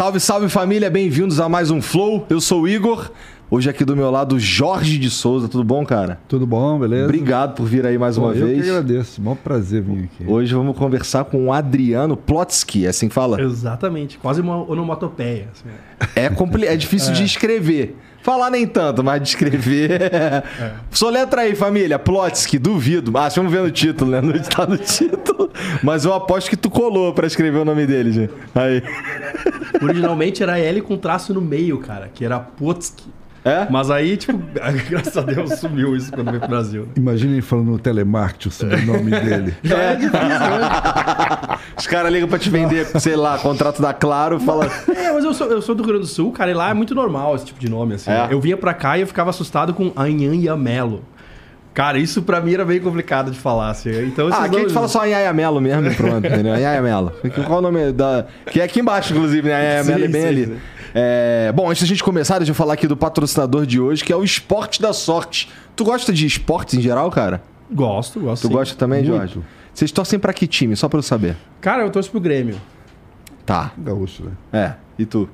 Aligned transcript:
Salve, 0.00 0.18
salve 0.18 0.48
família, 0.48 0.88
bem-vindos 0.88 1.38
a 1.38 1.46
mais 1.46 1.70
um 1.70 1.82
Flow. 1.82 2.24
Eu 2.30 2.40
sou 2.40 2.62
o 2.62 2.68
Igor. 2.68 3.10
Hoje 3.50 3.68
aqui 3.68 3.84
do 3.84 3.94
meu 3.94 4.10
lado, 4.10 4.40
Jorge 4.40 4.96
de 4.96 5.10
Souza. 5.10 5.46
Tudo 5.46 5.62
bom, 5.62 5.84
cara? 5.84 6.18
Tudo 6.26 6.46
bom, 6.46 6.78
beleza? 6.78 7.04
Obrigado 7.04 7.54
por 7.54 7.66
vir 7.66 7.84
aí 7.84 7.98
mais 7.98 8.16
Pô, 8.16 8.22
uma 8.22 8.34
eu 8.34 8.46
vez. 8.46 8.62
que 8.62 8.70
agradeço. 8.70 9.20
Mó 9.20 9.34
prazer 9.34 9.82
vir 9.82 10.04
aqui. 10.04 10.24
Hoje 10.26 10.54
vamos 10.54 10.74
conversar 10.74 11.24
com 11.24 11.48
o 11.48 11.52
Adriano 11.52 12.16
Plotsky, 12.16 12.86
é 12.86 12.88
assim 12.88 13.08
que 13.08 13.14
fala? 13.14 13.42
Exatamente, 13.42 14.16
quase 14.16 14.40
uma 14.40 14.56
onomatopeia. 14.70 15.48
assim. 15.52 15.68
É, 16.16 16.30
compli... 16.30 16.64
é 16.66 16.78
difícil 16.78 17.12
de 17.12 17.22
escrever. 17.22 17.94
Falar 18.22 18.50
nem 18.50 18.66
tanto, 18.66 19.02
mas 19.02 19.22
de 19.22 19.28
escrever. 19.28 20.12
Soletra 20.90 21.42
aí, 21.42 21.54
família. 21.54 21.98
Plotsky, 21.98 22.58
duvido. 22.58 23.16
Ah, 23.16 23.28
vamos 23.28 23.50
ver 23.50 23.62
no 23.62 23.70
título, 23.70 24.10
né? 24.10 24.20
Não 24.20 24.34
está 24.34 24.66
no 24.66 24.76
título. 24.76 25.50
Mas 25.82 26.04
eu 26.04 26.12
aposto 26.12 26.50
que 26.50 26.56
tu 26.56 26.68
colou 26.68 27.14
pra 27.14 27.26
escrever 27.26 27.58
o 27.58 27.64
nome 27.64 27.86
dele, 27.86 28.12
gente. 28.12 28.32
Aí. 28.54 28.82
Originalmente 29.82 30.42
era 30.42 30.58
L 30.58 30.82
com 30.82 30.96
traço 30.96 31.32
no 31.32 31.40
meio, 31.40 31.78
cara, 31.78 32.10
que 32.12 32.24
era 32.24 32.38
Potsky. 32.38 33.04
É? 33.44 33.66
Mas 33.70 33.90
aí, 33.90 34.16
tipo, 34.18 34.38
graças 34.90 35.16
a 35.16 35.22
Deus 35.22 35.54
sumiu 35.58 35.96
isso 35.96 36.12
quando 36.12 36.28
veio 36.28 36.40
pro 36.40 36.48
Brasil. 36.50 36.88
Imagina 36.94 37.32
ele 37.32 37.40
falando 37.42 37.70
no 37.70 37.78
telemarketing 37.78 38.48
o 38.48 38.50
sobrenome 38.52 39.10
dele. 39.18 39.54
É. 39.64 39.96
Os 41.78 41.86
caras 41.86 42.12
ligam 42.12 42.28
pra 42.28 42.38
te 42.38 42.50
vender, 42.50 42.86
sei 43.00 43.16
lá, 43.16 43.38
contrato 43.38 43.80
da 43.80 43.92
Claro, 43.94 44.38
fala. 44.40 44.66
É, 44.94 45.12
mas 45.12 45.24
eu 45.24 45.32
sou, 45.34 45.46
eu 45.48 45.62
sou 45.62 45.74
do 45.74 45.82
Rio 45.82 45.92
Grande 45.92 46.06
do 46.06 46.12
Sul, 46.12 46.32
cara, 46.32 46.50
e 46.50 46.54
lá 46.54 46.70
é 46.70 46.74
muito 46.74 46.94
normal 46.94 47.34
esse 47.34 47.46
tipo 47.46 47.58
de 47.60 47.68
nome, 47.68 47.94
assim. 47.94 48.10
É? 48.10 48.28
Eu 48.30 48.40
vinha 48.40 48.56
pra 48.56 48.74
cá 48.74 48.98
e 48.98 49.02
eu 49.02 49.06
ficava 49.06 49.30
assustado 49.30 49.72
com 49.72 49.92
Anhan 49.96 50.36
Yamelo. 50.36 51.02
Cara, 51.72 51.98
isso 51.98 52.20
pra 52.22 52.40
mim 52.40 52.52
era 52.52 52.64
meio 52.64 52.82
complicado 52.82 53.30
de 53.30 53.38
falar, 53.38 53.70
assim. 53.70 53.90
Então, 54.06 54.26
Ah, 54.28 54.30
aqui 54.30 54.38
a 54.38 54.44
gente 54.44 54.54
nomes- 54.58 54.72
fala 54.72 54.88
só 54.88 55.04
Anhaia 55.04 55.32
Melo 55.32 55.60
mesmo 55.60 55.86
e 55.86 55.94
pronto, 55.94 56.26
entendeu? 56.26 56.52
Anhaia 56.52 56.82
Melo. 56.82 57.12
Qual 57.46 57.60
o 57.60 57.62
nome 57.62 57.92
da. 57.92 58.26
Que 58.50 58.60
é 58.60 58.64
aqui 58.64 58.80
embaixo, 58.80 59.12
inclusive, 59.14 59.48
né? 59.48 59.54
Anhaia 59.78 59.84
Melo 59.84 60.04
é 60.04 60.08
bem 60.08 60.22
sim, 60.22 60.28
ali. 60.28 60.46
sim. 60.46 60.56
É, 60.94 61.52
Bom, 61.52 61.70
antes 61.70 61.82
da 61.82 61.88
gente 61.88 62.02
começar, 62.02 62.38
deixa 62.38 62.50
eu 62.50 62.54
falar 62.54 62.74
aqui 62.74 62.86
do 62.86 62.96
patrocinador 62.96 63.66
de 63.66 63.80
hoje, 63.80 64.04
que 64.04 64.12
é 64.12 64.16
o 64.16 64.24
Esporte 64.24 64.80
da 64.80 64.92
Sorte. 64.92 65.48
Tu 65.76 65.84
gosta 65.84 66.12
de 66.12 66.26
esportes 66.26 66.74
em 66.74 66.80
geral, 66.80 67.10
cara? 67.10 67.42
Gosto, 67.72 68.20
gosto. 68.20 68.42
Tu 68.42 68.48
sim. 68.48 68.54
gosta 68.54 68.76
também, 68.76 69.02
Muito. 69.02 69.16
Jorge? 69.16 69.40
Vocês 69.72 69.92
torcem 69.92 70.18
pra 70.18 70.32
que 70.32 70.46
time? 70.46 70.76
Só 70.76 70.88
pra 70.88 70.98
eu 70.98 71.02
saber. 71.02 71.36
Cara, 71.60 71.82
eu 71.82 71.90
torço 71.90 72.10
pro 72.10 72.20
Grêmio. 72.20 72.60
Tá. 73.46 73.72
Gaúcho, 73.78 74.24
né? 74.24 74.32
É. 74.52 74.74
E 74.98 75.06
tu? 75.06 75.28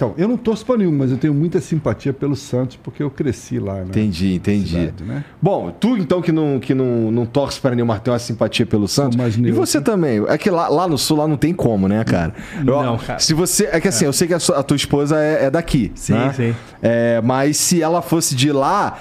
Então, 0.00 0.14
eu 0.16 0.26
não 0.26 0.38
torço 0.38 0.64
pra 0.64 0.78
nenhum, 0.78 0.92
mas 0.96 1.10
eu 1.10 1.18
tenho 1.18 1.34
muita 1.34 1.60
simpatia 1.60 2.10
pelo 2.10 2.34
Santos 2.34 2.78
porque 2.82 3.02
eu 3.02 3.10
cresci 3.10 3.58
lá, 3.58 3.74
né? 3.74 3.84
Entendi, 3.90 4.32
entendi. 4.32 4.70
Cidade, 4.70 5.04
né? 5.04 5.22
Bom, 5.42 5.70
tu 5.78 5.94
então 5.98 6.22
que 6.22 6.32
não, 6.32 6.58
que 6.58 6.72
não, 6.72 7.10
não 7.10 7.26
torce 7.26 7.60
para 7.60 7.74
nenhuma, 7.74 7.98
tem 7.98 8.10
uma 8.10 8.18
simpatia 8.18 8.64
pelo 8.64 8.88
Santos. 8.88 9.14
mais 9.14 9.36
E 9.36 9.50
você 9.52 9.78
também. 9.78 10.24
É 10.26 10.38
que 10.38 10.48
lá, 10.48 10.68
lá 10.68 10.88
no 10.88 10.96
sul 10.96 11.18
lá 11.18 11.28
não 11.28 11.36
tem 11.36 11.52
como, 11.52 11.86
né, 11.86 12.02
cara? 12.02 12.32
Eu- 12.66 12.82
Não, 12.82 12.96
cara. 12.96 13.18
Se 13.18 13.34
você. 13.34 13.68
É 13.70 13.78
que 13.78 13.88
assim, 13.88 14.06
eu 14.06 14.12
sei 14.14 14.26
que 14.26 14.32
a, 14.32 14.38
sua- 14.40 14.60
a 14.60 14.62
tua 14.62 14.74
esposa 14.76 15.18
é, 15.20 15.44
é 15.44 15.50
daqui. 15.50 15.92
Sim, 15.94 16.14
né? 16.14 16.32
sim. 16.34 16.54
É, 16.80 17.20
mas 17.22 17.58
se 17.58 17.82
ela 17.82 18.00
fosse 18.00 18.34
de 18.34 18.50
lá, 18.50 18.96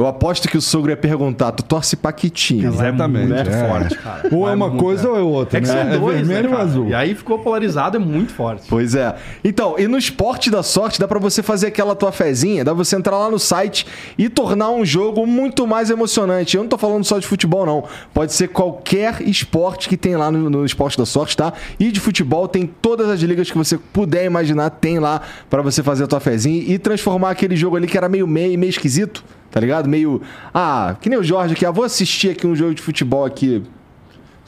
eu 0.00 0.06
aposto 0.06 0.48
que 0.48 0.56
o 0.56 0.60
sogro 0.60 0.90
ia 0.90 0.96
perguntar: 0.96 1.52
tu 1.52 1.62
torce 1.62 1.96
pra 1.96 2.12
que 2.12 2.30
time? 2.30 2.64
Ela 2.64 2.74
é 2.74 2.88
Exatamente, 2.88 3.28
muito 3.32 3.50
é. 3.50 3.68
forte, 3.68 3.98
cara. 3.98 4.28
Ou 4.32 4.48
é 4.48 4.52
Ela 4.52 4.56
uma 4.56 4.70
coisa 4.70 5.08
ou 5.08 5.18
é 5.18 5.20
outra, 5.20 5.58
É 5.58 5.60
que 5.60 5.68
né? 5.68 5.90
são 5.90 6.00
dois, 6.00 6.16
vermelho 6.26 6.50
né, 6.50 6.56
ou 6.56 6.62
azul. 6.62 6.88
E 6.88 6.94
aí 6.94 7.14
ficou 7.14 7.38
polarizado, 7.38 7.96
é 7.96 8.00
muito 8.00 8.32
forte. 8.32 8.64
Pois 8.68 8.94
é. 8.94 9.14
Então, 9.44 9.76
e 9.78 9.86
no 9.86 9.98
esporte 9.98 10.50
da 10.50 10.62
sorte 10.62 10.98
dá 10.98 11.06
pra 11.06 11.18
você 11.18 11.42
fazer 11.42 11.68
aquela 11.68 11.94
tua 11.94 12.12
fezinha, 12.12 12.64
dá 12.64 12.74
pra 12.74 12.84
você 12.84 12.96
entrar 12.96 13.18
lá 13.18 13.30
no 13.30 13.38
site 13.38 13.86
e 14.16 14.28
tornar 14.28 14.70
um 14.70 14.84
jogo 14.84 15.26
muito 15.26 15.66
mais 15.66 15.90
emocionante. 15.90 16.56
Eu 16.56 16.62
não 16.62 16.68
tô 16.68 16.78
falando 16.78 17.04
só 17.04 17.18
de 17.18 17.26
futebol, 17.26 17.66
não. 17.66 17.84
Pode 18.14 18.32
ser 18.32 18.48
qualquer 18.48 19.20
esporte 19.22 19.88
que 19.88 19.96
tem 19.96 20.16
lá 20.16 20.30
no, 20.30 20.48
no 20.48 20.64
esporte 20.64 20.96
da 20.96 21.06
sorte, 21.06 21.36
tá? 21.36 21.52
E 21.78 21.90
de 21.90 22.00
futebol 22.00 22.48
tem 22.48 22.66
todas 22.66 23.08
as 23.08 23.20
ligas 23.20 23.50
que 23.50 23.58
você 23.58 23.76
puder 23.78 24.24
imaginar, 24.24 24.70
tem 24.70 24.98
lá 24.98 25.20
pra 25.48 25.62
você 25.62 25.82
fazer 25.82 26.04
a 26.04 26.06
tua 26.06 26.20
fezinha 26.20 26.62
e 26.66 26.78
transformar 26.78 27.30
aquele 27.30 27.56
jogo 27.56 27.76
ali 27.76 27.86
que 27.86 27.96
era 27.96 28.08
meio 28.08 28.26
meio, 28.26 28.58
meio 28.58 28.70
esquisito, 28.70 29.24
tá 29.50 29.60
ligado? 29.60 29.88
Meio. 29.88 30.22
Ah, 30.54 30.96
que 31.00 31.08
nem 31.08 31.18
o 31.18 31.22
Jorge 31.22 31.54
aqui, 31.54 31.66
ah, 31.66 31.70
vou 31.70 31.84
assistir 31.84 32.30
aqui 32.30 32.46
um 32.46 32.54
jogo 32.54 32.74
de 32.74 32.82
futebol 32.82 33.24
aqui 33.24 33.62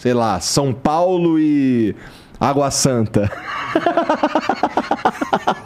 sei 0.02 0.12
lá, 0.12 0.40
São 0.40 0.74
Paulo 0.74 1.38
e 1.38 1.94
Água 2.40 2.72
Santa. 2.72 3.30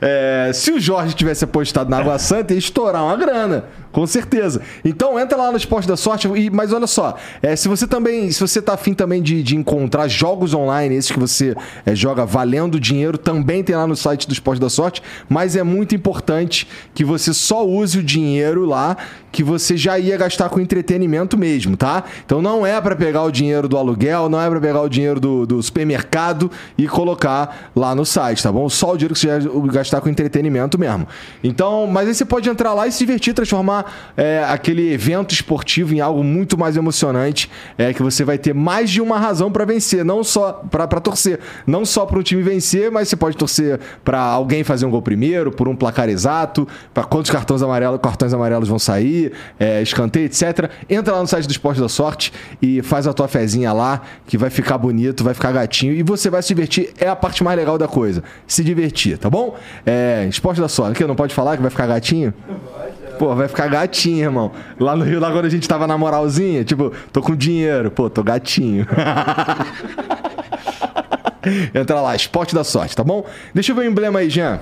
É, 0.00 0.50
se 0.54 0.72
o 0.72 0.80
Jorge 0.80 1.14
tivesse 1.14 1.44
apostado 1.44 1.90
na 1.90 1.98
Água 1.98 2.18
Santa, 2.18 2.52
ia 2.52 2.58
estourar 2.58 3.04
uma 3.04 3.16
grana, 3.16 3.64
com 3.92 4.06
certeza. 4.06 4.60
Então 4.84 5.18
entra 5.18 5.36
lá 5.36 5.50
no 5.50 5.56
Esporte 5.56 5.86
da 5.86 5.96
Sorte, 5.96 6.28
e, 6.28 6.50
mas 6.50 6.72
olha 6.72 6.86
só, 6.86 7.16
é, 7.42 7.54
se 7.56 7.68
você 7.68 7.86
também, 7.86 8.30
se 8.30 8.40
você 8.40 8.60
tá 8.60 8.74
afim 8.74 8.94
também 8.94 9.22
de, 9.22 9.42
de 9.42 9.56
encontrar 9.56 10.08
jogos 10.08 10.54
online, 10.54 10.94
esses 10.94 11.10
que 11.10 11.18
você 11.18 11.56
é, 11.84 11.94
joga 11.94 12.24
valendo 12.24 12.78
dinheiro, 12.78 13.18
também 13.18 13.62
tem 13.62 13.76
lá 13.76 13.86
no 13.86 13.96
site 13.96 14.26
do 14.26 14.32
Esporte 14.32 14.60
da 14.60 14.70
Sorte, 14.70 15.02
mas 15.28 15.56
é 15.56 15.62
muito 15.62 15.94
importante 15.94 16.68
que 16.94 17.04
você 17.04 17.32
só 17.32 17.66
use 17.66 17.98
o 17.98 18.02
dinheiro 18.02 18.64
lá 18.64 18.96
que 19.30 19.42
você 19.42 19.76
já 19.76 19.98
ia 19.98 20.16
gastar 20.16 20.48
com 20.48 20.58
entretenimento 20.58 21.36
mesmo, 21.36 21.76
tá? 21.76 22.04
Então 22.24 22.40
não 22.40 22.66
é 22.66 22.80
pra 22.80 22.96
pegar 22.96 23.24
o 23.24 23.30
dinheiro 23.30 23.68
do 23.68 23.76
aluguel, 23.76 24.28
não 24.28 24.40
é 24.40 24.48
pra 24.48 24.60
pegar 24.60 24.80
o 24.80 24.88
dinheiro 24.88 25.20
do, 25.20 25.46
do 25.46 25.62
supermercado 25.62 26.50
e 26.76 26.88
colocar 26.88 27.70
lá 27.76 27.94
no 27.94 28.04
site, 28.04 28.42
tá 28.42 28.50
bom? 28.50 28.68
Só 28.68 28.92
o 28.92 28.96
dinheiro 28.96 29.14
que 29.14 29.20
você 29.20 29.28
ia 29.28 29.38
gastar 29.62 30.00
com 30.00 30.08
entretenimento 30.08 30.78
mesmo. 30.78 31.06
Então, 31.42 31.86
mas 31.86 32.08
aí 32.08 32.14
você 32.14 32.24
pode 32.24 32.48
entrar 32.48 32.74
lá 32.74 32.86
e 32.86 32.92
se 32.92 32.98
divertir, 32.98 33.34
transformar 33.34 34.12
é, 34.16 34.44
aquele 34.48 34.92
evento 34.92 35.32
esportivo 35.32 35.94
em 35.94 36.00
algo 36.00 36.22
muito 36.22 36.58
mais 36.58 36.76
emocionante, 36.76 37.50
é 37.76 37.92
que 37.92 38.02
você 38.02 38.24
vai 38.24 38.38
ter 38.38 38.54
mais 38.54 38.90
de 38.90 39.00
uma 39.00 39.18
razão 39.18 39.50
pra 39.50 39.64
vencer, 39.64 40.04
não 40.04 40.22
só 40.22 40.52
pra 40.70 40.86
torcer, 41.00 41.40
não 41.66 41.84
só 41.84 42.04
para 42.06 42.18
um 42.18 42.22
time 42.22 42.42
vencer, 42.42 42.90
mas 42.90 43.08
você 43.08 43.16
pode 43.16 43.36
torcer 43.36 43.80
pra 44.04 44.20
alguém 44.20 44.64
fazer 44.64 44.86
um 44.86 44.90
gol 44.90 45.02
primeiro, 45.02 45.50
por 45.50 45.68
um 45.68 45.76
placar 45.76 46.08
exato, 46.08 46.66
pra 46.92 47.04
quantos 47.04 47.30
cartões 47.30 47.62
amarelos, 47.62 48.00
cartões 48.02 48.32
amarelos 48.32 48.68
vão 48.68 48.78
sair, 48.78 49.32
é, 49.58 49.82
escanteio, 49.82 50.26
etc. 50.26 50.70
Entra 50.88 51.14
lá 51.14 51.20
no 51.20 51.26
site 51.26 51.46
do 51.46 51.50
Esporte 51.50 51.80
da 51.80 51.88
Sorte 51.88 52.32
e 52.60 52.82
faz 52.82 53.06
a 53.06 53.12
tua 53.12 53.28
fezinha 53.28 53.72
lá, 53.72 54.02
que 54.26 54.36
vai 54.36 54.50
ficar 54.50 54.78
bonito, 54.78 55.24
vai 55.24 55.34
ficar 55.34 55.52
gatinho 55.52 55.92
e 55.92 56.02
você 56.02 56.28
vai 56.30 56.42
se 56.42 56.48
divertir. 56.48 56.90
É 56.98 57.08
a 57.08 57.16
parte 57.16 57.42
mais 57.42 57.56
legal 57.56 57.78
da 57.78 57.88
coisa, 57.88 58.22
se 58.46 58.62
divertir, 58.64 59.18
tá 59.18 59.30
bom? 59.30 59.47
É, 59.84 60.26
Esporte 60.28 60.60
da 60.60 60.68
Sorte, 60.68 60.96
que 60.96 61.04
não 61.04 61.14
pode 61.14 61.34
falar 61.34 61.56
que 61.56 61.62
vai 61.62 61.70
ficar 61.70 61.86
gatinho? 61.86 62.32
Pô, 63.18 63.34
vai 63.34 63.48
ficar 63.48 63.68
gatinho, 63.68 64.24
irmão. 64.24 64.52
Lá 64.78 64.94
no 64.94 65.04
Rio, 65.04 65.18
lá 65.18 65.32
quando 65.32 65.46
a 65.46 65.50
gente 65.50 65.68
tava 65.68 65.86
na 65.86 65.98
moralzinha, 65.98 66.64
tipo, 66.64 66.92
tô 67.12 67.20
com 67.20 67.34
dinheiro, 67.34 67.90
pô, 67.90 68.08
tô 68.08 68.22
gatinho. 68.22 68.86
Entra 71.74 72.00
lá, 72.00 72.14
Esporte 72.14 72.54
da 72.54 72.62
Sorte, 72.62 72.94
tá 72.94 73.02
bom? 73.02 73.24
Deixa 73.52 73.72
eu 73.72 73.76
ver 73.76 73.82
o 73.82 73.84
emblema 73.90 74.20
aí, 74.20 74.30
Jean. 74.30 74.60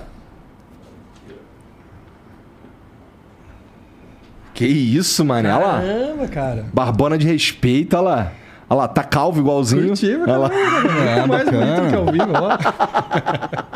Que 4.55 4.67
isso, 4.67 5.23
mano. 5.23 5.49
Olha 5.49 5.59
lá. 5.59 5.81
Caramba, 5.81 6.29
cara. 6.29 6.65
Barbona 6.73 7.19
de 7.19 7.27
respeito, 7.27 7.95
olha 7.95 8.09
lá. 8.09 8.33
Olha 8.69 8.79
lá, 8.79 8.89
tá 8.89 9.05
calvo 9.05 9.41
igualzinho. 9.41 9.89
Curti, 9.89 10.17
Olha 10.17 10.37
lá. 10.39 10.51
É, 11.07 11.27
mais 11.27 11.45
bonito 11.49 11.67
bacana. 11.67 11.89
que 11.91 11.97
ao 11.97 12.07
vivo, 12.07 12.33
ó. 12.35 12.59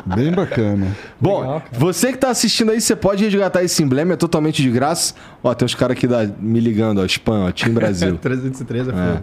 Bem 0.16 0.32
bacana. 0.32 0.86
Bom, 1.20 1.40
Legal, 1.40 1.62
você 1.72 2.12
que 2.12 2.18
tá 2.18 2.30
assistindo 2.30 2.72
aí, 2.72 2.80
você 2.80 2.96
pode 2.96 3.22
resgatar 3.24 3.62
esse 3.62 3.82
emblema, 3.82 4.14
é 4.14 4.16
totalmente 4.16 4.62
de 4.62 4.70
graça. 4.70 5.14
Ó, 5.42 5.54
tem 5.54 5.64
uns 5.64 5.74
caras 5.74 5.96
aqui 5.96 6.06
da, 6.06 6.26
me 6.40 6.58
ligando, 6.58 7.00
ó, 7.00 7.04
spam, 7.04 7.46
ó, 7.46 7.52
Team 7.52 7.72
Brasil. 7.72 8.16
313 8.20 8.90
é 8.90 8.92
É. 8.94 9.20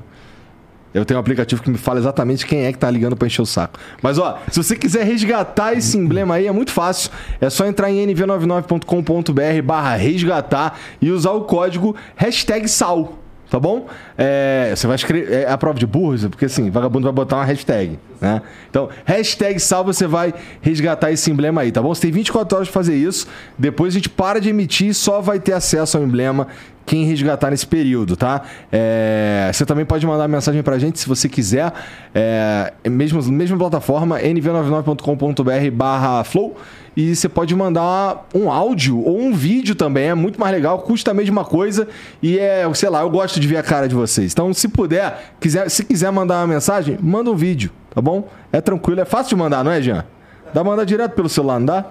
Eu 0.94 1.06
tenho 1.06 1.20
um 1.20 1.22
aplicativo 1.22 1.62
que 1.62 1.70
me 1.70 1.78
fala 1.78 2.00
exatamente 2.00 2.46
quem 2.46 2.64
é 2.66 2.72
que 2.72 2.80
tá 2.80 2.90
ligando 2.90 3.16
pra 3.16 3.28
encher 3.28 3.42
o 3.42 3.46
saco. 3.46 3.78
Mas 4.02 4.18
ó, 4.18 4.40
se 4.50 4.64
você 4.64 4.76
quiser 4.76 5.04
resgatar 5.06 5.74
esse 5.74 5.98
emblema 5.98 6.36
aí, 6.36 6.48
é 6.48 6.52
muito 6.52 6.72
fácil. 6.72 7.12
É 7.40 7.50
só 7.50 7.66
entrar 7.68 7.92
em 7.92 8.08
nv99.com.br 8.08 9.62
barra 9.64 9.96
resgatar 9.96 10.80
e 11.02 11.12
usar 11.12 11.32
o 11.32 11.42
código 11.42 11.96
hashtag 12.16 12.68
sal. 12.68 13.20
Tá 13.50 13.60
bom? 13.60 13.88
É, 14.18 14.74
você 14.76 14.88
vai 14.88 14.96
escrever. 14.96 15.32
É 15.32 15.50
a 15.50 15.58
prova 15.58 15.80
de 15.80 15.88
burros, 15.88 16.26
porque 16.26 16.46
assim, 16.46 16.70
vagabundo 16.70 17.06
vai 17.06 17.14
botar 17.14 17.38
uma 17.38 17.46
hashtag, 17.46 17.98
né? 18.20 18.42
Então, 18.70 18.90
hashtag 19.06 19.58
sal, 19.60 19.86
você 19.86 20.06
vai 20.06 20.34
resgatar 20.62 21.12
esse 21.12 21.32
emblema 21.32 21.62
aí, 21.62 21.72
tá 21.72 21.82
bom? 21.82 21.94
Você 21.96 22.02
tem 22.02 22.12
24 22.12 22.58
horas 22.58 22.68
pra 22.68 22.74
fazer 22.74 22.96
isso. 22.96 23.26
Depois 23.58 23.94
a 23.94 23.98
gente 23.98 24.10
para 24.10 24.42
de 24.42 24.50
emitir 24.50 24.90
e 24.90 24.94
só 24.94 25.22
vai 25.22 25.40
ter 25.40 25.54
acesso 25.54 25.98
ao 25.98 26.04
emblema 26.04 26.48
quem 26.88 27.04
resgatar 27.04 27.52
nesse 27.52 27.68
período, 27.68 28.16
tá? 28.16 28.44
É, 28.72 29.52
você 29.54 29.66
também 29.66 29.86
pode 29.86 30.08
mandar 30.08 30.26
mensagem 30.30 30.64
pra 30.64 30.80
gente 30.80 30.98
se 30.98 31.08
você 31.08 31.28
quiser. 31.28 31.74
É, 32.16 32.72
mesmo, 32.90 33.22
mesma 33.30 33.58
plataforma, 33.58 34.18
nv99.com.br 34.22 35.72
barra 35.74 36.24
flow. 36.24 36.56
E 36.96 37.14
você 37.14 37.28
pode 37.28 37.54
mandar 37.54 38.26
um 38.34 38.50
áudio 38.50 39.04
ou 39.04 39.20
um 39.20 39.34
vídeo 39.34 39.76
também, 39.76 40.08
é 40.08 40.16
muito 40.16 40.40
mais 40.40 40.52
legal, 40.52 40.80
custa 40.80 41.12
a 41.12 41.14
mesma 41.14 41.46
coisa 41.46 41.88
e 42.24 42.40
é, 42.40 42.68
sei 42.74 42.90
lá, 42.90 43.02
eu 43.02 43.10
gosto 43.12 43.40
de 43.40 43.48
ver 43.48 43.58
a 43.58 43.62
cara 43.62 43.88
de 43.88 43.94
vocês. 43.94 44.32
Então, 44.32 44.52
se 44.52 44.68
puder, 44.68 45.36
quiser, 45.40 45.70
se 45.70 45.86
quiser 45.86 46.10
mandar 46.12 46.40
uma 46.40 46.48
mensagem, 46.48 46.98
manda 47.00 47.30
um 47.30 47.36
vídeo, 47.36 47.70
tá 47.94 48.02
bom? 48.02 48.28
É 48.52 48.60
tranquilo, 48.62 49.00
é 49.00 49.06
fácil 49.06 49.30
de 49.30 49.36
mandar, 49.36 49.64
não 49.64 49.72
é, 49.72 49.80
Jean? 49.80 50.06
Dá 50.48 50.62
pra 50.62 50.64
mandar 50.64 50.86
direto 50.86 51.12
pelo 51.12 51.30
celular, 51.30 51.60
não 51.60 51.68
dá? 51.68 51.86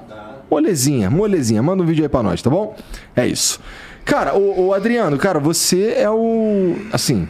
Molezinha, 0.50 1.08
molezinha, 1.08 1.62
manda 1.62 1.84
um 1.84 1.86
vídeo 1.86 2.02
aí 2.04 2.08
pra 2.08 2.24
nós, 2.24 2.42
tá 2.42 2.50
bom? 2.50 2.74
É 3.14 3.24
isso. 3.24 3.60
Cara, 4.06 4.34
o, 4.38 4.72
Adriano, 4.72 5.18
cara, 5.18 5.38
você 5.38 5.92
é 5.98 6.08
o. 6.08 6.76
Assim, 6.92 7.28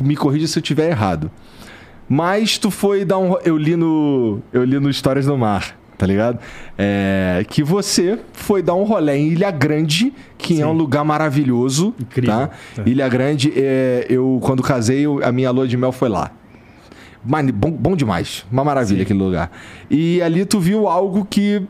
me 0.00 0.16
corrija 0.16 0.46
se 0.46 0.58
eu 0.58 0.62
tiver 0.62 0.88
errado. 0.88 1.30
Mas 2.08 2.56
tu 2.56 2.70
foi 2.70 3.04
dar 3.04 3.18
um. 3.18 3.36
Eu 3.44 3.56
li 3.58 3.76
no. 3.76 4.40
Eu 4.52 4.64
li 4.64 4.78
no 4.78 4.88
Histórias 4.88 5.26
do 5.26 5.36
Mar. 5.36 5.76
tá 5.98 6.06
ligado? 6.06 6.38
É, 6.78 7.44
que 7.48 7.62
você 7.62 8.18
foi 8.32 8.62
dar 8.62 8.74
um 8.74 8.82
rolê 8.84 9.16
em 9.16 9.28
Ilha 9.28 9.50
Grande, 9.50 10.12
que 10.38 10.60
é 10.60 10.66
um 10.66 10.72
lugar 10.72 11.04
maravilhoso. 11.04 11.94
Incrível. 12.00 12.32
Tá? 12.34 12.50
É. 12.78 12.88
Ilha 12.88 13.08
Grande, 13.08 13.52
é, 13.56 14.06
eu 14.08 14.38
quando 14.42 14.62
casei, 14.62 15.00
eu- 15.06 15.20
a 15.22 15.30
minha 15.32 15.50
lua 15.50 15.66
de 15.68 15.76
mel 15.76 15.92
foi 15.92 16.08
lá. 16.08 16.30
Mani- 17.24 17.52
Bom, 17.52 17.70
bom 17.70 17.96
demais. 17.96 18.44
Uma 18.52 18.62
maravilha 18.64 19.02
aquele 19.02 19.18
lugar. 19.18 19.50
E 19.90 20.20
ali 20.22 20.44
tu 20.44 20.60
viu 20.60 20.86
algo 20.88 21.24
que 21.28 21.62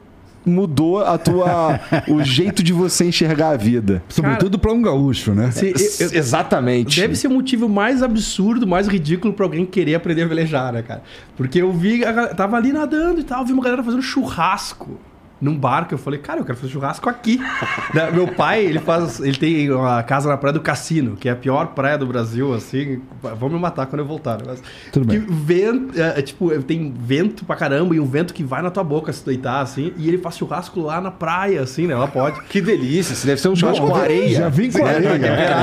mudou 0.46 1.04
a 1.04 1.16
tua 1.18 1.80
o 2.08 2.22
jeito 2.22 2.62
de 2.62 2.72
você 2.72 3.06
enxergar 3.06 3.50
a 3.50 3.56
vida. 3.56 4.02
Sobretudo 4.08 4.58
para 4.58 4.72
um 4.72 4.82
gaúcho, 4.82 5.32
né? 5.32 5.50
Sim, 5.50 5.68
eu- 5.68 6.06
eu- 6.08 6.18
Exatamente. 6.18 7.00
Deve 7.00 7.14
ser 7.16 7.28
o 7.28 7.30
motivo 7.30 7.68
mais 7.68 8.02
absurdo, 8.02 8.66
mais 8.66 8.86
ridículo 8.86 9.32
pra 9.32 9.46
alguém 9.46 9.64
querer 9.64 9.94
aprender 9.94 10.22
a 10.22 10.26
velejar, 10.26 10.72
né, 10.72 10.82
cara? 10.82 11.02
Porque 11.36 11.60
eu 11.60 11.72
vi, 11.72 12.02
tava 12.36 12.56
ali 12.56 12.72
nadando 12.72 13.20
e 13.20 13.24
tal, 13.24 13.44
vi 13.44 13.52
uma 13.52 13.62
galera 13.62 13.82
fazendo 13.82 14.02
churrasco 14.02 14.98
num 15.44 15.56
barco. 15.58 15.94
Eu 15.94 15.98
falei, 15.98 16.18
cara, 16.18 16.40
eu 16.40 16.44
quero 16.44 16.56
fazer 16.58 16.72
churrasco 16.72 17.08
aqui. 17.08 17.38
Né, 17.92 18.10
Meu 18.10 18.26
pai, 18.26 18.64
ele 18.64 18.78
faz, 18.80 19.20
ele 19.20 19.36
tem 19.36 19.70
uma 19.70 20.02
casa 20.02 20.28
na 20.28 20.36
praia 20.36 20.52
do 20.54 20.60
Cassino, 20.60 21.16
que 21.16 21.28
é 21.28 21.32
a 21.32 21.36
pior 21.36 21.66
praia 21.68 21.96
do 21.98 22.06
Brasil, 22.06 22.52
assim. 22.54 23.00
Vão 23.38 23.48
me 23.48 23.58
matar 23.58 23.86
quando 23.86 24.00
eu 24.00 24.06
voltar, 24.06 24.38
né? 24.38 24.44
Mas, 24.46 24.62
Tudo 24.90 25.06
bem. 25.06 25.20
que 25.20 25.32
Vento, 25.32 26.00
é, 26.00 26.18
é, 26.18 26.22
tipo, 26.22 26.50
tem 26.62 26.92
vento 26.96 27.44
pra 27.44 27.54
caramba 27.56 27.94
e 27.94 28.00
um 28.00 28.06
vento 28.06 28.32
que 28.34 28.42
vai 28.42 28.62
na 28.62 28.70
tua 28.70 28.82
boca 28.82 29.12
se 29.12 29.24
deitar, 29.24 29.60
assim. 29.60 29.92
E 29.96 30.08
ele 30.08 30.18
faz 30.18 30.36
churrasco 30.36 30.80
lá 30.80 31.00
na 31.00 31.10
praia, 31.10 31.60
assim, 31.60 31.86
né? 31.86 31.94
Ela 31.94 32.08
pode. 32.08 32.40
Que 32.44 32.60
delícia. 32.60 33.14
Você 33.14 33.26
deve 33.26 33.40
ser 33.40 33.48
um 33.48 33.56
churrasco 33.56 33.86
com 33.86 33.94
areia. 33.94 34.36
Já 34.38 34.48
vim 34.48 34.70
com 34.70 34.84
areia. 34.84 35.18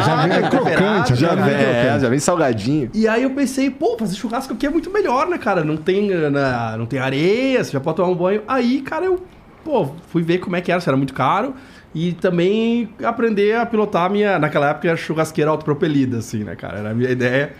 já 0.05 0.27
vem 0.27 0.49
crocante. 0.49 1.15
Já 1.15 1.35
vem, 1.35 1.53
é, 1.53 1.57
crocante. 1.83 2.01
já 2.01 2.09
vem 2.09 2.19
salgadinho. 2.19 2.89
E 2.93 3.07
aí 3.07 3.23
eu 3.23 3.31
pensei, 3.31 3.69
pô, 3.69 3.97
fazer 3.97 4.15
churrasco 4.15 4.53
aqui 4.53 4.65
é 4.65 4.69
muito 4.69 4.89
melhor, 4.91 5.27
né, 5.27 5.37
cara? 5.37 5.63
Não 5.63 5.75
tem, 5.77 6.11
eh, 6.11 6.29
na- 6.29 6.77
não 6.77 6.85
tem 6.85 6.99
areia, 6.99 7.63
você 7.63 7.71
já 7.71 7.79
pode 7.79 7.97
tomar 7.97 8.09
um 8.09 8.15
banho. 8.15 8.41
Aí, 8.47 8.81
cara, 8.81 9.05
eu, 9.05 9.21
pô, 9.63 9.91
fui 10.09 10.21
ver 10.23 10.39
como 10.39 10.55
é 10.55 10.61
que 10.61 10.71
era, 10.71 10.79
se 10.81 10.89
era 10.89 10.97
muito 10.97 11.13
caro. 11.13 11.53
E 11.93 12.13
também 12.13 12.89
aprender 13.03 13.55
a 13.55 13.65
pilotar 13.65 14.05
a 14.05 14.09
minha. 14.09 14.39
Naquela 14.39 14.69
época 14.69 14.87
era 14.87 14.97
churrasqueira 14.97 15.51
autopropelida, 15.51 16.19
assim, 16.19 16.43
né, 16.43 16.55
cara? 16.55 16.79
Era 16.79 16.91
a 16.91 16.93
minha 16.93 17.09
ideia. 17.09 17.53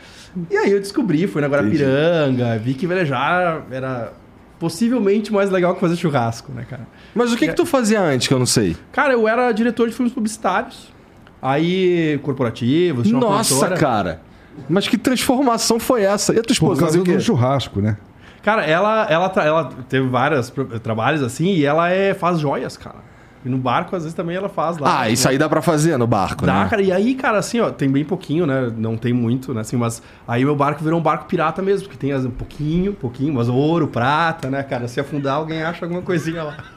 E 0.49 0.55
aí 0.55 0.71
eu 0.71 0.79
descobri, 0.79 1.27
fui 1.27 1.41
na 1.41 1.47
Guarapiranga, 1.47 2.57
vi 2.57 2.73
que 2.73 2.87
velejar 2.87 3.65
era 3.69 4.13
possivelmente 4.57 5.33
mais 5.33 5.49
legal 5.49 5.73
que 5.73 5.81
fazer 5.81 5.95
churrasco, 5.97 6.51
né, 6.53 6.65
cara? 6.69 6.87
Mas 7.13 7.33
o 7.33 7.37
que 7.37 7.47
que 7.47 7.53
tu 7.53 7.65
fazia 7.65 7.99
antes 7.99 8.27
que 8.27 8.33
eu 8.33 8.39
não 8.39 8.45
sei? 8.45 8.77
Cara, 8.93 9.11
eu 9.13 9.27
era 9.27 9.51
diretor 9.51 9.89
de 9.89 9.93
filmes 9.93 10.13
publicitários. 10.13 10.93
Aí, 11.41 12.19
corporativos, 12.21 13.07
tinha 13.07 13.17
uma 13.17 13.27
Nossa, 13.27 13.55
produtora. 13.55 13.79
cara. 13.79 14.21
Mas 14.69 14.87
que 14.87 14.97
transformação 14.97 15.79
foi 15.79 16.03
essa? 16.03 16.31
E 16.33 16.37
a 16.39 16.41
tua 16.41 16.47
Por 16.47 16.53
esposa 16.53 16.79
causa 16.81 16.97
fazia 16.97 17.01
o 17.01 17.03
do 17.03 17.19
quê? 17.19 17.19
churrasco, 17.19 17.81
né? 17.81 17.97
Cara, 18.41 18.65
ela, 18.65 19.05
ela, 19.09 19.31
ela 19.37 19.69
teve 19.87 20.07
vários 20.07 20.51
trabalhos 20.81 21.21
assim 21.21 21.47
e 21.53 21.65
ela 21.65 21.89
é, 21.89 22.13
faz 22.13 22.39
joias, 22.39 22.75
cara. 22.75 23.11
E 23.43 23.49
no 23.49 23.57
barco, 23.57 23.95
às 23.95 24.03
vezes, 24.03 24.15
também 24.15 24.35
ela 24.35 24.49
faz 24.49 24.77
lá. 24.77 24.99
Ah, 25.01 25.09
isso 25.09 25.27
aí 25.27 25.35
dá 25.35 25.49
pra 25.49 25.63
fazer 25.63 25.97
no 25.97 26.05
barco, 26.05 26.45
Dá, 26.45 26.63
né? 26.63 26.69
cara. 26.69 26.81
E 26.81 26.91
aí, 26.91 27.15
cara, 27.15 27.39
assim, 27.39 27.59
ó, 27.59 27.71
tem 27.71 27.89
bem 27.89 28.05
pouquinho, 28.05 28.45
né? 28.45 28.71
Não 28.77 28.95
tem 28.95 29.11
muito, 29.13 29.51
né? 29.51 29.61
Assim, 29.61 29.77
mas 29.77 29.99
aí 30.27 30.45
meu 30.45 30.55
barco 30.55 30.83
virou 30.83 30.99
um 30.99 31.01
barco 31.01 31.25
pirata 31.25 31.59
mesmo, 31.59 31.87
porque 31.87 31.97
tem 31.97 32.15
um 32.15 32.29
pouquinho, 32.29 32.93
pouquinho, 32.93 33.33
mas 33.33 33.49
ouro, 33.49 33.87
prata, 33.87 34.47
né, 34.47 34.61
cara? 34.61 34.87
Se 34.87 34.99
afundar, 34.99 35.37
alguém 35.37 35.63
acha 35.63 35.85
alguma 35.85 36.03
coisinha 36.03 36.43
lá. 36.43 36.57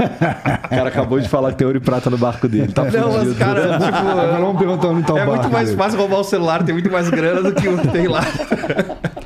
O 0.00 0.68
cara 0.68 0.88
acabou 0.88 1.18
de 1.20 1.28
falar 1.28 1.52
que 1.52 1.58
tem 1.58 1.66
ouro 1.66 1.78
e 1.78 1.80
prata 1.80 2.08
no 2.10 2.16
barco 2.16 2.46
dele. 2.48 2.72
Tá 2.72 2.84
Não, 2.84 3.12
mas, 3.12 3.36
cara, 3.36 3.78
tipo. 3.80 4.38
vamos 4.40 4.58
perguntar 4.58 4.88
onde 4.88 5.02
tá 5.06 5.14
o 5.14 5.18
É 5.18 5.26
barco 5.26 5.42
muito 5.42 5.52
mais 5.52 5.68
dele. 5.68 5.78
fácil 5.78 5.98
roubar 5.98 6.18
o 6.20 6.24
celular, 6.24 6.62
tem 6.62 6.72
muito 6.74 6.90
mais 6.90 7.08
grana 7.10 7.42
do 7.42 7.52
que 7.54 7.68
o 7.68 7.78
que 7.78 7.88
tem 7.88 8.08
lá. 8.08 8.20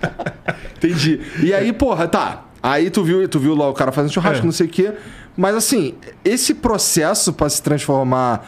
Entendi. 0.85 1.21
E 1.43 1.53
aí, 1.55 1.73
porra, 1.73 2.07
tá. 2.09 2.45
Aí 2.63 2.89
tu 2.91 3.03
viu, 3.05 3.29
tu 3.29 3.39
viu 3.39 3.55
lá 3.55 3.69
o 3.69 3.75
cara 3.75 3.93
fazendo 3.93 4.13
churrasco, 4.13 4.43
É. 4.43 4.45
não 4.45 4.53
sei 4.53 4.67
o 4.67 4.71
quê. 4.71 4.93
Mas 5.37 5.55
assim, 5.57 5.95
esse 6.25 6.55
processo 6.55 7.33
pra 7.33 7.49
se 7.49 7.61
transformar 7.61 8.47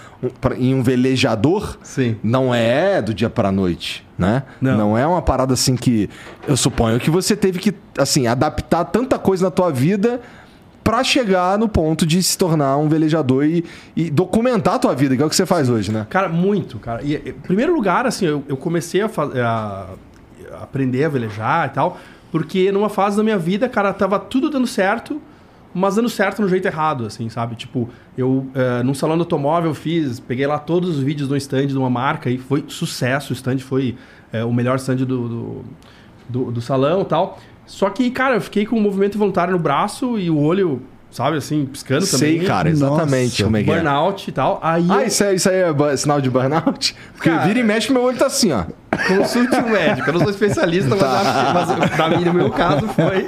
em 0.56 0.72
um 0.74 0.82
velejador 0.82 1.76
Sim. 1.82 2.16
não 2.22 2.54
é 2.54 3.02
do 3.02 3.12
dia 3.12 3.28
pra 3.28 3.50
noite, 3.50 4.06
né? 4.16 4.44
Não. 4.60 4.96
é 4.96 5.04
uma 5.06 5.20
parada 5.20 5.52
assim 5.54 5.74
que 5.76 6.08
eu 6.46 6.56
suponho 6.56 7.00
que 7.00 7.10
você 7.10 7.34
teve 7.34 7.58
que 7.58 7.74
assim 7.98 8.26
adaptar 8.28 8.84
tanta 8.84 9.18
coisa 9.18 9.46
na 9.46 9.50
tua 9.50 9.70
vida 9.72 10.20
pra 10.84 11.02
chegar 11.02 11.58
no 11.58 11.68
ponto 11.68 12.06
de 12.06 12.22
se 12.22 12.38
tornar 12.38 12.76
um 12.76 12.88
velejador 12.88 13.44
e, 13.44 13.64
e 13.96 14.08
documentar 14.08 14.74
a 14.74 14.78
tua 14.78 14.94
vida, 14.94 15.16
que 15.16 15.22
é 15.22 15.26
o 15.26 15.28
que 15.28 15.34
você 15.34 15.44
faz 15.44 15.68
hoje, 15.68 15.90
né? 15.90 16.06
Cara, 16.08 16.28
muito, 16.28 16.78
cara. 16.78 17.02
E, 17.02 17.16
em 17.16 17.32
primeiro 17.32 17.74
lugar, 17.74 18.06
assim, 18.06 18.26
eu, 18.26 18.44
eu 18.48 18.56
comecei 18.56 19.02
a- 19.02 19.10
a 19.42 19.86
aprender 20.62 21.02
a 21.04 21.08
velejar 21.08 21.66
e 21.66 21.70
tal, 21.70 21.98
porque 22.36 22.70
numa 22.70 22.90
fase 22.90 23.16
da 23.16 23.22
minha 23.22 23.38
vida, 23.38 23.66
cara, 23.66 23.94
tava 23.94 24.18
tudo 24.18 24.50
dando 24.50 24.66
certo, 24.66 25.18
mas 25.72 25.96
dando 25.96 26.10
certo 26.10 26.42
no 26.42 26.48
jeito 26.48 26.68
errado, 26.68 27.06
assim, 27.06 27.30
sabe? 27.30 27.56
Tipo, 27.56 27.88
eu, 28.14 28.46
eh, 28.54 28.82
num 28.82 28.92
salão 28.92 29.16
de 29.16 29.22
automóvel, 29.22 29.72
fiz, 29.72 30.20
peguei 30.20 30.46
lá 30.46 30.58
todos 30.58 30.98
os 30.98 31.02
vídeos 31.02 31.30
do 31.30 31.36
stand 31.38 31.68
de 31.68 31.78
uma 31.78 31.88
marca 31.88 32.28
e 32.28 32.36
foi 32.36 32.62
sucesso. 32.68 33.32
O 33.32 33.34
stand 33.34 33.60
foi 33.60 33.96
eh, 34.30 34.44
o 34.44 34.52
melhor 34.52 34.76
stand 34.76 34.96
do, 34.96 35.06
do, 35.06 35.64
do, 36.28 36.52
do 36.52 36.60
salão 36.60 37.00
e 37.00 37.04
tal. 37.06 37.38
Só 37.64 37.88
que, 37.88 38.10
cara, 38.10 38.34
eu 38.34 38.40
fiquei 38.42 38.66
com 38.66 38.76
um 38.76 38.82
movimento 38.82 39.16
voluntário 39.16 39.54
no 39.54 39.58
braço 39.58 40.18
e 40.18 40.28
o 40.28 40.38
olho, 40.38 40.82
sabe, 41.10 41.36
assim, 41.38 41.64
piscando 41.66 42.06
também. 42.06 42.38
Sei, 42.38 42.46
cara, 42.46 42.68
exatamente 42.68 43.30
Nossa, 43.42 43.44
como 43.44 43.56
é 43.56 43.62
que 43.64 43.70
é. 43.70 43.74
Burnout 43.74 44.28
e 44.28 44.32
tal. 44.32 44.60
Aí 44.62 44.86
Ah, 44.90 45.00
eu- 45.02 45.06
isso 45.06 45.24
é, 45.24 45.34
isso 45.34 45.48
aí 45.48 45.56
é 45.62 45.96
sinal 45.96 46.20
de 46.20 46.28
burnout? 46.30 46.94
Porque 47.14 47.30
Cara- 47.30 47.46
vira 47.46 47.58
e 47.58 47.62
mexe, 47.62 47.92
meu 47.92 48.02
olho 48.02 48.16
tá 48.18 48.26
assim, 48.26 48.52
ó. 48.52 48.64
Consulte 49.08 49.56
um 49.56 49.70
médico. 49.70 50.08
Eu 50.08 50.14
não 50.14 50.20
sou 50.20 50.30
especialista, 50.30 50.90
mas, 50.90 50.98
Tá. 51.00 51.20
acho 51.20 51.74
que, 51.74 51.78
mas 51.80 51.90
pra 51.90 52.08
mim, 52.10 52.24
no 52.24 52.34
meu 52.34 52.50
caso, 52.50 52.86
foi. 52.88 53.26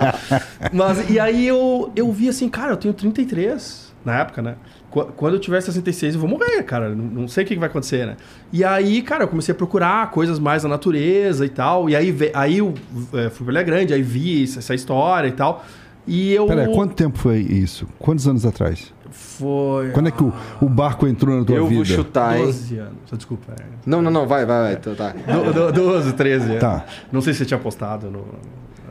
Mas, 0.72 1.08
e 1.10 1.18
aí 1.20 1.46
eu, 1.46 1.90
eu 1.94 2.10
vi 2.12 2.28
assim, 2.28 2.48
cara, 2.48 2.72
eu 2.72 2.76
tenho 2.76 2.94
33 2.94 3.92
na 4.04 4.20
época, 4.20 4.40
né? 4.42 4.54
Qu- 4.90 5.04
Quando 5.16 5.34
eu 5.34 5.40
tiver 5.40 5.60
66, 5.60 6.14
eu 6.14 6.20
vou 6.20 6.28
morrer, 6.30 6.62
cara. 6.62 6.88
Não, 6.90 7.04
não 7.04 7.28
sei 7.28 7.44
o 7.44 7.46
que 7.46 7.54
vai 7.56 7.68
acontecer, 7.68 8.06
né? 8.06 8.16
E 8.52 8.64
aí, 8.64 9.02
cara, 9.02 9.24
eu 9.24 9.28
comecei 9.28 9.52
a 9.52 9.54
procurar 9.54 10.10
coisas 10.10 10.38
mais 10.38 10.62
da 10.62 10.68
natureza 10.68 11.44
e 11.44 11.48
tal. 11.50 11.90
E 11.90 11.94
aí, 11.96 12.14
aí 12.32 12.58
eu 12.58 12.72
eh, 13.14 13.28
fui 13.28 13.44
pra 13.44 13.52
Ilha 13.52 13.62
Grande, 13.62 13.92
aí 13.92 14.00
vi 14.02 14.44
essa 14.44 14.74
história 14.74 15.28
e 15.28 15.32
tal. 15.32 15.64
E 16.08 16.32
eu. 16.32 16.46
Peraí, 16.46 16.72
quanto 16.74 16.94
tempo 16.94 17.18
foi 17.18 17.38
isso? 17.38 17.86
Quantos 17.98 18.26
anos 18.26 18.44
atrás? 18.46 18.92
Foi. 19.10 19.90
Quando 19.90 20.08
é 20.08 20.10
que 20.10 20.22
o, 20.22 20.32
o 20.60 20.68
barco 20.68 21.06
entrou 21.06 21.38
na 21.38 21.44
tua 21.44 21.56
Eu 21.56 21.66
vida? 21.66 21.76
vou 21.76 21.84
chutar, 21.84 22.38
hein? 22.38 22.44
12 22.46 22.78
anos. 22.78 22.92
Só 23.06 23.16
Desculpa. 23.16 23.52
é. 23.58 23.62
Não, 23.86 24.02
não, 24.02 24.10
não, 24.10 24.26
vai, 24.26 24.44
vai, 24.44 24.62
vai. 24.62 24.76
Tá, 24.76 24.94
tá. 24.94 25.32
Do, 25.32 25.52
do, 25.52 25.72
12, 25.72 26.12
13. 26.14 26.52
é. 26.54 26.58
Tá. 26.58 26.84
Não 27.12 27.20
sei 27.20 27.32
se 27.32 27.40
você 27.40 27.44
tinha 27.46 27.58
postado 27.60 28.10
no. 28.10 28.24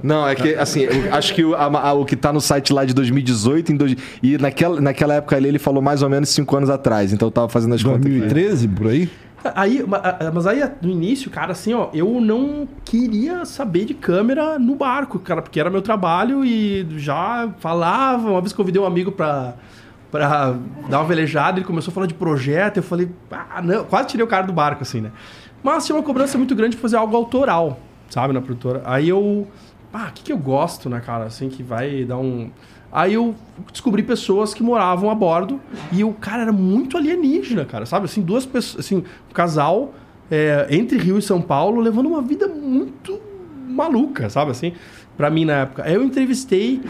Não, 0.03 0.27
é 0.27 0.35
que, 0.35 0.53
assim, 0.53 0.81
eu 0.81 1.13
acho 1.13 1.33
que 1.33 1.43
o, 1.43 1.55
a- 1.55 1.65
a- 1.89 1.93
o 1.93 2.05
que 2.05 2.15
tá 2.15 2.31
no 2.31 2.39
site 2.39 2.71
lá 2.71 2.85
de 2.85 2.93
2018, 2.93 3.71
em 3.73 3.75
dois, 3.75 3.95
e 4.21 4.37
naquela, 4.37 4.79
naquela 4.79 5.15
época 5.15 5.35
ali 5.35 5.47
ele 5.47 5.57
falou 5.57 5.81
mais 5.81 6.03
ou 6.03 6.09
menos 6.09 6.29
cinco 6.29 6.55
anos 6.55 6.69
atrás, 6.69 7.11
então 7.11 7.27
eu 7.27 7.31
tava 7.31 7.49
fazendo 7.49 7.73
as 7.73 7.81
contas. 7.81 8.01
aqui. 8.05 8.09
2013, 8.19 8.67
por 8.67 8.87
aí? 8.87 9.09
Aí, 9.55 9.85
mas 10.33 10.47
aí 10.47 10.63
no 10.81 10.89
início, 10.89 11.29
cara, 11.29 11.51
assim, 11.51 11.73
ó, 11.73 11.89
eu 11.93 12.19
não 12.19 12.67
queria 12.83 13.45
saber 13.45 13.85
de 13.85 13.93
câmera 13.93 14.57
no 14.57 14.75
barco, 14.75 15.19
cara, 15.19 15.41
porque 15.41 15.59
era 15.59 15.69
meu 15.69 15.81
trabalho 15.81 16.43
e 16.43 16.85
já 16.97 17.49
falava. 17.59 18.31
Uma 18.31 18.41
vez 18.41 18.51
convidei 18.51 18.81
um 18.81 18.85
amigo 18.85 19.11
pra, 19.11 19.53
pra 20.11 20.55
dar 20.89 20.99
uma 20.99 21.05
velejada, 21.05 21.59
ele 21.59 21.65
começou 21.65 21.91
a 21.91 21.93
falar 21.93 22.07
de 22.07 22.13
projeto, 22.13 22.77
eu 22.77 22.83
falei, 22.83 23.09
ah, 23.31 23.61
não, 23.61 23.85
quase 23.85 24.09
tirei 24.09 24.25
o 24.25 24.27
cara 24.27 24.45
do 24.45 24.53
barco, 24.53 24.81
assim, 24.81 25.01
né? 25.01 25.11
Mas 25.63 25.85
tinha 25.85 25.95
uma 25.95 26.03
cobrança 26.03 26.37
muito 26.37 26.55
grande 26.55 26.75
pra 26.75 26.81
fazer 26.81 26.97
algo 26.97 27.15
autoral, 27.15 27.79
sabe, 28.09 28.33
na 28.33 28.41
produtora. 28.41 28.81
Aí 28.85 29.09
eu, 29.09 29.47
ah, 29.93 30.07
o 30.09 30.13
que, 30.13 30.23
que 30.23 30.33
eu 30.33 30.37
gosto, 30.37 30.89
né, 30.89 30.99
cara, 30.99 31.25
assim, 31.25 31.49
que 31.49 31.63
vai 31.63 32.03
dar 32.03 32.17
um. 32.17 32.49
Aí 32.97 33.13
eu 33.13 33.35
descobri 33.71 34.01
pessoas 34.01 34.55
que 34.55 34.63
moravam 34.63 35.11
a 35.11 35.13
bordo 35.13 35.59
e 35.91 36.03
o 36.03 36.13
cara 36.13 36.41
era 36.41 36.51
muito 36.51 36.97
alienígena, 36.97 37.63
cara, 37.63 37.85
sabe? 37.85 38.05
Assim, 38.05 38.23
duas 38.23 38.43
pessoas, 38.43 38.83
assim, 38.83 38.95
um 38.97 39.03
casal 39.35 39.93
é, 40.31 40.65
entre 40.71 40.97
Rio 40.97 41.19
e 41.19 41.21
São 41.21 41.39
Paulo 41.39 41.79
levando 41.79 42.07
uma 42.07 42.23
vida 42.23 42.47
muito 42.47 43.19
maluca, 43.69 44.31
sabe? 44.31 44.49
Assim, 44.49 44.73
pra 45.15 45.29
mim 45.29 45.45
na 45.45 45.53
época. 45.61 45.83
Aí 45.83 45.93
eu 45.93 46.03
entrevistei, 46.03 46.81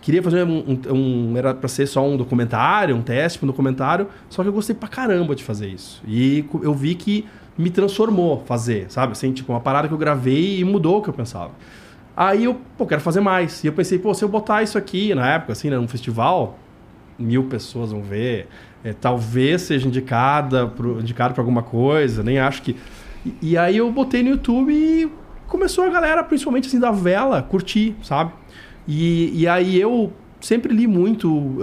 queria 0.00 0.22
fazer 0.22 0.44
um. 0.44 0.58
um- 0.88 0.94
um- 0.94 1.36
era 1.36 1.52
pra 1.52 1.66
ser 1.68 1.88
só 1.88 2.06
um 2.06 2.16
documentário, 2.16 2.94
um 2.94 3.02
teste 3.02 3.36
pra 3.40 3.46
um 3.46 3.48
documentário, 3.50 4.06
só 4.30 4.42
que 4.44 4.48
eu 4.48 4.52
gostei 4.52 4.76
pra 4.76 4.88
caramba 4.88 5.34
de 5.34 5.42
fazer 5.42 5.66
isso. 5.66 6.00
E 6.06 6.44
eu 6.62 6.72
vi 6.74 6.94
que 6.94 7.26
me 7.58 7.70
transformou 7.70 8.44
fazer, 8.46 8.86
sabe? 8.88 9.12
Assim, 9.12 9.32
tipo, 9.32 9.52
uma 9.52 9.60
parada 9.60 9.88
que 9.88 9.94
eu 9.94 9.98
gravei 9.98 10.60
e 10.60 10.64
mudou 10.64 10.98
o 10.98 11.02
que 11.02 11.08
eu 11.10 11.14
pensava. 11.14 11.50
Aí 12.16 12.44
eu, 12.44 12.58
pô, 12.78 12.86
quero 12.86 13.00
fazer 13.00 13.20
mais. 13.20 13.62
E 13.62 13.66
eu 13.66 13.72
pensei, 13.72 13.98
pô, 13.98 14.14
se 14.14 14.24
eu 14.24 14.28
botar 14.28 14.62
isso 14.62 14.78
aqui 14.78 15.14
na 15.14 15.34
época, 15.34 15.52
assim, 15.52 15.68
né, 15.68 15.76
num 15.76 15.86
festival, 15.86 16.58
mil 17.18 17.44
pessoas 17.44 17.92
vão 17.92 18.02
ver. 18.02 18.48
é, 18.82 18.92
talvez 18.92 19.62
seja 19.62 19.86
indicada 19.86 20.66
pro, 20.66 21.00
indicado 21.00 21.34
para 21.34 21.42
alguma 21.42 21.62
coisa, 21.62 22.22
nem 22.22 22.38
acho 22.38 22.62
que. 22.62 22.76
E, 23.24 23.50
e 23.52 23.58
aí 23.58 23.76
eu 23.76 23.90
botei 23.92 24.22
no 24.22 24.30
YouTube 24.30 24.72
e 24.72 25.10
começou 25.46 25.84
a 25.84 25.90
galera, 25.90 26.24
principalmente 26.24 26.68
assim, 26.68 26.80
da 26.80 26.90
vela, 26.90 27.42
curtir, 27.42 27.94
sabe? 28.02 28.32
E, 28.88 29.42
e 29.42 29.48
aí 29.48 29.78
eu 29.78 30.12
sempre 30.40 30.72
li 30.72 30.86
muito 30.86 31.60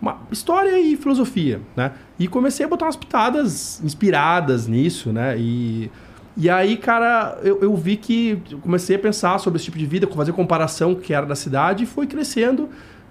uma 0.00 0.18
história 0.32 0.78
e 0.78 0.96
filosofia, 0.96 1.60
né? 1.76 1.92
E 2.18 2.26
comecei 2.26 2.64
a 2.64 2.68
botar 2.68 2.86
umas 2.86 2.96
pitadas 2.96 3.80
inspiradas 3.84 4.66
nisso, 4.66 5.12
né? 5.12 5.36
E, 5.38 5.90
e 6.36 6.48
aí, 6.48 6.76
cara, 6.76 7.38
eu, 7.42 7.60
eu 7.60 7.76
vi 7.76 7.96
que 7.96 8.40
eu 8.50 8.58
comecei 8.58 8.96
a 8.96 8.98
pensar 8.98 9.38
sobre 9.38 9.56
esse 9.56 9.66
tipo 9.66 9.78
de 9.78 9.86
vida, 9.86 10.06
fazer 10.06 10.32
comparação 10.32 10.94
com 10.94 11.00
o 11.00 11.02
que 11.02 11.12
era 11.12 11.26
da 11.26 11.34
cidade 11.34 11.84
e 11.84 11.86
foi 11.86 12.06
crescendo. 12.06 12.68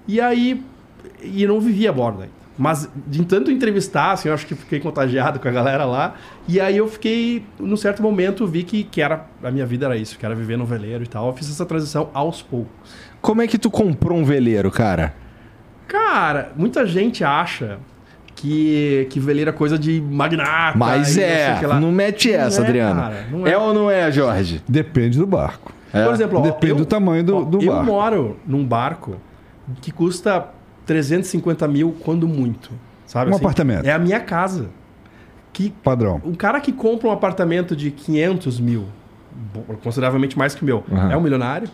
E 0.07 0.19
aí 0.19 0.63
E 1.21 1.45
não 1.45 1.59
vivia 1.59 1.89
a 1.89 1.93
bordo 1.93 2.21
ainda. 2.21 2.39
Mas 2.57 2.89
de 3.07 3.23
tanto 3.23 3.49
entrevistar, 3.49 4.11
assim, 4.11 4.27
eu 4.27 4.33
acho 4.33 4.45
que 4.45 4.53
fiquei 4.53 4.81
contagiado 4.81 5.39
com 5.39 5.47
a 5.47 5.51
galera 5.51 5.85
lá. 5.85 6.15
E 6.45 6.59
aí 6.59 6.75
eu 6.75 6.89
fiquei, 6.89 7.45
num 7.57 7.77
certo 7.77 8.03
momento, 8.03 8.45
vi 8.45 8.63
que, 8.63 8.83
que 8.83 9.01
era, 9.01 9.25
a 9.41 9.49
minha 9.49 9.65
vida 9.65 9.85
era 9.85 9.95
isso, 9.95 10.19
que 10.19 10.25
era 10.25 10.35
viver 10.35 10.57
no 10.57 10.65
veleiro 10.65 11.03
e 11.03 11.07
tal. 11.07 11.27
Eu 11.27 11.33
fiz 11.33 11.49
essa 11.49 11.65
transição 11.65 12.09
aos 12.13 12.41
poucos. 12.41 12.71
Como 13.21 13.41
é 13.41 13.47
que 13.47 13.57
tu 13.57 13.71
comprou 13.71 14.17
um 14.17 14.25
veleiro, 14.25 14.69
cara? 14.71 15.13
Cara, 15.87 16.51
muita 16.55 16.85
gente 16.85 17.23
acha 17.23 17.79
que, 18.39 19.05
que 19.09 19.19
veleiro 19.19 19.49
é 19.49 19.53
coisa 19.53 19.77
de 19.77 19.99
magnata. 20.01 20.77
Mas 20.77 21.17
é, 21.17 21.45
sei 21.47 21.55
o 21.55 21.59
que 21.59 21.65
lá. 21.65 21.79
não 21.79 21.91
mete 21.91 22.31
Não 22.31 22.39
essa, 22.39 22.61
é, 22.61 22.65
Adriano. 22.65 23.01
cara, 23.01 23.25
não 23.31 23.45
é. 23.47 23.51
é. 23.51 23.57
ou 23.57 23.73
não 23.73 23.91
é, 23.91 24.09
Jorge? 24.11 24.61
Depende 24.67 25.17
do 25.19 25.27
barco. 25.27 25.73
É. 25.93 26.03
Por 26.05 26.13
exemplo, 26.13 26.39
ó, 26.39 26.41
Depende 26.41 26.71
eu- 26.71 26.75
do 26.77 26.85
tamanho 26.85 27.23
do, 27.23 27.37
ó, 27.37 27.41
do 27.41 27.61
eu 27.61 27.71
barco. 27.73 27.85
moro 27.85 28.37
num 28.47 28.63
barco 28.65 29.17
que 29.81 29.91
custa 29.91 30.47
350 30.85 31.67
mil, 31.67 31.95
quando 32.03 32.27
muito. 32.27 32.71
Sabe 33.05 33.29
Um 33.31 33.33
assim? 33.35 33.43
apartamento. 33.43 33.85
É 33.85 33.91
a 33.91 33.99
minha 33.99 34.19
casa. 34.19 34.67
Que 35.51 35.69
Padrão. 35.83 36.21
um 36.23 36.33
cara 36.33 36.59
que 36.61 36.71
compra 36.71 37.07
um 37.09 37.11
apartamento 37.11 37.75
de 37.75 37.91
500 37.91 38.59
mil, 38.59 38.85
consideravelmente 39.83 40.37
mais 40.37 40.55
que 40.55 40.61
o 40.61 40.65
meu, 40.65 40.83
Aham. 40.91 41.11
é 41.11 41.17
um 41.17 41.21
milionário? 41.21 41.67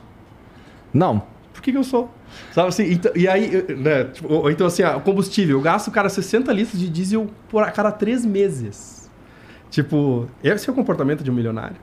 Não. 0.93 1.22
Por 1.55 1.62
que, 1.63 1.71
que 1.71 1.77
eu 1.77 1.83
sou? 1.83 2.13
Sabe 2.51 2.67
assim? 2.67 2.91
Então- 2.91 3.13
e 3.15 3.27
aí, 3.29 3.63
né, 3.77 4.03
tipo, 4.03 4.31
ou, 4.31 4.51
então 4.51 4.67
assim, 4.67 4.83
ó, 4.83 5.00
combustível. 5.00 5.57
Eu 5.57 5.62
gasto, 5.62 5.89
cara, 5.89 6.09
60 6.09 6.51
litros 6.51 6.77
de 6.79 6.89
diesel 6.89 7.27
por 7.50 7.63
a 7.63 7.71
cada 7.71 7.91
três 7.91 8.25
meses. 8.25 9.09
Tipo, 9.71 10.27
esse 10.43 10.69
é 10.69 10.71
o 10.71 10.75
comportamento 10.75 11.24
de 11.24 11.31
um 11.31 11.33
milionário. 11.33 11.77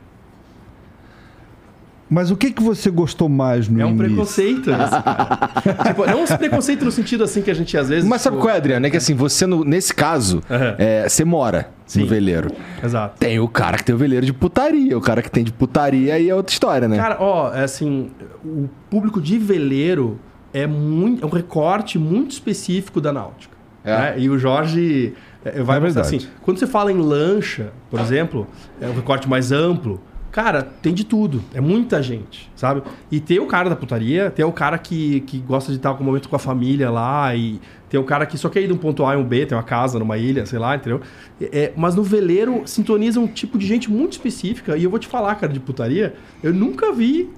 Mas 2.12 2.30
o 2.30 2.36
que, 2.36 2.52
que 2.52 2.62
você 2.62 2.90
gostou 2.90 3.26
mais 3.26 3.68
no 3.68 3.80
É 3.80 3.86
um 3.86 3.88
início? 3.88 4.06
preconceito 4.06 4.70
esse, 4.70 5.02
cara. 5.02 5.50
tipo, 5.88 6.04
não 6.06 6.24
um 6.24 6.26
preconceito 6.26 6.84
no 6.84 6.92
sentido 6.92 7.24
assim 7.24 7.40
que 7.40 7.50
a 7.50 7.54
gente 7.54 7.74
às 7.78 7.88
vezes. 7.88 8.06
Mas 8.06 8.20
sabe 8.20 8.36
tipo, 8.36 8.46
qual 8.46 8.54
é, 8.54 8.58
Adriano? 8.58 8.86
É 8.86 8.90
que 8.90 8.98
assim, 8.98 9.14
você, 9.14 9.46
no- 9.46 9.64
nesse 9.64 9.94
caso, 9.94 10.42
Aham. 10.50 10.74
é, 10.78 11.08
você 11.08 11.24
mora 11.24 11.70
Sim. 11.86 12.00
no 12.02 12.06
veleiro. 12.06 12.50
Exato. 12.84 13.18
Tem 13.18 13.40
o 13.40 13.48
cara 13.48 13.78
que 13.78 13.84
tem 13.84 13.94
o 13.94 13.98
veleiro 13.98 14.26
de 14.26 14.32
putaria. 14.34 14.96
O 14.98 15.00
cara 15.00 15.22
que 15.22 15.30
tem 15.30 15.42
de 15.42 15.52
putaria 15.52 16.12
aí 16.14 16.28
é 16.28 16.34
outra 16.34 16.52
história, 16.52 16.86
né? 16.86 16.98
Cara, 16.98 17.16
ó, 17.18 17.50
é 17.54 17.64
assim, 17.64 18.10
o 18.44 18.68
público 18.90 19.18
de 19.18 19.38
veleiro 19.38 20.18
é, 20.52 20.66
muito, 20.66 21.24
é 21.24 21.26
um 21.26 21.30
recorte 21.30 21.98
muito 21.98 22.32
específico 22.32 23.00
da 23.00 23.10
náutica. 23.10 23.56
É. 23.84 23.96
né? 23.96 24.14
E 24.18 24.28
o 24.28 24.38
Jorge 24.38 25.14
é, 25.44 25.62
vai 25.62 25.78
É 25.78 25.80
verdade. 25.80 26.06
assim, 26.06 26.26
quando 26.42 26.58
você 26.58 26.66
fala 26.66 26.92
em 26.92 26.98
lancha, 27.00 27.72
por 27.90 27.98
exemplo, 28.00 28.46
é 28.80 28.86
um 28.86 28.94
recorte 28.94 29.26
mais 29.28 29.50
amplo, 29.50 30.00
cara, 30.32 30.62
tem 30.62 30.94
de 30.94 31.04
tudo. 31.04 31.42
É 31.52 31.60
muita 31.60 32.02
gente, 32.02 32.50
sabe? 32.56 32.82
E 33.10 33.20
tem 33.20 33.38
o 33.38 33.46
cara 33.46 33.68
da 33.68 33.76
putaria, 33.76 34.30
tem 34.30 34.44
o 34.44 34.50
cara 34.50 34.78
que, 34.78 35.20
que 35.20 35.38
gosta 35.38 35.70
de 35.70 35.76
estar 35.76 35.92
com 35.94 36.02
um 36.02 36.06
momento 36.06 36.28
com 36.28 36.34
a 36.34 36.38
família 36.38 36.90
lá, 36.90 37.36
e 37.36 37.60
tem 37.90 38.00
o 38.00 38.04
cara 38.04 38.24
que 38.24 38.38
só 38.38 38.48
quer 38.48 38.62
ir 38.62 38.66
de 38.66 38.72
um 38.72 38.78
ponto 38.78 39.04
A 39.04 39.14
e 39.14 39.16
um 39.18 39.24
B, 39.24 39.44
tem 39.44 39.56
uma 39.56 39.62
casa 39.62 39.98
numa 39.98 40.16
ilha, 40.16 40.46
sei 40.46 40.58
lá, 40.58 40.74
entendeu? 40.74 41.02
É, 41.40 41.72
mas 41.76 41.94
no 41.94 42.02
veleiro 42.02 42.62
sintoniza 42.64 43.20
um 43.20 43.26
tipo 43.26 43.58
de 43.58 43.66
gente 43.66 43.90
muito 43.90 44.12
específica, 44.12 44.76
e 44.76 44.84
eu 44.84 44.90
vou 44.90 44.98
te 44.98 45.06
falar, 45.06 45.34
cara, 45.34 45.52
de 45.52 45.60
putaria, 45.60 46.14
eu 46.42 46.54
nunca 46.54 46.90
vi, 46.92 47.28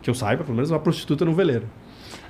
que 0.00 0.08
eu 0.08 0.14
saiba, 0.14 0.44
pelo 0.44 0.54
menos, 0.54 0.70
uma 0.70 0.78
prostituta 0.78 1.24
no 1.24 1.34
veleiro. 1.34 1.66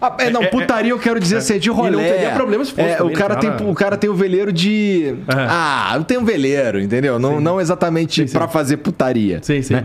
Ah, 0.03 0.17
é, 0.19 0.31
não, 0.31 0.43
é- 0.43 0.47
putaria 0.49 0.91
eu 0.91 0.99
quero 0.99 1.21
dizer 1.21 1.37
é. 1.37 1.39
assim, 1.39 1.55
é 1.55 1.59
de 1.59 1.69
E 1.69 1.73
não 1.73 1.77
rolê. 1.79 1.97
teria 2.09 2.31
problema 2.33 2.65
se 2.65 2.73
fosse 2.73 2.83
É, 2.89 3.03
o, 3.03 3.13
cara 3.13 3.37
cara. 3.37 3.57
tem, 3.57 3.71
o 3.71 3.75
cara 3.75 3.97
tem 3.97 4.11
o 4.11 4.15
veleiro 4.15 4.53
de. 4.53 5.15
É. 5.29 5.47
Ah, 5.49 5.93
eu 5.95 6.03
tenho 6.05 6.21
um 6.21 6.25
veleiro, 6.25 6.81
entendeu? 6.81 7.19
Não, 7.21 7.41
não 7.41 7.61
exatamente 7.61 8.23
Sim, 8.23 8.27
sim. 8.27 8.37
pra 8.37 8.49
fazer 8.49 8.79
putaria. 8.79 9.39
Sim, 9.43 9.63
sim. 9.63 9.75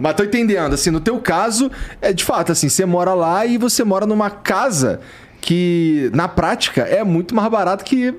Mas 0.00 0.14
tô 0.14 0.24
entendendo, 0.24 0.72
assim, 0.72 0.90
no 0.90 1.00
teu 1.00 1.18
caso, 1.18 1.70
é 2.00 2.12
de 2.12 2.24
fato, 2.24 2.50
assim, 2.52 2.68
você 2.68 2.86
mora 2.86 3.12
lá 3.12 3.44
e 3.44 3.58
você 3.58 3.84
mora 3.84 4.06
numa 4.06 4.30
casa 4.30 5.00
que, 5.40 6.10
na 6.14 6.26
prática, 6.26 6.82
é 6.82 7.04
muito 7.04 7.34
mais 7.34 7.48
barato 7.50 7.84
que, 7.84 8.14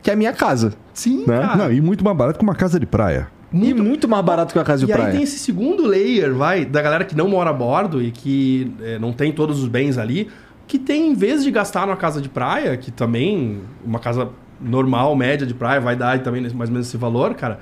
que 0.00 0.10
a 0.10 0.16
minha 0.16 0.32
casa. 0.32 0.74
Sim, 0.94 1.24
Né? 1.26 1.40
cara. 1.40 1.56
Não, 1.56 1.72
e 1.72 1.80
muito 1.80 2.04
mais 2.04 2.16
barato 2.16 2.38
que 2.38 2.44
uma 2.44 2.54
casa 2.54 2.78
de 2.78 2.86
praia. 2.86 3.26
E 3.52 3.74
muito 3.74 4.08
mais 4.08 4.24
barato 4.24 4.52
que 4.52 4.58
uma 4.58 4.64
casa 4.64 4.84
de 4.86 4.90
E 4.90 4.94
praia. 4.94 5.08
aí 5.08 5.12
tem 5.14 5.22
esse 5.22 5.38
segundo 5.38 5.86
layer, 5.86 6.32
vai, 6.34 6.64
da 6.64 6.80
galera 6.80 7.04
que 7.04 7.16
não 7.16 7.28
mora 7.28 7.50
a 7.50 7.52
bordo 7.52 8.02
e 8.02 8.10
que 8.10 8.72
é, 8.80 8.98
não 8.98 9.12
tem 9.12 9.30
todos 9.32 9.60
os 9.62 9.68
bens 9.68 9.98
ali, 9.98 10.28
que 10.66 10.78
tem, 10.78 11.10
em 11.10 11.14
vez 11.14 11.44
de 11.44 11.50
gastar 11.50 11.86
numa 11.86 11.96
casa 11.96 12.20
de 12.20 12.28
praia, 12.28 12.76
que 12.76 12.90
também 12.90 13.60
uma 13.84 13.98
casa 13.98 14.30
normal, 14.60 15.14
média 15.14 15.46
de 15.46 15.52
praia, 15.54 15.80
vai 15.80 15.94
dar 15.96 16.18
também 16.22 16.40
mais 16.42 16.68
ou 16.68 16.72
menos 16.72 16.86
esse 16.86 16.96
valor, 16.96 17.34
cara, 17.34 17.58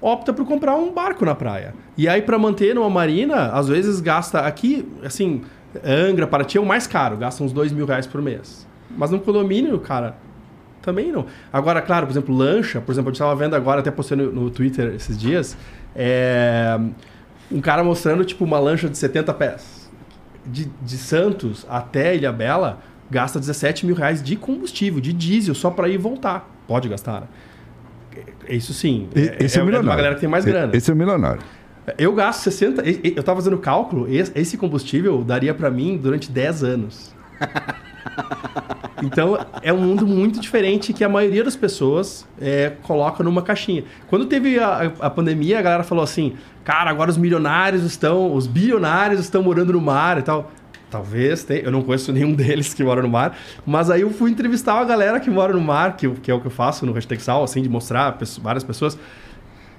opta 0.00 0.32
por 0.32 0.44
comprar 0.44 0.74
um 0.76 0.92
barco 0.92 1.24
na 1.24 1.34
praia. 1.34 1.74
E 1.96 2.08
aí, 2.08 2.20
para 2.20 2.38
manter 2.38 2.74
numa 2.74 2.90
marina, 2.90 3.46
às 3.52 3.68
vezes 3.68 4.00
gasta 4.00 4.40
aqui, 4.40 4.86
assim, 5.04 5.42
Angra, 5.84 6.26
Paraty 6.26 6.58
é 6.58 6.60
o 6.60 6.66
mais 6.66 6.86
caro, 6.86 7.16
gasta 7.16 7.42
uns 7.44 7.52
dois 7.52 7.70
mil 7.72 7.86
reais 7.86 8.06
por 8.06 8.20
mês. 8.20 8.66
Mas 8.96 9.10
no 9.10 9.20
condomínio, 9.20 9.78
cara, 9.78 10.16
também 10.82 11.12
não. 11.12 11.26
Agora, 11.52 11.80
claro, 11.82 12.06
por 12.06 12.12
exemplo, 12.12 12.34
lancha, 12.34 12.80
por 12.80 12.92
exemplo, 12.92 13.08
a 13.08 13.12
gente 13.12 13.16
estava 13.20 13.34
vendo 13.36 13.54
agora, 13.56 13.80
até 13.80 13.90
postei 13.90 14.16
no, 14.16 14.32
no 14.32 14.50
Twitter 14.50 14.94
esses 14.94 15.16
dias, 15.18 15.56
é, 15.94 16.78
um 17.50 17.60
cara 17.60 17.82
mostrando, 17.84 18.24
tipo, 18.24 18.44
uma 18.44 18.58
lancha 18.58 18.88
de 18.88 18.96
70 18.96 19.34
pés. 19.34 19.80
De, 20.46 20.70
de 20.82 20.96
Santos 20.96 21.66
até 21.68 22.16
Ilhabela, 22.16 22.80
gasta 23.10 23.38
17 23.38 23.84
mil 23.84 23.94
reais 23.94 24.22
de 24.22 24.36
combustível, 24.36 25.00
de 25.00 25.12
diesel, 25.12 25.54
só 25.54 25.70
para 25.70 25.88
ir 25.88 25.94
e 25.94 25.98
voltar. 25.98 26.48
Pode 26.66 26.88
gastar. 26.88 27.20
né? 27.22 27.26
É- 28.46 28.54
Isso 28.56 28.72
sim. 28.72 29.08
E- 29.14 29.36
Esse 29.44 29.58
é, 29.58 29.60
o 29.60 29.62
é 29.62 29.66
milionário. 29.66 29.88
uma 29.90 29.96
galera 29.96 30.14
que 30.14 30.20
tem 30.22 30.30
mais 30.30 30.44
grana. 30.44 30.74
Esse 30.74 30.90
é 30.90 30.94
o 30.94 30.96
milionário. 30.96 31.42
Eu 31.98 32.14
gasto 32.14 32.40
60. 32.42 32.88
e- 32.88 33.00
e- 33.04 33.14
Eu 33.16 33.22
tava 33.22 33.40
fazendo 33.40 33.58
cálculo, 33.58 34.06
esse 34.08 34.32
esse 34.34 34.56
combustível 34.56 35.22
daria 35.24 35.52
para 35.52 35.70
mim 35.70 35.98
durante 36.00 36.30
10 36.30 36.62
anos. 36.64 37.14
Então 39.02 39.38
é 39.62 39.72
um 39.72 39.78
mundo 39.78 40.06
muito 40.06 40.40
diferente 40.40 40.92
que 40.92 41.02
a 41.02 41.08
maioria 41.08 41.44
das 41.44 41.56
pessoas 41.56 42.26
é, 42.40 42.72
coloca 42.82 43.22
numa 43.22 43.42
caixinha. 43.42 43.84
Quando 44.08 44.26
teve 44.26 44.58
a, 44.58 44.92
a 45.00 45.10
pandemia, 45.10 45.58
a 45.58 45.62
galera 45.62 45.84
falou 45.84 46.04
assim: 46.04 46.34
cara, 46.64 46.90
agora 46.90 47.10
os 47.10 47.16
milionários 47.16 47.82
estão, 47.82 48.34
os 48.34 48.46
bilionários 48.46 49.20
estão 49.20 49.42
morando 49.42 49.72
no 49.72 49.80
mar 49.80 50.18
e 50.18 50.22
tal. 50.22 50.50
Talvez 50.90 51.44
tenha, 51.44 51.60
eu 51.60 51.70
não 51.70 51.82
conheço 51.82 52.12
nenhum 52.12 52.34
deles 52.34 52.74
que 52.74 52.82
mora 52.82 53.00
no 53.00 53.08
mar, 53.08 53.36
mas 53.64 53.90
aí 53.90 54.00
eu 54.00 54.10
fui 54.10 54.30
entrevistar 54.30 54.74
uma 54.74 54.84
galera 54.84 55.20
que 55.20 55.30
mora 55.30 55.52
no 55.52 55.60
mar, 55.60 55.96
que, 55.96 56.08
que 56.10 56.30
é 56.30 56.34
o 56.34 56.40
que 56.40 56.46
eu 56.48 56.50
faço 56.50 56.84
no 56.84 56.92
Hashtag 56.92 57.22
Sal, 57.22 57.44
assim, 57.44 57.62
de 57.62 57.68
mostrar 57.68 58.18
várias 58.42 58.64
pessoas. 58.64 58.98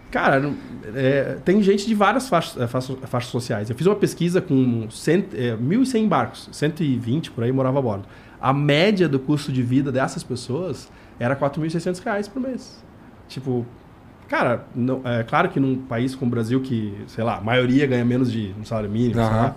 Cara, 0.10 0.54
é, 0.94 1.38
tem 1.46 1.62
gente 1.64 1.88
de 1.88 1.96
várias 1.96 2.28
faixas, 2.28 2.62
é, 2.62 2.68
faixas, 2.68 2.98
faixas 3.06 3.32
sociais. 3.32 3.70
Eu 3.70 3.76
fiz 3.76 3.88
uma 3.88 3.96
pesquisa 3.96 4.42
com 4.42 4.90
cento, 4.90 5.36
é, 5.36 5.56
1.100 5.56 6.08
barcos, 6.08 6.50
120 6.52 7.32
por 7.32 7.44
aí 7.44 7.52
morava 7.52 7.80
a 7.80 7.82
bordo. 7.82 8.06
A 8.42 8.52
média 8.54 9.08
do 9.08 9.20
custo 9.20 9.52
de 9.52 9.62
vida 9.62 9.92
dessas 9.92 10.24
pessoas 10.24 10.90
era 11.20 11.36
4.600 11.36 12.00
reais 12.04 12.28
por 12.28 12.42
mês. 12.42 12.84
Tipo, 13.28 13.66
cara, 14.28 14.66
não, 14.76 15.02
é 15.06 15.24
claro 15.24 15.50
que 15.50 15.60
num 15.60 15.76
país 15.78 16.16
como 16.16 16.30
o 16.30 16.32
Brasil, 16.32 16.60
que, 16.62 16.94
sei 17.08 17.24
lá, 17.24 17.38
a 17.38 17.42
maioria 17.42 17.86
ganha 17.86 18.04
menos 18.04 18.32
de 18.32 18.54
um 18.60 18.66
salário 18.66 18.90
mínimo, 18.90 19.14
sei 19.16 19.24
Aham. 19.24 19.44
lá, 19.44 19.56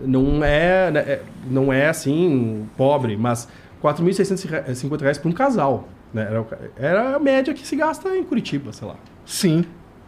não 0.00 0.44
é, 0.44 0.90
né, 0.90 1.00
é- 1.00 1.22
não 1.48 1.72
é 1.72 1.88
assim, 1.88 2.66
pobre, 2.76 3.16
mas 3.16 3.48
4.650 3.80 5.00
reais 5.02 5.18
para 5.18 5.28
um 5.28 5.32
casal. 5.32 5.88
Né? 6.12 6.22
Era, 6.22 6.46
era 6.76 7.16
a 7.16 7.18
média 7.18 7.54
que 7.54 7.66
se 7.66 7.76
gasta 7.76 8.14
em 8.16 8.24
Curitiba, 8.24 8.72
sei 8.72 8.88
lá. 8.88 8.96
Sim, 9.24 9.64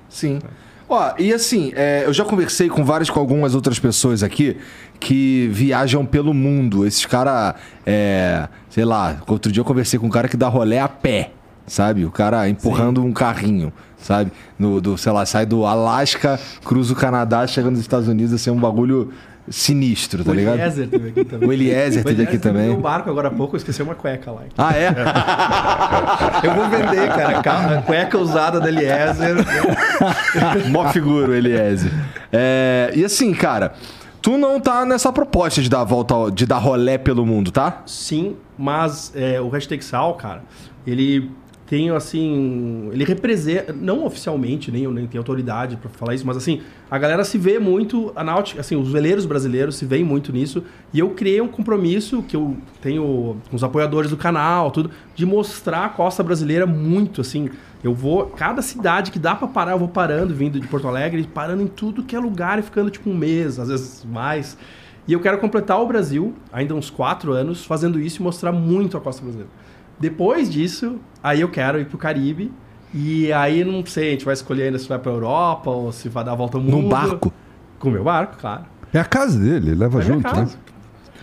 sim. 0.09 0.39
Ó, 0.88 1.12
e 1.18 1.33
assim, 1.35 1.73
é, 1.76 2.04
eu 2.07 2.12
já 2.14 2.25
conversei 2.25 2.68
com 2.68 2.83
várias, 2.83 3.11
com 3.11 3.21
algumas 3.21 3.54
outras 3.54 3.78
pessoas 3.78 4.23
aqui 4.23 4.57
que 4.99 5.49
viajam 5.52 6.07
pelo 6.07 6.33
mundo. 6.33 6.87
Esses 6.87 7.04
caras, 7.04 7.54
é, 7.85 8.49
sei 8.71 8.85
lá, 8.85 9.23
outro 9.26 9.52
dia 9.52 9.61
eu 9.61 9.64
conversei 9.64 9.99
com 9.99 10.07
um 10.07 10.11
cara 10.11 10.28
que 10.28 10.37
dá 10.37 10.49
rolé 10.49 10.80
a 10.80 10.88
pé, 10.88 11.33
sabe? 11.66 12.07
O 12.07 12.11
cara 12.11 12.49
empurrando 12.49 13.04
um 13.04 13.12
carrinho, 13.12 13.71
sabe? 13.99 14.33
No, 14.59 14.80
do, 14.80 14.97
sei 14.97 15.12
lá, 15.12 15.26
sai 15.26 15.45
do 15.45 15.66
Alasca, 15.66 16.40
cruza 16.64 16.95
o 16.95 16.97
Canadá, 16.97 17.47
chega 17.47 17.71
nos 17.71 17.80
Estados 17.80 18.09
Unidos, 18.09 18.33
assim, 18.33 18.49
é 18.49 18.52
um 18.52 18.61
bagulho 18.61 19.12
sinistro, 19.50 20.25
tá 20.25 20.31
o 20.31 20.35
ligado? 20.35 20.55
Eliezer 20.59 20.88
teve 20.88 21.09
aqui 21.09 21.25
também. 21.25 21.49
O 21.49 21.52
Eliezer 21.52 22.05
teve 22.05 22.23
aqui 22.23 22.38
também. 22.38 22.71
um 22.71 22.81
barco 22.81 23.09
agora 23.11 23.28
há 23.28 23.31
pouco, 23.31 23.55
eu 23.57 23.59
esqueci 23.59 23.83
uma 23.83 23.95
cueca 23.95 24.31
lá. 24.31 24.43
Ah, 24.57 24.76
é? 24.76 24.88
Eu 26.47 26.55
vou 26.55 26.69
vender, 26.69 27.09
cara. 27.09 27.43
ca- 27.43 27.83
Cueca 27.83 28.19
usada 28.19 28.61
da 28.61 28.69
Eliezer. 28.69 29.37
Mó 30.71 30.88
figura, 30.93 31.31
o 31.31 31.35
Eliezer. 31.35 31.90
É, 32.33 32.93
e 32.95 33.05
assim, 33.05 33.33
cara, 33.35 33.73
tu 34.23 34.37
não 34.38 34.61
tá 34.61 34.85
nessa 34.85 35.12
proposta 35.12 35.61
de 35.62 35.69
dar 35.69 35.85
volta, 35.85 36.31
de 36.33 36.47
dar 36.47 36.59
rolé 36.59 36.99
pelo 36.99 37.25
mundo, 37.26 37.50
tá? 37.50 37.83
Sim, 37.87 38.37
mas 38.57 39.12
é, 39.14 39.40
o 39.40 39.49
hashtag 39.49 39.85
Sal, 39.85 40.14
cara, 40.14 40.43
ele 40.87 41.31
tem 41.69 41.91
assim. 41.91 42.89
Ele 42.93 43.05
representa, 43.05 43.73
não 43.73 44.07
oficialmente, 44.07 44.73
nem 44.73 44.85
eu 44.85 44.93
nem 44.93 45.07
tenho 45.07 45.21
autoridade 45.21 45.77
pra 45.77 45.91
falar 45.91 46.15
isso, 46.15 46.27
mas 46.27 46.37
assim, 46.37 46.63
a 46.91 46.99
galera 46.99 47.23
se 47.25 47.37
vê 47.37 47.59
muito, 47.59 48.11
a 48.17 48.25
náutica, 48.25 48.61
assim, 48.61 48.75
os 48.75 48.91
veleiros 48.91 49.27
brasileiros 49.27 49.77
se 49.77 49.85
veem 49.85 50.03
muito 50.03 50.33
nisso, 50.33 50.65
e 50.93 50.99
eu 50.99 51.11
criei 51.11 51.41
um 51.41 51.49
compromisso 51.49 52.23
que 52.23 52.35
eu 52.35 52.57
tenho 52.81 53.37
com 53.51 53.57
os 53.57 53.63
apoiadores 53.63 54.11
do 54.11 54.17
canal, 54.17 54.71
tudo, 54.71 54.91
de 55.15 55.27
mostrar 55.27 55.85
a 55.85 55.89
costa 55.91 56.23
brasileira 56.23 56.67
muito, 56.67 57.21
assim. 57.21 57.51
Eu 57.85 57.95
vou, 57.95 58.27
cada 58.27 58.63
cidade 58.63 59.11
que 59.11 59.19
dá 59.19 59.35
pra 59.37 59.47
parar, 59.47 59.73
eu 59.73 59.79
vou 59.79 59.89
parando, 59.89 60.35
vindo 60.35 60.59
de 60.59 60.67
Porto 60.67 60.89
Alegre, 60.89 61.29
parando 61.33 61.63
em 61.63 61.69
tudo 61.69 62.03
que 62.03 62.17
é 62.17 62.19
lugar 62.19 62.59
e 62.59 62.63
ficando 62.63 62.91
tipo 62.91 63.09
um 63.11 63.17
mês, 63.17 63.59
às 63.59 63.69
vezes 63.69 64.05
mais. 64.05 64.57
E 65.07 65.13
eu 65.13 65.21
quero 65.21 65.39
completar 65.39 65.81
o 65.81 65.87
Brasil, 65.87 66.35
ainda 66.53 66.75
uns 66.75 66.91
quatro 66.91 67.33
anos, 67.33 67.65
fazendo 67.65 68.01
isso 68.01 68.21
e 68.21 68.23
mostrar 68.23 68.53
muito 68.53 68.97
a 68.97 69.01
costa 69.01 69.23
brasileira. 69.23 69.51
Depois 69.99 70.50
disso, 70.50 70.97
aí 71.23 71.40
eu 71.40 71.49
quero 71.49 71.81
ir 71.81 71.87
pro 71.87 71.99
Caribe. 71.99 72.52
E 72.95 73.31
aí, 73.33 73.64
não 73.64 73.85
sei, 73.85 74.09
a 74.09 74.11
gente 74.12 74.25
vai 74.25 74.33
escolher 74.35 74.64
ainda 74.64 74.78
se 74.78 74.88
vai 74.88 74.99
pra 74.99 75.12
Europa 75.12 75.69
ou 75.71 75.93
se 75.93 76.09
vai 76.09 76.25
dar 76.25 76.33
a 76.33 76.35
volta 76.35 76.57
ao 76.57 76.62
mundo. 76.62 76.83
Num 76.83 76.88
barco? 76.88 77.33
Com 77.78 77.88
o 77.88 77.93
meu 77.93 78.05
barco, 78.05 78.37
claro. 78.40 78.62
É 78.95 78.99
a 78.99 79.05
casa 79.05 79.38
dele, 79.38 79.71
ele 79.71 79.75
leva 79.75 79.99
É 80.00 80.02
junto, 80.02 80.23
né? 80.26 80.33
casa. 80.33 80.57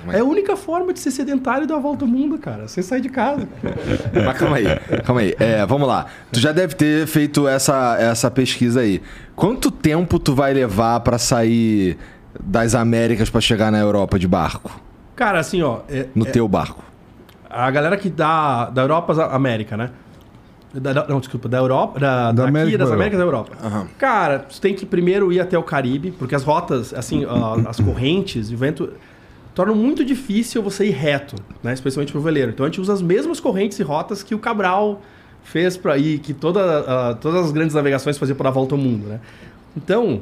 É 0.10 0.20
a 0.20 0.24
única 0.24 0.56
forma 0.56 0.94
de 0.94 1.00
ser 1.00 1.10
sedentário 1.10 1.64
e 1.64 1.68
dar 1.68 1.78
a 1.78 1.80
volta 1.80 2.06
ao 2.06 2.08
mundo, 2.12 2.38
cara. 2.38 2.68
Sem 2.68 2.84
sair 2.84 3.02
de 3.02 3.10
casa. 3.10 3.48
Mas 4.24 4.38
calma 4.38 4.58
aí, 4.58 4.66
calma 5.04 5.22
aí. 5.22 5.36
É, 5.40 5.66
vamos 5.66 5.88
lá. 5.88 6.06
Tu 6.32 6.40
já 6.40 6.52
deve 6.52 6.76
ter 6.76 7.08
feito 7.08 7.48
essa, 7.48 7.98
essa 8.00 8.30
pesquisa 8.30 8.82
aí. 8.82 9.02
Quanto 9.36 9.72
tempo 9.72 10.20
tu 10.20 10.36
vai 10.36 10.54
levar 10.54 11.00
pra 11.00 11.18
sair 11.18 11.98
das 12.40 12.76
Américas 12.76 13.32
pra 13.32 13.42
chegar 13.42 13.72
na 13.72 13.80
Europa 13.80 14.20
de 14.20 14.28
barco? 14.28 14.80
Cara, 15.16 15.40
assim, 15.40 15.64
ó. 15.64 15.80
é- 15.90 16.06
No 16.14 16.26
teu 16.26 16.48
barco? 16.48 16.84
A 17.56 17.72
galera 17.72 17.98
que 17.98 18.10
dá 18.10 18.70
da 18.70 18.82
Europa 18.82 19.14
à 19.24 19.36
América, 19.36 19.76
né? 19.78 19.92
Da- 20.74 20.92
da- 20.92 21.08
não, 21.08 21.20
desculpa, 21.20 21.48
da 21.48 21.58
Europa, 21.58 22.00
da, 22.00 22.26
Da 22.26 22.32
daqui 22.34 22.50
América 22.50 22.78
das 22.80 22.92
Américas 22.92 23.18
da 23.20 23.24
Europa. 23.26 23.52
Aham. 23.64 23.88
Cara, 23.98 24.40
tu 24.40 24.60
tem 24.60 24.74
que 24.76 24.86
primeiro 24.86 25.32
ir 25.32 25.40
até 25.40 25.58
o 25.58 25.64
Caribe, 25.64 26.12
porque 26.12 26.36
as 26.36 26.44
rotas, 26.44 26.94
assim, 26.94 27.26
as 27.68 27.80
correntes, 27.80 28.52
o 28.52 28.58
vento 28.58 28.92
tornam 29.54 29.74
muito 29.74 30.04
difícil 30.04 30.62
você 30.62 30.86
ir 30.88 30.92
reto, 30.92 31.36
né? 31.64 31.72
Especialmente 31.74 32.12
pro 32.12 32.20
veleiro. 32.20 32.52
Então 32.52 32.66
a 32.66 32.70
gente 32.70 32.82
usa 32.82 32.92
as 32.92 33.02
mesmas 33.02 33.40
correntes 33.40 33.80
e 33.80 33.84
rotas 33.84 34.22
que 34.22 34.36
o 34.36 34.40
Cabral 34.40 35.02
fez 35.46 35.78
para 35.78 35.98
ir, 35.98 36.20
que 36.20 36.34
toda, 36.34 36.80
a- 37.12 37.14
todas 37.14 37.46
as 37.46 37.52
grandes 37.54 37.74
navegações 37.74 38.18
faziam 38.18 38.36
para 38.36 38.46
dar 38.46 38.50
a 38.50 38.54
volta 38.54 38.76
ao 38.76 38.82
mundo, 38.82 39.08
né? 39.08 39.22
Então, 39.78 40.22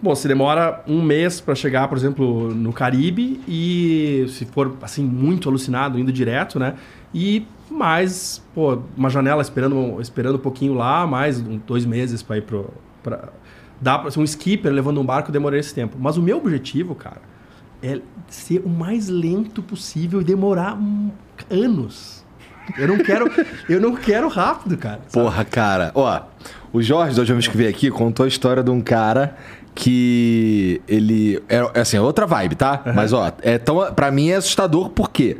Bom, 0.00 0.14
se 0.14 0.28
demora 0.28 0.82
um 0.86 1.02
mês 1.02 1.40
para 1.40 1.54
chegar, 1.54 1.88
por 1.88 1.98
exemplo, 1.98 2.54
no 2.54 2.72
Caribe 2.72 3.40
e 3.48 4.26
se 4.28 4.44
for 4.46 4.76
assim 4.80 5.02
muito 5.02 5.48
alucinado 5.48 5.98
indo 5.98 6.12
direto, 6.12 6.58
né? 6.58 6.74
E 7.12 7.46
mais, 7.70 8.42
pô, 8.54 8.78
uma 8.96 9.10
janela 9.10 9.42
esperando, 9.42 10.00
esperando 10.00 10.36
um 10.36 10.40
pouquinho 10.40 10.74
lá, 10.74 11.06
mais 11.06 11.40
dois 11.40 11.84
meses 11.84 12.22
para 12.22 12.38
ir 12.38 12.42
pro 12.42 12.72
dá 13.80 13.98
para 13.98 14.10
ser 14.10 14.20
um 14.20 14.24
skipper 14.24 14.72
levando 14.72 15.00
um 15.00 15.04
barco 15.04 15.30
demorar 15.30 15.58
esse 15.58 15.74
tempo. 15.74 15.96
Mas 15.98 16.16
o 16.16 16.22
meu 16.22 16.38
objetivo, 16.38 16.94
cara, 16.94 17.20
é 17.82 18.00
ser 18.28 18.60
o 18.64 18.68
mais 18.68 19.08
lento 19.08 19.62
possível 19.62 20.20
e 20.20 20.24
demorar 20.24 20.78
anos. 21.50 22.24
Eu 22.76 22.88
não 22.88 22.98
quero, 22.98 23.30
eu 23.68 23.80
não 23.80 23.94
quero 23.96 24.28
rápido, 24.28 24.76
cara. 24.76 25.00
sabe? 25.06 25.24
Porra, 25.24 25.44
cara. 25.44 25.92
Ó, 25.94 26.20
o 26.72 26.82
Jorge, 26.82 27.14
da 27.14 27.20
última 27.20 27.36
vez 27.36 27.48
que 27.48 27.56
veio 27.56 27.70
aqui, 27.70 27.90
contou 27.90 28.24
a 28.24 28.28
história 28.28 28.62
de 28.62 28.70
um 28.70 28.80
cara 28.80 29.36
que 29.78 30.82
ele. 30.88 31.40
É 31.48 31.80
assim, 31.80 31.96
é 31.96 32.00
outra 32.00 32.26
vibe, 32.26 32.56
tá? 32.56 32.82
Mas, 32.96 33.12
ó, 33.12 33.32
é 33.42 33.58
tão, 33.58 33.94
pra 33.94 34.10
mim 34.10 34.30
é 34.30 34.34
assustador 34.34 34.90
porque 34.90 35.36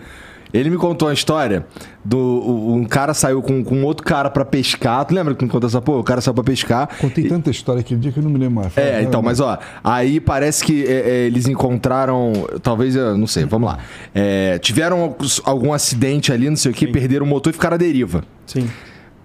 ele 0.55 0.71
me 0.71 0.77
contou 0.77 1.09
uma 1.09 1.15
história 1.15 1.67
do. 2.05 2.73
Um 2.73 2.85
cara 2.85 3.13
saiu 3.15 3.43
com, 3.43 3.65
com 3.65 3.83
outro 3.83 4.07
cara 4.07 4.31
pra 4.31 4.45
pescar. 4.45 5.05
Tu 5.05 5.13
lembra 5.13 5.35
que 5.35 5.45
me 5.45 5.51
contou 5.51 5.67
essa 5.67 5.83
porra? 5.83 5.99
O 5.99 6.05
cara 6.05 6.21
saiu 6.21 6.35
pra 6.35 6.45
pescar. 6.45 6.89
Contei 7.01 7.27
tanta 7.29 7.51
história 7.51 7.81
aquele 7.81 7.99
dia 7.99 8.13
que 8.13 8.21
eu 8.21 8.23
não 8.23 8.31
me 8.31 8.39
lembro 8.39 8.63
mais. 8.63 8.79
É, 8.79 9.03
então, 9.03 9.21
mas 9.21 9.41
ó, 9.41 9.59
aí 9.83 10.21
parece 10.21 10.65
que 10.65 10.85
é, 10.85 10.93
é, 10.93 11.15
eles 11.27 11.49
encontraram, 11.49 12.33
talvez, 12.63 12.95
eu 12.95 13.19
não 13.19 13.27
sei, 13.27 13.45
vamos 13.45 13.69
lá. 13.69 13.79
É, 14.15 14.57
tiveram 14.59 15.17
algum 15.45 15.73
acidente 15.73 16.33
ali, 16.33 16.49
não 16.49 16.57
sei 16.57 16.71
o 16.71 16.75
que, 16.75 16.87
perderam 16.87 17.27
o 17.27 17.29
motor 17.29 17.51
e 17.51 17.55
ficaram 17.55 17.75
à 17.75 17.79
deriva. 17.79 18.23
Sim. 18.47 18.71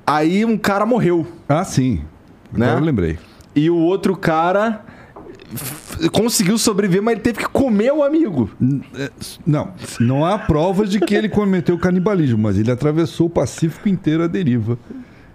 Aí 0.07 0.43
um 0.43 0.57
cara 0.57 0.87
morreu. 0.87 1.27
Ah, 1.47 1.63
sim. 1.63 2.01
Né? 2.51 2.65
Agora 2.65 2.81
eu 2.81 2.85
lembrei. 2.85 3.19
E 3.55 3.69
o 3.69 3.77
outro 3.77 4.17
cara 4.17 4.81
conseguiu 6.11 6.57
sobreviver, 6.57 7.01
mas 7.03 7.13
ele 7.13 7.21
teve 7.21 7.39
que 7.39 7.47
comer 7.49 7.91
o 7.93 8.03
amigo. 8.03 8.49
É, 8.95 9.09
Não, 9.45 9.69
não 9.99 10.25
há 10.25 10.37
provas 10.37 10.89
de 10.89 10.99
que 10.99 11.13
ele 11.15 11.29
cometeu 11.29 11.77
canibalismo, 11.77 12.37
mas 12.39 12.57
ele 12.57 12.71
atravessou 12.71 13.27
o 13.27 13.29
Pacífico 13.29 13.87
inteiro 13.89 14.23
à 14.23 14.27
deriva. 14.27 14.77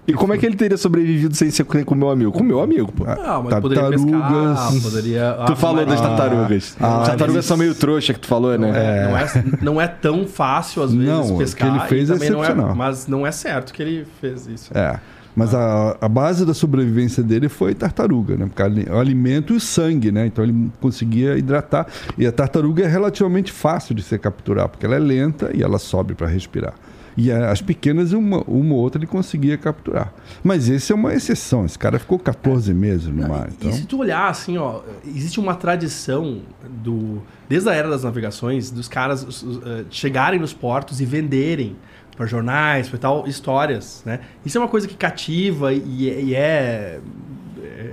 E 0.06 0.12
como 0.14 0.32
é 0.32 0.38
que 0.38 0.46
ele 0.46 0.56
teria 0.56 0.78
sobrevivido 0.78 1.34
sem 1.36 1.50
ser 1.50 1.64
com 1.64 1.94
o 1.94 1.98
meu 1.98 2.08
amigo? 2.08 2.32
Com 2.32 2.40
o 2.40 2.44
meu 2.44 2.62
amigo, 2.62 2.90
pô. 2.90 3.04
Ah, 3.04 3.42
mas 3.44 3.60
poderia 3.60 3.90
pescar, 3.90 4.72
poderia... 4.82 5.36
Tu 5.46 5.52
Ah, 5.52 5.56
falou 5.56 5.76
mas- 5.84 5.86
das 5.86 6.00
tartarugas. 6.00 6.76
ah, 6.80 7.02
As 7.02 7.08
tartarugas 7.08 7.44
são 7.44 7.58
meio 7.58 7.74
trouxa 7.74 8.14
que 8.14 8.20
tu 8.20 8.26
falou, 8.26 8.56
né? 8.56 8.68
Não, 9.10 9.18
é, 9.18 9.44
não 9.60 9.80
é 9.80 9.86
tão 9.86 10.26
fácil, 10.26 10.82
às 10.82 10.94
vezes, 10.94 11.08
Não, 11.10 11.20
o 11.26 11.32
que 11.32 11.38
pescar. 11.44 11.68
ele 11.68 11.80
fez 11.88 12.08
é 12.08 12.14
também 12.14 12.30
não 12.30 12.42
excepcional. 12.42 12.74
Mas 12.74 13.06
não 13.06 13.26
é 13.26 13.30
certo 13.30 13.70
que 13.70 13.82
ele 13.82 14.06
fez 14.18 14.46
isso. 14.46 14.70
É. 14.74 14.98
Mas 15.38 15.54
a, 15.54 15.96
a 16.00 16.08
base 16.08 16.44
da 16.44 16.52
sobrevivência 16.52 17.22
dele 17.22 17.48
foi 17.48 17.72
tartaruga, 17.72 18.36
né? 18.36 18.46
Porque 18.52 18.60
alimento 18.90 19.54
e 19.54 19.60
sangue, 19.60 20.10
né? 20.10 20.26
Então 20.26 20.42
ele 20.42 20.68
conseguia 20.80 21.38
hidratar. 21.38 21.86
E 22.18 22.26
a 22.26 22.32
tartaruga 22.32 22.82
é 22.82 22.88
relativamente 22.88 23.52
fácil 23.52 23.94
de 23.94 24.02
se 24.02 24.18
capturar, 24.18 24.68
porque 24.68 24.84
ela 24.84 24.96
é 24.96 24.98
lenta 24.98 25.52
e 25.54 25.62
ela 25.62 25.78
sobe 25.78 26.16
para 26.16 26.26
respirar. 26.26 26.74
E 27.16 27.30
as 27.30 27.62
pequenas, 27.62 28.12
uma, 28.12 28.42
uma 28.48 28.74
ou 28.74 28.80
outra, 28.80 28.98
ele 28.98 29.06
conseguia 29.06 29.56
capturar. 29.56 30.12
Mas 30.42 30.68
esse 30.68 30.90
é 30.90 30.94
uma 30.94 31.14
exceção. 31.14 31.64
Esse 31.64 31.78
cara 31.78 32.00
ficou 32.00 32.18
14 32.18 32.74
meses 32.74 33.06
no 33.06 33.28
mar. 33.28 33.48
Então... 33.56 33.70
E 33.70 33.74
se 33.74 33.86
tu 33.86 33.98
olhar 33.98 34.28
assim, 34.28 34.58
ó, 34.58 34.80
existe 35.06 35.38
uma 35.38 35.54
tradição 35.54 36.40
do 36.68 37.22
desde 37.48 37.68
a 37.70 37.74
era 37.74 37.88
das 37.88 38.02
navegações 38.02 38.70
dos 38.70 38.88
caras 38.88 39.44
eh, 39.64 39.84
chegarem 39.88 40.38
nos 40.38 40.52
portos 40.52 41.00
e 41.00 41.04
venderem 41.04 41.76
para 42.18 42.26
jornais, 42.26 42.88
para 42.88 42.98
tal 42.98 43.26
histórias, 43.26 44.02
né? 44.04 44.20
Isso 44.44 44.58
é 44.58 44.60
uma 44.60 44.68
coisa 44.68 44.86
que 44.86 44.94
cativa 44.96 45.72
e, 45.72 46.10
é- 46.10 46.20
e 46.20 46.34
é, 46.34 47.00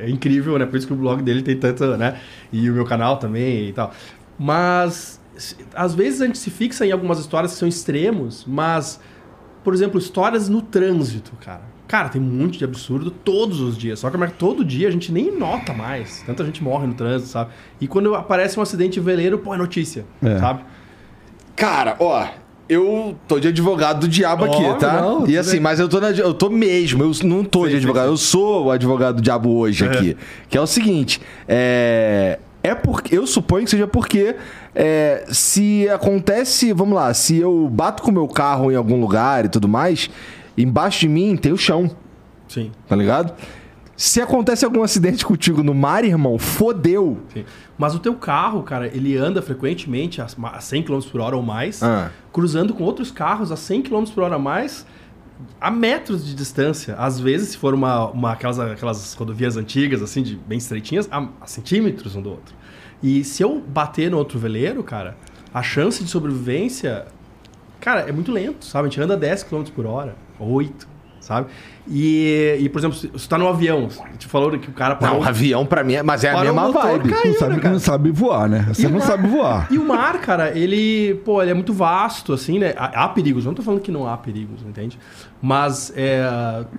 é 0.02 0.10
incrível, 0.10 0.58
né? 0.60 0.66
Por 0.66 0.76
isso 0.78 0.88
que 0.88 0.94
o 0.94 0.96
blog 0.98 1.22
dele 1.22 1.42
tem 1.44 1.56
tanto, 1.56 1.86
né? 1.96 2.20
E 2.52 2.70
o 2.70 2.74
meu 2.74 2.86
canal 2.86 3.18
também 3.18 3.70
e 3.70 3.74
tal. 3.74 3.94
Mas 4.38 5.22
se- 5.38 5.56
às 5.74 5.94
vezes 5.94 6.22
a 6.22 6.26
gente 6.26 6.40
se 6.40 6.50
fixa 6.50 6.86
em 6.86 6.92
algumas 6.92 7.20
histórias 7.20 7.54
que 7.54 7.60
são 7.60 7.68
extremos, 7.68 8.44
mas 8.48 9.00
por 9.64 9.74
exemplo, 9.74 9.98
histórias 10.00 10.48
no 10.50 10.62
trânsito, 10.62 11.32
cara. 11.44 11.62
Cara, 11.88 12.10
tem 12.10 12.20
um 12.22 12.26
monte 12.26 12.58
de 12.58 12.66
absurdo 12.66 13.10
todos 13.12 13.60
os 13.62 13.78
dias. 13.78 14.00
Só 14.00 14.10
que 14.10 14.18
mas 14.18 14.32
todo 14.34 14.66
dia 14.66 14.88
a 14.88 14.92
gente 14.92 15.12
nem 15.12 15.36
nota 15.38 15.72
mais. 15.74 16.24
Tanta 16.26 16.44
gente 16.46 16.64
morre 16.64 16.86
no 16.88 16.94
trânsito, 16.96 17.30
sabe? 17.32 17.52
E 17.80 17.88
quando 17.88 18.14
aparece 18.16 18.60
um 18.60 18.64
acidente 18.64 19.00
veleiro, 19.00 19.38
pô, 19.40 19.54
é 19.54 19.58
notícia, 19.58 20.04
É. 20.24 20.40
sabe? 20.40 20.64
Cara, 21.56 21.96
ó, 22.00 22.28
eu 22.68 23.16
tô 23.28 23.40
de 23.40 23.48
advogado 23.50 24.02
do 24.02 24.08
diabo 24.08 24.46
aqui, 24.46 24.80
tá? 24.80 25.02
não, 25.02 25.28
e 25.28 25.38
assim, 25.38 25.52
bem. 25.54 25.60
mas 25.62 25.80
eu 25.80 25.88
tô, 25.88 26.00
na- 26.00 26.10
eu 26.12 26.34
tô 26.34 26.50
mesmo, 26.50 27.04
eu 27.04 27.12
não 27.24 27.44
tô 27.44 27.66
Sim, 27.66 27.70
de 27.72 27.76
advogado, 27.78 28.06
sim. 28.06 28.12
eu 28.14 28.18
sou 28.18 28.66
o 28.66 28.72
advogado 28.72 29.18
do 29.18 29.22
diabo 29.22 29.50
hoje 29.58 29.86
É. 29.86 29.88
aqui. 29.90 30.18
Que 30.50 30.58
é 30.58 30.62
o 30.62 30.68
seguinte, 30.68 31.22
é. 31.48 32.40
É 32.64 32.74
porque. 32.74 33.16
Eu 33.16 33.28
suponho 33.28 33.64
que 33.66 33.70
seja 33.70 33.86
porque. 33.86 34.36
é, 34.74 35.26
se 35.30 35.88
acontece. 35.90 36.74
Vamos 36.74 36.96
lá, 36.96 37.14
se 37.14 37.38
eu 37.38 37.70
bato 37.72 38.02
com 38.02 38.10
o 38.10 38.14
meu 38.14 38.28
carro 38.28 38.72
em 38.72 38.76
algum 38.76 39.00
lugar 39.00 39.46
e 39.46 39.50
tudo 39.50 39.68
mais, 39.68 40.10
embaixo 40.58 41.02
de 41.02 41.08
mim 41.08 41.38
tem 41.38 41.52
o 41.52 41.58
chão, 41.58 41.92
Sim, 42.48 42.72
tá 42.88 42.96
ligado? 42.96 43.34
Se 43.98 44.22
acontece 44.22 44.66
algum 44.66 44.84
acidente 44.84 45.26
contigo 45.26 45.64
no 45.64 45.74
mar, 45.74 46.04
irmão, 46.04 46.38
fodeu. 46.38 47.20
sim. 47.34 47.46
Mas 47.78 47.96
o 47.96 48.00
teu 48.00 48.14
carro, 48.16 48.62
cara, 48.64 48.88
ele 48.88 49.16
anda 49.18 49.42
frequentemente 49.42 50.22
a 50.22 50.28
a 50.44 50.60
100 50.62 50.84
km 50.84 51.00
por 51.12 51.22
hora 51.22 51.36
ou 51.36 51.42
mais, 51.42 51.82
Ah. 51.82 52.10
cruzando 52.34 52.74
com 52.74 52.84
outros 52.84 53.10
carros 53.12 53.52
a 53.52 53.56
100 53.58 53.84
km 53.84 54.04
por 54.14 54.24
hora 54.24 54.36
a 54.36 54.40
mais, 54.40 54.86
a 55.60 55.70
metros 55.72 56.26
de 56.26 56.34
distância. 56.36 56.96
Às 56.96 57.20
vezes, 57.20 57.50
se 57.50 57.58
for 57.58 57.74
uma, 57.74 58.08
uma 58.10 58.32
aquelas, 58.34 58.60
aquelas 58.60 59.14
rodovias 59.14 59.56
antigas, 59.58 60.02
assim, 60.02 60.22
de 60.24 60.36
bem 60.36 60.58
estreitinhas, 60.58 61.08
a, 61.12 61.28
a 61.42 61.48
centímetros 61.48 62.16
um 62.16 62.22
do 62.22 62.30
outro. 62.32 62.56
E 63.04 63.24
se 63.24 63.44
eu 63.44 63.62
bater 63.66 64.10
no 64.12 64.18
outro 64.18 64.40
veleiro, 64.40 64.84
cara, 64.84 65.16
a 65.54 65.62
chance 65.62 66.04
de 66.04 66.10
sobrevivência, 66.10 67.06
cara, 67.80 68.02
é 68.02 68.12
muito 68.12 68.32
lento, 68.32 68.66
sabe? 68.66 68.88
A 68.88 68.90
gente 68.92 69.02
anda 69.02 69.16
10 69.18 69.44
km 69.44 69.64
por 69.76 69.86
hora, 69.86 70.16
8, 70.40 70.88
sabe? 71.26 71.48
E, 71.88 72.58
e, 72.62 72.70
por 72.70 72.80
exemplo, 72.80 72.98
se 72.98 73.08
você 73.08 73.28
tá 73.28 73.38
no 73.38 73.48
avião, 73.48 73.88
a 74.04 74.12
gente 74.12 74.26
falou 74.28 74.52
que 74.58 74.70
o 74.70 74.74
cara 74.74 74.96
parou... 74.96 75.20
Não, 75.20 75.28
avião 75.28 75.66
pra 75.66 75.84
mim 75.84 75.94
é. 75.96 76.04
Mas 76.04 76.24
é 76.24 76.32
a 76.32 76.40
mesma 76.42 76.68
motor, 76.68 76.82
vibe. 76.82 77.10
cara. 77.10 77.16
Não 77.16 77.22
Caiu, 77.22 77.40
sabe, 77.40 77.54
né, 77.56 77.60
cara? 77.60 77.74
não 77.74 77.80
sabe 77.80 78.12
voar, 78.12 78.50
né? 78.50 78.66
Você 78.70 78.82
E 78.84 78.86
não 78.90 79.00
mar- 79.00 79.06
sabe 79.08 79.28
voar. 79.28 79.68
E 79.72 79.78
o 79.78 79.88
mar, 79.88 80.20
cara, 80.20 80.58
ele, 80.58 81.16
pô, 81.26 81.42
ele 81.42 81.52
é 81.52 81.54
muito 81.54 81.74
vasto, 81.74 82.34
assim, 82.34 82.58
né? 82.60 82.74
Há, 82.78 83.08
perigos, 83.10 83.46
eu 83.46 83.50
não 83.50 83.56
tô 83.56 83.62
falando 83.62 83.82
que 83.82 83.92
não 83.92 84.08
há 84.08 84.18
perigos, 84.18 84.62
entende? 84.64 84.98
Mas 85.42 85.94
é, 85.96 86.28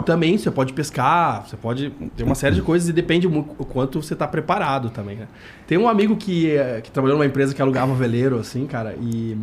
também 0.05 0.37
você 0.39 0.51
pode 0.51 0.73
pescar, 0.73 1.47
você 1.47 1.57
pode 1.57 1.91
ter 2.17 2.25
uma 2.25 2.35
série 2.35 2.55
de 2.57 2.63
coisas 2.63 2.89
e 2.89 2.93
depende 2.93 3.29
muito 3.29 3.51
o 3.59 3.65
quanto 3.65 4.03
você 4.03 4.15
tá 4.17 4.27
preparado 4.27 4.91
também, 4.91 5.17
né? 5.17 5.27
Tem 5.69 5.79
um 5.79 5.89
amigo 5.89 6.17
que, 6.17 6.51
é, 6.51 6.81
que 6.81 6.91
trabalhou 6.91 7.17
numa 7.17 7.27
empresa 7.27 7.55
que 7.55 7.63
alugava 7.63 7.95
veleiro, 7.95 8.39
assim, 8.41 8.67
cara, 8.67 8.95
e, 9.01 9.37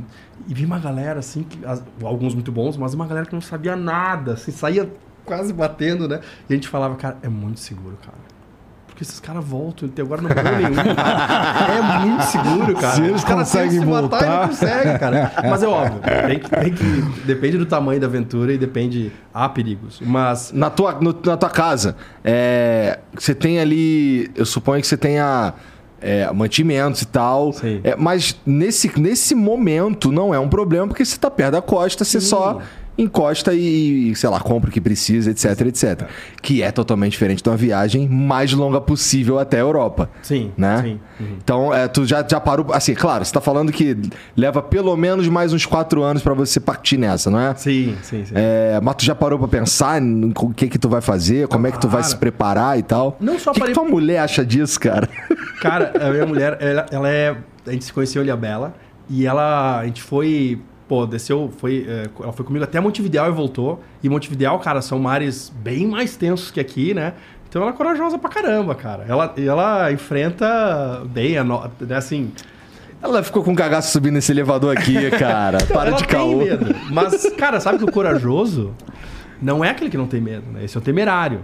e 0.48 0.54
vi 0.54 0.66
uma 0.66 0.80
galera, 0.80 1.20
assim, 1.20 1.44
que, 1.44 1.66
as- 1.66 1.84
alguns 2.04 2.34
muito 2.34 2.52
bons, 2.52 2.76
mas 2.78 2.94
uma 2.94 3.06
galera 3.08 3.26
que 3.26 3.34
não 3.34 3.42
sabia 3.42 3.76
nada, 3.76 4.34
assim, 4.34 4.52
saía 4.52 4.90
quase 5.26 5.54
batendo, 5.54 6.08
né? 6.08 6.20
E 6.50 6.54
a 6.54 6.56
gente 6.56 6.68
falava, 6.68 6.96
cara, 6.96 7.18
é 7.22 7.30
muito 7.30 7.60
seguro, 7.60 7.98
cara. 8.06 8.18
Porque 8.88 9.04
esses 9.04 9.20
caras 9.20 9.44
voltam, 9.44 9.90
até 9.90 10.04
agora 10.04 10.22
não 10.22 10.30
morreu 10.30 10.70
nenhum. 10.70 10.96
cara. 10.96 11.74
É 11.74 11.82
muito 12.06 12.22
seguro, 12.26 12.74
cara. 12.76 12.94
Se 12.96 13.02
eles 13.02 13.16
Os 13.16 13.24
caras 13.24 13.48
conseguem 13.50 13.80
se 13.80 13.86
matar 13.88 14.02
voltar. 14.02 14.40
não 14.42 14.48
conseguem, 14.50 14.98
cara. 15.00 15.32
Mas 15.50 15.64
é 15.64 15.68
óbvio, 15.68 16.00
tem 16.28 16.40
que, 16.40 16.50
tem 16.50 16.74
que- 16.74 17.02
depende 17.26 17.58
do 17.58 17.66
tamanho 17.66 18.00
da 18.00 18.06
aventura 18.06 18.54
e 18.54 18.58
depende. 18.58 19.12
Há 19.34 19.50
perigos. 19.50 20.00
Mas. 20.00 20.52
Na 20.54 20.70
tua, 20.70 20.94
no- 21.02 21.20
na 21.26 21.36
tua 21.36 21.50
casa, 21.50 21.96
é, 22.24 23.00
você 23.18 23.34
tem 23.34 23.60
ali. 23.60 24.30
Eu 24.36 24.46
suponho 24.46 24.80
que 24.80 24.86
você 24.88 24.96
tenha 24.98 25.56
é, 26.04 26.32
mantimentos 26.34 27.02
e 27.02 27.08
tal. 27.08 27.54
Sim. 27.54 27.80
É, 27.84 27.96
mas 27.96 28.36
nesse, 28.46 28.92
nesse 29.00 29.34
momento 29.34 30.12
não 30.12 30.34
é 30.34 30.40
um 30.40 30.50
problema, 30.50 30.88
porque 30.88 31.06
você 31.06 31.18
tá 31.18 31.32
perto 31.32 31.54
da 31.54 31.62
costa, 31.62 32.04
você 32.04 32.20
só 32.20 32.62
encosta 32.98 33.54
e, 33.54 34.14
sei 34.16 34.30
lá, 34.30 34.40
compra 34.40 34.70
o 34.70 34.74
que 34.74 34.80
precisa, 34.82 35.32
etc, 35.32 35.62
etc. 35.68 36.08
Que 36.42 36.62
é 36.62 36.72
totalmente 36.72 37.14
diferente 37.14 37.42
de 37.44 37.50
uma 37.50 37.58
viagem 37.58 38.08
mais 38.08 38.54
longa 38.54 38.80
possível 38.80 39.40
até 39.40 39.58
a 39.58 39.62
Europa. 39.62 40.10
Sim, 40.22 40.52
Né? 40.58 40.82
sim. 40.84 41.00
Uhum. 41.20 41.38
Então, 41.44 41.74
é, 41.74 41.88
tu 41.88 42.06
já, 42.06 42.26
já 42.28 42.40
parou. 42.40 42.68
Assim, 42.74 42.94
claro, 42.94 43.24
você 43.26 43.32
tá 43.34 43.42
falando 43.42 43.72
que 43.72 43.98
leva 44.36 44.62
pelo 44.62 44.96
menos 44.96 45.28
mais 45.28 45.54
uns 45.54 45.66
quatro 45.66 46.04
anos 46.04 46.22
pra 46.22 46.34
você 46.34 46.60
partir 46.60 46.98
nessa, 46.98 47.30
não 47.30 47.40
é? 47.40 47.56
Sim, 47.56 47.96
sim, 48.02 48.26
sim. 48.26 48.34
É, 48.36 48.80
mas 48.82 48.96
tu 48.98 49.06
já 49.06 49.16
parou 49.16 49.38
pra 49.40 49.48
pensar 49.48 50.00
no 50.02 50.34
que 50.54 50.68
que 50.68 50.78
tu 50.80 50.90
vai 50.90 51.02
fazer, 51.02 51.48
como 51.48 51.68
é 51.68 51.72
que 51.72 51.80
tu 51.80 51.88
vai 51.88 52.04
se 52.04 52.16
preparar 52.16 52.78
e 52.78 52.84
tal? 52.84 53.18
Não 53.20 53.38
só 53.40 53.52
o 53.52 53.54
que, 53.54 53.60
parei- 53.60 53.74
que 53.76 53.80
tua 53.80 53.90
mulher 53.90 54.20
acha 54.20 54.46
disso, 54.46 54.80
cara? 54.80 55.08
Cara, 55.62 55.94
a 56.00 56.10
minha 56.12 56.26
mulher, 56.26 56.58
ela, 56.60 56.86
ela 56.92 57.10
é. 57.10 57.36
A 57.66 57.72
gente 57.72 57.86
se 57.86 57.94
conheceu 57.94 58.22
em 58.22 58.26
Ilhabela 58.26 58.74
e 59.10 59.26
ela. 59.26 59.80
A 59.80 59.86
gente 59.86 60.02
foi. 60.02 60.60
Pô, 60.94 61.08
desceu. 61.08 61.52
Foi, 61.58 61.88
é, 61.90 62.08
ela 62.22 62.32
foi 62.32 62.46
comigo 62.46 62.64
até 62.64 62.80
Montevidéu 62.80 63.26
e 63.26 63.32
voltou. 63.32 63.82
E 64.04 64.08
Montevidéu, 64.08 64.60
cara, 64.60 64.80
são 64.80 65.00
mares 65.00 65.52
bem 65.64 65.88
mais 65.88 66.16
tensos 66.16 66.52
que 66.52 66.60
aqui, 66.60 66.94
né? 66.94 67.14
Então 67.50 67.64
ela 67.64 67.72
é 67.72 67.74
corajosa 67.74 68.20
pra 68.20 68.30
caramba, 68.30 68.76
cara. 68.76 69.04
Ela, 69.08 69.34
ela 69.36 69.92
enfrenta 69.92 71.02
bem, 71.10 71.36
a 71.36 71.44
no- 71.44 71.64
né, 71.82 71.96
assim. 71.96 72.32
Ela 73.02 73.24
ficou 73.24 73.44
com 73.44 73.56
cagaço 73.56 73.92
subindo 73.92 74.18
esse 74.20 74.32
elevador 74.32 74.78
aqui, 74.78 75.10
cara. 75.18 75.58
Para 75.66 75.88
ela 75.90 75.98
de 75.98 76.06
caô. 76.06 76.38
medo. 76.38 76.76
Mas, 76.92 77.28
cara, 77.38 77.60
sabe 77.60 77.80
que 77.80 77.84
o 77.86 77.92
corajoso 77.92 78.72
não 79.42 79.66
é 79.66 79.72
aquele 79.72 79.90
que 79.90 79.98
não 79.98 80.06
tem 80.06 80.22
medo, 80.22 80.46
né? 80.54 80.64
Esse 80.64 80.78
é 80.78 80.80
o 80.80 80.84
temerário, 80.84 81.40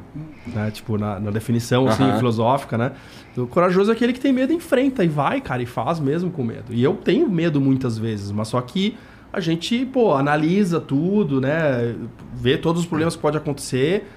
né? 0.45 0.69
Tipo, 0.71 0.95
na, 0.95 1.19
na 1.19 1.31
definição, 1.31 1.88
assim, 1.88 2.03
filosófica, 2.17 2.77
né? 2.77 2.91
O 3.35 3.47
corajoso 3.47 3.89
é 3.89 3.95
aquele 3.95 4.13
que 4.13 4.19
tem 4.19 4.31
medo 4.31 4.53
e 4.53 4.55
enfrenta 4.57 5.03
e 5.03 5.07
vai, 5.07 5.41
cara, 5.41 5.63
e 5.63 5.65
faz 5.65 5.99
mesmo 5.99 6.29
com 6.29 6.43
medo. 6.43 6.65
E 6.69 6.83
eu 6.83 6.93
tenho 6.93 7.27
medo 7.27 7.59
muitas 7.59 7.97
vezes, 7.97 8.31
mas 8.31 8.47
só 8.47 8.62
que 8.62 8.95
a 9.32 9.39
gente, 9.39 9.86
pô, 9.86 10.13
analisa 10.15 10.80
tudo, 10.80 11.39
né? 11.39 11.96
Vê 12.34 12.58
todos 12.58 12.82
os 12.82 12.88
problemas 12.88 13.15
que 13.15 13.22
pode 13.22 13.38
acontecer. 13.38 14.08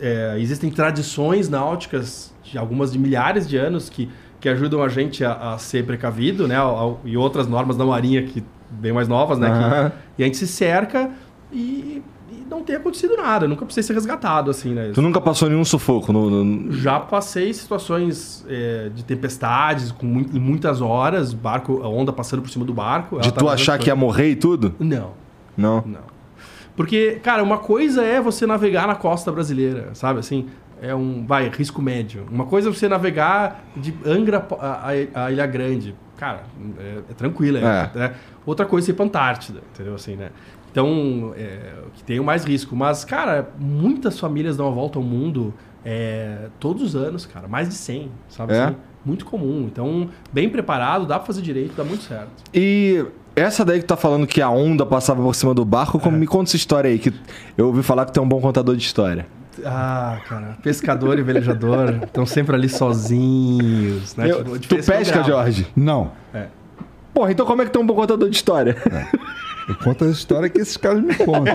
É, 0.00 0.36
existem 0.38 0.70
tradições 0.70 1.48
náuticas, 1.48 2.32
de 2.42 2.56
algumas 2.58 2.92
de 2.92 2.98
milhares 2.98 3.48
de 3.48 3.56
anos, 3.56 3.88
que, 3.88 4.08
que 4.40 4.48
ajudam 4.48 4.82
a 4.82 4.88
gente 4.88 5.24
a, 5.24 5.52
a 5.54 5.58
ser 5.58 5.84
precavido, 5.84 6.48
né? 6.48 6.56
E 7.04 7.16
outras 7.16 7.46
normas 7.46 7.76
da 7.76 7.84
Marinha 7.84 8.22
que 8.22 8.42
bem 8.70 8.92
mais 8.92 9.06
novas, 9.08 9.38
né? 9.38 9.48
que- 9.48 9.52
Aham. 9.54 9.92
e 10.18 10.22
a 10.22 10.26
gente 10.26 10.38
se 10.38 10.46
cerca 10.46 11.10
e 11.52 12.02
não 12.52 12.62
tem 12.62 12.76
acontecido 12.76 13.16
nada. 13.16 13.44
Eu 13.44 13.48
nunca 13.48 13.64
precisei 13.64 13.82
ser 13.88 13.94
resgatado, 13.94 14.50
assim, 14.50 14.72
né? 14.74 14.90
Tu 14.94 15.02
nunca 15.02 15.20
passou 15.20 15.48
nenhum 15.48 15.64
sufoco 15.64 16.12
no. 16.12 16.44
no- 16.44 16.72
Já 16.72 17.00
passei 17.00 17.52
situações 17.52 18.44
é, 18.48 18.90
de 18.94 19.04
tempestades 19.04 19.90
com 19.92 20.06
em 20.06 20.38
muitas 20.40 20.80
horas, 20.80 21.32
barco, 21.34 21.80
a 21.82 21.88
onda 21.88 22.12
passando 22.12 22.42
por 22.42 22.50
cima 22.50 22.64
do 22.64 22.72
barco. 22.72 23.18
De 23.20 23.32
tu 23.32 23.48
achar 23.48 23.78
que 23.78 23.88
ia 23.88 23.96
morrer 23.96 24.30
e 24.30 24.36
tudo? 24.36 24.74
Não, 24.78 25.10
Não. 25.56 25.82
não. 25.86 26.12
Porque, 26.76 27.20
cara, 27.22 27.42
uma 27.42 27.58
coisa 27.58 28.02
é 28.02 28.20
você 28.20 28.46
navegar 28.46 28.86
na 28.86 28.94
costa 28.94 29.30
brasileira, 29.30 29.90
sabe? 29.94 30.20
Assim, 30.20 30.46
é 30.80 30.94
um, 30.94 31.26
vai, 31.26 31.48
risco 31.50 31.82
médio. 31.82 32.24
Uma 32.30 32.46
coisa 32.46 32.68
é 32.70 32.72
você 32.72 32.88
navegar 32.88 33.62
de 33.76 33.94
Angra 34.06 34.46
a, 34.58 34.66
a- 35.16 35.24
a 35.26 35.30
Ilha 35.32 35.46
Grande. 35.46 35.94
Cara, 36.16 36.44
é, 36.78 36.98
é 37.10 37.14
tranquilo. 37.14 37.58
É, 37.58 37.90
É. 37.94 37.98
né? 37.98 38.14
Outra 38.46 38.64
coisa 38.64 38.88
é 38.88 38.92
ir 38.92 38.94
pra 38.94 39.04
Antártida, 39.04 39.60
entendeu? 39.74 39.94
Assim, 39.94 40.16
né? 40.16 40.30
Então, 40.72 41.34
é, 41.36 41.58
que 41.94 42.02
tem 42.02 42.18
o 42.18 42.24
mais 42.24 42.44
risco. 42.44 42.74
Mas, 42.74 43.04
cara, 43.04 43.50
muitas 43.58 44.18
famílias 44.18 44.56
dão 44.56 44.66
a 44.66 44.70
volta 44.70 44.98
ao 44.98 45.04
mundo 45.04 45.52
é, 45.84 46.46
todos 46.58 46.82
os 46.82 46.96
anos, 46.96 47.26
cara. 47.26 47.46
Mais 47.46 47.68
de 47.68 47.74
100, 47.74 48.10
sabe? 48.28 48.54
É? 48.54 48.62
assim? 48.64 48.76
Muito 49.04 49.24
comum. 49.26 49.68
Então, 49.70 50.08
bem 50.32 50.48
preparado, 50.48 51.04
dá 51.06 51.18
pra 51.18 51.26
fazer 51.26 51.42
direito, 51.42 51.74
dá 51.76 51.84
muito 51.84 52.04
certo. 52.04 52.30
E 52.54 53.04
essa 53.36 53.64
daí 53.64 53.80
que 53.80 53.84
tu 53.84 53.88
tá 53.88 53.96
falando 53.96 54.26
que 54.26 54.40
a 54.40 54.48
onda 54.48 54.86
passava 54.86 55.22
por 55.22 55.34
cima 55.34 55.52
do 55.52 55.64
barco, 55.64 55.98
como 56.00 56.16
me 56.16 56.26
conta 56.26 56.44
essa 56.50 56.56
história 56.56 56.88
aí, 56.88 56.98
que 56.98 57.12
eu 57.58 57.66
ouvi 57.66 57.82
falar 57.82 58.06
que 58.06 58.18
é 58.18 58.22
um 58.22 58.28
bom 58.28 58.40
contador 58.40 58.74
de 58.76 58.82
história. 58.82 59.26
Ah, 59.66 60.18
cara, 60.26 60.56
pescador 60.62 61.18
e 61.18 61.22
velejador 61.22 62.00
estão 62.04 62.24
sempre 62.24 62.54
ali 62.56 62.68
sozinhos, 62.68 64.16
né? 64.16 64.30
Eu- 64.30 64.44
Tipo, 64.58 64.58
tu 64.80 64.86
pesca. 64.86 65.22
Jorge? 65.22 65.66
Não. 65.76 66.12
Porra, 67.12 67.30
então 67.32 67.44
como 67.44 67.60
é 67.60 67.66
que 67.66 67.76
é 67.76 67.80
um 67.80 67.86
bom 67.86 67.94
contador 67.94 68.30
de 68.30 68.36
história? 68.36 68.74
Eu 68.86 69.18
conto 69.74 70.04
a 70.04 70.08
história 70.08 70.48
que 70.48 70.58
esses 70.60 70.76
caras 70.76 71.02
me 71.02 71.14
contam. 71.14 71.44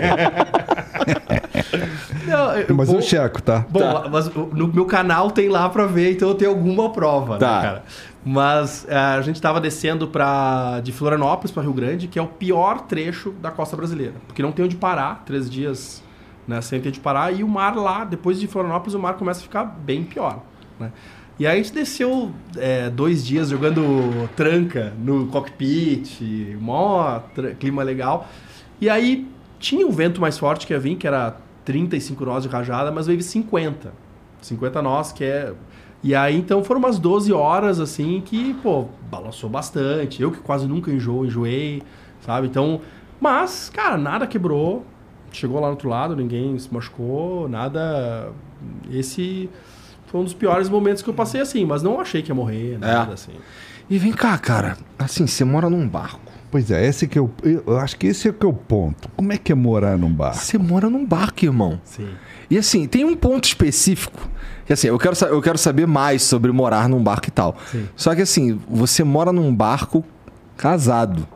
Não, 2.26 2.52
eu- 2.56 2.74
Mas 2.74 2.88
bom, 2.88 2.96
eu 2.96 3.02
checo, 3.02 3.40
tá? 3.42 3.64
Bom, 3.70 3.80
mas 4.10 4.28
no 4.34 4.68
meu 4.68 4.84
canal 4.86 5.30
tem 5.30 5.48
lá 5.48 5.68
pra 5.68 5.86
ver, 5.86 6.12
então 6.12 6.28
eu 6.28 6.34
tenho 6.34 6.50
alguma 6.50 6.90
prova, 6.92 7.38
Tá. 7.38 7.56
né, 7.56 7.62
cara? 7.62 7.82
Mas 8.24 8.86
é, 8.88 8.96
a 8.96 9.22
gente 9.22 9.40
tava 9.40 9.60
descendo 9.60 10.08
pra, 10.08 10.80
de 10.82 10.92
Florianópolis 10.92 11.50
pra 11.50 11.62
Rio 11.62 11.72
Grande, 11.72 12.06
que 12.08 12.18
é 12.18 12.22
o 12.22 12.26
pior 12.26 12.80
trecho 12.82 13.30
da 13.40 13.50
costa 13.50 13.76
brasileira. 13.76 14.14
Porque 14.26 14.42
não 14.42 14.52
tem 14.52 14.64
onde 14.64 14.76
parar, 14.76 15.22
três 15.24 15.48
dias 15.48 16.02
né, 16.46 16.60
sem 16.60 16.80
ter 16.80 16.88
onde 16.88 17.00
parar, 17.00 17.32
e 17.32 17.42
o 17.42 17.48
mar 17.48 17.74
lá, 17.76 18.04
depois 18.04 18.38
de 18.40 18.46
Florianópolis, 18.46 18.94
o 18.94 18.98
mar 18.98 19.14
começa 19.14 19.40
a 19.40 19.42
ficar 19.42 19.64
bem 19.64 20.02
pior, 20.04 20.40
né? 20.78 20.90
E 21.38 21.46
aí 21.46 21.60
a 21.60 21.62
gente 21.62 21.72
desceu 21.72 22.32
é, 22.56 22.90
dois 22.90 23.24
dias 23.24 23.50
jogando 23.50 24.28
tranca 24.34 24.92
no 24.98 25.28
cockpit, 25.28 26.20
mó 26.60 27.20
clima 27.60 27.84
legal. 27.84 28.28
E 28.80 28.90
aí 28.90 29.28
tinha 29.60 29.86
um 29.86 29.92
vento 29.92 30.20
mais 30.20 30.36
forte 30.36 30.66
que 30.66 30.72
ia 30.72 30.80
vir, 30.80 30.96
que 30.96 31.06
era 31.06 31.36
35 31.64 32.24
nós 32.24 32.42
de 32.42 32.48
rajada, 32.48 32.90
mas 32.90 33.06
veio 33.06 33.22
50. 33.22 33.92
50 34.40 34.82
nós, 34.82 35.12
que 35.12 35.22
é. 35.22 35.52
E 36.02 36.12
aí 36.12 36.36
então 36.36 36.64
foram 36.64 36.80
umas 36.80 36.98
12 36.98 37.32
horas 37.32 37.78
assim 37.78 38.20
que, 38.20 38.54
pô, 38.54 38.86
balançou 39.08 39.48
bastante. 39.48 40.20
Eu 40.20 40.32
que 40.32 40.38
quase 40.38 40.66
nunca 40.66 40.90
enjoo, 40.90 41.24
enjoei, 41.24 41.82
sabe? 42.20 42.48
Então. 42.48 42.80
Mas, 43.20 43.68
cara, 43.72 43.96
nada 43.96 44.26
quebrou. 44.26 44.84
Chegou 45.30 45.60
lá 45.60 45.66
no 45.66 45.72
outro 45.72 45.88
lado, 45.88 46.16
ninguém 46.16 46.58
se 46.58 46.72
machucou, 46.72 47.48
nada. 47.48 48.32
Esse 48.90 49.48
foi 50.10 50.20
um 50.20 50.24
dos 50.24 50.34
piores 50.34 50.68
momentos 50.68 51.02
que 51.02 51.08
eu 51.08 51.14
passei 51.14 51.40
assim, 51.40 51.64
mas 51.64 51.82
não 51.82 52.00
achei 52.00 52.22
que 52.22 52.30
ia 52.30 52.34
morrer, 52.34 52.78
nada 52.78 53.14
assim. 53.14 53.32
E 53.88 53.98
vem 53.98 54.12
cá, 54.12 54.36
cara. 54.36 54.76
Assim, 54.98 55.26
você 55.26 55.44
mora 55.44 55.70
num 55.70 55.88
barco. 55.88 56.20
Pois 56.50 56.70
é, 56.70 56.86
esse 56.86 57.06
que 57.06 57.18
eu, 57.18 57.30
eu 57.42 57.78
acho 57.78 57.96
que 57.96 58.06
esse 58.06 58.28
é 58.28 58.32
que 58.32 58.44
é 58.44 58.48
o 58.48 58.52
ponto. 58.54 59.08
Como 59.16 59.32
é 59.32 59.36
que 59.36 59.52
é 59.52 59.54
morar 59.54 59.98
num 59.98 60.10
bar? 60.10 60.32
Você 60.32 60.56
mora 60.56 60.88
num 60.88 61.04
barco, 61.04 61.44
irmão. 61.44 61.78
Sim. 61.84 62.08
E 62.50 62.56
assim, 62.56 62.86
tem 62.86 63.04
um 63.04 63.14
ponto 63.14 63.44
específico. 63.44 64.18
Que 64.64 64.72
assim, 64.72 64.88
eu 64.88 64.98
quero, 64.98 65.14
eu 65.26 65.42
quero 65.42 65.58
saber 65.58 65.86
mais 65.86 66.22
sobre 66.22 66.50
morar 66.50 66.88
num 66.88 67.02
barco 67.02 67.28
e 67.28 67.30
tal. 67.30 67.56
Sim. 67.70 67.86
Só 67.94 68.14
que 68.14 68.22
assim, 68.22 68.58
você 68.68 69.04
mora 69.04 69.30
num 69.30 69.54
barco 69.54 70.02
casado. 70.56 71.28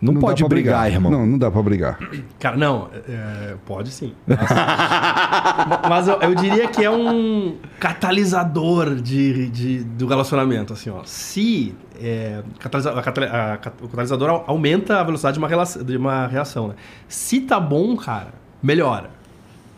Não, 0.00 0.14
dá 0.14 0.20
pode 0.20 0.42
pra 0.42 0.48
brigar, 0.48 0.90
irmão. 0.92 1.10
Não, 1.10 1.26
não 1.26 1.38
dá 1.38 1.50
pra 1.50 1.62
brigar. 1.62 1.98
Cara, 2.38 2.56
não, 2.56 2.88
é, 3.08 3.54
pode 3.64 3.90
sim. 3.90 4.12
Mas, 4.26 4.38
mas 5.88 6.08
eu, 6.08 6.20
eu 6.20 6.34
diria 6.34 6.68
que 6.68 6.84
é 6.84 6.90
um 6.90 7.56
catalisador 7.80 8.94
de, 8.96 9.48
de- 9.48 9.84
do 9.84 10.06
relacionamento, 10.06 10.72
assim, 10.72 10.90
ó. 10.90 11.00
Se 11.04 11.74
é, 12.00 12.42
catalisa- 12.58 12.90
a 12.92 12.98
a 13.00 13.54
o 13.82 13.88
catalisador 13.88 14.28
au- 14.30 14.44
aumenta 14.46 15.00
a 15.00 15.04
velocidade 15.04 15.34
de 15.34 15.38
uma, 15.38 15.48
relação, 15.48 15.82
de 15.82 15.96
uma 15.96 16.26
reação, 16.26 16.68
né? 16.68 16.74
Se 17.08 17.40
tá 17.40 17.58
bom, 17.58 17.96
cara, 17.96 18.28
melhora. 18.62 19.10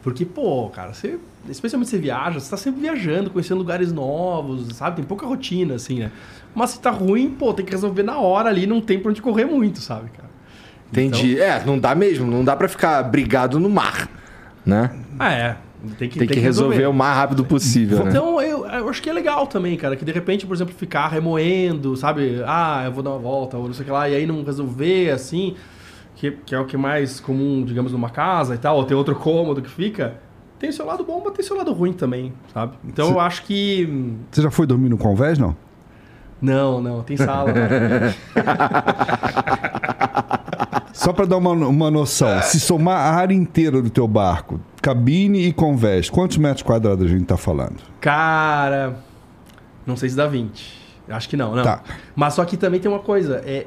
Porque, 0.02 0.24
pô, 0.24 0.68
cara, 0.70 0.92
você, 0.94 1.18
especialmente 1.48 1.90
você 1.90 1.98
viaja, 1.98 2.40
você 2.40 2.50
tá 2.50 2.56
sempre 2.56 2.80
viajando, 2.80 3.30
conhecendo 3.30 3.58
lugares 3.58 3.92
novos, 3.92 4.68
sabe? 4.76 4.96
Tem 4.96 5.04
pouca 5.04 5.26
rotina, 5.26 5.74
assim, 5.74 6.00
né? 6.00 6.12
Mas 6.54 6.70
se 6.70 6.80
tá 6.80 6.90
ruim, 6.90 7.30
pô, 7.30 7.52
tem 7.52 7.64
que 7.64 7.72
resolver 7.72 8.02
na 8.02 8.18
hora 8.18 8.48
ali, 8.48 8.66
não 8.66 8.80
tem 8.80 8.98
pra 8.98 9.10
onde 9.10 9.22
correr 9.22 9.44
muito, 9.44 9.80
sabe, 9.80 10.10
cara? 10.10 10.28
Entendi. 10.90 11.40
É, 11.40 11.62
não 11.64 11.78
dá 11.78 11.94
mesmo. 11.94 12.26
Não 12.26 12.44
dá 12.44 12.56
pra 12.56 12.68
ficar 12.68 13.02
brigado 13.02 13.60
no 13.60 13.68
mar, 13.68 14.08
né? 14.64 14.90
Ah, 15.18 15.32
é. 15.32 15.56
Tem 15.96 16.08
que, 16.08 16.18
Tem, 16.18 16.26
que, 16.26 16.40
resolver, 16.40 16.86
o 16.86 16.92
mais 16.92 17.16
rápido 17.16 17.44
possível, 17.44 18.02
né? 18.02 18.10
Então, 18.10 18.42
eu, 18.42 18.66
eu 18.66 18.88
acho 18.88 19.00
que 19.00 19.08
é 19.08 19.12
legal 19.12 19.46
também, 19.46 19.76
cara, 19.76 19.94
que 19.94 20.04
de 20.04 20.10
repente, 20.10 20.44
por 20.44 20.54
exemplo, 20.56 20.74
ficar 20.74 21.06
remoendo, 21.06 21.96
sabe? 21.96 22.42
Ah, 22.44 22.82
eu 22.84 22.90
vou 22.90 23.00
dar 23.00 23.10
uma 23.10 23.18
volta, 23.18 23.56
ou 23.56 23.68
não 23.68 23.72
sei 23.72 23.82
o 23.82 23.84
que 23.84 23.92
lá, 23.92 24.08
e 24.08 24.16
aí 24.16 24.26
não 24.26 24.42
resolver, 24.42 25.10
assim, 25.10 25.54
que, 26.16 26.32
que 26.32 26.52
é 26.52 26.58
o 26.58 26.64
que 26.64 26.74
é 26.74 26.78
mais 26.78 27.20
comum, 27.20 27.64
digamos, 27.64 27.92
numa 27.92 28.10
casa 28.10 28.56
e 28.56 28.58
tal, 28.58 28.76
ou 28.76 28.84
ter 28.84 28.94
outro 28.94 29.14
cômodo 29.14 29.62
que 29.62 29.70
fica. 29.70 30.16
Tem 30.58 30.72
seu 30.72 30.84
lado 30.86 31.04
bom, 31.04 31.22
mas 31.24 31.34
tem 31.34 31.44
seu 31.44 31.56
lado 31.56 31.72
ruim 31.72 31.92
também, 31.92 32.32
sabe? 32.52 32.76
Então 32.84 33.10
eu 33.10 33.20
acho 33.20 33.44
que. 33.44 34.16
Você 34.30 34.42
já 34.42 34.50
foi 34.50 34.66
dormir 34.66 34.88
no 34.88 34.98
convés, 34.98 35.38
não? 35.38 35.56
Não, 36.40 36.80
não, 36.80 37.02
tem 37.02 37.16
sala. 37.16 37.52
né? 37.52 38.14
Só 40.92 41.12
pra 41.12 41.24
dar 41.24 41.36
uma, 41.36 41.50
uma 41.52 41.90
noção, 41.90 42.42
se 42.42 42.58
somar 42.58 42.96
a 42.96 43.14
área 43.14 43.34
inteira 43.34 43.80
do 43.80 43.88
teu 43.88 44.06
barco, 44.08 44.60
cabine 44.82 45.46
e 45.46 45.52
convés, 45.52 46.10
quantos 46.10 46.36
metros 46.38 46.62
quadrados 46.62 47.06
a 47.06 47.08
gente 47.08 47.24
tá 47.24 47.36
falando? 47.36 47.76
Cara, 48.00 48.96
não 49.86 49.96
sei 49.96 50.08
se 50.08 50.16
dá 50.16 50.26
20. 50.26 50.76
Acho 51.08 51.28
que 51.28 51.36
não, 51.36 51.54
não. 51.54 51.62
Tá. 51.62 51.82
Mas 52.16 52.34
só 52.34 52.44
que 52.44 52.56
também 52.56 52.80
tem 52.80 52.90
uma 52.90 52.98
coisa, 52.98 53.40
é, 53.46 53.66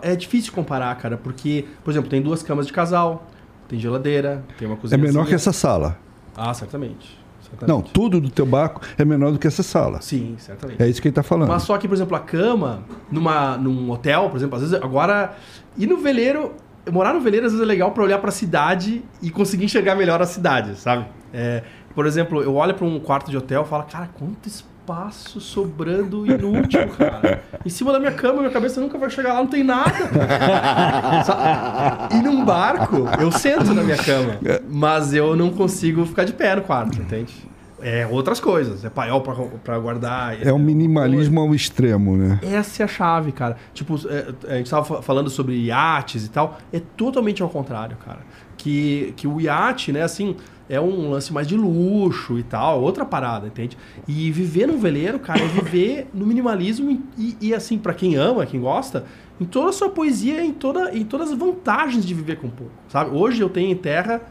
é 0.00 0.16
difícil 0.16 0.52
comparar, 0.52 0.94
cara, 0.96 1.16
porque, 1.16 1.66
por 1.84 1.90
exemplo, 1.90 2.08
tem 2.08 2.22
duas 2.22 2.42
camas 2.42 2.66
de 2.66 2.72
casal, 2.72 3.26
tem 3.68 3.78
geladeira, 3.78 4.42
tem 4.58 4.66
uma 4.66 4.76
É 4.76 4.80
cozinha. 4.80 4.98
menor 4.98 5.26
que 5.26 5.34
essa 5.34 5.52
sala. 5.52 5.98
Ah, 6.36 6.52
certamente. 6.54 7.22
Não, 7.66 7.82
tudo 7.82 8.20
do 8.20 8.30
teu 8.30 8.46
barco 8.46 8.80
é 8.96 9.04
menor 9.04 9.32
do 9.32 9.38
que 9.38 9.46
essa 9.46 9.62
sala. 9.62 10.00
Sim, 10.00 10.36
certamente. 10.38 10.82
É 10.82 10.88
isso 10.88 11.02
que 11.02 11.08
ele 11.08 11.14
tá 11.14 11.22
falando. 11.22 11.48
Mas 11.48 11.62
só 11.62 11.76
que, 11.76 11.86
por 11.86 11.94
exemplo, 11.94 12.16
a 12.16 12.20
cama, 12.20 12.82
numa, 13.10 13.56
num 13.58 13.90
hotel, 13.90 14.30
por 14.30 14.36
exemplo, 14.36 14.56
às 14.56 14.62
vezes 14.62 14.82
agora. 14.82 15.36
E 15.76 15.86
no 15.86 15.98
veleiro, 15.98 16.54
morar 16.90 17.12
no 17.12 17.20
veleiro 17.20 17.46
às 17.46 17.52
vezes 17.52 17.62
é 17.62 17.68
legal 17.68 17.92
pra 17.92 18.02
olhar 18.02 18.18
pra 18.18 18.30
cidade 18.30 19.04
e 19.20 19.30
conseguir 19.30 19.66
enxergar 19.66 19.94
melhor 19.94 20.20
a 20.22 20.26
cidade, 20.26 20.76
sabe? 20.78 21.06
É, 21.32 21.62
por 21.94 22.06
exemplo, 22.06 22.42
eu 22.42 22.54
olho 22.54 22.74
pra 22.74 22.86
um 22.86 22.98
quarto 22.98 23.30
de 23.30 23.36
hotel 23.36 23.62
e 23.62 23.68
falo, 23.68 23.84
cara, 23.84 24.08
quanto 24.18 24.48
espaço 24.48 24.71
sobrando 25.40 26.26
inútil, 26.26 26.88
cara. 26.96 27.42
Em 27.64 27.68
cima 27.68 27.92
da 27.92 27.98
minha 28.00 28.12
cama, 28.12 28.40
minha 28.40 28.50
cabeça 28.50 28.80
nunca 28.80 28.98
vai 28.98 29.08
chegar 29.10 29.32
lá, 29.34 29.40
não 29.40 29.46
tem 29.46 29.62
nada. 29.62 29.92
E 32.12 32.22
num 32.22 32.44
barco, 32.44 33.04
eu 33.20 33.30
sento 33.30 33.72
na 33.74 33.82
minha 33.82 33.96
cama, 33.96 34.38
mas 34.68 35.14
eu 35.14 35.36
não 35.36 35.50
consigo 35.50 36.04
ficar 36.06 36.24
de 36.24 36.32
pé 36.32 36.56
no 36.56 36.62
quarto, 36.62 36.98
entende? 37.00 37.32
É 37.84 38.06
outras 38.06 38.38
coisas, 38.38 38.84
é 38.84 38.90
paiol 38.90 39.20
pra, 39.22 39.34
pra 39.34 39.78
guardar. 39.78 40.40
É 40.40 40.52
um 40.52 40.58
minimalismo 40.58 41.40
ao 41.40 41.52
extremo, 41.52 42.16
né? 42.16 42.38
Essa 42.40 42.82
é 42.82 42.84
a 42.84 42.88
chave, 42.88 43.32
cara. 43.32 43.56
Tipo, 43.74 43.96
é, 44.08 44.52
a 44.52 44.56
gente 44.58 44.70
tava 44.70 44.84
fa- 44.84 45.02
falando 45.02 45.28
sobre 45.28 45.56
iates 45.64 46.24
e 46.26 46.30
tal. 46.30 46.58
É 46.72 46.80
totalmente 46.96 47.42
ao 47.42 47.48
contrário, 47.48 47.96
cara. 48.04 48.20
Que, 48.56 49.12
que 49.16 49.26
o 49.26 49.40
iate, 49.40 49.90
né, 49.90 50.02
assim, 50.02 50.36
é 50.74 50.80
um 50.80 51.10
lance 51.10 51.30
mais 51.32 51.46
de 51.46 51.54
luxo 51.54 52.38
e 52.38 52.42
tal, 52.42 52.80
outra 52.80 53.04
parada, 53.04 53.46
entende? 53.46 53.76
E 54.08 54.30
viver 54.32 54.66
num 54.66 54.78
veleiro, 54.78 55.18
cara, 55.18 55.40
é 55.40 55.46
viver 55.46 56.06
no 56.14 56.24
minimalismo 56.26 57.02
e, 57.18 57.36
e, 57.40 57.54
assim, 57.54 57.76
pra 57.76 57.92
quem 57.92 58.16
ama, 58.16 58.46
quem 58.46 58.58
gosta, 58.58 59.04
em 59.38 59.44
toda 59.44 59.68
a 59.68 59.72
sua 59.72 59.90
poesia, 59.90 60.42
em, 60.42 60.50
toda, 60.52 60.96
em 60.96 61.04
todas 61.04 61.30
as 61.30 61.38
vantagens 61.38 62.06
de 62.06 62.14
viver 62.14 62.36
com 62.36 62.48
pouco, 62.48 62.72
sabe? 62.88 63.14
Hoje 63.14 63.42
eu 63.42 63.50
tenho 63.50 63.70
em 63.70 63.76
terra 63.76 64.22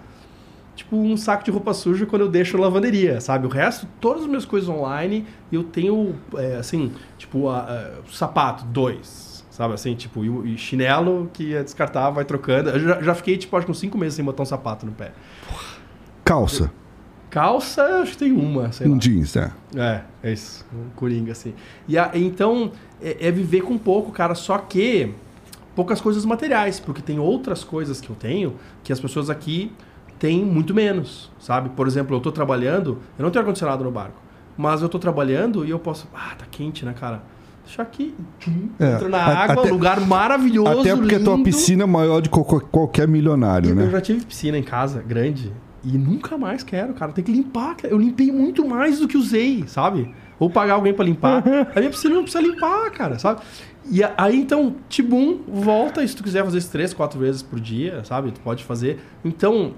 tipo 0.76 0.96
um 0.96 1.16
saco 1.16 1.44
de 1.44 1.52
roupa 1.52 1.74
suja 1.76 2.08
quando 2.08 2.24
eu 2.24 2.30
deixo 2.30 2.58
na 2.58 2.64
lavanderia, 2.64 3.22
sabe? 3.22 3.46
O 3.46 3.50
resto, 3.50 3.86
todas 4.00 4.24
as 4.24 4.28
minhas 4.28 4.46
coisas 4.46 4.68
online, 4.68 5.28
eu 5.52 5.64
tenho, 5.64 6.16
é, 6.36 6.56
assim, 6.56 6.92
tipo, 7.20 7.50
a, 7.50 7.60
a- 7.60 7.92
sapato, 8.12 8.66
dois, 8.66 9.46
sabe? 9.52 9.76
Assim, 9.76 9.94
tipo, 9.94 10.24
e, 10.48 10.58
chinelo 10.58 11.30
que 11.34 11.54
é 11.54 11.62
descartar, 11.62 12.10
vai 12.10 12.26
trocando. 12.26 12.72
Eu 12.72 12.80
já, 12.80 13.02
já 13.02 13.14
fiquei, 13.14 13.38
tipo, 13.38 13.56
acho 13.56 13.66
que 13.68 13.72
uns 13.72 13.80
cinco 13.80 13.96
meses 13.96 14.16
sem 14.16 14.26
botar 14.26 14.42
um 14.42 14.46
sapato 14.46 14.88
no 14.88 14.92
pé. 14.92 15.12
Calça, 16.32 16.72
Calça, 17.30 17.84
acho 18.02 18.12
que 18.12 18.18
tem 18.18 18.32
uma, 18.34 18.72
sei 18.72 18.88
lá. 18.88 18.94
um 18.94 18.98
jeans, 18.98 19.36
né? 19.36 19.52
É, 19.76 20.02
é 20.24 20.34
isso. 20.34 20.66
Um 20.74 20.90
coringa, 20.96 21.32
assim. 21.32 21.54
E 21.88 21.98
a- 21.98 22.12
então, 22.14 22.72
é, 23.02 23.28
é 23.28 23.32
viver 23.32 23.62
com 23.62 23.78
pouco, 23.78 24.12
cara. 24.12 24.36
Só 24.36 24.58
que 24.58 25.14
poucas 25.76 26.02
coisas 26.02 26.26
materiais, 26.26 26.80
porque 26.80 27.02
tem 27.02 27.20
outras 27.20 27.64
coisas 27.64 28.02
que 28.02 28.10
eu 28.10 28.16
tenho 28.18 28.56
que 28.84 28.92
as 28.92 29.00
pessoas 29.00 29.30
aqui 29.30 29.72
têm 30.20 30.44
muito 30.46 30.74
menos, 30.74 31.32
sabe? 31.40 31.70
Por 31.70 31.88
exemplo, 31.88 32.16
eu 32.16 32.20
tô 32.20 32.32
trabalhando, 32.34 33.00
eu 33.18 33.24
não 33.24 33.32
tenho 33.32 33.42
ar-condicionado 33.44 33.84
no 33.84 33.92
barco, 33.92 34.22
mas 34.58 34.82
eu 34.82 34.90
tô 34.90 35.00
trabalhando 35.00 35.66
e 35.66 35.70
eu 35.70 35.80
posso. 35.80 36.08
Ah, 36.14 36.36
tá 36.38 36.46
quente, 36.52 36.84
né, 36.86 36.94
cara? 37.00 37.24
Deixa 37.66 37.82
aqui. 37.82 38.14
É, 38.78 38.94
Entra 38.96 39.08
na 39.08 39.24
água, 39.24 39.62
até- 39.64 39.72
lugar 39.72 40.02
maravilhoso. 40.02 40.82
Até 40.82 40.96
porque 40.98 41.16
a 41.16 41.20
tua 41.24 41.34
lindo. 41.36 41.46
piscina 41.46 41.84
é 41.84 41.86
maior 41.86 42.20
de 42.22 42.30
qualquer 42.30 43.08
milionário, 43.08 43.70
Eu 43.70 43.76
né? 43.76 43.90
já 43.90 44.02
tive 44.02 44.26
piscina 44.26 44.58
em 44.58 44.64
casa, 44.64 45.02
grande, 45.02 45.54
e 45.84 45.98
nunca 45.98 46.38
mais 46.38 46.64
quero, 46.64 46.94
cara. 46.94 47.12
Tem 47.12 47.24
que 47.24 47.32
limpar. 47.32 47.78
Eu 47.84 47.98
limpei 47.98 48.32
muito 48.32 48.68
mais 48.68 49.00
do 49.00 49.08
que 49.08 49.18
usei, 49.18 49.68
sabe? 49.68 50.14
Ou 50.40 50.50
pagar 50.50 50.76
alguém 50.76 50.94
pra 50.94 51.06
limpar. 51.06 51.44
A 51.76 51.80
minha 51.80 51.90
piscina 51.90 52.16
não 52.16 52.24
precisa 52.24 52.44
limpar, 52.44 52.92
cara, 52.92 53.18
sabe? 53.18 53.42
E 53.90 54.02
aí, 54.18 54.40
então, 54.40 54.76
tibum, 54.90 55.40
volta. 55.48 56.04
E 56.04 56.08
se 56.08 56.16
tu 56.16 56.24
quiser 56.24 56.44
fazer 56.44 56.60
isso 56.60 56.72
três, 56.72 56.94
quatro 56.94 57.20
vezes 57.20 57.42
por 57.42 57.60
dia, 57.60 58.04
sabe? 58.04 58.32
Tu 58.32 58.40
pode 58.42 58.64
fazer. 58.64 59.00
Então, 59.26 59.74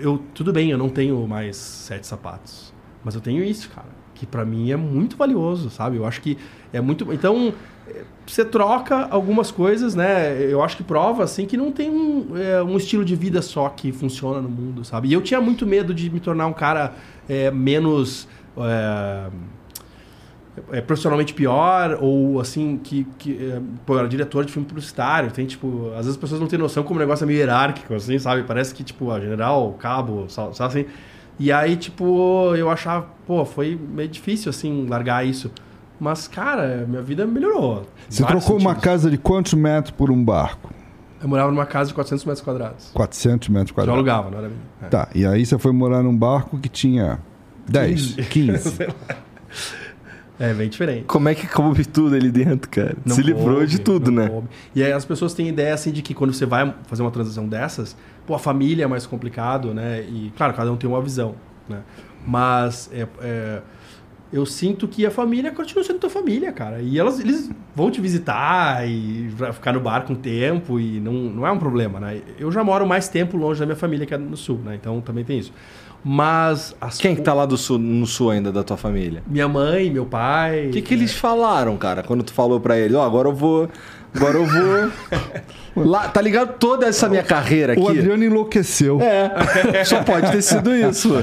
eu 0.00 0.22
tudo 0.34 0.52
bem, 0.52 0.70
eu 0.70 0.78
não 0.78 0.88
tenho 0.88 1.26
mais 1.26 1.56
sete 1.56 2.06
sapatos. 2.06 2.72
Mas 3.04 3.14
eu 3.14 3.20
tenho 3.20 3.44
isso, 3.44 3.70
cara. 3.70 3.88
Que 4.14 4.24
pra 4.24 4.44
mim 4.44 4.70
é 4.70 4.76
muito 4.76 5.16
valioso, 5.16 5.68
sabe? 5.70 5.96
Eu 5.96 6.06
acho 6.06 6.20
que 6.22 6.38
é 6.72 6.80
muito... 6.80 7.12
Então, 7.12 7.52
você 8.26 8.44
troca 8.44 9.06
algumas 9.10 9.50
coisas, 9.50 9.94
né? 9.94 10.36
Eu 10.42 10.62
acho 10.62 10.76
que 10.76 10.82
prova, 10.84 11.24
assim, 11.24 11.46
que 11.46 11.56
não 11.56 11.70
tem 11.72 11.90
um, 11.90 12.36
é, 12.36 12.62
um 12.62 12.76
estilo 12.76 13.04
de 13.04 13.14
vida 13.16 13.40
só 13.42 13.68
que 13.68 13.92
funciona 13.92 14.40
no 14.40 14.48
mundo, 14.48 14.84
sabe? 14.84 15.08
E 15.08 15.12
eu 15.12 15.22
tinha 15.22 15.40
muito 15.40 15.66
medo 15.66 15.94
de 15.94 16.10
me 16.10 16.20
tornar 16.20 16.46
um 16.46 16.52
cara 16.52 16.94
é, 17.28 17.50
menos... 17.50 18.28
é, 18.58 19.28
é, 20.72 20.80
profissionalmente 20.80 21.34
pior, 21.34 21.98
ou 22.00 22.40
assim, 22.40 22.80
que, 22.82 23.06
que 23.18 23.36
é, 23.52 23.60
pô, 23.84 23.94
eu 23.94 23.98
era 24.00 24.08
diretor 24.08 24.44
de 24.44 24.52
filme 24.52 24.66
publicitário, 24.66 25.30
tem, 25.30 25.44
tipo, 25.46 25.88
às 25.90 25.96
vezes 25.96 26.10
as 26.12 26.16
pessoas 26.16 26.40
não 26.40 26.46
têm 26.46 26.58
noção 26.58 26.82
como 26.82 26.98
o 26.98 27.00
negócio 27.00 27.24
é 27.24 27.26
meio 27.26 27.38
hierárquico, 27.38 27.92
assim, 27.94 28.18
sabe? 28.18 28.42
Parece 28.44 28.74
que, 28.74 28.82
tipo, 28.82 29.10
a 29.10 29.20
general, 29.20 29.72
cabo, 29.74 30.24
sal- 30.28 30.54
sabe 30.54 30.80
assim? 30.80 30.90
E 31.38 31.52
aí, 31.52 31.76
tipo, 31.76 32.54
eu 32.56 32.70
achava, 32.70 33.06
pô, 33.26 33.44
foi 33.44 33.78
meio 33.90 34.08
difícil, 34.08 34.48
assim, 34.48 34.86
largar 34.88 35.26
isso. 35.26 35.50
Mas, 35.98 36.28
cara, 36.28 36.84
minha 36.88 37.02
vida 37.02 37.26
melhorou. 37.26 37.86
Você 38.08 38.24
trocou 38.24 38.56
uma 38.58 38.70
sentidos. 38.70 38.84
casa 38.84 39.10
de 39.10 39.16
quantos 39.18 39.54
metros 39.54 39.90
por 39.92 40.10
um 40.10 40.22
barco? 40.22 40.70
Eu 41.22 41.28
morava 41.28 41.50
numa 41.50 41.64
casa 41.64 41.88
de 41.88 41.94
400 41.94 42.24
metros 42.26 42.44
quadrados. 42.44 42.90
400 42.92 43.48
metros 43.48 43.70
Eu 43.70 43.74
quadrados. 43.74 43.94
alugava, 43.98 44.30
não 44.30 44.38
era 44.38 44.48
minha. 44.48 44.60
É. 44.82 44.86
Tá, 44.86 45.08
e 45.14 45.24
aí 45.26 45.44
você 45.46 45.58
foi 45.58 45.72
morar 45.72 46.02
num 46.02 46.14
barco 46.16 46.58
que 46.58 46.68
tinha 46.68 47.18
10, 47.68 48.16
15. 48.28 48.86
É, 50.38 50.52
bem 50.52 50.68
diferente. 50.68 51.04
Como 51.06 51.30
é 51.30 51.34
que 51.34 51.46
coube 51.46 51.86
tudo 51.86 52.14
ali 52.14 52.30
dentro, 52.30 52.68
cara? 52.68 52.94
Não 53.06 53.14
Se 53.14 53.22
livrou 53.22 53.54
coube, 53.56 53.66
de 53.68 53.80
tudo, 53.80 54.10
né? 54.10 54.28
coube. 54.28 54.48
E 54.74 54.82
aí 54.82 54.92
as 54.92 55.02
pessoas 55.02 55.32
têm 55.32 55.48
ideia 55.48 55.72
assim 55.72 55.90
de 55.90 56.02
que 56.02 56.12
quando 56.12 56.34
você 56.34 56.44
vai 56.44 56.74
fazer 56.86 57.00
uma 57.00 57.10
transação 57.10 57.48
dessas, 57.48 57.96
pô, 58.26 58.34
a 58.34 58.38
família 58.38 58.84
é 58.84 58.86
mais 58.86 59.06
complicado, 59.06 59.72
né? 59.72 60.02
E 60.02 60.30
claro, 60.36 60.52
cada 60.52 60.70
um 60.70 60.76
tem 60.76 60.88
uma 60.90 61.00
visão, 61.00 61.34
né? 61.66 61.78
Mas 62.26 62.90
é, 62.92 63.06
é, 63.22 63.62
eu 64.32 64.44
sinto 64.44 64.88
que 64.88 65.06
a 65.06 65.10
família 65.10 65.52
continua 65.52 65.84
sendo 65.84 65.98
tua 65.98 66.10
família, 66.10 66.52
cara. 66.52 66.80
E 66.80 66.98
elas, 66.98 67.20
eles 67.20 67.50
vão 67.74 67.90
te 67.90 68.00
visitar 68.00 68.86
e 68.88 69.28
vai 69.28 69.52
ficar 69.52 69.72
no 69.72 69.80
bar 69.80 70.04
com 70.04 70.14
o 70.14 70.16
tempo 70.16 70.80
e 70.80 70.98
não, 71.00 71.12
não 71.12 71.46
é 71.46 71.50
um 71.50 71.58
problema, 71.58 72.00
né? 72.00 72.20
Eu 72.38 72.50
já 72.50 72.64
moro 72.64 72.86
mais 72.86 73.08
tempo 73.08 73.36
longe 73.36 73.60
da 73.60 73.66
minha 73.66 73.76
família 73.76 74.04
que 74.06 74.14
é 74.14 74.18
no 74.18 74.36
sul, 74.36 74.58
né? 74.64 74.74
Então 74.74 75.00
também 75.00 75.24
tem 75.24 75.38
isso. 75.38 75.52
Mas 76.04 76.74
as 76.80 76.98
Quem 76.98 77.16
que 77.16 77.22
tá 77.22 77.34
lá 77.34 77.44
do 77.46 77.56
sul, 77.56 77.78
no 77.78 78.06
sul 78.06 78.30
ainda 78.30 78.52
da 78.52 78.62
tua 78.62 78.76
família? 78.76 79.22
minha 79.26 79.48
mãe, 79.48 79.90
meu 79.90 80.06
pai. 80.06 80.68
O 80.68 80.70
que, 80.70 80.80
que 80.80 80.94
eles 80.94 81.12
falaram, 81.12 81.76
cara, 81.76 82.02
quando 82.02 82.22
tu 82.22 82.32
falou 82.32 82.60
pra 82.60 82.78
eles? 82.78 82.96
Ó, 82.96 83.04
agora 83.04 83.28
eu 83.28 83.34
vou. 83.34 83.68
Agora 84.16 84.36
eu 84.38 84.46
vou. 84.46 84.90
Lá, 85.86 86.08
tá 86.08 86.20
ligado? 86.22 86.54
Toda 86.58 86.86
essa 86.86 87.08
minha 87.08 87.22
carreira 87.22 87.74
aqui. 87.74 87.82
O 87.82 87.88
Adriano 87.88 88.24
enlouqueceu. 88.24 88.98
É. 89.00 89.84
Só 89.84 90.02
pode 90.02 90.30
ter 90.32 90.40
sido 90.42 90.74
isso. 90.74 91.22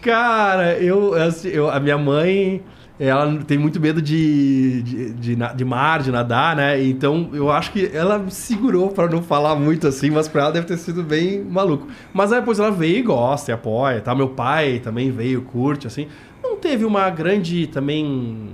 Cara, 0.00 0.78
eu, 0.78 1.14
eu- 1.44 1.68
a 1.68 1.80
minha 1.80 1.98
mãe, 1.98 2.62
ela 3.00 3.38
tem 3.44 3.58
muito 3.58 3.80
medo 3.80 4.00
de, 4.00 4.82
de, 4.82 5.10
de, 5.14 5.36
de 5.56 5.64
mar, 5.64 6.00
de 6.00 6.12
nadar, 6.12 6.54
né? 6.54 6.80
Então 6.80 7.30
eu 7.32 7.50
acho 7.50 7.72
que 7.72 7.90
ela 7.92 8.20
me 8.20 8.30
segurou 8.30 8.90
pra 8.90 9.08
não 9.08 9.20
falar 9.20 9.56
muito 9.56 9.88
assim, 9.88 10.10
mas 10.10 10.28
pra 10.28 10.42
ela 10.42 10.52
deve 10.52 10.66
ter 10.66 10.76
sido 10.78 11.02
bem 11.02 11.42
maluco. 11.42 11.88
Mas 12.12 12.32
aí 12.32 12.38
depois 12.38 12.60
ela 12.60 12.70
veio 12.70 12.98
e 12.98 13.02
gosta 13.02 13.50
e 13.50 13.54
apoia, 13.54 14.00
tá? 14.00 14.14
Meu 14.14 14.28
pai 14.28 14.78
também 14.82 15.10
veio, 15.10 15.42
curte, 15.42 15.88
assim. 15.88 16.06
Não 16.40 16.56
teve 16.56 16.84
uma 16.84 17.10
grande 17.10 17.66
também 17.66 18.50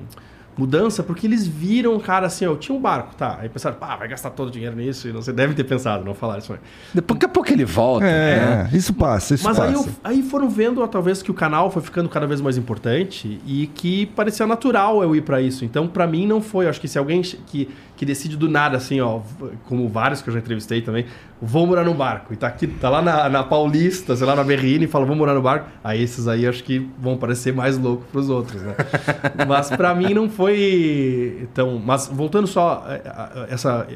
mudança, 0.56 1.02
porque 1.02 1.26
eles 1.26 1.46
viram, 1.46 1.98
cara, 1.98 2.26
assim, 2.26 2.46
ó, 2.46 2.50
eu 2.52 2.56
tinha 2.56 2.76
um 2.76 2.80
barco, 2.80 3.14
tá? 3.16 3.38
Aí 3.40 3.48
pensaram, 3.48 3.76
pá, 3.76 3.96
vai 3.96 4.06
gastar 4.08 4.30
todo 4.30 4.48
o 4.48 4.50
dinheiro 4.50 4.76
nisso, 4.76 5.08
e 5.08 5.12
não 5.12 5.20
sei, 5.22 5.34
deve 5.34 5.54
ter 5.54 5.64
pensado, 5.64 6.04
não 6.04 6.14
falaram 6.14 6.40
isso 6.40 6.52
aí. 6.52 6.58
Daqui 6.94 7.24
a 7.24 7.28
pouco 7.28 7.50
ele 7.52 7.64
volta. 7.64 8.04
né? 8.04 8.68
É, 8.72 8.76
isso 8.76 8.94
passa, 8.94 9.34
isso 9.34 9.44
Mas 9.44 9.56
passa. 9.58 9.68
aí, 9.68 9.74
eu- 9.74 9.86
aí 10.04 10.22
foram 10.22 10.48
vendo, 10.48 10.80
ó, 10.82 10.86
talvez, 10.86 11.22
que 11.22 11.30
o 11.30 11.34
canal 11.34 11.70
foi 11.70 11.82
ficando 11.82 12.08
cada 12.08 12.26
vez 12.26 12.40
mais 12.40 12.56
importante 12.56 13.40
e 13.46 13.66
que 13.74 14.06
parecia 14.06 14.46
natural 14.46 15.02
eu 15.02 15.14
ir 15.16 15.22
pra 15.22 15.40
isso. 15.40 15.64
Então, 15.64 15.86
pra 15.88 16.06
mim, 16.06 16.26
não 16.26 16.40
foi. 16.40 16.66
Eu 16.66 16.70
acho 16.70 16.80
que 16.80 16.88
se 16.88 16.98
alguém 16.98 17.22
que, 17.22 17.68
que 17.96 18.04
decide 18.04 18.36
do 18.36 18.48
nada, 18.48 18.76
assim, 18.76 19.00
ó, 19.00 19.20
como 19.68 19.88
vários 19.88 20.20
que 20.20 20.28
eu 20.28 20.34
já 20.34 20.40
entrevistei 20.40 20.82
também, 20.82 21.06
vou 21.40 21.64
morar 21.64 21.84
no 21.84 21.94
barco. 21.94 22.32
E 22.34 22.36
tá 22.36 22.48
aqui, 22.48 22.66
tá 22.66 22.90
lá 22.90 23.00
na, 23.00 23.28
na 23.28 23.44
Paulista, 23.44 24.16
sei 24.16 24.26
lá, 24.26 24.34
na 24.34 24.42
Berrine, 24.42 24.86
e 24.86 24.88
fala, 24.88 25.04
vou 25.06 25.14
morar 25.14 25.32
no 25.32 25.40
barco. 25.40 25.68
Aí 25.82 26.02
esses 26.02 26.26
aí 26.26 26.44
acho 26.46 26.64
que 26.64 26.90
vão 26.98 27.16
parecer 27.16 27.52
mais 27.54 27.78
loucos 27.78 28.06
pros 28.10 28.28
outros, 28.28 28.60
né? 28.62 28.74
mas 29.46 29.70
pra 29.70 29.94
mim 29.94 30.12
não 30.12 30.28
foi 30.28 31.48
tão. 31.54 31.78
Mas 31.78 32.08
voltando 32.12 32.46
só 32.48 32.84
eh, 32.88 33.02
a- 33.06 33.22
a- 33.42 33.46
essa 33.48 33.86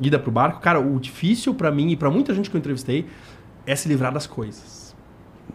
ida 0.00 0.18
pro 0.18 0.30
barco, 0.30 0.60
cara, 0.60 0.78
o 0.80 1.00
difícil 1.00 1.52
pra 1.52 1.72
mim 1.72 1.90
e 1.90 1.96
pra 1.96 2.08
muita 2.10 2.32
gente 2.34 2.48
que 2.48 2.56
eu 2.56 2.58
entrevistei 2.60 3.06
é 3.66 3.74
se 3.74 3.88
livrar 3.88 4.12
das 4.12 4.26
coisas. 4.28 4.94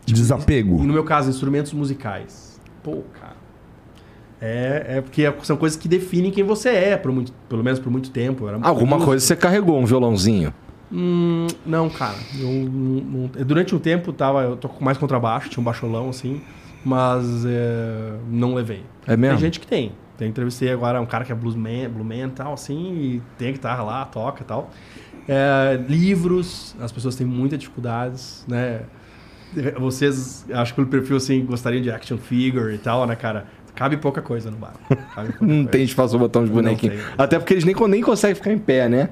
Desapego. 0.06 0.84
E 0.84 0.86
no 0.86 0.94
meu 0.94 1.04
caso, 1.06 1.30
instrumentos 1.30 1.72
musicais. 1.74 2.60
Pô, 2.84 3.04
cara. 3.20 3.25
É, 4.42 4.98
é 4.98 5.02
porque 5.02 5.32
são 5.44 5.56
coisas 5.58 5.78
que 5.78 5.88
definem 5.88 6.30
quem 6.32 6.44
você 6.44 6.70
é, 6.70 6.98
por 6.98 7.12
muito, 7.12 7.32
pelo 7.50 7.64
menos 7.64 7.80
por 7.80 7.92
muito 7.92 8.10
tempo. 8.12 8.48
Alguma 8.48 8.96
músico. 8.96 9.06
coisa 9.06 9.26
você 9.26 9.36
carregou, 9.36 9.80
um 9.80 9.86
violãozinho. 9.86 10.54
Hum, 10.92 11.48
não, 11.66 11.90
cara. 11.90 12.16
Eu 12.40 12.48
não- 12.48 13.02
não- 13.30 13.46
durante 13.46 13.74
um 13.74 13.80
tempo 13.80 14.14
tava, 14.14 14.44
eu 14.44 14.56
tô 14.56 14.68
com 14.70 14.84
mais 14.84 14.98
contrabaixo, 14.98 15.50
tinha 15.50 15.62
um 15.62 15.64
baixolão 15.64 16.10
assim, 16.10 16.42
mas 16.84 17.46
é, 17.46 18.14
não 18.30 18.54
levei. 18.54 18.84
É 19.08 19.16
mesmo? 19.18 19.38
Tem 19.38 19.46
gente 19.48 19.60
que 19.60 19.68
tem. 19.68 19.94
Tem 20.18 20.30
entrevistei 20.30 20.72
agora 20.72 21.02
um 21.02 21.06
cara 21.06 21.26
que 21.26 21.32
é 21.32 21.36
bluesman, 21.36 21.90
bluesman 21.90 22.28
e 22.28 22.32
tal, 22.32 22.54
assim, 22.54 22.94
e 22.96 23.22
tem 23.38 23.50
a 23.50 23.52
guitarra 23.52 23.84
lá, 23.84 24.06
toca 24.06 24.44
e 24.44 24.46
tal. 24.46 24.70
É, 25.28 25.80
livros, 25.90 26.76
as 26.80 26.92
pessoas 26.92 27.16
têm 27.16 27.26
muitas 27.26 27.58
dificuldades, 27.60 28.46
né? 28.48 28.82
vocês, 29.80 30.46
acho 30.52 30.74
que 30.74 30.76
pelo 30.82 30.88
perfil 30.88 31.16
assim, 31.18 31.46
gostariam 31.46 31.82
de 31.82 31.90
action 31.90 32.18
figure 32.18 32.74
e 32.74 32.78
tal, 32.78 33.06
né, 33.08 33.16
cara? 33.16 33.46
Cabe 33.76 33.98
pouca 33.98 34.22
coisa 34.22 34.50
no 34.50 34.58
bar. 34.58 34.74
Cabe 35.16 35.30
pouca 35.30 35.46
Não 35.46 35.56
coisa. 35.56 35.70
tem 35.70 35.84
espaço 35.84 36.12
pra 36.12 36.20
botar 36.20 36.40
uns 36.40 36.50
bonequinhos. 36.50 37.02
Até 37.18 37.38
porque 37.38 37.54
eles 37.54 37.64
nem, 37.66 37.76
nem 37.90 38.02
conseguem 38.02 38.36
ficar 38.36 38.52
em 38.52 38.58
pé, 38.58 38.88
né? 38.90 39.10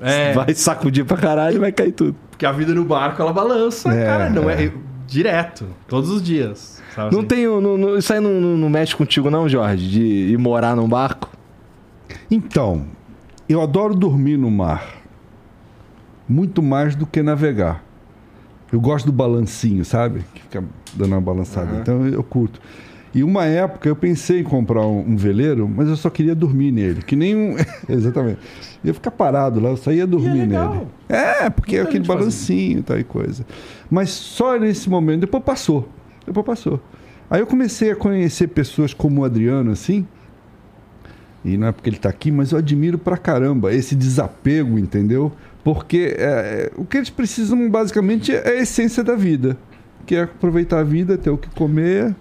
É. 0.00 0.32
Vai 0.32 0.54
sacudir 0.54 1.04
pra 1.04 1.16
caralho 1.16 1.56
e 1.56 1.58
vai 1.58 1.72
cair 1.72 1.92
tudo. 1.92 2.16
Porque 2.30 2.44
a 2.46 2.52
vida 2.52 2.74
no 2.74 2.84
barco, 2.84 3.20
ela 3.22 3.32
balança, 3.32 3.92
É, 3.92 4.04
cara. 4.04 4.30
Não 4.30 4.48
é, 4.50 4.64
é. 4.66 4.72
direto, 5.06 5.66
todos 5.88 6.10
os 6.10 6.22
dias. 6.22 6.82
sabe 6.94 7.12
Não 7.12 7.20
assim? 7.20 7.28
tem. 7.28 7.46
Não, 7.46 7.76
não- 7.78 7.96
isso 7.96 8.12
aí 8.12 8.20
não, 8.20 8.40
não, 8.40 8.56
não 8.56 8.68
mexe 8.68 8.94
contigo, 8.96 9.30
não, 9.30 9.48
Jorge? 9.48 9.88
De 9.88 10.02
ir 10.32 10.38
morar 10.38 10.74
num 10.76 10.88
barco? 10.88 11.30
Então, 12.30 12.86
eu 13.48 13.60
adoro 13.62 13.94
dormir 13.94 14.36
no 14.36 14.50
mar. 14.50 14.84
Muito 16.28 16.62
mais 16.62 16.94
do 16.96 17.06
que 17.06 17.22
navegar. 17.22 17.82
Eu 18.72 18.80
gosto 18.80 19.06
do 19.06 19.12
balancinho, 19.12 19.84
sabe? 19.84 20.24
Que 20.34 20.42
fica 20.42 20.64
dando 20.94 21.12
uma 21.12 21.20
balançada. 21.20 21.76
Então 21.80 22.06
eu 22.06 22.22
curto. 22.24 22.60
E 23.14 23.22
uma 23.22 23.44
época 23.44 23.88
eu 23.88 23.94
pensei 23.94 24.40
em 24.40 24.42
comprar 24.42 24.86
um, 24.86 25.12
um 25.12 25.16
veleiro, 25.16 25.68
mas 25.68 25.88
eu 25.88 25.96
só 25.96 26.10
queria 26.10 26.34
dormir 26.34 26.72
nele. 26.72 27.02
Que 27.02 27.14
nem 27.14 27.36
um. 27.36 27.56
Exatamente. 27.88 28.38
Eu 28.82 28.88
ia 28.88 28.94
ficar 28.94 29.12
parado 29.12 29.60
lá, 29.60 29.70
eu 29.70 29.76
só 29.76 29.92
ia 29.92 30.06
dormir 30.06 30.40
legal. 30.40 30.74
nele. 30.74 30.86
É, 31.08 31.48
porque 31.48 31.76
é 31.76 31.82
aquele 31.82 32.04
balancinho 32.04 32.80
e 32.80 32.82
tal 32.82 32.98
e 32.98 33.04
coisa. 33.04 33.46
Mas 33.88 34.10
só 34.10 34.58
nesse 34.58 34.90
momento, 34.90 35.20
depois 35.20 35.44
passou. 35.44 35.88
Depois 36.26 36.44
passou. 36.44 36.80
Aí 37.30 37.40
eu 37.40 37.46
comecei 37.46 37.90
a 37.90 37.96
conhecer 37.96 38.48
pessoas 38.48 38.92
como 38.92 39.22
o 39.22 39.24
Adriano, 39.24 39.70
assim, 39.70 40.06
e 41.44 41.58
não 41.58 41.66
é 41.68 41.72
porque 41.72 41.90
ele 41.90 41.96
está 41.96 42.08
aqui, 42.08 42.32
mas 42.32 42.52
eu 42.52 42.58
admiro 42.58 42.96
pra 42.96 43.18
caramba 43.18 43.72
esse 43.72 43.94
desapego, 43.94 44.78
entendeu? 44.78 45.30
Porque 45.62 46.14
é, 46.18 46.24
é, 46.24 46.72
o 46.76 46.84
que 46.84 46.96
eles 46.96 47.10
precisam 47.10 47.68
basicamente 47.70 48.34
é 48.34 48.48
a 48.48 48.54
essência 48.54 49.04
da 49.04 49.14
vida, 49.14 49.56
que 50.06 50.14
é 50.14 50.22
aproveitar 50.22 50.80
a 50.80 50.82
vida, 50.82 51.18
ter 51.18 51.30
o 51.30 51.36
que 51.36 51.48
comer, 51.50 52.14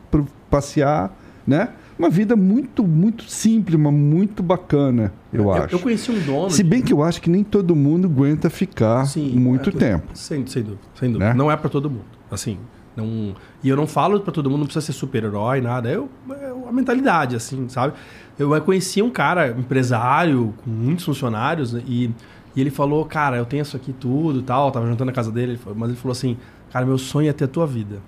passear, 0.54 1.12
né? 1.48 1.70
Uma 1.98 2.10
vida 2.10 2.36
muito, 2.36 2.84
muito 2.84 3.24
simples, 3.24 3.80
mas 3.80 3.94
muito 3.94 4.44
bacana, 4.44 5.12
eu, 5.32 5.44
Eu, 5.44 5.52
acho. 5.54 5.76
eu 5.76 5.80
conheci 5.80 6.12
um 6.12 6.20
dono. 6.20 6.52
Se 6.52 6.64
bem 6.64 6.82
que 6.82 6.94
eu 6.94 7.02
acho 7.02 7.20
que 7.20 7.30
nem 7.30 7.44
todo 7.44 7.76
mundo 7.76 8.08
aguenta 8.08 8.50
ficar 8.50 9.06
Sim, 9.06 9.32
muito 9.32 9.70
é, 9.70 9.74
tempo. 9.74 10.06
Sem, 10.14 10.46
sem 10.46 10.62
dúvida, 10.64 10.82
sem 11.00 11.10
dúvida. 11.10 11.30
Né? 11.30 11.34
Não 11.34 11.52
é 11.52 11.58
pra 11.58 11.70
todo 11.70 11.90
mundo. 11.90 12.06
Assim, 12.30 12.58
não. 12.96 13.36
E 13.64 13.70
eu 13.70 13.76
não 13.76 13.88
falo 13.88 14.20
pra 14.20 14.32
todo 14.32 14.50
mundo, 14.50 14.60
não 14.60 14.66
precisa 14.66 14.86
ser 14.86 14.94
super-herói, 14.94 15.62
nada. 15.62 15.90
Eu, 15.90 16.10
é 16.30 16.70
a 16.70 16.72
mentalidade, 16.72 17.36
assim, 17.36 17.68
sabe? 17.70 17.94
Eu 18.38 18.60
conheci 18.62 19.02
um 19.02 19.10
cara, 19.10 19.50
empresário, 19.50 20.54
com 20.64 20.70
muitos 20.70 21.06
funcionários, 21.06 21.74
né, 21.74 21.84
e, 21.88 22.12
e 22.56 22.62
ele 22.62 22.70
falou, 22.70 23.06
cara, 23.06 23.38
eu 23.38 23.46
tenho 23.46 23.62
isso 23.62 23.76
aqui 23.78 23.94
tudo 23.94 24.42
tal. 24.42 24.72
Tava 24.72 24.86
jantando 24.86 25.06
na 25.06 25.14
casa 25.14 25.32
dele, 25.32 25.60
mas 25.76 25.90
ele 25.90 25.98
falou 25.98 26.12
assim, 26.12 26.38
cara, 26.72 26.86
meu 26.86 26.98
sonho 26.98 27.30
é 27.30 27.34
ter 27.34 27.46
a 27.46 27.48
tua 27.48 27.66
vida. 27.68 28.02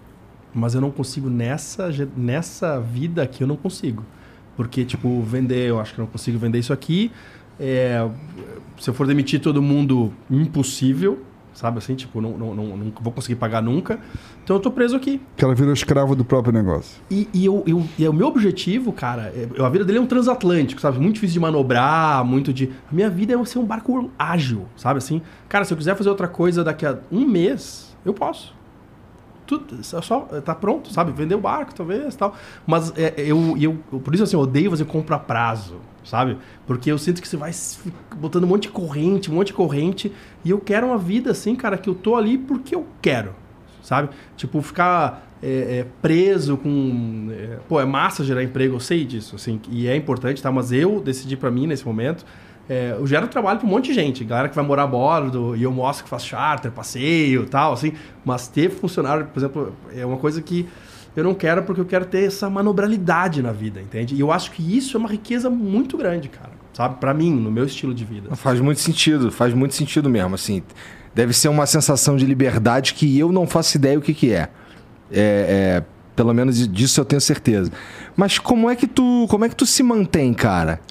Mas 0.55 0.73
eu 0.73 0.79
não 0.81 0.89
consigo 0.89 1.29
nessa, 1.29 1.89
nessa 2.15 2.79
vida 2.79 3.21
aqui, 3.21 3.43
eu 3.43 3.47
não 3.47 3.57
consigo. 3.57 4.03
Porque, 4.55 4.85
tipo, 4.85 5.21
vender, 5.21 5.67
eu 5.69 5.79
acho 5.79 5.93
que 5.93 5.99
eu 5.99 6.05
não 6.05 6.11
consigo 6.11 6.39
vender 6.39 6.59
isso 6.59 6.71
aqui. 6.71 7.11
É, 7.59 8.07
se 8.79 8.89
eu 8.89 8.93
for 8.93 9.05
demitir 9.05 9.41
todo 9.41 9.61
mundo, 9.61 10.13
impossível, 10.31 11.19
sabe 11.53 11.77
assim? 11.79 11.93
Tipo, 11.95 12.21
não, 12.21 12.37
não, 12.37 12.55
não, 12.55 12.77
não 12.77 12.93
vou 13.01 13.11
conseguir 13.11 13.35
pagar 13.35 13.61
nunca. 13.61 13.99
Então 14.43 14.55
eu 14.55 14.59
tô 14.61 14.71
preso 14.71 14.95
aqui. 14.95 15.19
Que 15.35 15.43
ela 15.43 15.53
virou 15.53 15.73
escrava 15.73 16.15
do 16.15 16.23
próprio 16.23 16.53
negócio. 16.53 17.01
E, 17.11 17.27
e, 17.33 17.43
eu, 17.45 17.63
eu- 17.67 17.85
e 17.97 18.07
o 18.07 18.13
meu 18.13 18.27
objetivo, 18.27 18.93
cara, 18.93 19.23
é- 19.35 19.49
a 19.61 19.69
vida 19.69 19.83
dele 19.83 19.97
é 19.97 20.01
um 20.01 20.05
transatlântico, 20.07 20.79
sabe? 20.79 20.99
Muito 20.99 21.15
difícil 21.15 21.33
de 21.33 21.39
manobrar, 21.41 22.23
muito 22.23 22.53
de. 22.53 22.71
A 22.89 22.95
minha 22.95 23.09
vida 23.09 23.33
é 23.33 23.45
ser 23.45 23.59
um 23.59 23.65
barco 23.65 24.09
ágil, 24.17 24.65
sabe 24.77 24.99
assim? 24.99 25.21
Cara, 25.49 25.65
se 25.65 25.73
eu 25.73 25.77
quiser 25.77 25.95
fazer 25.97 26.09
outra 26.09 26.27
coisa 26.29 26.63
daqui 26.63 26.85
a 26.85 26.97
um 27.11 27.25
mês, 27.27 27.93
eu 28.05 28.13
posso. 28.13 28.53
Tudo, 29.45 29.83
só, 29.83 30.21
tá 30.43 30.55
pronto, 30.55 30.91
sabe? 30.91 31.11
Vender 31.11 31.35
o 31.35 31.39
barco, 31.39 31.73
talvez, 31.73 32.15
tal. 32.15 32.35
Mas 32.65 32.91
é, 32.97 33.13
eu, 33.17 33.55
eu, 33.59 33.77
eu- 33.91 33.99
por 33.99 34.13
isso 34.13 34.23
assim, 34.23 34.35
eu 34.35 34.41
odeio 34.41 34.71
fazer 34.71 34.85
compra 34.85 35.17
a 35.17 35.19
prazo, 35.19 35.75
sabe? 36.03 36.37
Porque 36.65 36.91
eu 36.91 36.97
sinto 36.97 37.21
que 37.21 37.27
você 37.27 37.37
vai 37.37 37.51
botando 38.17 38.43
um 38.45 38.47
monte 38.47 38.63
de 38.63 38.69
corrente, 38.69 39.29
um 39.29 39.35
monte 39.35 39.47
de 39.47 39.53
corrente, 39.53 40.11
e 40.43 40.49
eu 40.49 40.59
quero 40.59 40.87
uma 40.87 40.97
vida 40.97 41.31
assim, 41.31 41.55
cara, 41.55 41.77
que 41.77 41.89
eu 41.89 41.93
tô 41.95 42.15
ali 42.15 42.37
porque 42.37 42.73
eu 42.73 42.85
quero, 43.01 43.33
sabe? 43.83 44.09
Tipo, 44.35 44.61
ficar 44.61 45.27
é, 45.43 45.79
é, 45.79 45.85
preso 46.01 46.57
com. 46.57 47.27
é, 47.31 47.57
pô, 47.67 47.79
é 47.79 47.85
massa 47.85 48.23
gerar 48.23 48.43
emprego, 48.43 48.75
eu 48.75 48.79
sei 48.79 49.05
disso, 49.05 49.35
assim, 49.35 49.59
e 49.69 49.87
é 49.87 49.95
importante, 49.95 50.41
tá? 50.41 50.51
Mas 50.51 50.71
eu 50.71 50.99
decidi 50.99 51.37
pra 51.37 51.51
mim 51.51 51.67
nesse 51.67 51.85
momento. 51.85 52.25
É, 52.67 52.95
eu 52.97 53.05
gero 53.05 53.27
trabalho 53.27 53.59
pra 53.59 53.67
um 53.67 53.71
monte 53.71 53.85
de 53.85 53.93
gente, 53.93 54.23
galera 54.23 54.49
que 54.49 54.55
vai 54.55 54.65
morar 54.65 54.83
a 54.83 54.87
bordo, 54.87 55.55
e 55.55 55.63
eu 55.63 55.71
mostro 55.71 56.03
que 56.03 56.09
faz 56.09 56.25
charter, 56.25 56.71
passeio 56.71 57.45
tal, 57.45 57.73
assim. 57.73 57.93
Mas 58.23 58.47
ter 58.47 58.69
funcionário, 58.69 59.27
por 59.27 59.39
exemplo, 59.39 59.75
é 59.95 60.05
uma 60.05 60.17
coisa 60.17 60.41
que 60.41 60.67
eu 61.15 61.23
não 61.23 61.33
quero 61.33 61.63
porque 61.63 61.79
eu 61.79 61.85
quero 61.85 62.05
ter 62.05 62.25
essa 62.25 62.49
manobralidade 62.49 63.41
na 63.41 63.51
vida, 63.51 63.79
entende? 63.79 64.15
E 64.15 64.19
eu 64.19 64.31
acho 64.31 64.51
que 64.51 64.77
isso 64.77 64.97
é 64.97 64.99
uma 64.99 65.09
riqueza 65.09 65.49
muito 65.49 65.95
grande, 65.95 66.27
cara, 66.27 66.51
sabe? 66.73 66.95
Pra 66.99 67.13
mim, 67.13 67.31
no 67.31 67.51
meu 67.51 67.65
estilo 67.65 67.93
de 67.93 68.03
vida. 68.03 68.35
Faz 68.35 68.59
muito 68.59 68.81
sentido, 68.81 69.31
faz 69.31 69.53
muito 69.53 69.75
sentido 69.75 70.09
mesmo, 70.09 70.33
assim. 70.33 70.63
Deve 71.13 71.33
ser 71.33 71.47
uma 71.47 71.65
sensação 71.65 72.17
de 72.17 72.25
liberdade 72.25 72.93
que 72.95 73.17
eu 73.17 73.31
não 73.31 73.47
faço 73.47 73.77
ideia 73.77 73.97
o 73.97 74.01
que, 74.01 74.13
que 74.13 74.33
é. 74.33 74.49
É, 75.11 75.77
é, 75.81 75.83
Pelo 76.15 76.33
menos 76.33 76.67
disso 76.67 76.99
eu 76.99 77.05
tenho 77.05 77.21
certeza. 77.21 77.71
Mas 78.17 78.39
como 78.39 78.69
é 78.69 78.75
que 78.75 78.87
tu, 78.87 79.27
como 79.29 79.45
é 79.45 79.49
que 79.49 79.55
tu 79.55 79.65
se 79.65 79.83
mantém, 79.83 80.33
cara? 80.33 80.81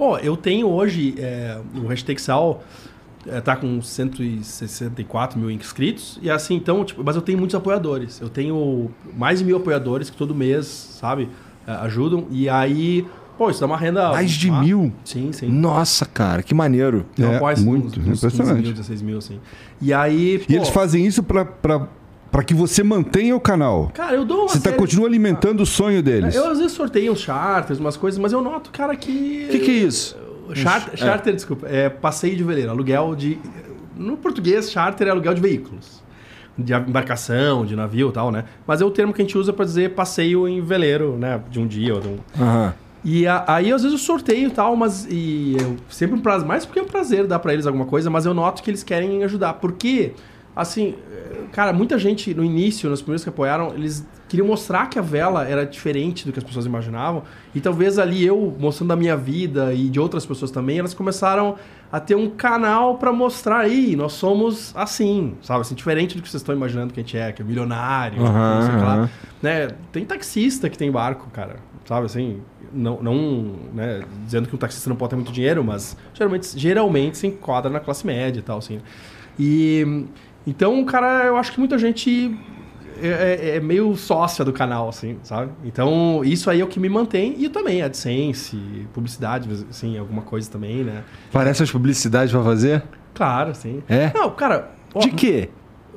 Pô, 0.00 0.16
eu 0.16 0.34
tenho 0.34 0.66
hoje, 0.66 1.14
é, 1.18 1.58
o 1.74 1.86
hashtag 1.86 2.18
Sal 2.18 2.64
é, 3.26 3.38
tá 3.38 3.54
com 3.54 3.82
164 3.82 5.38
mil 5.38 5.50
inscritos, 5.50 6.18
e 6.22 6.30
assim, 6.30 6.54
então, 6.54 6.82
tipo, 6.86 7.04
mas 7.04 7.16
eu 7.16 7.20
tenho 7.20 7.36
muitos 7.36 7.54
apoiadores. 7.54 8.18
Eu 8.18 8.30
tenho 8.30 8.90
mais 9.14 9.40
de 9.40 9.44
mil 9.44 9.58
apoiadores 9.58 10.08
que 10.08 10.16
todo 10.16 10.34
mês, 10.34 10.64
sabe, 10.98 11.28
é, 11.66 11.72
ajudam, 11.72 12.26
e 12.30 12.48
aí, 12.48 13.06
pô, 13.36 13.50
isso 13.50 13.60
dá 13.60 13.66
uma 13.66 13.76
renda... 13.76 14.08
Mais 14.08 14.30
de 14.30 14.48
ah, 14.48 14.60
mil? 14.62 14.90
Sim, 15.04 15.32
sim. 15.32 15.48
Nossa, 15.50 16.06
cara, 16.06 16.42
que 16.42 16.54
maneiro. 16.54 17.04
Eu 17.18 17.32
É, 17.32 17.52
uns- 17.52 17.62
muito, 17.62 17.86
uns 18.00 18.04
15 18.04 18.16
impressionante. 18.26 18.62
mil, 18.62 18.72
16 18.72 19.02
mil, 19.02 19.18
assim. 19.18 19.38
E 19.82 19.92
aí, 19.92 20.36
E 20.36 20.38
pô, 20.38 20.52
eles 20.54 20.70
fazem 20.70 21.04
isso 21.06 21.22
pra- 21.22 21.44
pra 21.44 21.86
pra 22.30 22.42
que 22.42 22.54
você 22.54 22.82
mantenha 22.82 23.34
o 23.34 23.40
canal. 23.40 23.90
Cara, 23.94 24.14
eu 24.16 24.24
dou 24.24 24.40
uma 24.42 24.48
Você 24.48 24.58
tá, 24.58 24.70
série- 24.70 24.76
continua 24.76 25.06
alimentando 25.08 25.62
o 25.62 25.66
sonho 25.66 26.02
deles. 26.02 26.34
Eu 26.34 26.48
às 26.50 26.58
vezes 26.58 26.72
sorteio 26.72 27.12
uns 27.12 27.20
charters, 27.20 27.78
umas 27.80 27.96
coisas, 27.96 28.18
mas 28.18 28.32
eu 28.32 28.40
noto, 28.40 28.70
cara, 28.70 28.94
que... 28.96 29.46
O 29.48 29.52
que, 29.52 29.58
que 29.58 29.70
é 29.70 29.74
isso? 29.74 30.16
Charter, 30.54 30.96
charter, 30.98 31.34
desculpa, 31.34 31.66
é 31.68 31.88
passeio 31.88 32.36
de 32.36 32.42
veleiro, 32.42 32.70
aluguel 32.70 33.14
de. 33.14 33.38
No 33.96 34.16
português, 34.16 34.70
charter 34.70 35.06
é 35.06 35.10
aluguel 35.10 35.32
de 35.34 35.40
veículos. 35.40 36.02
De 36.58 36.74
embarcação, 36.74 37.64
de 37.64 37.76
navio 37.76 38.08
e 38.08 38.12
tal, 38.12 38.32
né? 38.32 38.44
Mas 38.66 38.80
é 38.80 38.84
o 38.84 38.90
termo 38.90 39.12
que 39.12 39.22
a 39.22 39.24
gente 39.24 39.38
usa 39.38 39.52
pra 39.52 39.64
dizer 39.64 39.90
passeio 39.94 40.48
em 40.48 40.60
veleiro, 40.60 41.16
né? 41.16 41.40
De 41.50 41.60
um 41.60 41.66
dia 41.68 41.94
ou 41.94 42.00
de 42.00 42.08
um. 42.08 42.18
Aham. 42.38 42.74
E 43.04 43.26
a- 43.28 43.44
aí, 43.46 43.72
às 43.72 43.82
vezes, 43.82 43.98
eu 43.98 44.04
sorteio 44.04 44.48
e 44.48 44.50
tal, 44.50 44.74
mas. 44.74 45.06
E 45.08 45.56
eu, 45.58 45.76
sempre 45.88 46.16
um 46.16 46.20
prazer. 46.20 46.46
Mais 46.48 46.66
porque 46.66 46.80
é 46.80 46.82
um 46.82 46.86
prazer 46.86 47.26
dar 47.28 47.38
pra 47.38 47.52
eles 47.52 47.66
alguma 47.66 47.86
coisa, 47.86 48.10
mas 48.10 48.26
eu 48.26 48.34
noto 48.34 48.60
que 48.62 48.70
eles 48.70 48.82
querem 48.82 49.22
ajudar. 49.22 49.52
Porque, 49.54 50.14
assim, 50.60 50.94
cara, 51.52 51.72
muita 51.72 51.98
gente 51.98 52.32
no 52.34 52.44
início, 52.44 52.88
nos 52.88 53.00
primeiros 53.00 53.22
que 53.22 53.28
apoiaram, 53.28 53.74
eles 53.74 54.06
queriam 54.28 54.46
mostrar 54.46 54.86
que 54.86 54.98
a 54.98 55.02
vela 55.02 55.46
era 55.46 55.66
diferente 55.66 56.24
do 56.24 56.32
que 56.32 56.38
as 56.38 56.44
pessoas 56.44 56.66
imaginavam. 56.66 57.24
E 57.54 57.60
talvez 57.60 57.98
ali 57.98 58.24
eu, 58.24 58.54
mostrando 58.58 58.92
a 58.92 58.96
minha 58.96 59.16
vida 59.16 59.72
e 59.74 59.88
de 59.88 59.98
outras 59.98 60.24
pessoas 60.24 60.50
também, 60.50 60.78
elas 60.78 60.94
começaram 60.94 61.56
a 61.90 61.98
ter 61.98 62.14
um 62.14 62.30
canal 62.30 62.96
pra 62.98 63.12
mostrar 63.12 63.58
aí, 63.58 63.96
nós 63.96 64.12
somos 64.12 64.72
assim, 64.76 65.34
sabe? 65.42 65.62
Assim, 65.62 65.74
diferente 65.74 66.16
do 66.16 66.22
que 66.22 66.28
vocês 66.28 66.40
estão 66.40 66.54
imaginando 66.54 66.92
que 66.92 67.00
a 67.00 67.02
gente 67.02 67.16
é, 67.16 67.32
que 67.32 67.42
é 67.42 67.44
milionário, 67.44 68.22
não 68.22 68.62
sei 68.62 68.76
lá 68.76 69.10
né, 69.42 69.68
tem 69.90 70.04
taxista 70.04 70.68
que 70.68 70.76
tem 70.76 70.90
barco, 70.90 71.28
cara, 71.30 71.56
sabe 71.86 72.06
assim, 72.06 72.42
não, 72.72 73.02
não 73.02 73.54
né, 73.72 74.02
dizendo 74.24 74.48
que 74.48 74.54
um 74.54 74.58
taxista 74.58 74.88
não 74.88 74.96
pode 74.96 75.10
ter 75.10 75.16
muito 75.16 75.32
dinheiro, 75.32 75.64
mas 75.64 75.96
geralmente, 76.12 76.58
geralmente 76.58 77.18
se 77.18 77.26
enquadra 77.26 77.70
na 77.70 77.80
classe 77.80 78.06
média 78.06 78.40
e 78.40 78.42
tal, 78.42 78.58
assim. 78.58 78.80
E 79.38 80.06
então, 80.46 80.84
cara, 80.84 81.24
eu 81.26 81.36
acho 81.36 81.52
que 81.52 81.58
muita 81.58 81.78
gente 81.78 82.36
é, 83.02 83.08
é- 83.52 83.56
é 83.56 83.60
meio 83.60 83.96
sócia 83.96 84.44
do 84.44 84.52
canal, 84.52 84.88
assim, 84.88 85.18
sabe? 85.22 85.50
Então, 85.64 86.22
isso 86.24 86.50
aí 86.50 86.60
é 86.60 86.64
o 86.64 86.66
que 86.66 86.78
me 86.80 86.88
mantém 86.88 87.34
e 87.38 87.48
também 87.48 87.82
AdSense, 87.82 88.56
publicidade, 88.92 89.48
assim, 89.70 89.96
alguma 89.98 90.22
coisa 90.22 90.50
também, 90.50 90.84
né? 90.84 91.02
Parece 91.32 91.62
as 91.62 91.70
publicidades 91.70 92.32
pra 92.32 92.42
fazer? 92.42 92.82
Claro, 93.14 93.54
sim. 93.54 93.82
É? 93.88 94.10
Não, 94.14 94.30
cara, 94.30 94.70
ó, 94.94 95.00
De 95.00 95.10
quê? 95.10 95.48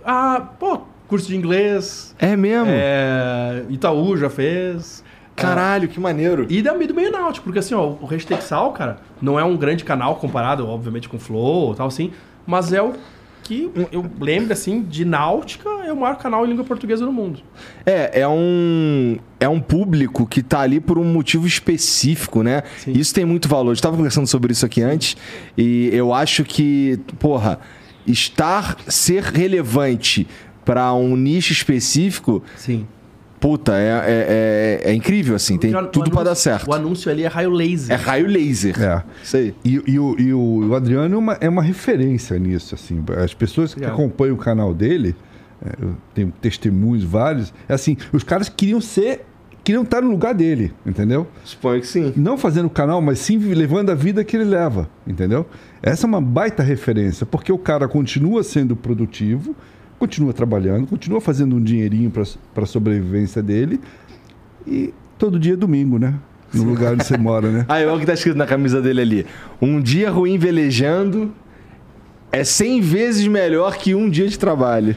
ah, 0.06 0.42
pô, 0.60 0.82
curso 1.08 1.28
de 1.28 1.36
inglês, 1.36 2.16
É 2.20 2.36
mesmo? 2.36 2.68
é, 2.70 3.64
Itaú 3.70 4.16
já 4.18 4.30
fez. 4.30 5.04
Caralho, 5.36 5.88
que 5.88 6.00
maneiro. 6.00 6.46
E 6.48 6.62
da 6.62 6.74
do 6.74 6.94
meio 6.94 7.12
náutico, 7.12 7.44
porque 7.46 7.58
assim, 7.60 7.74
ó, 7.74 7.88
o 8.00 8.06
Hashtag 8.06 8.44
Sal, 8.44 8.72
cara, 8.72 8.98
não 9.22 9.40
é 9.40 9.44
um 9.44 9.58
grande 9.58 9.84
canal 9.84 10.16
comparado, 10.18 10.68
obviamente, 10.68 11.10
com 11.10 11.18
o 11.18 11.20
Flow 11.20 11.74
e 11.74 11.76
tal, 11.76 11.88
assim, 11.88 12.12
mas 12.46 12.72
é 12.72 12.82
o 12.82 12.94
que 13.44 13.70
eu 13.92 14.06
lembro, 14.20 14.54
assim, 14.54 14.82
de 14.82 15.06
náutica, 15.06 15.70
é 15.86 15.92
o 15.92 15.98
maior 15.98 16.18
canal 16.18 16.46
em 16.46 16.50
língua 16.50 16.64
portuguesa 16.64 17.06
no 17.06 17.12
mundo. 17.12 17.42
É, 17.86 18.22
é 18.22 18.28
um, 18.28 19.18
é 19.40 19.48
um 19.48 19.60
público 19.60 20.26
que 20.26 20.42
tá 20.42 20.62
ali 20.62 20.80
por 20.80 20.98
um 20.98 21.04
motivo 21.04 21.46
específico, 21.46 22.42
né? 22.42 22.64
Sim. 22.78 22.94
Isso 22.94 23.14
tem 23.14 23.26
muito 23.26 23.48
valor. 23.48 23.72
Eu 23.72 23.74
estava 23.74 23.96
conversando 23.96 24.28
sobre 24.28 24.54
isso 24.54 24.66
aqui 24.66 24.82
antes 24.82 25.18
e 25.58 25.90
eu 25.92 26.14
acho 26.14 26.44
que, 26.44 27.00
porra, 27.20 27.60
estar, 28.08 28.78
ser 28.88 29.24
relevante 29.24 30.28
pra 30.66 30.94
um 30.94 31.16
nicho 31.16 31.52
específico, 31.52 32.42
Sim. 32.56 32.88
Puta, 33.44 33.74
é, 33.76 33.88
é, 33.90 34.82
é, 34.86 34.92
é 34.92 34.94
incrível, 34.94 35.36
assim. 35.36 35.58
Tem 35.58 35.76
O 35.76 35.88
tudo 35.88 36.10
pra 36.10 36.22
anúncio- 36.22 36.24
dar 36.24 36.36
certo. 36.36 36.70
O 36.70 36.74
anúncio 36.74 37.12
ali 37.12 37.24
é 37.24 37.28
raio 37.28 37.50
laser. 37.52 37.94
É 37.94 38.00
raio 38.02 38.26
laser. 38.26 38.82
É. 38.82 39.04
Isso 39.22 39.36
aí. 39.36 39.54
E, 39.66 39.82
e 39.86 40.00
o, 40.00 40.16
e 40.18 40.34
o- 40.34 40.70
o 40.70 40.76
Adriano 40.76 41.14
é 41.14 41.18
uma, 41.18 41.34
é 41.42 41.50
uma 41.50 41.62
referência 41.62 42.40
nisso, 42.40 42.74
assim. 42.74 43.04
As 43.22 43.34
pessoas 43.34 43.74
que 43.74 43.82
Legal. 43.82 43.96
acompanham 43.96 44.36
o 44.36 44.38
canal 44.38 44.74
dele, 44.74 45.14
é, 45.62 45.74
eu 45.84 45.96
tenho 46.16 46.32
testemunhos 46.42 47.04
vários, 47.04 47.54
é 47.68 47.74
assim, 47.74 47.98
os 48.14 48.24
caras 48.24 48.48
queriam 48.48 48.80
ser, 48.80 49.26
queriam 49.62 49.84
estar 49.84 50.02
no 50.02 50.10
lugar 50.10 50.34
dele, 50.34 50.72
entendeu? 50.86 51.28
Suponho 51.44 51.82
que 51.82 51.88
sim. 51.88 52.14
Não 52.16 52.38
fazendo 52.38 52.68
o 52.68 52.70
canal, 52.70 53.02
mas 53.02 53.20
sim 53.20 53.38
levando 53.38 53.90
a 53.90 53.96
vida 53.96 54.24
que 54.24 54.38
ele 54.38 54.46
leva, 54.46 54.90
entendeu? 55.06 55.46
Essa 55.82 56.06
é 56.06 56.08
uma 56.08 56.22
baita 56.22 56.64
referência, 56.64 57.26
porque 57.26 57.52
o 57.52 57.58
cara 57.58 57.90
continua 57.90 58.42
sendo 58.42 58.74
produtivo, 58.74 59.54
continua 60.04 60.34
trabalhando, 60.34 60.86
continua 60.86 61.22
fazendo 61.22 61.56
um 61.56 61.64
dinheirinho 61.64 62.12
para 62.12 62.64
a 62.64 62.66
sobrevivência 62.66 63.42
dele 63.42 63.80
e 64.68 64.94
todo 65.18 65.40
dia 65.40 65.54
é 65.54 65.56
domingo, 65.56 65.98
né? 65.98 66.16
No 66.54 66.64
lugar 66.64 66.92
onde 66.92 67.06
você 67.06 67.18
mora, 67.18 67.50
né? 67.50 67.66
Ah, 67.70 67.76
olha 67.76 67.94
o 67.94 68.00
que 68.02 68.06
tá 68.06 68.14
escrito 68.14 68.38
na 68.38 68.46
camisa 68.46 68.82
dele 68.82 69.00
ali. 69.00 69.26
Um 69.62 69.80
dia 69.80 70.10
ruim 70.12 70.38
velejando 70.38 71.34
é 72.34 72.44
100 72.44 72.82
vezes 72.82 73.28
melhor 73.28 73.78
que 73.78 73.96
um 73.96 74.10
dia 74.10 74.28
de 74.28 74.38
trabalho. 74.38 74.94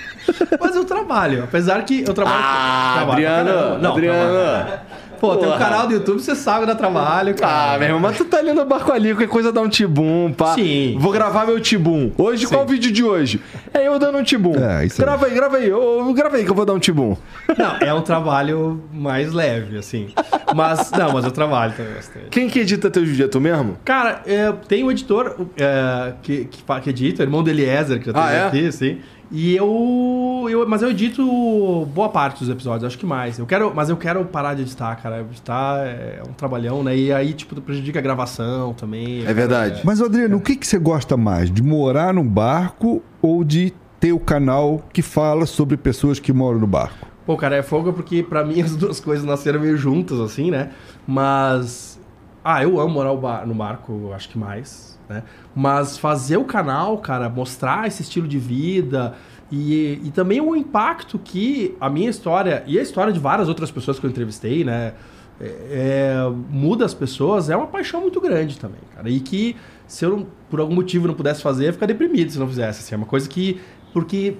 Mas 0.58 0.74
eu 0.74 0.84
trabalho, 0.86 1.44
apesar 1.44 1.84
que 1.84 2.02
eu 2.06 2.14
trabalho. 2.14 2.38
Ah, 2.42 2.92
trabalho 2.96 3.28
Adriano. 3.28 3.82
Não, 3.82 3.92
Adriano. 3.92 4.64
trabalho. 4.64 4.80
Pô, 5.20 5.36
tem 5.36 5.48
um 5.48 5.52
Porra. 5.52 5.58
canal 5.64 5.86
do 5.86 5.94
YouTube, 5.94 6.20
você 6.20 6.34
sabe 6.34 6.66
da 6.66 6.74
trabalho, 6.74 7.34
cara. 7.34 7.74
Ah, 7.74 7.78
meu 7.78 7.88
irmão, 7.88 8.00
mas 8.00 8.16
tu 8.16 8.24
tá 8.24 8.38
ali 8.38 8.52
no 8.52 8.64
barco 8.64 8.92
ali, 8.92 9.10
qualquer 9.10 9.28
coisa 9.28 9.50
dá 9.52 9.60
um 9.60 9.68
tibum, 9.68 10.32
pá. 10.32 10.54
Sim. 10.54 10.96
Vou 10.98 11.12
gravar 11.12 11.46
meu 11.46 11.60
tibum. 11.60 12.10
Hoje, 12.16 12.46
qual 12.46 12.62
é 12.62 12.64
o 12.64 12.66
vídeo 12.66 12.92
de 12.92 13.02
hoje? 13.02 13.40
É 13.74 13.86
eu 13.86 13.98
dando 13.98 14.18
um 14.18 14.22
tibum. 14.22 14.54
É, 14.56 14.84
isso 14.86 15.00
aí. 15.00 15.04
grava 15.06 15.26
aí, 15.26 15.34
grava 15.34 15.56
aí. 15.56 15.72
Ô, 15.72 16.12
grava 16.12 16.36
aí 16.36 16.44
que 16.44 16.50
eu 16.50 16.54
vou 16.54 16.64
dar 16.64 16.72
um 16.74 16.78
tibum. 16.78 17.16
Não, 17.56 17.76
é 17.80 17.92
um 17.92 18.02
trabalho 18.02 18.82
mais 18.92 19.32
leve, 19.32 19.78
assim. 19.78 20.08
Mas, 20.54 20.90
não, 20.92 21.12
mas 21.12 21.24
eu 21.24 21.30
trabalho 21.30 21.72
também 21.76 21.92
bastante. 21.94 22.26
Quem 22.30 22.48
que 22.48 22.60
edita 22.60 22.90
teu 22.90 23.04
vídeo? 23.04 23.24
É 23.24 23.28
tu 23.28 23.40
mesmo? 23.40 23.76
Cara, 23.84 24.22
é, 24.26 24.52
tem 24.66 24.84
um 24.84 24.90
editor 24.90 25.34
é, 25.56 26.12
que, 26.22 26.44
que, 26.46 26.62
que 26.82 26.90
edita, 26.90 27.22
o 27.22 27.26
irmão 27.26 27.42
do 27.42 27.50
Eliezer, 27.50 27.98
que 28.00 28.06
já 28.06 28.12
Ah, 28.14 28.26
teve 28.28 28.36
é? 28.36 28.46
aqui, 28.46 28.66
assim. 28.68 28.98
E 29.30 29.54
eu, 29.54 30.46
eu. 30.48 30.66
Mas 30.66 30.80
eu 30.82 30.90
edito 30.90 31.86
boa 31.92 32.08
parte 32.08 32.40
dos 32.40 32.48
episódios, 32.48 32.84
acho 32.84 32.98
que 32.98 33.04
mais. 33.04 33.38
Eu 33.38 33.46
quero, 33.46 33.72
mas 33.74 33.90
eu 33.90 33.96
quero 33.96 34.24
parar 34.24 34.54
de 34.54 34.62
editar, 34.62 34.96
cara. 34.96 35.20
Editar 35.20 35.86
é 35.86 36.22
um 36.26 36.32
trabalhão, 36.32 36.82
né? 36.82 36.96
E 36.96 37.12
aí, 37.12 37.34
tipo, 37.34 37.60
prejudica 37.60 37.98
a 37.98 38.02
gravação 38.02 38.72
também. 38.72 39.26
É 39.26 39.34
verdade. 39.34 39.82
Mas, 39.84 40.00
Adriano, 40.00 40.38
o 40.38 40.40
que, 40.40 40.56
que 40.56 40.66
você 40.66 40.78
gosta 40.78 41.16
mais? 41.16 41.50
De 41.50 41.62
morar 41.62 42.14
num 42.14 42.26
barco 42.26 43.02
ou 43.20 43.44
de 43.44 43.72
ter 44.00 44.12
o 44.12 44.20
canal 44.20 44.82
que 44.92 45.02
fala 45.02 45.44
sobre 45.44 45.76
pessoas 45.76 46.18
que 46.18 46.32
moram 46.32 46.58
no 46.58 46.66
barco? 46.66 47.06
Pô, 47.26 47.36
cara, 47.36 47.56
é 47.56 47.62
folga 47.62 47.92
porque 47.92 48.22
pra 48.22 48.42
mim 48.42 48.60
as 48.62 48.74
duas 48.74 48.98
coisas 48.98 49.26
nasceram 49.26 49.60
meio 49.60 49.76
juntas, 49.76 50.18
assim, 50.20 50.50
né? 50.50 50.70
Mas. 51.06 52.00
Ah, 52.42 52.62
eu 52.62 52.80
amo 52.80 52.94
morar 52.94 53.46
no 53.46 53.54
barco, 53.54 54.10
acho 54.14 54.30
que 54.30 54.38
mais, 54.38 54.87
né? 55.08 55.22
Mas 55.54 55.98
fazer 55.98 56.36
o 56.36 56.44
canal, 56.44 56.98
cara, 56.98 57.28
mostrar 57.28 57.86
esse 57.86 58.02
estilo 58.02 58.28
de 58.28 58.38
vida 58.38 59.14
e, 59.50 60.00
e 60.04 60.10
também 60.10 60.40
o 60.40 60.54
impacto 60.54 61.18
que 61.18 61.74
a 61.80 61.88
minha 61.88 62.10
história 62.10 62.62
e 62.66 62.78
a 62.78 62.82
história 62.82 63.12
de 63.12 63.18
várias 63.18 63.48
outras 63.48 63.70
pessoas 63.70 63.98
que 63.98 64.06
eu 64.06 64.10
entrevistei, 64.10 64.64
né? 64.64 64.92
é- 65.40 65.44
é, 65.70 66.30
muda 66.50 66.84
as 66.84 66.94
pessoas, 66.94 67.48
é 67.48 67.56
uma 67.56 67.66
paixão 67.66 68.00
muito 68.00 68.20
grande 68.20 68.58
também, 68.58 68.80
cara. 68.94 69.08
E 69.08 69.20
que 69.20 69.56
se 69.86 70.04
eu, 70.04 70.26
por 70.50 70.60
algum 70.60 70.74
motivo, 70.74 71.06
não 71.06 71.14
pudesse 71.14 71.42
fazer, 71.42 71.64
eu 71.64 71.66
ia 71.66 71.72
ficar 71.72 71.86
deprimido 71.86 72.30
se 72.30 72.38
não 72.38 72.48
fizesse. 72.48 72.80
Assim, 72.80 72.94
é 72.94 72.98
uma 72.98 73.06
coisa 73.06 73.28
que. 73.28 73.60
Porque 73.92 74.36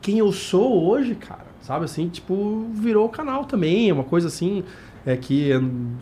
quem 0.00 0.18
eu 0.18 0.32
sou 0.32 0.88
hoje, 0.88 1.14
cara, 1.14 1.46
sabe 1.60 1.84
assim, 1.84 2.08
tipo, 2.08 2.66
virou 2.72 3.08
canal 3.08 3.44
também, 3.44 3.90
é 3.90 3.92
uma 3.92 4.04
coisa 4.04 4.28
assim, 4.28 4.64
é 5.04 5.16
que 5.16 5.50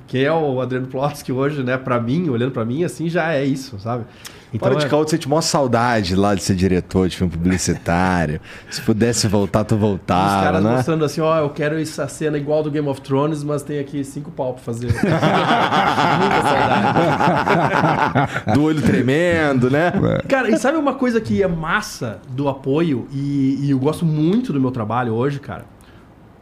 quem 0.07 0.24
é 0.24 0.32
o 0.32 0.61
Adriano 0.61 0.86
Plotsky 0.86 1.32
hoje, 1.32 1.62
né, 1.62 1.78
pra 1.78 1.98
mim, 2.01 2.28
olhando 2.28 2.53
pra 2.53 2.64
mim, 2.64 2.84
assim, 2.84 3.09
já 3.09 3.32
é 3.32 3.44
isso, 3.44 3.78
sabe? 3.78 4.05
Então, 4.53 4.68
Para 4.68 4.80
de 4.80 4.86
é- 4.86 4.88
você 4.88 5.16
tinha 5.16 5.30
maior 5.30 5.42
saudade 5.42 6.16
lá 6.16 6.34
de 6.34 6.42
ser 6.42 6.57
diretor 6.57 7.09
de 7.09 7.16
filme 7.16 7.32
publicitário. 7.32 8.40
Se 8.68 8.80
pudesse 8.82 9.28
voltar, 9.28 9.62
tu 9.62 9.76
os 9.76 9.80
voltava, 9.80 10.42
caras 10.42 10.64
né? 10.64 10.72
mostrando 10.74 11.05
assim, 11.05 11.20
ó, 11.20 11.38
eu 11.38 11.51
quero 11.51 11.80
essa 11.80 12.09
cena 12.09 12.36
igual 12.36 12.61
do 12.61 12.68
Game 12.68 12.88
of 12.88 13.01
Thrones, 13.01 13.44
mas 13.44 13.62
tem 13.62 13.78
aqui 13.78 14.03
cinco 14.03 14.32
pau 14.32 14.55
pra 14.55 14.62
fazer. 14.64 14.88
Muita 14.90 16.42
saudade. 16.42 18.55
Do 18.55 18.62
olho 18.64 18.82
tremendo, 18.82 19.70
né? 19.70 19.92
Cara, 20.28 20.51
e 20.51 20.57
sabe 20.59 20.76
uma 20.78 20.94
coisa 20.94 21.20
que 21.20 21.40
é 21.42 21.46
massa 21.48 22.18
do 22.28 22.48
apoio, 22.48 23.07
e, 23.12 23.57
e 23.62 23.70
eu 23.70 23.78
gosto 23.78 24.05
muito 24.05 24.53
do 24.53 24.61
meu 24.61 24.72
trabalho 24.72 25.12
hoje, 25.14 25.38
cara? 25.38 25.64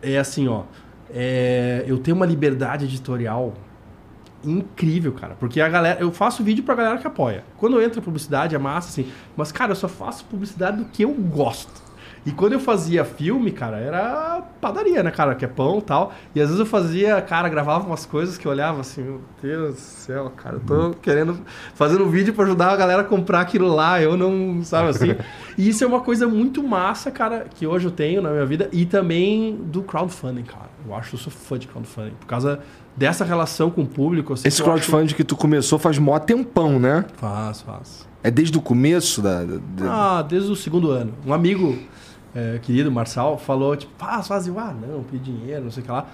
É 0.02 0.16
assim, 0.18 0.48
ó. 0.48 0.62
É, 1.10 1.84
eu 1.86 1.98
tenho 1.98 2.16
uma 2.16 2.26
liberdade 2.26 2.84
editorial 2.84 3.54
incrível, 4.44 5.12
cara. 5.12 5.34
Porque 5.34 5.60
a 5.60 5.68
galera. 5.68 6.00
Eu 6.00 6.12
faço 6.12 6.42
vídeo 6.42 6.62
pra 6.64 6.74
galera 6.74 6.98
que 6.98 7.06
apoia. 7.06 7.44
Quando 7.56 7.80
entra 7.82 8.00
publicidade, 8.00 8.54
é 8.54 8.58
massa, 8.58 8.88
assim. 8.88 9.10
Mas, 9.36 9.50
cara, 9.52 9.72
eu 9.72 9.76
só 9.76 9.88
faço 9.88 10.24
publicidade 10.24 10.78
do 10.78 10.84
que 10.86 11.02
eu 11.02 11.12
gosto. 11.12 11.87
E 12.28 12.32
quando 12.32 12.52
eu 12.52 12.60
fazia 12.60 13.06
filme, 13.06 13.50
cara, 13.50 13.78
era 13.78 14.42
padaria, 14.60 15.02
né, 15.02 15.10
cara? 15.10 15.34
Que 15.34 15.46
é 15.46 15.48
pão 15.48 15.78
e 15.78 15.82
tal. 15.82 16.12
E 16.34 16.40
às 16.40 16.48
vezes 16.48 16.60
eu 16.60 16.66
fazia, 16.66 17.22
cara, 17.22 17.48
gravava 17.48 17.86
umas 17.86 18.04
coisas 18.04 18.36
que 18.36 18.46
eu 18.46 18.52
olhava 18.52 18.82
assim, 18.82 19.02
meu 19.02 19.20
Deus 19.40 19.74
do 19.76 19.80
céu, 19.80 20.30
cara, 20.36 20.56
eu 20.56 20.60
tô 20.60 20.90
querendo. 21.00 21.38
fazendo 21.74 22.04
um 22.04 22.10
vídeo 22.10 22.34
pra 22.34 22.44
ajudar 22.44 22.70
a 22.72 22.76
galera 22.76 23.00
a 23.00 23.04
comprar 23.04 23.40
aquilo 23.40 23.68
lá. 23.74 24.00
Eu 24.02 24.14
não, 24.16 24.62
sabe 24.62 24.90
assim? 24.90 25.14
E 25.56 25.70
isso 25.70 25.82
é 25.82 25.86
uma 25.86 26.00
coisa 26.02 26.28
muito 26.28 26.62
massa, 26.62 27.10
cara, 27.10 27.46
que 27.52 27.66
hoje 27.66 27.86
eu 27.86 27.90
tenho 27.90 28.20
na 28.22 28.30
minha 28.30 28.44
vida. 28.46 28.68
E 28.72 28.84
também 28.84 29.56
do 29.56 29.82
crowdfunding, 29.82 30.42
cara. 30.44 30.68
Eu 30.86 30.94
acho 30.94 31.08
que 31.10 31.16
eu 31.16 31.20
sou 31.20 31.32
fã 31.32 31.58
de 31.58 31.66
crowdfunding. 31.66 32.12
Por 32.20 32.26
causa 32.26 32.60
dessa 32.96 33.24
relação 33.24 33.70
com 33.70 33.82
o 33.82 33.86
público. 33.86 34.34
assim, 34.34 34.46
Esse 34.46 34.60
eu 34.60 34.66
acho- 34.66 34.82
crowdfunding 34.86 35.14
que 35.14 35.24
tu 35.24 35.34
começou 35.34 35.78
faz 35.78 35.98
mó 35.98 36.16
tempão, 36.18 36.78
né? 36.78 37.04
Faz, 37.16 37.62
faz. 37.62 38.06
É 38.22 38.30
desde 38.30 38.56
o 38.58 38.60
começo 38.60 39.22
da. 39.22 39.44
da- 39.44 39.58
Ah, 40.18 40.22
desde 40.22 40.50
o 40.50 40.56
segundo 40.56 40.90
ano. 40.90 41.12
Um 41.26 41.32
amigo 41.32 41.76
é, 42.34 42.58
querido, 42.60 42.90
Marçal, 42.90 43.38
falou, 43.38 43.76
tipo, 43.76 43.92
faz, 43.98 44.28
faz. 44.28 44.46
Eu, 44.46 44.58
ah, 44.58 44.74
não, 44.74 45.02
pedir 45.02 45.32
dinheiro, 45.32 45.64
não 45.64 45.70
sei 45.70 45.82
o 45.82 45.86
que 45.86 45.92
lá. 45.92 46.06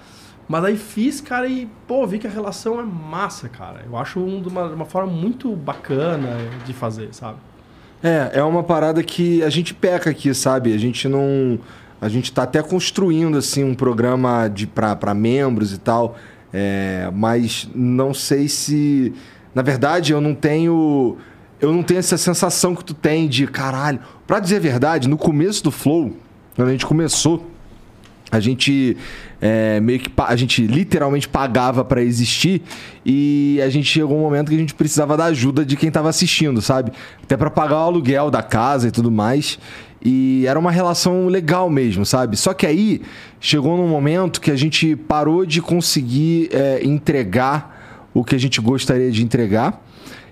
Mas 0.47 0.63
aí 0.63 0.77
fiz, 0.77 1.21
cara, 1.21 1.47
e, 1.47 1.67
pô, 1.87 2.05
vi 2.05 2.19
que 2.19 2.27
a 2.27 2.29
relação 2.29 2.79
é 2.79 2.83
massa, 2.83 3.49
cara. 3.49 3.83
Eu 3.85 3.97
acho 3.97 4.19
um, 4.19 4.41
uma, 4.47 4.65
uma 4.65 4.85
forma 4.85 5.11
muito 5.11 5.55
bacana 5.55 6.37
de 6.65 6.73
fazer, 6.73 7.09
sabe? 7.13 7.37
É, 8.03 8.39
é 8.39 8.43
uma 8.43 8.63
parada 8.63 9.01
que 9.01 9.41
a 9.43 9.49
gente 9.49 9.73
peca 9.73 10.11
aqui, 10.11 10.33
sabe? 10.33 10.73
A 10.73 10.77
gente 10.77 11.07
não. 11.07 11.57
A 11.99 12.07
gente 12.07 12.31
tá 12.31 12.43
até 12.43 12.61
construindo, 12.61 13.37
assim, 13.37 13.63
um 13.63 13.73
programa 13.73 14.47
de 14.47 14.67
pra 14.67 15.13
membros 15.13 15.73
e 15.73 15.79
tal. 15.79 16.15
É, 16.53 17.09
mas 17.13 17.67
não 17.73 18.13
sei 18.13 18.47
se. 18.47 19.13
Na 19.55 19.63
verdade, 19.63 20.13
eu 20.13 20.21
não 20.21 20.35
tenho. 20.35 21.17
Eu 21.59 21.71
não 21.71 21.83
tenho 21.83 21.99
essa 21.99 22.17
sensação 22.17 22.75
que 22.75 22.83
tu 22.83 22.93
tem 22.93 23.27
de 23.27 23.47
caralho. 23.47 23.99
Pra 24.27 24.39
dizer 24.39 24.57
a 24.57 24.59
verdade, 24.59 25.07
no 25.07 25.17
começo 25.17 25.63
do 25.63 25.71
Flow, 25.71 26.15
quando 26.55 26.67
a 26.67 26.71
gente 26.71 26.85
começou, 26.85 27.49
a 28.31 28.39
gente 28.39 28.97
é, 29.41 29.79
meio 29.79 29.99
que 29.99 30.11
a 30.17 30.35
gente 30.35 30.65
literalmente 30.65 31.27
pagava 31.27 31.85
pra 31.85 32.01
existir 32.01 32.61
e 33.05 33.59
a 33.63 33.69
gente 33.69 33.85
chegou 33.85 34.17
um 34.17 34.21
momento 34.21 34.49
que 34.49 34.55
a 34.55 34.59
gente 34.59 34.73
precisava 34.73 35.15
da 35.15 35.25
ajuda 35.25 35.65
de 35.65 35.75
quem 35.75 35.91
tava 35.91 36.09
assistindo, 36.09 36.61
sabe? 36.61 36.91
Até 37.23 37.37
pra 37.37 37.49
pagar 37.49 37.77
o 37.77 37.83
aluguel 37.83 38.31
da 38.31 38.41
casa 38.41 38.87
e 38.87 38.91
tudo 38.91 39.11
mais. 39.11 39.59
E 40.03 40.45
era 40.47 40.59
uma 40.59 40.71
relação 40.71 41.27
legal 41.27 41.69
mesmo, 41.69 42.05
sabe? 42.05 42.37
Só 42.37 42.53
que 42.53 42.65
aí 42.65 43.01
chegou 43.39 43.77
num 43.77 43.87
momento 43.87 44.41
que 44.41 44.51
a 44.51 44.55
gente 44.55 44.95
parou 44.95 45.45
de 45.45 45.61
conseguir 45.61 46.49
é, 46.51 46.83
entregar 46.83 48.07
o 48.13 48.23
que 48.23 48.35
a 48.35 48.39
gente 48.39 48.61
gostaria 48.61 49.11
de 49.11 49.23
entregar. 49.23 49.84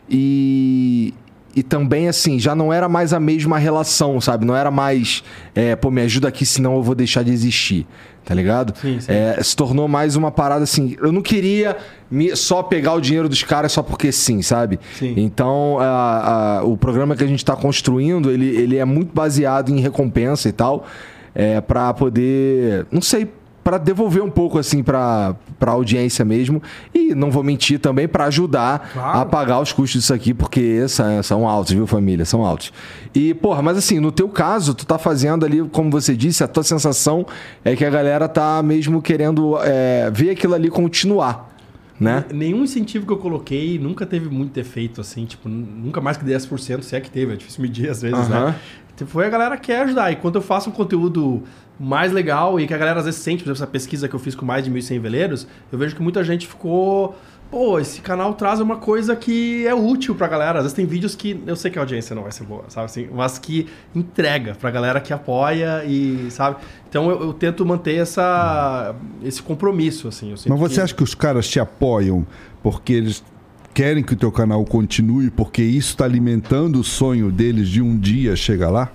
E, 0.09 1.13
e 1.55 1.61
também, 1.63 2.07
assim, 2.07 2.39
já 2.39 2.55
não 2.55 2.71
era 2.73 2.87
mais 2.89 3.13
a 3.13 3.19
mesma 3.19 3.57
relação, 3.57 4.19
sabe? 4.19 4.45
Não 4.45 4.55
era 4.55 4.71
mais, 4.71 5.23
é, 5.53 5.75
pô, 5.75 5.89
me 5.91 6.01
ajuda 6.01 6.27
aqui, 6.27 6.45
senão 6.45 6.75
eu 6.75 6.83
vou 6.83 6.95
deixar 6.95 7.23
de 7.23 7.31
existir, 7.31 7.85
tá 8.25 8.33
ligado? 8.33 8.73
Sim, 8.79 8.99
sim. 8.99 9.11
É, 9.11 9.41
se 9.41 9.55
tornou 9.55 9.87
mais 9.87 10.15
uma 10.15 10.31
parada 10.31 10.63
assim. 10.63 10.95
Eu 11.01 11.11
não 11.11 11.21
queria 11.21 11.77
me- 12.09 12.35
só 12.35 12.63
pegar 12.63 12.93
o 12.93 13.01
dinheiro 13.01 13.29
dos 13.29 13.43
caras 13.43 13.71
só 13.71 13.83
porque 13.83 14.11
sim, 14.11 14.41
sabe? 14.41 14.79
Sim. 14.97 15.13
Então, 15.17 15.77
a- 15.79 16.57
a- 16.59 16.63
o 16.63 16.75
programa 16.75 17.15
que 17.15 17.23
a 17.23 17.27
gente 17.27 17.43
tá 17.45 17.55
construindo, 17.55 18.31
ele, 18.31 18.47
ele 18.47 18.77
é 18.77 18.85
muito 18.85 19.13
baseado 19.13 19.69
em 19.69 19.79
recompensa 19.79 20.49
e 20.49 20.51
tal, 20.51 20.85
é, 21.35 21.61
para 21.61 21.93
poder, 21.93 22.85
não 22.91 23.01
sei, 23.01 23.27
para 23.63 23.77
devolver 23.77 24.21
um 24.21 24.29
pouco 24.29 24.59
assim 24.59 24.83
para 24.83 25.35
para 25.59 25.71
audiência 25.71 26.25
mesmo 26.25 26.61
e 26.93 27.15
não 27.15 27.31
vou 27.31 27.41
mentir 27.43 27.79
também 27.79 28.07
para 28.07 28.25
ajudar 28.25 28.89
Claro. 28.91 29.19
a 29.19 29.25
pagar 29.25 29.59
os 29.61 29.71
custos 29.71 30.01
disso 30.01 30.13
aqui 30.13 30.33
porque 30.33 30.85
são, 30.89 31.23
são 31.23 31.47
altos, 31.47 31.71
viu 31.73 31.87
família, 31.87 32.25
são 32.25 32.43
altos. 32.45 32.73
E 33.15 33.33
porra, 33.33 33.61
mas 33.61 33.77
assim, 33.77 33.99
no 33.99 34.11
teu 34.11 34.27
caso, 34.27 34.73
tu 34.73 34.85
tá 34.85 34.97
fazendo 34.97 35.45
ali, 35.45 35.61
como 35.69 35.89
você 35.89 36.15
disse, 36.17 36.43
a 36.43 36.47
tua 36.47 36.63
sensação 36.63 37.25
é 37.63 37.75
que 37.75 37.85
a 37.85 37.89
galera 37.89 38.27
tá 38.27 38.61
mesmo 38.61 39.01
querendo 39.01 39.57
é, 39.61 40.11
ver 40.13 40.31
aquilo 40.31 40.53
ali 40.53 40.69
continuar. 40.69 41.51
né? 41.99 42.25
Nenhum 42.33 42.63
incentivo 42.63 43.05
que 43.05 43.13
eu 43.13 43.17
coloquei 43.17 43.79
nunca 43.79 44.05
teve 44.05 44.27
muito 44.29 44.59
efeito, 44.59 44.99
assim, 44.99 45.25
tipo, 45.25 45.47
nunca 45.47 46.01
mais 46.01 46.17
que 46.17 46.25
10%, 46.25 46.81
se 46.81 46.95
é 46.95 46.99
que 46.99 47.09
teve, 47.09 47.31
é 47.33 47.35
difícil 47.37 47.61
medir 47.61 47.89
às 47.89 48.01
vezes, 48.01 48.27
né? 48.27 48.55
Então, 48.95 49.07
Foi 49.07 49.25
a 49.25 49.29
galera 49.29 49.57
que 49.57 49.67
quer 49.67 49.81
ajudar. 49.83 50.11
E 50.11 50.15
quando 50.15 50.35
eu 50.35 50.41
faço 50.41 50.69
um 50.69 50.73
conteúdo 50.73 51.43
mais 51.79 52.11
legal 52.11 52.59
e 52.59 52.67
que 52.67 52.73
a 52.73 52.77
galera 52.77 52.99
às 52.99 53.05
vezes 53.05 53.19
sente, 53.21 53.43
por 53.43 53.49
exemplo, 53.49 53.63
essa 53.63 53.67
pesquisa 53.71 54.07
que 54.07 54.13
eu 54.15 54.19
fiz 54.19 54.35
com 54.35 54.45
mais 54.45 54.63
de 54.63 54.71
1.100 54.71 54.99
veleiros, 54.99 55.47
eu 55.71 55.77
vejo 55.79 55.95
que 55.95 56.01
muita 56.01 56.23
gente 56.23 56.47
ficou. 56.47 57.15
Pô, 57.49 57.79
esse 57.79 58.01
canal 58.01 58.33
traz 58.33 58.59
uma 58.59 58.77
coisa 58.77 59.15
que 59.15 59.65
é 59.67 59.75
útil 59.75 60.15
pra 60.15 60.27
galera. 60.27 60.59
Às 60.59 60.63
vezes 60.65 60.75
tem 60.75 60.85
vídeos 60.87 61.15
que 61.15 61.39
eu 61.45 61.55
sei 61.55 61.69
que 61.69 61.77
a 61.77 61.81
audiência 61.83 62.15
não 62.15 62.23
vai 62.23 62.31
ser 62.31 62.43
boa, 62.45 62.63
sabe 62.67 62.85
assim? 62.85 63.07
Mas 63.13 63.37
que 63.37 63.67
entrega 63.93 64.55
pra 64.59 64.71
galera 64.71 64.99
que 64.99 65.13
apoia 65.13 65.83
e, 65.85 66.29
sabe? 66.31 66.57
Então 66.89 67.09
eu, 67.11 67.21
eu 67.21 67.33
tento 67.33 67.63
manter 67.65 67.95
essa, 67.95 68.95
esse 69.23 69.41
compromisso, 69.41 70.07
assim. 70.07 70.33
Mas 70.47 70.59
você 70.59 70.75
que- 70.75 70.81
acha 70.81 70.93
que 70.95 71.03
os 71.03 71.13
caras 71.13 71.47
te 71.47 71.59
apoiam 71.59 72.25
porque 72.63 72.93
eles 72.93 73.23
querem 73.73 74.03
que 74.03 74.13
o 74.13 74.15
teu 74.15 74.31
canal 74.31 74.63
continue, 74.65 75.29
porque 75.29 75.61
isso 75.61 75.89
está 75.89 76.05
alimentando 76.05 76.79
o 76.79 76.83
sonho 76.83 77.31
deles 77.31 77.67
de 77.67 77.81
um 77.81 77.97
dia 77.97 78.35
chegar 78.35 78.69
lá? 78.69 78.91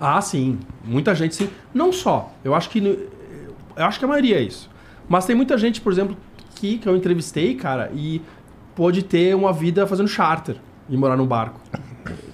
Ah, 0.00 0.20
sim. 0.20 0.58
Muita 0.84 1.14
gente 1.14 1.34
sim. 1.34 1.48
Não 1.72 1.92
só. 1.92 2.32
Eu 2.44 2.54
acho 2.54 2.70
que. 2.70 2.78
Eu 2.80 3.84
acho 3.84 3.98
que 3.98 4.04
a 4.04 4.08
maioria 4.08 4.38
é 4.38 4.42
isso. 4.42 4.70
Mas 5.08 5.26
tem 5.26 5.34
muita 5.34 5.56
gente, 5.58 5.80
por 5.80 5.92
exemplo, 5.92 6.16
que, 6.56 6.78
que 6.78 6.88
eu 6.88 6.96
entrevistei, 6.96 7.54
cara, 7.54 7.90
e 7.94 8.20
pôde 8.74 9.02
ter 9.02 9.34
uma 9.34 9.52
vida 9.52 9.86
fazendo 9.86 10.08
charter 10.08 10.56
e 10.88 10.96
morar 10.96 11.16
num 11.16 11.26
barco. 11.26 11.60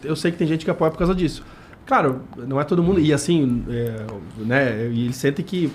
Eu 0.02 0.16
sei 0.16 0.30
que 0.30 0.38
tem 0.38 0.46
gente 0.46 0.64
que 0.64 0.70
apoia 0.70 0.90
por 0.90 0.98
causa 0.98 1.14
disso. 1.14 1.44
Claro, 1.86 2.22
não 2.36 2.60
é 2.60 2.64
todo 2.64 2.82
mundo. 2.82 3.00
E 3.00 3.12
assim, 3.12 3.64
é, 3.68 4.06
né? 4.38 4.88
E 4.90 5.04
eles 5.04 5.16
sentem 5.16 5.44
que. 5.44 5.70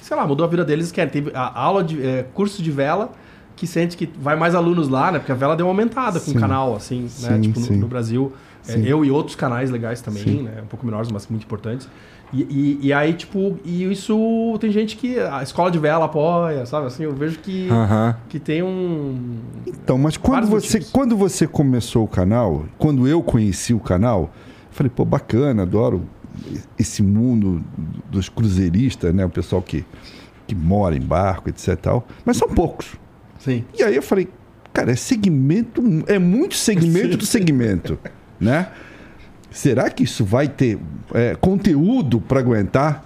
Sei 0.00 0.16
lá, 0.16 0.26
mudou 0.26 0.44
a 0.46 0.48
vida 0.48 0.64
deles, 0.64 0.92
querem. 0.92 1.10
Teve 1.10 1.30
a 1.34 1.58
aula 1.58 1.82
de. 1.82 2.04
é, 2.04 2.22
curso 2.34 2.62
de 2.62 2.70
vela. 2.70 3.12
Que 3.56 3.66
sente 3.66 3.96
que 3.96 4.08
vai 4.20 4.34
mais 4.36 4.54
alunos 4.54 4.88
lá, 4.88 5.12
né? 5.12 5.18
Porque 5.18 5.30
a 5.32 5.34
vela 5.34 5.54
deu 5.54 5.66
uma 5.66 5.72
aumentada 5.72 6.18
com 6.18 6.26
Sim. 6.32 6.36
o 6.36 6.40
canal, 6.40 6.74
assim, 6.74 7.02
né? 7.02 7.08
Sim, 7.08 7.40
Tipo, 7.40 7.60
no- 7.60 7.76
no 7.78 7.88
Brasil. 7.88 8.32
É, 8.66 8.80
eu 8.82 9.04
e 9.04 9.10
outros 9.10 9.36
canais 9.36 9.70
legais 9.70 10.00
também, 10.00 10.42
né? 10.42 10.62
Um 10.62 10.66
pouco 10.66 10.86
menores, 10.86 11.10
mas 11.12 11.26
muito 11.28 11.44
importantes. 11.44 11.86
E, 12.32 12.42
e, 12.42 12.78
e 12.86 12.92
aí, 12.94 13.12
tipo, 13.12 13.58
e 13.64 13.84
isso 13.92 14.56
tem 14.58 14.72
gente 14.72 14.96
que 14.96 15.18
a 15.20 15.42
escola 15.42 15.70
de 15.70 15.78
vela 15.78 16.06
apoia, 16.06 16.64
sabe? 16.66 16.86
Assim, 16.86 17.04
eu 17.04 17.14
vejo 17.14 17.38
que, 17.40 17.68
Aham. 17.70 18.16
que 18.28 18.40
tem 18.40 18.62
um. 18.62 19.36
Então, 19.66 19.98
mas 19.98 20.16
quando 20.16 20.46
você, 20.46 20.78
motivos. 20.78 20.90
quando 20.90 21.16
você 21.16 21.46
começou 21.46 22.04
o 22.04 22.08
canal, 22.08 22.64
quando 22.78 23.06
eu 23.06 23.22
conheci 23.22 23.72
o 23.74 23.78
canal, 23.78 24.22
eu 24.22 24.30
falei, 24.70 24.90
pô, 24.90 25.04
bacana, 25.04 25.62
adoro 25.62 26.02
esse 26.78 27.02
mundo 27.02 27.62
dos 28.10 28.28
cruzeiristas, 28.30 29.14
né? 29.14 29.24
O 29.26 29.30
pessoal 29.30 29.60
que, 29.62 29.84
que 30.46 30.54
mora 30.54 30.96
em 30.96 31.00
barco, 31.02 31.50
etc 31.50 31.68
e 31.68 31.76
tal. 31.76 32.06
Mas 32.24 32.38
são 32.38 32.48
poucos. 32.48 32.96
Sim. 33.44 33.64
E 33.78 33.82
aí 33.82 33.94
eu 33.94 34.02
falei, 34.02 34.28
cara, 34.72 34.92
é 34.92 34.96
segmento, 34.96 35.82
é 36.06 36.18
muito 36.18 36.54
segmento 36.54 37.16
do 37.16 37.26
segmento, 37.26 37.98
né? 38.40 38.68
Será 39.50 39.88
que 39.90 40.02
isso 40.02 40.24
vai 40.24 40.48
ter 40.48 40.78
é, 41.12 41.36
conteúdo 41.36 42.20
para 42.20 42.40
aguentar? 42.40 43.04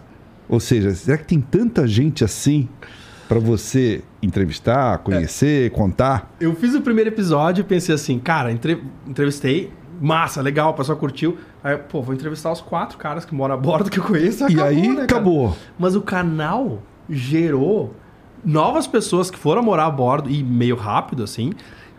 Ou 0.49 0.61
seja, 0.61 0.93
será 0.95 1.19
que 1.19 1.25
tem 1.25 1.41
tanta 1.41 1.87
gente 1.87 2.25
assim 2.25 2.69
para 3.29 3.39
você 3.39 4.03
entrevistar, 4.23 4.97
conhecer, 4.99 5.71
contar? 5.73 6.35
Eu 6.41 6.55
fiz 6.55 6.75
o 6.75 6.81
primeiro 6.81 7.11
episódio 7.11 7.61
e 7.61 7.65
pensei 7.65 7.95
assim, 7.95 8.19
cara, 8.19 8.51
entre- 8.51 8.83
entrevistei, 9.07 9.71
massa, 10.01 10.41
legal, 10.41 10.71
o 10.71 10.75
pessoal 10.75 10.97
curtiu. 10.97 11.37
Aí, 11.63 11.77
pô, 11.77 12.01
vou 12.01 12.15
entrevistar 12.15 12.51
os 12.51 12.63
quatro 12.63 12.97
caras 12.97 13.27
que 13.27 13.35
moram 13.35 13.55
a 13.55 13.59
bordo 13.59 13.91
que 13.91 13.99
eu 13.99 14.05
conheço. 14.05 14.45
E 14.45 14.55
acabou, 14.55 14.65
aí 14.65 14.89
né, 14.89 15.03
acabou. 15.03 15.57
Mas 15.79 15.95
o 15.95 16.01
canal 16.01 16.83
gerou 17.11 17.95
novas 18.49 18.87
pessoas 18.87 19.31
que 19.31 19.39
foram 19.39 19.63
morar 19.63 19.87
a 19.87 19.91
bordo 19.91 20.31
e 20.31 20.43
meio 20.43 20.75
rápido, 20.75 21.23
assim. 21.23 21.53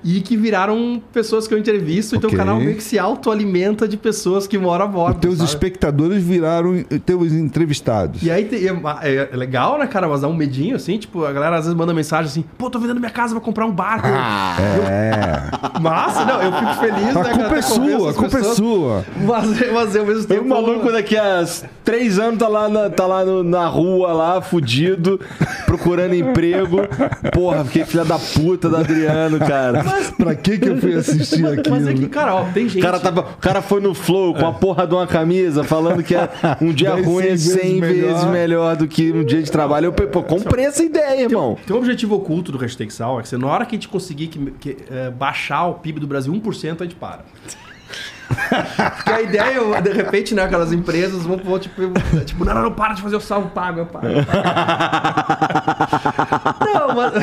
E 0.03 0.21
que 0.21 0.37
viraram 0.37 1.01
pessoas 1.11 1.47
que 1.47 1.53
eu 1.53 1.57
entrevisto. 1.57 2.15
Então 2.15 2.29
o 2.29 2.35
canal 2.35 2.57
meio 2.57 2.75
que 2.75 2.83
se 2.83 2.97
autoalimenta 2.97 3.87
de 3.87 3.97
pessoas 3.97 4.47
que 4.47 4.57
moram 4.57 4.85
a 4.85 4.87
bordo. 4.87 5.15
Os 5.15 5.21
teus 5.21 5.37
sabe? 5.39 5.49
espectadores 5.49 6.23
viraram 6.23 6.81
teus 7.05 7.31
entrevistados. 7.33 8.21
E 8.23 8.31
aí 8.31 8.45
tem- 8.45 8.65
é, 9.01 9.29
é 9.31 9.35
legal, 9.35 9.77
né, 9.77 9.87
cara? 9.87 10.07
Mas 10.07 10.21
dá 10.21 10.27
um 10.27 10.33
medinho, 10.33 10.75
assim. 10.75 10.97
Tipo, 10.97 11.25
a 11.25 11.31
galera 11.33 11.57
às 11.57 11.65
vezes 11.65 11.77
manda 11.77 11.93
mensagem 11.93 12.25
assim: 12.29 12.43
pô, 12.57 12.69
tô 12.69 12.79
vendendo 12.79 12.99
minha 12.99 13.11
casa, 13.11 13.33
vou 13.33 13.41
comprar 13.41 13.65
um 13.65 13.71
barco. 13.71 14.07
É. 14.07 15.49
Massa, 15.79 16.25
não, 16.25 16.41
eu 16.41 16.51
fico 16.53 16.73
feliz, 16.75 17.15
A 17.15 17.23
né, 17.23 17.29
culpa 17.31 17.43
cara, 17.49 17.57
é 17.59 17.61
sua, 17.61 18.09
a 18.09 18.13
culpa 18.13 18.37
é 18.37 18.39
pessoas. 18.39 18.55
sua. 18.57 19.05
Mas, 19.25 19.71
mas 19.73 19.95
ao 19.95 20.05
mesmo 20.05 20.25
Tem 20.25 20.37
tempo. 20.37 20.45
um 20.45 20.49
maluco 20.49 20.91
daqui 20.91 21.17
a 21.17 21.45
três 21.83 22.19
anos 22.19 22.39
tá 22.39 22.47
lá 22.47 22.67
na, 22.69 22.89
tá 22.89 23.05
lá 23.05 23.23
no- 23.25 23.43
na 23.43 23.65
rua, 23.67 24.11
lá, 24.13 24.41
fudido, 24.41 25.19
procurando 25.65 26.13
emprego. 26.15 26.79
Porra, 27.33 27.63
fiquei 27.65 27.85
filha 27.85 28.05
da 28.05 28.17
puta 28.19 28.69
do 28.69 28.77
Adriano, 28.77 29.39
cara. 29.39 29.83
Pra 30.17 30.35
que 30.35 30.57
que 30.57 30.67
eu 30.69 30.77
fui 30.77 30.95
assistir 30.95 31.45
aquilo? 31.45 31.75
Mas 31.75 31.87
é 31.87 31.93
que, 31.93 32.07
cara, 32.07 32.35
ó, 32.35 32.45
tem 32.45 32.67
gente. 32.67 32.79
O 32.79 32.85
cara, 32.85 32.99
tava, 32.99 33.21
o 33.21 33.37
cara 33.37 33.61
foi 33.61 33.79
no 33.79 33.93
Flow 33.93 34.33
com 34.33 34.45
a 34.45 34.51
porra 34.51 34.85
de 34.85 34.93
uma 34.93 35.07
camisa, 35.07 35.63
falando 35.63 36.03
que 36.03 36.15
é 36.15 36.29
um 36.61 36.73
dia 36.73 36.95
ruim 36.95 37.27
é 37.27 37.37
cem 37.37 37.79
100 37.79 37.79
vezes 37.79 37.99
vezes 38.09 38.23
melhor. 38.25 38.31
melhor 38.31 38.75
do 38.75 38.87
que 38.87 39.11
um 39.11 39.23
dia 39.23 39.41
de 39.41 39.51
trabalho. 39.51 39.85
Eu, 39.85 39.93
pô, 39.93 40.23
comprei 40.23 40.65
essa 40.65 40.83
ideia, 40.83 41.23
irmão. 41.23 41.57
Tem 41.65 41.75
um 41.75 41.79
objetivo 41.79 42.15
oculto 42.15 42.51
do 42.51 42.57
hashtag 42.57 42.91
Sal, 42.91 43.19
é 43.19 43.21
que 43.23 43.29
você, 43.29 43.37
na 43.37 43.47
hora 43.47 43.65
que 43.65 43.75
a 43.75 43.77
gente 43.77 43.87
conseguir 43.87 44.27
que, 44.27 44.51
que, 44.51 44.77
é, 44.91 45.09
baixar 45.09 45.67
o 45.67 45.75
PIB 45.75 45.99
do 45.99 46.07
Brasil 46.07 46.33
1%, 46.33 46.81
a 46.81 46.83
gente 46.83 46.95
para. 46.95 47.19
Porque 48.95 49.11
a 49.11 49.21
ideia, 49.21 49.81
de 49.81 49.91
repente, 49.91 50.35
né, 50.35 50.43
aquelas 50.43 50.71
empresas 50.71 51.23
vão, 51.25 51.37
vão 51.37 51.57
tipo, 51.57 51.81
tipo, 52.25 52.45
não, 52.45 52.53
não, 52.53 52.61
não, 52.63 52.71
para 52.71 52.93
de 52.93 53.01
fazer 53.01 53.15
o 53.15 53.19
salvo 53.21 53.49
pago, 53.49 53.79
eu 53.79 53.85
paro. 53.87 54.07
eu 54.07 54.23
paro. 54.25 54.49
não, 56.61 56.95
mas... 56.95 57.13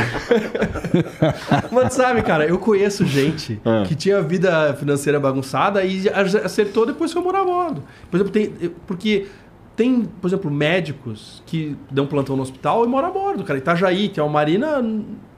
mas 1.73 1.93
sabe, 1.95 2.23
cara, 2.23 2.47
eu 2.47 2.59
conheço 2.59 3.05
gente 3.05 3.61
Ah. 3.65 3.85
que 3.87 3.95
tinha 3.95 4.21
vida 4.23 4.75
financeira 4.75 5.19
bagunçada 5.21 5.85
e 5.85 6.09
acertou 6.09 6.87
depois 6.87 7.13
que 7.13 7.19
eu 7.19 7.23
morar 7.23 7.41
a 7.41 7.45
bordo. 7.45 7.83
Por 8.11 8.17
exemplo, 8.17 8.33
tem... 8.33 8.51
Porque... 8.87 9.27
Tem, 9.75 10.09
por 10.23 10.29
exemplo, 10.29 10.51
médicos 10.51 11.43
que 11.45 11.77
dão 11.91 12.07
plantão 12.07 12.35
no 12.35 12.41
hospital 12.41 12.83
e 12.87 12.89
moram 12.89 13.09
a 13.09 13.11
bordo, 13.11 13.45
cara. 13.45 13.59
Itajaí, 13.59 14.09
que 14.09 14.19
é 14.19 14.23
uma 14.23 14.33
marina, 14.33 14.83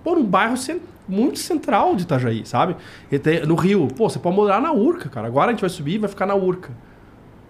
pô, 0.05 0.15
num 0.15 0.23
bairro 0.23 0.55
muito 1.09 1.41
central 1.41 1.97
de 1.97 2.03
Itajaí, 2.05 2.47
sabe? 2.47 2.77
E 3.11 3.19
tem- 3.19 3.45
no 3.45 3.57
Rio, 3.57 3.89
pô, 3.97 4.09
você 4.09 4.21
pode 4.21 4.37
morar 4.37 4.61
na 4.63 4.73
Urca, 4.73 5.09
cara. 5.09 5.27
Agora 5.27 5.49
a 5.49 5.51
gente 5.51 5.61
vai 5.63 5.71
subir 5.71 5.95
e 5.95 5.99
vai 5.99 6.09
ficar 6.09 6.25
na 6.25 6.37
Urca. 6.37 6.71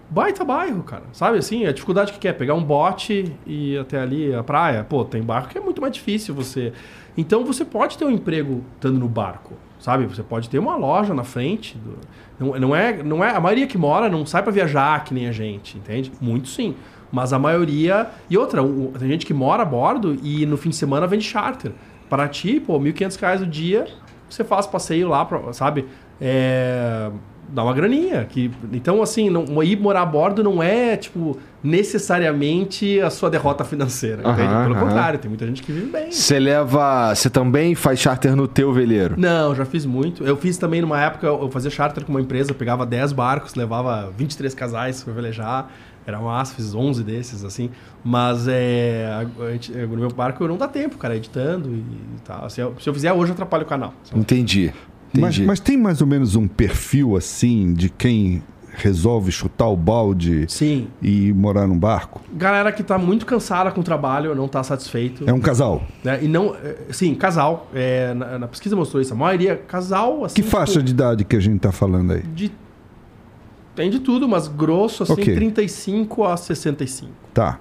Baita 0.08 0.42
bairro, 0.46 0.82
cara. 0.82 1.02
Sabe 1.12 1.36
assim, 1.36 1.66
a 1.66 1.72
dificuldade 1.72 2.14
que 2.14 2.26
é 2.26 2.32
pegar 2.32 2.54
um 2.54 2.64
bote 2.64 3.34
e 3.46 3.74
ir 3.74 3.78
até 3.80 4.00
ali 4.00 4.32
a 4.34 4.42
praia. 4.42 4.82
Pô, 4.82 5.04
tem 5.04 5.20
barco 5.22 5.50
que 5.50 5.58
é 5.58 5.60
muito 5.60 5.82
mais 5.82 5.92
difícil 5.92 6.34
você. 6.34 6.72
Então 7.18 7.44
você 7.44 7.64
pode 7.64 7.98
ter 7.98 8.04
um 8.04 8.10
emprego 8.10 8.62
estando 8.76 8.98
no 8.98 9.08
barco, 9.08 9.54
sabe? 9.80 10.06
Você 10.06 10.22
pode 10.22 10.48
ter 10.48 10.58
uma 10.58 10.76
loja 10.76 11.12
na 11.12 11.24
frente. 11.24 11.76
do- 11.76 11.98
Não, 12.38 12.58
não, 12.60 12.76
é, 12.76 13.02
não 13.02 13.24
é. 13.24 13.30
A 13.34 13.40
maioria 13.40 13.66
que 13.66 13.76
mora 13.76 14.08
não 14.08 14.24
sai 14.24 14.42
pra 14.42 14.52
viajar 14.52 15.02
que 15.04 15.12
nem 15.12 15.26
a 15.28 15.32
gente, 15.32 15.76
entende? 15.76 16.12
Muito 16.20 16.48
sim. 16.48 16.76
Mas 17.10 17.32
a 17.32 17.38
maioria. 17.38 18.08
E 18.30 18.38
outra, 18.38 18.62
o- 18.62 18.92
tem 18.98 19.08
gente 19.08 19.26
que 19.26 19.34
mora 19.34 19.62
a 19.62 19.66
bordo 19.66 20.16
e 20.22 20.46
no 20.46 20.56
fim 20.56 20.70
de 20.70 20.76
semana 20.76 21.06
vende 21.08 21.24
charter. 21.24 21.72
Para 22.08 22.28
ti, 22.28 22.60
pô, 22.60 22.78
1.500 22.78 23.16
reais 23.16 23.42
o 23.42 23.46
dia, 23.46 23.86
você 24.30 24.44
faz 24.44 24.66
passeio 24.66 25.08
lá, 25.08 25.24
pra, 25.24 25.52
sabe? 25.52 25.86
É, 26.20 27.10
dá 27.48 27.62
uma 27.64 27.72
graninha. 27.72 28.24
Que, 28.24 28.50
então, 28.72 29.02
assim, 29.02 29.30
não, 29.30 29.62
ir 29.62 29.78
morar 29.80 30.02
a 30.02 30.06
bordo 30.06 30.42
não 30.44 30.62
é, 30.62 30.96
tipo, 30.96 31.38
necessariamente 31.62 33.00
a 33.00 33.10
sua 33.10 33.28
derrota 33.30 33.64
financeira. 33.64 34.22
Entende? 34.22 34.54
Pelo 34.64 34.74
contrário, 34.76 35.18
tem 35.18 35.28
muita 35.28 35.46
gente 35.46 35.62
que 35.62 35.72
vive 35.72 35.86
bem. 35.90 36.10
Você 36.10 36.38
leva. 36.38 37.14
Você 37.14 37.28
também 37.28 37.74
faz 37.74 37.98
charter 37.98 38.34
no 38.36 38.46
teu 38.46 38.72
veleiro? 38.72 39.14
Não, 39.18 39.54
já 39.54 39.64
fiz 39.64 39.84
muito. 39.84 40.24
Eu 40.24 40.36
fiz 40.36 40.56
também 40.58 40.80
numa 40.80 41.00
época, 41.00 41.26
eu 41.26 41.50
fazia 41.50 41.70
charter 41.70 42.04
com 42.04 42.12
uma 42.12 42.20
empresa, 42.20 42.54
pegava 42.54 42.86
10 42.86 43.12
barcos, 43.12 43.54
levava 43.54 44.10
23 44.16 44.54
casais 44.54 45.02
para 45.02 45.12
velejar. 45.12 45.70
Era 46.06 46.18
massa, 46.20 46.54
fiz 46.54 46.74
11 46.74 47.04
desses, 47.04 47.44
assim. 47.44 47.68
Mas 48.02 48.46
é, 48.48 49.10
a- 49.38 49.50
gente- 49.52 49.72
no 49.72 49.96
meu 49.98 50.08
barco 50.08 50.42
eu 50.42 50.48
não 50.48 50.56
dá 50.56 50.66
tempo, 50.66 50.96
cara, 50.96 51.14
editando 51.14 51.68
e 51.68 51.84
tal. 52.24 52.48
Se 52.48 52.60
eu, 52.62 52.74
se 52.80 52.88
eu 52.88 52.94
fizer 52.94 53.12
hoje, 53.12 53.32
atrapalha 53.32 53.62
o 53.64 53.66
canal. 53.66 53.92
Entendi. 54.14 54.72
Mas, 55.16 55.38
mas 55.38 55.60
tem 55.60 55.76
mais 55.76 56.00
ou 56.00 56.06
menos 56.06 56.36
um 56.36 56.46
perfil 56.46 57.16
assim 57.16 57.72
de 57.72 57.88
quem 57.88 58.42
resolve 58.78 59.32
chutar 59.32 59.66
o 59.68 59.76
balde 59.76 60.44
Sim. 60.48 60.88
e 61.02 61.32
morar 61.32 61.66
num 61.66 61.78
barco? 61.78 62.20
Galera 62.32 62.70
que 62.70 62.82
tá 62.82 62.96
muito 62.96 63.26
cansada 63.26 63.70
com 63.72 63.80
o 63.80 63.84
trabalho, 63.84 64.34
não 64.34 64.46
tá 64.46 64.62
satisfeito. 64.62 65.28
É 65.28 65.32
um 65.32 65.40
casal. 65.40 65.82
né? 66.04 66.20
E 66.22 66.28
não. 66.28 66.54
é, 66.54 66.76
Sim, 66.92 67.14
casal. 67.14 67.68
É, 67.74 68.14
na, 68.14 68.38
na 68.38 68.48
pesquisa 68.48 68.76
mostrou 68.76 69.02
isso. 69.02 69.12
A 69.12 69.16
maioria, 69.16 69.56
casal, 69.56 70.24
assim. 70.24 70.36
Que 70.36 70.42
faixa 70.42 70.74
tipo, 70.74 70.84
de 70.84 70.92
idade 70.92 71.24
que 71.24 71.34
a 71.36 71.40
gente 71.40 71.58
tá 71.60 71.72
falando 71.72 72.12
aí? 72.12 72.22
de. 72.22 72.52
Tem 73.74 73.90
de 73.90 74.00
tudo, 74.00 74.28
mas 74.28 74.48
grosso, 74.48 75.04
assim, 75.04 75.12
Ok. 75.12 75.34
35 75.36 76.24
a 76.24 76.36
65. 76.36 77.12
Tá. 77.32 77.60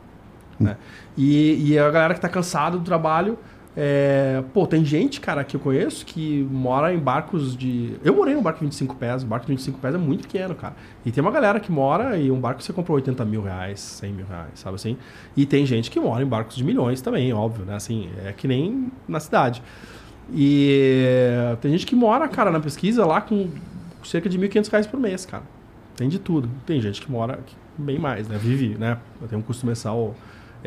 né? 0.60 0.76
E, 1.16 1.72
e 1.72 1.80
a 1.80 1.90
galera 1.92 2.16
que 2.16 2.20
tá 2.20 2.28
cansada 2.28 2.76
do 2.76 2.84
trabalho, 2.84 3.38
É, 3.80 4.44
pô, 4.56 4.66
tem 4.66 4.84
gente, 4.84 5.22
cara, 5.22 5.44
que 5.44 5.56
eu 5.56 5.60
conheço 5.60 6.04
que 6.04 6.42
mora 6.52 6.92
em 6.92 6.98
barcos 6.98 7.56
de. 7.56 7.96
Eu 8.04 8.16
morei 8.16 8.34
num 8.34 8.42
barco 8.42 8.58
de 8.58 8.66
25 8.66 8.96
pés, 8.96 9.24
um 9.24 9.28
barco 9.28 9.46
de 9.46 9.52
25 9.52 9.78
pés 9.78 9.94
é 9.94 10.00
muito 10.00 10.24
pequeno, 10.24 10.56
cara. 10.56 10.76
E 11.06 11.12
tem 11.12 11.22
uma 11.22 11.30
galera 11.30 11.60
que 11.60 11.72
mora 11.72 12.18
e 12.18 12.32
um 12.32 12.40
barco 12.40 12.64
você 12.64 12.74
comprou 12.74 12.96
80 12.96 13.24
mil 13.24 13.44
reais, 13.44 13.80
100 13.80 14.14
mil 14.14 14.26
reais, 14.26 14.50
sabe 14.56 14.76
assim? 14.78 14.98
E 15.36 15.46
tem 15.46 15.64
gente 15.64 15.92
que 15.92 16.00
mora 16.00 16.24
em 16.24 16.26
barcos 16.26 16.56
de 16.56 16.64
milhões 16.64 17.02
também, 17.02 17.32
óbvio, 17.32 17.66
né? 17.66 17.76
Assim, 17.76 18.10
é 18.26 18.34
que 18.34 18.48
nem 18.48 18.92
na 19.08 19.20
cidade. 19.20 19.62
E 20.34 21.22
tem 21.62 21.72
gente 21.72 21.86
que 21.86 21.96
mora, 21.96 22.28
cara, 22.28 22.50
na 22.50 22.60
pesquisa 22.60 23.06
lá 23.06 23.22
com 23.22 23.48
cerca 24.04 24.28
de 24.28 24.40
1.500 24.40 24.72
reais 24.72 24.88
por 24.88 25.00
mês, 25.00 25.24
cara. 25.24 25.44
Tem 25.96 26.10
de 26.10 26.18
tudo. 26.18 26.50
Tem 26.66 26.82
gente 26.82 27.00
que 27.00 27.12
mora 27.12 27.40
bem 27.78 28.00
mais, 28.00 28.28
né? 28.28 28.40
Vive, 28.40 28.76
né? 28.76 28.98
Tem 29.30 29.38
um 29.38 29.42
custo 29.44 29.68
mensal. 29.68 30.16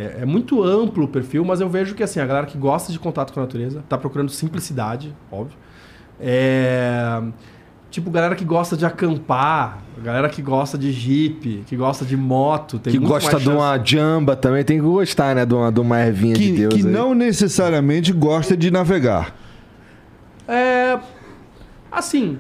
É, 0.00 0.22
é, 0.22 0.24
muito 0.24 0.62
amplo 0.64 1.04
o 1.04 1.08
perfil, 1.08 1.44
mas 1.44 1.60
eu 1.60 1.68
vejo 1.68 1.94
que 1.94 2.02
assim, 2.02 2.20
a 2.20 2.26
galera 2.26 2.46
que 2.46 2.56
gosta 2.56 2.90
de 2.90 2.98
contato 2.98 3.34
com 3.34 3.40
a 3.40 3.42
natureza 3.42 3.84
tá 3.86 3.98
procurando 3.98 4.30
simplicidade, 4.30 5.14
óbvio. 5.30 5.58
É, 6.18 7.22
tipo, 7.90 8.10
galera 8.10 8.34
que 8.34 8.44
gosta 8.44 8.78
de 8.78 8.86
acampar, 8.86 9.82
galera 10.02 10.30
que 10.30 10.40
gosta 10.40 10.78
de 10.78 10.90
jeep, 10.90 11.64
que 11.66 11.76
gosta 11.76 12.06
de 12.06 12.16
moto. 12.16 12.78
que 12.78 12.96
gosta 12.96 13.38
de 13.38 13.50
uma 13.50 13.76
jamba 13.84 14.34
também, 14.34 14.64
tem 14.64 14.78
que 14.78 14.82
gostar, 14.84 15.34
né? 15.34 15.44
De 15.44 15.52
uma, 15.52 15.70
de 15.70 15.80
uma 15.80 16.00
ervinha 16.00 16.34
que, 16.34 16.46
de 16.46 16.52
Deus. 16.52 16.74
Que 16.74 16.80
aí. 16.80 16.86
não 16.86 17.14
necessariamente 17.14 18.10
gosta 18.10 18.56
de 18.56 18.70
navegar. 18.70 19.36
É. 20.48 20.98
Assim, 21.92 22.38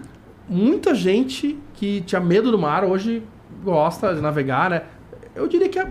muita 0.48 0.94
gente 0.94 1.58
que 1.74 2.00
tinha 2.02 2.20
medo 2.22 2.50
do 2.50 2.58
mar 2.58 2.84
hoje 2.84 3.22
gosta 3.62 4.14
de 4.14 4.22
navegar, 4.22 4.70
né? 4.70 4.82
Eu 5.34 5.46
diria 5.46 5.68
que 5.68 5.78
a 5.78 5.90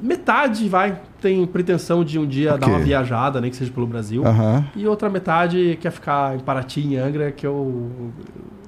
metade 0.00 0.68
vai 0.68 1.00
tem 1.20 1.44
pretensão 1.46 2.04
de 2.04 2.18
um 2.18 2.26
dia 2.26 2.54
okay. 2.54 2.60
dar 2.60 2.66
uma 2.68 2.78
viajada, 2.78 3.40
nem 3.40 3.50
que 3.50 3.56
seja 3.56 3.70
pelo 3.72 3.86
Brasil. 3.86 4.22
Uhum. 4.22 4.64
E 4.76 4.86
outra 4.86 5.10
metade 5.10 5.76
quer 5.80 5.90
ficar 5.90 6.36
em 6.36 6.38
Paraty, 6.38 6.80
em 6.80 6.96
Angra, 6.96 7.32
que 7.32 7.44
é 7.44 7.48
o, 7.48 8.12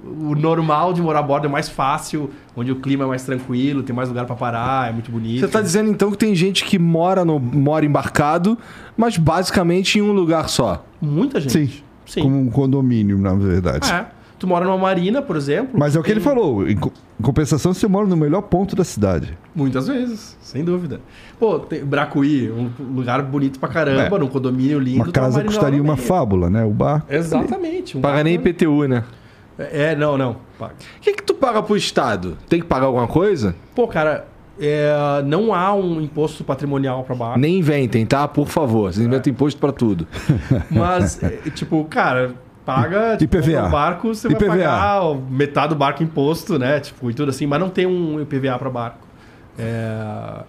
o 0.05 0.35
normal 0.35 0.93
de 0.93 1.01
morar 1.01 1.21
a 1.21 1.23
bordo 1.23 1.47
é 1.47 1.49
mais 1.49 1.69
fácil, 1.69 2.31
onde 2.57 2.73
o 2.73 2.77
clima 2.77 3.05
é 3.05 3.07
mais 3.07 3.25
tranquilo, 3.25 3.83
tem 3.83 3.95
mais 3.95 4.09
lugar 4.09 4.27
para 4.27 4.35
parar, 4.35 4.89
é 4.91 4.93
muito 4.93 5.11
bonito. 5.11 5.41
Você 5.41 5.47
está 5.47 5.61
dizendo 5.61 5.91
então 5.91 6.11
que 6.11 6.19
tem 6.19 6.35
gente 6.35 6.65
que 6.65 6.79
mora 6.79 7.25
no 7.25 7.39
mora 7.39 7.87
embarcado, 7.87 8.59
mas 8.97 9.17
basicamente 9.17 9.99
em 9.99 10.03
um 10.03 10.13
lugar 10.13 10.49
só? 10.49 10.85
Muita 11.01 11.41
gente. 11.41 11.53
Sim. 11.53 11.83
Sim. 12.07 12.23
Como 12.23 12.41
um 12.41 12.51
condomínio, 12.51 13.17
na 13.19 13.35
verdade. 13.35 13.89
É. 13.93 14.07
Tu 14.41 14.47
mora 14.47 14.65
numa 14.65 14.79
marina, 14.79 15.21
por 15.21 15.37
exemplo. 15.37 15.79
Mas 15.79 15.95
é 15.95 15.99
o 15.99 16.03
que 16.03 16.09
tem... 16.09 16.17
ele 16.17 16.25
falou. 16.25 16.67
Em 16.67 16.75
compensação, 17.23 17.75
você 17.75 17.87
mora 17.87 18.07
no 18.07 18.17
melhor 18.17 18.41
ponto 18.41 18.75
da 18.75 18.85
cidade. 18.85 19.37
Muitas 19.55 19.87
vezes, 19.87 20.35
sem 20.41 20.65
dúvida. 20.65 20.99
Pô, 21.39 21.59
tem 21.59 21.85
Bracuí, 21.85 22.51
um 22.51 22.71
lugar 22.95 23.23
bonito 23.23 23.61
pra 23.61 23.69
caramba, 23.69 24.17
é. 24.17 24.19
num 24.19 24.29
condomínio 24.29 24.79
lindo. 24.79 25.03
Uma 25.03 25.13
casa 25.13 25.45
custaria 25.45 25.83
uma 25.83 25.99
fábula, 25.99 26.49
né? 26.49 26.65
O 26.65 26.71
bar. 26.71 27.05
Exatamente. 27.11 27.99
Um 27.99 28.01
paga 28.01 28.25
nem 28.25 28.37
IPTU, 28.37 28.89
né? 28.89 29.05
É, 29.59 29.95
não, 29.95 30.17
não. 30.17 30.37
Paga. 30.59 30.73
O 30.97 31.01
que, 31.03 31.13
que 31.13 31.23
tu 31.23 31.35
paga 31.35 31.63
pro 31.63 31.77
Estado? 31.77 32.39
Tem 32.49 32.61
que 32.61 32.67
pagar 32.67 32.87
alguma 32.87 33.07
coisa? 33.07 33.55
Pô, 33.75 33.87
cara, 33.87 34.27
é, 34.59 34.91
não 35.27 35.53
há 35.53 35.75
um 35.75 36.01
imposto 36.01 36.43
patrimonial 36.45 37.05
para 37.05 37.15
barco. 37.15 37.39
Nem 37.39 37.59
inventem, 37.59 38.07
tá? 38.07 38.27
Por 38.27 38.49
favor. 38.49 38.91
Vocês 38.91 39.07
inventam 39.07 39.31
é. 39.31 39.35
imposto 39.35 39.61
para 39.61 39.71
tudo. 39.71 40.09
Mas, 40.71 41.23
é, 41.23 41.51
tipo, 41.51 41.85
cara, 41.85 42.35
paga 42.75 43.17
tipo, 43.17 43.37
IPVA. 43.37 43.67
Um 43.67 43.71
barco, 43.71 44.09
você 44.15 44.29
IPVA. 44.29 44.47
vai 44.47 44.59
pagar 44.59 45.15
metade 45.31 45.69
do 45.71 45.77
barco 45.77 46.03
imposto, 46.03 46.59
né? 46.59 46.81
Tipo, 46.81 47.11
e 47.11 47.15
tudo 47.15 47.31
assim, 47.31 47.47
mas 47.47 47.61
não 47.61 47.69
tem 47.69 47.87
um 47.87 48.21
IPVA 48.21 48.59
para 48.59 48.71
barco. 48.71 49.07
É, 49.59 50.45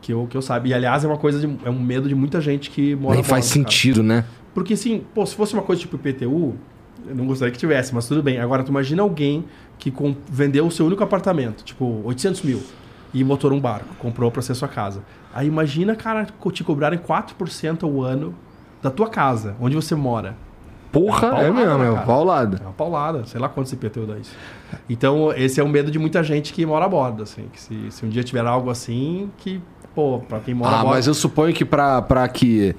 que 0.00 0.12
eu, 0.12 0.26
que 0.28 0.36
eu 0.36 0.42
saiba. 0.42 0.68
E 0.68 0.74
aliás, 0.74 1.04
é 1.04 1.06
uma 1.06 1.16
coisa 1.16 1.46
de, 1.46 1.58
é 1.64 1.70
um 1.70 1.80
medo 1.80 2.08
de 2.08 2.14
muita 2.14 2.40
gente 2.40 2.70
que 2.70 2.94
mora 2.96 3.14
Nem 3.14 3.24
faz 3.24 3.46
sentido, 3.46 3.96
cara. 3.96 4.08
né? 4.08 4.24
Porque 4.52 4.74
assim, 4.74 5.02
pô, 5.14 5.24
se 5.24 5.34
fosse 5.34 5.54
uma 5.54 5.62
coisa 5.62 5.80
tipo 5.80 5.96
IPTU, 5.96 6.54
eu 7.06 7.14
não 7.14 7.26
gostaria 7.26 7.52
que 7.52 7.58
tivesse, 7.58 7.94
mas 7.94 8.06
tudo 8.06 8.22
bem. 8.22 8.38
Agora, 8.38 8.62
tu 8.62 8.68
imagina 8.68 9.02
alguém 9.02 9.44
que 9.78 9.90
com, 9.90 10.14
vendeu 10.28 10.66
o 10.66 10.70
seu 10.70 10.86
único 10.86 11.02
apartamento, 11.02 11.64
tipo, 11.64 12.02
800 12.04 12.42
mil, 12.42 12.62
e 13.14 13.24
motor 13.24 13.52
um 13.52 13.60
barco, 13.60 13.94
comprou 13.98 14.30
para 14.30 14.42
ser 14.42 14.54
sua 14.54 14.68
casa. 14.68 15.02
Aí 15.34 15.46
imagina, 15.46 15.94
cara, 15.94 16.26
te 16.52 16.64
cobrarem 16.64 16.98
4% 16.98 17.82
ao 17.82 18.02
ano 18.02 18.34
da 18.82 18.90
tua 18.90 19.08
casa, 19.08 19.56
onde 19.60 19.74
você 19.74 19.94
mora. 19.94 20.36
Porra, 20.92 21.38
é, 21.38 21.46
é 21.46 21.50
mesmo, 21.50 21.82
é 21.82 21.90
uma 21.90 22.02
paulada. 22.02 22.58
É 22.60 22.66
uma 22.66 22.72
paulada, 22.72 23.24
sei 23.24 23.40
lá 23.40 23.48
quantos 23.48 23.72
IPTU 23.72 24.06
dá 24.06 24.18
isso. 24.18 24.36
Então, 24.88 25.32
esse 25.32 25.58
é 25.58 25.64
o 25.64 25.68
medo 25.68 25.90
de 25.90 25.98
muita 25.98 26.22
gente 26.22 26.52
que 26.52 26.66
mora 26.66 26.84
a 26.84 26.88
bordo, 26.88 27.22
assim. 27.22 27.46
Que 27.50 27.58
se, 27.58 27.90
se 27.90 28.04
um 28.04 28.10
dia 28.10 28.22
tiver 28.22 28.44
algo 28.46 28.68
assim, 28.68 29.30
que, 29.38 29.60
pô, 29.94 30.18
pra 30.20 30.38
quem 30.40 30.52
mora 30.52 30.70
ah, 30.70 30.74
a 30.74 30.82
bordo... 30.82 30.94
mas 30.94 31.06
eu 31.06 31.14
suponho 31.14 31.54
que 31.54 31.64
pra, 31.64 32.02
pra 32.02 32.28
que 32.28 32.76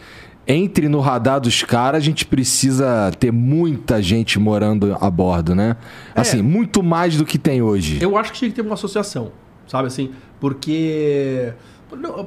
entre 0.48 0.88
no 0.88 1.00
radar 1.00 1.40
dos 1.40 1.64
caras, 1.64 1.98
a 1.98 2.06
gente 2.06 2.26
precisa 2.26 3.12
ter 3.18 3.32
muita 3.32 4.02
gente 4.02 4.38
morando 4.38 4.96
a 5.00 5.10
bordo, 5.10 5.56
né? 5.56 5.76
É. 6.14 6.22
Assim, 6.22 6.40
é, 6.40 6.44
muito 6.44 6.84
mais 6.84 7.18
do 7.18 7.26
que 7.26 7.38
tem 7.38 7.62
hoje. 7.62 7.98
Eu 8.02 8.18
acho 8.18 8.32
que 8.32 8.40
tinha 8.40 8.50
que 8.50 8.56
ter 8.56 8.62
uma 8.62 8.76
associação, 8.76 9.32
sabe 9.68 9.88
assim? 9.88 10.12
Porque... 10.40 11.54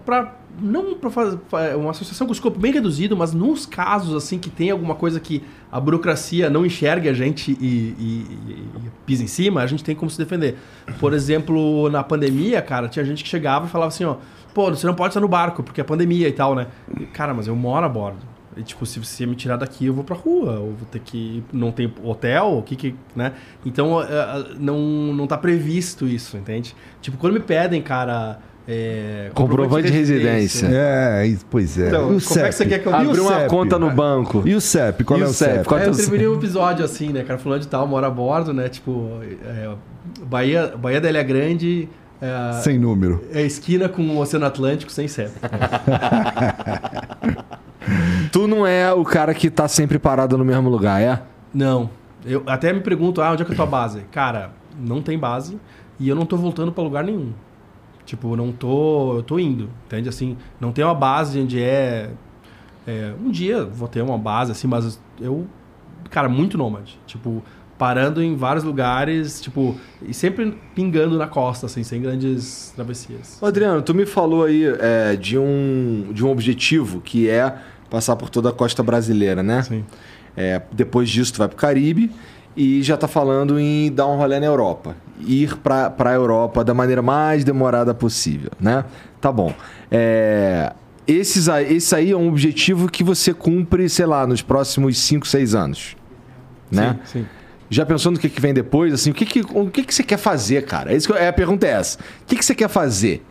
Pra 0.04 0.32
não 0.60 0.94
para 0.94 1.10
fazer 1.10 1.38
é 1.52 1.76
uma 1.76 1.90
associação 1.90 2.26
com 2.26 2.32
escopo 2.32 2.58
bem 2.58 2.72
reduzido, 2.72 3.16
mas 3.16 3.32
nos 3.32 3.66
casos 3.66 4.14
assim 4.14 4.38
que 4.38 4.50
tem 4.50 4.70
alguma 4.70 4.94
coisa 4.94 5.20
que 5.20 5.42
a 5.70 5.78
burocracia 5.78 6.48
não 6.48 6.64
enxergue 6.64 7.08
a 7.08 7.12
gente 7.12 7.52
e, 7.52 7.64
e, 7.64 8.26
e, 8.50 8.90
pisa 9.04 9.22
em 9.22 9.26
cima, 9.26 9.62
a 9.62 9.66
gente 9.66 9.84
tem 9.84 9.94
como 9.94 10.10
se 10.10 10.18
defender. 10.18 10.56
Por 10.98 11.12
exemplo, 11.12 11.90
na 11.90 12.02
pandemia, 12.02 12.62
cara, 12.62 12.88
tinha 12.88 13.04
gente 13.04 13.22
que 13.22 13.28
chegava 13.28 13.66
e 13.66 13.68
falava 13.68 13.88
assim, 13.88 14.04
ó, 14.04 14.16
pô, 14.54 14.70
você 14.70 14.86
não 14.86 14.94
pode 14.94 15.10
estar 15.10 15.20
no 15.20 15.28
barco 15.28 15.62
porque 15.62 15.80
é 15.80 15.84
pandemia 15.84 16.28
e 16.28 16.32
tal, 16.32 16.54
né? 16.54 16.68
Cara, 17.12 17.34
mas 17.34 17.46
eu 17.46 17.54
moro 17.54 17.84
a 17.84 17.88
bordo. 17.88 18.36
E, 18.56 18.62
tipo, 18.62 18.86
se 18.86 18.98
você 18.98 19.26
me 19.26 19.36
tirar 19.36 19.58
daqui, 19.58 19.84
eu 19.84 19.92
vou 19.92 20.02
pra 20.02 20.16
rua. 20.16 20.52
Eu 20.54 20.74
vou 20.78 20.88
ter 20.90 21.00
que. 21.00 21.44
Não 21.52 21.70
tem 21.70 21.92
hotel, 22.02 22.56
o 22.56 22.62
que 22.62 22.74
que. 22.74 22.94
né? 23.14 23.34
Então, 23.66 23.98
uh, 23.98 24.04
não, 24.58 24.80
não 25.12 25.26
tá 25.26 25.36
previsto 25.36 26.06
isso, 26.06 26.38
entende? 26.38 26.74
Tipo, 27.02 27.18
quando 27.18 27.34
me 27.34 27.40
pedem, 27.40 27.82
cara 27.82 28.38
é, 28.68 29.30
comprovante 29.32 29.86
de 29.86 29.92
residência. 29.92 30.66
É, 30.66 31.36
pois 31.48 31.78
é. 31.78 31.86
Então, 31.86 32.06
como 32.06 32.20
CEP? 32.20 32.40
é 32.40 32.48
que 32.48 32.54
você 32.54 32.66
quer 32.66 32.78
que 32.80 32.86
eu 32.86 32.94
Abrir 32.94 33.20
uma 33.20 33.46
conta 33.46 33.78
no 33.78 33.90
banco. 33.90 34.42
E 34.44 34.54
o 34.54 34.60
CEP? 34.60 35.04
Qual 35.04 35.20
e 35.20 35.22
é 35.22 35.26
o 35.26 35.28
CEP? 35.28 35.68
CEP? 35.68 35.74
É, 35.74 35.86
eu 35.86 35.94
terminei 35.94 36.26
um 36.26 36.34
episódio 36.34 36.84
assim, 36.84 37.10
né? 37.10 37.22
Cara, 37.22 37.38
fulano 37.38 37.62
de 37.62 37.68
tal, 37.68 37.86
mora 37.86 38.08
a 38.08 38.10
bordo, 38.10 38.52
né? 38.52 38.68
Tipo, 38.68 39.08
é, 39.44 39.70
Bahia, 40.24 40.74
Bahia 40.76 41.00
da 41.00 41.08
Ilha 41.08 41.22
Grande... 41.22 41.88
É, 42.20 42.54
sem 42.54 42.78
número. 42.78 43.22
É 43.32 43.42
esquina 43.42 43.88
com 43.88 44.02
o 44.02 44.18
Oceano 44.18 44.46
Atlântico 44.46 44.90
sem 44.90 45.06
CEP. 45.06 45.30
tu 48.32 48.48
não 48.48 48.66
é 48.66 48.92
o 48.92 49.04
cara 49.04 49.32
que 49.32 49.48
tá 49.48 49.68
sempre 49.68 49.98
parado 49.98 50.36
no 50.36 50.44
mesmo 50.44 50.68
lugar, 50.68 51.00
é? 51.00 51.22
Não. 51.54 51.88
Eu 52.24 52.42
até 52.46 52.72
me 52.72 52.80
pergunto, 52.80 53.22
ah, 53.22 53.30
onde 53.30 53.42
é 53.42 53.44
que 53.44 53.52
é 53.52 53.54
a 53.54 53.56
tua 53.56 53.66
base? 53.66 54.00
Cara, 54.10 54.50
não 54.76 55.00
tem 55.00 55.16
base 55.16 55.56
e 56.00 56.08
eu 56.08 56.16
não 56.16 56.26
tô 56.26 56.36
voltando 56.36 56.72
para 56.72 56.82
lugar 56.82 57.04
nenhum. 57.04 57.32
Tipo, 58.06 58.36
não 58.36 58.52
tô. 58.52 59.16
Eu 59.16 59.22
tô 59.22 59.38
indo, 59.38 59.68
entende? 59.84 60.08
Assim, 60.08 60.36
não 60.60 60.72
tem 60.72 60.84
uma 60.84 60.94
base 60.94 61.40
onde 61.40 61.60
é, 61.60 62.10
é. 62.86 63.12
Um 63.22 63.30
dia 63.30 63.64
vou 63.64 63.88
ter 63.88 64.00
uma 64.00 64.16
base, 64.16 64.52
assim, 64.52 64.68
mas 64.68 64.98
eu. 65.20 65.46
Cara, 66.08 66.28
muito 66.28 66.56
nômade. 66.56 66.98
Tipo, 67.04 67.42
parando 67.76 68.22
em 68.22 68.36
vários 68.36 68.64
lugares, 68.64 69.40
tipo, 69.40 69.76
e 70.00 70.14
sempre 70.14 70.56
pingando 70.74 71.18
na 71.18 71.26
costa, 71.26 71.66
assim, 71.66 71.82
sem 71.82 72.00
grandes 72.00 72.72
travessias. 72.74 73.42
Adriano, 73.42 73.82
tu 73.82 73.92
me 73.92 74.06
falou 74.06 74.44
aí 74.44 74.64
é, 74.78 75.16
de, 75.16 75.36
um, 75.36 76.08
de 76.12 76.24
um 76.24 76.30
objetivo 76.30 77.00
que 77.00 77.28
é 77.28 77.56
passar 77.90 78.16
por 78.16 78.30
toda 78.30 78.50
a 78.50 78.52
costa 78.52 78.82
brasileira, 78.82 79.42
né? 79.42 79.62
Sim. 79.62 79.84
É, 80.36 80.62
depois 80.72 81.08
disso, 81.08 81.32
tu 81.32 81.38
vai 81.38 81.48
pro 81.48 81.56
Caribe 81.56 82.10
e 82.56 82.82
já 82.82 82.94
está 82.94 83.06
falando 83.06 83.60
em 83.60 83.92
dar 83.92 84.06
um 84.06 84.16
rolê 84.16 84.40
na 84.40 84.46
Europa. 84.46 84.96
Ir 85.20 85.56
para 85.56 85.92
a 85.98 86.12
Europa 86.12 86.64
da 86.64 86.72
maneira 86.72 87.02
mais 87.02 87.44
demorada 87.44 87.92
possível, 87.94 88.50
né? 88.58 88.84
Tá 89.20 89.30
bom. 89.30 89.52
É, 89.90 90.72
esses, 91.06 91.48
esse 91.48 91.94
aí 91.94 92.12
é 92.12 92.16
um 92.16 92.28
objetivo 92.28 92.90
que 92.90 93.04
você 93.04 93.34
cumpre, 93.34 93.88
sei 93.88 94.06
lá, 94.06 94.26
nos 94.26 94.42
próximos 94.42 94.98
5, 94.98 95.26
6 95.26 95.54
anos, 95.54 95.96
né? 96.70 96.98
Sim, 97.04 97.20
sim. 97.20 97.26
Já 97.68 97.84
pensou 97.84 98.12
no 98.12 98.18
que, 98.18 98.28
que 98.28 98.40
vem 98.40 98.54
depois? 98.54 98.92
Assim, 98.94 99.10
o 99.10 99.14
que, 99.14 99.26
que, 99.26 99.40
o 99.40 99.68
que, 99.68 99.82
que 99.82 99.94
você 99.94 100.02
quer 100.02 100.18
fazer, 100.18 100.64
cara? 100.64 100.92
É 100.92 100.96
isso 100.96 101.12
que, 101.12 101.18
é, 101.18 101.28
a 101.28 101.32
pergunta 101.32 101.66
é 101.66 101.70
essa. 101.70 101.98
O 101.98 102.26
que, 102.26 102.36
que 102.36 102.44
você 102.44 102.54
quer 102.54 102.68
fazer? 102.68 103.24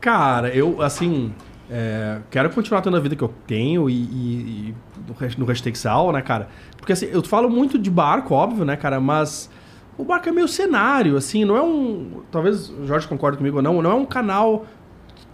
Cara, 0.00 0.48
eu, 0.48 0.80
assim, 0.80 1.32
é, 1.74 2.18
quero 2.30 2.50
continuar 2.50 2.82
tendo 2.82 2.98
a 2.98 3.00
vida 3.00 3.16
que 3.16 3.24
eu 3.24 3.32
tenho 3.46 3.88
e, 3.88 3.94
e, 3.94 4.74
e 5.08 5.38
no 5.38 5.46
hashtag 5.46 5.78
Sal, 5.78 6.12
né, 6.12 6.20
cara? 6.20 6.48
Porque 6.76 6.92
assim, 6.92 7.06
eu 7.06 7.22
falo 7.22 7.48
muito 7.48 7.78
de 7.78 7.90
barco, 7.90 8.34
óbvio, 8.34 8.62
né, 8.62 8.76
cara? 8.76 9.00
Mas 9.00 9.48
o 9.96 10.04
barco 10.04 10.28
é 10.28 10.32
meio 10.32 10.46
cenário, 10.46 11.16
assim, 11.16 11.46
não 11.46 11.56
é 11.56 11.62
um. 11.62 12.20
Talvez 12.30 12.68
o 12.68 12.86
Jorge 12.86 13.08
concorde 13.08 13.38
comigo 13.38 13.56
ou 13.56 13.62
não, 13.62 13.80
não 13.80 13.90
é 13.90 13.94
um 13.94 14.04
canal 14.04 14.66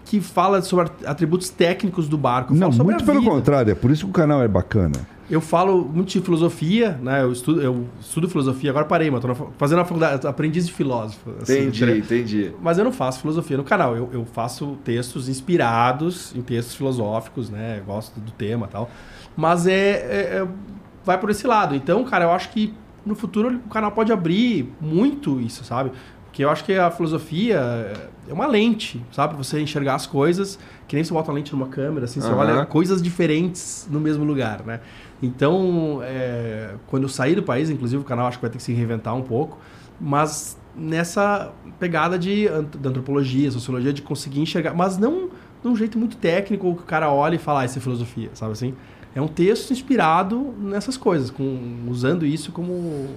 que 0.05 0.21
fala 0.21 0.63
sobre 0.63 0.93
atributos 1.05 1.51
técnicos 1.51 2.09
do 2.09 2.17
barco. 2.17 2.55
Não, 2.55 2.71
muito 2.71 3.05
pelo 3.05 3.25
contrário, 3.25 3.73
é 3.73 3.75
por 3.75 3.91
isso 3.91 4.05
que 4.05 4.11
o 4.11 4.15
canal 4.15 4.41
é 4.41 4.47
bacana. 4.47 5.18
Eu 5.31 5.43
falo 5.43 5.85
muito 5.85 6.09
de 6.09 6.21
filosofia, 6.21 6.99
né? 7.03 7.23
Eu 7.23 7.33
estudo, 7.33 7.61
eu 7.61 7.87
estudo 8.01 8.29
filosofia, 8.29 8.71
agora 8.71 8.87
parei, 8.87 9.11
mas 9.11 9.21
tô 9.21 9.29
na, 9.29 9.35
fazendo 9.35 9.81
a 9.81 9.85
faculdade, 9.85 10.27
aprendiz 10.27 10.67
de 10.67 10.73
filósofo. 10.73 11.31
Assim, 11.43 11.61
entendi, 11.61 11.87
né? 11.87 11.99
entendi. 11.99 12.53
Mas 12.63 12.79
eu 12.79 12.85
não 12.85 12.93
faço 12.93 13.21
filosofia 13.21 13.57
no 13.59 13.65
canal, 13.65 13.95
eu, 13.95 14.09
eu 14.13 14.25
faço 14.25 14.79
textos 14.85 15.29
inspirados 15.29 16.35
em 16.35 16.41
textos 16.41 16.75
filosóficos, 16.75 17.51
né? 17.51 17.79
Eu 17.79 17.85
gosto 17.85 18.19
do 18.19 18.31
tema 18.33 18.67
e 18.67 18.71
tal. 18.71 18.91
Mas 19.37 19.67
é, 19.67 19.73
é, 19.73 20.41
é, 20.41 20.49
vai 21.05 21.19
por 21.19 21.29
esse 21.29 21.47
lado. 21.47 21.75
Então, 21.75 22.03
cara, 22.05 22.25
eu 22.25 22.31
acho 22.31 22.51
que 22.51 22.73
no 23.05 23.15
futuro 23.15 23.55
o 23.55 23.69
canal 23.69 23.93
pode 23.93 24.11
abrir 24.11 24.73
muito 24.81 25.39
isso, 25.41 25.63
sabe? 25.63 25.93
Porque 26.25 26.45
eu 26.45 26.51
acho 26.51 26.65
que 26.65 26.73
a 26.73 26.91
filosofia 26.91 27.59
é 28.29 28.33
uma 28.33 28.47
lente, 28.47 29.05
sabe? 29.13 29.35
Você 29.37 29.61
enxergar 29.61 29.95
as 29.95 30.07
coisas, 30.07 30.59
que 30.87 30.95
nem 30.95 31.03
você 31.03 31.13
bota 31.13 31.31
a 31.31 31.35
lente 31.35 31.53
numa 31.53 31.69
câmera, 31.69 32.05
assim, 32.05 32.21
você 32.21 32.29
uhum. 32.29 32.39
olha 32.39 32.67
coisas 32.67 33.03
diferentes 33.03 33.89
no 33.91 33.99
mesmo 33.99 34.25
lugar, 34.25 34.63
né? 34.65 34.81
Então, 35.23 36.01
é, 36.03 36.75
quando 36.87 37.05
eu 37.05 37.09
sair 37.09 37.35
do 37.35 37.43
país, 37.43 37.71
inclusive 37.71 38.01
o 38.01 38.05
canal 38.05 38.27
acho 38.27 38.39
que 38.39 38.43
vai 38.43 38.51
ter 38.51 38.59
que 38.59 38.63
se 38.63 38.73
reinventar 38.73 39.15
um 39.17 39.23
pouco, 39.23 39.59
mas 40.01 40.57
nessa 40.77 41.53
pegada 41.79 42.19
de, 42.19 42.47
de 42.47 42.89
antropologia, 42.89 43.51
sociologia, 43.51 43.93
de 43.93 44.03
conseguir 44.03 44.41
enxergar, 44.41 44.75
mas 44.75 44.97
não 44.97 45.29
de 45.61 45.69
um 45.69 45.75
jeito 45.75 45.99
muito 45.99 46.17
técnico 46.17 46.75
que 46.77 46.83
o 46.83 46.87
cara 46.87 47.11
olha 47.11 47.35
e 47.35 47.39
fala, 47.39 47.63
ah, 47.63 47.65
isso 47.65 47.79
é 47.79 47.81
filosofia, 47.81 48.31
sabe 48.35 48.53
assim? 48.53 48.75
É 49.15 49.21
um 49.21 49.27
texto 49.27 49.73
inspirado 49.73 50.55
nessas 50.61 50.97
coisas, 50.97 51.31
com, 51.31 51.85
usando 51.89 52.25
isso 52.25 52.53
como. 52.53 53.09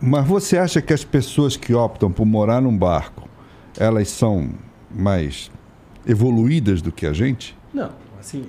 Mas 0.00 0.26
você 0.26 0.56
acha 0.56 0.80
que 0.80 0.92
as 0.92 1.02
pessoas 1.02 1.56
que 1.56 1.74
optam 1.74 2.12
por 2.12 2.24
morar 2.24 2.60
num 2.60 2.76
barco, 2.76 3.28
elas 3.76 4.08
são 4.08 4.50
mais 4.88 5.50
evoluídas 6.06 6.80
do 6.80 6.92
que 6.92 7.06
a 7.06 7.12
gente? 7.12 7.56
Não, 7.74 7.90
assim, 8.20 8.44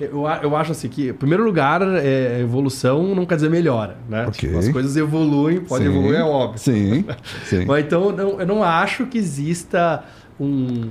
eu, 0.00 0.24
eu 0.42 0.56
acho 0.56 0.72
assim 0.72 0.88
que, 0.88 1.08
em 1.08 1.12
primeiro 1.12 1.44
lugar, 1.44 1.82
é, 1.82 2.40
evolução 2.40 3.14
não 3.14 3.26
quer 3.26 3.34
dizer 3.34 3.50
melhora, 3.50 3.96
né? 4.08 4.26
Okay. 4.26 4.48
Tipo, 4.48 4.58
as 4.58 4.68
coisas 4.68 4.96
evoluem, 4.96 5.60
pode 5.60 5.84
sim, 5.84 5.90
evoluir, 5.90 6.18
é 6.18 6.24
óbvio. 6.24 6.58
Sim, 6.58 7.04
sim. 7.44 7.64
Mas 7.66 7.84
então, 7.84 8.10
não, 8.10 8.40
eu 8.40 8.46
não 8.46 8.62
acho 8.62 9.06
que 9.06 9.18
exista 9.18 10.02
um... 10.38 10.88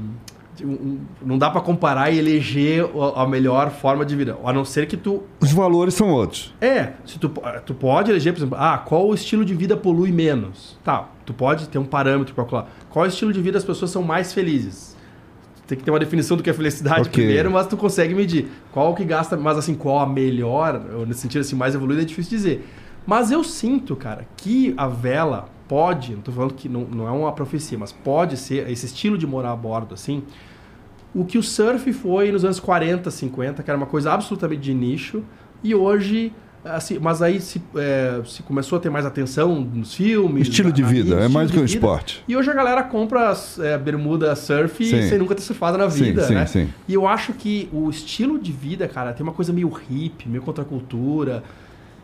um 0.62 0.99
não 1.26 1.38
dá 1.38 1.49
para 1.49 1.62
comparar 1.62 2.12
e 2.12 2.20
eleger 2.20 2.86
a 3.16 3.26
melhor 3.26 3.72
forma 3.72 4.05
de 4.05 4.16
vida, 4.16 4.38
a 4.43 4.53
não 4.53 4.64
ser 4.64 4.86
que 4.86 4.95
tu... 4.95 5.24
Os 5.41 5.51
valores 5.51 5.95
são 5.95 6.10
outros. 6.10 6.53
É, 6.62 6.93
se 7.05 7.18
tu, 7.18 7.32
tu 7.66 7.74
pode 7.74 8.12
eleger, 8.12 8.34
por 8.34 8.39
exemplo, 8.39 8.57
ah, 8.60 8.78
qual 8.78 9.07
o 9.07 9.14
estilo 9.14 9.43
de 9.43 9.55
vida 9.55 9.76
polui 9.76 10.12
menos? 10.12 10.78
Tá, 10.84 11.10
tu 11.26 11.34
pode 11.34 11.68
ter 11.68 11.80
um 11.80 11.86
parâmetro 11.86 12.36
para 12.36 12.43
calcular. 12.43 12.70
Qual 12.89 13.05
estilo 13.05 13.34
de 13.34 13.41
vida 13.41 13.57
as 13.57 13.64
pessoas 13.64 13.89
são 13.89 14.03
mais 14.03 14.34
felizes? 14.34 14.99
Tem 15.70 15.78
que 15.78 15.84
ter 15.84 15.91
uma 15.91 15.99
definição 15.99 16.36
do 16.36 16.41
que 16.41 16.49
é 16.49 16.53
felicidade 16.53 17.01
okay. 17.01 17.24
primeiro, 17.24 17.51
mas 17.51 17.67
tu 17.67 17.78
consegue 17.78 18.15
medir. 18.15 18.47
Qual 18.72 18.95
que 18.95 19.05
gasta, 19.05 19.38
mas 19.38 19.55
assim, 19.55 19.76
qual 19.76 19.99
a 19.99 20.05
melhor, 20.05 20.82
nesse 21.07 21.22
sentido 21.22 21.41
assim, 21.41 21.55
mais 21.55 21.76
evoluída, 21.76 22.01
é 22.01 22.05
difícil 22.05 22.32
dizer. 22.32 22.67
Mas 23.05 23.32
eu 23.32 23.43
sinto, 23.43 23.95
cara, 23.95 24.28
que 24.36 24.74
a 24.76 24.88
vela 24.88 25.47
pode, 25.67 26.15
não 26.15 26.22
tô 26.22 26.32
falando 26.32 26.55
que 26.55 26.67
não, 26.67 26.82
não 26.82 27.07
é 27.07 27.11
uma 27.11 27.32
profecia, 27.32 27.78
mas 27.78 27.91
pode 27.91 28.36
ser 28.36 28.67
esse 28.67 28.88
estilo 28.88 29.15
de 29.15 29.28
morar 29.28 29.51
a 29.51 29.55
bordo, 29.55 29.93
assim, 29.93 30.24
o 31.13 31.24
que 31.24 31.38
o 31.38 31.43
surf 31.43 31.93
foi 31.93 32.32
nos 32.32 32.43
anos 32.43 32.59
40, 32.59 33.09
50, 33.09 33.61
que 33.61 33.70
era 33.70 33.78
uma 33.78 33.86
coisa 33.86 34.11
absolutamente 34.11 34.61
de 34.61 34.74
nicho, 34.74 35.24
e 35.63 35.76
hoje 35.76 36.34
Assim, 36.64 36.99
mas 36.99 37.22
aí 37.22 37.39
se, 37.39 37.62
é, 37.76 38.22
se, 38.26 38.43
começou 38.43 38.78
a 38.78 38.82
ter 38.82 38.89
mais 38.89 39.05
atenção 39.05 39.62
nos 39.62 39.93
filmes. 39.93 40.47
Estilo 40.47 40.74
de 40.74 40.84
vida, 40.84 41.16
é 41.16 41.28
mais 41.30 41.49
do 41.49 41.53
que 41.53 41.60
um 41.60 41.66
esporte. 41.66 42.22
E 42.28 42.36
hoje 42.36 42.49
a 42.49 42.53
galera 42.53 42.84
compra 42.84 43.34
é, 43.60 43.78
bermuda 43.78 44.36
surf 44.36 44.84
sim. 44.84 45.07
sem 45.07 45.18
nunca 45.18 45.34
ter 45.36 45.41
surfado 45.41 45.78
na 45.78 45.88
vida, 45.88 46.26
sim, 46.26 46.34
né? 46.34 46.45
Sim, 46.45 46.66
sim. 46.66 46.74
E 46.88 46.93
eu 46.93 47.07
acho 47.07 47.32
que 47.32 47.70
o 47.72 47.89
estilo 47.89 48.38
de 48.38 48.51
vida, 48.51 48.89
cara, 48.89 49.14
tem 49.14 49.24
uma 49.24 49.32
coisa 49.32 49.53
meio 49.53 49.70
hippie, 49.70 50.28
meio 50.28 50.41
contra 50.41 50.64
a 50.64 50.68
cultura, 50.68 51.43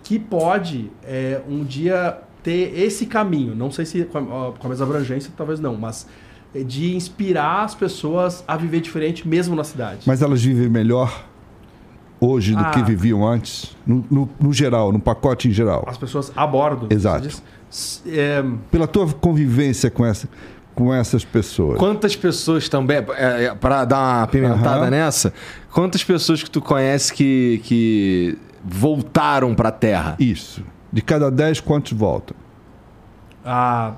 que 0.01 0.18
pode 0.18 0.89
é, 1.03 1.41
um 1.49 1.64
dia 1.64 2.18
ter 2.41 2.80
esse 2.80 3.08
caminho. 3.08 3.53
Não 3.56 3.70
sei 3.70 3.86
se 3.86 4.06
com 4.06 4.20
a, 4.20 4.53
com 4.53 4.68
a 4.68 4.70
mesma 4.70 4.86
abrangência, 4.86 5.34
talvez 5.36 5.60
não, 5.60 5.76
mas 5.76 6.08
é, 6.53 6.64
de 6.64 6.95
inspirar 6.95 7.66
as 7.66 7.76
pessoas 7.76 8.41
a 8.47 8.56
viver 8.56 8.80
diferente 8.80 9.28
mesmo 9.28 9.53
na 9.53 9.66
cidade. 9.66 10.03
Mas 10.06 10.22
elas 10.22 10.41
vivem 10.41 10.70
melhor 10.70 11.26
hoje 12.20 12.53
do 12.53 12.59
ah, 12.59 12.72
que 12.72 12.82
viviam 12.84 13.26
antes? 13.26 13.76
No, 13.86 14.05
no, 14.09 14.30
no, 14.39 14.53
geral, 14.53 14.91
no 14.91 14.99
pacote 14.99 15.47
em 15.47 15.51
geral. 15.51 15.86
As 15.88 15.97
pessoas 15.97 16.32
a 16.36 16.45
bordo. 16.45 16.88
Exato. 16.89 17.30
É... 18.07 18.43
Pela 18.72 18.88
tua 18.88 19.07
convivência 19.13 19.89
com, 19.89 20.05
essa, 20.05 20.30
com 20.74 20.93
essas 20.93 21.26
pessoas. 21.26 21.78
Quantas 21.78 22.16
pessoas 22.16 22.70
também, 22.70 22.97
é, 23.16 23.45
é 23.45 23.55
para 23.55 23.86
dar 23.86 24.20
uma 24.20 24.28
pimentada 24.28 24.89
nessa, 24.89 25.34
quantas 25.72 26.03
pessoas 26.03 26.41
que 26.41 26.49
tu 26.49 26.61
conhece 26.61 27.13
que, 27.13 27.61
que 27.63 28.38
voltaram 28.63 29.53
para 29.53 29.70
a 29.70 29.74
Terra? 29.74 30.16
Isso. 30.20 30.63
De 30.91 31.01
cada 31.01 31.30
dez, 31.30 31.59
quantos 31.59 31.91
voltam? 31.91 32.36
Ah, 33.43 33.93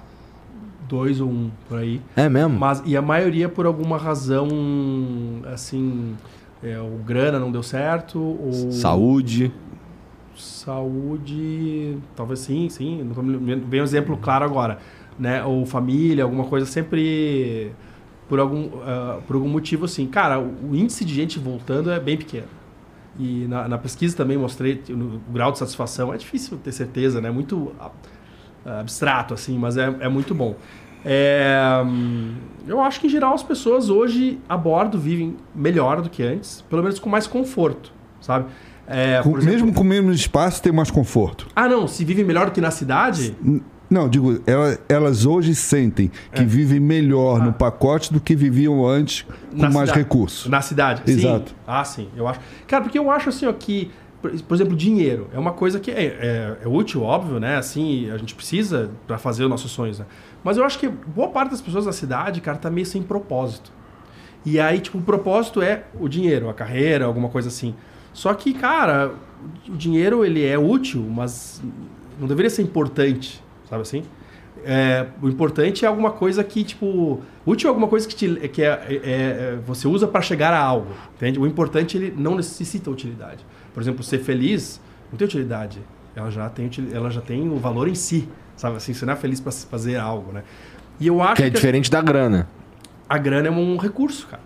dois 0.90 1.22
ou 1.22 1.30
um 1.30 1.52
por 1.70 1.80
aí. 1.80 2.02
É 2.16 2.28
mesmo? 2.28 2.58
Mas, 2.58 2.82
e 2.86 2.98
a 2.98 3.02
maioria 3.02 3.48
por 3.48 3.66
alguma 3.66 3.98
razão, 3.98 4.48
assim 5.54 6.16
é, 6.64 6.80
o 6.80 6.98
grana 7.06 7.40
não 7.40 7.52
deu 7.52 7.64
certo. 7.64 8.20
Ou... 8.20 8.72
Saúde. 8.72 9.52
Saúde. 10.36 11.98
Talvez 12.16 12.40
sim, 12.40 12.70
sim. 12.70 13.04
Não 13.04 13.24
bem 13.60 13.82
um 13.82 13.84
exemplo 13.84 14.18
claro 14.18 14.46
agora. 14.46 14.80
Né? 15.20 15.44
Ou 15.44 15.66
família, 15.66 16.24
alguma 16.24 16.46
coisa 16.46 16.66
sempre. 16.66 17.72
Por 18.28 18.40
algum, 18.40 18.66
uh, 18.66 19.22
por 19.26 19.36
algum 19.36 19.48
motivo 19.48 19.86
assim. 19.86 20.06
Cara, 20.06 20.40
o 20.40 20.76
índice 20.76 21.06
de 21.06 21.14
gente 21.14 21.40
voltando 21.40 21.90
é 21.90 22.00
bem 22.00 22.18
pequeno. 22.18 22.48
E 23.18 23.48
na, 23.48 23.68
na 23.68 23.78
pesquisa 23.78 24.16
também 24.16 24.38
mostrei 24.38 24.84
o, 24.90 25.20
grau 25.32 25.52
de 25.52 25.60
satisfação. 25.60 26.14
É 26.14 26.18
difícil 26.18 26.58
ter 26.58 26.72
certeza, 26.72 27.22
né? 27.22 27.32
Muito 27.32 27.56
uh, 27.56 27.92
abstrato, 28.80 29.34
assim, 29.34 29.58
mas 29.58 29.78
é, 29.78 29.96
é 30.02 30.10
muito 30.10 30.36
bom. 30.36 30.56
É, 31.06 31.84
eu 32.68 32.82
acho 32.82 33.00
que, 33.00 33.08
em 33.08 33.10
geral, 33.10 33.34
as 33.34 33.44
pessoas 33.44 33.90
hoje 33.90 34.40
a 34.48 34.58
bordo 34.58 35.00
vivem 35.00 35.38
melhor 35.56 36.02
do 36.02 36.10
que 36.10 36.24
antes, 36.24 36.64
pelo 36.70 36.84
menos 36.84 37.00
com 37.00 37.10
mais 37.10 37.28
conforto, 37.28 37.94
sabe? 38.20 38.46
É, 38.88 39.22
com, 39.22 39.38
exemplo, 39.38 39.46
mesmo 39.46 39.74
com 39.74 39.84
menos 39.84 40.16
espaço, 40.18 40.62
tem 40.62 40.72
mais 40.72 40.90
conforto. 40.90 41.48
Ah, 41.56 41.68
não? 41.68 41.88
Se 41.88 42.06
vivem 42.06 42.24
melhor 42.24 42.46
do 42.46 42.52
que 42.52 42.62
na 42.62 42.72
cidade? 42.72 43.36
Não, 43.90 44.10
digo, 44.10 44.42
elas, 44.46 44.80
elas 44.90 45.26
hoje 45.26 45.56
sentem 45.56 46.12
que 46.34 46.42
é. 46.42 46.46
vivem 46.46 46.80
melhor 46.80 47.42
ah. 47.42 47.46
no 47.46 47.54
pacote 47.54 48.12
do 48.12 48.20
que 48.20 48.36
viviam 48.36 48.86
antes 48.86 49.26
com 49.52 49.58
na 49.58 49.70
mais 49.70 49.90
cidade. 49.90 50.00
recursos. 50.00 50.48
Na 50.50 50.62
cidade, 50.62 51.04
Exato. 51.10 51.50
Sim. 51.50 51.56
Ah, 51.66 51.84
sim, 51.84 52.10
eu 52.16 52.28
acho. 52.28 52.40
Cara, 52.68 52.84
porque 52.84 53.00
eu 53.00 53.10
acho 53.10 53.30
assim, 53.30 53.46
ó, 53.46 53.54
que 53.54 53.92
por 54.22 54.56
exemplo, 54.56 54.76
dinheiro 54.76 55.28
é 55.32 55.38
uma 55.38 55.54
coisa 55.54 55.80
que 55.80 55.92
é, 55.92 56.04
é, 56.04 56.58
é, 56.64 56.68
útil, 56.68 57.04
óbvio, 57.04 57.40
né? 57.40 57.58
Assim, 57.58 58.10
a 58.10 58.18
gente 58.18 58.34
precisa 58.34 58.90
para 59.06 59.18
fazer 59.18 59.44
os 59.44 59.50
nossos 59.50 59.72
sonhos, 59.72 60.00
né? 60.00 60.06
Mas 60.44 60.58
eu 60.58 60.64
acho 60.64 60.80
que 60.80 60.88
boa 60.88 61.30
parte 61.30 61.52
das 61.52 61.62
pessoas 61.62 61.86
da 61.86 61.92
cidade, 61.92 62.42
cara, 62.42 62.58
tá 62.58 62.70
meio 62.70 62.86
sem 62.86 63.04
propósito. 63.04 63.72
E 64.46 64.60
aí, 64.60 64.80
tipo, 64.80 64.98
o 64.98 65.02
propósito 65.02 65.62
é 65.62 65.84
o 66.00 66.08
dinheiro, 66.08 66.50
a 66.50 66.54
carreira, 66.54 67.06
alguma 67.06 67.30
coisa 67.30 67.50
assim. 67.50 67.76
Só 68.12 68.34
que, 68.34 68.54
cara, 68.54 69.12
o 69.68 69.76
dinheiro 69.76 70.26
ele 70.26 70.44
é 70.44 70.58
útil, 70.58 71.02
mas 71.02 71.62
não 72.20 72.28
deveria 72.28 72.50
ser 72.50 72.64
importante, 72.64 73.44
sabe 73.70 73.84
assim? 73.84 74.04
É, 74.66 75.06
o 75.22 75.30
importante 75.30 75.86
é 75.86 75.88
alguma 75.88 76.12
coisa 76.12 76.44
que, 76.44 76.64
tipo, 76.64 77.22
útil 77.46 77.68
é 77.68 77.70
alguma 77.70 77.88
coisa 77.88 78.08
que, 78.08 78.16
te, 78.16 78.50
que 78.50 78.64
é, 78.64 78.68
é, 78.68 78.96
é 79.04 79.60
você 79.66 79.88
usa 79.88 80.08
para 80.08 80.22
chegar 80.22 80.54
a 80.54 80.60
algo, 80.60 80.92
entende? 81.16 81.40
O 81.40 81.46
importante 81.46 81.98
ele 81.98 82.14
não 82.18 82.36
necessita 82.36 82.90
utilidade. 82.90 83.46
Por 83.78 83.82
exemplo, 83.82 84.02
ser 84.02 84.18
feliz 84.18 84.82
não 85.12 85.20
tem 85.20 85.28
utilidade. 85.28 85.80
Ela 86.16 86.32
já 86.32 86.50
tem, 86.50 86.68
ela 86.92 87.12
já 87.12 87.22
tem 87.22 87.48
o 87.48 87.58
valor 87.58 87.88
em 87.88 87.94
si. 87.94 88.28
Sabe 88.56 88.78
assim, 88.78 88.92
você 88.92 89.06
não 89.06 89.14
é 89.14 89.16
feliz 89.16 89.40
para 89.40 89.52
fazer 89.52 89.98
algo, 89.98 90.32
né? 90.32 90.42
E 91.00 91.06
eu 91.06 91.22
acho 91.22 91.36
que 91.36 91.44
é 91.44 91.46
que 91.46 91.52
diferente 91.52 91.88
a, 91.90 91.92
da 91.92 92.02
grana. 92.02 92.48
A 93.08 93.20
grana 93.20 93.50
é 93.50 93.52
um 93.52 93.78
recurso, 93.78 94.26
cara. 94.26 94.42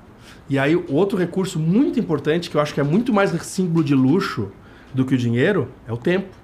E 0.49 0.59
aí, 0.59 0.75
outro 0.89 1.17
recurso 1.17 1.57
muito 1.57 1.97
importante, 1.97 2.49
que 2.49 2.57
eu 2.57 2.59
acho 2.59 2.73
que 2.73 2.81
é 2.81 2.83
muito 2.83 3.13
mais 3.13 3.31
símbolo 3.43 3.85
de 3.85 3.95
luxo 3.95 4.51
do 4.93 5.05
que 5.05 5.15
o 5.15 5.17
dinheiro, 5.17 5.69
é 5.87 5.93
o 5.93 5.97
tempo. 5.97 6.35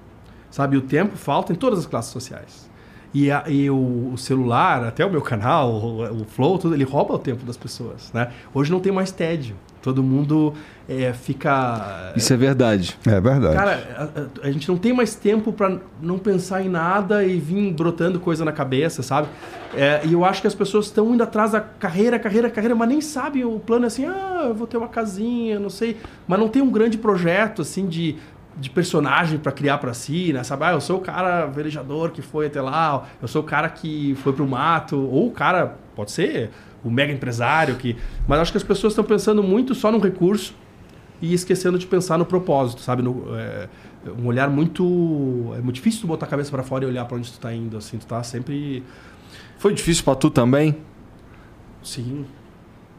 Sabe, 0.50 0.78
o 0.78 0.82
tempo 0.82 1.18
falta 1.18 1.52
em 1.52 1.58
todas 1.58 1.80
as 1.80 1.86
classes 1.86 2.14
sociais. 2.14 2.70
E, 3.14 3.30
a, 3.30 3.44
e 3.50 3.70
o, 3.70 4.12
o, 4.14 4.18
celular, 4.18 4.86
até 4.86 5.06
o 5.06 5.12
meu 5.12 5.22
canal, 5.22 5.74
o, 5.74 6.22
o 6.22 6.24
Flow, 6.24 6.58
tudo, 6.58 6.74
ele 6.74 6.86
rouba 6.86 7.16
o 7.16 7.20
tempo 7.20 7.44
das 7.44 7.58
pessoas, 7.58 8.14
né? 8.14 8.32
Hoje 8.54 8.72
não 8.72 8.80
tem 8.80 8.94
mais 8.94 9.12
tédio. 9.12 9.58
Todo 9.82 10.04
mundo 10.04 10.54
é, 10.88 11.14
fica. 11.14 12.14
Isso 12.16 12.34
é 12.34 12.38
verdade. 12.38 12.98
É 13.06 13.20
verdade. 13.20 13.56
Cara, 13.56 14.30
a, 14.44 14.48
a, 14.48 14.52
gente 14.52 14.68
não 14.70 14.78
tem 14.78 14.94
mais 14.94 15.16
tempo 15.16 15.52
para 15.52 15.80
não 16.02 16.18
pensar 16.18 16.62
em 16.62 16.70
nada 16.70 17.24
e 17.24 17.38
vir 17.40 17.74
brotando 17.74 18.20
coisa 18.20 18.44
na 18.46 18.52
cabeça, 18.52 19.04
sabe? 19.04 19.28
É, 19.76 20.02
e 20.06 20.14
eu 20.14 20.24
acho 20.24 20.42
que 20.42 20.48
as 20.48 20.56
pessoas 20.56 20.86
estão 20.86 21.14
indo 21.14 21.22
atrás 21.22 21.52
da 21.52 21.62
carreira, 21.62 22.18
carreira, 22.18 22.50
carreira, 22.50 22.74
mas 22.74 22.90
nem 22.90 23.02
sabem 23.02 23.44
o 23.44 23.60
plano 23.60 23.86
é 23.86 23.88
assim, 23.88 24.06
ah, 24.06 24.46
eu 24.48 24.56
vou 24.56 24.66
ter 24.66 24.78
uma 24.78 24.88
casinha, 24.88 25.60
não 25.60 25.70
sei. 25.70 25.98
Mas 26.28 26.40
não 26.40 26.48
tem 26.48 26.62
um 26.62 26.72
grande 26.72 26.98
projeto, 26.98 27.62
assim, 27.62 27.86
de, 27.86 28.16
de 28.56 28.70
personagem 28.70 29.38
para 29.38 29.52
criar 29.52 29.78
para 29.78 29.94
si, 29.94 30.32
né? 30.34 30.44
Sabe? 30.44 30.64
Ah, 30.66 30.72
eu 30.72 30.82
sou 30.82 30.98
o 30.98 31.02
cara 31.02 31.46
velejador 31.46 32.12
que 32.12 32.22
foi 32.22 32.48
até 32.48 32.62
lá, 32.62 33.08
eu 33.22 33.28
sou 33.28 33.42
o 33.42 33.46
cara 33.46 33.70
que 33.70 34.16
foi 34.24 34.34
pro 34.34 34.48
mato, 34.48 34.98
ou 34.98 35.28
o 35.28 35.32
cara, 35.32 35.76
pode 35.96 36.12
ser 36.12 36.50
o 36.88 36.92
mega 36.92 37.12
empresário 37.14 37.76
que. 37.76 37.96
Mas 38.28 38.40
acho 38.40 38.52
que 38.52 38.58
as 38.58 38.64
pessoas 38.64 38.94
estão 38.94 39.04
pensando 39.04 39.44
muito 39.44 39.76
só 39.76 39.92
no 39.92 40.00
recurso 40.00 40.54
e 41.22 41.34
esquecendo 41.34 41.78
de 41.80 41.88
pensar 41.88 42.18
no 42.18 42.26
propósito, 42.26 42.82
sabe? 42.82 43.02
No, 43.02 43.26
é, 43.36 43.68
um 44.20 44.28
olhar 44.28 44.50
muito. 44.50 44.84
É 45.58 45.62
muito 45.62 45.76
difícil 45.76 46.02
tu 46.02 46.08
botar 46.08 46.26
a 46.26 46.30
cabeça 46.30 46.52
para 46.52 46.64
fora 46.64 46.86
e 46.86 46.88
olhar 46.88 47.06
para 47.06 47.18
onde 47.18 47.32
tu 47.32 47.40
tá 47.40 47.54
indo, 47.54 47.78
assim, 47.78 47.98
tu 47.98 48.06
tá 48.06 48.22
sempre. 48.24 48.84
Foi 49.58 49.74
difícil 49.74 50.04
pra 50.04 50.16
tu 50.16 50.30
também? 50.30 50.78
Sim. 51.84 52.26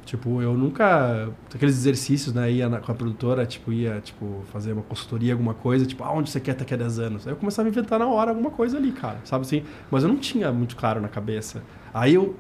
Tipo, 0.05 0.41
eu 0.41 0.55
nunca. 0.55 1.29
Aqueles 1.55 1.77
exercícios, 1.77 2.35
né? 2.35 2.51
Ia 2.51 2.67
na- 2.69 2.81
com 2.81 2.91
a 2.91 2.95
produtora, 2.95 3.45
tipo, 3.45 3.71
ia 3.71 4.01
tipo, 4.01 4.43
fazer 4.51 4.73
uma 4.73 4.81
consultoria, 4.83 5.35
alguma 5.35 5.53
coisa, 5.53 5.85
tipo, 5.85 6.03
ah, 6.03 6.11
onde 6.13 6.31
você 6.31 6.41
quer 6.41 6.55
daqui 6.55 6.73
a 6.73 6.79
10 6.79 6.99
anos? 6.99 7.27
Aí 7.27 7.33
eu 7.35 7.37
começava 7.37 7.69
a 7.69 7.71
inventar 7.71 7.99
na 7.99 8.07
hora 8.07 8.31
alguma 8.31 8.51
coisa 8.51 8.79
ali, 8.79 8.91
cara, 8.91 9.19
sabe 9.25 9.43
assim? 9.43 9.63
Mas 9.91 10.03
eu 10.03 10.09
não 10.09 10.17
tinha 10.17 10.51
muito 10.51 10.77
claro 10.77 10.99
na 10.99 11.09
cabeça. 11.09 11.63
Aí 11.93 12.15
eu 12.15 12.35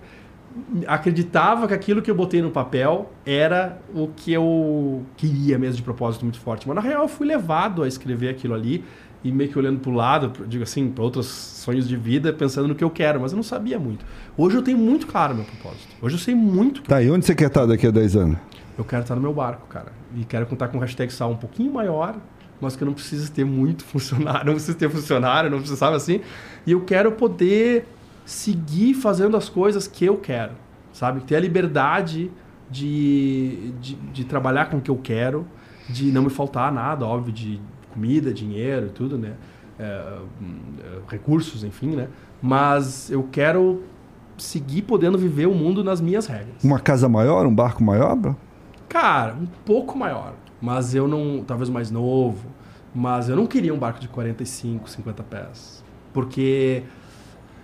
acreditava 0.87 1.69
que 1.69 1.75
aquilo 1.75 2.03
que 2.03 2.11
eu 2.11 2.15
botei 2.15 2.43
no 2.43 2.51
papel 2.51 3.13
era 3.25 3.79
o 3.95 4.09
que 4.09 4.33
eu 4.33 5.05
queria 5.17 5.59
mesmo 5.59 5.77
de 5.77 5.83
propósito 5.83 6.25
muito 6.25 6.41
forte. 6.41 6.67
Mas 6.67 6.75
na 6.75 6.81
real 6.81 7.03
eu 7.03 7.09
fui 7.09 7.27
levado 7.27 7.83
a 7.83 7.89
escrever 7.89 8.29
aquilo 8.31 8.55
ali 8.55 8.85
e 9.23 9.33
meio 9.33 9.51
que 9.51 9.59
olhando 9.59 9.81
para 9.81 9.91
o 9.91 9.95
lado, 9.95 10.47
digo 10.47 10.63
assim, 10.63 10.89
para 10.91 11.03
outros 11.03 11.27
sonhos 11.27 11.89
de 11.89 11.97
vida, 11.97 12.33
pensando 12.33 12.69
no 12.69 12.75
que 12.75 12.85
eu 12.85 12.91
quero, 12.91 13.21
mas 13.21 13.33
eu 13.33 13.37
não 13.37 13.43
sabia 13.43 13.79
muito. 13.79 14.05
Hoje 14.37 14.57
eu 14.57 14.63
tenho 14.63 14.79
muito 14.79 15.07
claro 15.07 15.35
meu 15.35 15.45
propósito. 15.45 15.89
Hoje 16.01 16.15
eu 16.15 16.21
sei 16.21 16.35
muito 16.35 16.83
que 16.83 16.89
Tá, 16.89 17.03
e 17.03 17.11
onde 17.11 17.27
você 17.27 17.35
quer 17.35 17.49
estar 17.49 17.67
daqui 17.67 17.87
a 17.87 17.91
10 17.91 18.17
anos? 18.17 18.39
eu 18.79 18.85
quero 18.85 19.03
estar 19.03 19.17
no 19.17 19.21
meu 19.21 19.33
barco, 19.33 19.67
cara. 19.67 19.93
E 20.17 20.25
quero 20.25 20.47
contar 20.47 20.69
com 20.69 20.79
um 20.79 20.81
hashtag 20.81 21.13
sal 21.13 21.33
um 21.33 21.37
pouquinho 21.37 21.73
maior, 21.73 22.15
mas 22.61 22.77
que 22.77 22.83
eu 22.85 22.87
não 22.87 22.95
precisa 22.95 23.29
ter 23.31 23.45
muito 23.45 23.83
funcionário, 23.85 24.47
não 24.47 24.55
precisa 24.55 24.79
ter 24.79 24.89
funcionário, 24.89 25.51
não 25.51 25.59
precisa, 25.59 25.77
sabe 25.77 25.97
assim? 25.97 26.21
E 26.65 26.71
eu 26.71 26.83
quero 26.83 27.11
poder 27.13 27.87
seguir 28.29 28.93
fazendo 28.93 29.39
as 29.39 29.49
coisas 29.49 29.89
que 29.89 30.05
eu 30.05 30.18
quero, 30.18 30.53
sabe? 30.93 31.22
Ter 31.22 31.37
a 31.37 31.41
liberdade 31.41 32.31
de, 32.70 33.72
de, 33.81 33.95
de 33.95 34.24
trabalhar 34.26 34.66
com 34.66 34.76
o 34.76 34.81
que 34.83 34.91
eu 34.91 34.99
quero, 34.99 35.47
de 35.89 36.12
não 36.12 36.24
me 36.24 36.29
faltar 36.29 36.70
nada, 36.70 37.07
óbvio, 37.07 37.33
de 37.33 37.59
comida, 37.91 38.31
dinheiro 38.31 38.89
e 38.89 38.91
tudo, 38.91 39.16
né? 39.16 39.33
É, 39.79 40.18
hum, 40.43 40.59
é, 40.79 41.11
recursos, 41.11 41.64
enfim, 41.64 41.97
né? 41.97 42.09
Mas 42.43 43.11
eu 43.11 43.26
quero 43.33 43.83
seguir 44.37 44.83
podendo 44.83 45.16
viver 45.16 45.47
o 45.47 45.55
mundo 45.55 45.83
nas 45.83 45.99
minhas 45.99 46.26
regras. 46.26 46.62
Uma 46.62 46.79
casa 46.79 47.09
maior, 47.09 47.47
um 47.47 47.55
barco 47.55 47.83
maior? 47.83 48.14
bro? 48.14 48.37
Cara, 48.91 49.33
um 49.33 49.47
pouco 49.64 49.97
maior. 49.97 50.35
Mas 50.61 50.95
eu 50.95 51.09
não. 51.09 51.43
Talvez 51.47 51.70
mais 51.70 51.91
novo. 51.91 52.47
Mas 52.95 53.31
eu 53.31 53.37
não 53.37 53.47
queria 53.47 53.72
um 53.72 53.79
barco 53.79 54.01
de 54.01 54.09
45, 54.09 54.91
50 54.91 55.22
pés. 55.22 55.83
Porque 56.12 56.83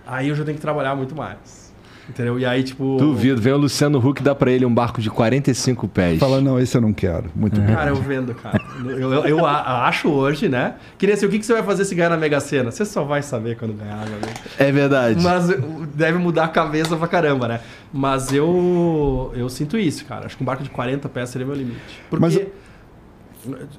aí 0.05 0.29
eu 0.29 0.35
já 0.35 0.43
tenho 0.43 0.55
que 0.55 0.61
trabalhar 0.61 0.95
muito 0.95 1.15
mais. 1.15 1.65
Entendeu? 2.07 2.37
E 2.39 2.45
aí, 2.45 2.61
tipo. 2.61 2.97
Duvido. 2.99 3.41
Vem 3.41 3.51
o 3.53 3.57
Luciano 3.57 3.97
Huck 3.97 4.21
e 4.21 4.23
dá 4.23 4.35
pra 4.35 4.51
ele 4.51 4.63
um 4.63 4.71
barco 4.71 5.01
de 5.01 5.09
45 5.09 5.87
pés. 5.87 6.19
Fala, 6.19 6.39
não, 6.39 6.59
esse 6.59 6.77
eu 6.77 6.81
não 6.81 6.93
quero. 6.93 7.31
Muito 7.35 7.59
bem. 7.59 7.75
Cara, 7.75 7.89
eu 7.89 7.95
vendo, 7.95 8.35
cara. 8.35 8.61
Eu, 8.85 9.11
eu- 9.11 9.25
eu 9.25 9.43
a- 9.45 9.87
acho 9.87 10.07
hoje, 10.09 10.47
né? 10.47 10.75
Queria 10.99 11.15
assim, 11.15 11.25
o 11.25 11.29
que, 11.29 11.39
que 11.39 11.45
você 11.47 11.53
vai 11.53 11.63
fazer 11.63 11.83
se 11.83 11.95
ganhar 11.95 12.09
na 12.11 12.17
Mega 12.17 12.39
Sena? 12.39 12.69
Você 12.69 12.85
só 12.85 13.03
vai 13.03 13.23
saber 13.23 13.57
quando 13.57 13.73
ganhar, 13.73 14.05
meu 14.05 14.17
amigo. 14.17 14.33
É 14.59 14.71
verdade. 14.71 15.19
Mas 15.23 15.47
deve 15.95 16.19
mudar 16.19 16.43
a 16.43 16.47
cabeça 16.47 16.95
pra 16.95 17.07
caramba, 17.07 17.47
né? 17.47 17.59
Mas 17.91 18.31
eu 18.31 19.31
eu 19.35 19.49
sinto 19.49 19.75
isso, 19.75 20.05
cara. 20.05 20.27
Acho 20.27 20.37
que 20.37 20.43
um 20.43 20.45
barco 20.45 20.61
de 20.61 20.69
40 20.69 21.09
pés 21.09 21.29
seria 21.31 21.47
meu 21.47 21.55
limite. 21.55 21.79
Porque, 22.07 22.21
Mas- 22.21 22.39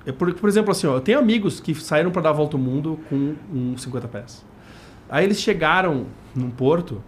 é 0.04 0.10
por, 0.10 0.34
por 0.34 0.48
exemplo, 0.48 0.72
assim, 0.72 0.88
ó, 0.88 0.94
eu 0.94 1.00
tenho 1.00 1.20
amigos 1.20 1.60
que 1.60 1.72
saíram 1.76 2.10
pra 2.10 2.22
dar 2.22 2.30
a 2.30 2.32
volta 2.32 2.56
ao 2.56 2.60
mundo 2.62 2.98
com 3.08 3.34
um 3.54 3.76
50 3.76 4.08
pés. 4.08 4.44
Aí 5.08 5.24
eles 5.24 5.40
chegaram 5.40 6.06
num 6.34 6.50
porto 6.50 7.02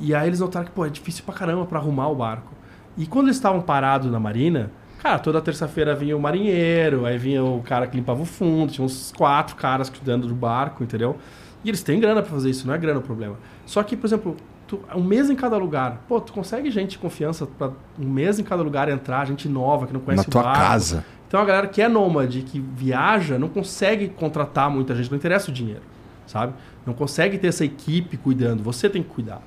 e 0.00 0.14
aí 0.14 0.26
eles 0.26 0.40
notaram 0.40 0.66
que, 0.66 0.72
pô, 0.72 0.84
é 0.86 0.88
difícil 0.90 1.24
pra 1.24 1.34
caramba 1.34 1.64
pra 1.66 1.78
arrumar 1.78 2.08
o 2.08 2.14
barco. 2.14 2.52
E 2.96 3.06
quando 3.06 3.26
eles 3.26 3.36
estavam 3.36 3.60
parados 3.60 4.10
na 4.10 4.18
marina, 4.18 4.70
cara, 5.02 5.18
toda 5.18 5.40
terça-feira 5.40 5.94
vinha 5.94 6.16
o 6.16 6.20
marinheiro, 6.20 7.06
aí 7.06 7.16
vinha 7.16 7.42
o 7.44 7.62
cara 7.62 7.86
que 7.86 7.96
limpava 7.96 8.20
o 8.22 8.24
fundo, 8.24 8.72
tinha 8.72 8.84
uns 8.84 9.12
quatro 9.16 9.54
caras 9.56 9.88
cuidando 9.88 10.26
do 10.26 10.34
barco, 10.34 10.82
entendeu? 10.82 11.16
E 11.64 11.68
eles 11.70 11.82
têm 11.82 11.98
grana 12.00 12.22
pra 12.22 12.30
fazer 12.30 12.50
isso, 12.50 12.66
não 12.66 12.74
é 12.74 12.78
grana 12.78 12.98
o 12.98 13.02
problema. 13.02 13.36
Só 13.66 13.82
que, 13.82 13.96
por 13.96 14.06
exemplo, 14.06 14.36
tu- 14.66 14.80
um 14.94 15.02
mês 15.02 15.28
em 15.30 15.34
cada 15.36 15.56
lugar, 15.56 16.04
pô, 16.08 16.20
tu 16.20 16.32
consegue 16.32 16.70
gente 16.70 16.90
de 16.92 16.98
confiança 16.98 17.46
pra 17.46 17.70
um 17.98 18.08
mês 18.08 18.38
em 18.38 18.44
cada 18.44 18.62
lugar 18.62 18.88
entrar, 18.88 19.24
gente 19.26 19.48
nova 19.48 19.86
que 19.86 19.92
não 19.92 20.00
conhece 20.00 20.24
Na 20.24 20.28
o 20.28 20.30
tua 20.32 20.42
barco. 20.42 20.58
casa. 20.58 21.04
Então 21.26 21.40
a 21.40 21.44
galera 21.44 21.66
que 21.68 21.82
é 21.82 21.88
nômade, 21.88 22.42
que 22.42 22.58
viaja, 22.58 23.38
não 23.38 23.48
consegue 23.48 24.08
contratar 24.08 24.70
muita 24.70 24.94
gente, 24.94 25.10
não 25.10 25.18
interessa 25.18 25.50
o 25.50 25.54
dinheiro, 25.54 25.82
sabe? 26.26 26.54
Não 26.88 26.94
consegue 26.94 27.36
ter 27.36 27.48
essa 27.48 27.66
equipe 27.66 28.16
cuidando, 28.16 28.62
você 28.62 28.88
tem 28.88 29.02
que 29.02 29.10
cuidar. 29.10 29.42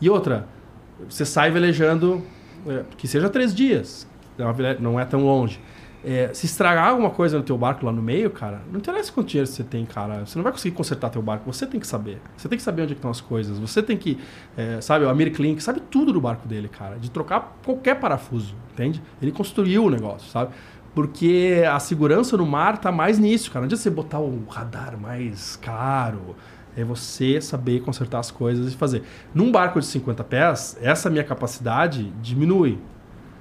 E 0.00 0.08
outra, 0.08 0.46
você 1.08 1.24
sai 1.24 1.50
velejando, 1.50 2.22
é, 2.64 2.84
que 2.96 3.08
seja 3.08 3.28
três 3.28 3.52
dias, 3.52 4.06
é 4.38 4.78
não 4.78 5.00
é 5.00 5.04
tão 5.04 5.24
longe. 5.24 5.60
É, 6.04 6.32
se 6.32 6.46
estragar 6.46 6.90
alguma 6.90 7.10
coisa 7.10 7.36
no 7.36 7.42
teu 7.42 7.58
barco 7.58 7.84
lá 7.84 7.90
no 7.90 8.00
meio, 8.00 8.30
cara, 8.30 8.62
não 8.70 8.78
interessa 8.78 9.10
quanto 9.10 9.26
dinheiro 9.26 9.50
você 9.50 9.64
tem, 9.64 9.84
cara. 9.84 10.24
Você 10.24 10.38
não 10.38 10.44
vai 10.44 10.52
conseguir 10.52 10.76
consertar 10.76 11.10
teu 11.10 11.20
barco. 11.20 11.52
Você 11.52 11.66
tem 11.66 11.80
que 11.80 11.86
saber. 11.88 12.20
Você 12.36 12.48
tem 12.48 12.56
que 12.56 12.62
saber 12.62 12.82
onde 12.82 12.92
é 12.92 12.94
que 12.94 13.00
estão 13.00 13.10
as 13.10 13.20
coisas. 13.20 13.58
Você 13.58 13.82
tem 13.82 13.96
que, 13.96 14.16
é, 14.56 14.80
sabe, 14.80 15.04
o 15.04 15.08
Amir 15.08 15.32
Klink 15.32 15.60
sabe 15.60 15.80
tudo 15.90 16.12
do 16.12 16.20
barco 16.20 16.46
dele, 16.46 16.68
cara. 16.68 17.00
De 17.00 17.10
trocar 17.10 17.58
qualquer 17.64 17.96
parafuso, 17.96 18.54
entende? 18.72 19.02
Ele 19.20 19.32
construiu 19.32 19.86
o 19.86 19.90
negócio, 19.90 20.30
sabe? 20.30 20.52
Porque 20.94 21.64
a 21.68 21.80
segurança 21.80 22.36
no 22.36 22.46
mar 22.46 22.78
tá 22.78 22.92
mais 22.92 23.18
nisso, 23.18 23.50
cara. 23.50 23.62
Não 23.62 23.66
adianta 23.66 23.82
você 23.82 23.90
botar 23.90 24.20
o 24.20 24.44
radar 24.48 24.96
mais 24.96 25.56
caro. 25.56 26.36
É 26.76 26.84
você 26.84 27.40
saber 27.40 27.80
consertar 27.80 28.18
as 28.20 28.30
coisas 28.30 28.72
e 28.72 28.76
fazer. 28.76 29.02
Num 29.34 29.50
barco 29.50 29.80
de 29.80 29.86
50 29.86 30.22
pés, 30.24 30.76
essa 30.82 31.08
minha 31.08 31.24
capacidade 31.24 32.12
diminui. 32.20 32.78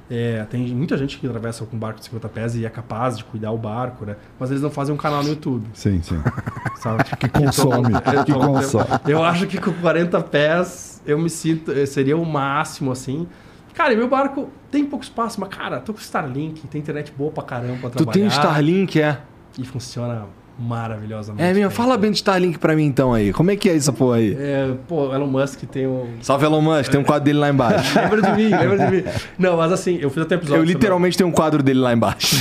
É, 0.09 0.45
tem 0.51 0.67
muita 0.67 0.95
gente 0.97 1.17
que 1.17 1.25
atravessa 1.25 1.65
com 1.65 1.75
um 1.75 1.79
barco 1.79 1.97
de 1.99 2.05
50 2.05 2.29
pés 2.29 2.55
e 2.55 2.63
é 2.63 2.69
capaz 2.69 3.17
de 3.17 3.23
cuidar 3.23 3.51
o 3.51 3.57
barco, 3.57 4.05
né? 4.05 4.15
Mas 4.39 4.51
eles 4.51 4.61
não 4.61 4.69
fazem 4.69 4.93
um 4.93 4.97
canal 4.97 5.23
no 5.23 5.29
YouTube, 5.29 5.67
Sim, 5.73 5.99
sim. 6.03 6.21
sabe? 6.77 7.03
Que 7.19 7.27
consome. 7.27 7.89
que 8.25 8.31
consome. 8.33 8.86
Eu 9.07 9.23
acho 9.23 9.47
que 9.47 9.57
com 9.59 9.73
40 9.73 10.21
pés 10.21 11.01
eu 11.07 11.17
me 11.17 11.29
sinto. 11.29 11.71
eh, 11.71 11.86
Seria 11.88 12.15
o 12.15 12.23
máximo, 12.25 12.91
assim. 12.91 13.27
Cara, 13.73 13.93
e 13.93 13.97
meu 13.97 14.07
barco 14.07 14.49
tem 14.71 14.86
pouco 14.86 15.03
espaço, 15.03 15.41
mas, 15.41 15.49
cara, 15.49 15.79
tô 15.79 15.91
com 15.91 15.99
Starlink, 15.99 16.65
tem 16.67 16.79
internet 16.79 17.11
boa 17.11 17.31
pra 17.31 17.43
caramba 17.43 17.77
pra 17.79 17.89
Tu 17.89 17.93
trabalhar. 17.97 18.13
tem 18.13 18.23
o 18.25 18.27
Starlink, 18.27 19.01
é? 19.01 19.19
E 19.57 19.65
funciona 19.65 20.27
maravilhosamente. 20.58 21.43
É 21.43 21.53
mesmo. 21.53 21.70
bem. 21.70 21.76
Fala 21.76 21.97
bem 21.97 22.12
de 22.12 22.18
Starlink 22.18 22.58
pra 22.60 22.76
mim 22.76 22.86
então 22.86 23.14
aí. 23.14 23.32
Como 23.34 23.51
é 23.51 23.56
que 23.56 23.70
é 23.70 23.76
essa 23.76 23.91
porra 23.91 24.18
aí? 24.18 24.36
É, 24.39 24.74
pô, 24.88 25.14
Elon 25.14 25.28
Musk 25.28 25.64
tem 25.64 25.88
um. 25.88 26.08
Salve 26.22 26.45
Elon 26.45 26.62
Musk, 26.62 26.91
tem 26.91 26.99
um 26.99 27.03
quadro 27.03 27.26
dele 27.26 27.39
lá 27.39 27.49
embaixo. 27.49 27.97
lembra 27.99 28.22
de 28.22 28.32
mim, 28.32 28.49
lembra 28.49 28.78
de 28.78 28.95
mim. 28.95 29.03
Não, 29.38 29.58
mas 29.58 29.72
assim, 29.72 29.97
eu 30.01 30.10
fiz 30.10 30.24
até 30.24 30.36
episódio. 30.36 30.62
Eu 30.62 30.66
sobre- 30.66 30.74
literalmente 30.74 31.18
tenho 31.18 31.30
um 31.30 31.34
quadro 31.34 31.62
dele 31.62 31.80
lá 31.80 31.93
embaixo. 31.93 32.38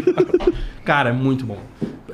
Cara, 0.84 1.10
é 1.10 1.12
muito 1.12 1.44
bom. 1.46 1.58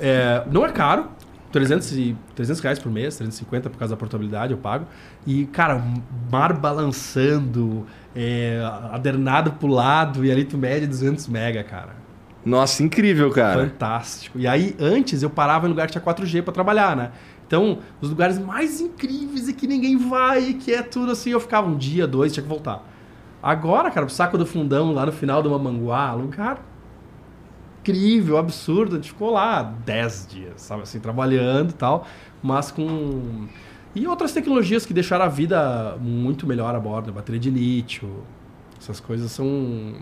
É, 0.00 0.42
não 0.50 0.64
é 0.64 0.70
caro. 0.70 1.08
300, 1.52 1.92
e, 1.92 2.16
300 2.34 2.60
reais 2.60 2.78
por 2.80 2.90
mês, 2.90 3.16
350 3.16 3.70
por 3.70 3.78
causa 3.78 3.94
da 3.94 3.96
portabilidade, 3.96 4.52
eu 4.52 4.58
pago. 4.58 4.86
E, 5.24 5.46
cara, 5.46 5.80
mar 6.28 6.52
balançando, 6.52 7.86
é, 8.14 8.60
adernado 8.90 9.52
pro 9.52 9.68
lado, 9.68 10.24
e 10.24 10.32
ali 10.32 10.44
tu 10.44 10.58
mede 10.58 10.84
200 10.88 11.28
mega, 11.28 11.62
cara. 11.62 11.90
Nossa, 12.44 12.82
incrível, 12.82 13.30
cara. 13.30 13.68
Fantástico. 13.68 14.38
E 14.38 14.46
aí, 14.46 14.76
antes, 14.78 15.22
eu 15.22 15.30
parava 15.30 15.66
em 15.66 15.70
lugar 15.70 15.86
que 15.86 15.92
tinha 15.92 16.02
4G 16.02 16.42
pra 16.42 16.52
trabalhar, 16.52 16.94
né? 16.96 17.12
Então, 17.46 17.78
os 18.00 18.08
lugares 18.08 18.38
mais 18.38 18.80
incríveis 18.80 19.48
e 19.48 19.54
que 19.54 19.66
ninguém 19.66 19.96
vai, 19.96 20.50
e 20.50 20.54
que 20.54 20.72
é 20.72 20.82
tudo 20.82 21.12
assim, 21.12 21.30
eu 21.30 21.40
ficava 21.40 21.68
um 21.68 21.76
dia, 21.76 22.06
dois, 22.06 22.32
tinha 22.32 22.42
que 22.42 22.48
voltar. 22.48 22.86
Agora, 23.42 23.90
cara, 23.90 24.06
o 24.06 24.10
Saco 24.10 24.38
do 24.38 24.46
Fundão, 24.46 24.92
lá 24.92 25.06
no 25.06 25.12
final 25.12 25.42
do 25.42 25.50
Mamanguá, 25.50 26.12
lugar 26.12 26.60
incrível, 27.84 28.38
absurdo. 28.38 28.94
A 28.94 28.96
gente 28.96 29.10
ficou 29.10 29.30
lá 29.30 29.62
10 29.62 30.26
dias, 30.30 30.62
sabe 30.62 30.82
assim, 30.82 30.98
trabalhando 30.98 31.70
e 31.70 31.74
tal, 31.74 32.06
mas 32.42 32.70
com. 32.70 33.46
E 33.94 34.08
outras 34.08 34.32
tecnologias 34.32 34.84
que 34.84 34.94
deixaram 34.94 35.24
a 35.24 35.28
vida 35.28 35.96
muito 36.00 36.46
melhor 36.46 36.74
a 36.74 36.80
bordo, 36.80 37.12
bateria 37.12 37.40
de 37.40 37.50
lítio. 37.50 38.24
Essas 38.80 38.98
coisas 38.98 39.30
são, 39.30 39.94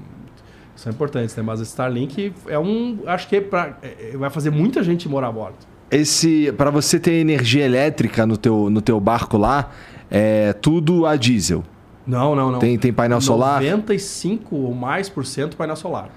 são 0.75 0.93
importantes, 0.93 1.37
né? 1.37 1.43
Mas 1.43 1.61
o 1.61 1.63
Starlink 1.63 2.33
é 2.49 2.59
um. 2.59 2.99
Acho 3.07 3.29
que 3.29 3.37
é 3.37 3.41
pra, 3.41 3.77
é- 3.83 4.17
vai 4.17 4.31
fazer 4.31 4.51
muita 4.51 4.83
gente 4.83 5.09
morar 5.09 5.29
a 5.29 5.33
bordo. 5.33 5.57
Esse, 5.91 6.51
para 6.53 6.71
você 6.71 6.99
ter 6.99 7.13
energia 7.13 7.65
elétrica 7.65 8.25
no 8.27 8.37
teu, 8.37 8.71
no 8.71 8.81
teu 8.81 8.99
barco 8.99 9.37
lá, 9.37 9.71
é 10.11 10.53
tudo 10.55 11.05
a 11.07 11.17
diesel. 11.17 11.63
Não, 12.07 12.35
não, 12.35 12.51
não. 12.53 12.59
Tem, 12.59 12.79
tem 12.79 12.93
painel 12.93 13.21
solar? 13.21 13.61
95 13.61 14.57
ou 14.57 14.75
mais 14.75 15.09
por 15.09 15.25
cento 15.27 15.57
painel 15.57 15.77
solar. 15.77 16.11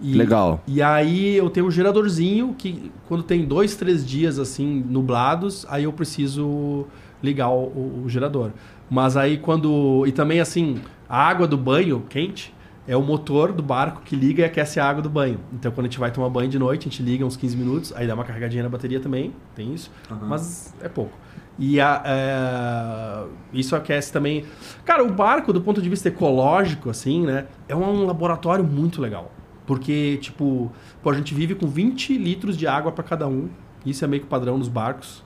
E- 0.00 0.14
Legal. 0.14 0.60
E 0.66 0.82
aí 0.82 1.36
eu 1.36 1.48
tenho 1.48 1.66
um 1.66 1.70
geradorzinho 1.70 2.54
que 2.58 2.90
quando 3.08 3.22
tem 3.22 3.44
dois, 3.44 3.76
três 3.76 4.04
dias 4.06 4.38
assim 4.38 4.84
nublados, 4.88 5.64
aí 5.70 5.84
eu 5.84 5.92
preciso 5.92 6.84
ligar 7.22 7.48
o, 7.48 7.62
o- 7.64 8.02
o 8.04 8.08
gerador. 8.08 8.50
Mas 8.90 9.16
aí 9.16 9.38
quando 9.38 10.04
e 10.06 10.12
também 10.12 10.40
assim 10.40 10.80
a 11.08 11.16
água 11.28 11.46
do 11.46 11.56
banho 11.56 12.02
quente 12.10 12.52
é 12.86 12.96
o 12.96 13.02
motor 13.02 13.52
do 13.52 13.62
barco 13.62 14.02
que 14.02 14.14
liga 14.14 14.42
e 14.42 14.44
aquece 14.44 14.78
a 14.78 14.88
água 14.88 15.02
do 15.02 15.10
banho. 15.10 15.40
Então 15.52 15.72
quando 15.72 15.86
a 15.86 15.88
gente 15.88 15.98
vai 15.98 16.10
tomar 16.10 16.28
banho 16.28 16.48
de 16.48 16.58
noite 16.58 16.88
a 16.88 16.90
gente 16.90 17.02
liga 17.02 17.24
uns 17.24 17.36
15 17.36 17.56
minutos, 17.56 17.92
aí 17.96 18.06
dá 18.06 18.14
uma 18.14 18.24
carregadinha 18.24 18.62
na 18.62 18.68
bateria 18.68 19.00
também, 19.00 19.32
tem 19.54 19.74
isso, 19.74 19.90
mas 20.22 20.74
é 20.80 20.88
pouco. 20.88 21.16
E 21.58 21.80
a, 21.80 22.02
é, 22.04 23.26
isso 23.52 23.74
aquece 23.74 24.12
também. 24.12 24.44
Cara, 24.84 25.02
o 25.02 25.10
barco, 25.10 25.52
do 25.52 25.60
ponto 25.60 25.80
de 25.80 25.88
vista 25.88 26.08
ecológico, 26.08 26.90
assim, 26.90 27.24
né? 27.24 27.46
É 27.66 27.74
um 27.74 28.04
laboratório 28.04 28.62
muito 28.62 29.00
legal. 29.00 29.32
Porque, 29.66 30.18
tipo, 30.18 30.70
pô, 31.02 31.10
a 31.10 31.14
gente 31.14 31.34
vive 31.34 31.54
com 31.54 31.66
20 31.66 32.16
litros 32.18 32.56
de 32.56 32.66
água 32.66 32.92
para 32.92 33.02
cada 33.02 33.26
um. 33.26 33.48
Isso 33.84 34.04
é 34.04 34.08
meio 34.08 34.22
que 34.22 34.28
padrão 34.28 34.58
nos 34.58 34.68
barcos. 34.68 35.24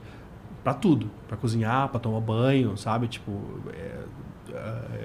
Para 0.63 0.73
tudo. 0.73 1.09
para 1.27 1.35
cozinhar, 1.35 1.89
para 1.89 1.99
tomar 1.99 2.21
banho, 2.21 2.77
sabe? 2.77 3.07
Tipo. 3.07 3.31
É, 3.73 3.99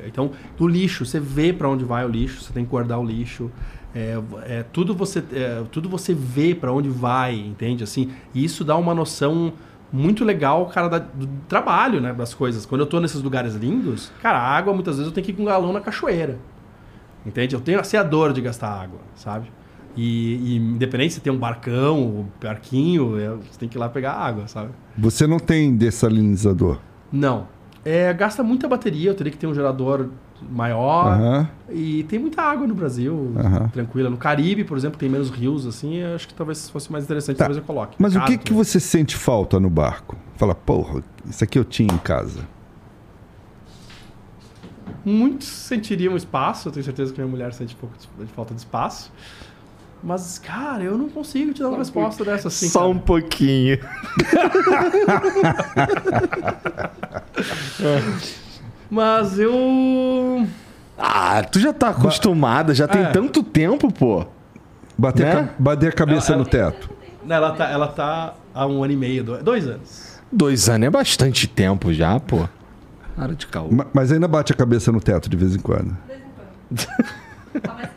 então, 0.07 0.31
do 0.57 0.67
lixo, 0.67 1.05
você 1.05 1.21
vê 1.21 1.53
para 1.53 1.69
onde 1.69 1.85
vai 1.85 2.05
o 2.05 2.09
lixo, 2.09 2.41
você 2.41 2.53
tem 2.53 2.65
que 2.65 2.71
guardar 2.71 2.99
o 2.99 3.05
lixo. 3.05 3.51
É, 3.95 4.19
é, 4.45 4.63
tudo 4.63 4.95
você 4.95 5.25
é, 5.33 5.63
tudo 5.71 5.89
você 5.89 6.13
vê 6.13 6.55
para 6.55 6.71
onde 6.71 6.89
vai 6.89 7.35
entende? 7.35 7.83
Assim 7.83 8.11
e 8.35 8.45
isso 8.45 8.63
dá 8.63 8.77
uma 8.77 8.95
noção 8.95 9.55
muito 9.91 10.23
legal 10.23 10.67
cara 10.67 10.89
da, 10.89 10.99
do 10.99 11.27
trabalho 11.49 11.99
né 11.99 12.13
das 12.13 12.35
coisas. 12.35 12.67
Quando 12.67 12.83
eu 12.83 12.87
tô 12.87 13.01
nesses 13.01 13.23
lugares 13.23 13.55
lindos 13.55 14.13
cara 14.21 14.39
a 14.39 14.43
água 14.43 14.75
muitas 14.75 14.97
vezes 14.97 15.09
eu 15.09 15.15
tenho 15.15 15.25
que 15.25 15.33
ir 15.33 15.35
com 15.35 15.43
um 15.43 15.47
galão 15.47 15.73
na 15.73 15.81
cachoeira 15.81 16.39
entende? 17.25 17.55
Eu 17.55 17.61
tenho 17.63 17.81
assim 17.81 17.97
a 17.97 18.03
dor 18.03 18.35
de 18.35 18.43
gastar 18.43 18.69
água 18.69 19.01
sabe? 19.15 19.51
E, 19.97 20.35
e 20.35 20.57
independente 20.57 21.15
se 21.15 21.21
tem 21.21 21.33
um 21.33 21.39
barcão 21.39 21.99
um 21.99 22.27
barquinho 22.43 23.19
é, 23.19 23.31
você 23.31 23.59
tem 23.59 23.67
que 23.67 23.79
ir 23.79 23.81
lá 23.81 23.89
pegar 23.89 24.13
água 24.13 24.47
sabe? 24.47 24.73
Você 24.99 25.27
não 25.27 25.39
tem 25.39 25.75
dessalinizador? 25.75 26.79
Não 27.11 27.56
é, 27.87 28.13
gasta 28.13 28.43
muita 28.43 28.67
bateria 28.67 29.11
eu 29.11 29.15
teria 29.15 29.31
que 29.31 29.39
ter 29.39 29.47
um 29.47 29.55
gerador 29.55 30.09
maior. 30.51 31.21
Uhum. 31.21 31.47
E 31.71 32.03
tem 32.05 32.19
muita 32.19 32.43
água 32.43 32.67
no 32.67 32.75
Brasil, 32.75 33.15
uhum. 33.15 33.69
tranquila. 33.69 34.11
No 34.11 34.17
Caribe, 34.17 34.65
por 34.65 34.77
exemplo, 34.77 34.99
tem 34.99 35.09
menos 35.09 35.31
rios, 35.31 35.65
assim. 35.65 36.03
acho 36.03 36.27
que 36.27 36.35
talvez 36.35 36.69
fosse 36.69 36.91
mais 36.91 37.05
interessante, 37.05 37.37
tá. 37.37 37.45
talvez 37.45 37.59
eu 37.59 37.63
coloque. 37.63 37.95
Mas 37.97 38.17
o 38.17 38.25
que, 38.25 38.37
que 38.39 38.53
você 38.53 38.81
sente 38.81 39.15
falta 39.15 39.61
no 39.61 39.71
barco? 39.71 40.17
Fala, 40.35 40.53
porra, 40.53 41.01
isso 41.25 41.45
aqui 41.45 41.57
eu 41.57 41.65
tinha 41.65 41.95
em 41.95 41.99
casa. 41.99 42.41
Muitos 45.05 45.47
sentiriam 45.47 46.17
espaço, 46.17 46.67
eu 46.69 46.73
tenho 46.73 46.85
certeza 46.85 47.13
que 47.13 47.21
minha 47.21 47.31
mulher 47.31 47.53
sente 47.53 47.77
um 47.77 47.79
pouco 47.79 47.95
de 47.97 48.33
falta 48.33 48.53
de 48.53 48.59
espaço. 48.59 49.13
Mas, 50.03 50.39
cara, 50.39 50.85
eu 50.85 50.97
não 50.97 51.09
consigo 51.09 51.53
te 51.53 51.63
dar 51.63 51.69
uma 51.71 51.79
resposta 51.79 52.25
dessa 52.25 52.49
assim. 52.49 52.69
Só 52.69 52.81
cara. 52.81 52.91
um 52.91 52.99
pouquinho. 52.99 53.79
Mas 58.91 59.39
eu. 59.39 60.47
Ah, 60.99 61.43
tu 61.43 61.59
já 61.59 61.73
tá 61.73 61.89
acostumada, 61.91 62.75
já 62.75 62.87
tem 62.87 63.03
é. 63.03 63.11
tanto 63.11 63.43
tempo, 63.43 63.93
pô. 63.93 64.27
Bater, 64.97 65.27
né? 65.27 65.51
a, 65.59 65.63
bater 65.63 65.89
a 65.89 65.93
cabeça 65.93 66.33
ela, 66.33 66.43
no 66.43 66.49
teto. 66.49 66.89
Ela 67.29 67.51
tá, 67.53 67.69
ela 67.69 67.89
tá 67.89 68.35
há 68.55 68.67
um 68.67 68.83
ano 68.83 68.93
e 68.93 68.97
meio, 68.97 69.25
dois 69.25 69.67
anos. 69.67 70.21
Dois 70.31 70.69
anos 70.69 70.87
é 70.87 70.91
bastante 70.91 71.47
tempo 71.47 71.93
já, 71.93 72.19
pô. 72.21 72.49
Para 73.15 73.35
de 73.35 73.47
calma. 73.47 73.87
Mas 73.93 74.13
ainda 74.13 74.29
bate 74.29 74.53
a 74.53 74.57
cabeça 74.57 74.93
no 74.93 75.01
teto 75.01 75.29
de 75.29 75.37
vez 75.37 75.55
em 75.57 75.59
quando. 75.59 75.97
De 76.07 76.09
vez 76.09 76.21
em 76.21 77.61
quando. 77.61 77.91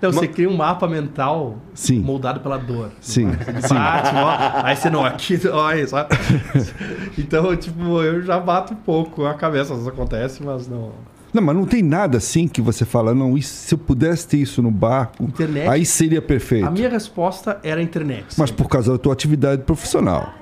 não, 0.00 0.12
você 0.12 0.26
cria 0.26 0.48
um 0.48 0.56
mapa 0.56 0.88
mental 0.88 1.58
Sim. 1.74 2.00
moldado 2.00 2.40
pela 2.40 2.56
dor. 2.56 2.90
Sim. 3.00 3.30
Você 3.30 3.74
bate, 3.74 4.14
ó, 4.14 4.64
aí 4.64 4.74
você 4.74 4.88
não, 4.88 5.04
aqui, 5.04 5.38
olha, 5.48 5.86
sabe? 5.86 6.16
Então, 7.18 7.54
tipo, 7.56 8.00
eu 8.02 8.22
já 8.22 8.38
bato 8.38 8.72
um 8.72 8.76
pouco 8.76 9.26
a 9.26 9.34
cabeça, 9.34 9.74
isso 9.74 9.88
acontece, 9.88 10.42
mas 10.42 10.66
não. 10.66 10.92
Não, 11.32 11.42
mas 11.42 11.54
não 11.54 11.64
tem 11.64 11.82
nada 11.82 12.18
assim 12.18 12.48
que 12.48 12.60
você 12.60 12.84
fala, 12.84 13.14
não, 13.14 13.36
isso, 13.36 13.54
se 13.54 13.74
eu 13.74 13.78
pudesse 13.78 14.26
ter 14.26 14.38
isso 14.38 14.62
no 14.62 14.70
barco, 14.70 15.22
internet, 15.22 15.68
aí 15.68 15.84
seria 15.84 16.22
perfeito. 16.22 16.66
A 16.66 16.70
minha 16.70 16.88
resposta 16.88 17.60
era 17.62 17.80
a 17.80 17.82
internet. 17.82 18.26
Mas 18.38 18.50
por 18.50 18.68
causa 18.68 18.92
da 18.92 18.98
tua 18.98 19.12
atividade 19.12 19.62
profissional. 19.62 20.32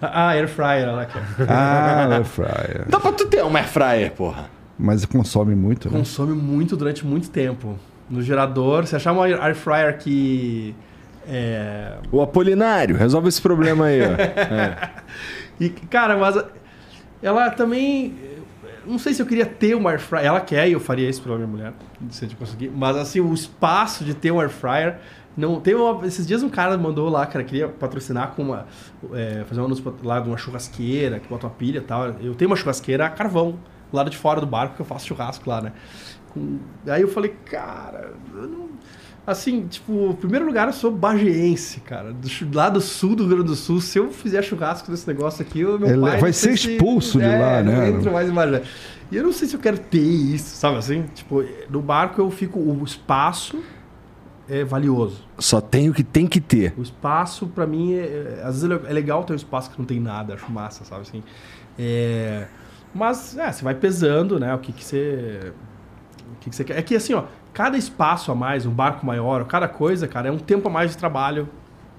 Ah, 0.00 0.30
air 0.30 0.48
fryer, 0.48 0.88
ela 0.88 1.06
quer. 1.06 1.22
Ah, 1.48 2.08
air 2.12 2.24
fryer. 2.24 2.84
Dá 2.88 3.00
pra 3.00 3.12
tu 3.12 3.26
ter 3.26 3.42
uma 3.42 3.58
air 3.58 3.68
fryer, 3.68 4.12
porra. 4.12 4.50
Mas 4.78 5.04
consome 5.04 5.54
muito, 5.54 5.90
né? 5.90 5.98
Consome 5.98 6.34
muito 6.34 6.76
durante 6.76 7.06
muito 7.06 7.30
tempo 7.30 7.78
no 8.12 8.22
gerador. 8.22 8.86
Se 8.86 8.94
achar 8.94 9.12
uma 9.12 9.24
air 9.24 9.56
fryer 9.56 9.98
que. 9.98 10.74
É... 11.26 11.94
O 12.10 12.20
Apolinário, 12.20 12.96
resolve 12.96 13.28
esse 13.28 13.40
problema 13.40 13.86
aí, 13.86 14.02
ó. 14.02 14.12
é. 14.20 14.90
E, 15.58 15.70
cara, 15.70 16.16
mas 16.16 16.36
ela 17.22 17.50
também. 17.50 18.14
Não 18.84 18.98
sei 18.98 19.14
se 19.14 19.22
eu 19.22 19.26
queria 19.26 19.46
ter 19.46 19.74
uma 19.74 19.90
air 19.90 20.00
fryer. 20.00 20.26
Ela 20.26 20.40
quer 20.40 20.68
e 20.68 20.72
eu 20.72 20.80
faria 20.80 21.08
isso 21.08 21.22
pela 21.22 21.36
minha 21.36 21.48
mulher, 21.48 21.72
se 22.10 22.24
eu 22.24 22.30
conseguir. 22.38 22.70
Mas 22.70 22.96
assim, 22.96 23.20
o 23.20 23.32
espaço 23.32 24.04
de 24.04 24.14
ter 24.14 24.30
um 24.30 24.38
air 24.38 24.50
fryer. 24.50 24.98
Não, 25.34 25.58
tem 25.62 25.74
uma, 25.74 26.06
esses 26.06 26.26
dias 26.26 26.42
um 26.42 26.50
cara 26.50 26.76
mandou 26.76 27.08
lá, 27.08 27.24
cara, 27.24 27.42
queria 27.42 27.66
patrocinar 27.66 28.32
com 28.32 28.42
uma. 28.42 28.66
É, 29.14 29.44
fazer 29.46 29.62
um 29.62 29.64
anúncio 29.64 29.94
lá 30.02 30.20
de 30.20 30.28
uma 30.28 30.36
churrasqueira, 30.36 31.18
que 31.20 31.26
bota 31.26 31.46
uma 31.46 31.54
pilha 31.54 31.78
e 31.78 31.80
tal. 31.80 32.08
Eu 32.20 32.34
tenho 32.34 32.50
uma 32.50 32.56
churrasqueira 32.56 33.06
a 33.06 33.08
carvão, 33.08 33.58
lado 33.90 34.10
de 34.10 34.16
fora 34.18 34.40
do 34.40 34.46
barco, 34.46 34.74
que 34.74 34.82
eu 34.82 34.86
faço 34.86 35.06
churrasco 35.06 35.48
lá, 35.48 35.62
né? 35.62 35.72
Com... 36.32 36.58
Aí 36.86 37.02
eu 37.02 37.08
falei, 37.08 37.34
cara, 37.44 38.12
eu 38.34 38.48
não... 38.48 38.68
assim, 39.26 39.66
tipo, 39.66 40.10
em 40.10 40.14
primeiro 40.14 40.46
lugar 40.46 40.66
eu 40.66 40.72
sou 40.72 40.90
bageense, 40.90 41.80
cara, 41.80 42.12
do, 42.12 42.28
lá 42.54 42.70
do 42.70 42.80
sul 42.80 43.14
do 43.14 43.24
Rio 43.24 43.36
Grande 43.36 43.50
do 43.50 43.56
Sul. 43.56 43.80
Se 43.80 43.98
eu 43.98 44.10
fizer 44.10 44.42
churrasco 44.42 44.90
desse 44.90 45.06
negócio 45.06 45.42
aqui, 45.42 45.62
meu 45.62 45.86
Ele 45.86 46.00
pai. 46.00 46.20
Vai 46.20 46.32
ser 46.32 46.52
expulso 46.52 47.12
se... 47.12 47.18
de 47.18 47.24
é, 47.24 47.38
lá, 47.38 47.62
né? 47.62 47.90
Não 47.90 47.98
entro 47.98 48.12
mais 48.12 48.30
em 48.30 48.62
E 49.10 49.16
eu 49.16 49.22
não 49.22 49.32
sei 49.32 49.46
se 49.46 49.54
eu 49.54 49.60
quero 49.60 49.78
ter 49.78 49.98
isso, 49.98 50.56
sabe 50.56 50.78
assim? 50.78 51.02
Tipo, 51.14 51.44
no 51.68 51.82
barco 51.82 52.20
eu 52.20 52.30
fico. 52.30 52.58
O 52.58 52.82
espaço 52.82 53.62
é 54.48 54.64
valioso. 54.64 55.24
Só 55.38 55.60
tem 55.60 55.88
o 55.88 55.94
que 55.94 56.02
tem 56.02 56.26
que 56.26 56.40
ter. 56.40 56.74
O 56.76 56.82
espaço, 56.82 57.46
para 57.46 57.66
mim, 57.66 57.94
é, 57.94 58.38
é, 58.38 58.42
às 58.44 58.62
vezes 58.62 58.86
é 58.86 58.92
legal 58.92 59.22
ter 59.24 59.32
um 59.32 59.36
espaço 59.36 59.70
que 59.70 59.78
não 59.78 59.86
tem 59.86 60.00
nada, 60.00 60.34
acho 60.34 60.50
massa, 60.50 60.84
sabe 60.84 61.02
assim? 61.02 61.22
É, 61.78 62.46
mas, 62.94 63.36
é, 63.38 63.50
você 63.50 63.64
vai 63.64 63.74
pesando, 63.74 64.38
né? 64.38 64.54
O 64.54 64.58
que, 64.58 64.72
que 64.72 64.84
você 64.84 65.52
que, 66.40 66.50
que 66.50 66.56
você 66.56 66.64
quer? 66.64 66.78
É 66.78 66.82
que 66.82 66.94
assim, 66.94 67.14
ó, 67.14 67.24
cada 67.52 67.76
espaço 67.76 68.30
a 68.32 68.34
mais, 68.34 68.66
um 68.66 68.70
barco 68.70 69.04
maior, 69.04 69.44
cada 69.44 69.68
coisa, 69.68 70.06
cara, 70.08 70.28
é 70.28 70.32
um 70.32 70.38
tempo 70.38 70.68
a 70.68 70.70
mais 70.70 70.90
de 70.90 70.96
trabalho 70.96 71.48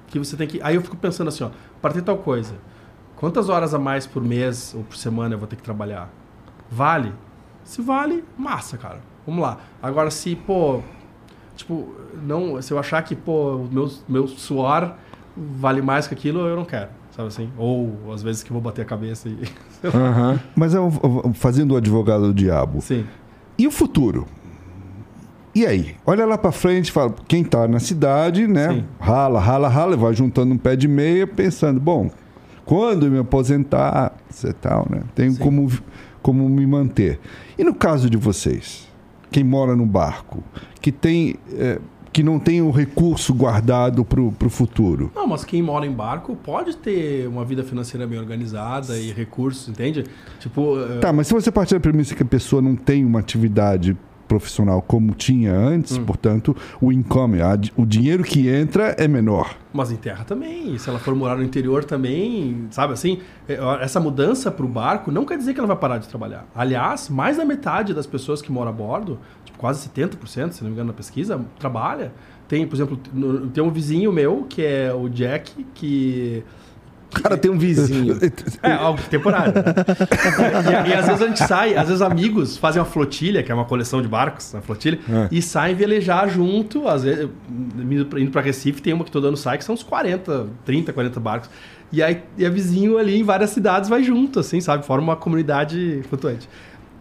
que 0.07 0.19
você 0.19 0.36
tem 0.36 0.47
que. 0.47 0.61
Aí 0.61 0.75
eu 0.75 0.81
fico 0.81 0.95
pensando 0.95 1.27
assim, 1.27 1.43
ó, 1.43 1.49
para 1.81 1.93
ter 1.93 2.01
tal 2.01 2.17
coisa, 2.17 2.55
quantas 3.15 3.49
horas 3.49 3.73
a 3.73 3.79
mais 3.79 4.05
por 4.05 4.23
mês 4.23 4.73
ou 4.75 4.84
por 4.84 4.95
semana 4.95 5.36
eu 5.36 5.39
vou 5.39 5.47
ter 5.47 5.55
que 5.55 5.63
trabalhar? 5.63 6.09
Vale? 6.69 7.13
Se 7.63 7.81
vale, 7.81 8.23
massa, 8.38 8.77
cara. 8.77 8.99
Vamos 9.25 9.41
lá. 9.41 9.57
Agora, 9.81 10.11
se, 10.11 10.36
pô, 10.36 10.81
tipo, 11.55 11.93
não, 12.21 12.61
se 12.61 12.73
eu 12.73 12.79
achar 12.79 13.01
que, 13.03 13.15
pô, 13.15 13.55
o 13.55 13.69
meu, 13.71 13.91
meu 14.07 14.27
suor 14.27 14.95
vale 15.36 15.81
mais 15.81 16.07
que 16.07 16.13
aquilo, 16.13 16.41
eu 16.41 16.55
não 16.55 16.65
quero, 16.65 16.89
sabe 17.11 17.29
assim? 17.29 17.49
Ou 17.57 18.11
às 18.13 18.21
vezes 18.21 18.43
que 18.43 18.51
eu 18.51 18.53
vou 18.53 18.61
bater 18.61 18.81
a 18.81 18.86
cabeça 18.86 19.29
e. 19.29 19.38
Uhum. 19.84 20.39
Mas 20.55 20.73
eu, 20.73 20.89
fazendo 21.34 21.73
o 21.73 21.75
advogado 21.75 22.27
do 22.27 22.34
diabo. 22.34 22.79
Sim. 22.79 23.05
E 23.58 23.68
o 23.68 23.72
futuro? 23.72 24.28
E 25.56 25.66
aí? 25.66 25.95
Olha 26.06 26.26
lá 26.26 26.38
para 26.38 26.51
frente, 26.51 26.91
fala, 26.91 27.14
quem 27.28 27.43
tá 27.43 27.68
na 27.68 27.80
cidade, 27.80 28.47
né? 28.47 28.70
Sim. 28.74 28.86
Rala, 28.99 29.39
rala, 29.39 29.68
rala, 29.68 29.95
vai 29.95 30.14
juntando 30.14 30.54
um 30.54 30.58
pé 30.58 30.76
de 30.76 30.88
meia, 30.88 31.28
pensando, 31.28 31.80
bom, 31.80 32.10
quando 32.66 33.10
me 33.10 33.20
aposentar, 33.20 34.14
você 34.30 34.51
tal, 34.51 34.88
né? 34.89 35.01
Tenho 35.14 35.38
como, 35.38 35.72
como 36.24 36.49
me 36.49 36.66
manter. 36.66 37.20
E 37.58 37.64
no 37.64 37.76
caso 37.76 38.10
de 38.10 38.18
vocês, 38.18 38.88
quem 39.30 39.43
mora 39.43 39.76
no 39.76 39.86
barco, 39.86 40.43
que 40.82 40.91
tem 40.91 41.36
é, 41.54 41.80
que 42.14 42.22
não 42.22 42.38
tem 42.39 42.61
o 42.61 42.70
recurso 42.70 43.34
guardado 43.34 44.05
para 44.05 44.22
o 44.22 44.49
futuro. 44.49 45.11
Não, 45.16 45.26
mas 45.26 45.43
quem 45.43 45.64
mora 45.64 45.86
em 45.86 45.91
barco 45.91 46.36
pode 46.36 46.78
ter 46.78 47.28
uma 47.28 47.43
vida 47.43 47.64
financeira 47.64 48.05
bem 48.05 48.20
organizada 48.20 48.95
e 48.97 49.11
recursos, 49.11 49.68
entende? 49.68 50.05
Tipo. 50.39 50.78
Tá, 51.01 51.11
mas 51.11 51.26
se 51.26 51.34
você 51.34 51.51
partir 51.51 51.74
da 51.74 51.80
premissa 51.80 52.14
que 52.14 52.22
a 52.22 52.26
pessoa 52.26 52.61
não 52.61 52.76
tem 52.76 53.03
uma 53.03 53.20
atividade 53.20 53.97
profissional 54.39 54.81
como 54.81 55.13
tinha 55.13 55.53
antes, 55.53 55.97
hum. 55.97 56.05
portanto, 56.05 56.55
o 56.81 56.91
income, 56.91 57.41
a, 57.41 57.57
o 57.77 57.86
dinheiro 57.86 58.23
que 58.23 58.49
entra 58.49 58.95
é 58.97 59.07
menor. 59.07 59.55
Mas 59.71 59.91
em 59.91 59.95
terra 59.95 60.23
também, 60.23 60.77
se 60.77 60.89
ela 60.89 60.99
for 60.99 61.15
morar 61.15 61.36
no 61.36 61.43
interior 61.43 61.84
também, 61.84 62.67
sabe 62.71 62.93
assim, 62.93 63.19
é, 63.47 63.59
essa 63.81 63.99
mudança 63.99 64.51
para 64.51 64.65
o 64.65 64.69
barco 64.69 65.11
não 65.11 65.25
quer 65.25 65.38
dizer 65.38 65.53
que 65.53 65.59
ela 65.59 65.67
vai 65.67 65.77
parar 65.77 65.97
de 65.99 66.07
trabalhar. 66.07 66.47
Aliás, 66.55 67.09
mais 67.09 67.38
da 67.38 67.45
metade 67.45 67.93
das 67.93 68.07
pessoas 68.07 68.41
que 68.41 68.51
moram 68.51 68.69
a 68.69 68.73
bordo, 68.73 69.19
tipo, 69.45 69.57
quase 69.57 69.88
70%, 69.88 70.51
se 70.51 70.61
não 70.61 70.69
me 70.69 70.73
engano 70.73 70.88
na 70.88 70.93
pesquisa, 70.93 71.39
trabalha. 71.59 72.11
Tem, 72.47 72.67
por 72.67 72.75
exemplo, 72.75 72.99
tem 73.53 73.63
um 73.63 73.71
vizinho 73.71 74.11
meu, 74.11 74.45
que 74.49 74.63
é 74.63 74.93
o 74.93 75.07
Jack, 75.09 75.65
que 75.73 76.43
o 77.18 77.22
cara 77.22 77.38
tem 77.38 77.49
um 77.51 77.57
vizinho. 77.57 78.18
É, 78.61 78.72
algo 78.72 79.01
temporário. 79.09 79.53
Né? 79.53 79.64
e, 80.88 80.89
e, 80.89 80.93
às 80.93 81.05
vezes 81.05 81.22
a 81.22 81.28
gente 81.28 81.39
sai, 81.45 81.76
às 81.76 81.88
vezes 81.88 82.01
amigos 82.01 82.57
fazem 82.57 82.82
uma 82.82 82.88
flotilha, 82.88 83.43
que 83.43 83.51
é 83.51 83.55
uma 83.55 83.66
coleção 83.66 84.01
de 84.01 84.07
barcos, 84.07 84.53
uma 84.53 84.61
flotilha, 84.61 84.99
é. 85.09 85.28
e 85.32 85.41
saem 85.41 85.76
velejar 85.76 86.30
junto. 86.30 86.88
Às 86.88 87.03
vezes, 87.03 87.30
indo 87.78 88.32
para 88.32 88.41
Recife, 88.41 88.82
tem 88.82 88.93
uma 88.93 89.03
que 89.03 89.11
todo 89.11 89.28
ano 89.28 89.38
sai, 89.38 89.57
que 89.57 89.64
são 89.64 89.76
uns 89.76 89.84
40, 89.84 90.47
30, 90.66 90.93
40 90.93 91.20
barcos. 91.20 91.49
E 91.91 92.01
aí 92.01 92.24
e 92.38 92.45
a 92.45 92.49
vizinho 92.49 92.97
ali 92.97 93.20
em 93.20 93.24
várias 93.24 93.51
cidades 93.51 93.89
vai 93.89 94.01
junto, 94.03 94.39
assim, 94.39 94.59
sabe? 94.59 94.86
Forma 94.86 95.03
uma 95.03 95.16
comunidade 95.16 96.01
flutuante. 96.09 96.49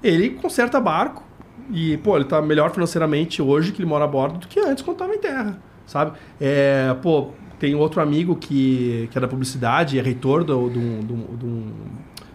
Ele 0.02 0.30
conserta 0.30 0.80
barco 0.80 1.24
e, 1.70 1.96
pô, 1.98 2.16
ele 2.16 2.26
tá 2.26 2.42
melhor 2.42 2.70
financeiramente 2.72 3.40
hoje 3.40 3.72
que 3.72 3.80
ele 3.80 3.88
mora 3.88 4.04
a 4.04 4.08
bordo 4.08 4.38
do 4.38 4.48
que 4.48 4.60
antes 4.60 4.82
quando 4.82 4.96
estava 4.96 5.14
em 5.14 5.18
terra, 5.18 5.58
sabe? 5.86 6.12
É, 6.40 6.94
pô, 7.00 7.30
tem 7.62 7.76
outro 7.76 8.02
amigo 8.02 8.34
que, 8.34 9.08
que 9.12 9.16
é 9.16 9.20
da 9.20 9.28
publicidade, 9.28 9.96
é 9.96 10.02
reitor 10.02 10.42
do, 10.42 10.68
do, 10.68 11.02
do, 11.36 11.72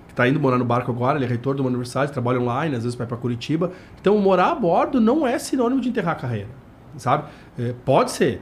que 0.05 0.13
está 0.13 0.25
indo 0.25 0.39
morar 0.39 0.57
no 0.57 0.63
barco 0.63 0.89
agora, 0.89 1.17
ele 1.17 1.25
é 1.25 1.27
reitor 1.27 1.53
de 1.53 1.59
uma 1.59 1.67
universidade, 1.67 2.13
trabalha 2.13 2.39
online, 2.39 2.77
às 2.77 2.83
vezes 2.83 2.97
vai 2.97 3.05
para 3.05 3.17
Curitiba. 3.17 3.73
Então, 3.99 4.17
morar 4.19 4.51
a 4.51 4.55
bordo 4.55 5.01
não 5.01 5.27
é 5.27 5.37
sinônimo 5.37 5.81
de 5.81 5.89
enterrar 5.89 6.13
a 6.13 6.15
carreira. 6.15 6.47
sabe? 6.95 7.25
É, 7.59 7.75
pode 7.83 8.11
ser. 8.11 8.41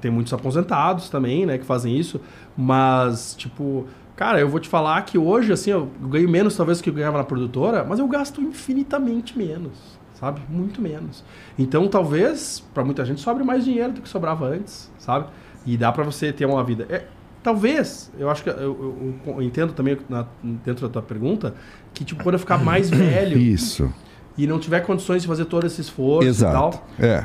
Tem 0.00 0.10
muitos 0.10 0.32
aposentados 0.32 1.10
também, 1.10 1.44
né, 1.44 1.58
que 1.58 1.66
fazem 1.66 1.94
isso, 1.94 2.18
mas, 2.56 3.34
tipo, 3.36 3.86
cara, 4.16 4.40
eu 4.40 4.48
vou 4.48 4.60
te 4.60 4.68
falar 4.70 5.02
que 5.02 5.18
hoje, 5.18 5.52
assim, 5.52 5.72
eu 5.72 5.90
ganho 6.08 6.26
menos 6.26 6.56
talvez 6.56 6.78
do 6.78 6.84
que 6.84 6.88
eu 6.88 6.94
ganhava 6.94 7.18
na 7.18 7.24
produtora, 7.24 7.84
mas 7.86 7.98
eu 7.98 8.08
gasto 8.08 8.40
infinitamente 8.40 9.36
menos, 9.36 9.76
sabe? 10.14 10.40
Muito 10.48 10.80
menos. 10.80 11.22
Então, 11.58 11.86
talvez, 11.86 12.64
para 12.72 12.82
muita 12.82 13.04
gente, 13.04 13.20
sobre 13.20 13.44
mais 13.44 13.62
dinheiro 13.62 13.92
do 13.92 14.00
que 14.00 14.08
sobrava 14.08 14.46
antes, 14.46 14.90
sabe? 14.96 15.26
E 15.66 15.76
dá 15.76 15.90
para 15.92 16.04
você 16.04 16.32
ter 16.32 16.44
uma 16.46 16.62
vida. 16.62 16.86
É, 16.90 17.04
talvez, 17.42 18.10
eu 18.18 18.28
acho 18.30 18.42
que 18.42 18.50
eu, 18.50 18.56
eu- 18.56 19.14
eu 19.26 19.42
entendo 19.42 19.72
também 19.72 19.96
na- 20.08 20.26
dentro 20.64 20.86
da 20.86 20.92
tua 20.92 21.02
pergunta, 21.02 21.54
que, 21.92 22.04
tipo, 22.04 22.22
quando 22.22 22.34
eu 22.34 22.38
ficar 22.38 22.58
mais 22.62 22.90
velho 22.90 23.38
Isso. 23.38 23.92
e 24.36 24.46
não 24.46 24.58
tiver 24.58 24.80
condições 24.80 25.22
de 25.22 25.28
fazer 25.28 25.44
todo 25.46 25.66
esse 25.66 25.80
esforço 25.80 26.28
Exato. 26.28 26.54
e 26.56 26.58
tal, 26.58 26.86
É. 27.08 27.24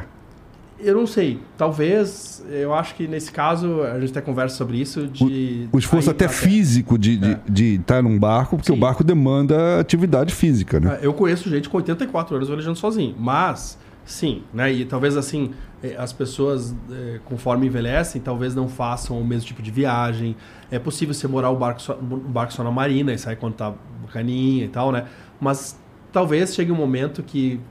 eu 0.79 0.95
não 0.95 1.05
sei. 1.07 1.39
Talvez, 1.57 2.43
eu 2.49 2.73
acho 2.73 2.95
que 2.95 3.07
nesse 3.07 3.31
caso, 3.31 3.81
a 3.83 3.99
gente 3.99 4.11
até 4.11 4.21
conversa 4.21 4.55
sobre 4.55 4.77
isso. 4.79 5.07
De 5.07 5.67
O 5.71 5.77
esforço 5.79 6.09
aí 6.09 6.15
até 6.15 6.27
físico 6.29 6.97
de 6.97 7.17
de, 7.17 7.37
de 7.49 7.63
estar 7.75 8.01
num 8.01 8.17
barco, 8.17 8.55
porque 8.55 8.71
Sim. 8.71 8.77
o 8.77 8.79
barco 8.79 9.03
demanda 9.03 9.79
atividade 9.79 10.33
física, 10.33 10.79
né? 10.79 10.99
É, 11.01 11.05
Eu 11.05 11.13
conheço 11.13 11.49
gente 11.49 11.67
com 11.67 11.77
84 11.77 12.35
anos 12.35 12.47
velejando 12.47 12.77
sozinho, 12.77 13.15
mas 13.19 13.77
sim, 14.05 14.43
né? 14.53 14.71
E 14.71 14.85
talvez 14.85 15.17
assim, 15.17 15.51
as 15.97 16.11
pessoas, 16.11 16.75
eh, 16.91 17.19
conforme 17.25 17.67
envelhecem, 17.67 18.21
talvez 18.21 18.53
não 18.53 18.67
façam 18.67 19.19
o 19.19 19.25
mesmo 19.25 19.47
tipo 19.47 19.61
de 19.61 19.71
viagem. 19.71 20.35
É 20.69 20.77
possível 20.77 21.13
você 21.13 21.27
morar 21.27 21.49
o 21.49 21.55
barco 21.55 21.81
só, 21.81 21.97
um 21.97 22.17
barco 22.17 22.51
só 22.51 22.63
na 22.63 22.71
marina 22.71 23.13
e 23.13 23.17
sair 23.17 23.37
quando 23.37 23.55
tá 23.55 23.73
bacaninha 24.01 24.65
e 24.65 24.67
tal, 24.67 24.91
né? 24.91 25.05
Mas 25.39 25.79
talvez 26.11 26.53
chegue 26.53 26.71
um 26.71 26.75
momento 26.75 27.23
que 27.23 27.61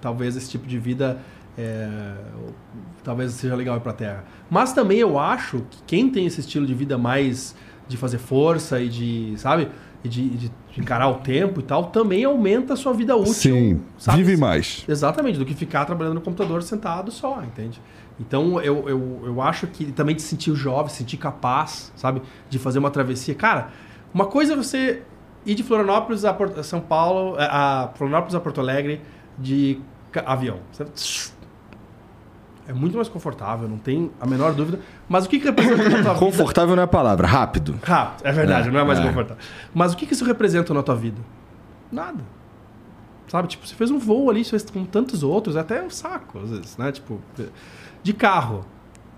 talvez 0.00 0.36
esse 0.36 0.50
tipo 0.50 0.66
de 0.66 0.78
vida 0.78 1.18
eh, 1.56 2.16
talvez 3.02 3.32
seja 3.32 3.54
legal 3.54 3.76
ir 3.76 3.80
pra 3.80 3.92
terra. 3.92 4.24
Mas 4.50 4.72
também 4.72 4.98
eu 4.98 5.18
acho 5.18 5.62
que 5.70 5.82
quem 5.86 6.10
tem 6.10 6.26
esse 6.26 6.40
estilo 6.40 6.66
de 6.66 6.74
vida 6.74 6.98
mais 6.98 7.54
de 7.88 7.96
fazer 7.96 8.18
força 8.18 8.80
e 8.80 8.88
de, 8.88 9.34
sabe? 9.36 9.68
E 10.02 10.08
de, 10.08 10.28
de 10.30 10.52
encarar 10.80 11.08
o 11.08 11.14
tempo 11.16 11.60
e 11.60 11.62
tal, 11.62 11.84
também 11.86 12.24
aumenta 12.24 12.74
a 12.74 12.76
sua 12.76 12.92
vida 12.92 13.14
útil. 13.16 13.32
Sim. 13.34 13.80
sabe? 13.98 14.22
Vive 14.22 14.36
mais. 14.36 14.84
Exatamente, 14.88 15.38
do 15.38 15.44
que 15.44 15.54
ficar 15.54 15.84
trabalhando 15.84 16.14
no 16.14 16.20
computador 16.20 16.62
sentado 16.62 17.10
só, 17.10 17.42
entende? 17.42 17.80
Então 18.20 18.60
eu, 18.60 18.88
eu, 18.88 19.22
eu 19.26 19.42
acho 19.42 19.66
que 19.66 19.90
também 19.92 20.14
de 20.14 20.22
se 20.22 20.28
sentir 20.28 20.54
jovem, 20.54 20.88
se 20.88 20.98
sentir 20.98 21.16
capaz, 21.16 21.92
sabe? 21.96 22.22
De 22.48 22.58
fazer 22.58 22.78
uma 22.78 22.90
travessia. 22.90 23.34
Cara, 23.34 23.68
uma 24.12 24.26
coisa 24.26 24.52
é 24.52 24.56
você 24.56 25.02
ir 25.44 25.54
de 25.54 25.62
Florianópolis 25.62 26.24
a, 26.24 26.32
Porto- 26.32 26.58
a 26.60 26.62
São 26.62 26.80
Paulo, 26.80 27.36
a 27.38 27.84
a 27.84 27.88
Florianópolis 27.88 28.34
a 28.34 28.40
Porto 28.40 28.60
Alegre 28.60 29.00
de 29.38 29.80
avião. 30.24 30.58
Você- 30.72 31.32
É 32.66 32.72
muito 32.72 32.96
mais 32.96 33.08
confortável, 33.08 33.68
não 33.68 33.76
tem 33.76 34.10
a 34.20 34.26
menor 34.26 34.54
dúvida. 34.54 34.80
Mas 35.08 35.26
o 35.26 35.28
que, 35.28 35.38
que 35.38 35.44
representa 35.44 35.76
na 35.82 35.90
tua 35.90 35.98
vida? 36.14 36.18
Confortável 36.18 36.74
não 36.74 36.80
é 36.82 36.84
a 36.84 36.88
palavra, 36.88 37.26
rápido. 37.26 37.78
Rápido, 37.82 38.26
é 38.26 38.32
verdade, 38.32 38.68
É, 38.68 38.70
não 38.70 38.80
é 38.80 38.84
mais 38.84 38.98
é. 38.98 39.02
confortável. 39.02 39.42
Mas 39.74 39.92
o 39.92 39.96
que, 39.96 40.06
que 40.06 40.14
isso 40.14 40.24
representa 40.24 40.72
na 40.72 40.82
tua 40.82 40.94
vida? 40.96 41.20
Nada. 41.92 42.20
Sabe, 43.28 43.48
tipo, 43.48 43.66
você 43.66 43.74
fez 43.74 43.90
um 43.90 43.98
voo 43.98 44.30
ali, 44.30 44.44
você 44.44 44.50
fez 44.50 44.64
com 44.70 44.84
tantos 44.84 45.22
outros, 45.22 45.56
é 45.56 45.60
até 45.60 45.82
um 45.82 45.90
saco, 45.90 46.38
às 46.38 46.50
vezes, 46.50 46.76
né? 46.78 46.92
Tipo, 46.92 47.20
de 48.02 48.12
carro, 48.12 48.64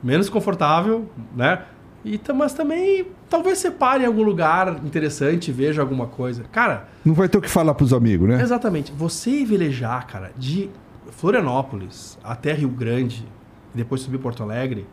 menos 0.03 0.29
confortável, 0.29 1.09
né? 1.35 1.63
E, 2.05 2.21
mas 2.35 2.53
também, 2.53 3.07
talvez 3.29 3.59
você 3.59 3.71
pare 3.71 4.05
em 4.05 4.07
algum 4.07 4.23
lugar 4.23 4.77
interessante, 4.85 5.51
veja 5.51 5.83
alguma 5.83 6.07
coisa. 6.07 6.45
Cara, 6.53 6.89
Não 7.05 7.15
vai 7.15 7.29
ter 7.29 7.37
o 7.39 7.41
que 7.41 7.51
falar 7.51 7.75
pros 7.75 7.93
amigos, 7.93 8.29
né? 8.29 8.41
Exatamente. 8.41 8.93
Você 8.93 9.45
velejar, 9.45 10.07
cara, 10.07 10.31
de 10.37 10.71
Florianópolis 11.11 12.17
até 12.23 12.53
Rio 12.53 12.69
Grande 12.69 13.27
e 13.77 13.83
depois 13.83 14.01
subir 14.01 14.19
Porto 14.19 14.43
Alegre, 14.43 14.87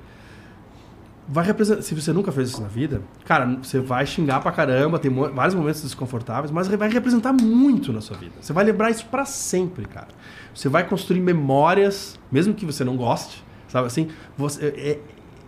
vai 1.28 1.46
representar. 1.46 1.82
Se 1.82 1.96
você 1.96 2.12
nunca 2.12 2.32
fez 2.32 2.50
isso 2.50 2.62
na 2.62 2.68
vida, 2.68 3.02
cara, 3.24 3.46
você 3.62 3.80
vai 3.80 4.06
xingar 4.06 4.42
pra 4.42 4.52
caramba, 4.52 5.00
tem 5.00 5.10
vários 5.34 5.56
momentos 5.56 5.82
desconfortáveis, 5.82 6.52
mas 6.52 6.68
vai 6.68 6.90
representar 6.90 7.32
muito 7.32 7.94
na 7.94 8.02
sua 8.02 8.18
vida. 8.18 8.34
Você 8.42 8.52
vai 8.52 8.66
lembrar 8.66 8.90
isso 8.90 9.06
pra 9.06 9.24
sempre, 9.26 9.86
cara. 9.86 10.10
Você 10.54 10.68
vai 10.68 10.86
construir 10.88 11.22
memórias, 11.22 12.20
mesmo 12.32 12.54
que 12.54 12.66
você 12.66 12.84
não 12.84 12.98
goste, 12.98 13.44
sabe 13.70 13.88
assim? 13.88 14.10
Você, 14.38 14.66
é- 14.66 15.00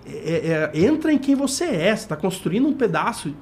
é- 0.07 0.71
é- 0.73 0.85
entra 0.85 1.11
em 1.11 1.17
quem 1.17 1.35
você 1.35 1.65
é. 1.65 1.95
Você 1.95 2.07
tá 2.07 2.15
construindo 2.15 2.67
um 2.67 2.73
pedaço 2.73 3.35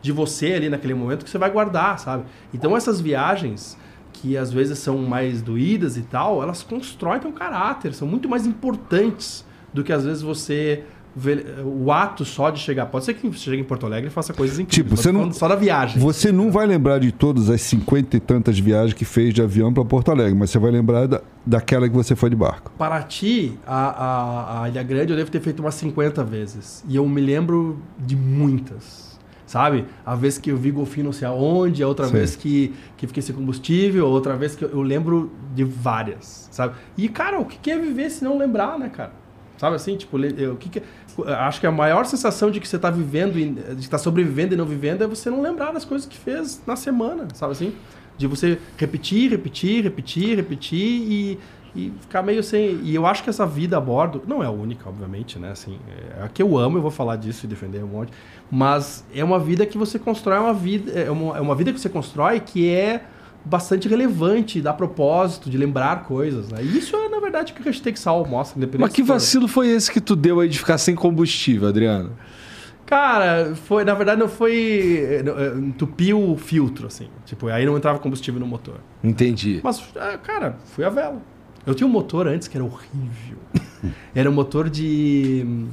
de 0.00 0.12
você 0.12 0.52
ali 0.54 0.68
naquele 0.68 0.94
momento 0.94 1.24
que 1.24 1.30
você 1.30 1.38
vai 1.38 1.50
guardar, 1.50 1.98
sabe? 1.98 2.24
Então 2.54 2.76
essas 2.76 3.00
viagens 3.00 3.76
que 4.22 4.36
às 4.36 4.52
vezes 4.52 4.78
são 4.78 4.98
mais 4.98 5.42
doídas 5.42 5.96
e 5.96 6.02
tal, 6.02 6.40
elas 6.42 6.62
constroem 6.62 7.18
teu 7.18 7.32
caráter, 7.32 7.92
são 7.92 8.06
muito 8.06 8.28
mais 8.28 8.46
importantes 8.46 9.44
do 9.74 9.82
que 9.82 9.92
às 9.92 10.04
vezes 10.04 10.22
você 10.22 10.84
vê 11.14 11.44
o 11.64 11.90
ato 11.92 12.24
só 12.24 12.48
de 12.48 12.58
chegar. 12.60 12.86
Pode 12.86 13.04
ser 13.04 13.14
que 13.14 13.28
você 13.28 13.38
chegue 13.38 13.60
em 13.60 13.64
Porto 13.64 13.84
Alegre 13.84 14.08
e 14.08 14.10
faça 14.10 14.32
coisas 14.32 14.58
incríveis. 14.58 14.88
Tipo, 14.88 14.96
você 14.96 15.12
não- 15.12 15.30
só 15.32 15.46
da 15.48 15.56
viagem. 15.56 16.00
Você 16.00 16.30
não 16.32 16.50
vai 16.52 16.66
lembrar 16.66 17.00
de 17.00 17.10
todas 17.12 17.50
as 17.50 17.60
cinquenta 17.60 18.16
e 18.16 18.20
tantas 18.20 18.58
viagens 18.58 18.94
que 18.94 19.04
fez 19.04 19.34
de 19.34 19.42
avião 19.42 19.72
para 19.74 19.84
Porto 19.84 20.10
Alegre, 20.10 20.34
mas 20.38 20.50
você 20.50 20.58
vai 20.58 20.70
lembrar 20.70 21.06
da, 21.08 21.20
daquela 21.44 21.86
que 21.88 21.94
você 21.94 22.14
foi 22.16 22.30
de 22.30 22.36
barco. 22.36 22.70
Paraty, 22.78 23.58
a, 23.66 23.88
a, 23.88 24.62
a 24.62 24.68
Ilha 24.70 24.82
Grande, 24.82 25.12
eu 25.12 25.16
devo 25.18 25.30
ter 25.30 25.40
feito 25.40 25.60
umas 25.60 25.74
50 25.74 26.24
vezes. 26.24 26.82
E 26.88 26.96
eu 26.96 27.06
me 27.06 27.20
lembro 27.20 27.78
de 27.98 28.16
muitas. 28.16 29.11
Sabe? 29.52 29.84
A 30.06 30.14
vez 30.14 30.38
que 30.38 30.50
eu 30.50 30.56
vi 30.56 30.70
golfinho 30.70 31.04
não 31.04 31.12
sei 31.12 31.28
aonde, 31.28 31.82
a 31.82 31.86
outra 31.86 32.06
Sim. 32.06 32.12
vez 32.14 32.34
que, 32.34 32.72
que 32.96 33.06
fiquei 33.06 33.22
sem 33.22 33.34
combustível, 33.34 34.06
a 34.06 34.08
outra 34.08 34.34
vez 34.34 34.54
que 34.56 34.64
eu, 34.64 34.70
eu 34.70 34.80
lembro 34.80 35.30
de 35.54 35.62
várias, 35.62 36.48
sabe? 36.50 36.72
E, 36.96 37.06
cara, 37.06 37.38
o 37.38 37.44
que 37.44 37.70
é 37.70 37.78
viver 37.78 38.08
se 38.08 38.24
não 38.24 38.38
lembrar, 38.38 38.78
né, 38.78 38.88
cara? 38.88 39.12
Sabe 39.58 39.76
assim? 39.76 39.94
Tipo, 39.94 40.18
eu- 40.24 40.54
o 40.54 40.56
que 40.56 40.70
que- 40.70 40.82
eu 41.18 41.34
acho 41.34 41.60
que 41.60 41.66
a 41.66 41.70
maior 41.70 42.06
sensação 42.06 42.50
de 42.50 42.60
que 42.60 42.66
você 42.66 42.78
tá 42.78 42.90
vivendo, 42.90 43.38
e- 43.38 43.50
de 43.74 43.80
estar 43.82 43.98
sobrevivendo 43.98 44.54
e 44.54 44.56
não 44.56 44.64
vivendo, 44.64 45.04
é 45.04 45.06
você 45.06 45.28
não 45.28 45.42
lembrar 45.42 45.70
das 45.70 45.84
coisas 45.84 46.06
que 46.08 46.16
fez 46.16 46.62
na 46.66 46.74
semana, 46.74 47.28
sabe 47.34 47.52
assim? 47.52 47.74
De 48.16 48.26
você 48.26 48.58
repetir, 48.78 49.30
repetir, 49.32 49.84
repetir, 49.84 50.34
repetir 50.34 50.80
e, 51.12 51.38
e 51.74 51.92
ficar 52.00 52.22
meio 52.22 52.42
sem. 52.42 52.80
E 52.82 52.94
eu 52.94 53.06
acho 53.06 53.22
que 53.24 53.30
essa 53.30 53.46
vida 53.46 53.76
a 53.76 53.80
bordo, 53.80 54.22
não 54.26 54.42
é 54.42 54.46
a 54.46 54.50
única, 54.50 54.88
obviamente, 54.88 55.38
né? 55.38 55.50
Assim, 55.52 55.78
é 56.18 56.24
a 56.24 56.28
que 56.28 56.42
eu 56.42 56.58
amo, 56.58 56.78
eu 56.78 56.82
vou 56.82 56.90
falar 56.90 57.16
disso 57.16 57.46
e 57.46 57.48
defender 57.48 57.82
um 57.82 57.88
monte. 57.88 58.12
Mas 58.50 59.04
é 59.14 59.24
uma 59.24 59.38
vida 59.38 59.64
que 59.64 59.78
você 59.78 59.98
constrói 59.98 60.38
uma 60.38 60.54
vida. 60.54 60.92
É 60.92 61.10
uma, 61.10 61.36
é 61.38 61.40
uma 61.40 61.54
vida 61.54 61.72
que 61.72 61.80
você 61.80 61.88
constrói 61.88 62.40
que 62.40 62.68
é 62.68 63.04
bastante 63.44 63.88
relevante, 63.88 64.60
dá 64.60 64.72
propósito 64.72 65.50
de 65.50 65.56
lembrar 65.58 66.04
coisas, 66.04 66.48
né? 66.48 66.62
E 66.62 66.78
isso 66.78 66.94
é, 66.94 67.08
na 67.08 67.18
verdade, 67.18 67.52
o 67.52 67.56
que 67.56 67.62
o 67.62 67.64
hashtag 67.64 67.98
Sal 67.98 68.24
mostra, 68.26 68.56
independente 68.58 68.82
Mas 68.86 68.92
que 68.92 69.02
vacilo 69.02 69.48
foi 69.48 69.68
esse 69.68 69.90
que 69.90 70.00
tu 70.00 70.14
deu 70.14 70.40
aí 70.40 70.48
de 70.48 70.58
ficar 70.58 70.78
sem 70.78 70.94
combustível, 70.94 71.68
Adriano? 71.68 72.12
Cara, 72.86 73.54
foi, 73.54 73.84
na 73.84 73.94
verdade 73.94 74.20
não 74.20 74.28
foi. 74.28 75.24
eh, 75.24 75.54
Entupiu 75.56 76.30
o 76.30 76.36
filtro, 76.36 76.86
assim. 76.86 77.08
Tipo, 77.24 77.48
aí 77.48 77.64
não 77.64 77.76
entrava 77.76 77.98
combustível 77.98 78.38
no 78.38 78.46
motor. 78.46 78.76
Entendi. 79.02 79.60
Mas, 79.64 79.82
ah, 79.96 80.18
cara, 80.18 80.56
fui 80.66 80.84
a 80.84 80.90
vela. 80.90 81.20
Eu 81.66 81.74
tinha 81.74 81.86
um 81.86 81.90
motor 81.90 82.26
antes 82.26 82.48
que 82.48 82.56
era 82.56 82.64
horrível. 82.64 83.38
Era 84.14 84.30
um 84.30 84.32
motor 84.32 84.70
de. 84.70 85.66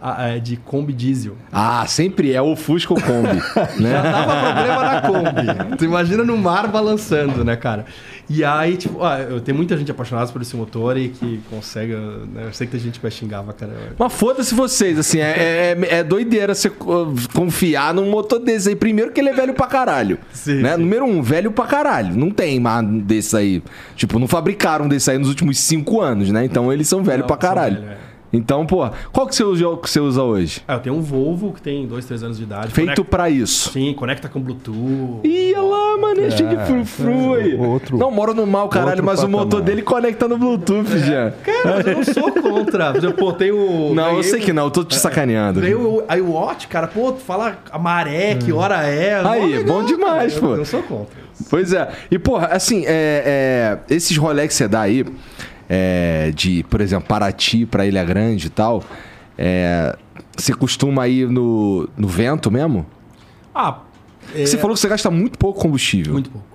ah, 0.00 0.28
eh, 0.28 0.38
de 0.38 0.56
Kombi 0.56 0.92
diesel. 0.92 1.36
Ah, 1.52 1.84
sempre 1.86 2.32
é 2.32 2.40
o 2.40 2.54
Fusca 2.54 2.94
ou 2.94 3.00
Kombi, 3.00 3.40
Já 3.54 3.80
né? 3.80 4.02
dava 4.02 4.52
problema 4.52 4.82
na 4.84 5.00
Kombi. 5.00 5.76
Tu 5.76 5.84
imagina 5.84 6.22
no 6.22 6.36
mar 6.36 6.68
balançando, 6.68 7.44
né, 7.44 7.56
cara? 7.56 7.86
E 8.28 8.44
aí, 8.44 8.76
tipo, 8.76 9.02
ah, 9.04 9.20
eu 9.20 9.40
tenho 9.40 9.56
muita 9.56 9.76
gente 9.76 9.88
apaixonada 9.90 10.32
por 10.32 10.42
esse 10.42 10.56
motor 10.56 10.96
e 10.96 11.10
que 11.10 11.40
consegue. 11.48 11.94
né, 11.94 12.44
Eu 12.46 12.52
sei 12.52 12.66
que 12.66 12.72
tem 12.72 12.80
gente 12.80 12.94
que 12.94 13.02
vai 13.02 13.10
xingar 13.10 13.42
pra 13.44 13.52
caramba. 13.52 13.78
Mas 13.96 14.12
foda-se 14.12 14.52
vocês, 14.54 14.98
assim, 14.98 15.20
é, 15.20 15.76
é, 15.80 15.98
é 15.98 16.04
doideira 16.04 16.52
você 16.54 16.68
confiar 16.68 17.94
num 17.94 18.10
motor 18.10 18.38
desse 18.40 18.68
aí. 18.70 18.76
Primeiro 18.76 19.12
que 19.12 19.20
ele 19.20 19.28
é 19.28 19.32
velho 19.32 19.54
pra 19.54 19.66
caralho. 19.66 20.18
Sim, 20.32 20.60
né? 20.62 20.74
sim. 20.74 20.80
Número 20.80 21.04
um, 21.04 21.22
velho 21.22 21.52
pra 21.52 21.66
caralho. 21.66 22.16
Não 22.16 22.30
tem 22.30 22.58
mais 22.58 22.84
desse 23.04 23.36
aí. 23.36 23.62
Tipo, 23.94 24.18
não 24.18 24.26
fabricaram 24.26 24.88
desse 24.88 25.10
aí 25.10 25.18
nos 25.18 25.28
últimos 25.28 25.58
cinco 25.58 26.00
anos, 26.00 26.30
né? 26.30 26.44
Então 26.44 26.72
eles 26.72 26.88
são 26.88 27.02
velhos 27.04 27.20
Não, 27.20 27.26
pra 27.28 27.36
caralho. 27.36 27.76
velho, 27.76 27.90
é. 27.92 28.05
Então, 28.36 28.66
pô, 28.66 28.88
qual 29.12 29.26
que 29.26 29.34
você 29.34 29.42
usa, 29.44 29.64
que 29.82 29.90
você 29.90 30.00
usa 30.00 30.22
hoje? 30.22 30.62
Ah, 30.68 30.74
eu 30.74 30.80
tenho 30.80 30.94
um 30.96 31.00
Volvo 31.00 31.52
que 31.52 31.62
tem 31.62 31.86
dois, 31.86 32.04
três 32.04 32.22
anos 32.22 32.36
de 32.36 32.42
idade. 32.44 32.68
Feito 32.72 32.88
conecta- 32.88 33.04
pra 33.04 33.30
isso. 33.30 33.70
Sim, 33.72 33.94
conecta 33.94 34.28
com 34.28 34.40
Bluetooth. 34.40 35.20
Ih, 35.24 35.54
olha 35.56 35.62
lá, 35.62 35.96
mano, 35.98 36.20
é 36.22 36.30
cheio 36.30 36.48
de 36.48 36.56
frufru 36.66 37.34
aí. 37.34 37.54
outro- 37.56 37.96
não, 37.98 38.10
moro 38.10 38.34
no 38.34 38.46
mal, 38.46 38.68
caralho, 38.68 39.02
mas 39.04 39.22
o 39.22 39.28
motor 39.28 39.46
patamar. 39.46 39.64
dele 39.64 39.82
conecta 39.82 40.28
no 40.28 40.36
Bluetooth 40.38 40.98
já. 40.98 41.32
Cara, 41.42 41.76
mas 41.76 41.86
eu 41.86 41.94
não 41.94 42.04
sou 42.04 42.32
contra. 42.32 42.90
Por 42.92 42.98
exemplo, 42.98 43.16
pô, 43.16 43.32
tem 43.32 43.50
o. 43.52 43.94
Não, 43.94 44.16
eu 44.16 44.22
sei 44.22 44.40
o- 44.40 44.44
que 44.44 44.52
não, 44.52 44.64
eu 44.64 44.70
tô 44.70 44.84
te 44.84 44.96
sacaneando. 44.96 45.60
Ganhei 45.60 45.74
o 45.74 46.02
iWatch, 46.16 46.66
cara, 46.68 46.86
pô, 46.86 47.12
tu 47.12 47.20
fala 47.20 47.58
a 47.70 47.78
maré, 47.78 48.34
que 48.34 48.52
hora 48.52 48.82
é. 48.84 49.20
Aí, 49.26 49.64
bom 49.64 49.84
demais, 49.84 50.34
cara. 50.34 50.46
pô. 50.46 50.52
Eu, 50.52 50.58
eu 50.58 50.64
sou 50.64 50.82
contra. 50.82 51.26
Pois 51.50 51.72
é. 51.72 51.88
E, 52.10 52.18
porra, 52.18 52.46
assim, 52.48 52.84
é, 52.86 53.78
é, 53.88 53.94
esses 53.94 54.16
rolês 54.16 54.48
que 54.48 54.54
você 54.54 54.66
dá 54.66 54.80
aí, 54.80 55.04
é, 55.68 56.30
de, 56.34 56.62
por 56.64 56.80
exemplo, 56.80 57.06
Paraty 57.08 57.66
pra 57.66 57.86
Ilha 57.86 58.04
Grande 58.04 58.46
e 58.46 58.50
tal, 58.50 58.82
é, 59.38 59.96
você 60.36 60.52
costuma 60.52 61.06
ir 61.08 61.28
no, 61.28 61.88
no 61.96 62.06
vento 62.08 62.50
mesmo? 62.50 62.86
Ah, 63.54 63.78
é, 64.34 64.44
Você 64.44 64.58
falou 64.58 64.74
que 64.74 64.80
você 64.80 64.88
gasta 64.88 65.10
muito 65.10 65.38
pouco 65.38 65.60
combustível. 65.60 66.12
Muito 66.12 66.30
pouco. 66.30 66.46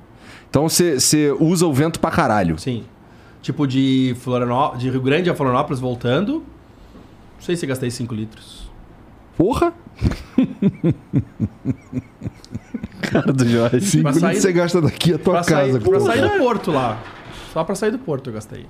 Então 0.50 0.68
você, 0.68 1.00
você 1.00 1.32
usa 1.40 1.66
o 1.66 1.74
vento 1.74 2.00
pra 2.00 2.12
caralho. 2.12 2.58
Sim. 2.60 2.84
Tipo 3.42 3.66
de, 3.66 4.16
Florianó... 4.20 4.76
de 4.76 4.90
Rio 4.90 5.02
Grande 5.02 5.30
a 5.30 5.34
Florianópolis 5.36 5.80
voltando. 5.80 6.34
Não 6.34 7.42
sei 7.42 7.56
se 7.56 7.66
gastei 7.66 7.90
5 7.90 8.14
litros. 8.14 8.70
Porra! 9.38 9.74
Cara 13.02 13.34
do 13.34 13.48
Jorge. 13.48 13.82
Cinco 13.82 14.04
Pra 14.04 14.12
litros 14.12 14.32
sair- 14.32 14.42
você 14.42 14.54
gasta 14.54 14.82
daqui 14.82 15.14
a 15.14 15.18
tua 15.18 15.34
Pra 15.42 15.44
casa. 15.44 15.72
sair, 15.72 15.82
pra 15.82 16.00
sair 16.00 16.22
do 16.22 16.30
porto 16.38 16.72
lá. 16.72 17.02
Só 17.52 17.64
pra 17.64 17.76
sair 17.76 17.91
do 17.91 17.99
porto 17.99 18.30
eu 18.30 18.34
gastei. 18.34 18.65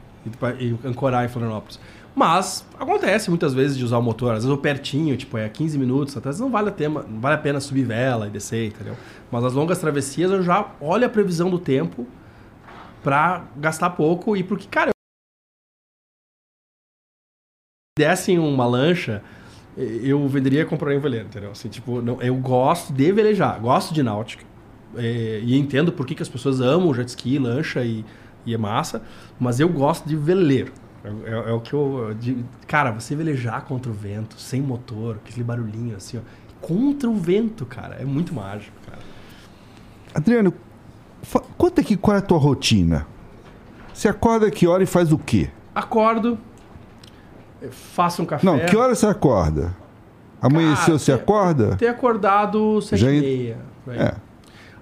E, 0.60 0.88
ancorar 0.88 1.24
em 1.24 1.28
Florianópolis. 1.28 1.80
Mas 2.16 2.66
acontece 2.80 3.30
muitas 3.30 3.54
vezes 3.54 3.78
de 3.78 3.86
usar 3.86 3.98
o 4.00 4.02
motor, 4.02 4.30
às 4.32 4.40
vezes 4.40 4.50
eu 4.50 4.58
pertinho, 4.58 5.16
tipo, 5.16 5.38
é 5.38 5.48
15 5.48 5.78
minutos, 5.78 6.18
até 6.18 6.30
não 6.40 6.50
vale 6.50 6.70
a, 6.70 6.72
tema, 6.72 7.04
não 7.04 7.22
vale 7.22 7.36
a 7.36 7.38
pena 7.38 7.60
subir 7.60 7.86
vela 7.86 8.28
e 8.28 8.30
descer, 8.30 8.68
entendeu? 8.68 8.98
Mas 9.32 9.46
as 9.46 9.54
longas 9.54 9.80
travessias 9.80 10.30
eu 10.32 10.42
já 10.44 10.76
olho 10.82 11.06
a 11.06 11.10
previsão 11.10 11.50
do 11.50 11.58
tempo 11.58 12.06
pra 13.02 13.46
gastar 13.56 13.92
pouco 13.92 14.36
e 14.36 14.44
porque, 14.44 14.68
cara, 14.68 14.90
se 17.98 18.04
dessem 18.04 18.40
uma 18.40 18.66
lancha, 18.66 19.24
eu 19.78 20.28
venderia 20.28 20.62
e 20.62 20.66
compraria 20.66 20.98
um 20.98 21.02
veleiro, 21.02 21.28
entendeu? 21.28 21.52
Assim, 21.52 21.70
tipo, 21.70 22.02
não, 22.02 22.22
eu 22.22 22.36
gosto 22.36 22.92
de 22.92 23.12
velejar, 23.12 23.60
gosto 23.62 23.94
de 23.94 24.04
náutica. 24.04 24.44
eh, 24.98 25.40
e 25.44 25.58
entendo 25.58 25.92
por 25.94 26.06
que, 26.06 26.16
que 26.16 26.22
as 26.22 26.30
pessoas 26.30 26.60
amam 26.60 26.94
jet 26.94 27.08
ski, 27.08 27.40
lancha 27.40 27.84
e, 27.84 28.04
e 28.46 28.54
é 28.54 28.58
massa, 28.58 29.02
mas 29.40 29.60
eu 29.60 29.70
gosto 29.70 30.08
de 30.08 30.16
veleiro. 30.16 30.72
É, 31.04 31.08
é- 31.32 31.50
é 31.50 31.54
o 31.54 31.60
que 31.60 31.74
eu. 31.74 32.14
de- 32.20 32.44
cara, 32.68 32.92
você 32.92 33.16
velejar 33.16 33.64
contra 33.66 33.92
o 33.92 33.94
vento, 33.96 34.40
sem 34.40 34.62
motor, 34.62 35.18
aquele 35.26 35.44
barulhinho 35.44 35.96
assim, 35.98 36.18
ó. 36.18 36.22
Contra 36.62 37.10
o 37.10 37.16
vento, 37.16 37.66
cara, 37.66 37.96
é 38.00 38.06
muito 38.06 38.34
mágico, 38.36 38.76
cara. 38.86 39.00
Adriano, 40.14 40.54
conta 41.58 41.82
aqui 41.82 41.98
qual 41.98 42.16
é 42.16 42.20
a 42.20 42.22
tua 42.22 42.38
rotina. 42.38 43.08
Você 43.94 44.08
acorda 44.08 44.50
que 44.52 44.68
hora 44.68 44.84
e 44.84 44.86
faz 44.86 45.12
o 45.12 45.18
quê? 45.18 45.50
Acordo, 45.74 46.38
faço 47.72 48.22
um 48.22 48.26
café. 48.26 48.46
Não, 48.46 48.60
que 48.60 48.76
hora 48.76 48.94
você 48.96 49.06
acorda? 49.08 49.76
Amanheceu, 50.42 50.86
Cara, 50.86 51.00
você 51.00 51.12
tem- 51.14 51.22
acorda? 51.22 51.76
Ter 51.78 51.88
acordado 51.88 52.82
sete 52.82 53.00
Já 53.02 53.12
e 53.12 53.20
meia. 53.22 53.58
É. 53.90 54.16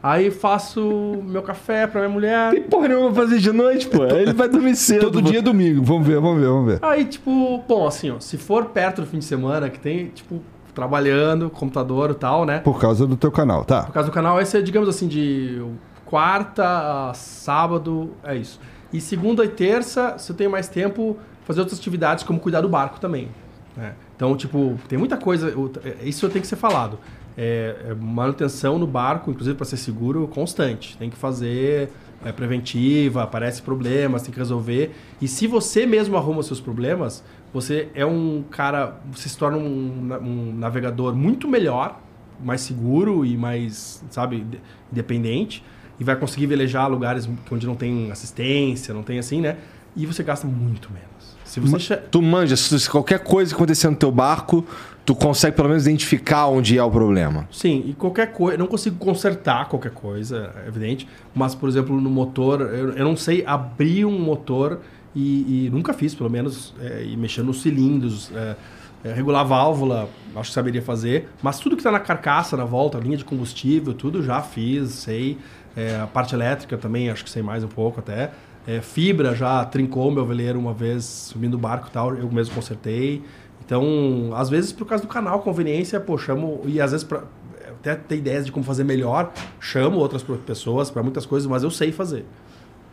Aí 0.01 0.31
faço 0.31 0.81
meu 1.26 1.41
café 1.41 1.85
pra 1.85 2.01
minha 2.01 2.13
mulher. 2.13 2.51
Tem 2.51 2.63
porra 2.63 2.88
nenhuma 2.88 3.11
pra 3.11 3.23
fazer 3.23 3.39
de 3.39 3.51
noite, 3.51 3.88
pô. 3.88 4.05
Ele 4.05 4.31
vai 4.34 4.47
dormir 4.47 4.76
cedo. 4.76 5.01
Todo 5.11 5.21
dia 5.21 5.39
é 5.39 5.41
domingo. 5.41 5.84
Vamos 5.84 6.07
ver, 6.07 6.19
vamos 6.19 6.39
ver, 6.41 6.47
vamos 6.47 6.65
ver. 6.71 6.80
Aí, 6.81 7.03
tipo, 7.05 7.61
bom, 7.67 7.85
assim, 7.85 8.09
ó, 8.11 8.19
se 8.19 8.38
for 8.38 8.65
perto 8.65 9.01
do 9.01 9.07
fim 9.07 9.19
de 9.19 9.26
semana, 9.26 9.69
que 9.69 9.80
tem, 9.80 10.07
tipo, 10.07 10.41
trabalhando, 10.73 11.49
computador 11.49 12.11
e 12.11 12.13
tal, 12.13 12.45
né? 12.45 12.59
Por 12.59 12.80
causa 12.80 13.05
do 13.05 13.17
teu 13.17 13.31
canal, 13.31 13.65
tá? 13.65 13.84
Por 13.84 13.93
causa 13.93 14.09
do 14.09 14.13
canal, 14.13 14.39
esse 14.39 14.57
é, 14.57 14.61
digamos 14.61 14.88
assim, 14.88 15.07
de 15.07 15.61
quarta 16.05 17.09
a 17.09 17.13
sábado, 17.13 18.11
é 18.23 18.35
isso. 18.35 18.59
E 18.91 18.99
segunda 19.01 19.43
e 19.43 19.49
terça, 19.49 20.17
se 20.17 20.31
eu 20.31 20.35
tenho 20.35 20.49
mais 20.49 20.67
tempo, 20.67 21.17
fazer 21.43 21.59
outras 21.59 21.77
atividades, 21.77 22.23
como 22.23 22.39
cuidar 22.39 22.61
do 22.61 22.69
barco 22.69 22.99
também. 22.99 23.27
né? 23.76 23.93
Então, 24.15 24.35
tipo, 24.35 24.80
tem 24.88 24.97
muita 24.97 25.17
coisa, 25.17 25.53
é, 25.84 26.07
isso 26.07 26.27
tem 26.30 26.41
que 26.41 26.47
ser 26.47 26.55
falado. 26.55 26.97
É, 27.41 27.91
é 27.91 27.95
manutenção 27.95 28.78
no 28.78 28.86
barco, 28.86 29.32
inclusive 29.32 29.56
para 29.56 29.66
ser 29.66 29.78
seguro, 29.78 30.28
constante. 30.28 30.98
Tem 30.98 31.10
que 31.10 31.16
fazer 31.16 31.90
é, 32.26 32.34
preventiva, 32.34 33.24
aparece 33.24 33.61
problemas, 33.61 34.24
tem 34.24 34.34
que 34.34 34.38
resolver. 34.38 34.91
E 35.22 35.28
se 35.28 35.48
você 35.48 35.86
mesmo 35.86 36.18
arruma 36.18 36.44
seus 36.44 36.60
problemas, 36.60 37.24
você 37.53 37.88
é 37.95 38.06
um 38.06 38.44
cara, 38.52 38.99
você 39.10 39.30
se 39.30 39.38
torna 39.38 39.57
um, 39.57 40.14
um 40.22 40.53
navegador 40.53 41.16
muito 41.16 41.48
melhor, 41.48 41.98
mais 42.44 42.60
seguro 42.60 43.26
e 43.26 43.38
mais, 43.38 44.03
sabe, 44.11 44.36
inde- 44.38 44.60
independente. 44.91 45.64
E 45.98 46.03
vai 46.03 46.18
conseguir 46.18 46.45
velejar 46.45 46.90
lugares 46.90 47.30
onde 47.49 47.66
não 47.66 47.76
tem 47.76 48.11
assistência, 48.11 48.94
não 48.94 49.03
tem 49.03 49.18
assim, 49.18 49.40
né? 49.40 49.56
E 49.95 50.06
você 50.06 50.24
gasta 50.24 50.45
muito 50.45 50.90
menos. 50.91 51.38
Se 51.44 51.60
você... 51.60 51.98
Tu 51.98 52.22
manja, 52.22 52.56
se 52.56 52.80
se 52.80 52.90
qualquer 52.90 53.20
coisa 53.20 53.49
que 53.49 53.56
acontecer 53.56 53.90
no 53.90 53.95
teu 53.95 54.11
barco, 54.11 54.64
tu 55.10 55.15
consegue 55.15 55.56
pelo 55.56 55.69
menos 55.69 55.88
identificar 55.88 56.45
onde 56.45 56.77
é 56.77 56.84
o 56.84 56.91
problema. 56.91 57.48
Sim, 57.52 57.84
e 57.88 57.94
qualquer 57.94 58.31
coisa. 58.31 58.60
Não 58.60 58.68
consigo 58.68 58.95
consertar 58.98 59.68
qualquer 59.68 59.90
coisa, 59.90 60.53
é 60.64 60.68
evidente. 60.68 61.07
Mas, 61.34 61.56
por 61.56 61.68
exemplo, 61.68 61.99
no 61.99 62.11
motor, 62.11 62.61
eu, 62.61 62.91
eu 62.91 63.03
não 63.03 63.18
sei 63.18 63.44
abrir 63.44 64.06
um 64.06 64.19
motor 64.19 64.81
e, 65.15 65.65
e 65.65 65.69
nunca 65.72 65.94
fiz, 65.94 66.14
pelo 66.14 66.30
menos, 66.30 66.76
é, 66.80 67.03
e 67.03 67.18
mexer 67.18 67.41
nos 67.41 67.64
cilindros, 67.64 68.31
é, 68.36 68.56
é, 69.03 69.11
regular 69.11 69.41
a 69.41 69.45
válvula, 69.45 70.07
acho 70.36 70.49
que 70.49 70.53
saberia 70.53 70.81
fazer. 70.84 71.27
Mas 71.41 71.57
tudo 71.57 71.76
que 71.76 71.81
está 71.81 71.91
na 71.91 71.99
carcaça, 71.99 72.56
na 72.56 72.65
volta, 72.65 72.99
linha 72.99 73.18
de 73.18 73.26
combustível, 73.26 73.95
tudo 73.95 74.22
já 74.22 74.44
fiz, 74.44 74.91
sei. 74.91 75.40
É, 75.76 75.99
a 75.99 76.06
parte 76.06 76.36
elétrica 76.36 76.77
também, 76.77 77.10
acho 77.10 77.23
que 77.23 77.31
sei 77.31 77.41
mais 77.41 77.64
um 77.64 77.68
pouco 77.68 77.99
até. 77.99 78.30
É, 78.68 78.80
fibra 78.80 79.34
já 79.34 79.65
trincou 79.65 80.11
meu 80.11 80.23
veleiro 80.23 80.60
uma 80.60 80.73
vez 80.76 81.03
subindo 81.03 81.56
o 81.56 81.57
barco 81.57 81.88
e 81.88 81.91
tal, 81.91 82.14
eu 82.15 82.31
mesmo 82.31 82.53
consertei. 82.53 83.23
Então, 83.69 84.31
às 84.33 84.49
vezes, 84.49 84.71
por 84.73 84.87
causa 84.87 85.03
do 85.03 85.07
canal, 85.07 85.41
conveniência, 85.41 85.99
pô, 85.99 86.17
chamo. 86.17 86.59
E 86.65 86.81
às 86.81 86.89
vezes, 86.89 87.03
pra, 87.03 87.21
até 87.69 87.93
ter 87.93 88.15
ideias 88.15 88.43
de 88.43 88.51
como 88.51 88.65
fazer 88.65 88.83
melhor, 88.83 89.31
chamo 89.59 89.99
outras 89.99 90.23
pessoas 90.43 90.89
para 90.89 91.03
muitas 91.03 91.23
coisas, 91.23 91.47
mas 91.47 91.61
eu 91.61 91.69
sei 91.69 91.91
fazer. 91.91 92.25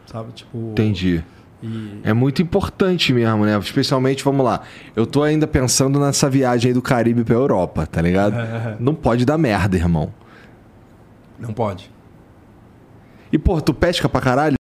Sabe? 0.04 0.32
Tipo. 0.34 0.58
Entendi. 0.72 1.24
E, 1.62 2.00
É 2.04 2.12
muito 2.12 2.42
importante 2.42 3.10
mesmo, 3.14 3.46
né? 3.46 3.58
Especialmente, 3.58 4.22
vamos 4.22 4.44
lá. 4.44 4.60
Eu 4.94 5.06
tô 5.06 5.22
ainda 5.22 5.46
pensando 5.46 5.98
nessa 5.98 6.28
viagem 6.28 6.68
aí 6.68 6.74
do 6.74 6.82
Caribe 6.82 7.24
pra 7.24 7.34
Europa, 7.34 7.86
tá 7.86 8.02
ligado? 8.02 8.36
Não 8.78 8.94
pode 8.94 9.24
dar 9.24 9.38
merda, 9.38 9.78
irmão. 9.78 10.12
não 11.38 11.54
pode. 11.54 11.90
E, 13.32 13.38
pô, 13.38 13.58
tu 13.62 13.72
pesca 13.72 14.10
pra 14.10 14.20
caralho? 14.20 14.55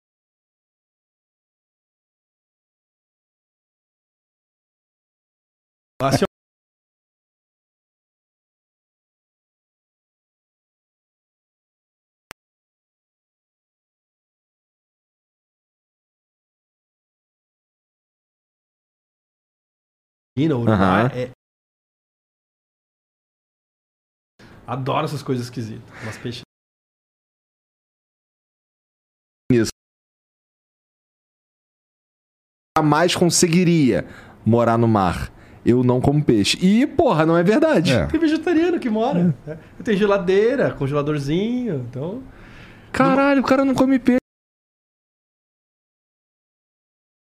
Uruguai, 20.58 21.06
Aham. 21.06 21.08
é- 21.14 21.30
Adoro 24.66 25.06
essas 25.06 25.22
coisas 25.22 25.46
esquisitas. 25.46 25.88
Umas 26.02 26.18
peixes. 26.18 26.42
Jamais 32.76 33.14
conseguiria 33.14 34.04
morar 34.44 34.76
no 34.76 34.86
mar. 34.86 35.30
Eu 35.68 35.82
não 35.82 36.00
como 36.00 36.24
peixe. 36.24 36.56
E, 36.64 36.86
porra, 36.86 37.26
não 37.26 37.36
é 37.36 37.42
verdade. 37.42 37.92
É. 37.92 38.06
Tem 38.06 38.20
vegetariano 38.20 38.78
que 38.78 38.88
mora. 38.88 39.34
né? 39.44 39.58
Tem 39.82 39.96
geladeira, 39.96 40.72
congeladorzinho. 40.72 41.84
Então. 41.90 42.22
Caralho, 42.92 43.40
o 43.40 43.44
cara 43.44 43.64
não 43.64 43.74
come 43.74 43.98
peixe. 43.98 44.18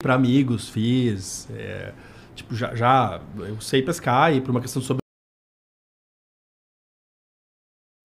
para 0.03 0.15
amigos, 0.15 0.67
fiz. 0.67 1.49
é, 1.51 1.93
tipo, 2.35 2.53
já, 2.53 2.75
já 2.75 3.21
eu 3.37 3.61
sei 3.61 3.81
pescar 3.81 4.33
e 4.35 4.41
por 4.41 4.51
uma 4.51 4.59
questão 4.59 4.81
sobre. 4.81 5.01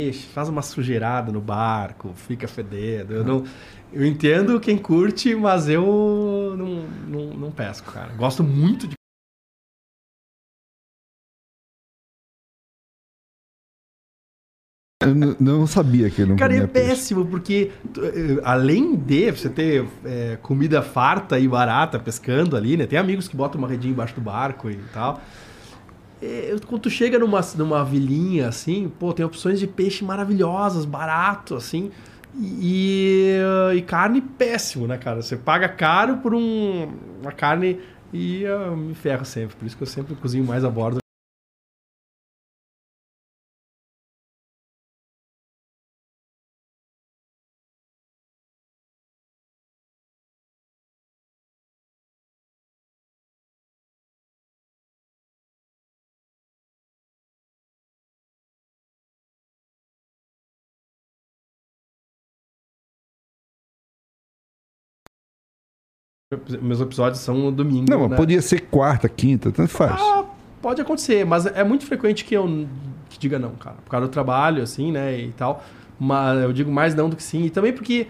Peixe, 0.01 0.29
Faz 0.29 0.49
uma 0.49 0.63
sujeirada 0.63 1.33
no 1.33 1.41
barco, 1.41 2.15
fica 2.15 2.47
fedendo. 2.47 3.13
Eu, 3.13 3.25
não, 3.25 3.45
eu 3.93 4.07
entendo 4.07 4.61
quem 4.61 4.79
curte, 4.79 5.35
mas 5.35 5.69
eu 5.69 6.55
não, 6.57 6.87
não, 7.09 7.35
não 7.37 7.51
pesco, 7.51 7.91
cara. 7.91 8.15
Gosto 8.15 8.45
muito 8.45 8.87
de. 8.87 8.98
Eu 15.09 15.37
não 15.41 15.67
sabia 15.67 16.09
que 16.11 16.23
ele 16.23 16.31
não 16.31 16.37
Cara, 16.37 16.55
é 16.55 16.67
peixe. 16.67 16.89
péssimo, 16.89 17.25
porque 17.27 17.71
eh, 17.99 18.41
além 18.45 18.95
de 18.95 19.31
você 19.31 19.49
ter 19.49 19.87
eh, 20.05 20.39
comida 20.43 20.83
farta 20.83 21.39
e 21.39 21.47
barata 21.49 21.99
pescando 21.99 22.57
ali, 22.57 22.77
né? 22.77 22.87
Tem 22.87 22.99
amigos 22.99 23.27
que 23.29 23.37
botam 23.37 23.59
uma 23.59 23.69
redinha 23.69 23.93
embaixo 23.93 24.15
do 24.15 24.21
barco 24.21 24.71
e 24.71 24.79
tal. 24.93 25.21
Eh, 26.23 26.57
quando 26.67 26.83
tu 26.83 26.91
chega 26.91 27.19
numa, 27.19 27.41
numa 27.57 27.85
vilinha, 27.85 28.49
assim, 28.49 28.91
pô, 28.99 29.13
tem 29.13 29.25
opções 29.25 29.59
de 29.61 29.67
peixe 29.67 30.05
maravilhosas, 30.05 30.85
barato, 30.85 31.55
assim. 31.55 31.91
E, 32.41 33.37
e 33.75 33.83
carne 33.83 34.21
péssimo, 34.21 34.87
né, 34.87 34.97
cara? 34.97 35.23
Você 35.23 35.37
paga 35.37 35.69
caro 35.69 36.19
por 36.19 36.35
um, 36.35 36.89
uma 37.21 37.33
carne 37.33 37.81
e 38.13 38.43
eu 38.43 38.77
me 38.77 38.95
ferro 38.95 39.25
sempre. 39.25 39.57
Por 39.57 39.67
isso 39.67 39.77
que 39.77 39.83
eu 39.83 39.87
sempre 39.87 40.15
cozinho 40.15 40.45
mais 40.45 40.65
a 40.65 40.71
bordo. 40.71 40.99
Meus 66.61 66.79
episódios 66.79 67.21
são 67.23 67.35
no 67.35 67.51
domingo. 67.51 67.87
Não, 67.89 68.01
mas 68.01 68.11
né? 68.11 68.17
podia 68.17 68.43
ser 68.43 68.61
quarta, 68.61 69.09
quinta, 69.09 69.51
tanto 69.51 69.71
faz. 69.71 69.99
Ah, 69.99 70.27
pode 70.61 70.79
acontecer, 70.79 71.25
mas 71.25 71.47
é 71.47 71.65
muito 71.65 71.87
frequente 71.87 72.23
que 72.23 72.35
eu 72.35 72.69
que 73.09 73.19
diga 73.19 73.39
não, 73.39 73.53
cara. 73.53 73.77
Por 73.83 73.91
causa 73.91 74.07
do 74.07 74.11
trabalho, 74.11 74.63
assim, 74.63 74.93
né, 74.93 75.19
e 75.19 75.33
tal. 75.33 75.65
Mas 75.99 76.43
eu 76.43 76.53
digo 76.53 76.71
mais 76.71 76.95
não 76.95 77.09
do 77.09 77.17
que 77.17 77.23
sim. 77.23 77.45
E 77.45 77.51
também 77.51 77.73
porque, 77.73 78.09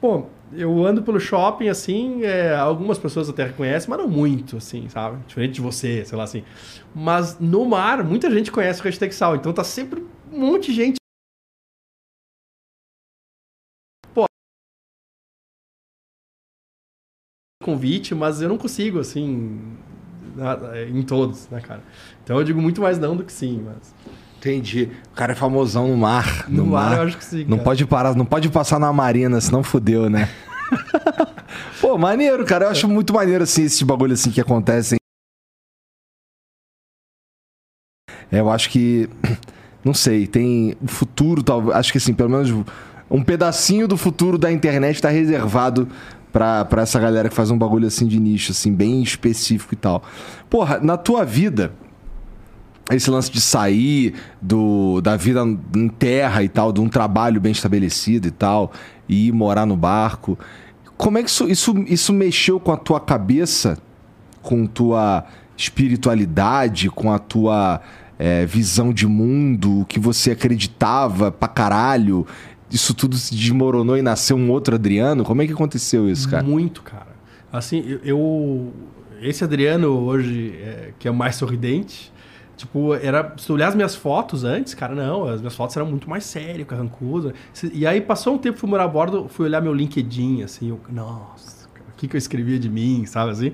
pô, 0.00 0.26
eu 0.52 0.86
ando 0.86 1.02
pelo 1.02 1.18
shopping, 1.18 1.66
assim, 1.66 2.22
é, 2.22 2.54
algumas 2.54 2.98
pessoas 2.98 3.28
até 3.28 3.46
reconhecem, 3.46 3.90
mas 3.90 3.98
não 3.98 4.06
muito, 4.06 4.58
assim, 4.58 4.88
sabe? 4.88 5.18
Diferente 5.26 5.54
de 5.54 5.60
você, 5.60 6.04
sei 6.04 6.16
lá, 6.16 6.22
assim. 6.22 6.44
Mas 6.94 7.36
no 7.40 7.64
mar, 7.64 8.04
muita 8.04 8.30
gente 8.30 8.52
conhece 8.52 8.80
o 8.80 8.84
hashtag 8.84 9.12
sal. 9.12 9.34
Então 9.34 9.52
tá 9.52 9.64
sempre 9.64 10.06
um 10.32 10.38
monte 10.38 10.66
de 10.66 10.76
gente 10.76 10.96
convite, 17.66 18.14
mas 18.14 18.40
eu 18.40 18.48
não 18.48 18.56
consigo, 18.56 18.98
assim, 19.00 19.58
na- 20.34 20.58
em 20.88 21.02
todos, 21.02 21.48
né, 21.50 21.60
cara? 21.60 21.82
Então 22.24 22.38
eu 22.38 22.44
digo 22.44 22.60
muito 22.62 22.80
mais 22.80 22.98
não 22.98 23.14
do 23.16 23.24
que 23.24 23.32
sim, 23.32 23.62
mas... 23.64 23.94
Entendi. 24.38 24.90
O 25.12 25.16
cara 25.16 25.32
é 25.32 25.34
famosão 25.34 25.88
no 25.88 25.96
mar. 25.96 26.44
No, 26.48 26.64
mar, 26.66 26.96
eu 26.98 27.02
acho 27.02 27.18
que 27.18 27.24
sim, 27.24 27.42
Não 27.44 27.56
cara. 27.56 27.62
pode 27.64 27.86
parar, 27.86 28.14
não 28.14 28.24
pode 28.24 28.48
passar 28.48 28.78
na 28.78 28.92
marina, 28.92 29.40
senão 29.40 29.62
fudeu, 29.62 30.08
né? 30.08 30.28
Pô, 31.80 31.96
maneiro, 31.98 32.44
cara. 32.44 32.66
Eu 32.66 32.70
acho 32.70 32.86
muito 32.88 33.12
maneiro, 33.12 33.42
assim, 33.44 33.62
esse 33.64 33.84
bagulho 33.84 34.12
assim 34.12 34.30
que 34.30 34.40
acontecem. 34.40 34.98
É, 38.30 38.40
eu 38.40 38.50
acho 38.50 38.70
que. 38.70 39.08
Não 39.84 39.94
sei, 39.94 40.26
tem. 40.26 40.76
O 40.82 40.88
futuro, 40.88 41.42
talvez. 41.42 41.76
Acho 41.76 41.92
que 41.92 41.98
assim, 41.98 42.14
pelo 42.14 42.30
menos 42.30 42.50
um 43.10 43.22
pedacinho 43.22 43.86
do 43.86 43.96
futuro 43.96 44.36
da 44.36 44.50
internet 44.50 45.00
tá 45.00 45.08
reservado 45.08 45.88
pra, 46.36 46.66
pra 46.66 46.82
essa 46.82 47.00
galera 47.00 47.30
que 47.30 47.34
faz 47.34 47.50
um 47.50 47.56
bagulho 47.56 47.86
assim 47.86 48.06
de 48.06 48.20
nicho, 48.20 48.52
assim, 48.52 48.70
bem 48.70 49.02
específico 49.02 49.72
e 49.72 49.76
tal. 49.76 50.02
Porra, 50.50 50.78
na 50.78 50.98
tua 50.98 51.24
vida 51.24 51.72
esse 52.90 53.10
lance 53.10 53.30
de 53.32 53.40
sair 53.40 54.12
do, 54.40 55.00
da 55.00 55.16
vida 55.16 55.40
em 55.74 55.88
terra 55.88 56.42
e 56.42 56.48
tal, 56.50 56.74
de 56.74 56.80
um 56.82 56.90
trabalho 56.90 57.40
bem 57.40 57.52
estabelecido 57.52 58.28
e 58.28 58.30
tal, 58.30 58.70
e 59.08 59.28
ir 59.28 59.32
morar 59.32 59.64
no 59.64 59.78
barco. 59.78 60.38
Como 60.94 61.16
é 61.16 61.22
que 61.22 61.30
isso, 61.30 61.48
isso, 61.48 61.74
isso 61.88 62.12
mexeu 62.12 62.60
com 62.60 62.70
a 62.70 62.76
tua 62.76 63.00
cabeça, 63.00 63.78
com 64.42 64.66
tua 64.66 65.24
espiritualidade, 65.56 66.90
com 66.90 67.10
a 67.10 67.18
tua 67.18 67.80
é, 68.18 68.44
visão 68.44 68.92
de 68.92 69.06
mundo, 69.06 69.80
o 69.80 69.84
que 69.86 69.98
você 69.98 70.32
acreditava 70.32 71.32
pra 71.32 71.48
caralho? 71.48 72.26
Isso 72.70 72.94
tudo 72.94 73.16
se 73.16 73.34
desmoronou 73.34 73.96
e 73.96 74.02
nasceu 74.02 74.36
um 74.36 74.50
outro 74.50 74.74
Adriano? 74.74 75.22
Como 75.24 75.40
é 75.40 75.46
que 75.46 75.52
aconteceu 75.52 76.10
isso, 76.10 76.28
cara? 76.28 76.42
Muito, 76.42 76.82
cara. 76.82 77.14
Assim, 77.52 78.00
eu... 78.02 78.72
esse 79.20 79.44
Adriano 79.44 79.88
hoje, 79.88 80.52
é, 80.60 80.92
que 80.98 81.06
é 81.06 81.12
mais 81.12 81.36
sorridente, 81.36 82.12
tipo, 82.56 82.92
era... 82.94 83.34
Se 83.36 83.46
tu 83.46 83.52
olhar 83.52 83.68
as 83.68 83.74
minhas 83.76 83.94
fotos 83.94 84.42
antes, 84.42 84.74
cara, 84.74 84.94
não, 84.94 85.28
as 85.28 85.40
minhas 85.40 85.54
fotos 85.54 85.76
eram 85.76 85.86
muito 85.86 86.10
mais 86.10 86.24
sério, 86.24 86.66
carrancudo. 86.66 87.32
E 87.72 87.86
aí 87.86 88.00
passou 88.00 88.34
um 88.34 88.38
tempo, 88.38 88.58
fui 88.58 88.68
morar 88.68 88.84
a 88.84 88.88
bordo, 88.88 89.28
fui 89.28 89.46
olhar 89.46 89.60
meu 89.60 89.72
LinkedIn, 89.72 90.42
assim, 90.42 90.70
eu, 90.70 90.80
nossa, 90.90 91.68
o 91.88 91.96
que, 91.96 92.08
que 92.08 92.16
eu 92.16 92.18
escrevia 92.18 92.58
de 92.58 92.68
mim, 92.68 93.06
sabe, 93.06 93.30
assim? 93.30 93.52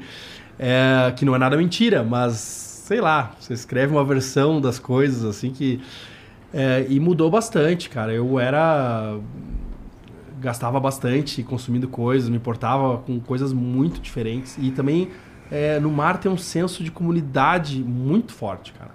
É, 0.58 1.12
que 1.14 1.24
não 1.26 1.34
é 1.34 1.38
nada 1.38 1.56
mentira, 1.56 2.02
mas, 2.02 2.34
sei 2.86 3.00
lá, 3.00 3.34
você 3.38 3.52
escreve 3.52 3.92
uma 3.92 4.04
versão 4.04 4.58
das 4.58 4.78
coisas, 4.78 5.22
assim, 5.22 5.50
que... 5.50 5.80
é, 6.52 6.86
e 6.88 6.98
mudou 7.00 7.30
bastante, 7.30 7.88
cara. 7.88 8.12
Eu 8.12 8.38
era 8.38 9.18
gastava 10.40 10.80
bastante 10.80 11.42
consumindo 11.42 11.86
coisas, 11.86 12.28
me 12.28 12.36
importava 12.36 12.98
com 12.98 13.20
coisas 13.20 13.52
muito 13.52 14.00
diferentes. 14.00 14.58
E 14.58 14.70
também 14.72 15.08
é, 15.50 15.78
no 15.78 15.90
mar 15.90 16.18
tem 16.18 16.30
um 16.30 16.36
senso 16.36 16.82
de 16.82 16.90
comunidade 16.90 17.82
muito 17.82 18.32
forte, 18.32 18.72
cara. 18.72 18.90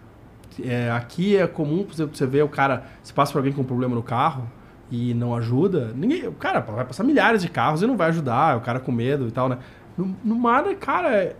É, 0.63 0.91
aqui 0.91 1.38
é 1.38 1.45
comum, 1.47 1.84
por 1.84 1.93
exemplo, 1.93 2.15
você 2.17 2.25
vê 2.25 2.41
o 2.41 2.49
cara, 2.49 2.85
se 3.03 3.13
passa 3.13 3.31
por 3.31 3.38
alguém 3.39 3.53
com 3.53 3.61
um 3.61 3.65
problema 3.65 3.95
no 3.95 4.01
carro 4.03 4.49
e 4.89 5.13
não 5.13 5.35
ajuda, 5.35 5.93
ninguém, 5.95 6.27
o 6.27 6.31
cara 6.34 6.61
vai 6.61 6.84
passar 6.84 7.03
milhares 7.03 7.41
de 7.41 7.49
carros 7.49 7.81
e 7.81 7.88
não 7.88 7.95
vai 7.95 8.09
ajudar, 8.09 8.57
o 8.57 8.61
cara 8.61 8.79
com 8.79 8.91
medo 8.91 9.27
e 9.27 9.31
tal, 9.31 9.47
né? 9.49 9.59
No, 9.97 10.15
no 10.23 10.35
mar, 10.35 10.63
cara, 10.75 11.09
é, 11.15 11.35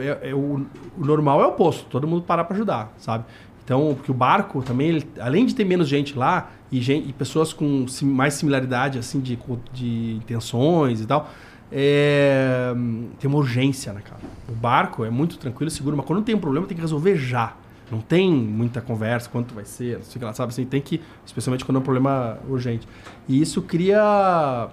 é- 0.00 0.30
é 0.30 0.34
o 0.34 0.64
normal 0.96 1.40
é 1.42 1.46
o 1.46 1.48
oposto, 1.48 1.86
todo 1.90 2.06
mundo 2.06 2.22
parar 2.22 2.44
pra 2.44 2.54
ajudar, 2.54 2.92
sabe? 2.98 3.24
Então, 3.70 3.94
porque 3.94 4.10
o 4.10 4.14
barco 4.14 4.62
também, 4.62 4.88
ele- 4.88 5.06
além 5.20 5.46
de 5.46 5.54
ter 5.54 5.64
menos 5.64 5.88
gente 5.88 6.18
lá 6.18 6.50
e, 6.72 6.80
gen- 6.80 7.04
e 7.06 7.12
pessoas 7.12 7.52
com 7.52 7.86
sim- 7.86 8.04
mais 8.04 8.34
similaridade, 8.34 8.98
assim, 8.98 9.20
de, 9.20 9.38
de 9.72 10.14
intenções 10.16 11.00
e 11.00 11.06
tal, 11.06 11.30
é, 11.70 12.72
tem 13.20 13.30
uma 13.30 13.38
urgência, 13.38 13.92
né, 13.92 14.00
cara? 14.02 14.20
O 14.48 14.52
barco 14.56 15.04
é 15.04 15.10
muito 15.10 15.38
tranquilo, 15.38 15.70
seguro, 15.70 15.96
mas 15.96 16.04
quando 16.04 16.20
tem 16.20 16.34
um 16.34 16.40
problema 16.40 16.66
tem 16.66 16.74
que 16.74 16.80
resolver 16.80 17.14
já. 17.14 17.54
Não 17.92 18.00
tem 18.00 18.28
muita 18.32 18.80
conversa, 18.80 19.30
quanto 19.30 19.54
vai 19.54 19.64
ser, 19.64 19.98
não 19.98 20.04
sei 20.04 20.16
o 20.16 20.18
que 20.18 20.24
lá, 20.24 20.32
sabe? 20.32 20.50
Assim, 20.50 20.64
tem 20.64 20.80
que, 20.80 21.00
especialmente 21.24 21.64
quando 21.64 21.76
é 21.76 21.78
um 21.78 21.84
problema 21.84 22.38
urgente. 22.48 22.88
E 23.28 23.40
isso 23.40 23.62
cria... 23.62 24.68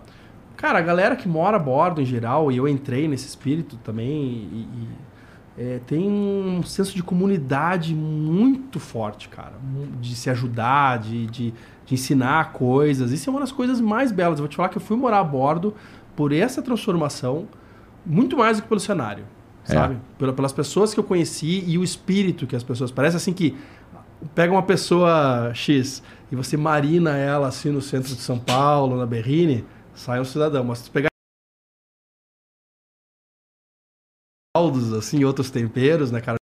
Cara, 0.55 0.79
a 0.79 0.81
galera 0.81 1.15
que 1.15 1.27
mora 1.27 1.57
a 1.57 1.59
bordo 1.59 2.01
em 2.01 2.05
geral, 2.05 2.51
e 2.51 2.57
eu 2.57 2.67
entrei 2.67 3.07
nesse 3.07 3.27
espírito 3.27 3.77
também, 3.83 4.07
e, 4.51 4.67
é, 5.57 5.79
tem 5.87 6.07
um 6.09 6.61
senso 6.63 6.95
de 6.95 7.01
comunidade 7.01 7.95
muito 7.95 8.79
forte, 8.79 9.27
cara. 9.29 9.53
De 9.99 10.15
se 10.15 10.29
ajudar, 10.29 10.99
de, 10.99 11.25
de, 11.27 11.53
de 11.85 11.93
ensinar 11.93 12.51
coisas. 12.53 13.11
Isso 13.11 13.29
é 13.29 13.31
uma 13.31 13.39
das 13.39 13.51
coisas 13.51 13.81
mais 13.81 14.11
belas. 14.11 14.37
Eu 14.39 14.43
vou 14.43 14.47
te 14.49 14.55
falar 14.55 14.69
que 14.69 14.77
eu 14.77 14.81
fui 14.81 14.95
morar 14.95 15.19
a 15.19 15.23
bordo 15.23 15.73
por 16.15 16.31
essa 16.31 16.61
transformação, 16.61 17.47
muito 18.05 18.37
mais 18.37 18.57
do 18.57 18.63
que 18.63 18.69
pelo 18.69 18.79
cenário, 18.79 19.23
É. 19.67 19.73
sabe? 19.73 19.97
Pela- 20.17 20.33
pelas 20.33 20.53
pessoas 20.53 20.93
que 20.93 20.99
eu 20.99 21.03
conheci 21.03 21.63
e 21.67 21.77
o 21.77 21.83
espírito 21.83 22.45
que 22.47 22.55
as 22.55 22.63
pessoas... 22.63 22.91
Parece 22.91 23.17
assim 23.17 23.33
que 23.33 23.55
pega 24.35 24.51
uma 24.51 24.63
pessoa 24.63 25.51
X 25.53 26.01
e 26.31 26.35
você 26.35 26.55
marina 26.57 27.15
ela 27.17 27.47
assim 27.47 27.69
no 27.71 27.81
centro 27.81 28.13
de 28.15 28.21
São 28.21 28.37
Paulo, 28.39 28.95
na 28.97 29.05
Berrine, 29.05 29.63
sai 29.93 30.19
um 30.19 30.25
cidadão. 30.25 30.63
Mas 30.63 30.79
se 30.79 30.89
pegar 30.89 31.07
caldos, 34.57 34.91
assim, 34.91 35.23
outros 35.23 35.51
temperos, 35.51 36.11
né, 36.11 36.19
cara? 36.19 36.37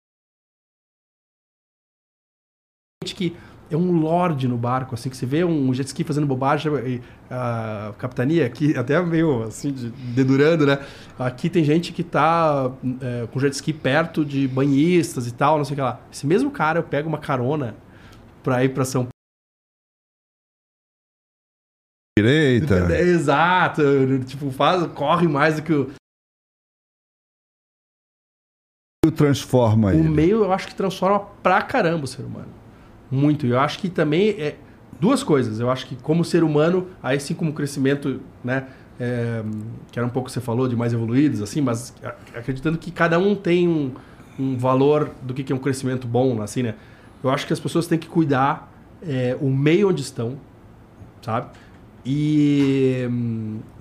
Gente 3.04 3.14
que 3.16 3.38
é 3.70 3.76
um 3.76 4.00
lorde 4.00 4.48
no 4.48 4.58
barco, 4.58 4.96
assim, 4.96 5.10
que 5.10 5.18
você 5.18 5.26
vê 5.26 5.44
um 5.44 5.74
jet 5.74 5.88
ski 5.88 6.04
fazendo 6.04 6.26
bobagem, 6.26 6.72
a 7.30 7.94
capitania 7.98 8.46
aqui, 8.46 8.76
até 8.78 9.02
meio, 9.02 9.44
assim, 9.44 9.74
de- 9.74 9.90
dedurando, 9.90 10.66
né? 10.66 10.78
Aqui 11.20 11.50
tem 11.50 11.64
gente 11.64 11.92
que 11.92 12.04
tá 12.04 12.72
é, 13.02 13.28
com 13.28 13.40
jet 13.40 13.54
ski 13.54 13.74
perto 13.74 14.24
de 14.24 14.48
banhistas 14.48 15.28
e 15.28 15.34
tal, 15.34 15.58
não 15.58 15.66
sei 15.66 15.74
o 15.74 15.76
que 15.76 15.82
lá. 15.82 16.00
Esse 16.12 16.26
mesmo 16.26 16.50
cara, 16.50 16.80
eu 16.80 16.84
pego 16.84 17.10
uma 17.10 17.20
carona 17.20 17.76
pra 18.42 18.64
ir 18.64 18.74
pra 18.74 18.86
São 18.86 19.08
Direita. 22.18 22.94
É, 22.94 23.02
Exato, 23.12 23.84
tipo, 24.26 24.50
faz, 24.52 24.88
corre 24.94 25.28
mais 25.28 25.58
do 25.58 25.64
que 25.64 25.74
o... 25.74 25.92
transforma 29.12 29.90
O 29.90 29.92
ele. 29.92 30.10
meio 30.10 30.44
eu 30.44 30.52
acho 30.52 30.68
que 30.68 30.76
transforma 30.76 31.20
pra 31.42 31.62
caramba 31.62 32.06
o 32.06 32.08
ser 32.08 32.24
humano. 32.24 32.48
Muito. 33.10 33.46
E 33.46 33.52
eu 33.52 33.60
acho 33.60 33.80
que 33.80 33.90
também 33.90 34.30
é 34.32 34.56
duas 35.00 35.24
coisas. 35.24 35.60
Eu 35.60 35.70
acho 35.70 35.88
que 35.88 35.96
como 35.96 36.24
ser 36.24 36.44
humano, 36.44 36.88
aí 37.02 37.20
sim 37.20 37.34
como 37.34 37.54
crescimento, 37.54 38.20
né? 38.44 38.66
é, 39.00 39.44
que 39.92 40.00
era 40.00 40.08
um 40.08 40.10
pouco 40.10 40.28
que 40.28 40.34
você 40.34 40.42
falou 40.42 40.68
de 40.68 40.76
mais 40.76 40.94
evoluídos, 40.94 41.42
assim, 41.42 41.62
mas 41.62 41.94
acreditando 42.34 42.78
que 42.78 42.92
cada 42.92 43.20
um 43.20 43.36
tem 43.36 43.68
um, 43.68 43.92
um 44.40 44.58
valor 44.58 45.12
do 45.22 45.34
que 45.34 45.44
que 45.44 45.52
é 45.52 45.56
um 45.56 45.60
crescimento 45.60 46.08
bom, 46.08 46.42
assim, 46.42 46.64
né? 46.64 46.76
Eu 47.24 47.30
acho 47.30 47.46
que 47.46 47.54
as 47.54 47.60
pessoas 47.60 47.88
têm 47.88 47.98
que 47.98 48.08
cuidar 48.08 48.72
é, 49.02 49.38
o 49.42 49.50
meio 49.50 49.90
onde 49.90 50.02
estão, 50.02 50.38
sabe? 51.22 51.48
E, 52.06 53.10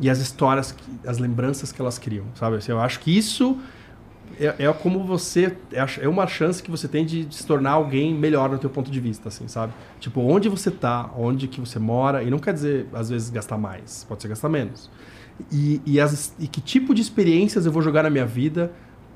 e 0.00 0.08
as 0.08 0.18
histórias, 0.18 0.74
as 1.06 1.18
lembranças 1.18 1.70
que 1.70 1.80
elas 1.80 1.98
criam, 1.98 2.24
sabe? 2.34 2.56
Assim, 2.56 2.72
eu 2.72 2.80
acho 2.80 3.00
que 3.00 3.16
isso 3.16 3.58
é, 4.38 4.64
é 4.64 4.72
como 4.72 5.04
você 5.04 5.56
é 5.72 5.84
é 6.00 6.08
uma 6.08 6.26
chance 6.26 6.62
que 6.62 6.70
você 6.70 6.88
tem 6.88 7.04
de 7.04 7.26
se 7.30 7.46
tornar 7.46 7.72
alguém 7.72 8.14
melhor 8.14 8.50
no 8.50 8.58
teu 8.58 8.70
ponto 8.70 8.90
de 8.90 9.00
vista, 9.00 9.28
assim, 9.28 9.46
sabe? 9.48 9.72
Tipo, 10.00 10.20
onde 10.20 10.48
você 10.48 10.70
tá, 10.70 11.10
onde 11.16 11.46
que 11.46 11.60
você 11.60 11.78
mora, 11.78 12.22
e 12.22 12.30
não 12.30 12.38
quer 12.38 12.54
dizer, 12.54 12.86
às 12.92 13.10
vezes, 13.10 13.30
gastar 13.30 13.58
mais, 13.58 14.04
pode 14.08 14.22
ser 14.22 14.28
gastar 14.28 14.48
menos. 14.48 14.90
E, 15.50 15.80
e, 15.84 16.00
as, 16.00 16.34
e 16.38 16.46
que 16.46 16.60
tipo 16.60 16.94
de 16.94 17.02
experiências 17.02 17.66
eu 17.66 17.72
vou 17.72 17.82
jogar 17.82 18.02
na 18.02 18.10
minha 18.10 18.26
vida 18.26 18.72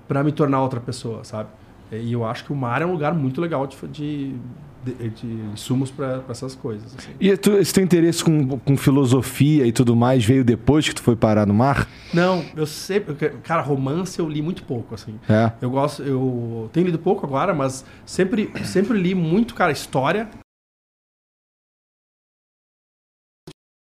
para 0.07 0.23
me 0.25 0.33
tornar 0.33 0.63
outra 0.63 0.81
pessoa, 0.81 1.25
sabe? 1.25 1.49
E 1.91 2.13
eu 2.13 2.25
acho 2.25 2.45
que 2.45 2.53
o 2.53 2.57
mar 2.57 2.83
é 2.83 2.87
um 2.87 2.93
lugar 2.93 3.15
muito 3.15 3.41
legal 3.41 3.67
de, 3.67 3.77
de, 3.89 4.35
de, 4.85 5.11
de 5.11 5.27
insumos 5.53 5.91
para 5.91 6.23
essas 6.29 6.55
coisas. 6.55 6.95
assim. 6.97 7.11
E 7.21 7.37
tu, 7.37 7.53
esse 7.53 7.73
teu 7.73 7.85
interesse 7.85 8.23
com, 8.23 8.59
com 8.59 8.77
filosofia 8.77 9.67
e 9.67 9.73
tudo 9.73 9.97
mais 9.97 10.25
veio 10.25 10.45
depois 10.45 10.89
que 10.89 10.95
tu 10.95 11.03
foi 11.03 11.17
parar 11.17 11.47
no 11.47 11.55
mar? 11.55 11.89
Não, 12.13 12.45
eu 12.57 12.67
sempre. 12.67 13.15
Cara, 13.43 13.63
romance 13.63 14.19
eu 14.19 14.29
li 14.29 14.43
muito 14.43 14.63
pouco, 14.63 14.95
assim. 14.95 15.19
É. 15.29 15.53
Eu 15.61 15.71
gosto, 15.71 16.03
eu 16.03 16.71
tenho 16.73 16.87
lido 16.87 16.99
pouco 16.99 17.27
agora, 17.27 17.55
mas 17.55 17.85
sempre, 18.05 18.51
sempre 18.65 18.99
li 18.99 19.15
muito, 19.15 19.55
cara, 19.55 19.73
história. 19.73 20.29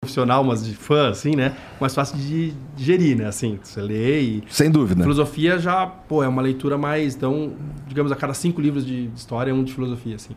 profissional, 0.05 0.43
mas 0.43 0.63
de 0.63 0.75
fã, 0.75 1.09
assim, 1.09 1.35
né? 1.35 1.55
Mais 1.81 1.93
fácil 1.93 2.17
de 2.17 2.53
digerir, 2.75 3.17
né? 3.17 3.25
Assim, 3.25 3.59
você 3.61 3.81
lê 3.81 4.21
e... 4.21 4.43
Sem 4.49 4.69
dúvida. 4.69 5.01
Filosofia 5.01 5.57
já, 5.57 5.85
pô, 5.85 6.23
é 6.23 6.27
uma 6.27 6.41
leitura 6.41 6.77
mais... 6.77 7.15
Então, 7.15 7.53
digamos, 7.87 8.11
a 8.11 8.15
cada 8.15 8.33
cinco 8.33 8.61
livros 8.61 8.85
de 8.85 9.09
história 9.15 9.51
é 9.51 9.53
um 9.53 9.63
de 9.63 9.73
filosofia, 9.73 10.15
assim. 10.15 10.35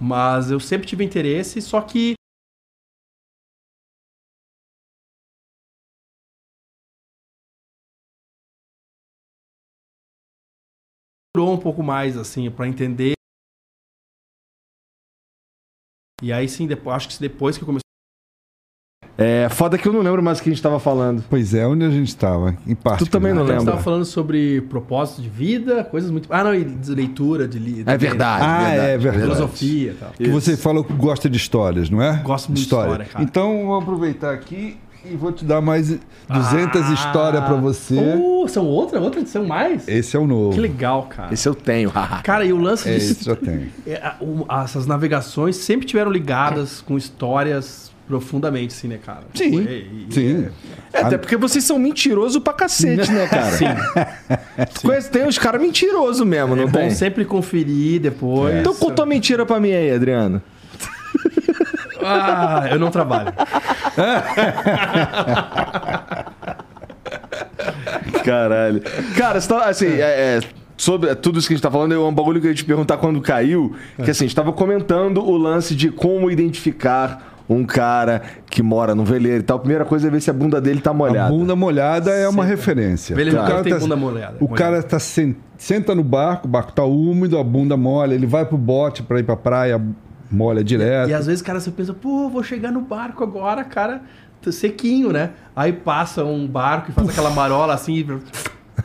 Mas 0.00 0.50
eu 0.50 0.60
sempre 0.60 0.86
tive 0.86 1.04
interesse, 1.04 1.60
só 1.62 1.80
que 1.80 2.14
durou 11.34 11.52
um 11.52 11.58
pouco 11.60 11.82
mais, 11.82 12.16
assim, 12.16 12.50
para 12.50 12.66
entender. 12.68 13.14
E 16.22 16.32
aí 16.32 16.48
sim, 16.48 16.66
depois, 16.66 16.96
acho 16.96 17.08
que 17.08 17.20
depois 17.20 17.58
que 17.58 17.64
comecei. 17.64 17.85
É 19.18 19.48
foda 19.48 19.78
que 19.78 19.88
eu 19.88 19.92
não 19.94 20.00
lembro 20.02 20.22
mais 20.22 20.38
o 20.38 20.42
que 20.42 20.50
a 20.50 20.52
gente 20.52 20.62
tava 20.62 20.78
falando. 20.78 21.24
Pois 21.30 21.54
é, 21.54 21.66
onde 21.66 21.84
a 21.84 21.90
gente 21.90 22.08
estava? 22.08 22.54
Em 22.66 22.74
parte. 22.74 23.04
Tu 23.04 23.10
também 23.10 23.32
não 23.32 23.42
A 23.42 23.46
gente 23.46 23.52
lembra. 23.54 23.64
estava 23.70 23.82
falando 23.82 24.04
sobre 24.04 24.60
propósito 24.62 25.22
de 25.22 25.28
vida, 25.30 25.84
coisas 25.84 26.10
muito. 26.10 26.28
Ah, 26.30 26.44
não, 26.44 26.54
e 26.54 26.64
de 26.64 26.94
leitura, 26.94 27.48
de 27.48 27.58
li... 27.58 27.82
É 27.86 27.96
verdade. 27.96 28.44
Ah, 28.46 28.68
é 28.72 28.98
verdade. 28.98 29.22
Filosofia 29.24 29.92
e 29.92 29.94
tal. 29.94 30.10
Que 30.10 30.28
você 30.28 30.54
falou 30.56 30.84
que 30.84 30.92
gosta 30.92 31.30
de 31.30 31.36
histórias, 31.38 31.88
não 31.88 32.02
é? 32.02 32.16
Gosto 32.22 32.48
muito 32.48 32.56
de 32.58 32.62
história, 32.64 33.06
cara. 33.06 33.24
Então, 33.24 33.64
vou 33.66 33.78
aproveitar 33.78 34.34
aqui 34.34 34.76
e 35.10 35.14
vou 35.16 35.32
te 35.32 35.44
dar 35.46 35.60
mais 35.62 35.88
200 36.28 36.82
Ah. 36.82 36.92
histórias 36.92 37.42
pra 37.44 37.54
você. 37.54 37.94
Uh, 38.18 38.46
são 38.48 38.66
outra? 38.66 39.00
Outra 39.00 39.20
edição 39.20 39.46
mais? 39.46 39.88
Esse 39.88 40.14
é 40.16 40.20
o 40.20 40.26
novo. 40.26 40.52
Que 40.52 40.60
legal, 40.60 41.04
cara. 41.04 41.32
Esse 41.32 41.48
eu 41.48 41.54
tenho. 41.54 41.90
Cara, 42.22 42.44
e 42.44 42.52
o 42.52 42.58
lance 42.60 42.86
É, 42.88 42.94
disso. 42.96 43.12
esse 43.12 43.24
já 43.24 43.36
tem. 43.36 43.68
É, 43.86 43.94
a- 43.96 44.16
o- 44.20 44.44
essas 44.62 44.84
navegações 44.86 45.56
sempre 45.56 45.86
tiveram 45.86 46.10
ligadas 46.10 46.80
com 46.82 46.98
histórias 46.98 47.85
profundamente, 48.06 48.74
assim, 48.74 48.88
né, 48.88 48.98
cara? 49.04 49.22
Sim, 49.34 49.60
e- 49.60 50.06
sim. 50.10 50.48
É, 50.92 51.00
até 51.02 51.18
porque 51.18 51.36
vocês 51.36 51.64
são 51.64 51.78
mentirosos 51.78 52.40
pra 52.42 52.52
cacete, 52.52 53.10
né, 53.10 53.26
cara? 53.26 53.50
Sim. 53.50 53.64
Conhece- 54.86 55.10
Tem 55.10 55.26
uns 55.26 55.38
caras 55.38 55.60
mentirosos 55.60 56.26
mesmo, 56.26 56.54
não 56.54 56.64
É 56.64 56.66
bom 56.66 56.78
tem? 56.80 56.90
sempre 56.90 57.24
conferir 57.24 58.00
depois. 58.00 58.54
Então 58.56 58.74
conta 58.74 59.02
uma 59.02 59.08
mentira 59.08 59.44
pra 59.44 59.58
mim 59.60 59.72
aí, 59.72 59.90
Adriano. 59.92 60.40
Ah, 62.08 62.68
eu 62.70 62.78
não 62.78 62.88
trabalho. 62.90 63.32
Caralho. 68.24 68.82
Cara, 69.16 69.40
você 69.40 69.48
tá, 69.48 69.64
assim, 69.68 69.86
é, 69.86 70.38
é, 70.38 70.40
sobre 70.76 71.14
tudo 71.16 71.38
isso 71.38 71.48
que 71.48 71.54
a 71.54 71.56
gente 71.56 71.62
tá 71.62 71.70
falando, 71.70 71.94
é 71.94 71.98
um 71.98 72.12
bagulho 72.12 72.40
que 72.40 72.46
eu 72.46 72.50
ia 72.50 72.54
te 72.54 72.64
perguntar 72.64 72.96
quando 72.98 73.20
caiu. 73.20 73.74
Que 73.96 74.10
assim, 74.10 74.24
a 74.24 74.28
gente 74.28 74.36
tava 74.36 74.52
comentando 74.52 75.22
o 75.22 75.36
lance 75.36 75.74
de 75.74 75.90
como 75.90 76.30
identificar 76.30 77.35
um 77.48 77.64
cara 77.64 78.22
que 78.50 78.62
mora 78.62 78.94
no 78.94 79.04
veleiro 79.04 79.38
e 79.40 79.42
tal. 79.42 79.56
A 79.56 79.60
primeira 79.60 79.84
coisa 79.84 80.08
é 80.08 80.10
ver 80.10 80.20
se 80.20 80.30
a 80.30 80.32
bunda 80.32 80.60
dele 80.60 80.80
tá 80.80 80.90
A 80.90 80.94
molhada. 80.94 81.28
bunda 81.30 81.54
molhada 81.56 82.10
é 82.10 82.28
uma 82.28 82.44
referência. 82.44 83.14
Veleiro 83.14 83.40
O 83.40 83.46
cara 83.46 83.62
tem 83.62 83.72
tá- 83.72 83.78
bunda 83.78 83.96
molhada. 83.96 84.36
O 84.40 84.48
cara 84.48 84.82
tá 84.82 84.98
sen- 84.98 85.36
senta 85.56 85.94
no 85.94 86.02
barco, 86.02 86.46
o 86.46 86.50
barco 86.50 86.72
tá 86.72 86.84
úmido, 86.84 87.38
a 87.38 87.44
bunda 87.44 87.76
molha, 87.76 88.14
ele 88.14 88.26
vai 88.26 88.44
pro 88.44 88.58
bote 88.58 89.02
pra 89.02 89.18
ir 89.20 89.22
pra 89.22 89.36
praia, 89.36 89.80
molha 90.30 90.62
direto. 90.64 91.08
E 91.10 91.14
às 91.14 91.26
vezes, 91.26 91.40
cara, 91.42 91.60
você 91.60 91.70
pensa, 91.70 91.94
pô, 91.94 92.28
vou 92.28 92.42
chegar 92.42 92.72
no 92.72 92.80
barco 92.80 93.22
agora, 93.22 93.62
cara, 93.64 94.02
tá 94.42 94.50
sequinho, 94.50 95.12
né? 95.12 95.30
Aí 95.54 95.72
passa 95.72 96.24
um 96.24 96.46
barco 96.46 96.90
e 96.90 96.92
faz 96.92 97.08
aquela 97.08 97.30
marola 97.30 97.74
assim, 97.74 98.04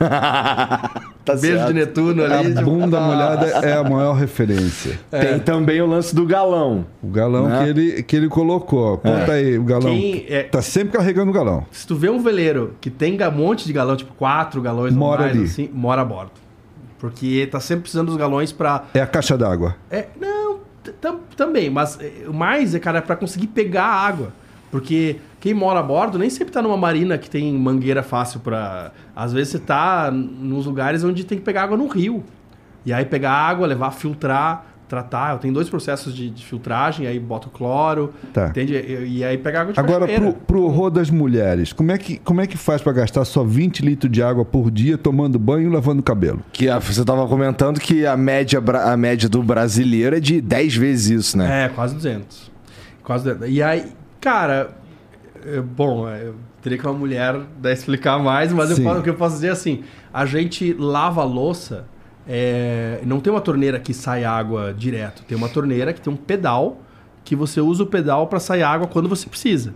Tá 1.24 1.36
beijo 1.36 1.56
certo. 1.56 1.68
de 1.68 1.74
Netuno 1.74 2.24
A 2.24 2.38
ali. 2.40 2.48
tipo, 2.52 2.64
bunda 2.64 3.00
molhada 3.00 3.46
é 3.46 3.74
a 3.74 3.84
maior 3.84 4.14
referência. 4.14 4.98
Tem 5.08 5.38
também 5.38 5.80
o 5.80 5.86
lance 5.86 6.12
do 6.12 6.26
galão. 6.26 6.84
O 7.00 7.06
galão 7.08 7.46
Né? 7.48 7.62
que, 7.62 7.70
ele, 7.70 8.02
que 8.02 8.16
ele 8.16 8.28
colocou. 8.28 8.98
Conta 8.98 9.32
aí, 9.32 9.56
o 9.56 9.62
galão. 9.62 9.90
Quem 9.92 10.26
é- 10.28 10.42
Tá 10.42 10.60
sempre 10.60 10.96
carregando 10.98 11.30
o 11.30 11.34
galão. 11.34 11.64
Se 11.70 11.86
tu 11.86 11.94
vê 11.94 12.10
um 12.10 12.20
veleiro 12.20 12.74
que 12.80 12.90
tem 12.90 13.16
um 13.22 13.30
monte 13.30 13.64
de 13.64 13.72
galão, 13.72 13.94
tipo 13.94 14.12
quatro 14.14 14.60
galões 14.60 14.92
Mora 14.92 15.20
ou 15.22 15.26
mais, 15.28 15.36
ali. 15.38 15.44
assim, 15.46 15.70
mora 15.72 16.02
a 16.02 16.04
bordo. 16.04 16.32
Porque 16.98 17.48
tá 17.50 17.60
sempre 17.60 17.82
precisando 17.82 18.08
dos 18.08 18.16
galões 18.16 18.50
pra. 18.50 18.84
É 18.92 19.00
a 19.00 19.06
caixa 19.06 19.38
d'água. 19.38 19.76
É, 19.90 20.06
não, 20.20 20.58
também, 21.36 21.70
mas 21.70 21.98
é, 22.00 22.28
o 22.28 22.32
mais 22.34 22.74
é, 22.74 22.80
cara, 22.80 22.98
é 22.98 23.00
pra 23.00 23.14
conseguir 23.14 23.46
pegar 23.46 23.84
a 23.84 23.94
água. 24.06 24.32
Porque 24.72 25.16
quem 25.42 25.52
mora 25.52 25.80
a 25.80 25.82
bordo 25.82 26.20
nem 26.20 26.30
sempre 26.30 26.52
tá 26.52 26.62
numa 26.62 26.76
marina 26.76 27.18
que 27.18 27.28
tem 27.28 27.52
mangueira 27.58 28.00
fácil 28.00 28.38
pra. 28.38 28.92
Às 29.14 29.32
vezes 29.32 29.48
você 29.50 29.58
tá 29.58 30.08
nos 30.12 30.66
lugares 30.66 31.02
onde 31.02 31.24
tem 31.24 31.36
que 31.36 31.42
pegar 31.44 31.64
água 31.64 31.76
no 31.76 31.88
rio. 31.88 32.22
E 32.86 32.92
aí 32.92 33.04
pegar 33.04 33.32
água, 33.32 33.66
levar, 33.66 33.90
filtrar, 33.90 34.66
tratar. 34.88 35.32
Eu 35.32 35.38
tenho 35.38 35.52
dois 35.52 35.68
processos 35.68 36.14
de, 36.14 36.30
de 36.30 36.44
filtragem, 36.46 37.08
aí 37.08 37.18
boto 37.18 37.50
cloro, 37.50 38.12
Tá. 38.32 38.46
entende? 38.50 38.72
E, 38.76 39.18
e 39.18 39.24
aí 39.24 39.36
pegar 39.36 39.62
água 39.62 39.72
de 39.72 39.80
Agora, 39.80 40.06
pro, 40.06 40.32
pro 40.32 40.62
horror 40.62 40.90
das 40.92 41.10
mulheres, 41.10 41.72
como 41.72 41.90
é, 41.90 41.98
que, 41.98 42.18
como 42.18 42.40
é 42.40 42.46
que 42.46 42.56
faz 42.56 42.80
pra 42.80 42.92
gastar 42.92 43.24
só 43.24 43.42
20 43.42 43.80
litros 43.84 44.12
de 44.12 44.22
água 44.22 44.44
por 44.44 44.70
dia 44.70 44.96
tomando 44.96 45.40
banho 45.40 45.68
e 45.68 45.74
lavando 45.74 45.98
o 45.98 46.04
cabelo? 46.04 46.40
Que 46.52 46.68
a- 46.68 46.78
você 46.78 47.04
tava 47.04 47.26
comentando 47.26 47.80
que 47.80 48.06
a 48.06 48.16
média, 48.16 48.62
a 48.84 48.96
média 48.96 49.28
do 49.28 49.42
brasileiro 49.42 50.14
é 50.16 50.20
de 50.20 50.40
10 50.40 50.76
vezes 50.76 51.10
isso, 51.26 51.36
né? 51.38 51.64
É, 51.64 51.68
quase 51.68 51.96
200. 51.96 52.48
Quase 53.02 53.24
200. 53.24 53.48
E 53.48 53.60
aí, 53.60 53.86
cara, 54.20 54.70
bom, 55.60 56.08
é, 56.08 56.26
eu 56.26 56.34
teria 56.60 56.78
que 56.78 56.86
uma 56.86 56.96
mulher 56.96 57.40
dar 57.60 57.72
explicar 57.72 58.18
mais, 58.18 58.52
mas 58.52 58.70
eu 58.70 58.88
o 58.88 59.02
que 59.02 59.10
eu 59.10 59.14
posso 59.14 59.34
dizer 59.36 59.48
é 59.48 59.50
assim: 59.50 59.82
a 60.12 60.24
gente 60.24 60.72
lava 60.74 61.22
a 61.22 61.24
louça, 61.24 61.86
é, 62.26 63.00
não 63.04 63.20
tem 63.20 63.32
uma 63.32 63.40
torneira 63.40 63.78
que 63.80 63.92
sai 63.92 64.24
água 64.24 64.72
direto, 64.72 65.24
tem 65.24 65.36
uma 65.36 65.48
torneira 65.48 65.92
que 65.92 66.00
tem 66.00 66.12
um 66.12 66.16
pedal 66.16 66.80
que 67.24 67.36
você 67.36 67.60
usa 67.60 67.82
o 67.82 67.86
pedal 67.86 68.26
para 68.26 68.40
sair 68.40 68.62
água 68.62 68.86
quando 68.86 69.08
você 69.08 69.28
precisa. 69.28 69.74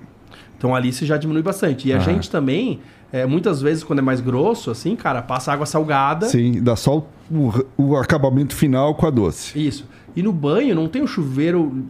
Então 0.59 0.75
ali 0.75 0.93
você 0.93 1.05
já 1.05 1.17
diminui 1.17 1.43
bastante. 1.43 1.89
E 1.89 1.93
a 1.93 1.97
Aham. 1.97 2.05
gente 2.05 2.31
também, 2.31 2.81
é, 3.13 3.27
muitas 3.27 3.61
vezes, 3.61 3.85
quando 3.85 3.99
é 4.01 4.03
mais 4.03 4.21
grosso, 4.21 4.71
assim, 4.71 4.97
cara, 4.97 5.23
passa 5.23 5.53
água 5.53 5.67
salgada. 5.67 6.27
Sim, 6.27 6.63
dá 6.63 6.75
só 6.75 7.07
o, 7.31 7.53
o 7.77 7.97
acabamento 7.97 8.55
final 8.55 8.95
com 8.95 9.07
a 9.07 9.11
doce. 9.11 9.59
Isso. 9.59 9.87
E 10.15 10.23
no 10.23 10.33
banho 10.33 10.75
não 10.75 10.89
tem 10.89 11.03
o 11.03 11.07
chuveiro 11.07 11.85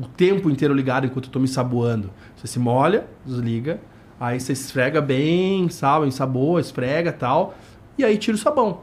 o 0.00 0.06
tempo 0.06 0.48
inteiro 0.48 0.72
ligado 0.74 1.06
enquanto 1.06 1.26
eu 1.26 1.32
tô 1.32 1.40
me 1.40 1.48
saboando. 1.48 2.10
Você 2.38 2.46
se 2.46 2.58
molha, 2.58 3.04
desliga, 3.26 3.78
aí 4.20 4.38
você 4.40 4.52
esfrega 4.52 5.00
bem, 5.00 5.68
sabe, 5.68 6.06
ensaboa, 6.06 6.60
esfrega 6.60 7.12
tal, 7.12 7.54
e 7.98 8.04
aí 8.04 8.16
tira 8.16 8.36
o 8.36 8.38
sabão, 8.38 8.80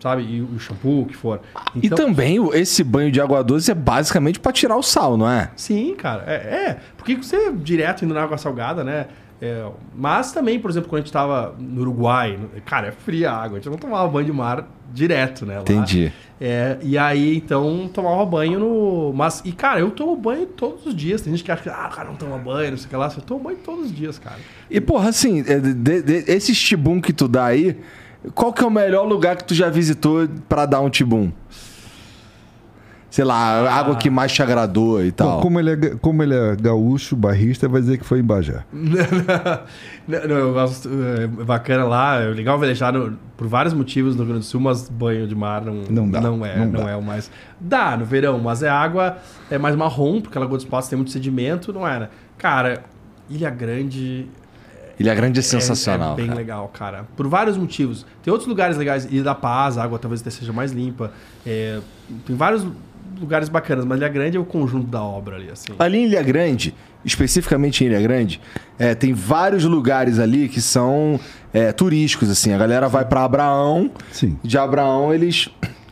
sabe? 0.00 0.22
E 0.22 0.40
o 0.40 0.58
shampoo, 0.58 1.02
o 1.02 1.06
que 1.06 1.14
for. 1.16 1.40
E 1.74 1.86
Então, 1.86 1.96
também 1.98 2.40
o- 2.40 2.54
esse 2.54 2.82
banho 2.82 3.12
de 3.12 3.20
água 3.20 3.44
doce 3.44 3.70
é 3.70 3.74
basicamente 3.74 4.40
pra 4.40 4.52
tirar 4.52 4.76
o 4.76 4.82
sal, 4.82 5.16
não 5.16 5.28
é? 5.30 5.50
Sim, 5.56 5.94
cara. 5.94 6.24
É, 6.26 6.34
é. 6.70 6.76
porque 6.96 7.14
você 7.16 7.52
direto 7.52 8.04
indo 8.04 8.14
na 8.14 8.22
água 8.22 8.38
salgada, 8.38 8.82
né? 8.82 9.06
É, 9.42 9.66
mas 9.94 10.32
também, 10.32 10.58
por 10.58 10.70
exemplo, 10.70 10.88
quando 10.88 11.02
a 11.02 11.04
gente 11.04 11.12
tava 11.12 11.54
no 11.58 11.82
Uruguai, 11.82 12.38
cara, 12.64 12.86
é 12.86 12.92
fria 12.92 13.30
a 13.32 13.36
água. 13.36 13.58
A 13.58 13.60
gente 13.60 13.68
não 13.70 13.76
tomava 13.76 14.08
banho 14.08 14.24
de 14.24 14.32
mar 14.32 14.66
direto, 14.92 15.44
né? 15.44 15.56
lá. 15.56 15.60
Entendi. 15.62 16.10
É, 16.40 16.78
e 16.82 16.98
aí, 16.98 17.36
então, 17.36 17.88
tomava 17.92 18.24
banho 18.26 18.58
no. 18.58 19.12
Mas, 19.14 19.40
e 19.44 19.52
cara, 19.52 19.80
eu 19.80 19.90
tomo 19.92 20.16
banho 20.16 20.46
todos 20.46 20.84
os 20.84 20.94
dias. 20.94 21.20
Tem 21.22 21.32
gente 21.32 21.44
que 21.44 21.50
acha 21.52 21.62
que, 21.62 21.68
ah, 21.68 21.88
cara 21.94 22.08
não 22.08 22.16
toma 22.16 22.36
banho, 22.38 22.72
não 22.72 22.76
sei 22.78 22.86
o 22.86 22.90
que 22.90 22.96
lá. 22.96 23.12
Eu 23.16 23.22
tomo 23.22 23.44
banho 23.44 23.58
todos 23.64 23.86
os 23.86 23.94
dias, 23.94 24.18
cara. 24.18 24.38
E, 24.68 24.80
porra, 24.80 25.10
assim, 25.10 25.44
é, 25.46 25.60
de- 25.60 26.02
de- 26.02 26.24
esse 26.30 26.52
tibum 26.52 27.00
que 27.00 27.12
tu 27.12 27.28
dá 27.28 27.46
aí, 27.46 27.76
qual 28.34 28.52
que 28.52 28.62
é 28.62 28.66
o 28.66 28.70
melhor 28.70 29.06
lugar 29.06 29.36
que 29.36 29.44
tu 29.44 29.54
já 29.54 29.68
visitou 29.70 30.28
pra 30.48 30.66
dar 30.66 30.80
um 30.80 30.90
tibum? 30.90 31.30
Sei 33.14 33.24
lá, 33.24 33.60
a 33.70 33.74
água 33.76 33.94
que 33.94 34.10
mais 34.10 34.32
te 34.32 34.42
agradou 34.42 35.00
e 35.04 35.12
tal. 35.12 35.36
Bom, 35.36 35.42
como, 35.42 35.60
ele 35.60 35.70
é, 35.70 35.76
como 36.00 36.20
ele 36.20 36.34
é 36.34 36.56
gaúcho, 36.56 37.14
barrista, 37.14 37.68
vai 37.68 37.80
dizer 37.80 37.96
que 37.98 38.04
foi 38.04 38.18
em 38.18 38.24
Bajé. 38.24 38.64
não, 38.72 40.20
não, 40.28 40.36
eu 40.36 40.52
gosto. 40.52 40.88
É 41.20 41.26
bacana 41.44 41.84
lá, 41.84 42.20
é 42.20 42.26
legal 42.26 42.58
velejar 42.58 42.92
no- 42.92 43.16
por 43.36 43.46
vários 43.46 43.72
motivos 43.72 44.16
no 44.16 44.22
Rio 44.22 44.32
Grande 44.32 44.46
do 44.46 44.48
Sul, 44.48 44.60
mas 44.60 44.88
banho 44.88 45.28
de 45.28 45.34
mar 45.36 45.64
não, 45.64 45.74
Não 45.88 46.10
dá, 46.10 46.20
não 46.20 46.44
é, 46.44 46.56
não 46.58 46.66
não, 46.66 46.84
dá. 46.84 46.90
é 46.90 46.96
o 46.96 47.02
mais. 47.02 47.30
Dá 47.60 47.96
no 47.96 48.04
verão, 48.04 48.36
mas 48.40 48.64
é 48.64 48.68
água 48.68 49.16
é 49.48 49.58
mais 49.58 49.76
marrom, 49.76 50.20
porque 50.20 50.36
a 50.36 50.40
Lagoa 50.40 50.56
dos 50.58 50.66
Patos 50.66 50.88
tem 50.88 50.96
muito 50.96 51.12
sedimento, 51.12 51.72
não 51.72 51.86
era. 51.86 52.10
Cara, 52.36 52.82
Ilha 53.30 53.48
Grande 53.50 54.26
Ilha 54.98 55.14
Grande 55.14 55.38
é 55.38 55.40
É- 55.40 55.42
sensacional. 55.44 56.14
É, 56.14 56.16
bem 56.16 56.26
cara. 56.26 56.38
legal, 56.38 56.68
cara. 56.74 57.04
Por 57.16 57.28
vários 57.28 57.56
motivos. 57.56 58.04
Tem 58.24 58.32
outros 58.32 58.48
lugares 58.48 58.76
legais. 58.76 59.04
Ilha 59.08 59.22
da 59.22 59.34
Paz, 59.36 59.78
a 59.78 59.84
água 59.84 60.00
talvez 60.00 60.20
até 60.20 60.30
seja 60.30 60.52
mais 60.52 60.72
limpa. 60.72 61.12
É, 61.46 61.78
tem 62.26 62.34
vários 62.34 62.66
lugares 63.20 63.48
bacanas, 63.48 63.84
mas 63.84 63.98
Ilha 63.98 64.08
Grande 64.08 64.36
é 64.36 64.40
o 64.40 64.44
conjunto 64.44 64.86
da 64.86 65.02
obra 65.02 65.36
ali, 65.36 65.50
assim. 65.50 65.72
Ali 65.78 65.98
em 65.98 66.04
Ilha 66.06 66.22
Grande, 66.22 66.74
especificamente 67.04 67.84
em 67.84 67.88
Ilha 67.88 68.00
Grande, 68.00 68.40
é, 68.78 68.94
tem 68.94 69.12
vários 69.12 69.64
lugares 69.64 70.18
ali 70.18 70.48
que 70.48 70.60
são 70.60 71.18
é, 71.52 71.72
turísticos, 71.72 72.30
assim. 72.30 72.52
A 72.52 72.58
galera 72.58 72.88
vai 72.88 73.04
pra 73.04 73.24
Abraão, 73.24 73.90
Sim. 74.12 74.38
de 74.42 74.58
Abraão 74.58 75.12
eles, 75.12 75.48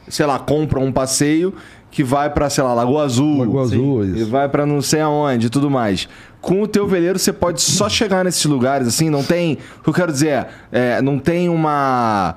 sei 0.08 0.26
lá, 0.26 0.38
compram 0.38 0.84
um 0.84 0.92
passeio 0.92 1.54
que 1.90 2.02
vai 2.02 2.30
pra, 2.30 2.48
sei 2.48 2.64
lá, 2.64 2.72
Lagoa 2.72 3.04
Azul. 3.04 3.38
Lagoa 3.40 3.62
Azul, 3.62 4.04
E 4.04 4.20
isso. 4.22 4.30
vai 4.30 4.48
pra 4.48 4.64
não 4.64 4.80
sei 4.80 5.00
aonde 5.02 5.48
e 5.48 5.50
tudo 5.50 5.70
mais. 5.70 6.08
Com 6.40 6.62
o 6.62 6.66
teu 6.66 6.88
veleiro 6.88 7.18
você 7.18 7.32
pode 7.32 7.60
só 7.60 7.88
chegar 7.88 8.24
nesses 8.24 8.44
lugares, 8.46 8.88
assim, 8.88 9.10
não 9.10 9.22
tem... 9.22 9.58
O 9.78 9.82
que 9.82 9.90
eu 9.90 9.94
quero 9.94 10.10
dizer 10.10 10.28
é, 10.28 10.48
é, 10.72 11.02
não 11.02 11.18
tem 11.18 11.48
uma... 11.50 12.36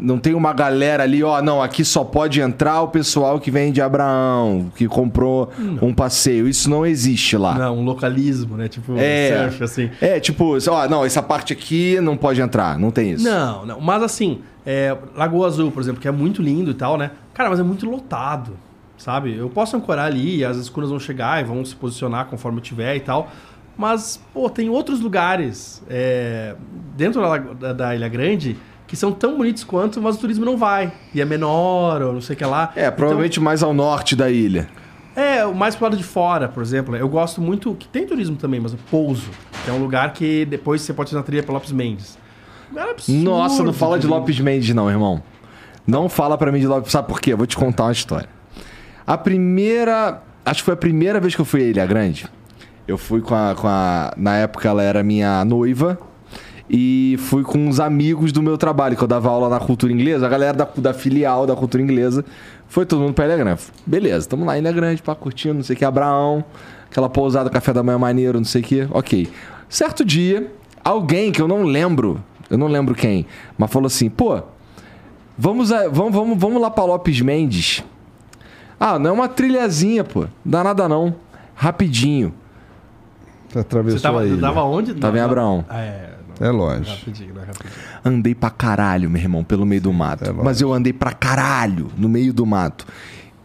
não 0.00 0.18
tem 0.18 0.34
uma 0.34 0.52
galera 0.52 1.02
ali, 1.02 1.22
ó, 1.24 1.42
não, 1.42 1.60
aqui 1.62 1.84
só 1.84 2.04
pode 2.04 2.40
entrar 2.40 2.80
o 2.82 2.88
pessoal 2.88 3.40
que 3.40 3.50
vem 3.50 3.72
de 3.72 3.82
Abraão, 3.82 4.70
que 4.76 4.86
comprou 4.86 5.50
um 5.82 5.92
passeio. 5.92 6.46
Isso 6.48 6.70
não 6.70 6.86
existe 6.86 7.36
lá. 7.36 7.54
Não, 7.58 7.78
um 7.78 7.84
localismo, 7.84 8.56
né? 8.56 8.68
Tipo, 8.68 8.94
É. 8.96 9.42
surf, 9.48 9.64
assim. 9.64 9.90
É, 10.00 10.20
tipo, 10.20 10.56
ó, 10.70 10.88
não, 10.88 11.04
essa 11.04 11.22
parte 11.22 11.52
aqui 11.52 12.00
não 12.00 12.16
pode 12.16 12.40
entrar, 12.40 12.78
não 12.78 12.90
tem 12.90 13.12
isso. 13.12 13.24
Não, 13.24 13.66
não. 13.66 13.80
Mas 13.80 14.02
assim, 14.02 14.40
é, 14.64 14.96
Lagoa 15.16 15.46
Azul, 15.48 15.70
por 15.72 15.80
exemplo, 15.82 16.00
que 16.00 16.06
é 16.08 16.12
muito 16.12 16.40
lindo 16.40 16.70
e 16.70 16.74
tal, 16.74 16.96
né? 16.96 17.10
Cara, 17.34 17.50
mas 17.50 17.58
é 17.58 17.62
muito 17.62 17.88
lotado, 17.88 18.52
sabe? 18.96 19.36
Eu 19.36 19.48
posso 19.50 19.76
ancorar 19.76 20.06
ali 20.06 20.36
e 20.38 20.44
as 20.44 20.56
escuras 20.56 20.90
vão 20.90 20.98
chegar 21.00 21.40
e 21.40 21.44
vão 21.44 21.64
se 21.64 21.74
posicionar 21.74 22.26
conforme 22.26 22.58
eu 22.58 22.62
tiver 22.62 22.94
e 22.96 23.00
tal. 23.00 23.28
Mas, 23.76 24.20
pô, 24.34 24.50
tem 24.50 24.68
outros 24.68 25.00
lugares 25.00 25.82
é, 25.88 26.54
dentro 26.96 27.20
da, 27.22 27.36
da- 27.38 27.72
da 27.72 27.94
Ilha 27.94 28.08
Grande 28.08 28.56
que 28.88 28.96
são 28.96 29.12
tão 29.12 29.36
bonitos 29.36 29.62
quanto, 29.62 30.00
mas 30.00 30.16
o 30.16 30.18
turismo 30.18 30.44
não 30.44 30.56
vai. 30.56 30.90
E 31.14 31.20
é 31.20 31.24
menor, 31.24 32.02
ou 32.02 32.14
não 32.14 32.20
sei 32.20 32.34
o 32.34 32.36
que 32.38 32.44
lá. 32.44 32.72
É, 32.74 32.90
provavelmente 32.90 33.38
mais 33.38 33.62
ao 33.62 33.72
norte 33.72 34.16
da 34.16 34.30
ilha. 34.30 34.68
Então, 35.12 35.22
é, 35.22 35.44
o 35.44 35.54
mais 35.54 35.76
pro 35.76 35.84
lado 35.84 35.96
de 35.96 36.02
fora, 36.02 36.48
por 36.48 36.62
exemplo. 36.62 36.96
Eu 36.96 37.08
gosto 37.08 37.40
muito, 37.40 37.74
que 37.74 37.86
tem 37.86 38.06
turismo 38.06 38.36
também, 38.36 38.58
mas 38.58 38.72
o 38.72 38.78
Pouso, 38.90 39.30
que 39.64 39.70
é 39.70 39.72
um 39.72 39.78
lugar 39.78 40.12
que 40.12 40.44
depois 40.46 40.80
você 40.80 40.94
pode 40.94 41.10
fazer 41.10 41.18
uma 41.18 41.24
trilha 41.24 41.42
pra 41.42 41.52
Lopes 41.52 41.70
Mendes. 41.70 42.16
Lugar 42.70 42.90
absurdo 42.90 43.22
Nossa, 43.22 43.62
não 43.62 43.72
fala 43.72 43.98
de. 43.98 44.06
Lopes 44.06 44.40
Mendes, 44.40 44.74
não, 44.74 44.90
irmão. 44.90 45.22
Não 45.86 46.08
fala 46.08 46.38
pra 46.38 46.50
mim 46.50 46.60
de 46.60 46.66
Lopes. 46.66 46.92
Sabe 46.92 47.08
por 47.08 47.20
quê? 47.20 47.32
Eu 47.32 47.36
vou 47.36 47.46
te 47.46 47.56
contar 47.56 47.84
uma 47.84 47.92
história. 47.92 48.28
A 49.06 49.18
primeira. 49.18 50.22
Acho 50.46 50.60
que 50.60 50.64
foi 50.64 50.74
a 50.74 50.78
primeira 50.78 51.20
vez 51.20 51.34
que 51.34 51.40
eu 51.40 51.44
fui 51.44 51.62
a 51.62 51.64
Ilha 51.64 51.86
Grande. 51.86 52.26
Eu 52.86 52.96
fui 52.96 53.20
com 53.20 53.34
a, 53.34 53.54
com 53.54 53.66
a. 53.66 54.14
Na 54.16 54.36
época 54.36 54.68
ela 54.68 54.82
era 54.82 55.02
minha 55.02 55.44
noiva. 55.44 55.98
E 56.70 57.16
fui 57.20 57.42
com 57.42 57.58
uns 57.66 57.80
amigos 57.80 58.30
do 58.30 58.42
meu 58.42 58.58
trabalho, 58.58 58.96
que 58.96 59.02
eu 59.02 59.08
dava 59.08 59.30
aula 59.30 59.48
na 59.48 59.58
cultura 59.58 59.92
inglesa. 59.92 60.26
A 60.26 60.28
galera 60.28 60.52
da, 60.56 60.68
da 60.76 60.92
filial 60.92 61.46
da 61.46 61.56
cultura 61.56 61.82
inglesa. 61.82 62.24
Foi 62.68 62.84
todo 62.84 63.00
mundo 63.00 63.14
pra 63.14 63.24
Ilha 63.24 63.36
Grande. 63.38 63.62
Beleza, 63.86 64.28
tamo 64.28 64.44
lá 64.44 64.58
Ilha 64.58 64.70
Grande, 64.72 65.00
pá, 65.02 65.14
curtindo, 65.14 65.54
não 65.54 65.62
sei 65.62 65.74
o 65.74 65.78
que, 65.78 65.84
Abraão. 65.84 66.44
Aquela 66.90 67.08
pousada, 67.08 67.48
café 67.48 67.72
da 67.72 67.82
manhã 67.82 67.98
maneiro, 67.98 68.38
não 68.38 68.44
sei 68.44 68.60
o 68.60 68.64
que. 68.64 68.88
Ok. 68.90 69.28
Certo 69.68 70.04
dia, 70.04 70.52
alguém 70.84 71.32
que 71.32 71.40
eu 71.40 71.48
não 71.48 71.62
lembro, 71.62 72.22
eu 72.50 72.58
não 72.58 72.66
lembro 72.66 72.94
quem, 72.94 73.26
mas 73.56 73.70
falou 73.70 73.86
assim, 73.86 74.08
pô, 74.10 74.40
vamos, 75.38 75.72
a- 75.72 75.88
vamos, 75.88 76.12
vamos, 76.12 76.38
vamos 76.38 76.60
lá 76.60 76.70
pra 76.70 76.84
Lopes 76.84 77.20
Mendes. 77.22 77.82
Ah, 78.78 78.98
não 78.98 79.10
é 79.10 79.12
uma 79.12 79.28
trilhazinha, 79.28 80.04
pô. 80.04 80.26
Dá 80.44 80.62
nada 80.62 80.86
não. 80.88 81.14
Rapidinho. 81.54 82.32
Atravessou 83.54 83.98
Você 83.98 84.02
tava, 84.02 84.20
a 84.20 84.26
ilha. 84.26 84.40
tava 84.40 84.62
onde? 84.62 84.94
Tava 84.94 85.16
em 85.16 85.20
Abraão. 85.20 85.64
não. 85.68 85.76
É, 85.76 86.10
É 86.40 86.50
longe. 86.50 86.90
rapidinho, 86.90 87.34
não 87.34 87.42
é 87.42 87.46
rapidinho. 87.46 87.72
Andei 88.04 88.34
pra 88.34 88.50
caralho, 88.50 89.10
meu 89.10 89.20
irmão, 89.20 89.42
pelo 89.44 89.66
meio 89.66 89.80
do 89.80 89.92
mato. 89.92 90.22
é 90.24 90.28
lógico. 90.28 90.44
Mas 90.44 90.60
eu 90.60 90.72
andei 90.72 90.92
pra 90.92 91.12
caralho 91.12 91.88
no 91.96 92.08
meio 92.08 92.32
do 92.32 92.46
mato. 92.46 92.86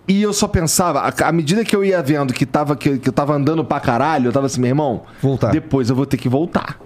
E 0.08 0.22
eu 0.22 0.34
só 0.34 0.48
pensava, 0.48 1.02
à 1.24 1.32
medida 1.32 1.64
que 1.64 1.74
eu 1.76 1.84
ia 1.84 2.02
vendo 2.04 2.34
que, 2.34 2.46
tava, 2.46 2.76
que, 2.76 2.98
que 2.98 3.08
eu 3.10 3.14
tava 3.14 3.34
andando 3.34 3.64
pra 3.64 3.80
caralho, 3.80 4.28
eu 4.28 4.32
tava 4.34 4.48
assim, 4.48 4.60
meu 4.60 4.68
irmão, 4.70 5.04
Voltar. 5.22 5.50
depois 5.52 5.90
eu 5.90 5.96
vou 5.96 6.06
ter 6.06 6.18
que 6.18 6.28
voltar. 6.28 6.78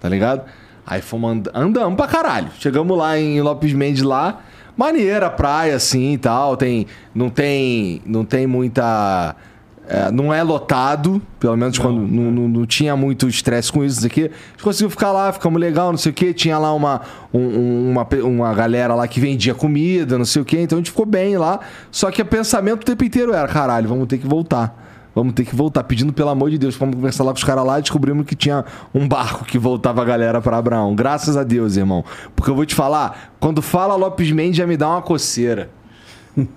Tá 0.00 0.08
ligado? 0.08 0.42
Aí 0.86 1.00
fomos 1.02 1.30
and 1.30 1.42
andamos 1.54 1.96
pra 1.96 2.06
caralho. 2.06 2.48
Chegamos 2.58 2.96
lá 2.96 3.18
em 3.18 3.40
Lopes 3.40 3.72
Mendes 3.72 4.02
lá, 4.02 4.40
maneira 4.76 5.28
praia 5.28 5.74
assim 5.76 6.12
e 6.12 6.18
tal, 6.18 6.56
tem 6.56 6.86
não 7.14 7.28
tem 7.30 8.00
não 8.06 8.24
tem 8.24 8.46
muita 8.46 9.34
é, 9.88 10.10
não 10.12 10.32
é 10.32 10.42
lotado, 10.42 11.20
pelo 11.40 11.56
menos 11.56 11.76
quando 11.76 12.00
não, 12.00 12.30
não, 12.30 12.48
não 12.48 12.66
tinha 12.66 12.96
muito 12.96 13.28
estresse 13.28 13.70
com 13.72 13.84
isso, 13.84 14.00
não 14.02 14.08
quê. 14.08 14.30
A 14.32 14.50
gente 14.52 14.62
conseguiu 14.62 14.88
ficar 14.90 15.10
lá, 15.12 15.32
ficamos 15.32 15.60
legal, 15.60 15.90
não 15.90 15.98
sei 15.98 16.10
o 16.12 16.14
quê. 16.14 16.32
Tinha 16.32 16.56
lá 16.58 16.72
uma, 16.72 17.00
um- 17.34 17.38
um- 17.40 17.90
uma, 17.90 18.06
uma 18.24 18.54
galera 18.54 18.94
lá 18.94 19.06
que 19.08 19.18
vendia 19.20 19.54
comida, 19.54 20.16
não 20.16 20.24
sei 20.24 20.40
o 20.40 20.44
quê. 20.44 20.60
Então 20.60 20.78
a 20.78 20.80
gente 20.80 20.90
ficou 20.90 21.04
bem 21.04 21.36
lá. 21.36 21.58
Só 21.90 22.10
que 22.10 22.22
o 22.22 22.24
pensamento 22.24 22.82
o 22.82 22.84
tempo 22.86 23.04
inteiro 23.04 23.32
era: 23.34 23.48
caralho, 23.48 23.88
vamos 23.88 24.06
ter 24.06 24.18
que 24.18 24.26
voltar. 24.26 24.80
Vamos 25.14 25.34
ter 25.34 25.44
que 25.44 25.54
voltar, 25.54 25.84
pedindo 25.84 26.10
pelo 26.10 26.30
amor 26.30 26.48
de 26.48 26.56
Deus. 26.56 26.74
Fomos 26.74 26.94
conversar 26.94 27.22
lá 27.24 27.32
com 27.32 27.36
os 27.36 27.44
caras 27.44 27.66
lá 27.66 27.78
e 27.78 27.82
descobrimos 27.82 28.24
que 28.24 28.34
tinha 28.34 28.64
um 28.94 29.06
barco 29.06 29.44
que 29.44 29.58
voltava 29.58 30.00
a 30.00 30.04
galera 30.06 30.40
pra 30.40 30.56
Abraão. 30.56 30.94
Graças 30.94 31.36
a 31.36 31.42
Deus, 31.44 31.76
irmão. 31.76 32.02
Porque 32.34 32.50
eu 32.50 32.54
vou 32.54 32.64
te 32.64 32.74
falar, 32.74 33.34
quando 33.38 33.60
fala 33.60 33.94
Lopes 33.94 34.30
Mendes 34.32 34.56
já 34.56 34.66
me 34.66 34.74
dá 34.76 34.88
uma 34.88 35.02
coceira. 35.02 35.68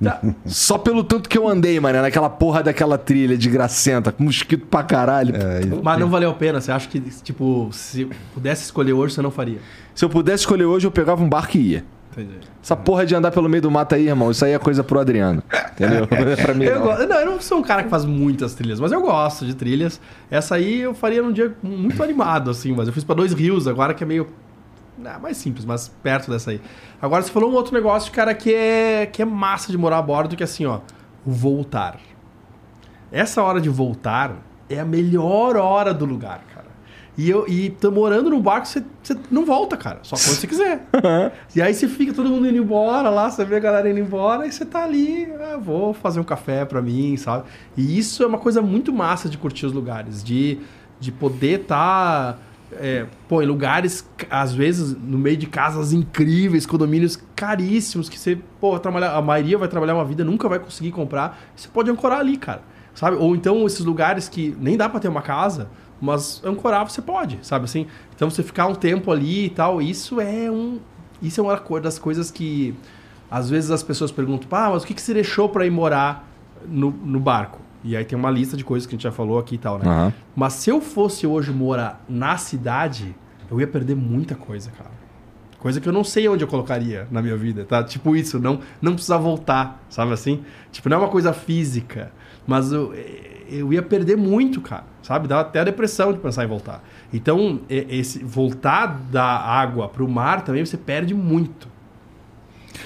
Tá. 0.02 0.22
Só 0.46 0.78
pelo 0.78 1.04
tanto 1.04 1.28
que 1.28 1.38
eu 1.38 1.48
andei, 1.48 1.80
mano, 1.80 2.02
naquela 2.02 2.30
porra 2.30 2.64
daquela 2.64 2.98
trilha 2.98 3.38
de 3.38 3.50
gracenta, 3.50 4.12
com 4.12 4.24
mosquito 4.24 4.66
pra 4.68 4.84
caralho. 4.84 5.36
É, 5.36 5.62
Mas 5.84 6.00
não 6.00 6.10
valeu 6.10 6.30
a 6.30 6.34
pena. 6.34 6.62
Você 6.62 6.72
acha 6.72 6.88
que, 6.88 7.00
tipo, 7.00 7.70
se 7.72 8.08
pudesse 8.34 8.64
escolher 8.64 8.94
hoje, 8.94 9.14
você 9.16 9.22
não 9.22 9.32
faria? 9.32 9.58
Se 9.94 10.06
eu 10.06 10.10
pudesse 10.10 10.44
escolher 10.44 10.66
hoje, 10.66 10.88
eu 10.88 10.92
pegava 10.92 11.22
um 11.24 11.28
barco 11.30 11.58
e 11.58 11.72
ia. 11.72 11.86
Entendi. 12.14 12.38
Essa 12.64 12.78
porra 12.78 13.06
de 13.06 13.14
andar 13.14 13.30
pelo 13.32 13.50
meio 13.50 13.62
do 13.62 13.70
mato 13.70 13.94
aí, 13.94 14.08
irmão, 14.08 14.32
isso 14.32 14.46
aí 14.46 14.54
é 14.54 14.58
coisa 14.60 14.82
pro 14.84 15.00
Adriano. 15.00 15.44
Entendeu? 15.74 16.08
pra 16.42 16.54
mim, 16.54 16.64
Eu, 16.64 16.80
não. 16.80 17.08
não, 17.08 17.16
eu 17.20 17.26
não 17.26 17.42
sou 17.42 17.58
um 17.60 17.62
cara 17.62 17.84
que 17.84 17.90
faz 17.90 18.06
muitas 18.06 18.54
trilhas, 18.56 18.80
mas 18.80 18.94
eu 18.94 19.02
gosto 19.02 19.46
de 19.46 19.54
trilhas. 19.54 20.00
Essa 20.32 20.56
aí 20.56 20.80
eu 20.82 20.94
faria 20.94 21.22
num 21.22 21.34
dia 21.34 21.54
muito 21.62 22.02
animado, 22.02 22.50
assim, 22.50 22.74
mas 22.74 22.88
eu 22.88 22.94
fiz 22.94 23.04
pra 23.04 23.14
dois 23.16 23.34
rios 23.34 23.68
agora, 23.68 23.94
que 23.94 24.04
é 24.04 24.08
meio. 24.08 24.28
Ah, 25.04 25.20
mais 25.20 25.38
simples, 25.38 25.66
mas 25.66 25.90
perto 26.02 26.32
dessa 26.32 26.52
aí. 26.52 26.62
Agora 27.02 27.22
você 27.22 27.32
falou 27.32 27.52
um 27.52 27.56
outro 27.56 27.74
negócio, 27.74 28.12
cara, 28.12 28.34
que 28.34 28.54
é, 28.54 29.06
que 29.06 29.22
é 29.22 29.26
massa 29.26 29.72
de 29.72 29.78
morar 29.78 29.98
a 29.98 30.02
bordo, 30.02 30.36
que 30.36 30.44
é 30.44 30.46
assim, 30.46 30.66
ó, 30.66 30.80
voltar. 31.26 32.00
Essa 33.12 33.44
hora 33.44 33.60
de 33.60 33.70
voltar 33.70 34.38
é 34.70 34.80
a 34.80 34.86
melhor 34.86 35.58
hora 35.58 35.94
do 35.94 36.06
lugar, 36.06 36.44
cara. 36.54 36.66
E 37.18 37.30
eu 37.30 37.48
e 37.48 37.70
tô 37.70 37.92
morando 37.92 38.30
no 38.30 38.42
barco, 38.42 38.68
você, 38.68 38.84
você 39.02 39.18
não 39.32 39.46
volta, 39.46 39.78
cara. 39.78 40.00
Só 40.04 40.18
quando 40.18 40.36
você 40.36 40.48
quiser. 40.48 40.86
E 41.56 41.62
aí 41.62 41.74
você 41.74 41.88
fica 41.88 42.14
todo 42.14 42.30
mundo 42.30 42.48
indo 42.48 42.58
embora 42.58 43.10
lá, 43.10 43.32
você 43.32 43.46
vê 43.46 43.56
a 43.56 43.60
galera 43.60 43.90
indo 43.90 44.00
embora 44.00 44.46
e 44.46 44.52
você 44.52 44.66
tá 44.66 44.84
ali, 44.84 45.32
ah, 45.40 45.58
vou 45.58 45.94
fazer 45.94 46.20
um 46.20 46.24
café 46.24 46.66
pra 46.66 46.82
mim, 46.82 47.16
sabe? 47.16 47.46
E 47.78 47.98
isso 47.98 48.22
é 48.22 48.28
uma 48.28 48.38
coisa 48.38 48.62
muito 48.62 48.92
massa 48.92 49.30
de 49.30 49.38
curtir 49.38 49.66
os 49.66 49.72
lugares, 49.72 50.22
de, 50.22 50.60
de 51.00 51.14
poder 51.14 51.62
estar, 51.62 52.38
pô, 53.28 53.42
em 53.42 53.46
lugares, 53.46 54.08
às 54.30 54.54
vezes, 54.54 54.96
no 54.96 55.18
meio 55.18 55.38
de 55.38 55.48
casas 55.48 55.94
incríveis, 55.94 56.66
condomínios 56.66 57.20
caríssimos, 57.36 58.10
que 58.10 58.20
você, 58.20 58.38
pô, 58.60 58.78
trabalhar, 58.80 59.16
a 59.16 59.22
maioria 59.22 59.58
vai 59.58 59.68
trabalhar 59.68 59.96
uma 59.96 60.06
vida, 60.06 60.24
nunca 60.24 60.50
vai 60.50 60.60
conseguir 60.60 60.92
comprar, 60.92 61.40
você 61.56 61.68
pode 61.68 61.90
ancorar 61.90 62.20
ali, 62.20 62.38
cara, 62.38 62.62
sabe? 62.94 63.18
Ou 63.18 63.36
então 63.36 63.66
esses 63.66 63.86
lugares 63.86 64.28
que 64.28 64.56
nem 64.60 64.78
dá 64.78 64.90
pra 64.90 65.00
ter 65.00 65.08
uma 65.08 65.22
casa, 65.22 65.70
mas 66.02 66.42
ancorar 66.44 66.90
você 66.90 67.02
pode, 67.02 67.40
sabe 67.42 67.66
assim? 67.66 67.88
Então 68.16 68.30
você 68.30 68.44
ficar 68.44 68.68
um 68.68 68.76
tempo 68.76 69.12
ali 69.12 69.46
e 69.46 69.50
tal, 69.50 69.82
isso 69.82 70.20
é 70.20 70.52
um. 70.52 70.80
Isso 71.22 71.40
é 71.40 71.44
uma 71.44 71.80
das 71.80 71.98
coisas 71.98 72.30
que 72.30 72.76
às 73.32 73.50
vezes 73.50 73.72
as 73.72 73.82
pessoas 73.82 74.12
perguntam, 74.12 74.48
ah, 74.52 74.70
mas 74.72 74.84
o 74.84 74.86
que, 74.86 74.94
que 74.94 75.02
você 75.02 75.14
deixou 75.14 75.50
pra 75.50 75.66
ir 75.66 75.72
morar 75.72 76.30
no, 76.68 76.92
no 76.92 77.20
barco? 77.20 77.65
E 77.86 77.96
aí 77.96 78.04
tem 78.04 78.18
uma 78.18 78.32
lista 78.32 78.58
de 78.58 78.64
coisas 78.64 78.88
que 78.88 78.96
a 78.96 78.98
gente 78.98 79.04
já 79.04 79.12
falou 79.12 79.38
aqui 79.38 79.56
e 79.56 79.58
tal, 79.60 79.78
né? 79.78 79.86
Aham. 79.88 80.14
Mas 80.36 80.54
se 80.54 80.70
eu 80.72 80.82
fosse 80.82 81.28
hoje 81.28 81.52
morar 81.52 82.04
na 82.10 82.36
cidade, 82.38 83.16
eu 83.50 83.60
ia 83.62 83.68
perder 83.68 83.96
muita 83.96 84.34
coisa, 84.36 84.72
cara. 84.72 84.90
Coisa 85.60 85.80
que 85.80 85.88
eu 85.88 85.94
não 85.94 86.04
sei 86.04 86.28
onde 86.28 86.44
eu 86.44 86.48
colocaria 86.48 87.08
na 87.12 87.22
minha 87.22 87.38
vida, 87.38 87.64
tá? 87.64 87.84
Tipo 87.84 88.16
isso, 88.16 88.40
não, 88.40 88.60
não 88.82 88.94
precisar 88.94 89.18
voltar, 89.18 89.84
sabe 89.90 90.14
assim? 90.14 90.44
Tipo, 90.72 90.90
não 90.90 90.98
é 90.98 91.00
uma 91.02 91.10
coisa 91.10 91.32
física, 91.32 92.12
mas 92.46 92.72
eu, 92.72 92.94
eu 93.50 93.72
ia 93.74 93.82
perder 93.82 94.16
muito, 94.18 94.62
cara, 94.62 94.84
sabe? 95.02 95.28
Dá 95.28 95.40
até 95.42 95.60
a 95.60 95.64
depressão 95.64 96.12
de 96.14 96.20
pensar 96.20 96.44
em 96.44 96.48
voltar. 96.48 96.84
Então, 97.14 97.60
esse 97.70 98.24
voltar 98.24 99.00
da 99.12 99.24
água 99.24 99.88
pro 99.88 100.08
mar 100.08 100.44
também 100.44 100.64
você 100.66 100.78
perde 100.78 101.14
muito. 101.16 101.68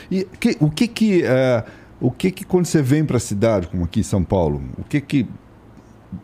E 0.09 0.25
que- 0.39 0.57
o 0.59 0.69
que 0.69 0.87
que 0.87 1.23
é, 1.23 1.63
o 2.01 2.09
que 2.11 2.31
que 2.31 2.45
quando 2.45 2.65
você 2.65 2.81
vem 2.81 3.03
para 3.05 3.17
a 3.17 3.19
cidade, 3.19 3.67
como 3.67 3.83
aqui 3.83 3.99
em 3.99 4.03
São 4.03 4.23
Paulo, 4.23 4.61
o 4.77 4.83
que 4.83 4.99
que 5.01 5.27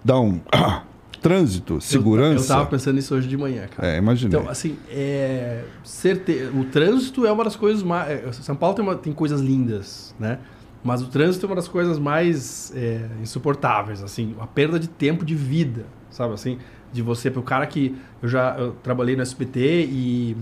dá 0.04 0.20
um 0.20 0.40
trânsito, 1.22 1.82
segurança? 1.82 2.36
Eu, 2.36 2.42
eu 2.44 2.48
tava 2.48 2.66
pensando 2.68 2.96
nisso 2.96 3.16
hoje 3.16 3.28
de 3.28 3.36
manhã, 3.38 3.68
cara. 3.68 3.88
É, 3.90 3.98
imaginei. 3.98 4.38
Então, 4.40 4.50
assim, 4.50 4.78
é, 4.90 5.64
certe... 5.84 6.50
o 6.54 6.66
trânsito 6.66 7.26
é 7.26 7.32
uma 7.32 7.44
das 7.44 7.56
coisas 7.56 7.84
mais. 7.84 8.10
é, 8.10 8.32
São 8.32 8.56
Paulo 8.56 8.76
tem, 8.76 8.84
uma- 8.86 8.96
tem 8.96 9.12
coisas 9.14 9.42
lindas, 9.42 10.14
né? 10.20 10.40
Mas 10.84 11.02
o 11.02 11.08
trânsito 11.08 11.46
é 11.46 11.50
uma 11.50 11.56
das 11.56 11.68
coisas 11.68 11.98
mais 11.98 12.72
é, 12.76 13.08
insuportáveis, 13.22 14.04
assim, 14.04 14.36
a 14.40 14.46
perda 14.46 14.80
de 14.80 14.88
tempo 14.88 15.26
de 15.26 15.34
vida, 15.34 15.86
sabe 16.12 16.36
assim? 16.36 16.60
De 16.94 17.02
você, 17.02 17.32
pro 17.32 17.42
cara 17.42 17.66
que 17.66 17.96
eu 18.22 18.30
já 18.30 18.56
eu 18.58 18.72
trabalhei 18.84 19.16
no 19.16 19.24
SBT 19.24 19.84
e 19.90 20.38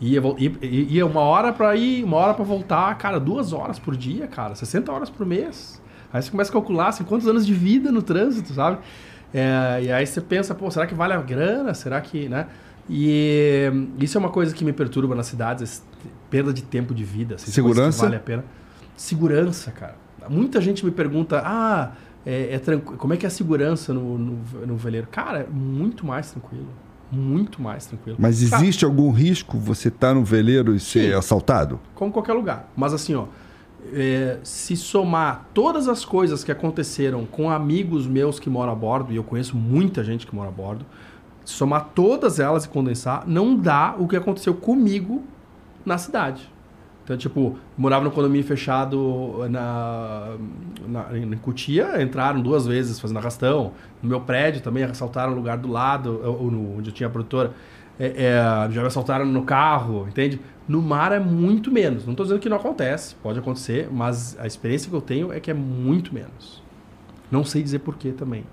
ia, 0.00 0.20
ia, 0.38 0.50
ia 0.62 1.06
uma 1.06 1.20
hora 1.20 1.52
pra 1.52 1.76
ir, 1.76 2.02
uma 2.04 2.16
hora 2.16 2.34
pra 2.34 2.44
voltar, 2.44 2.96
cara, 2.98 3.18
duas 3.20 3.52
horas 3.52 3.78
por 3.78 3.96
dia, 3.96 4.26
cara, 4.26 4.54
60 4.54 4.90
horas 4.90 5.10
por 5.10 5.26
mês. 5.26 5.80
Aí 6.12 6.20
você 6.22 6.30
começa 6.30 6.50
a 6.50 6.52
calcular 6.52 6.88
assim, 6.88 7.04
quantos 7.04 7.26
anos 7.28 7.46
de 7.46 7.54
vida 7.54 7.92
no 7.92 8.02
trânsito, 8.02 8.52
sabe? 8.52 8.78
É, 9.32 9.80
e 9.84 9.92
aí 9.92 10.04
você 10.06 10.20
pensa, 10.20 10.54
pô, 10.54 10.70
será 10.70 10.86
que 10.86 10.94
vale 10.94 11.12
a 11.12 11.20
grana? 11.22 11.72
Será 11.74 12.00
que, 12.00 12.28
né? 12.28 12.46
E 12.88 13.70
isso 14.00 14.18
é 14.18 14.20
uma 14.20 14.30
coisa 14.30 14.52
que 14.52 14.64
me 14.64 14.72
perturba 14.72 15.14
nas 15.14 15.26
cidades, 15.26 15.82
perda 16.28 16.52
de 16.52 16.62
tempo 16.62 16.92
de 16.92 17.04
vida. 17.04 17.36
assim, 17.36 17.50
Segurança? 17.52 18.02
Vale 18.02 18.16
a 18.16 18.20
pena. 18.20 18.44
Segurança, 18.96 19.70
cara. 19.70 19.94
Muita 20.28 20.60
gente 20.60 20.84
me 20.84 20.90
pergunta, 20.90 21.40
ah, 21.44 21.92
é, 22.26 22.54
é 22.54 22.58
tranqu- 22.58 22.96
como 22.96 23.14
é 23.14 23.16
que 23.16 23.24
é 23.24 23.28
a 23.28 23.30
segurança 23.30 23.94
no, 23.94 24.18
no, 24.18 24.38
no 24.66 24.76
veleiro? 24.76 25.06
Cara, 25.10 25.38
é 25.40 25.46
muito 25.48 26.04
mais 26.04 26.30
tranquilo. 26.32 26.68
Muito 27.10 27.60
mais 27.60 27.86
tranquilo. 27.86 28.16
Mas 28.20 28.42
existe 28.42 28.84
algum 28.84 29.10
risco 29.10 29.58
você 29.58 29.88
estar 29.88 30.14
no 30.14 30.24
veleiro 30.24 30.74
e 30.74 30.80
ser 30.80 31.10
Sim. 31.10 31.18
assaltado? 31.18 31.80
como 31.94 32.12
qualquer 32.12 32.32
lugar. 32.32 32.70
Mas 32.76 32.94
assim, 32.94 33.14
ó, 33.14 33.26
é, 33.92 34.38
se 34.42 34.76
somar 34.76 35.48
todas 35.52 35.88
as 35.88 36.04
coisas 36.04 36.44
que 36.44 36.52
aconteceram 36.52 37.26
com 37.26 37.50
amigos 37.50 38.06
meus 38.06 38.38
que 38.38 38.48
moram 38.48 38.72
a 38.72 38.74
bordo, 38.74 39.12
e 39.12 39.16
eu 39.16 39.24
conheço 39.24 39.56
muita 39.56 40.04
gente 40.04 40.26
que 40.26 40.34
mora 40.34 40.48
a 40.48 40.52
bordo, 40.52 40.84
se 41.44 41.54
somar 41.54 41.90
todas 41.94 42.38
elas 42.38 42.64
e 42.64 42.68
condensar, 42.68 43.24
não 43.26 43.56
dá 43.56 43.94
o 43.98 44.06
que 44.06 44.16
aconteceu 44.16 44.54
comigo 44.54 45.22
na 45.84 45.98
cidade. 45.98 46.50
Então, 47.10 47.18
tipo, 47.18 47.58
morava 47.76 48.04
no 48.04 48.10
condomínio 48.12 48.46
fechado 48.46 49.44
na, 49.50 50.36
na, 50.86 51.18
em 51.18 51.28
Cutia, 51.38 52.00
entraram 52.00 52.40
duas 52.40 52.68
vezes 52.68 53.00
fazendo 53.00 53.16
arrastão. 53.16 53.72
No 54.00 54.08
meu 54.08 54.20
prédio 54.20 54.60
também 54.62 54.84
assaltaram 54.84 55.32
o 55.32 55.34
lugar 55.34 55.58
do 55.58 55.66
lado, 55.68 56.20
ou 56.24 56.48
no- 56.48 56.78
onde 56.78 56.90
eu 56.90 56.94
tinha 56.94 57.08
a 57.08 57.10
produtora. 57.10 57.52
É, 57.98 58.06
é, 58.26 58.70
já 58.70 58.80
me 58.80 58.86
assaltaram 58.86 59.26
no 59.26 59.42
carro, 59.42 60.06
entende? 60.08 60.40
No 60.68 60.80
mar 60.80 61.10
é 61.10 61.18
muito 61.18 61.72
menos. 61.72 62.04
Não 62.04 62.12
estou 62.12 62.24
dizendo 62.24 62.38
que 62.40 62.48
não 62.48 62.58
acontece, 62.58 63.16
pode 63.16 63.40
acontecer, 63.40 63.88
mas 63.90 64.38
a 64.38 64.46
experiência 64.46 64.88
que 64.88 64.94
eu 64.94 65.00
tenho 65.02 65.32
é 65.32 65.40
que 65.40 65.50
é 65.50 65.54
muito 65.54 66.14
menos. 66.14 66.62
Não 67.28 67.42
sei 67.44 67.60
dizer 67.60 67.80
porquê 67.80 68.12
também. 68.12 68.44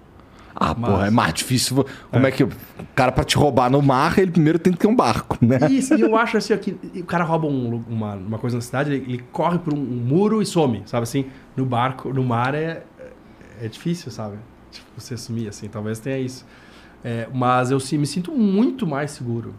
Ah, 0.60 0.76
Mas- 0.78 0.90
porra, 0.92 1.08
é 1.08 1.12
mais 1.12 1.34
difícil. 1.36 1.86
Como 2.12 2.26
é. 2.26 2.32
que 2.32 2.44
o 2.44 2.50
cara 2.96 3.12
pra 3.12 3.24
te 3.24 3.38
roubar 3.38 3.70
no 3.70 3.82
mar, 3.82 4.18
ele 4.18 4.32
primeiro 4.32 4.58
tem 4.58 4.74
que 4.74 4.80
ter 4.80 4.88
um 4.88 4.96
barco, 4.96 5.38
né? 5.40 5.60
Isso, 5.70 5.94
e 5.94 6.02
eu 6.02 6.16
acho 6.18 6.36
assim, 6.38 6.54
ó, 6.54 6.58
que 6.58 6.76
o 6.96 7.06
cara 7.06 7.24
rouba 7.24 7.46
um 7.48 7.84
uma, 7.88 8.16
uma 8.16 8.38
coisa 8.40 8.58
na 8.58 8.62
cidade, 8.62 8.92
ele, 8.92 9.06
ele 9.14 9.24
corre 9.32 9.60
por 9.60 9.74
um, 9.74 9.78
um 9.78 10.04
muro 10.04 10.42
e 10.42 10.46
some, 10.46 10.82
sabe 10.86 11.04
assim? 11.04 11.26
No 11.56 11.66
barco, 11.66 12.12
no 12.12 12.24
mar 12.24 12.56
é, 12.56 12.84
é 13.62 13.68
difícil, 13.68 14.12
sabe? 14.12 14.38
Tipo, 14.72 14.88
você 14.98 15.16
sumir 15.16 15.48
assim, 15.48 15.68
talvez 15.68 16.00
tenha 16.00 16.18
isso. 16.18 16.46
É, 17.04 17.28
mas 17.32 17.70
eu 17.70 17.80
sim, 17.80 17.98
me 18.00 18.08
sinto 18.08 18.32
muito 18.32 18.88
mais 18.88 19.12
seguro. 19.12 19.54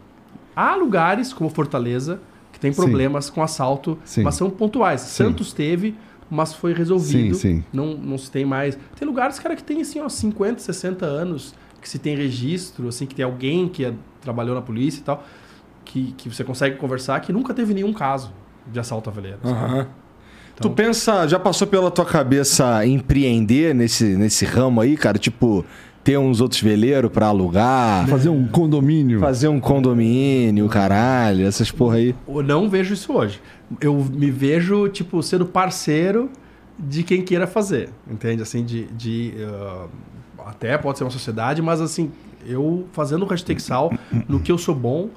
Há 0.55 0.75
lugares, 0.75 1.31
como 1.31 1.49
Fortaleza, 1.49 2.19
que 2.51 2.59
tem 2.59 2.73
Sim. 2.73 2.81
problemas 2.81 3.29
com 3.29 3.41
assalto, 3.41 3.97
Sim. 4.03 4.23
mas 4.23 4.35
são 4.35 4.49
pontuais. 4.49 4.99
Sim. 5.01 5.23
Santos 5.23 5.53
teve, 5.53 5.95
mas 6.29 6.53
foi 6.53 6.73
resolvido. 6.73 7.35
Sim, 7.35 7.57
sim. 7.57 7.63
Não, 7.73 7.95
não 7.97 8.17
se 8.17 8.29
tem 8.29 8.45
mais. 8.45 8.77
Tem 8.97 9.07
lugares, 9.07 9.39
cara, 9.39 9.55
que 9.55 9.63
tem 9.63 9.81
assim, 9.81 9.99
ó, 9.99 10.07
50, 10.09 10.59
60 10.59 11.05
anos, 11.05 11.53
que 11.81 11.87
se 11.89 11.97
tem 11.99 12.15
registro, 12.15 12.87
assim, 12.87 13.05
que 13.05 13.15
tem 13.15 13.25
alguém 13.25 13.67
que 13.67 13.85
é- 13.85 13.93
trabalhou 14.21 14.53
na 14.55 14.61
polícia 14.61 14.99
e 14.99 15.03
tal, 15.03 15.23
que, 15.85 16.13
que 16.17 16.29
você 16.29 16.43
consegue 16.43 16.75
conversar, 16.77 17.19
que 17.21 17.31
nunca 17.33 17.53
teve 17.53 17.73
nenhum 17.73 17.93
caso 17.93 18.31
de 18.71 18.79
assalto 18.79 19.09
a 19.09 19.13
veleiro. 19.13 19.39
Aham. 19.43 19.87
Então- 20.53 20.69
Tu 20.69 20.75
pensa, 20.75 21.25
já 21.27 21.39
passou 21.39 21.65
pela 21.67 21.89
tua 21.89 22.05
cabeça 22.05 22.85
empreender 22.85 23.73
nesse, 23.73 24.03
nesse 24.17 24.43
ramo 24.45 24.81
aí, 24.81 24.97
cara? 24.97 25.17
Tipo, 25.17 25.63
ter 26.03 26.17
uns 26.17 26.41
outros 26.41 26.61
veleiros 26.61 27.11
pra 27.11 27.27
alugar, 27.27 28.07
Fazer 28.07 28.29
um 28.29 28.47
condomínio. 28.47 29.19
fazer 29.19 29.47
um 29.47 29.59
condomínio, 29.59 30.67
caralho, 30.67 31.45
essas 31.45 31.69
porra 31.71 31.97
aí. 31.97 32.15
Eu 32.27 32.41
não 32.43 32.69
vejo 32.69 32.93
isso 32.93 33.13
hoje. 33.13 33.41
Eu 33.81 33.95
me 33.95 34.31
vejo, 34.31 34.87
tipo, 34.89 35.21
sendo 35.21 35.45
parceiro 35.45 36.29
de 36.77 37.03
quem 37.03 37.21
queira 37.21 37.45
fazer, 37.45 37.89
entende? 38.09 38.41
Assim, 38.41 38.63
de... 38.63 38.85
de 38.87 39.33
ah, 39.43 39.85
até 40.47 40.77
pode 40.77 40.97
ser 40.97 41.03
uma 41.03 41.09
sociedade, 41.11 41.61
mas 41.61 41.81
assim, 41.81 42.09
eu 42.47 42.85
fazendo 42.93 43.23
o 43.23 43.27
hashtag 43.27 43.61
sal 43.61 43.91
no 44.27 44.39
que 44.39 44.51
eu 44.51 44.57
sou 44.57 44.73
bom 44.73 45.09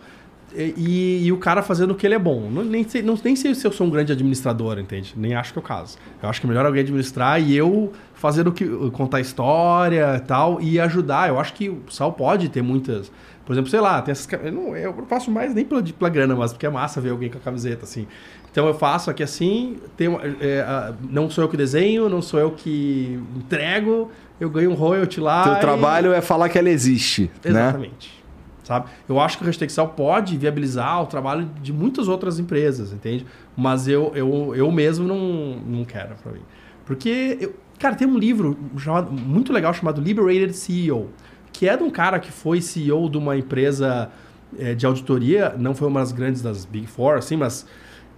e, 0.54 0.74
e- 0.76 1.26
e 1.26 1.32
o 1.32 1.38
cara 1.38 1.62
fazendo 1.62 1.92
o 1.92 1.94
que 1.94 2.04
ele 2.06 2.14
é 2.14 2.18
bom. 2.18 2.50
Não, 2.50 2.62
nem, 2.64 2.86
sei, 2.86 3.00
não, 3.02 3.16
nem 3.24 3.34
sei 3.36 3.54
se 3.54 3.64
eu 3.66 3.72
sou 3.72 3.86
um 3.86 3.90
grande 3.90 4.12
administrador, 4.12 4.78
entende? 4.78 5.14
Nem 5.16 5.34
acho 5.34 5.52
que 5.52 5.58
é 5.58 5.62
o 5.62 5.64
caso. 5.64 5.96
Eu 6.22 6.28
acho 6.28 6.40
que 6.40 6.46
é 6.46 6.48
melhor 6.48 6.66
alguém 6.66 6.82
administrar 6.82 7.40
e 7.40 7.56
eu 7.56 7.92
fazendo 8.22 8.46
o 8.46 8.52
que, 8.52 8.64
contar 8.92 9.18
história 9.20 10.14
e 10.16 10.20
tal 10.20 10.60
e 10.60 10.78
ajudar. 10.78 11.28
Eu 11.28 11.40
acho 11.40 11.52
que 11.54 11.68
o 11.68 11.82
sal 11.90 12.12
pode 12.12 12.48
ter 12.48 12.62
muitas... 12.62 13.10
Por 13.44 13.52
exemplo, 13.52 13.68
sei 13.68 13.80
lá, 13.80 14.00
tem 14.00 14.12
essas... 14.12 14.28
Eu 14.32 14.52
não, 14.52 14.76
eu 14.76 14.94
não 14.96 15.06
faço 15.06 15.28
mais 15.28 15.52
nem 15.52 15.64
pela, 15.64 15.82
pela 15.82 16.08
grana, 16.08 16.36
mas 16.36 16.52
porque 16.52 16.64
é 16.64 16.70
massa 16.70 17.00
ver 17.00 17.10
alguém 17.10 17.28
com 17.28 17.38
a 17.38 17.40
camiseta, 17.40 17.82
assim. 17.82 18.06
Então 18.52 18.68
eu 18.68 18.74
faço 18.74 19.10
aqui 19.10 19.24
assim, 19.24 19.78
tem, 19.96 20.06
é, 20.40 20.60
a- 20.60 20.94
não 21.10 21.28
sou 21.28 21.42
eu 21.42 21.48
que 21.48 21.56
desenho, 21.56 22.08
não 22.08 22.22
sou 22.22 22.38
eu 22.38 22.52
que 22.52 23.18
entrego, 23.34 24.08
eu 24.38 24.48
ganho 24.48 24.70
um 24.70 24.74
royalty 24.74 25.20
lá. 25.20 25.42
Teu 25.42 25.54
e- 25.54 25.58
trabalho 25.60 26.12
é 26.12 26.20
falar 26.20 26.48
que 26.48 26.56
ela 26.56 26.70
existe, 26.70 27.22
né? 27.44 27.50
Exatamente. 27.50 28.22
Sabe? 28.62 28.86
Eu 29.08 29.18
acho 29.18 29.36
que 29.38 29.42
o 29.42 29.46
hashtag 29.46 29.72
Sal 29.72 29.88
pode 29.88 30.38
viabilizar 30.38 31.02
o 31.02 31.06
trabalho 31.06 31.50
de 31.60 31.72
muitas 31.72 32.06
outras 32.06 32.38
empresas, 32.38 32.92
entende? 32.92 33.26
Mas 33.56 33.88
eu, 33.88 34.12
eu, 34.14 34.54
eu 34.54 34.70
mesmo 34.70 35.08
não, 35.08 35.56
não 35.66 35.84
quero 35.84 36.14
pra 36.22 36.30
mim. 36.30 36.42
Porque, 36.86 37.38
eu- 37.40 37.54
cara, 37.82 37.94
tem 37.96 38.06
um 38.06 38.16
livro 38.18 38.56
chamado- 38.78 39.12
muito 39.12 39.52
legal 39.52 39.74
chamado 39.74 40.00
Liberated 40.00 40.52
CEO, 40.54 41.08
que 41.52 41.68
é 41.68 41.76
de 41.76 41.82
um 41.82 41.90
cara 41.90 42.18
que 42.20 42.30
foi 42.30 42.60
CEO 42.60 43.08
de 43.10 43.18
uma 43.18 43.36
empresa 43.36 44.10
eh, 44.58 44.74
de 44.74 44.86
auditoria, 44.86 45.54
não 45.58 45.74
foi 45.74 45.88
uma 45.88 46.00
das 46.00 46.12
grandes 46.12 46.42
das 46.42 46.64
Big 46.64 46.86
Four, 46.86 47.16
assim, 47.16 47.36
mas. 47.36 47.66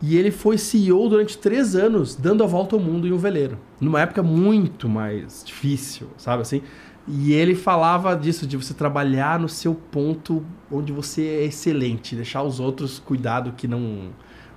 E 0.03 0.17
ele 0.17 0.31
foi 0.33 0.59
CEO 0.59 1.09
durante 1.09 1.39
três 1.39 1.75
anos, 1.77 2.15
dando 2.17 2.43
a 2.43 2.47
volta 2.47 2.75
ao 2.77 2.83
mundo 2.83 3.07
em 3.07 3.13
um 3.13 3.17
veleiro. 3.17 3.57
Numa 3.81 4.01
época 4.01 4.23
muito 4.23 4.89
mais 4.89 5.43
difícil, 5.47 6.09
sabe 6.19 6.43
assim? 6.43 6.61
E 7.07 7.33
ele 7.33 7.55
falava 7.55 8.15
disso, 8.17 8.47
de 8.47 8.57
você 8.57 8.75
trabalhar 8.75 9.39
no 9.39 9.49
seu 9.49 9.75
ponto 9.75 10.45
onde 10.71 10.93
você 10.93 11.23
é 11.23 11.45
excelente, 11.45 12.17
deixar 12.17 12.43
os 12.43 12.59
outros 12.61 12.99
cuidado 12.99 13.53
que 13.57 13.69
não. 13.69 14.11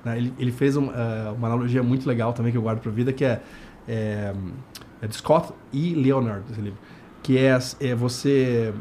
né? 0.03 0.17
Ele, 0.17 0.33
ele 0.39 0.51
fez 0.51 0.75
um, 0.75 0.89
eh, 0.91 1.33
uma 1.37 1.47
analogia 1.47 1.83
muito 1.83 2.07
legal 2.09 2.33
também 2.33 2.51
que 2.51 2.57
eu 2.57 2.61
guardo 2.61 2.79
pra 2.79 2.91
vida, 2.91 3.13
que 3.13 3.23
é, 3.23 3.41
é, 3.87 4.33
é 5.01 5.07
de 5.07 5.15
Scott 5.15 5.53
e 5.71 5.93
Leonard, 5.93 6.43
esse 6.51 6.61
livro. 6.61 6.79
Que 7.23 7.37
é, 7.37 7.57
é 7.81 7.95
você. 7.95 8.73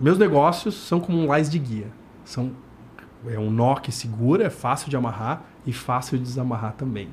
Meus 0.00 0.18
negócios 0.18 0.74
são 0.74 1.00
como 1.00 1.18
um 1.18 1.26
lais 1.26 1.50
de 1.50 1.58
guia. 1.58 1.88
São, 2.24 2.52
é 3.26 3.38
um 3.38 3.50
nó 3.50 3.76
que 3.76 3.90
segura, 3.90 4.44
é 4.44 4.50
fácil 4.50 4.90
de 4.90 4.96
amarrar 4.96 5.44
e 5.66 5.72
fácil 5.72 6.18
de 6.18 6.24
desamarrar 6.24 6.74
também 6.74 7.08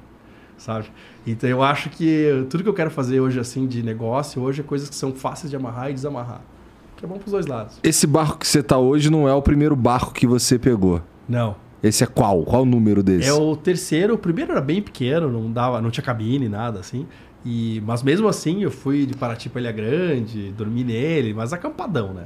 sabe? 0.63 0.88
Então 1.25 1.49
eu 1.49 1.61
acho 1.61 1.89
que 1.89 2.45
tudo 2.49 2.63
que 2.63 2.69
eu 2.69 2.73
quero 2.73 2.89
fazer 2.89 3.19
hoje 3.19 3.39
assim 3.39 3.67
de 3.67 3.84
negócio, 3.84 4.41
hoje 4.41 4.61
é 4.61 4.63
coisas 4.63 4.89
que 4.89 4.95
são 4.95 5.13
fáceis 5.13 5.49
de 5.49 5.55
amarrar 5.55 5.89
e 5.89 5.93
desamarrar. 5.93 6.41
Que 6.95 7.05
é 7.05 7.07
bom 7.07 7.17
pros 7.17 7.31
dois 7.31 7.45
lados. 7.45 7.80
Esse 7.84 8.07
barco 8.07 8.38
que 8.38 8.47
você 8.47 8.63
tá 8.63 8.77
hoje 8.77 9.09
não 9.09 9.27
é 9.27 9.34
o 9.34 9.41
primeiro 9.41 9.75
barco 9.75 10.13
que 10.13 10.25
você 10.25 10.57
pegou. 10.57 11.01
Não. 11.27 11.55
Esse 11.81 12.03
é 12.03 12.07
qual? 12.07 12.43
Qual 12.43 12.61
o 12.61 12.65
número 12.65 13.03
desse? 13.03 13.27
É 13.27 13.34
o 13.34 13.57
terceiro, 13.57 14.13
o 14.13 14.17
primeiro 14.17 14.53
era 14.53 14.61
bem 14.61 14.81
pequeno, 14.81 15.30
não 15.30 15.51
dava, 15.51 15.81
não 15.81 15.91
tinha 15.91 16.03
cabine, 16.03 16.47
nada 16.47 16.80
assim. 16.80 17.05
E, 17.45 17.82
mas 17.86 18.02
mesmo 18.03 18.28
assim 18.28 18.64
eu 18.64 18.72
fui 18.72 19.06
de 19.06 19.14
Paraty 19.15 19.49
pra 19.49 19.60
Ilha 19.61 19.72
Grande, 19.72 20.52
dormi 20.53 20.84
nele, 20.84 21.34
mas 21.34 21.52
acampadão, 21.52 22.14
né? 22.14 22.24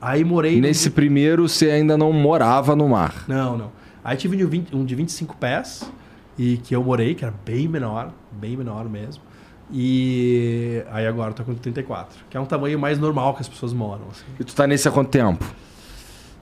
Aí 0.00 0.24
morei 0.24 0.56
no- 0.56 0.62
Nesse 0.62 0.90
primeiro 0.90 1.48
você 1.48 1.70
ainda 1.70 1.96
não 1.96 2.12
morava 2.12 2.74
no 2.74 2.88
mar. 2.88 3.24
Não, 3.28 3.56
não. 3.56 3.72
Aí 4.02 4.16
tive 4.16 4.34
um 4.36 4.38
de 4.38 4.44
20 4.46 4.76
um 4.76 4.84
de 4.84 4.94
25 4.94 5.36
pés, 5.36 5.90
e 6.36 6.56
que 6.58 6.74
eu 6.74 6.82
morei, 6.82 7.14
que 7.14 7.24
era 7.24 7.34
bem 7.44 7.68
menor, 7.68 8.12
bem 8.32 8.56
menor 8.56 8.88
mesmo. 8.88 9.22
E 9.70 10.82
aí 10.90 11.06
agora 11.06 11.30
eu 11.30 11.34
tô 11.34 11.44
com 11.44 11.54
34, 11.54 12.18
que 12.30 12.36
é 12.36 12.40
um 12.40 12.46
tamanho 12.46 12.78
mais 12.78 12.98
normal 12.98 13.34
que 13.34 13.42
as 13.42 13.48
pessoas 13.48 13.72
moram. 13.72 14.06
Assim. 14.10 14.24
E 14.40 14.44
tu 14.44 14.54
tá 14.54 14.66
nesse 14.66 14.88
há 14.88 14.90
quanto 14.90 15.10
tempo? 15.10 15.44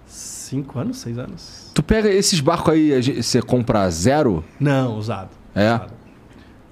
Cinco 0.07 0.79
anos, 0.79 0.99
seis 0.99 1.19
anos? 1.19 1.71
Tu 1.75 1.83
pega 1.83 2.09
esses 2.09 2.41
barcos 2.41 2.73
aí, 2.73 3.23
você 3.23 3.43
compra 3.43 3.89
zero? 3.91 4.45
Não, 4.61 4.97
usado. 4.97 5.31
É? 5.55 5.75
Usado. 5.75 5.93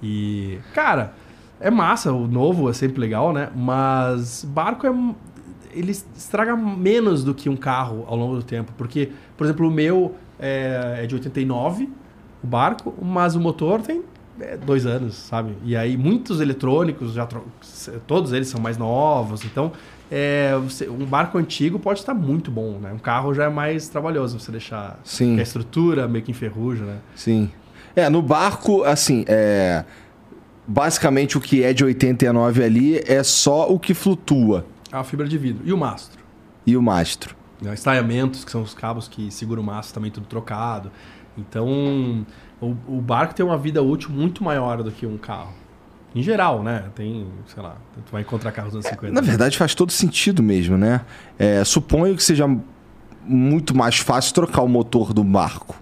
E, 0.01 0.59
cara, 0.73 1.13
é 1.59 1.69
massa, 1.71 2.11
o 2.13 2.27
novo 2.27 2.69
é 2.69 2.73
sempre 2.73 2.99
legal, 2.99 3.31
né? 3.33 3.49
Mas 3.55 4.43
barco 4.45 4.85
é. 4.87 4.93
Ele 5.73 5.91
estraga 5.91 6.55
menos 6.55 7.23
do 7.23 7.33
que 7.33 7.49
um 7.49 7.57
carro 7.57 8.05
ao 8.07 8.15
longo 8.15 8.35
do 8.37 8.43
tempo. 8.43 8.71
Porque, 8.77 9.11
por 9.35 9.43
exemplo, 9.45 9.67
o 9.67 9.71
meu 9.71 10.15
é, 10.39 11.01
é 11.03 11.05
de 11.05 11.15
89, 11.15 11.89
o 12.41 12.47
barco, 12.47 12.93
mas 13.01 13.35
o 13.35 13.41
motor 13.41 13.81
tem 13.81 14.01
é, 14.39 14.55
dois 14.55 14.85
anos, 14.85 15.15
sabe? 15.15 15.53
E 15.65 15.75
aí 15.75 15.97
muitos 15.97 16.39
eletrônicos, 16.39 17.11
já 17.13 17.27
todos 18.07 18.31
eles 18.31 18.47
são 18.47 18.61
mais 18.61 18.77
novos. 18.77 19.43
Então, 19.43 19.73
é, 20.09 20.55
você- 20.63 20.87
um 20.89 21.05
barco 21.05 21.37
antigo 21.37 21.77
pode 21.77 21.99
estar 21.99 22.13
muito 22.13 22.49
bom, 22.51 22.77
né? 22.79 22.93
Um 22.93 22.99
carro 22.99 23.33
já 23.33 23.45
é 23.45 23.49
mais 23.49 23.89
trabalhoso 23.89 24.39
você 24.39 24.51
deixar. 24.53 24.97
Sim. 25.03 25.37
A 25.37 25.41
estrutura 25.41 26.07
meio 26.07 26.23
que 26.23 26.31
enferruja, 26.31 26.85
né? 26.85 26.97
Sim. 27.15 27.51
É, 27.93 28.09
no 28.09 28.21
barco, 28.21 28.83
assim, 28.83 29.25
é. 29.27 29.83
Basicamente 30.67 31.37
o 31.37 31.41
que 31.41 31.63
é 31.63 31.73
de 31.73 31.83
89 31.83 32.63
ali 32.63 32.97
é 33.05 33.21
só 33.23 33.69
o 33.69 33.79
que 33.79 33.93
flutua 33.93 34.65
A 34.91 35.03
fibra 35.03 35.27
de 35.27 35.37
vidro. 35.37 35.61
E 35.65 35.71
o 35.71 35.77
mastro. 35.77 36.23
e 36.65 36.75
o 36.75 36.81
mastro. 36.81 37.35
né? 37.61 37.73
Estaiamentos, 37.73 38.43
que 38.43 38.51
são 38.51 38.61
os 38.61 38.73
cabos 38.73 39.07
que 39.07 39.29
seguram 39.31 39.61
o 39.61 39.65
mastro, 39.65 39.93
também 39.93 40.09
tudo 40.11 40.25
trocado. 40.25 40.91
Então, 41.37 42.25
o, 42.61 42.75
o 42.87 43.01
barco 43.01 43.35
tem 43.35 43.45
uma 43.45 43.57
vida 43.57 43.81
útil 43.83 44.09
muito 44.09 44.43
maior 44.43 44.81
do 44.81 44.91
que 44.91 45.05
um 45.05 45.17
carro. 45.17 45.53
Em 46.15 46.23
geral, 46.23 46.63
né? 46.63 46.85
Tem, 46.95 47.27
sei 47.53 47.61
lá, 47.61 47.75
tu 48.05 48.11
vai 48.11 48.21
encontrar 48.21 48.51
carros 48.53 48.73
anos 48.73 48.85
50. 48.87 49.13
Na 49.13 49.19
verdade 49.21 49.57
faz 49.57 49.75
todo 49.75 49.91
sentido 49.91 50.41
mesmo, 50.41 50.77
né? 50.77 51.01
É, 51.37 51.61
suponho 51.65 52.15
que 52.15 52.23
seja 52.23 52.47
muito 53.27 53.75
mais 53.75 53.97
fácil 53.97 54.33
trocar 54.33 54.61
o 54.61 54.67
motor 54.67 55.13
do 55.13 55.23
barco. 55.25 55.75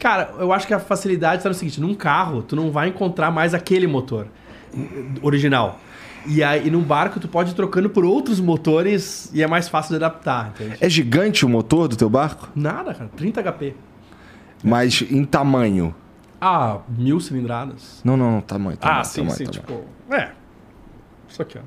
Cara, 0.00 0.32
eu 0.38 0.50
acho 0.50 0.66
que 0.66 0.72
a 0.72 0.80
facilidade 0.80 1.36
está 1.36 1.50
no 1.50 1.54
seguinte: 1.54 1.80
num 1.80 1.94
carro, 1.94 2.42
tu 2.42 2.56
não 2.56 2.72
vai 2.72 2.88
encontrar 2.88 3.30
mais 3.30 3.54
aquele 3.54 3.86
motor 3.86 4.26
original. 5.22 5.78
E 6.26 6.42
aí, 6.42 6.70
num 6.70 6.82
barco, 6.82 7.20
tu 7.20 7.28
pode 7.28 7.52
ir 7.52 7.54
trocando 7.54 7.88
por 7.88 8.04
outros 8.04 8.40
motores 8.40 9.30
e 9.32 9.42
é 9.42 9.46
mais 9.46 9.68
fácil 9.68 9.90
de 9.90 10.04
adaptar, 10.04 10.48
entende? 10.48 10.76
É 10.80 10.88
gigante 10.88 11.46
o 11.46 11.48
motor 11.48 11.88
do 11.88 11.96
teu 11.96 12.10
barco? 12.10 12.50
Nada, 12.54 12.92
cara. 12.94 13.10
30 13.16 13.42
HP. 13.42 13.74
Mas 14.62 15.02
em 15.02 15.24
tamanho. 15.24 15.94
Ah, 16.40 16.78
mil 16.88 17.20
cilindradas. 17.20 18.00
Não, 18.04 18.16
não, 18.16 18.32
não, 18.32 18.40
tamanho. 18.40 18.76
tamanho 18.76 19.00
ah, 19.00 19.04
sim, 19.04 19.20
tamanho, 19.20 19.36
sim. 19.36 19.44
tamanho. 19.44 19.84
Tipo, 19.84 20.14
é. 20.14 20.30
Isso 21.28 21.40
aqui, 21.40 21.58
ó. 21.58 21.62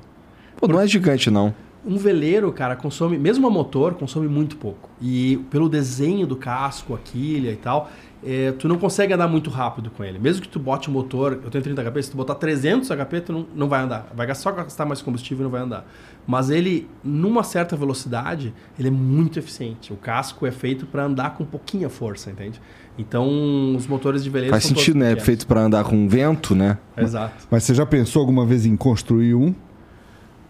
Pô, 0.56 0.68
não 0.68 0.80
é 0.80 0.86
gigante, 0.86 1.30
não. 1.30 1.54
Um 1.86 1.96
veleiro, 1.96 2.50
cara, 2.50 2.74
consome, 2.76 3.18
mesmo 3.18 3.46
a 3.46 3.50
motor, 3.50 3.94
consome 3.94 4.26
muito 4.26 4.56
pouco. 4.56 4.88
E 5.00 5.36
pelo 5.50 5.68
desenho 5.68 6.26
do 6.26 6.36
casco, 6.36 6.94
a 6.94 6.98
quilha 6.98 7.50
e 7.50 7.56
tal, 7.56 7.90
é, 8.24 8.52
tu 8.52 8.68
não 8.68 8.78
consegue 8.78 9.12
andar 9.12 9.28
muito 9.28 9.50
rápido 9.50 9.90
com 9.90 10.02
ele. 10.02 10.18
Mesmo 10.18 10.42
que 10.42 10.48
tu 10.48 10.58
bote 10.58 10.88
o 10.88 10.92
motor, 10.92 11.40
eu 11.44 11.50
tenho 11.50 11.62
30 11.62 11.84
HP, 11.84 12.02
se 12.02 12.10
tu 12.10 12.16
botar 12.16 12.34
300 12.34 12.88
HP, 12.88 13.20
tu 13.20 13.32
não, 13.32 13.46
não 13.54 13.68
vai 13.68 13.82
andar. 13.82 14.10
Vai 14.14 14.34
só 14.34 14.50
gastar 14.50 14.84
mais 14.86 15.02
combustível 15.02 15.42
e 15.42 15.44
não 15.44 15.50
vai 15.50 15.60
andar. 15.60 15.86
Mas 16.26 16.48
ele, 16.48 16.88
numa 17.02 17.42
certa 17.42 17.76
velocidade, 17.76 18.54
ele 18.78 18.88
é 18.88 18.90
muito 18.90 19.38
eficiente. 19.38 19.92
O 19.92 19.96
casco 19.96 20.46
é 20.46 20.50
feito 20.50 20.86
para 20.86 21.04
andar 21.04 21.34
com 21.34 21.44
pouquinha 21.44 21.90
força, 21.90 22.30
entende? 22.30 22.60
Então, 22.98 23.74
os 23.76 23.86
motores 23.86 24.24
de 24.24 24.30
veleiro 24.30 24.52
Faz 24.52 24.64
sentido, 24.64 24.96
né? 24.98 25.06
pequenos. 25.10 25.24
Feito 25.24 25.46
pra 25.46 25.60
andar 25.60 25.84
com 25.84 26.08
vento, 26.08 26.54
né? 26.54 26.78
Exato. 26.96 27.46
Mas 27.50 27.64
você 27.64 27.74
já 27.74 27.84
pensou 27.84 28.20
alguma 28.20 28.46
vez 28.46 28.64
em 28.64 28.76
construir 28.76 29.34
um? 29.34 29.54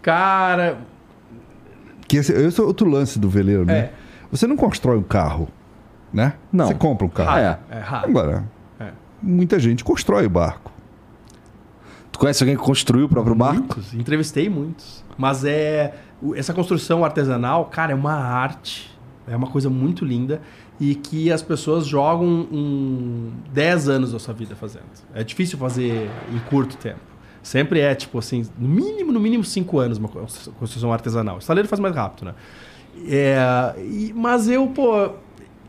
Cara, 0.01 0.77
Que 2.07 2.17
esse, 2.17 2.31
esse 2.31 2.59
é 2.61 2.63
outro 2.63 2.87
lance 2.87 3.17
do 3.17 3.27
veleiro, 3.27 3.65
né? 3.65 3.77
É. 3.77 3.93
Você 4.31 4.45
não 4.45 4.55
constrói 4.55 4.97
um 4.97 5.03
carro, 5.03 5.47
né? 6.15 6.33
Não. 6.51 6.67
Você 6.67 6.73
compra 6.75 7.05
um 7.05 7.09
carro. 7.09 7.29
Ah, 7.31 7.39
é. 7.71 7.75
é 7.75 7.79
raro. 7.79 8.09
Agora, 8.09 8.43
É. 8.79 8.91
muita 9.21 9.59
gente 9.59 9.83
constrói 9.83 10.25
o 10.25 10.29
barco. 10.29 10.71
Tu 12.11 12.17
conhece 12.17 12.41
alguém 12.41 12.55
que 12.55 12.63
construiu 12.63 13.05
o 13.05 13.09
próprio 13.09 13.35
barco? 13.35 13.75
Muitos, 13.75 13.93
entrevistei 13.93 14.49
muitos. 14.49 15.03
Mas 15.17 15.43
é. 15.43 15.93
Essa 16.35 16.53
construção 16.53 17.03
artesanal, 17.03 17.65
cara, 17.65 17.91
é 17.91 17.95
uma 17.95 18.13
arte. 18.13 18.89
É 19.27 19.35
uma 19.35 19.47
coisa 19.47 19.69
muito 19.69 20.05
linda. 20.05 20.41
E 20.79 20.95
que 20.95 21.31
as 21.31 21.41
pessoas 21.41 21.85
jogam 21.85 22.25
um 22.51 23.31
10 23.53 23.89
anos 23.89 24.11
da 24.13 24.19
sua 24.19 24.33
vida 24.33 24.55
fazendo. 24.55 24.85
É 25.13 25.23
difícil 25.23 25.57
fazer 25.57 26.09
em 26.33 26.39
curto 26.49 26.77
tempo. 26.77 26.99
Sempre 27.43 27.79
é, 27.79 27.93
tipo 27.93 28.17
assim, 28.17 28.45
no 28.57 28.67
mínimo, 28.67 29.11
no 29.11 29.19
mínimo 29.19 29.43
5 29.43 29.77
anos 29.79 29.97
uma 29.97 30.07
construção 30.09 30.91
artesanal. 30.91 31.35
O 31.35 31.39
estaleiro 31.39 31.67
faz 31.67 31.79
mais 31.79 31.93
rápido, 31.95 32.25
né? 32.25 32.33
É, 33.07 33.73
e- 33.77 34.13
mas 34.15 34.47
eu, 34.49 34.67
pô, 34.67 35.11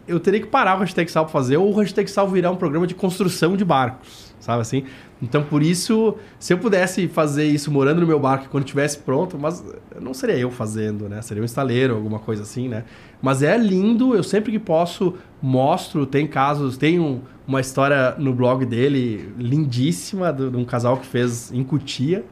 eu 0.06 0.20
teria 0.20 0.40
que 0.40 0.46
parar 0.46 0.76
o 0.76 0.80
hashtag 0.80 1.10
Sal 1.10 1.24
pra 1.24 1.32
fazer, 1.32 1.56
ou 1.56 1.72
o 1.72 1.76
hashtag 1.78 2.10
Sal 2.10 2.28
virar 2.28 2.50
um 2.50 2.56
programa 2.56 2.86
de 2.86 2.94
construção 2.94 3.56
de 3.56 3.64
barcos, 3.64 4.34
sabe 4.40 4.60
assim? 4.62 4.84
Então, 5.22 5.42
por 5.42 5.62
isso, 5.62 6.14
se 6.38 6.52
eu 6.52 6.58
pudesse 6.58 7.08
fazer 7.08 7.46
isso 7.46 7.70
morando 7.72 8.02
no 8.02 8.06
meu 8.06 8.20
barco 8.20 8.48
quando 8.50 8.64
estivesse 8.64 8.98
pronto, 8.98 9.38
mas 9.38 9.64
não 10.00 10.12
seria 10.12 10.36
eu 10.36 10.50
fazendo, 10.50 11.08
né? 11.08 11.22
Seria 11.22 11.42
um 11.42 11.46
estaleiro, 11.46 11.94
alguma 11.94 12.18
coisa 12.18 12.42
assim, 12.42 12.68
né? 12.68 12.84
Mas 13.22 13.42
é 13.42 13.56
lindo, 13.56 14.14
eu 14.14 14.22
sempre 14.22 14.52
que 14.52 14.58
posso 14.58 15.14
mostro, 15.40 16.04
tem 16.04 16.26
casos, 16.26 16.76
tem 16.76 17.00
um- 17.00 17.22
uma 17.48 17.60
história 17.62 18.14
no 18.18 18.34
blog 18.34 18.66
dele 18.66 19.32
lindíssima 19.38 20.32
de, 20.32 20.50
de 20.50 20.56
um 20.56 20.64
casal 20.66 20.98
que 20.98 21.06
fez 21.06 21.50
em 21.50 21.64
Cutia, 21.64 22.22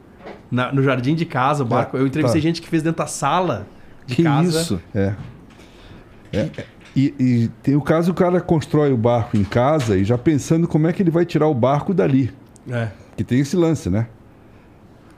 na- 0.51 0.71
no 0.71 0.83
jardim 0.83 1.15
de 1.15 1.25
casa, 1.25 1.63
o 1.63 1.65
barco. 1.65 1.97
Eu 1.97 2.05
entrevistei 2.05 2.39
tá. 2.39 2.47
gente 2.47 2.61
que 2.61 2.67
fez 2.69 2.83
dentro 2.83 2.99
da 2.99 3.07
sala 3.07 3.65
de 4.05 4.15
Que 4.17 4.23
casa. 4.23 4.61
isso? 4.61 4.81
É. 4.93 5.15
É. 6.31 6.49
E, 6.95 7.13
e 7.19 7.47
tem 7.61 7.75
o 7.75 7.81
caso 7.81 8.11
o 8.11 8.15
cara 8.15 8.39
constrói 8.39 8.93
o 8.93 8.97
barco 8.97 9.35
em 9.35 9.43
casa 9.43 9.97
e 9.97 10.03
já 10.05 10.17
pensando 10.17 10.67
como 10.67 10.87
é 10.87 10.93
que 10.93 11.03
ele 11.03 11.11
vai 11.11 11.25
tirar 11.25 11.47
o 11.47 11.53
barco 11.53 11.93
dali. 11.93 12.31
É. 12.69 12.89
Que 13.17 13.23
tem 13.23 13.39
esse 13.39 13.55
lance, 13.55 13.89
né? 13.89 14.07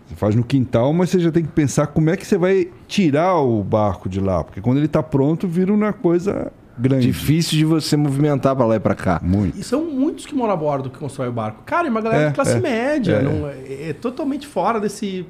Você 0.07 0.15
faz 0.15 0.33
no 0.35 0.43
quintal, 0.43 0.93
mas 0.93 1.09
você 1.09 1.19
já 1.19 1.31
tem 1.31 1.43
que 1.43 1.51
pensar 1.51 1.87
como 1.87 2.09
é 2.09 2.15
que 2.17 2.25
você 2.25 2.37
vai 2.37 2.69
tirar 2.87 3.35
o 3.41 3.61
barco 3.63 4.07
de 4.07 4.19
lá. 4.19 4.43
Porque 4.43 4.61
quando 4.61 4.77
ele 4.77 4.85
está 4.85 5.03
pronto, 5.03 5.47
vira 5.47 5.71
uma 5.73 5.91
coisa 5.91 6.51
grande. 6.77 7.07
Difícil 7.07 7.57
de 7.57 7.65
você 7.65 7.97
movimentar 7.97 8.55
pra 8.55 8.65
lá 8.65 8.75
e 8.77 8.79
pra 8.79 8.95
cá. 8.95 9.19
Muito. 9.21 9.59
E 9.59 9.63
são 9.63 9.83
muitos 9.85 10.25
que 10.25 10.33
moram 10.33 10.53
a 10.53 10.57
bordo 10.57 10.89
que 10.89 10.97
constroem 10.97 11.29
o 11.29 11.33
barco. 11.33 11.61
Cara, 11.65 11.87
e 11.87 11.89
uma 11.91 11.99
galera 12.01 12.23
É, 12.23 12.27
de 12.29 12.35
classe 12.35 12.55
é, 12.55 12.59
média. 12.59 13.13
é. 13.15 13.21
não- 13.21 13.47
é, 13.49 13.89
é 13.89 13.93
totalmente 13.93 14.47
fora 14.47 14.79
desse, 14.79 15.25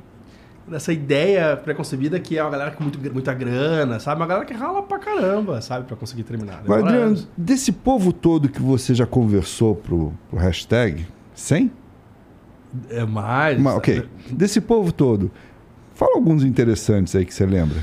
dessa 0.68 0.92
ideia 0.92 1.56
preconcebida 1.56 2.20
que 2.20 2.38
é 2.38 2.44
uma 2.44 2.50
galera 2.50 2.72
com 2.72 2.84
muito, 2.84 3.00
muita 3.14 3.34
grana, 3.34 4.00
sabe? 4.00 4.22
Uma 4.22 4.28
galera 4.28 4.46
que 4.46 4.54
rala 4.54 4.84
pra 4.84 5.00
caramba, 5.00 5.62
sabe? 5.62 5.86
Pra 5.86 5.96
conseguir 5.96 6.24
terminar. 6.24 6.62
Mas, 6.66 6.84
Adriano, 6.84 7.06
anos. 7.06 7.28
desse 7.38 7.72
povo 7.72 8.12
todo 8.12 8.50
que 8.50 8.62
você 8.62 8.94
já 8.94 9.06
conversou 9.06 9.76
pro, 9.76 10.14
pro 10.30 10.40
hashtag, 10.40 11.06
100? 11.34 11.72
É 12.90 13.06
mais. 13.06 13.60
Mas, 13.60 13.78
ok. 13.78 14.08
Desse 14.30 14.60
povo 14.60 14.92
todo, 14.92 15.32
fala 15.94 16.16
alguns 16.16 16.44
interessantes 16.44 17.16
aí 17.16 17.26
que 17.26 17.34
você 17.34 17.46
lembra. 17.46 17.78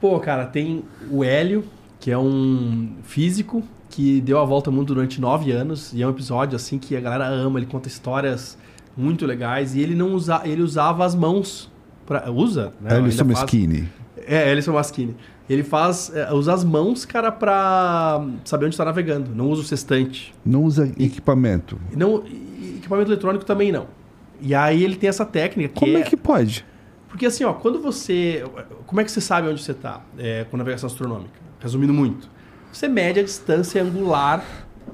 Pô, 0.00 0.18
cara, 0.18 0.46
tem 0.46 0.82
o 1.10 1.22
Hélio, 1.22 1.64
que 1.98 2.10
é 2.10 2.18
um 2.18 2.96
físico 3.02 3.62
que 3.90 4.20
deu 4.20 4.38
a 4.38 4.44
volta 4.44 4.70
ao 4.70 4.74
mundo 4.74 4.94
durante 4.94 5.20
nove 5.20 5.50
anos. 5.50 5.92
E 5.92 6.00
é 6.00 6.06
um 6.06 6.10
episódio, 6.10 6.56
assim, 6.56 6.78
que 6.78 6.96
a 6.96 7.00
galera 7.00 7.26
ama. 7.26 7.58
Ele 7.58 7.66
conta 7.66 7.88
histórias 7.88 8.56
muito 8.96 9.26
legais. 9.26 9.74
E 9.74 9.80
ele 9.80 9.94
não 9.94 10.14
usa, 10.14 10.40
ele 10.44 10.62
usava 10.62 11.04
as 11.04 11.14
mãos. 11.14 11.70
Pra, 12.10 12.28
usa, 12.28 12.72
né? 12.80 12.98
Ellison 12.98 13.22
Ainda 13.22 13.34
faz- 13.36 13.52
Meschini. 13.52 13.88
É, 14.26 14.50
Ellison 14.50 14.72
Maschini. 14.72 15.16
Ele 15.48 15.62
faz, 15.62 16.10
é, 16.12 16.32
usa 16.32 16.52
as 16.52 16.64
mãos, 16.64 17.04
cara, 17.04 17.30
pra 17.30 18.20
saber 18.44 18.64
onde 18.66 18.74
está 18.74 18.84
navegando. 18.84 19.32
Não 19.32 19.48
usa 19.48 19.62
o 19.62 19.64
sextante. 19.64 20.34
Não 20.44 20.64
usa 20.64 20.90
equipamento. 20.98 21.78
E 21.92 21.96
Não, 21.96 22.24
e 22.26 22.74
equipamento 22.78 23.12
eletrônico 23.12 23.44
também 23.44 23.70
não. 23.70 23.86
E 24.40 24.56
aí 24.56 24.82
ele 24.82 24.96
tem 24.96 25.08
essa 25.08 25.24
técnica 25.24 25.72
que 25.74 25.78
Como 25.78 25.98
é 25.98 26.02
que 26.02 26.16
pode? 26.16 26.64
Porque 27.08 27.26
assim, 27.26 27.44
ó, 27.44 27.52
quando 27.52 27.80
você... 27.80 28.44
Como 28.86 29.00
é 29.00 29.04
que 29.04 29.12
você 29.12 29.20
sabe 29.20 29.46
onde 29.46 29.62
você 29.62 29.70
está 29.70 30.00
com 30.50 30.56
navegação 30.56 30.88
astronômica? 30.88 31.38
Resumindo 31.60 31.94
muito. 31.94 32.28
Você 32.72 32.88
mede 32.88 33.20
a 33.20 33.22
distância 33.22 33.80
angular 33.80 34.44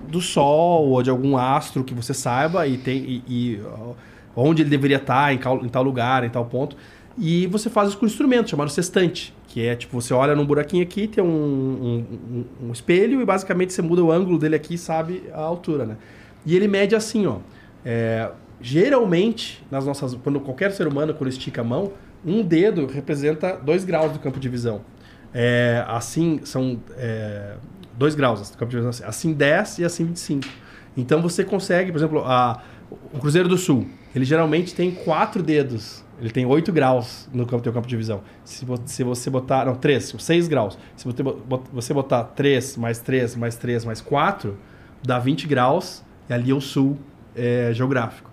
do 0.07 0.21
Sol 0.21 0.89
ou 0.91 1.03
de 1.03 1.09
algum 1.09 1.39
astro 1.39 1.83
que 1.83 1.95
você 1.95 2.13
saiba 2.13 2.67
e, 2.67 2.77
tem, 2.77 2.99
e, 2.99 3.23
e, 3.27 3.61
onde 4.35 4.61
ele 4.63 4.69
deveria 4.71 4.99
estar, 4.99 5.33
em, 5.33 5.39
cal- 5.39 5.65
em 5.65 5.69
tal 5.69 5.83
lugar, 5.83 6.25
em 6.25 6.29
tal 6.31 6.45
ponto. 6.45 6.77
E 7.19 7.47
você 7.47 7.71
faz 7.71 7.89
isso 7.89 7.99
com 7.99 8.05
um 8.05 8.09
instrumento 8.09 8.51
chamado 8.51 8.71
sextante, 8.71 9.35
que 9.49 9.67
é 9.67 9.75
tipo, 9.75 9.99
você 10.01 10.13
olha 10.13 10.35
num 10.35 10.45
buraquinho 10.45 10.83
aqui, 10.83 11.09
tem 11.09 11.25
um, 11.25 11.27
um- 11.29 12.05
um- 12.63 12.69
um 12.69 12.73
espelho 12.73 13.21
e 13.23 13.25
basicamente 13.25 13.73
você 13.73 13.81
muda 13.81 14.05
o 14.05 14.13
ângulo 14.13 14.39
dele 14.39 14.55
aqui 14.55 14.75
e 14.75 14.79
sabe 14.79 15.23
a 15.33 15.41
altura, 15.41 15.87
né? 15.87 15.97
E 16.45 16.55
ele 16.55 16.69
mede 16.69 16.95
assim, 16.95 17.27
ó. 17.27 17.39
é, 17.85 18.31
geralmente, 18.61 19.65
nas 19.71 19.87
nossas, 19.87 20.15
quando 20.15 20.41
qualquer 20.41 20.73
ser 20.73 20.87
humano, 20.87 21.15
quando 21.15 21.31
estica 21.31 21.61
a 21.61 21.65
mão, 21.65 21.93
um 22.25 22.43
dedo 22.43 22.87
representa 22.87 23.53
2 23.57 23.85
graus 23.85 24.13
do 24.13 24.19
campo 24.19 24.39
de 24.41 24.49
visão. 24.49 24.81
É, 25.33 25.85
assim, 25.89 26.41
são 26.45 26.79
2 27.97 28.15
graus 28.15 28.51
do 28.51 28.57
campo 28.59 28.71
de 28.71 28.77
visão. 28.77 28.91
assim, 28.91 29.05
Assim 29.05 29.33
10 29.33 29.79
e 29.79 29.85
assim 29.85 30.05
25. 30.05 30.47
Então 30.97 31.21
você 31.23 31.45
consegue, 31.45 31.91
por 31.93 31.99
exemplo, 31.99 32.23
a, 32.25 32.63
o 33.13 33.19
Cruzeiro 33.19 33.49
do 33.49 33.57
Sul, 33.57 33.87
ele 34.15 34.25
geralmente 34.25 34.75
tem 34.75 34.91
quatro 34.91 35.43
dedos. 35.43 36.05
Ele 36.19 36.31
tem 36.31 36.47
8 36.47 36.73
graus 36.73 37.29
no 37.33 37.47
campo, 37.47 37.63
teu 37.63 37.73
campo 37.73 37.87
de 37.87 37.97
visão. 37.97 38.23
Se, 38.45 38.65
se 38.87 39.05
você 39.05 39.29
botar. 39.29 39.67
Não, 39.67 39.75
3, 39.75 40.15
6 40.19 40.49
graus. 40.49 40.79
Se 40.97 41.07
você 41.73 41.93
botar 41.93 42.25
3, 42.25 42.77
mais 42.77 42.99
3, 42.99 43.37
mais 43.37 43.57
3, 43.57 43.85
mais 43.85 44.01
4, 44.01 44.57
dá 45.03 45.19
20 45.19 45.47
graus. 45.47 46.03
E 46.29 46.33
ali 46.33 46.51
é 46.51 46.55
o 46.55 46.61
sul 46.61 46.99
é, 47.35 47.71
geográfico. 47.73 48.31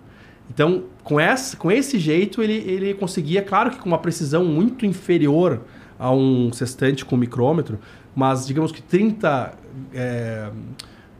Então, 0.50 0.84
com, 1.02 1.18
essa, 1.18 1.56
com 1.56 1.70
esse 1.70 1.98
jeito, 1.98 2.42
ele, 2.42 2.54
ele 2.54 2.94
conseguia, 2.94 3.42
claro 3.42 3.70
que 3.70 3.78
com 3.78 3.86
uma 3.86 3.98
precisão 3.98 4.44
muito 4.44 4.84
inferior 4.84 5.62
a 5.98 6.10
um 6.10 6.52
sextante 6.52 7.04
com 7.04 7.16
micrômetro, 7.16 7.78
mas 8.14 8.46
digamos 8.46 8.70
que 8.72 8.82
30, 8.82 9.54
é, 9.94 10.50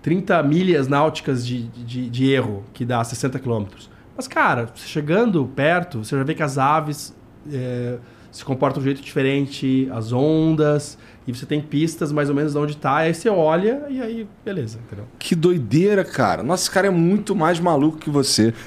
30 0.02 0.42
milhas 0.42 0.88
náuticas 0.88 1.46
de, 1.46 1.62
de, 1.68 2.10
de 2.10 2.30
erro, 2.30 2.64
que 2.72 2.84
dá 2.84 3.02
60 3.02 3.38
quilômetros. 3.38 3.90
Mas, 4.16 4.28
cara, 4.28 4.68
chegando 4.76 5.44
perto, 5.54 6.04
você 6.04 6.16
já 6.16 6.22
vê 6.22 6.34
que 6.34 6.42
as 6.42 6.56
aves 6.58 7.14
é, 7.52 7.96
se 8.30 8.44
comportam 8.44 8.82
de 8.82 8.88
um 8.88 8.92
jeito 8.92 9.04
diferente, 9.04 9.88
as 9.92 10.12
ondas, 10.12 10.98
e 11.26 11.32
você 11.34 11.46
tem 11.46 11.60
pistas 11.60 12.12
mais 12.12 12.28
ou 12.28 12.34
menos 12.34 12.52
de 12.52 12.58
onde 12.58 12.72
está, 12.72 12.96
aí 12.98 13.14
você 13.14 13.28
olha 13.28 13.82
e 13.88 14.00
aí, 14.00 14.26
beleza, 14.44 14.78
entendeu? 14.84 15.06
Que 15.18 15.34
doideira, 15.34 16.04
cara. 16.04 16.42
Nossa, 16.42 16.64
esse 16.64 16.70
cara 16.70 16.86
é 16.88 16.90
muito 16.90 17.34
mais 17.34 17.58
maluco 17.58 17.96
que 17.98 18.10
você. 18.10 18.52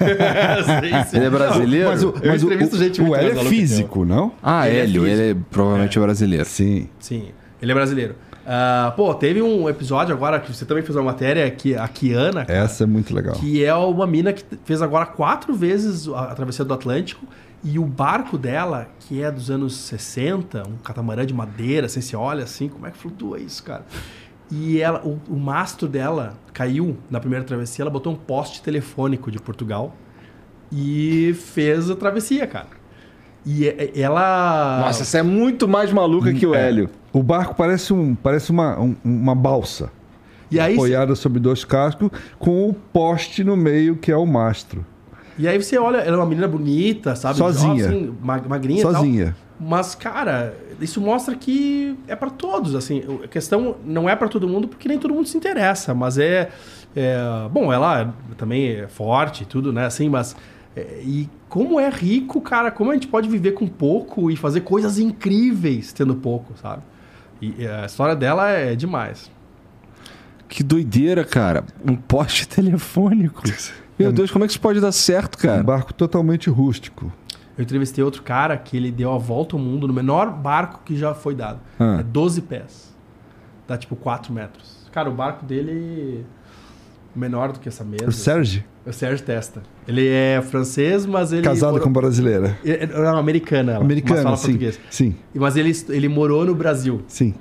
Ele 1.12 1.24
é 1.24 1.30
brasileiro? 1.30 1.88
Mas 1.88 2.02
o, 2.02 2.14
Eu 2.22 2.30
mas 2.32 2.42
o, 2.44 2.78
gente 2.78 3.00
o, 3.00 3.04
muito 3.04 3.16
Hélio 3.16 3.40
é 3.40 3.44
físico, 3.44 4.04
não? 4.04 4.32
Ah, 4.42 4.68
Ele 4.68 4.76
é 4.76 4.80
Hélio, 4.82 5.02
físico. 5.04 5.22
ele 5.22 5.30
é 5.30 5.36
provavelmente 5.50 5.98
brasileiro. 5.98 6.44
Sim. 6.44 6.88
Sim, 6.98 7.28
ele 7.62 7.70
é 7.72 7.74
brasileiro. 7.74 8.14
Ah, 8.50 8.94
pô, 8.96 9.14
teve 9.14 9.42
um 9.42 9.68
episódio 9.68 10.14
agora 10.14 10.40
que 10.40 10.50
você 10.50 10.64
também 10.64 10.82
fez 10.82 10.96
uma 10.96 11.04
matéria 11.04 11.50
que 11.50 11.76
a 11.76 11.86
Kiana, 11.86 12.46
cara, 12.46 12.58
Essa 12.60 12.84
é 12.84 12.86
muito 12.86 13.14
legal. 13.14 13.34
que 13.34 13.62
é 13.62 13.74
uma 13.74 14.06
mina 14.06 14.32
que 14.32 14.42
fez 14.64 14.80
agora 14.80 15.04
quatro 15.04 15.54
vezes 15.54 16.08
a 16.08 16.28
a 16.28 16.34
travessia 16.34 16.64
do 16.64 16.72
Atlântico 16.72 17.26
e 17.62 17.78
o 17.78 17.84
barco 17.84 18.38
dela, 18.38 18.88
que 19.00 19.22
é 19.22 19.30
dos 19.30 19.50
anos 19.50 19.76
60, 19.76 20.62
um 20.66 20.78
catamarã 20.78 21.26
de 21.26 21.34
madeira, 21.34 21.84
assim, 21.86 22.00
você 22.00 22.16
olha 22.16 22.44
assim, 22.44 22.68
como 22.70 22.86
é 22.86 22.90
que 22.90 22.96
flutua 22.96 23.38
isso, 23.38 23.62
cara? 23.62 23.84
E 24.50 24.80
ela, 24.80 25.02
o, 25.04 25.20
o 25.28 25.36
mastro 25.36 25.86
dela 25.86 26.32
caiu 26.54 26.96
na 27.10 27.20
primeira 27.20 27.44
travessia, 27.44 27.82
ela 27.82 27.90
botou 27.90 28.14
um 28.14 28.16
poste 28.16 28.62
telefônico 28.62 29.30
de 29.30 29.38
Portugal 29.38 29.94
e 30.72 31.34
fez 31.34 31.90
a 31.90 31.96
travessia, 31.96 32.46
cara. 32.46 32.77
E 33.50 33.64
e- 33.64 34.02
ela. 34.02 34.82
Nossa, 34.84 35.02
essa 35.02 35.18
é 35.18 35.22
muito 35.22 35.66
mais 35.66 35.90
maluca 35.90 36.32
que 36.34 36.46
o 36.46 36.54
É. 36.54 36.68
Hélio. 36.68 36.90
O 37.12 37.22
barco 37.22 37.54
parece, 37.54 37.92
um, 37.94 38.14
parece 38.14 38.50
uma, 38.50 38.78
um- 38.78 38.94
uma 39.02 39.34
balsa. 39.34 39.90
E 40.50 40.60
aí, 40.60 40.74
apoiada 40.74 41.14
sobre 41.14 41.38
dois 41.40 41.64
cascos, 41.64 42.10
com 42.38 42.68
o 42.68 42.74
poste 42.74 43.42
no 43.42 43.56
meio, 43.56 43.96
que 43.96 44.10
é 44.12 44.16
o 44.16 44.26
mastro. 44.26 44.84
e 45.38 45.46
aí 45.46 45.56
você 45.62 45.78
olha, 45.78 45.98
ela 45.98 46.16
é 46.16 46.18
uma 46.20 46.26
menina 46.26 46.48
bonita, 46.48 47.14
sabe? 47.16 47.38
Sozinha. 47.38 47.86
Assim, 47.86 48.14
ma- 48.20 48.42
magrinha 48.48 48.80
e 48.80 48.82
tal. 48.82 48.92
Sozinha. 48.94 49.36
Mas, 49.60 49.94
cara, 49.94 50.54
isso 50.80 51.00
mostra 51.00 51.34
que 51.34 51.96
é 52.06 52.14
pra 52.16 52.28
todos, 52.30 52.74
assim. 52.74 53.02
A 53.24 53.28
questão 53.28 53.76
não 53.84 54.08
é 54.08 54.14
pra 54.16 54.28
todo 54.28 54.46
mundo, 54.48 54.68
porque 54.68 54.88
nem 54.88 54.98
todo 54.98 55.14
mundo 55.14 55.26
se 55.28 55.36
interessa, 55.36 55.94
mas 55.94 56.18
é... 56.18 56.48
é- 56.96 57.18
bom, 57.52 57.72
ela 57.72 58.14
também 58.36 58.68
é 58.80 58.88
forte 58.88 59.42
e 59.42 59.46
tudo, 59.46 59.72
né? 59.72 59.86
Assim, 59.86 60.08
mas... 60.08 60.34
é, 60.76 61.00
e 61.02 61.28
como 61.48 61.78
é 61.80 61.88
rico, 61.88 62.40
cara, 62.40 62.70
como 62.70 62.90
a 62.90 62.94
gente 62.94 63.08
pode 63.08 63.28
viver 63.28 63.52
com 63.52 63.66
pouco 63.66 64.30
e 64.30 64.36
fazer 64.36 64.60
coisas 64.62 64.98
incríveis 64.98 65.92
tendo 65.92 66.14
pouco, 66.14 66.54
sabe? 66.56 66.82
E 67.40 67.66
a 67.66 67.86
história 67.86 68.16
dela 68.16 68.48
é 68.50 68.74
demais. 68.74 69.30
Que 70.48 70.62
doideira, 70.62 71.24
cara. 71.24 71.64
Um 71.84 71.94
poste 71.94 72.46
telefônico. 72.48 73.42
Meu 73.98 74.12
Deus, 74.12 74.30
como 74.30 74.44
é 74.44 74.46
que 74.48 74.52
isso 74.52 74.60
pode 74.60 74.80
dar 74.80 74.92
certo, 74.92 75.36
Um 75.36 75.42
cara? 75.42 75.62
barco 75.62 75.92
totalmente 75.92 76.48
rústico. 76.48 77.12
Eu 77.56 77.62
entrevistei 77.62 78.02
outro 78.04 78.22
cara 78.22 78.56
que 78.56 78.76
ele 78.76 78.90
deu 78.90 79.12
a 79.12 79.18
volta 79.18 79.56
ao 79.56 79.60
mundo 79.60 79.86
no 79.88 79.92
menor 79.92 80.30
barco 80.30 80.80
que 80.84 80.96
já 80.96 81.14
foi 81.14 81.34
dado. 81.34 81.58
Ah. 81.78 81.98
É 82.00 82.02
12 82.02 82.42
pés. 82.42 82.94
Dá 83.66 83.76
tipo 83.76 83.96
4 83.96 84.32
metros. 84.32 84.88
Cara, 84.92 85.10
o 85.10 85.12
barco 85.14 85.44
dele 85.44 86.24
é 86.24 86.37
menor 87.18 87.52
do 87.52 87.58
que 87.60 87.68
essa 87.68 87.84
mesa. 87.84 88.06
O 88.08 88.12
Sérgio, 88.12 88.62
É 88.86 88.90
o 88.90 88.92
Sérgio 88.92 89.24
Testa. 89.24 89.62
Ele 89.86 90.06
é 90.08 90.40
francês, 90.42 91.04
mas 91.04 91.32
ele. 91.32 91.42
casado 91.42 91.72
morou- 91.72 91.86
com 91.86 91.92
brasileira. 91.92 92.56
É, 92.64 92.86
Não, 92.86 93.16
americana 93.18 93.72
ela. 93.72 93.84
Americano, 93.84 94.14
mas 94.16 94.22
fala 94.24 94.36
sim. 94.36 94.42
português. 94.44 94.80
Sim, 94.90 95.14
Mas 95.34 95.56
ele, 95.56 95.72
ele 95.90 96.08
morou 96.08 96.44
no 96.44 96.54
Brasil. 96.54 97.02
sim. 97.08 97.34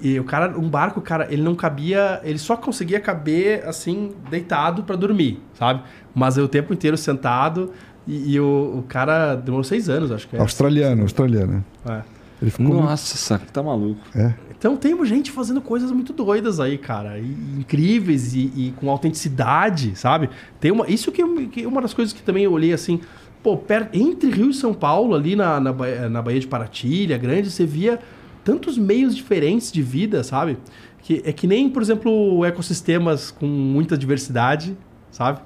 E 0.00 0.18
o 0.18 0.24
cara, 0.24 0.58
um 0.58 0.70
barco, 0.70 1.02
cara, 1.02 1.26
ele 1.30 1.42
não 1.42 1.54
cabia, 1.54 2.18
ele 2.24 2.38
só 2.38 2.56
conseguia 2.56 2.98
caber 2.98 3.62
assim, 3.68 4.12
deitado 4.30 4.84
pra 4.84 4.96
dormir, 4.96 5.38
sabe? 5.52 5.82
Mas 6.14 6.38
é 6.38 6.42
o 6.42 6.48
tempo 6.48 6.72
inteiro 6.72 6.96
sentado 6.96 7.70
e, 8.06 8.32
e 8.34 8.40
o, 8.40 8.78
o 8.78 8.84
cara 8.88 9.34
demorou 9.34 9.62
seis 9.64 9.90
anos, 9.90 10.10
acho 10.10 10.26
que 10.28 10.36
é. 10.36 10.40
Australiano, 10.40 11.02
australiano. 11.02 11.62
É. 11.86 12.00
Ele 12.40 12.50
ficou 12.50 12.74
Nossa, 12.82 13.18
saco, 13.18 13.44
tá 13.52 13.62
maluco. 13.62 14.00
É. 14.16 14.32
Então 14.62 14.76
tem 14.76 14.94
gente 15.04 15.32
fazendo 15.32 15.60
coisas 15.60 15.90
muito 15.90 16.12
doidas 16.12 16.60
aí, 16.60 16.78
cara, 16.78 17.18
e- 17.18 17.24
incríveis 17.58 18.32
e, 18.32 18.42
e 18.54 18.74
com 18.76 18.88
autenticidade, 18.88 19.98
sabe? 19.98 20.30
Tem 20.60 20.70
uma, 20.70 20.88
isso 20.88 21.10
que, 21.10 21.48
que 21.48 21.64
é 21.64 21.66
uma 21.66 21.82
das 21.82 21.92
coisas 21.92 22.14
que 22.14 22.22
também 22.22 22.44
eu 22.44 22.52
olhei 22.52 22.72
assim, 22.72 23.00
pô, 23.42 23.56
per- 23.56 23.88
entre 23.92 24.30
Rio 24.30 24.50
e 24.50 24.54
São 24.54 24.72
Paulo, 24.72 25.16
ali 25.16 25.34
na, 25.34 25.58
na, 25.58 25.72
na 26.08 26.22
Baía 26.22 26.38
de 26.38 26.46
Paraty, 26.46 27.06
Grande, 27.06 27.50
você 27.50 27.66
via 27.66 27.98
tantos 28.44 28.78
meios 28.78 29.16
diferentes 29.16 29.72
de 29.72 29.82
vida, 29.82 30.22
sabe? 30.22 30.56
Que, 31.00 31.20
é 31.24 31.32
que 31.32 31.48
nem, 31.48 31.68
por 31.68 31.82
exemplo, 31.82 32.46
ecossistemas 32.46 33.32
com 33.32 33.46
muita 33.46 33.98
diversidade, 33.98 34.76
sabe? 35.10 35.40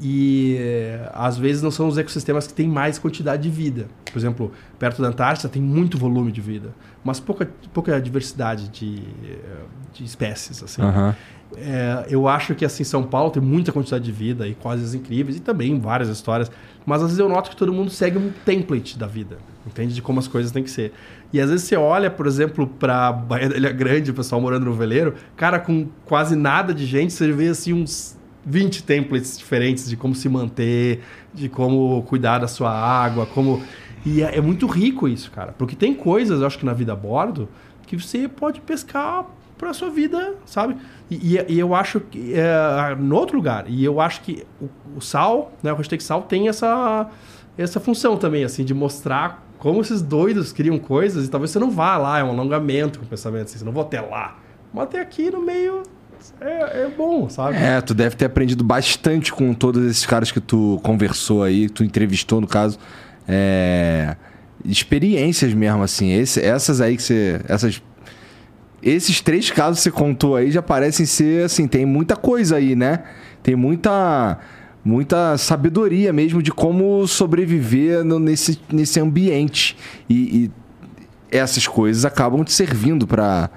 E 0.00 0.58
às 1.12 1.36
vezes 1.36 1.62
não 1.62 1.70
são 1.70 1.88
os 1.88 1.98
ecossistemas 1.98 2.46
que 2.46 2.54
têm 2.54 2.68
mais 2.68 2.98
quantidade 2.98 3.42
de 3.42 3.50
vida. 3.50 3.88
Por 4.12 4.18
exemplo, 4.18 4.52
perto 4.78 5.02
da 5.02 5.08
Antártida 5.08 5.48
tem 5.48 5.60
muito 5.60 5.98
volume 5.98 6.30
de 6.30 6.40
vida, 6.40 6.72
mas 7.02 7.18
pouca, 7.18 7.50
pouca 7.72 8.00
diversidade 8.00 8.68
de, 8.68 9.02
de 9.92 10.04
espécies. 10.04 10.62
Assim. 10.62 10.82
Aham. 10.82 11.16
É, 11.56 12.06
eu 12.08 12.28
acho 12.28 12.54
que 12.54 12.64
assim 12.64 12.84
São 12.84 13.02
Paulo 13.02 13.30
tem 13.30 13.42
muita 13.42 13.72
quantidade 13.72 14.04
de 14.04 14.12
vida 14.12 14.46
e 14.48 14.54
coisas 14.54 14.94
incríveis 14.94 15.36
e 15.36 15.40
também 15.40 15.78
várias 15.78 16.08
histórias, 16.08 16.50
mas 16.86 17.02
às 17.02 17.08
vezes 17.08 17.18
eu 17.18 17.28
noto 17.28 17.50
que 17.50 17.56
todo 17.56 17.72
mundo 17.72 17.90
segue 17.90 18.16
um 18.16 18.30
template 18.44 18.98
da 18.98 19.06
vida, 19.06 19.36
entende 19.66 19.94
de 19.94 20.00
como 20.00 20.18
as 20.18 20.26
coisas 20.26 20.50
têm 20.50 20.62
que 20.62 20.70
ser. 20.70 20.92
E 21.32 21.40
às 21.40 21.50
vezes 21.50 21.66
você 21.66 21.76
olha, 21.76 22.10
por 22.10 22.26
exemplo, 22.26 22.66
para 22.66 23.12
Baía 23.12 23.50
da 23.50 23.56
Ilha 23.56 23.72
Grande, 23.72 24.10
o 24.10 24.14
pessoal 24.14 24.40
morando 24.40 24.64
no 24.64 24.72
veleiro, 24.72 25.14
cara, 25.36 25.58
com 25.58 25.88
quase 26.06 26.34
nada 26.34 26.72
de 26.72 26.86
gente, 26.86 27.12
você 27.12 27.30
vê 27.32 27.48
assim 27.48 27.72
uns 27.72 28.16
20 28.44 28.82
templates 28.82 29.38
diferentes 29.38 29.88
de 29.88 29.96
como 29.96 30.14
se 30.14 30.28
manter, 30.28 31.02
de 31.32 31.48
como 31.48 32.02
cuidar 32.02 32.38
da 32.38 32.48
sua 32.48 32.70
água, 32.72 33.26
como 33.26 33.62
e 34.04 34.22
é, 34.22 34.38
é 34.38 34.40
muito 34.40 34.66
rico 34.66 35.06
isso, 35.06 35.30
cara, 35.30 35.54
porque 35.56 35.76
tem 35.76 35.94
coisas, 35.94 36.40
eu 36.40 36.46
acho 36.46 36.58
que 36.58 36.64
na 36.66 36.72
vida 36.72 36.92
a 36.92 36.96
bordo 36.96 37.48
que 37.86 37.96
você 37.96 38.26
pode 38.26 38.60
pescar 38.60 39.26
para 39.56 39.72
sua 39.72 39.90
vida, 39.90 40.34
sabe? 40.44 40.76
E, 41.08 41.36
e- 41.36 41.46
e 41.54 41.58
eu 41.60 41.72
acho 41.72 42.00
que 42.00 42.32
é, 42.34 42.96
no 42.98 43.14
outro 43.14 43.36
lugar, 43.36 43.64
e 43.68 43.84
eu 43.84 44.00
acho 44.00 44.22
que 44.22 44.44
o, 44.60 44.68
o 44.96 45.00
sal, 45.00 45.52
né, 45.62 45.72
o 45.72 45.76
hashtag 45.76 46.02
sal 46.02 46.22
tem 46.22 46.48
essa 46.48 47.08
essa 47.56 47.78
função 47.78 48.16
também, 48.16 48.44
assim, 48.44 48.64
de 48.64 48.72
mostrar 48.72 49.46
como 49.58 49.82
esses 49.82 50.00
doidos 50.02 50.52
criam 50.52 50.78
coisas 50.78 51.26
e 51.26 51.30
talvez 51.30 51.50
você 51.50 51.58
não 51.58 51.70
vá 51.70 51.96
lá, 51.98 52.18
é 52.18 52.24
um 52.24 52.30
alongamento 52.30 52.98
com 52.98 53.04
o 53.04 53.08
pensamento, 53.08 53.44
assim, 53.44 53.58
você 53.58 53.64
não 53.64 53.72
vou 53.72 53.82
até 53.82 54.00
lá, 54.00 54.38
mas 54.72 54.84
até 54.84 55.00
aqui 55.00 55.30
no 55.30 55.40
meio 55.42 55.82
é, 56.40 56.84
é 56.84 56.88
bom, 56.96 57.28
sabe? 57.28 57.56
É, 57.56 57.80
tu 57.80 57.94
deve 57.94 58.16
ter 58.16 58.26
aprendido 58.26 58.62
bastante 58.64 59.32
com 59.32 59.52
todos 59.54 59.84
esses 59.90 60.04
caras 60.06 60.30
que 60.30 60.40
tu 60.40 60.78
conversou 60.82 61.42
aí, 61.42 61.66
que 61.66 61.72
tu 61.72 61.84
entrevistou, 61.84 62.40
no 62.40 62.46
caso. 62.46 62.78
É, 63.26 64.16
experiências 64.64 65.52
mesmo, 65.54 65.82
assim. 65.82 66.12
Esse- 66.12 66.40
essas 66.40 66.80
aí 66.80 66.96
que 66.96 67.02
você. 67.02 67.40
Essas, 67.48 67.82
esses 68.82 69.20
três 69.20 69.50
casos 69.50 69.78
que 69.78 69.84
você 69.84 69.90
contou 69.90 70.36
aí 70.36 70.50
já 70.50 70.62
parecem 70.62 71.06
ser, 71.06 71.44
assim, 71.44 71.66
tem 71.68 71.86
muita 71.86 72.16
coisa 72.16 72.56
aí, 72.56 72.74
né? 72.76 73.02
Tem 73.42 73.56
muita. 73.56 74.38
Muita 74.84 75.38
sabedoria 75.38 76.12
mesmo 76.12 76.42
de 76.42 76.50
como 76.50 77.06
sobreviver 77.06 78.02
no- 78.02 78.18
nesse, 78.18 78.58
nesse 78.72 78.98
ambiente. 78.98 79.76
E, 80.10 80.46
e 80.46 80.50
essas 81.30 81.68
coisas 81.68 82.04
acabam 82.04 82.42
te 82.42 82.50
servindo 82.52 83.06
pra, 83.06 83.48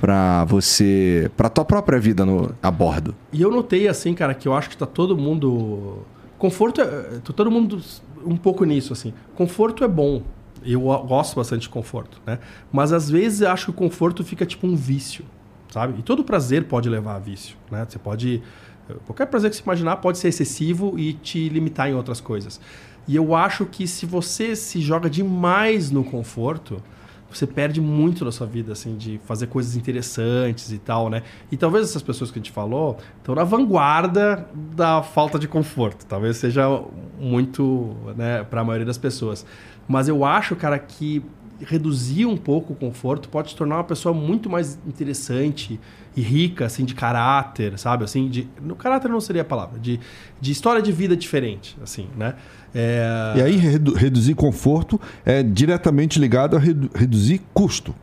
pra 0.00 0.44
você. 0.44 1.30
pra 1.36 1.48
tua 1.48 1.64
própria 1.64 1.98
vida 1.98 2.24
no, 2.24 2.54
a 2.62 2.70
bordo. 2.70 3.14
E 3.32 3.42
eu 3.42 3.50
notei 3.50 3.88
assim, 3.88 4.14
cara, 4.14 4.34
que 4.34 4.46
eu 4.46 4.54
acho 4.54 4.70
que 4.70 4.76
tá 4.76 4.86
todo 4.86 5.16
mundo. 5.16 5.98
Conforto 6.38 6.80
é. 6.80 7.20
Tá 7.24 7.32
todo 7.32 7.50
mundo 7.50 7.80
um 8.24 8.36
pouco 8.36 8.64
nisso, 8.64 8.92
assim. 8.92 9.12
Conforto 9.34 9.84
é 9.84 9.88
bom. 9.88 10.22
Eu 10.64 10.80
gosto 10.80 11.36
bastante 11.36 11.62
de 11.62 11.68
conforto, 11.68 12.20
né? 12.26 12.38
Mas 12.72 12.92
às 12.92 13.08
vezes 13.08 13.40
eu 13.40 13.50
acho 13.50 13.66
que 13.66 13.70
o 13.70 13.74
conforto 13.74 14.24
fica 14.24 14.44
tipo 14.44 14.66
um 14.66 14.74
vício, 14.74 15.24
sabe? 15.70 16.00
E 16.00 16.02
todo 16.02 16.24
prazer 16.24 16.64
pode 16.64 16.88
levar 16.88 17.14
a 17.14 17.18
vício, 17.18 17.56
né? 17.70 17.86
Você 17.88 17.98
pode. 17.98 18.42
Qualquer 19.04 19.26
prazer 19.26 19.50
que 19.50 19.56
você 19.56 19.62
imaginar 19.62 19.96
pode 19.96 20.18
ser 20.18 20.28
excessivo 20.28 20.98
e 20.98 21.12
te 21.12 21.48
limitar 21.48 21.88
em 21.88 21.94
outras 21.94 22.20
coisas. 22.20 22.60
E 23.08 23.14
eu 23.14 23.34
acho 23.34 23.66
que 23.66 23.86
se 23.86 24.04
você 24.06 24.56
se 24.56 24.80
joga 24.80 25.08
demais 25.08 25.90
no 25.90 26.02
conforto, 26.02 26.82
você 27.36 27.46
perde 27.46 27.80
muito 27.80 28.24
da 28.24 28.32
sua 28.32 28.46
vida, 28.46 28.72
assim, 28.72 28.96
de 28.96 29.20
fazer 29.24 29.46
coisas 29.46 29.76
interessantes 29.76 30.72
e 30.72 30.78
tal, 30.78 31.08
né? 31.08 31.22
E 31.50 31.56
talvez 31.56 31.84
essas 31.88 32.02
pessoas 32.02 32.30
que 32.30 32.38
a 32.38 32.40
gente 32.40 32.52
falou 32.52 32.96
estão 33.18 33.34
na 33.34 33.44
vanguarda 33.44 34.48
da 34.74 35.02
falta 35.02 35.38
de 35.38 35.46
conforto. 35.46 36.06
Talvez 36.06 36.36
seja 36.36 36.66
muito, 37.18 37.94
né, 38.16 38.44
para 38.44 38.60
a 38.60 38.64
maioria 38.64 38.86
das 38.86 38.98
pessoas. 38.98 39.44
Mas 39.88 40.08
eu 40.08 40.24
acho, 40.24 40.56
cara, 40.56 40.78
que 40.78 41.22
reduzir 41.60 42.26
um 42.26 42.36
pouco 42.36 42.72
o 42.72 42.76
conforto 42.76 43.28
pode 43.28 43.48
te 43.48 43.56
tornar 43.56 43.76
uma 43.76 43.84
pessoa 43.84 44.14
muito 44.14 44.50
mais 44.50 44.78
interessante 44.86 45.80
e 46.16 46.22
rica, 46.22 46.64
assim, 46.64 46.84
de 46.84 46.94
caráter, 46.94 47.78
sabe? 47.78 48.02
Assim, 48.04 48.28
de... 48.30 48.48
No 48.62 48.74
caráter 48.74 49.10
não 49.10 49.20
seria 49.20 49.42
a 49.42 49.44
palavra. 49.44 49.78
De, 49.78 50.00
de 50.40 50.50
história 50.50 50.80
de 50.80 50.90
vida 50.90 51.14
diferente, 51.14 51.76
assim, 51.82 52.08
né? 52.16 52.34
É... 52.74 53.34
E 53.36 53.42
aí, 53.42 53.56
redu- 53.56 53.94
reduzir 53.94 54.34
conforto 54.34 54.98
é 55.24 55.42
diretamente 55.42 56.18
ligado 56.18 56.56
a 56.56 56.58
redu- 56.58 56.90
reduzir 56.94 57.42
custo 57.52 57.94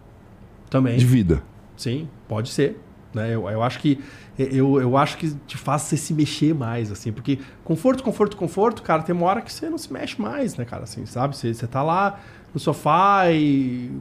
Também. 0.70 0.96
de 0.98 1.06
vida. 1.06 1.42
Sim, 1.76 2.08
pode 2.28 2.50
ser. 2.50 2.80
Né? 3.14 3.34
Eu, 3.34 3.50
eu 3.50 3.62
acho 3.64 3.80
que 3.80 4.00
eu, 4.38 4.82
eu 4.82 4.98
acho 4.98 5.18
que 5.18 5.30
te 5.46 5.58
faz 5.58 5.84
você 5.84 5.96
se 5.98 6.14
mexer 6.14 6.56
mais, 6.56 6.92
assim, 6.92 7.12
porque 7.12 7.38
conforto, 7.64 8.04
conforto, 8.04 8.36
conforto, 8.36 8.82
cara, 8.82 9.04
tem 9.04 9.14
uma 9.16 9.28
hora 9.28 9.42
que 9.42 9.54
você 9.54 9.70
não 9.70 9.78
se 9.78 9.94
mexe 9.94 10.20
mais, 10.20 10.56
né, 10.58 10.66
cara, 10.66 10.84
assim, 10.84 11.06
sabe? 11.06 11.38
Você, 11.38 11.54
você 11.54 11.68
tá 11.68 11.84
lá 11.84 12.20
no 12.52 12.60
sofá 12.60 13.30
e, 13.32 13.92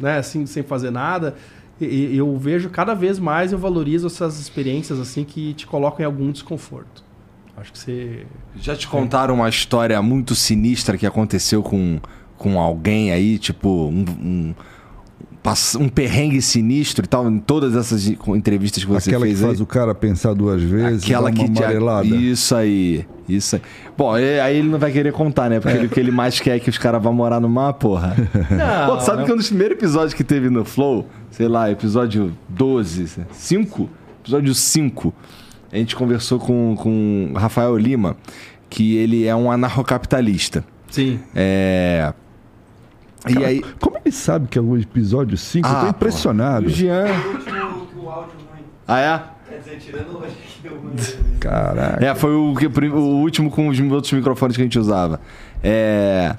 né, 0.00 0.16
assim, 0.18 0.46
sem 0.46 0.62
fazer 0.62 0.90
nada. 0.90 1.34
Eu 1.80 2.36
vejo 2.38 2.70
cada 2.70 2.94
vez 2.94 3.18
mais 3.18 3.52
eu 3.52 3.58
valorizo 3.58 4.06
essas 4.06 4.40
experiências, 4.40 4.98
assim, 4.98 5.24
que 5.24 5.52
te 5.54 5.66
colocam 5.66 6.02
em 6.02 6.06
algum 6.06 6.30
desconforto. 6.30 7.04
Acho 7.56 7.72
que 7.72 7.78
você. 7.78 8.26
Já 8.56 8.76
te 8.76 8.86
contaram 8.86 9.34
uma 9.34 9.48
história 9.48 10.00
muito 10.02 10.34
sinistra 10.34 10.98
que 10.98 11.06
aconteceu 11.06 11.62
com, 11.62 11.98
com 12.36 12.60
alguém 12.60 13.12
aí, 13.12 13.38
tipo, 13.38 13.68
um, 13.68 14.04
um, 14.20 14.54
um 15.78 15.88
perrengue 15.88 16.40
sinistro 16.42 17.04
e 17.04 17.08
tal, 17.08 17.28
em 17.30 17.38
todas 17.38 17.74
essas 17.76 18.06
entrevistas 18.06 18.82
que 18.84 18.90
você 18.90 19.10
Aquela 19.10 19.26
que 19.26 19.32
fez 19.32 19.40
faz 19.44 19.56
aí? 19.58 19.62
o 19.62 19.66
cara 19.66 19.94
pensar 19.94 20.34
duas 20.34 20.62
vezes, 20.62 21.04
Aquela 21.04 21.30
que 21.30 21.48
te- 21.50 21.62
amarelada. 21.62 22.06
Isso 22.06 22.54
aí, 22.54 23.06
isso 23.28 23.56
aí. 23.56 23.62
Bom, 23.96 24.12
aí 24.12 24.56
ele 24.58 24.68
não 24.68 24.78
vai 24.78 24.90
querer 24.92 25.12
contar, 25.12 25.48
né? 25.48 25.60
Porque 25.60 25.76
ele- 25.76 25.86
o 25.86 25.90
que 25.90 26.00
ele 26.00 26.10
mais 26.10 26.40
quer 26.40 26.56
é 26.56 26.58
que 26.60 26.68
os 26.70 26.78
caras 26.78 27.02
vão 27.02 27.12
morar 27.12 27.38
no 27.40 27.48
mar, 27.48 27.72
porra. 27.74 28.16
Não, 28.50 28.96
Pô, 28.96 29.00
sabe 29.00 29.18
não. 29.18 29.24
que 29.26 29.32
um 29.32 29.36
dos 29.36 29.48
primeiros 29.48 29.76
episódios 29.78 30.14
que 30.14 30.24
teve 30.24 30.48
no 30.50 30.64
Flow, 30.64 31.06
sei 31.30 31.48
lá, 31.48 31.70
episódio 31.70 32.32
12, 32.48 33.06
5? 33.32 33.88
Episódio 34.22 34.54
5, 34.54 35.14
a 35.72 35.76
gente 35.76 35.94
conversou 35.94 36.38
com, 36.38 36.74
com 36.76 37.30
o 37.34 37.38
Rafael 37.38 37.76
Lima, 37.76 38.16
que 38.68 38.96
ele 38.96 39.26
é 39.26 39.34
um 39.36 39.50
anarcocapitalista. 39.50 40.64
Sim. 40.90 41.20
É... 41.34 42.12
E 43.28 43.44
aí. 43.44 43.62
Como 43.80 43.96
ele 44.04 44.12
sabe 44.12 44.46
que 44.48 44.58
é 44.58 44.62
o 44.62 44.76
episódio 44.76 45.36
5? 45.36 45.66
eu 45.66 45.70
Ah, 45.72 45.74
tô 45.76 45.84
pô. 45.86 45.90
impressionado. 45.90 46.66
O 46.66 46.68
Jean. 46.68 47.06
O 47.96 48.08
áudio 48.08 48.32
ruim. 48.50 48.62
Ah, 48.86 49.00
é? 49.00 49.22
Quer 49.48 49.58
dizer, 49.58 49.78
tirando 49.78 50.18
hoje 50.18 50.34
que 50.34 50.68
deu 50.68 50.78
ruim. 50.78 50.94
Caraca. 51.40 52.04
É, 52.04 52.14
foi 52.14 52.34
o, 52.34 52.54
o 52.94 53.20
último 53.20 53.50
com 53.50 53.68
os 53.68 53.80
outros 53.80 54.12
microfones 54.12 54.56
que 54.56 54.62
a 54.62 54.64
gente 54.64 54.78
usava. 54.78 55.20
É. 55.62 56.36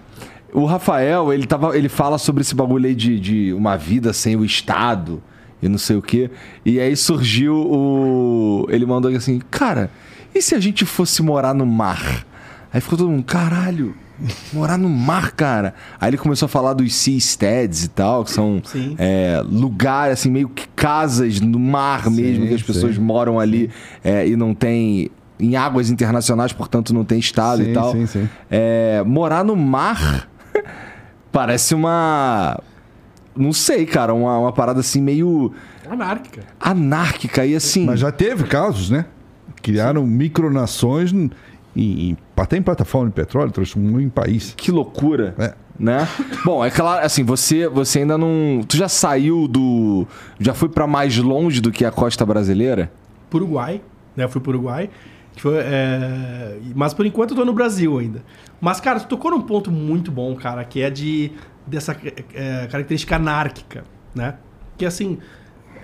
O 0.53 0.65
Rafael, 0.65 1.33
ele, 1.33 1.45
tava, 1.45 1.77
ele 1.77 1.89
fala 1.89 2.17
sobre 2.17 2.41
esse 2.41 2.55
bagulho 2.55 2.87
aí 2.87 2.95
de, 2.95 3.19
de 3.19 3.53
uma 3.53 3.75
vida 3.75 4.13
sem 4.13 4.35
o 4.37 4.45
Estado 4.45 5.21
e 5.61 5.67
não 5.67 5.77
sei 5.77 5.97
o 5.97 6.01
quê. 6.01 6.31
E 6.65 6.79
aí 6.79 6.95
surgiu 6.95 7.53
o. 7.55 8.65
Ele 8.69 8.85
mandou 8.85 9.11
assim, 9.11 9.39
cara, 9.51 9.91
e 10.33 10.41
se 10.41 10.55
a 10.55 10.59
gente 10.59 10.85
fosse 10.85 11.21
morar 11.21 11.53
no 11.53 11.65
mar? 11.65 12.25
Aí 12.73 12.79
ficou 12.79 12.97
todo 12.97 13.09
mundo, 13.09 13.23
caralho, 13.23 13.93
morar 14.53 14.77
no 14.77 14.89
mar, 14.89 15.31
cara. 15.31 15.73
Aí 15.99 16.09
ele 16.09 16.17
começou 16.17 16.45
a 16.47 16.49
falar 16.49 16.73
dos 16.73 16.93
seasteads 16.95 17.83
e 17.83 17.87
tal, 17.89 18.23
que 18.23 18.31
são 18.31 18.61
é, 18.97 19.41
lugares, 19.45 20.13
assim, 20.19 20.29
meio 20.31 20.49
que 20.49 20.67
casas 20.69 21.39
no 21.39 21.59
mar 21.59 22.09
mesmo, 22.09 22.43
Sim, 22.43 22.49
que 22.49 22.55
as 22.55 22.63
pessoas 22.63 22.95
sim. 22.95 23.01
moram 23.01 23.39
ali 23.39 23.69
é, 24.03 24.27
e 24.27 24.35
não 24.35 24.53
tem. 24.53 25.09
Em 25.39 25.55
águas 25.55 25.91
internacionais, 25.91 26.51
portanto, 26.51 26.91
não 26.95 27.05
tem 27.05 27.19
estado 27.19 27.63
Sim, 27.63 27.69
e 27.69 27.73
tal. 27.73 27.91
sim, 27.91 28.07
sim. 28.07 28.29
É, 28.49 29.03
morar 29.05 29.43
no 29.43 29.55
mar 29.55 30.27
parece 31.31 31.75
uma. 31.75 32.59
Não 33.35 33.53
sei, 33.53 33.85
cara, 33.85 34.15
uma, 34.15 34.39
uma 34.39 34.51
parada 34.51 34.79
assim 34.79 34.99
meio 34.99 35.53
Anárquica. 35.87 36.41
anárquica 36.59 37.45
e 37.45 37.55
assim. 37.55 37.85
Mas 37.85 37.99
já 37.99 38.11
teve 38.11 38.45
casos, 38.45 38.89
né? 38.89 39.05
Criaram 39.61 40.07
micronações 40.07 41.13
em, 41.77 42.09
em, 42.09 42.17
até 42.35 42.57
em 42.57 42.61
plataforma 42.61 43.07
de 43.07 43.13
petróleo, 43.13 43.51
transformou 43.51 44.01
em 44.01 44.09
país. 44.09 44.53
Que 44.57 44.71
loucura. 44.71 45.35
É. 45.37 45.53
Né? 45.79 46.07
Bom, 46.43 46.65
é 46.65 46.71
claro, 46.71 47.05
assim, 47.05 47.23
você, 47.23 47.67
você 47.67 47.99
ainda 47.99 48.17
não. 48.17 48.61
Tu 48.67 48.77
já 48.77 48.89
saiu 48.89 49.47
do. 49.47 50.07
Já 50.39 50.53
foi 50.53 50.69
pra 50.69 50.87
mais 50.87 51.15
longe 51.17 51.61
do 51.61 51.71
que 51.71 51.85
a 51.85 51.91
costa 51.91 52.25
brasileira? 52.25 52.91
pro 53.29 53.39
Uruguai, 53.39 53.81
né? 54.15 54.23
Eu 54.23 54.29
fui 54.29 54.41
pro 54.41 54.51
Uruguai. 54.51 54.89
Que 55.33 55.41
foi, 55.41 55.57
é, 55.57 56.57
Mas 56.75 56.93
por 56.93 57.05
enquanto 57.05 57.31
eu 57.31 57.37
tô 57.37 57.45
no 57.45 57.53
Brasil 57.53 57.99
ainda. 57.99 58.23
Mas, 58.59 58.79
cara, 58.79 58.99
tu 58.99 59.07
tocou 59.07 59.29
num 59.29 59.41
ponto 59.41 59.71
muito 59.71 60.11
bom, 60.11 60.35
cara, 60.35 60.63
que 60.63 60.81
é 60.81 60.89
de 60.89 61.31
dessa 61.65 61.95
é, 62.33 62.67
característica 62.67 63.17
anárquica, 63.17 63.83
né? 64.15 64.35
Que 64.77 64.85
assim, 64.85 65.19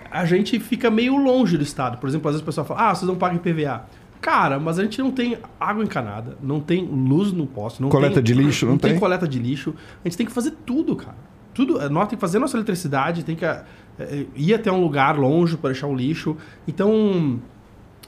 a 0.09 0.25
gente 0.25 0.59
fica 0.59 0.89
meio 0.89 1.17
longe 1.17 1.57
do 1.57 1.63
Estado. 1.63 1.97
Por 1.97 2.07
exemplo, 2.09 2.29
às 2.29 2.35
vezes 2.35 2.41
o 2.41 2.45
pessoal 2.45 2.65
fala, 2.65 2.89
ah, 2.89 2.95
vocês 2.95 3.07
não 3.07 3.15
pagam 3.15 3.37
IPVA. 3.37 3.85
Cara, 4.23 4.57
mas 4.57 4.79
a 4.79 4.83
gente 4.83 5.01
não 5.01 5.11
tem 5.11 5.37
água 5.59 5.83
encanada, 5.83 6.37
não 6.41 6.61
tem 6.61 6.85
luz 6.85 7.33
no 7.33 7.45
poste, 7.45 7.81
não 7.81 7.89
Coleta 7.89 8.15
tem, 8.15 8.23
de 8.23 8.33
lixo, 8.33 8.65
não 8.65 8.77
tem 8.77 8.91
tem? 8.91 8.99
coleta 8.99 9.27
de 9.27 9.37
lixo. 9.37 9.75
A 10.01 10.07
gente 10.07 10.15
tem 10.15 10.25
que 10.25 10.31
fazer 10.31 10.51
tudo, 10.65 10.95
cara. 10.95 11.17
Tudo, 11.53 11.81
eh, 11.81 11.89
nós 11.89 12.07
tem 12.07 12.15
que 12.15 12.21
fazer 12.21 12.39
nossa 12.39 12.55
eletricidade, 12.55 13.25
tem 13.25 13.35
que 13.35 13.43
eh, 13.43 13.65
eh, 13.99 14.25
ir 14.33 14.53
até 14.53 14.71
um 14.71 14.79
lugar 14.79 15.19
longe 15.19 15.57
para 15.57 15.71
deixar 15.71 15.87
o 15.87 15.93
lixo. 15.93 16.37
Então, 16.65 17.41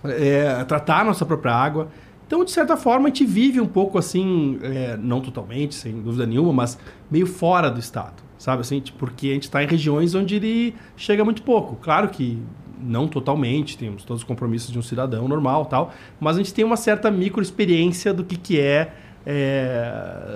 é, 0.06 0.64
tratar 0.64 1.02
a 1.02 1.04
nossa 1.04 1.26
própria 1.26 1.54
água. 1.54 1.90
Então, 2.26 2.46
de 2.46 2.52
certa 2.52 2.78
forma, 2.78 3.08
a 3.08 3.10
gente 3.10 3.26
vive 3.26 3.60
um 3.60 3.68
pouco 3.68 3.98
assim, 3.98 4.58
é, 4.62 4.96
não 4.96 5.20
totalmente, 5.20 5.76
sem 5.76 6.02
dúvida 6.02 6.26
nenhuma, 6.26 6.54
mas 6.54 6.80
meio 7.12 7.28
fora 7.28 7.70
do 7.70 7.82
Estado, 7.82 8.24
sabe? 8.38 8.62
Assim, 8.62 8.80
tipo, 8.80 8.98
porque 9.00 9.28
a 9.28 9.34
gente 9.34 9.44
está 9.44 9.62
em 9.62 9.68
regiões 9.68 10.16
onde 10.16 10.36
ele 10.36 10.76
chega 10.96 11.26
muito 11.26 11.44
pouco. 11.44 11.76
Claro 11.76 12.08
que 12.08 12.42
não 12.86 13.08
totalmente, 13.08 13.78
temos 13.78 14.04
todos 14.04 14.22
os 14.22 14.28
compromissos 14.28 14.72
de 14.72 14.78
um 14.78 14.82
cidadão 14.82 15.28
normal 15.28 15.66
tal, 15.66 15.94
mas 16.20 16.36
a 16.36 16.40
gente 16.40 16.54
tem 16.54 16.64
uma 16.64 16.78
certa 16.78 17.10
microexperiência 17.10 18.14
do 18.14 18.24
que, 18.24 18.38
que 18.38 18.60
é 18.60 18.94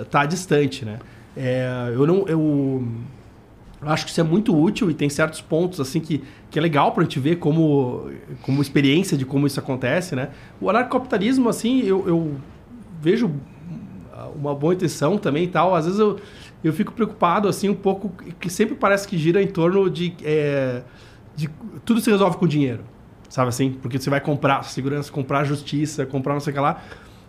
estar 0.02 0.20
tá 0.20 0.26
distante, 0.26 0.84
né? 0.84 0.98
É, 1.36 1.92
eu 1.94 2.06
não... 2.06 2.26
Eu, 2.26 2.84
acho 3.82 4.04
que 4.04 4.10
isso 4.10 4.20
é 4.20 4.24
muito 4.24 4.54
útil 4.54 4.90
e 4.90 4.94
tem 4.94 5.08
certos 5.08 5.40
pontos 5.40 5.80
assim 5.80 6.00
que, 6.00 6.22
que 6.50 6.58
é 6.58 6.62
legal 6.62 6.92
pra 6.92 7.02
gente 7.02 7.18
ver 7.18 7.36
como, 7.36 8.10
como 8.42 8.60
experiência 8.60 9.16
de 9.16 9.24
como 9.24 9.46
isso 9.46 9.58
acontece, 9.58 10.14
né? 10.14 10.30
O 10.60 10.68
anarcocapitalismo, 10.68 11.48
assim, 11.48 11.80
eu, 11.80 12.06
eu 12.06 12.36
vejo 13.00 13.30
uma 14.34 14.54
boa 14.54 14.74
intenção 14.74 15.16
também 15.18 15.44
e 15.44 15.48
tal. 15.48 15.74
Às 15.74 15.86
vezes 15.86 16.00
eu, 16.00 16.18
eu 16.62 16.72
fico 16.72 16.92
preocupado, 16.92 17.48
assim, 17.48 17.68
um 17.68 17.74
pouco, 17.74 18.12
que 18.38 18.50
sempre 18.50 18.74
parece 18.74 19.06
que 19.06 19.16
gira 19.16 19.42
em 19.42 19.46
torno 19.46 19.88
de, 19.88 20.14
é, 20.22 20.82
de 21.40 21.50
tudo 21.84 22.00
se 22.00 22.10
resolve 22.10 22.36
com 22.36 22.46
dinheiro, 22.46 22.82
sabe 23.28 23.48
assim? 23.48 23.70
Porque 23.72 23.98
você 23.98 24.10
vai 24.10 24.20
comprar 24.20 24.62
segurança, 24.64 25.10
comprar 25.10 25.44
justiça, 25.44 26.04
comprar 26.04 26.34
não 26.34 26.40
sei 26.40 26.50
o 26.52 26.54
que 26.54 26.60
lá. 26.60 26.82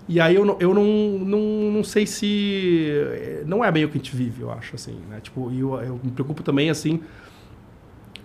E 0.09 0.19
aí 0.19 0.35
eu, 0.35 0.43
não, 0.43 0.57
eu 0.59 0.73
não, 0.73 0.83
não, 1.19 1.71
não 1.71 1.83
sei 1.83 2.05
se... 2.05 3.41
Não 3.45 3.63
é 3.63 3.71
bem 3.71 3.85
o 3.85 3.87
que 3.89 3.97
a 3.97 4.01
gente 4.01 4.15
vive, 4.15 4.41
eu 4.41 4.51
acho, 4.51 4.75
assim, 4.75 4.97
né? 5.09 5.19
Tipo, 5.21 5.49
e 5.51 5.59
eu, 5.59 5.75
eu 5.81 5.99
me 6.03 6.11
preocupo 6.11 6.43
também, 6.43 6.69
assim, 6.69 6.99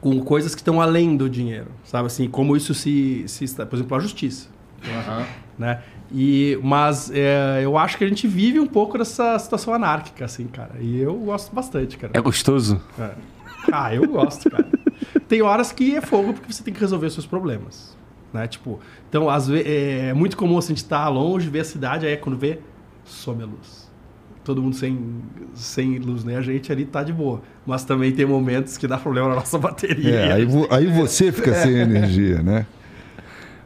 com 0.01 0.19
coisas 0.21 0.55
que 0.55 0.61
estão 0.61 0.81
além 0.81 1.17
do 1.17 1.29
dinheiro, 1.31 1.69
sabe? 1.85 2.07
Assim, 2.07 2.29
como 2.29 2.57
isso 2.57 2.75
se... 2.75 3.25
se 3.29 3.45
está- 3.45 3.65
por 3.67 3.77
exemplo, 3.77 3.97
a 3.97 4.01
justiça, 4.01 4.49
né? 5.59 5.83
E, 6.13 6.59
mas 6.63 7.11
é, 7.13 7.61
eu 7.63 7.77
acho 7.77 7.99
que 7.99 8.05
a 8.05 8.09
gente 8.09 8.27
vive 8.27 8.59
um 8.61 8.67
pouco 8.67 8.97
dessa 8.97 9.39
situação 9.39 9.75
anárquica, 9.75 10.25
assim, 10.25 10.47
cara. 10.47 10.73
E 10.81 10.99
eu 11.01 11.15
gosto 11.15 11.55
bastante, 11.55 11.97
cara. 11.99 12.13
É 12.15 12.21
gostoso? 12.21 12.81
É. 12.99 13.11
Ah, 13.73 13.95
eu 13.95 14.07
gosto, 14.09 14.49
cara. 14.51 14.69
Tem 15.29 15.43
horas 15.43 15.73
que 15.73 15.97
é 15.97 16.01
fogo 16.01 16.33
porque 16.35 16.53
você 16.53 16.63
tem 16.63 16.73
que 16.73 16.81
resolver 16.81 17.07
os 17.07 17.15
seus 17.15 17.27
problemas. 17.27 17.97
Né? 18.33 18.47
Tipo, 18.47 18.79
então, 19.09 19.29
às 19.31 19.49
vezes, 19.49 19.67
é 19.67 20.13
muito 20.13 20.37
comum 20.37 20.59
assim, 20.59 20.73
a 20.73 20.77
gente 20.77 20.85
estar 20.85 21.09
longe, 21.09 21.49
ver 21.49 21.61
a 21.61 21.65
cidade, 21.65 22.07
aí 22.07 22.13
é 22.13 22.17
quando 22.17 22.37
vê, 22.39 22.59
some 23.05 23.43
a 23.43 23.47
luz. 23.47 23.87
Todo 24.45 24.63
mundo 24.63 24.77
sem, 24.77 24.97
sem 25.55 25.99
luz, 25.99 26.23
né? 26.25 26.37
A 26.37 26.41
gente 26.43 26.71
ali 26.71 26.85
tá 26.85 27.03
de 27.03 27.13
boa. 27.13 27.43
Mas 27.67 27.85
também 27.85 28.13
tem 28.13 28.25
momentos 28.25 28.77
que 28.79 28.87
dá 28.87 28.97
problema 28.97 29.29
na 29.31 29.35
nossa 29.37 29.59
bateria. 29.59 30.15
É, 30.15 30.33
aí, 30.35 30.45
vo- 30.45 30.69
aí 30.71 30.87
você 30.87 31.33
fica 31.33 31.53
sem 31.55 31.75
energia, 31.79 32.41
né? 32.43 32.65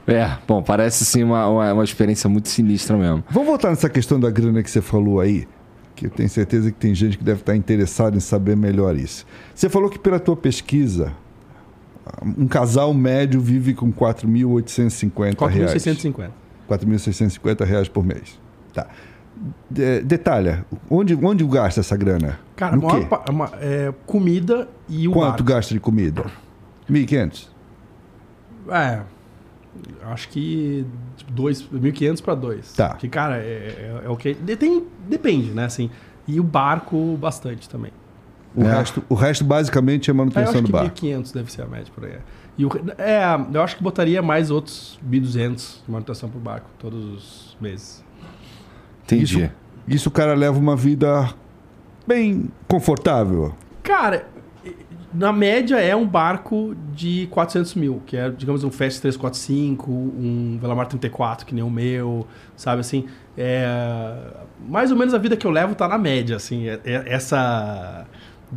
É, 0.06 0.38
bom, 0.48 0.62
parece 0.62 1.04
sim 1.04 1.22
uma, 1.22 1.46
uma, 1.48 1.72
uma 1.74 1.84
experiência 1.84 2.28
muito 2.30 2.48
sinistra 2.48 2.96
mesmo. 2.96 3.22
Vamos 3.30 3.46
voltar 3.48 3.68
nessa 3.70 3.88
questão 3.90 4.18
da 4.18 4.30
grana 4.30 4.62
que 4.62 4.70
você 4.70 4.80
falou 4.80 5.20
aí, 5.20 5.46
que 5.94 6.06
eu 6.06 6.10
tenho 6.10 6.28
certeza 6.28 6.72
que 6.72 6.78
tem 6.78 6.94
gente 6.94 7.18
que 7.18 7.22
deve 7.22 7.40
estar 7.40 7.54
interessada 7.54 8.16
em 8.16 8.20
saber 8.20 8.56
melhor 8.56 8.96
isso. 8.96 9.26
Você 9.54 9.68
falou 9.68 9.90
que 9.90 9.98
pela 9.98 10.18
tua 10.18 10.34
pesquisa, 10.36 11.12
um 12.38 12.46
casal 12.46 12.92
médio 12.94 13.40
vive 13.40 13.74
com 13.74 13.92
4.850 13.92 15.46
reais. 15.48 15.72
4.650. 15.84 16.30
4.650 16.68 17.64
reais 17.64 17.88
por 17.88 18.04
mês. 18.04 18.38
Tá. 18.72 18.86
De- 19.70 20.02
detalha, 20.02 20.66
onde, 20.90 21.14
onde 21.14 21.44
gasta 21.46 21.80
essa 21.80 21.96
grana? 21.96 22.38
Cara, 22.56 22.76
no 22.76 22.82
maior 22.86 23.24
uma- 23.30 23.50
é, 23.60 23.92
comida 24.06 24.68
e 24.88 25.08
o 25.08 25.12
Quanto 25.12 25.28
barco. 25.30 25.44
gasta 25.44 25.72
de 25.74 25.80
comida? 25.80 26.24
1.500? 26.88 27.48
É. 28.70 29.00
Acho 30.04 30.28
que 30.28 30.84
tipo, 31.16 31.32
dois- 31.32 31.62
1.500 31.72 32.20
para 32.20 32.34
2. 32.34 32.72
Tá. 32.74 32.94
Que, 32.94 33.08
cara, 33.08 33.38
é, 33.38 33.40
é, 33.40 34.02
é 34.04 34.08
o 34.08 34.16
que. 34.16 34.34
de- 34.34 34.56
Tem, 34.56 34.84
depende, 35.08 35.50
né? 35.52 35.64
Assim, 35.64 35.88
e 36.28 36.38
o 36.38 36.42
barco 36.44 37.16
bastante 37.16 37.68
também. 37.68 37.92
O, 38.54 38.64
É. 38.64 38.72
resto, 38.78 39.02
o 39.08 39.14
resto 39.14 39.44
basicamente 39.44 40.10
é 40.10 40.12
É, 40.12 40.12
eu 40.12 40.16
manutenção 40.16 40.50
acho 40.54 40.60
do 40.62 40.66
que 40.66 40.72
bar. 40.72 40.84
1.500 40.84 41.32
deve 41.32 41.52
ser 41.52 41.62
a 41.62 41.66
média 41.66 41.92
por 41.94 42.04
aí. 42.04 42.16
E 42.58 42.64
o, 42.66 42.70
é, 42.98 43.22
eu 43.54 43.62
acho 43.62 43.76
que 43.76 43.82
botaria 43.82 44.20
mais 44.20 44.50
outros 44.50 44.98
1.200 45.08 45.82
de 45.86 45.90
manutenção 45.92 46.28
pro 46.28 46.40
barco 46.40 46.68
todos 46.78 47.04
os 47.04 47.56
meses. 47.60 48.04
Entendi. 49.04 49.24
Isso, 49.24 49.50
isso 49.88 50.08
o 50.08 50.12
cara 50.12 50.34
leva 50.34 50.58
uma 50.58 50.76
vida 50.76 51.32
bem 52.06 52.50
confortável. 52.68 53.54
Cara, 53.82 54.26
na 55.14 55.32
média 55.32 55.76
é 55.76 55.94
um 55.96 56.06
barco 56.06 56.74
de 56.94 57.28
400 57.30 57.74
mil, 57.76 58.02
que 58.06 58.16
é, 58.16 58.30
digamos, 58.30 58.62
um 58.64 58.70
Fast 58.70 59.00
345, 59.00 59.90
um 59.90 60.58
Velamar 60.60 60.86
34, 60.86 61.46
que 61.46 61.54
nem 61.54 61.64
o 61.64 61.70
meu, 61.70 62.26
sabe 62.56 62.80
assim? 62.80 63.06
É, 63.38 64.16
mais 64.68 64.90
ou 64.90 64.96
menos 64.96 65.14
a 65.14 65.18
vida 65.18 65.36
que 65.36 65.46
eu 65.46 65.50
levo 65.50 65.74
tá 65.74 65.88
na 65.88 65.96
média, 65.98 66.36
assim, 66.36 66.68
é- 66.68 66.80
é- 66.84 67.04
essa... 67.06 68.06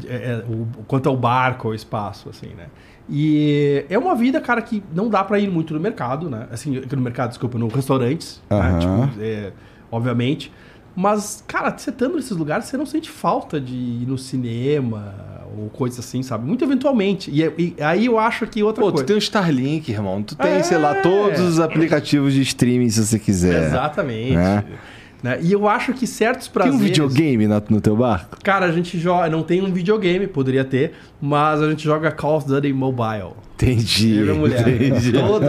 é- 0.05 0.15
é, 0.15 0.45
o, 0.49 0.67
quanto 0.87 1.07
ao 1.09 1.15
barco, 1.17 1.67
ao 1.69 1.73
espaço, 1.75 2.29
assim, 2.29 2.47
né? 2.57 2.65
E 3.09 3.85
é 3.89 3.97
uma 3.97 4.15
vida, 4.15 4.39
cara, 4.39 4.61
que 4.61 4.81
não 4.95 5.09
dá 5.09 5.23
pra 5.23 5.37
ir 5.37 5.49
muito 5.49 5.73
no 5.73 5.79
mercado, 5.79 6.29
né? 6.29 6.47
Assim, 6.51 6.81
no 6.91 7.01
mercado, 7.01 7.29
desculpa, 7.29 7.57
no 7.57 7.67
restaurantes, 7.67 8.41
né? 8.49 8.77
Tipo, 8.79 9.21
é, 9.21 9.51
obviamente. 9.91 10.51
Mas, 10.95 11.43
cara, 11.47 11.75
você 11.77 11.89
estando 11.89 12.15
nesses 12.15 12.31
lugares, 12.37 12.65
você 12.65 12.77
não 12.77 12.85
sente 12.85 13.09
falta 13.09 13.59
de 13.59 13.75
ir 13.75 14.05
no 14.07 14.17
cinema 14.17 15.15
ou 15.57 15.69
coisas 15.69 15.99
assim, 15.99 16.21
sabe? 16.23 16.45
Muito 16.47 16.63
eventualmente. 16.63 17.29
E, 17.31 17.41
e 17.77 17.83
aí 17.83 18.05
eu 18.05 18.17
acho 18.17 18.45
que 18.47 18.61
outra 18.63 18.81
Pô, 18.83 18.89
tu 18.91 18.93
coisa. 18.95 19.05
tem 19.07 19.15
o 19.15 19.19
Starlink, 19.19 19.91
irmão. 19.91 20.21
Tu 20.23 20.35
tem, 20.35 20.51
É. 20.53 20.63
sei 20.63 20.77
lá, 20.77 20.95
todos 20.95 21.39
os 21.41 21.59
aplicativos 21.59 22.33
de 22.33 22.41
streaming 22.41 22.89
se 22.89 23.05
você 23.05 23.19
quiser. 23.19 23.65
Exatamente. 23.67 24.35
né? 24.35 24.63
Né? 25.23 25.39
E 25.41 25.53
eu 25.53 25.67
acho 25.69 25.93
que 25.93 26.05
certos 26.05 26.47
Tem 26.47 26.53
prazeres... 26.53 26.79
um 26.79 26.83
videogame 26.83 27.47
na- 27.47 27.61
no 27.69 27.79
teu 27.79 27.95
barco? 27.95 28.37
Cara, 28.43 28.65
a 28.65 28.71
gente 28.73 28.99
joga... 28.99 29.29
Não 29.29 29.41
tem 29.41 29.61
um 29.61 29.71
videogame, 29.71 30.27
poderia 30.27 30.65
ter, 30.65 30.91
mas 31.21 31.61
a 31.61 31.69
gente 31.69 31.81
joga 31.81 32.11
Call 32.11 32.35
of 32.37 32.45
Duty 32.47 32.73
Mobile. 32.73 33.31
Entendi. 33.55 34.17
Eu 34.17 34.35
e 34.35 34.37
mulher. 34.37 34.59
Entendi. 34.67 35.13
Todo, 35.15 35.45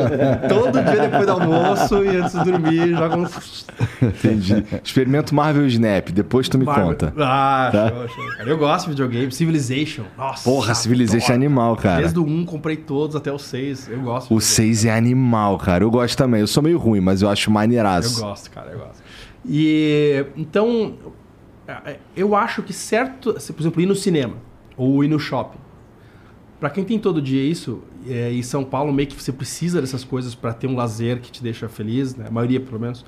todo 0.48 0.72
dia 0.84 1.08
depois 1.08 1.26
do 1.26 1.32
almoço 1.32 2.04
e 2.04 2.16
antes 2.16 2.32
de 2.38 2.44
dormir, 2.44 2.90
joga 2.90 3.16
uns... 3.16 3.66
Entendi. 4.00 4.64
Experimento 4.84 5.34
Marvel 5.34 5.66
Snap, 5.66 6.10
depois 6.10 6.48
tu 6.48 6.56
me 6.56 6.64
Marvel. 6.64 6.86
conta. 6.88 7.12
Ah, 7.18 7.68
Tá. 7.72 7.88
show, 7.88 8.08
show. 8.08 8.26
Cara, 8.36 8.48
Eu 8.50 8.56
gosto 8.58 8.84
de 8.84 8.90
videogame. 8.90 9.32
Civilization. 9.32 10.04
Nossa. 10.16 10.48
Porra, 10.48 10.74
Civilization 10.74 11.32
é 11.32 11.34
animal, 11.34 11.74
cara. 11.76 12.00
Desde 12.02 12.18
o 12.20 12.24
1 12.24 12.44
comprei 12.44 12.76
todos 12.76 13.16
até 13.16 13.32
o 13.32 13.38
6. 13.40 13.88
Eu 13.90 14.00
gosto. 14.02 14.26
O 14.32 14.38
videogame. 14.38 14.42
6 14.42 14.84
é 14.84 14.96
animal, 14.96 15.58
cara. 15.58 15.82
Eu 15.82 15.90
gosto 15.90 16.16
também. 16.16 16.40
Eu 16.42 16.46
sou 16.46 16.62
meio 16.62 16.78
ruim, 16.78 17.00
mas 17.00 17.22
eu 17.22 17.28
acho 17.28 17.50
Eu 17.50 17.54
maneiraço. 17.54 18.20
gosto, 18.20 18.48
cara, 18.50 18.70
eu 18.70 18.78
gosto. 18.78 19.02
E 19.46 20.24
então, 20.36 20.94
é, 21.66 21.98
eu 22.16 22.34
acho 22.34 22.62
que 22.62 22.72
certo, 22.72 23.34
por 23.34 23.60
exemplo, 23.60 23.80
ir 23.80 23.86
no 23.86 23.94
cinema 23.94 24.36
ou 24.76 25.04
ir 25.04 25.08
no 25.08 25.18
shopping. 25.18 25.58
Pra 26.60 26.70
quem 26.70 26.84
tem 26.84 26.98
todo 26.98 27.20
dia 27.20 27.42
isso, 27.42 27.82
é, 28.08 28.30
e 28.30 28.42
São 28.42 28.64
Paulo 28.64 28.92
meio 28.92 29.08
que 29.08 29.20
você 29.20 29.32
precisa 29.32 29.80
dessas 29.80 30.04
coisas 30.04 30.34
pra 30.34 30.52
ter 30.52 30.66
um 30.66 30.74
lazer 30.74 31.20
que 31.20 31.30
te 31.30 31.42
deixa 31.42 31.68
feliz, 31.68 32.14
né? 32.14 32.26
A 32.28 32.30
maioria, 32.30 32.60
pelo 32.60 32.80
menos. 32.80 33.04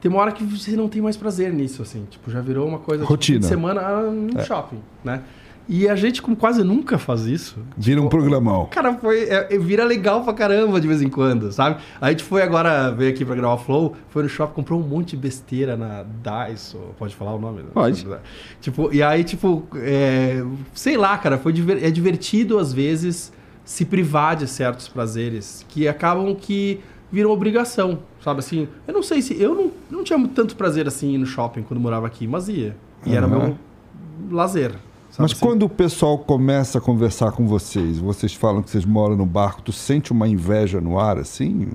Tem 0.00 0.10
uma 0.10 0.20
hora 0.20 0.32
que 0.32 0.44
você 0.44 0.76
não 0.76 0.88
tem 0.88 1.02
mais 1.02 1.16
prazer 1.16 1.52
nisso, 1.52 1.82
assim. 1.82 2.06
Tipo, 2.08 2.30
já 2.30 2.40
virou 2.40 2.66
uma 2.66 2.78
coisa... 2.78 3.02
tipo, 3.02 3.12
Rotina. 3.12 3.38
fim 3.38 3.40
de 3.40 3.46
semana 3.46 3.80
ah, 3.80 4.02
no 4.10 4.44
shopping, 4.44 4.80
né? 5.04 5.22
E 5.70 5.86
a 5.86 5.94
gente, 5.94 6.22
como 6.22 6.34
quase 6.34 6.64
nunca 6.64 6.96
faz 6.96 7.26
isso, 7.26 7.58
Vira 7.76 8.00
um 8.00 8.08
programão. 8.08 8.66
Cara, 8.70 8.94
foi. 8.94 9.24
É, 9.24 9.48
é, 9.54 9.58
vira 9.58 9.84
legal 9.84 10.24
pra 10.24 10.32
caramba 10.32 10.80
de 10.80 10.88
vez 10.88 11.02
em 11.02 11.10
quando, 11.10 11.52
sabe? 11.52 11.78
A 12.00 12.08
gente 12.10 12.24
foi 12.24 12.40
agora, 12.40 12.90
veio 12.90 13.10
aqui 13.10 13.22
pra 13.22 13.34
gravar 13.34 13.54
o 13.54 13.58
Flow, 13.58 13.94
foi 14.08 14.22
no 14.22 14.28
shopping, 14.30 14.54
comprou 14.54 14.80
um 14.80 14.82
monte 14.82 15.10
de 15.10 15.18
besteira 15.18 15.76
na 15.76 16.04
Daiso. 16.22 16.78
Pode 16.98 17.14
falar 17.14 17.34
o 17.34 17.38
nome? 17.38 17.64
Pode. 17.74 18.06
Tipo, 18.62 18.90
e 18.94 19.02
aí, 19.02 19.22
tipo, 19.24 19.62
é, 19.76 20.42
sei 20.72 20.96
lá, 20.96 21.18
cara, 21.18 21.36
foi 21.36 21.52
diver- 21.52 21.84
é 21.84 21.90
divertido 21.90 22.58
às 22.58 22.72
vezes 22.72 23.30
se 23.62 23.84
privar 23.84 24.36
de 24.36 24.46
certos 24.46 24.88
prazeres 24.88 25.66
que 25.68 25.86
acabam 25.86 26.34
que 26.34 26.80
viram 27.12 27.30
obrigação, 27.30 27.98
sabe? 28.24 28.38
Assim, 28.38 28.66
eu 28.86 28.94
não 28.94 29.02
sei 29.02 29.20
se. 29.20 29.38
Eu 29.38 29.54
não, 29.54 29.70
não 29.90 30.02
tinha 30.02 30.18
tanto 30.34 30.56
prazer 30.56 30.86
assim 30.88 31.12
ir 31.12 31.18
no 31.18 31.26
shopping 31.26 31.62
quando 31.62 31.78
morava 31.78 32.06
aqui, 32.06 32.26
mas 32.26 32.48
ia. 32.48 32.74
E 33.04 33.14
era 33.14 33.26
Aham. 33.26 33.38
meu 33.38 33.58
lazer. 34.30 34.72
Sabe 35.18 35.22
Mas 35.22 35.32
assim? 35.32 35.40
quando 35.40 35.62
o 35.64 35.68
pessoal 35.68 36.18
começa 36.18 36.78
a 36.78 36.80
conversar 36.80 37.32
com 37.32 37.46
vocês, 37.46 37.98
vocês 37.98 38.32
falam 38.32 38.62
que 38.62 38.70
vocês 38.70 38.84
moram 38.84 39.16
no 39.16 39.26
barco, 39.26 39.60
tu 39.62 39.72
sente 39.72 40.12
uma 40.12 40.26
inveja 40.28 40.80
no 40.80 40.98
ar, 40.98 41.18
assim? 41.18 41.68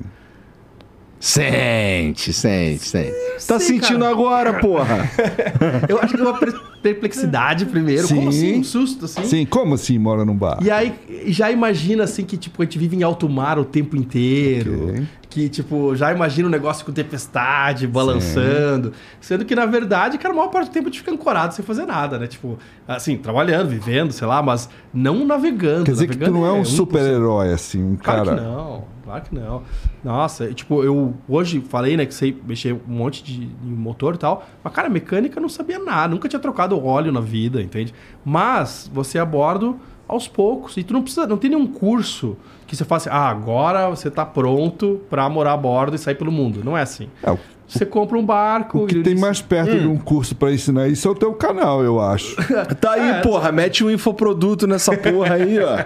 Sente, 1.19 2.33
sente, 2.33 2.83
sente. 2.83 3.13
Tá 3.47 3.57
sei, 3.57 3.79
sentindo 3.79 3.99
cara. 3.99 4.11
agora, 4.11 4.59
porra. 4.59 5.09
Eu 5.87 5.97
acho 5.99 6.15
que 6.15 6.19
é 6.21 6.23
uma 6.23 6.37
per- 6.37 6.59
perplexidade 6.81 7.65
primeiro. 7.65 8.09
Como 8.09 8.29
Sim. 8.29 8.49
assim? 8.49 8.59
Um 8.59 8.63
susto, 8.65 9.05
assim? 9.05 9.23
Sim, 9.23 9.45
como 9.45 9.73
assim 9.75 9.97
mora 9.97 10.25
num 10.25 10.35
barco? 10.35 10.61
E 10.65 10.69
aí, 10.69 10.93
já 11.27 11.49
imagina, 11.49 12.03
assim, 12.03 12.25
que, 12.25 12.35
tipo, 12.35 12.61
a 12.61 12.65
gente 12.65 12.77
vive 12.77 12.97
em 12.97 13.03
alto 13.03 13.29
mar 13.29 13.57
o 13.57 13.63
tempo 13.63 13.95
inteiro. 13.95 14.89
Ok. 14.89 15.03
Que, 15.33 15.49
tipo, 15.49 15.95
já 15.95 16.11
imagina 16.11 16.47
um 16.47 16.51
negócio 16.51 16.85
com 16.85 16.91
tempestade, 16.91 17.87
balançando. 17.87 18.93
Sendo 19.19 19.43
que, 19.43 19.55
na 19.55 19.65
verdade, 19.65 20.19
cara, 20.19 20.31
a 20.31 20.37
maior 20.37 20.49
parte 20.49 20.69
do 20.69 20.73
tempo 20.73 20.89
a 20.89 20.91
gente 20.91 20.99
fica 20.99 21.11
ancorado 21.11 21.55
sem 21.55 21.65
fazer 21.65 21.87
nada, 21.87 22.19
né? 22.19 22.27
Tipo, 22.27 22.55
assim, 22.87 23.17
trabalhando, 23.17 23.67
vivendo, 23.67 24.11
sei 24.11 24.27
lá, 24.27 24.43
mas 24.43 24.69
não 24.93 25.25
navegando. 25.25 25.85
Quer 25.85 25.91
dizer 25.93 26.05
que 26.05 26.13
tu 26.13 26.19
Navegando 26.19 26.39
não 26.39 26.45
é 26.45 26.51
um 26.51 26.61
1%. 26.61 26.65
super-herói, 26.65 27.51
assim, 27.51 27.83
um 27.83 27.95
Claro 27.95 28.25
cara... 28.25 28.37
que 28.37 28.43
não, 28.43 28.83
claro 29.03 29.21
que 29.23 29.33
não. 29.33 29.63
Nossa, 30.03 30.53
tipo, 30.53 30.83
eu 30.83 31.15
hoje 31.27 31.63
falei, 31.67 31.97
né, 31.97 32.05
que 32.05 32.13
sei 32.13 32.39
mexer 32.45 32.73
um 32.73 32.93
monte 32.93 33.23
de, 33.23 33.47
de 33.47 33.69
motor 33.71 34.13
e 34.13 34.19
tal, 34.19 34.45
mas, 34.63 34.71
cara, 34.71 34.87
mecânica 34.87 35.39
eu 35.39 35.41
não 35.41 35.49
sabia 35.49 35.79
nada, 35.79 36.13
nunca 36.13 36.29
tinha 36.29 36.39
trocado 36.39 36.79
óleo 36.85 37.11
na 37.11 37.21
vida, 37.21 37.59
entende? 37.59 37.91
Mas 38.23 38.87
você 38.93 39.17
a 39.17 39.25
bordo 39.25 39.79
aos 40.07 40.27
poucos, 40.27 40.75
e 40.77 40.83
tu 40.83 40.93
não 40.93 41.01
precisa, 41.01 41.25
não 41.27 41.37
tem 41.37 41.49
nenhum 41.49 41.67
curso 41.67 42.35
que 42.67 42.75
você 42.75 42.83
faça, 42.85 43.09
ah, 43.11 43.29
agora 43.29 43.89
você 43.89 44.09
tá 44.11 44.25
pronto 44.25 45.01
pra 45.09 45.27
morar 45.29 45.53
a 45.53 45.57
bordo 45.57 45.95
e 45.95 45.99
sair 45.99 46.15
pelo 46.15 46.31
mundo. 46.31 46.61
Não 46.63 46.77
é 46.77 46.81
assim. 46.81 47.07
É, 47.21 47.31
o- 47.31 47.39
Você 47.67 47.85
compra 47.85 48.17
um 48.17 48.25
barco. 48.25 48.83
o 48.83 48.87
que 48.87 49.01
tem 49.01 49.15
mais 49.15 49.41
perto 49.41 49.71
Hum. 49.75 49.79
de 49.79 49.87
um 49.87 49.97
curso 49.97 50.35
pra 50.35 50.51
ensinar 50.51 50.87
isso 50.89 51.07
é 51.07 51.11
o 51.11 51.15
teu 51.15 51.33
canal, 51.33 51.81
eu 51.83 51.99
acho. 52.01 52.35
Tá 52.79 52.91
aí, 52.93 53.09
É, 53.09 53.21
porra. 53.21 53.51
Mete 53.51 53.83
um 53.83 53.89
infoproduto 53.89 54.67
nessa 54.67 54.95
porra 54.97 55.35
aí, 55.35 55.57
ó. 55.59 55.83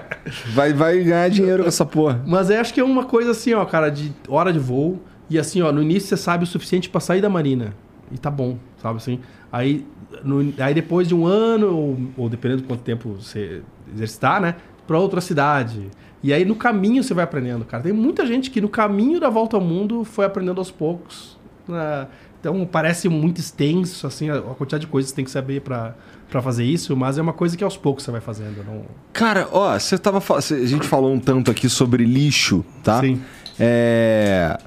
Vai, 0.54 0.74
vai 0.74 1.00
ganhar 1.04 1.30
dinheiro 1.30 1.64
com 1.64 1.70
essa 1.70 1.86
porra. 1.86 2.22
Mas 2.26 2.50
eu 2.50 2.60
acho 2.60 2.74
que 2.74 2.80
é 2.80 2.84
uma 2.84 3.06
coisa 3.06 3.32
assim, 3.32 3.54
ó, 3.54 3.64
cara, 3.66 3.90
de 3.90 4.12
hora 4.28 4.52
de 4.52 4.60
voo. 4.60 5.00
E 5.30 5.38
assim, 5.38 5.62
ó, 5.62 5.72
no 5.72 5.82
início 5.82 6.10
você 6.10 6.18
sabe 6.18 6.44
o 6.44 6.48
suficiente 6.48 6.90
pra 6.90 7.00
sair 7.00 7.22
da 7.22 7.30
marina. 7.30 7.74
E 8.12 8.18
tá 8.18 8.32
bom, 8.32 8.58
sabe 8.82 8.98
assim? 8.98 9.20
Aí, 9.52 9.86
no- 10.24 10.54
aí 10.60 10.74
depois 10.74 11.08
de 11.08 11.16
um 11.16 11.26
ano, 11.26 11.68
ou, 11.76 11.98
ou 12.18 12.30
dependendo 12.30 12.62
de 12.62 12.68
quanto 12.68 12.82
tempo 12.84 13.14
você 13.20 13.62
exercitar, 13.94 14.40
né? 14.42 14.56
Pra 14.86 14.98
outra 15.00 15.20
cidade. 15.22 15.88
E 16.24 16.34
aí 16.34 16.44
no 16.46 16.56
caminho 16.56 17.04
você 17.04 17.14
vai 17.14 17.24
aprendendo, 17.24 17.64
cara. 17.66 17.84
Tem 17.84 17.94
muita 17.94 18.26
gente 18.26 18.50
que 18.50 18.60
no 18.62 18.70
caminho 18.70 19.20
da 19.20 19.30
volta 19.30 19.56
ao 19.58 19.62
mundo 19.62 20.04
foi 20.04 20.26
aprendendo 20.26 20.60
aos 20.60 20.72
poucos. 20.72 21.38
né? 21.68 22.08
Então 22.40 22.66
parece 22.72 23.10
muito 23.10 23.40
extenso, 23.42 24.06
assim, 24.08 24.30
a, 24.30 24.38
a 24.38 24.42
quantidade 24.56 24.82
de 24.86 24.88
coisas 24.88 25.10
que 25.12 25.14
você 25.14 25.16
tem 25.18 25.26
que 25.26 25.32
saber 25.32 25.62
pra, 25.62 25.96
pra 26.30 26.42
fazer 26.42 26.64
isso, 26.64 26.96
mas 26.96 27.18
é 27.18 27.22
uma 27.22 27.34
coisa 27.34 27.58
que 27.58 27.64
aos 27.64 27.76
poucos 27.76 28.04
você 28.04 28.12
vai 28.12 28.22
fazendo. 28.22 28.64
Não... 28.66 28.84
Cara, 29.12 29.48
ó, 29.52 29.78
você 29.78 29.98
tava. 29.98 30.20
A 30.36 30.42
gente 30.66 30.88
falou 30.88 31.12
um 31.14 31.20
tanto 31.20 31.50
aqui 31.52 31.68
sobre 31.68 32.06
lixo, 32.06 32.64
tá? 32.84 33.02
Sim. 33.02 33.22
É. 33.60 34.58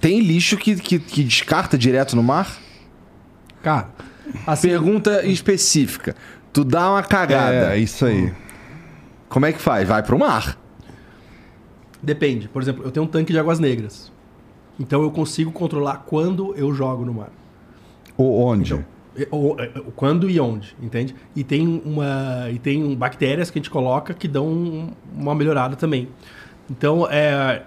Tem 0.00 0.20
lixo 0.20 0.56
que, 0.56 0.76
que, 0.76 0.98
que 0.98 1.22
descarta 1.24 1.76
direto 1.76 2.14
no 2.16 2.22
mar? 2.22 2.56
Cara, 3.62 3.90
assim, 4.46 4.68
Pergunta 4.68 5.24
específica. 5.26 6.14
Tu 6.52 6.64
dá 6.64 6.90
uma 6.90 7.02
cagada. 7.02 7.74
É, 7.74 7.78
isso 7.78 8.04
aí. 8.06 8.32
Como 9.28 9.44
é 9.46 9.52
que 9.52 9.60
faz? 9.60 9.86
Vai 9.86 10.02
pro 10.02 10.18
mar. 10.18 10.58
Depende. 12.02 12.48
Por 12.48 12.62
exemplo, 12.62 12.84
eu 12.84 12.90
tenho 12.90 13.04
um 13.04 13.08
tanque 13.08 13.32
de 13.32 13.38
águas 13.38 13.58
negras. 13.58 14.12
Então 14.78 15.02
eu 15.02 15.10
consigo 15.10 15.50
controlar 15.50 16.04
quando 16.06 16.54
eu 16.56 16.72
jogo 16.72 17.04
no 17.04 17.12
mar. 17.12 17.30
Ou 18.16 18.40
onde? 18.40 18.72
Então, 18.74 18.84
e- 19.16 19.26
ou- 19.30 19.58
é, 19.58 19.70
o 19.78 19.90
quando 19.90 20.30
e 20.30 20.38
onde, 20.38 20.76
entende? 20.80 21.14
E 21.34 21.42
tem 21.42 21.82
uma 21.84 22.48
e 22.52 22.58
tem 22.58 22.94
bactérias 22.94 23.50
que 23.50 23.58
a 23.58 23.60
gente 23.60 23.70
coloca 23.70 24.14
que 24.14 24.28
dão 24.28 24.46
um- 24.46 24.90
uma 25.16 25.34
melhorada 25.34 25.74
também. 25.74 26.08
Então, 26.70 27.06
é 27.10 27.62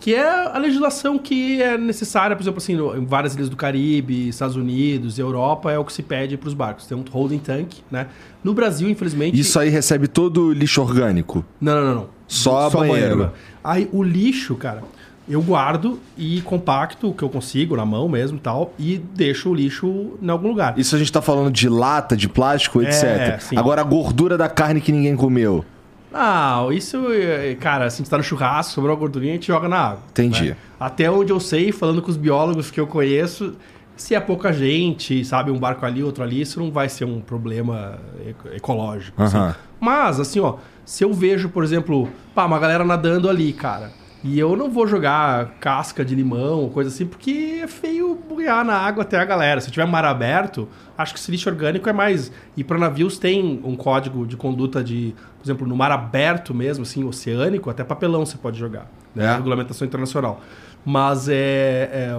que 0.00 0.14
é 0.14 0.46
a 0.48 0.58
legislação 0.58 1.18
que 1.18 1.60
é 1.62 1.76
necessária, 1.76 2.34
por 2.34 2.42
exemplo, 2.42 2.58
assim, 2.58 2.74
em 2.74 3.04
várias 3.04 3.34
ilhas 3.34 3.48
do 3.48 3.56
Caribe, 3.56 4.28
Estados 4.28 4.56
Unidos, 4.56 5.18
Europa, 5.18 5.70
é 5.70 5.78
o 5.78 5.84
que 5.84 5.92
se 5.92 6.02
pede 6.02 6.36
para 6.36 6.48
os 6.48 6.54
barcos. 6.54 6.86
Tem 6.86 6.96
um 6.96 7.04
holding 7.10 7.38
tank, 7.38 7.74
né? 7.90 8.06
No 8.42 8.54
Brasil, 8.54 8.88
infelizmente, 8.88 9.38
Isso 9.38 9.58
aí 9.58 9.68
recebe 9.68 10.08
todo 10.08 10.46
o 10.46 10.52
lixo 10.52 10.80
orgânico. 10.80 11.44
não, 11.60 11.74
não, 11.74 11.84
não, 11.86 11.94
não. 11.94 12.06
Só, 12.26 12.70
Só 12.70 12.78
banheiro. 12.78 13.16
banheiro. 13.16 13.32
Aí 13.62 13.88
o 13.92 14.02
lixo, 14.02 14.54
cara, 14.54 14.82
eu 15.28 15.42
guardo 15.42 15.98
e 16.16 16.40
compacto 16.42 17.10
o 17.10 17.14
que 17.14 17.22
eu 17.22 17.28
consigo 17.28 17.76
na 17.76 17.84
mão 17.84 18.08
mesmo 18.08 18.36
e 18.38 18.40
tal, 18.40 18.72
e 18.78 18.98
deixo 19.14 19.50
o 19.50 19.54
lixo 19.54 20.12
em 20.22 20.28
algum 20.30 20.48
lugar. 20.48 20.78
Isso 20.78 20.94
a 20.96 20.98
gente 20.98 21.12
tá 21.12 21.20
falando 21.20 21.50
de 21.52 21.68
lata, 21.68 22.16
de 22.16 22.28
plástico, 22.28 22.80
É, 22.80 22.84
etc. 22.84 23.40
sim. 23.40 23.56
Agora 23.56 23.80
a 23.80 23.84
gordura 23.84 24.38
da 24.38 24.48
carne 24.48 24.80
que 24.80 24.90
ninguém 24.92 25.14
comeu. 25.14 25.64
Ah, 26.12 26.66
isso, 26.72 27.12
é, 27.12 27.54
cara, 27.54 27.84
assim, 27.86 28.04
você 28.04 28.10
tá 28.10 28.16
no 28.16 28.22
churrasco, 28.22 28.72
sobrou 28.74 28.94
a 28.94 28.98
gordurinha, 28.98 29.32
a 29.32 29.36
gente 29.36 29.46
joga 29.46 29.68
na 29.68 29.78
água. 29.78 30.02
Entendi. 30.10 30.50
né? 30.50 30.56
Até 30.78 31.10
onde 31.10 31.32
eu 31.32 31.38
sei, 31.40 31.70
falando 31.72 32.02
com 32.02 32.10
os 32.10 32.16
biólogos 32.16 32.70
que 32.70 32.80
eu 32.80 32.86
conheço, 32.86 33.54
se 33.96 34.14
é 34.14 34.20
pouca 34.20 34.52
gente, 34.52 35.24
sabe, 35.24 35.50
um 35.50 35.58
barco 35.58 35.84
ali, 35.86 36.02
outro 36.02 36.24
ali, 36.24 36.40
isso 36.40 36.58
não 36.58 36.70
vai 36.70 36.88
ser 36.88 37.04
um 37.04 37.20
problema 37.20 37.98
eco- 38.26 38.48
ecológico. 38.48 39.22
assim. 39.22 39.54
Mas, 39.78 40.18
assim, 40.18 40.40
ó, 40.40 40.56
se 40.84 41.04
eu 41.04 41.12
vejo, 41.12 41.48
por 41.50 41.62
exemplo, 41.62 42.08
pá, 42.34 42.44
uma 42.44 42.58
galera 42.58 42.84
nadando 42.84 43.28
ali, 43.28 43.52
cara, 43.52 43.92
e 44.22 44.38
eu 44.38 44.54
não 44.54 44.70
vou 44.70 44.86
jogar 44.86 45.54
casca 45.60 46.04
de 46.04 46.14
limão 46.14 46.60
ou 46.60 46.70
coisa 46.70 46.90
assim, 46.90 47.06
porque 47.06 47.60
é 47.62 47.66
feio 47.66 48.14
buguear 48.28 48.64
na 48.64 48.74
água 48.74 49.02
até 49.02 49.18
a 49.18 49.24
galera. 49.24 49.60
Se 49.60 49.70
tiver 49.70 49.86
mar 49.86 50.04
aberto, 50.04 50.68
acho 50.96 51.14
que 51.14 51.18
esse 51.18 51.30
lixo 51.30 51.48
orgânico 51.48 51.88
é 51.88 51.92
mais. 51.92 52.30
E 52.54 52.62
para 52.62 52.78
navios 52.78 53.18
tem 53.18 53.60
um 53.64 53.74
código 53.74 54.26
de 54.26 54.36
conduta 54.36 54.84
de, 54.84 55.14
por 55.38 55.46
exemplo, 55.46 55.66
no 55.66 55.74
mar 55.74 55.90
aberto 55.90 56.52
mesmo, 56.52 56.82
assim, 56.82 57.02
oceânico, 57.02 57.70
até 57.70 57.82
papelão 57.82 58.26
você 58.26 58.36
pode 58.36 58.58
jogar. 58.58 58.90
Né? 59.14 59.24
É? 59.24 59.36
Regulamentação 59.36 59.86
internacional. 59.86 60.40
Mas 60.84 61.28
é, 61.28 61.90
é, 61.92 62.14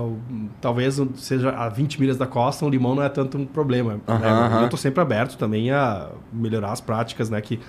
talvez 0.59 0.99
seja 1.15 1.49
a 1.51 1.69
20 1.69 1.99
milhas 1.99 2.17
da 2.17 2.25
costa, 2.25 2.65
um 2.65 2.69
limão 2.69 2.95
não 2.95 3.03
é 3.03 3.09
tanto 3.09 3.37
um 3.37 3.45
problema. 3.45 3.99
né? 4.07 4.63
Eu 4.63 4.69
tô 4.69 4.77
sempre 4.77 5.01
aberto 5.01 5.37
também 5.37 5.71
a 5.71 6.09
melhorar 6.31 6.71
as 6.71 6.81
práticas, 6.81 7.29
né? 7.29 7.41
Que, 7.41 7.59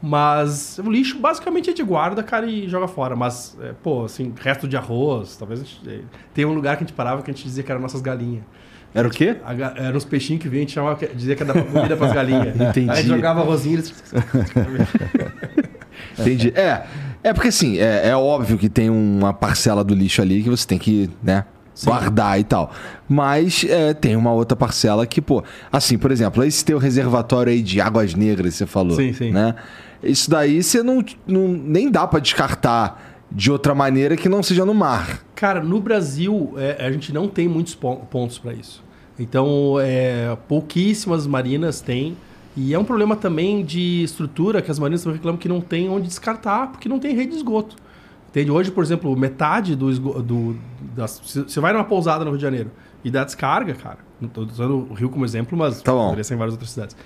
mas 0.00 0.78
o 0.78 0.90
lixo 0.90 1.18
basicamente 1.18 1.68
a 1.68 1.72
gente 1.72 1.82
guarda, 1.82 2.22
cara, 2.22 2.46
e 2.46 2.68
joga 2.68 2.86
fora. 2.86 3.16
Mas, 3.16 3.56
é, 3.60 3.72
pô, 3.82 4.04
assim, 4.04 4.32
resto 4.40 4.68
de 4.68 4.76
arroz, 4.76 5.36
talvez 5.36 5.60
a 5.60 5.64
gente, 5.64 5.80
é, 5.88 6.00
tem 6.32 6.44
um 6.44 6.52
lugar 6.52 6.76
que 6.76 6.84
a 6.84 6.86
gente 6.86 6.94
parava 6.94 7.22
que 7.22 7.30
a 7.30 7.34
gente 7.34 7.44
dizia 7.44 7.62
que 7.62 7.70
eram 7.70 7.80
nossas 7.80 8.00
galinhas. 8.00 8.44
Era 8.94 9.06
o 9.06 9.10
quê? 9.10 9.36
A 9.44 9.52
Eram 9.52 9.96
uns 9.96 10.04
peixinhos 10.04 10.42
que 10.42 10.48
vinham, 10.48 10.62
a 10.62 10.66
gente 10.66 10.72
chamava, 10.72 11.06
dizia 11.14 11.36
que 11.36 11.42
era 11.42 11.62
comida 11.62 11.96
pras 11.96 12.12
galinhas. 12.12 12.56
Entendi. 12.58 12.90
Aí 12.90 13.02
jogava 13.02 13.40
arrozinho 13.40 13.76
eles... 13.76 13.92
Entendi. 16.18 16.52
É, 16.54 16.84
é 17.22 17.34
porque 17.34 17.48
assim, 17.48 17.78
é, 17.78 18.08
é 18.08 18.16
óbvio 18.16 18.56
que 18.56 18.68
tem 18.68 18.88
uma 18.88 19.34
parcela 19.34 19.84
do 19.84 19.94
lixo 19.94 20.22
ali 20.22 20.42
que 20.42 20.48
você 20.48 20.66
tem 20.66 20.78
que, 20.78 21.10
né? 21.22 21.44
guardar 21.84 22.40
e 22.40 22.44
tal. 22.44 22.72
Mas 23.08 23.64
é, 23.68 23.94
tem 23.94 24.16
uma 24.16 24.32
outra 24.32 24.56
parcela 24.56 25.06
que, 25.06 25.20
pô, 25.20 25.42
assim, 25.70 25.96
por 25.96 26.10
exemplo, 26.10 26.42
esse 26.44 26.64
teu 26.64 26.78
reservatório 26.78 27.52
aí 27.52 27.62
de 27.62 27.80
águas 27.80 28.14
negras, 28.14 28.54
você 28.54 28.66
falou. 28.66 28.96
Sim, 28.96 29.12
sim. 29.12 29.30
Né? 29.30 29.54
Isso 30.02 30.30
daí 30.30 30.62
você 30.62 30.82
não, 30.82 31.04
não 31.26 31.48
nem 31.48 31.90
dá 31.90 32.06
pra 32.06 32.20
descartar 32.20 33.16
de 33.30 33.50
outra 33.50 33.74
maneira 33.74 34.16
que 34.16 34.28
não 34.28 34.42
seja 34.42 34.64
no 34.64 34.72
mar. 34.74 35.20
Cara, 35.34 35.62
no 35.62 35.80
Brasil, 35.80 36.54
é, 36.56 36.84
a 36.86 36.90
gente 36.90 37.12
não 37.12 37.28
tem 37.28 37.46
muitos 37.48 37.74
pon- 37.74 37.96
pontos 38.10 38.38
para 38.38 38.52
isso. 38.54 38.82
Então, 39.18 39.74
é, 39.80 40.36
pouquíssimas 40.48 41.26
marinas 41.26 41.80
têm. 41.80 42.16
E 42.56 42.72
é 42.74 42.78
um 42.78 42.84
problema 42.84 43.14
também 43.16 43.64
de 43.64 44.02
estrutura 44.02 44.62
que 44.62 44.70
as 44.70 44.78
marinas 44.78 45.04
reclamam 45.04 45.36
que 45.38 45.48
não 45.48 45.60
tem 45.60 45.88
onde 45.88 46.08
descartar, 46.08 46.68
porque 46.72 46.88
não 46.88 46.98
tem 46.98 47.14
rede 47.14 47.30
de 47.32 47.36
esgoto. 47.36 47.76
Entende? 48.30 48.50
Hoje, 48.50 48.70
por 48.70 48.82
exemplo, 48.84 49.14
metade 49.16 49.74
do 49.76 49.90
esgoto. 49.90 50.56
Você 50.96 51.60
vai 51.60 51.72
numa 51.72 51.84
pousada 51.84 52.24
no 52.24 52.30
Rio 52.30 52.38
de 52.38 52.42
Janeiro 52.42 52.70
e 53.04 53.10
dá 53.10 53.24
descarga, 53.24 53.74
cara. 53.74 53.98
Não 54.20 54.28
tô 54.28 54.42
usando 54.42 54.86
o 54.90 54.94
Rio 54.94 55.08
como 55.08 55.24
exemplo, 55.24 55.56
mas 55.56 55.80
Tá 55.82 55.92
poderia 55.92 56.24
ser 56.24 56.34
em 56.34 56.36
várias 56.38 56.54
outras 56.54 56.70
cidades. 56.70 56.96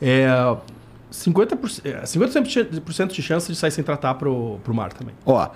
É, 0.00 0.26
50%, 1.12 1.80
é, 1.84 2.02
50% 2.02 3.12
de 3.12 3.22
chance 3.22 3.50
de 3.50 3.56
sair 3.56 3.70
sem 3.70 3.84
tratar 3.84 4.14
pro, 4.14 4.58
pro 4.64 4.74
mar 4.74 4.92
também. 4.92 5.14
Ó, 5.24 5.48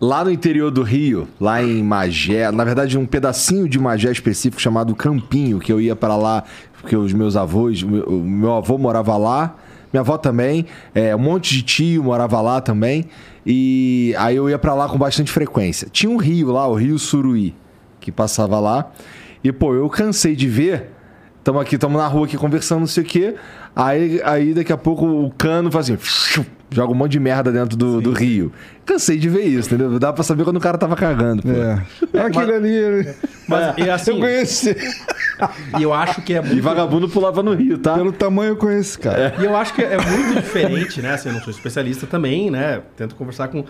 lá 0.00 0.24
no 0.24 0.30
interior 0.30 0.70
do 0.70 0.82
Rio, 0.82 1.28
lá 1.40 1.62
em 1.62 1.82
Magé, 1.82 2.50
na 2.50 2.64
verdade 2.64 2.96
um 2.96 3.06
pedacinho 3.06 3.68
de 3.68 3.78
Magé 3.78 4.10
específico 4.10 4.60
chamado 4.60 4.94
Campinho, 4.94 5.58
que 5.58 5.72
eu 5.72 5.80
ia 5.80 5.96
para 5.96 6.16
lá 6.16 6.44
porque 6.80 6.96
os 6.96 7.12
meus 7.12 7.36
avós, 7.36 7.82
o 7.82 7.88
meu 7.88 8.54
avô 8.54 8.78
morava 8.78 9.16
lá, 9.16 9.56
minha 9.92 10.00
avó 10.00 10.16
também, 10.16 10.66
é, 10.94 11.14
um 11.14 11.18
monte 11.18 11.54
de 11.54 11.62
tio 11.62 12.04
morava 12.04 12.40
lá 12.40 12.60
também, 12.60 13.06
e 13.44 14.14
aí 14.18 14.36
eu 14.36 14.48
ia 14.48 14.58
para 14.58 14.74
lá 14.74 14.88
com 14.88 14.98
bastante 14.98 15.30
frequência. 15.30 15.88
Tinha 15.90 16.10
um 16.10 16.18
rio 16.18 16.52
lá, 16.52 16.66
o 16.68 16.74
Rio 16.74 16.98
Suruí, 16.98 17.54
que 18.00 18.12
passava 18.12 18.60
lá, 18.60 18.90
e 19.42 19.50
pô, 19.50 19.74
eu 19.74 19.88
cansei 19.88 20.36
de 20.36 20.46
ver 20.46 20.90
Estamos 21.48 21.62
aqui, 21.62 21.76
estamos 21.76 21.98
na 21.98 22.06
rua 22.06 22.26
aqui 22.26 22.36
conversando, 22.36 22.80
não 22.80 22.86
sei 22.86 23.02
o 23.02 23.06
quê. 23.06 23.34
Aí, 23.74 24.20
aí 24.22 24.52
daqui 24.52 24.70
a 24.70 24.76
pouco 24.76 25.06
o 25.06 25.30
cano 25.30 25.72
faz 25.72 25.90
assim, 25.90 26.44
joga 26.70 26.92
um 26.92 26.94
monte 26.94 27.12
de 27.12 27.20
merda 27.20 27.50
dentro 27.50 27.74
do, 27.74 28.02
do 28.02 28.12
rio. 28.12 28.52
Cansei 28.84 29.16
de 29.16 29.30
ver 29.30 29.44
isso, 29.44 29.66
entendeu? 29.66 29.98
Dá 29.98 30.12
pra 30.12 30.22
saber 30.22 30.44
quando 30.44 30.58
o 30.58 30.60
cara 30.60 30.76
tava 30.76 30.94
cagando. 30.94 31.40
Pô. 31.40 31.48
É. 31.48 32.20
Aquele 32.20 32.52
ali. 32.52 33.14
Mas 33.48 33.78
é 33.78 33.90
assim, 33.90 34.10
eu 34.10 34.18
conheci. 34.18 34.76
e 35.78 35.82
eu 35.82 35.94
acho 35.94 36.20
que 36.20 36.34
é 36.34 36.36
E 36.36 36.42
muito 36.42 36.62
vagabundo 36.62 37.08
pulava 37.08 37.42
no 37.42 37.54
rio, 37.54 37.78
tá? 37.78 37.94
Pelo 37.94 38.12
tamanho 38.12 38.50
eu 38.50 38.56
conheço 38.56 38.90
esse 38.90 38.98
cara. 38.98 39.34
E 39.38 39.44
eu 39.46 39.56
acho 39.56 39.72
que 39.72 39.80
é 39.80 39.96
muito 39.96 40.34
diferente, 40.42 41.00
né? 41.00 41.14
Assim, 41.14 41.30
eu 41.30 41.34
não 41.34 41.40
sou 41.40 41.50
especialista 41.50 42.06
também, 42.06 42.50
né? 42.50 42.82
Tento 42.94 43.16
conversar 43.16 43.48
com. 43.48 43.64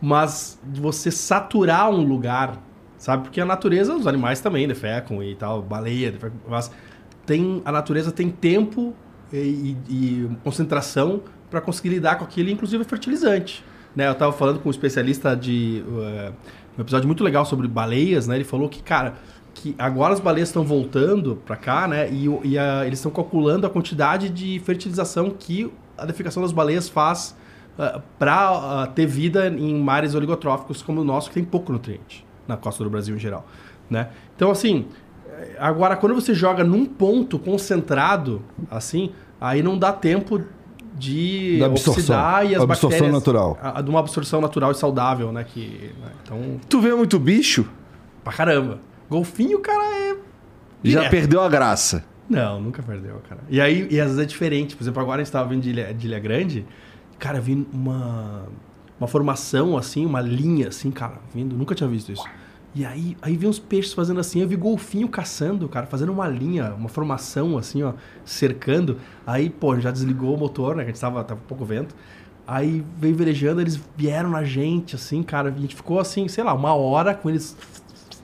Mas 0.00 0.56
de 0.62 0.80
você 0.80 1.10
saturar 1.10 1.90
um 1.90 2.04
lugar, 2.04 2.62
sabe? 2.96 3.24
Porque 3.24 3.40
a 3.40 3.44
natureza, 3.44 3.92
os 3.92 4.06
animais 4.06 4.40
também 4.40 4.68
defecam 4.68 5.20
e 5.20 5.34
tal, 5.34 5.62
baleia, 5.62 6.12
defecam, 6.12 6.38
mas 6.48 6.70
tem, 7.26 7.62
a 7.64 7.72
natureza 7.72 8.10
tem 8.12 8.30
tempo 8.30 8.94
e, 9.32 9.76
e- 9.88 10.28
concentração 10.42 11.20
para 11.50 11.60
conseguir 11.60 11.90
lidar 11.90 12.16
com 12.16 12.24
aquilo, 12.24 12.50
inclusive 12.50 12.82
fertilizante. 12.84 13.64
Né? 13.94 14.06
Eu 14.08 14.12
estava 14.12 14.32
falando 14.32 14.58
com 14.60 14.68
um 14.68 14.70
especialista 14.70 15.36
de. 15.36 15.84
eh, 16.00 16.32
um 16.76 16.80
episódio 16.80 17.06
muito 17.06 17.22
legal 17.22 17.44
sobre 17.46 17.68
baleias, 17.68 18.26
né? 18.26 18.34
Ele 18.34 18.42
falou 18.44 18.68
que, 18.68 18.82
cara, 18.82 19.14
que 19.54 19.74
agora 19.78 20.12
as 20.12 20.18
baleias 20.18 20.48
estão 20.48 20.64
voltando 20.64 21.36
para 21.46 21.54
cá, 21.54 21.86
né? 21.86 22.10
E, 22.10 22.26
e 22.42 22.58
a- 22.58 22.84
eles 22.84 22.98
estão 22.98 23.12
calculando 23.12 23.64
a 23.66 23.70
quantidade 23.70 24.28
de 24.28 24.58
fertilização 24.64 25.30
que 25.30 25.70
a 25.96 26.04
defecação 26.04 26.42
das 26.42 26.50
baleias 26.50 26.88
faz 26.88 27.36
para 28.18 28.86
ter 28.94 29.06
vida 29.06 29.48
em 29.48 29.74
mares 29.80 30.14
oligotróficos 30.14 30.82
como 30.82 31.00
o 31.00 31.04
nosso, 31.04 31.28
que 31.28 31.34
tem 31.34 31.44
pouco 31.44 31.72
nutriente 31.72 32.24
na 32.46 32.56
costa 32.56 32.84
do 32.84 32.90
Brasil 32.90 33.16
em 33.16 33.18
geral, 33.18 33.46
né? 33.88 34.08
Então, 34.36 34.50
assim, 34.50 34.86
eh, 34.86 34.88
agora 35.58 35.96
quando 35.96 36.14
você 36.14 36.34
joga 36.34 36.62
num 36.64 36.84
ponto 36.86 37.38
concentrado, 37.38 38.42
assim, 38.70 39.10
aí 39.40 39.62
não 39.62 39.78
dá 39.78 39.92
tempo 39.92 40.40
de 40.96 41.58
Da 41.58 41.66
absorção. 41.66 41.92
oxidar 41.94 42.46
e 42.46 42.54
as 42.54 42.62
Absorção 42.62 42.90
bactérias... 42.90 43.12
natural. 43.12 43.58
A, 43.60 43.82
de 43.82 43.90
uma 43.90 44.00
absorção 44.00 44.40
natural 44.40 44.70
e 44.70 44.74
saudável, 44.74 45.32
né? 45.32 45.44
Que, 45.44 45.92
né? 46.00 46.10
Então, 46.22 46.60
Tu 46.68 46.80
vê 46.80 46.94
muito 46.94 47.18
bicho, 47.18 47.68
pra 48.22 48.32
caramba. 48.32 48.78
Golfinho, 49.10 49.58
cara, 49.60 49.82
é... 49.84 50.08
já 50.84 50.98
direto. 51.00 51.10
perdeu 51.10 51.40
a 51.40 51.48
graça. 51.48 52.04
Não, 52.30 52.60
nunca 52.60 52.82
perdeu, 52.82 53.20
cara. 53.28 53.42
E 53.50 53.60
aí, 53.60 53.86
e 53.90 54.00
às 54.00 54.06
vezes 54.06 54.18
é 54.22 54.24
diferente. 54.24 54.76
Por 54.76 54.82
exemplo, 54.84 55.02
agora 55.02 55.20
a 55.20 55.24
gente 55.24 55.32
tava 55.32 55.48
vindo 55.48 55.62
de 55.62 55.70
Ilha, 55.70 55.92
de 55.92 56.06
Ilha 56.06 56.18
Grande, 56.18 56.64
cara, 57.18 57.40
vi 57.40 57.66
uma, 57.72 58.44
uma 58.98 59.06
formação, 59.08 59.76
assim, 59.76 60.06
uma 60.06 60.20
linha, 60.22 60.68
assim, 60.68 60.90
cara, 60.90 61.16
vindo. 61.34 61.54
Nunca 61.56 61.74
tinha 61.74 61.88
visto 61.88 62.12
isso. 62.12 62.24
E 62.74 62.84
aí, 62.84 63.16
aí 63.22 63.36
vi 63.36 63.46
uns 63.46 63.58
peixes 63.58 63.92
fazendo 63.92 64.18
assim, 64.18 64.40
eu 64.40 64.48
vi 64.48 64.56
golfinho 64.56 65.08
caçando, 65.08 65.68
cara, 65.68 65.86
fazendo 65.86 66.10
uma 66.10 66.26
linha, 66.26 66.74
uma 66.74 66.88
formação, 66.88 67.56
assim, 67.56 67.84
ó, 67.84 67.92
cercando. 68.24 68.98
Aí, 69.24 69.48
pô, 69.48 69.78
já 69.78 69.92
desligou 69.92 70.34
o 70.34 70.38
motor, 70.38 70.74
né, 70.74 70.82
que 70.82 70.90
a 70.90 70.92
gente 70.92 71.00
tava, 71.00 71.22
tava 71.22 71.40
um 71.40 71.46
pouco 71.46 71.64
vento. 71.64 71.94
Aí 72.46 72.84
veio 72.98 73.14
velejando, 73.14 73.60
eles 73.60 73.80
vieram 73.96 74.28
na 74.28 74.42
gente, 74.42 74.96
assim, 74.96 75.22
cara, 75.22 75.50
a 75.50 75.52
gente 75.52 75.76
ficou 75.76 76.00
assim, 76.00 76.26
sei 76.26 76.42
lá, 76.42 76.52
uma 76.52 76.74
hora 76.74 77.14
com 77.14 77.30
eles 77.30 77.56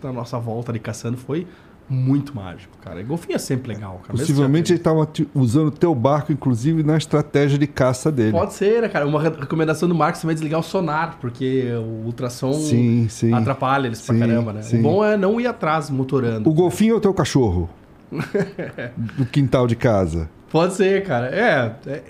na 0.03 0.13
nossa 0.13 0.39
volta 0.39 0.73
ali 0.73 0.81
caçando, 0.81 1.17
foi 1.17 1.47
muito 1.93 2.35
mágico, 2.37 2.77
cara. 2.83 3.01
E 3.01 3.03
golfinho 3.05 3.35
é 3.35 3.39
sempre 3.39 3.75
legal, 3.75 4.01
cara. 4.07 4.17
Possivelmente 4.17 4.73
ele 4.73 4.79
estava 4.79 5.09
usando 5.35 5.67
o 5.69 5.71
teu 5.73 5.93
barco, 5.95 6.33
inclusive, 6.33 6.83
na 6.85 6.97
estratégia 6.97 7.59
de 7.59 7.67
caça 7.67 8.13
dele. 8.13 8.31
Pode 8.33 8.55
ser, 8.55 8.81
né, 8.83 8.89
cara? 8.89 9.07
Uma 9.07 9.21
re- 9.21 9.33
recomendação 9.41 9.89
do 9.89 9.95
Marcos 9.95 10.21
também 10.21 10.33
é 10.33 10.37
desligar 10.37 10.61
o 10.61 10.63
sonar, 10.63 11.19
porque 11.21 11.69
o 11.75 12.07
ultrassom 12.07 12.53
Sim, 12.53 13.09
sim. 13.09 13.35
atrapalha 13.35 13.89
eles 13.89 14.01
pra 14.01 14.15
Sim, 14.15 14.21
caramba, 14.21 14.53
né? 14.53 14.63
sim. 14.63 14.79
O 14.79 14.83
bom 14.83 15.05
é 15.05 15.17
não 15.17 15.41
ir 15.41 15.47
atrás 15.49 15.91
motorando. 15.91 16.49
O 16.49 16.55
golfinho 16.55 16.95
é 16.95 16.97
o 16.97 17.01
teu 17.01 17.13
cachorro? 17.13 17.69
Do 19.17 19.27
quintal 19.27 19.67
de 19.67 19.77
casa. 19.77 20.29
Pode 20.51 20.75
ser, 20.75 21.05
cara. 21.05 21.27
É, 21.29 21.75
é, 21.91 22.03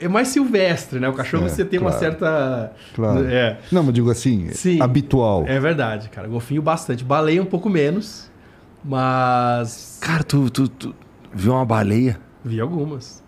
é 0.00 0.08
mais 0.08 0.28
silvestre, 0.28 0.98
né? 1.00 1.08
O 1.08 1.12
cachorro 1.12 1.46
É, 1.46 1.48
você 1.48 1.64
tem 1.64 1.78
uma 1.80 1.90
claro. 1.90 2.04
certa. 2.04 2.72
Claro. 2.94 3.26
É, 3.26 3.58
Não, 3.72 3.82
mas 3.82 3.94
digo 3.94 4.10
assim, 4.10 4.48
Sim. 4.52 4.80
habitual. 4.80 5.44
é 5.46 5.58
verdade, 5.58 6.08
cara. 6.08 6.26
Golfinho 6.28 6.60
bastante. 6.62 7.02
Baleia 7.04 7.42
um 7.42 7.46
pouco 7.46 7.68
menos, 7.70 8.30
mas. 8.86 9.98
Cara, 10.00 10.22
tu, 10.22 10.48
tu, 10.50 10.68
tu 10.68 10.94
viu 11.34 11.52
uma 11.52 11.64
baleia? 11.64 12.18
Vi 12.44 12.60
algumas. 12.60 13.24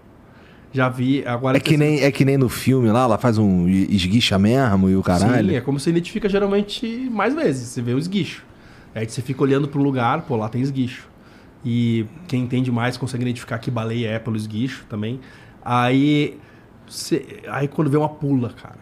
Já 0.72 0.89
vi. 0.89 1.24
Agora 1.26 1.56
É 1.56 1.60
que, 1.60 1.76
nem, 1.76 2.01
é 2.01 2.10
que 2.12 2.24
nem 2.24 2.36
no 2.36 2.48
filme 2.48 2.90
lá, 2.90 3.05
ela 3.05 3.18
faz 3.18 3.39
um 3.39 3.68
esguicha 3.68 4.39
mesmo 4.39 4.89
e 4.89 4.97
o 4.97 5.02
caralho. 5.02 5.48
Sim, 5.51 5.56
é 5.56 5.60
como 5.60 5.80
você 5.80 5.90
identifica 5.90 6.28
geralmente 6.28 6.86
mais 7.10 7.35
vezes. 7.35 7.68
Você 7.68 7.82
vê 7.82 7.94
o 7.94 7.98
esguicho. 7.98 8.44
Aí 8.94 9.09
você 9.09 9.22
fica 9.22 9.43
olhando 9.43 9.66
para 9.68 9.80
um 9.80 9.82
lugar, 9.82 10.22
pô, 10.22 10.36
lá 10.36 10.48
tem 10.48 10.60
esguicho. 10.60 11.09
E 11.64 12.06
quem 12.26 12.43
entende 12.44 12.70
mais 12.70 12.97
consegue 12.97 13.22
identificar 13.24 13.59
que 13.59 13.70
baleia 13.70 14.09
é 14.10 14.18
pelo 14.18 14.36
esguicho 14.36 14.85
também. 14.89 15.20
Aí, 15.64 16.39
você- 16.86 17.40
aí 17.48 17.66
quando 17.68 17.90
vê 17.90 17.97
uma 17.97 18.09
pula, 18.09 18.51
cara. 18.51 18.78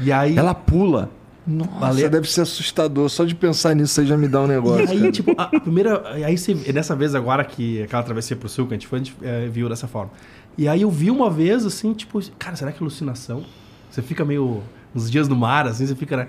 E 0.00 0.10
aí, 0.12 0.36
Ela 0.36 0.54
pula. 0.54 1.10
Nossa, 1.48 1.70
Baleia- 1.80 2.10
deve 2.10 2.30
ser 2.30 2.42
assustador. 2.42 3.08
Só 3.08 3.24
de 3.24 3.34
pensar 3.34 3.74
nisso 3.74 4.00
aí 4.00 4.06
já 4.06 4.16
me 4.16 4.28
dá 4.28 4.42
um 4.42 4.46
negócio. 4.46 4.84
e 4.86 4.90
aí 4.90 4.98
cara. 5.00 5.12
tipo, 5.12 5.34
a, 5.38 5.44
a 5.44 5.60
primeira. 5.60 6.02
Aí 6.12 6.36
você, 6.36 6.54
dessa 6.54 6.94
vez 6.94 7.14
agora 7.14 7.42
que 7.44 7.82
aquela 7.82 8.02
travessia 8.02 8.36
pro 8.36 8.48
sul 8.48 8.66
que 8.66 8.74
a 8.74 8.76
gente 8.76 8.86
foi, 8.86 8.98
a 9.00 9.02
gente 9.02 9.16
eh, 9.22 9.48
viu 9.50 9.68
dessa 9.68 9.88
forma. 9.88 10.10
E 10.58 10.68
aí 10.68 10.82
eu 10.82 10.90
vi 10.90 11.10
uma 11.10 11.30
vez 11.30 11.64
assim, 11.64 11.94
tipo, 11.94 12.20
cara, 12.38 12.54
será 12.54 12.70
que 12.70 12.78
é 12.78 12.80
alucinação? 12.82 13.44
Você 13.90 14.02
fica 14.02 14.24
meio. 14.24 14.62
uns 14.94 15.10
dias 15.10 15.26
no 15.26 15.36
mar, 15.36 15.66
assim, 15.66 15.86
você 15.86 15.94
fica, 15.94 16.16
né? 16.16 16.28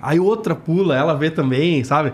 Aí 0.00 0.20
outra 0.20 0.54
pula, 0.54 0.96
ela 0.96 1.14
vê 1.14 1.30
também, 1.30 1.82
sabe? 1.82 2.12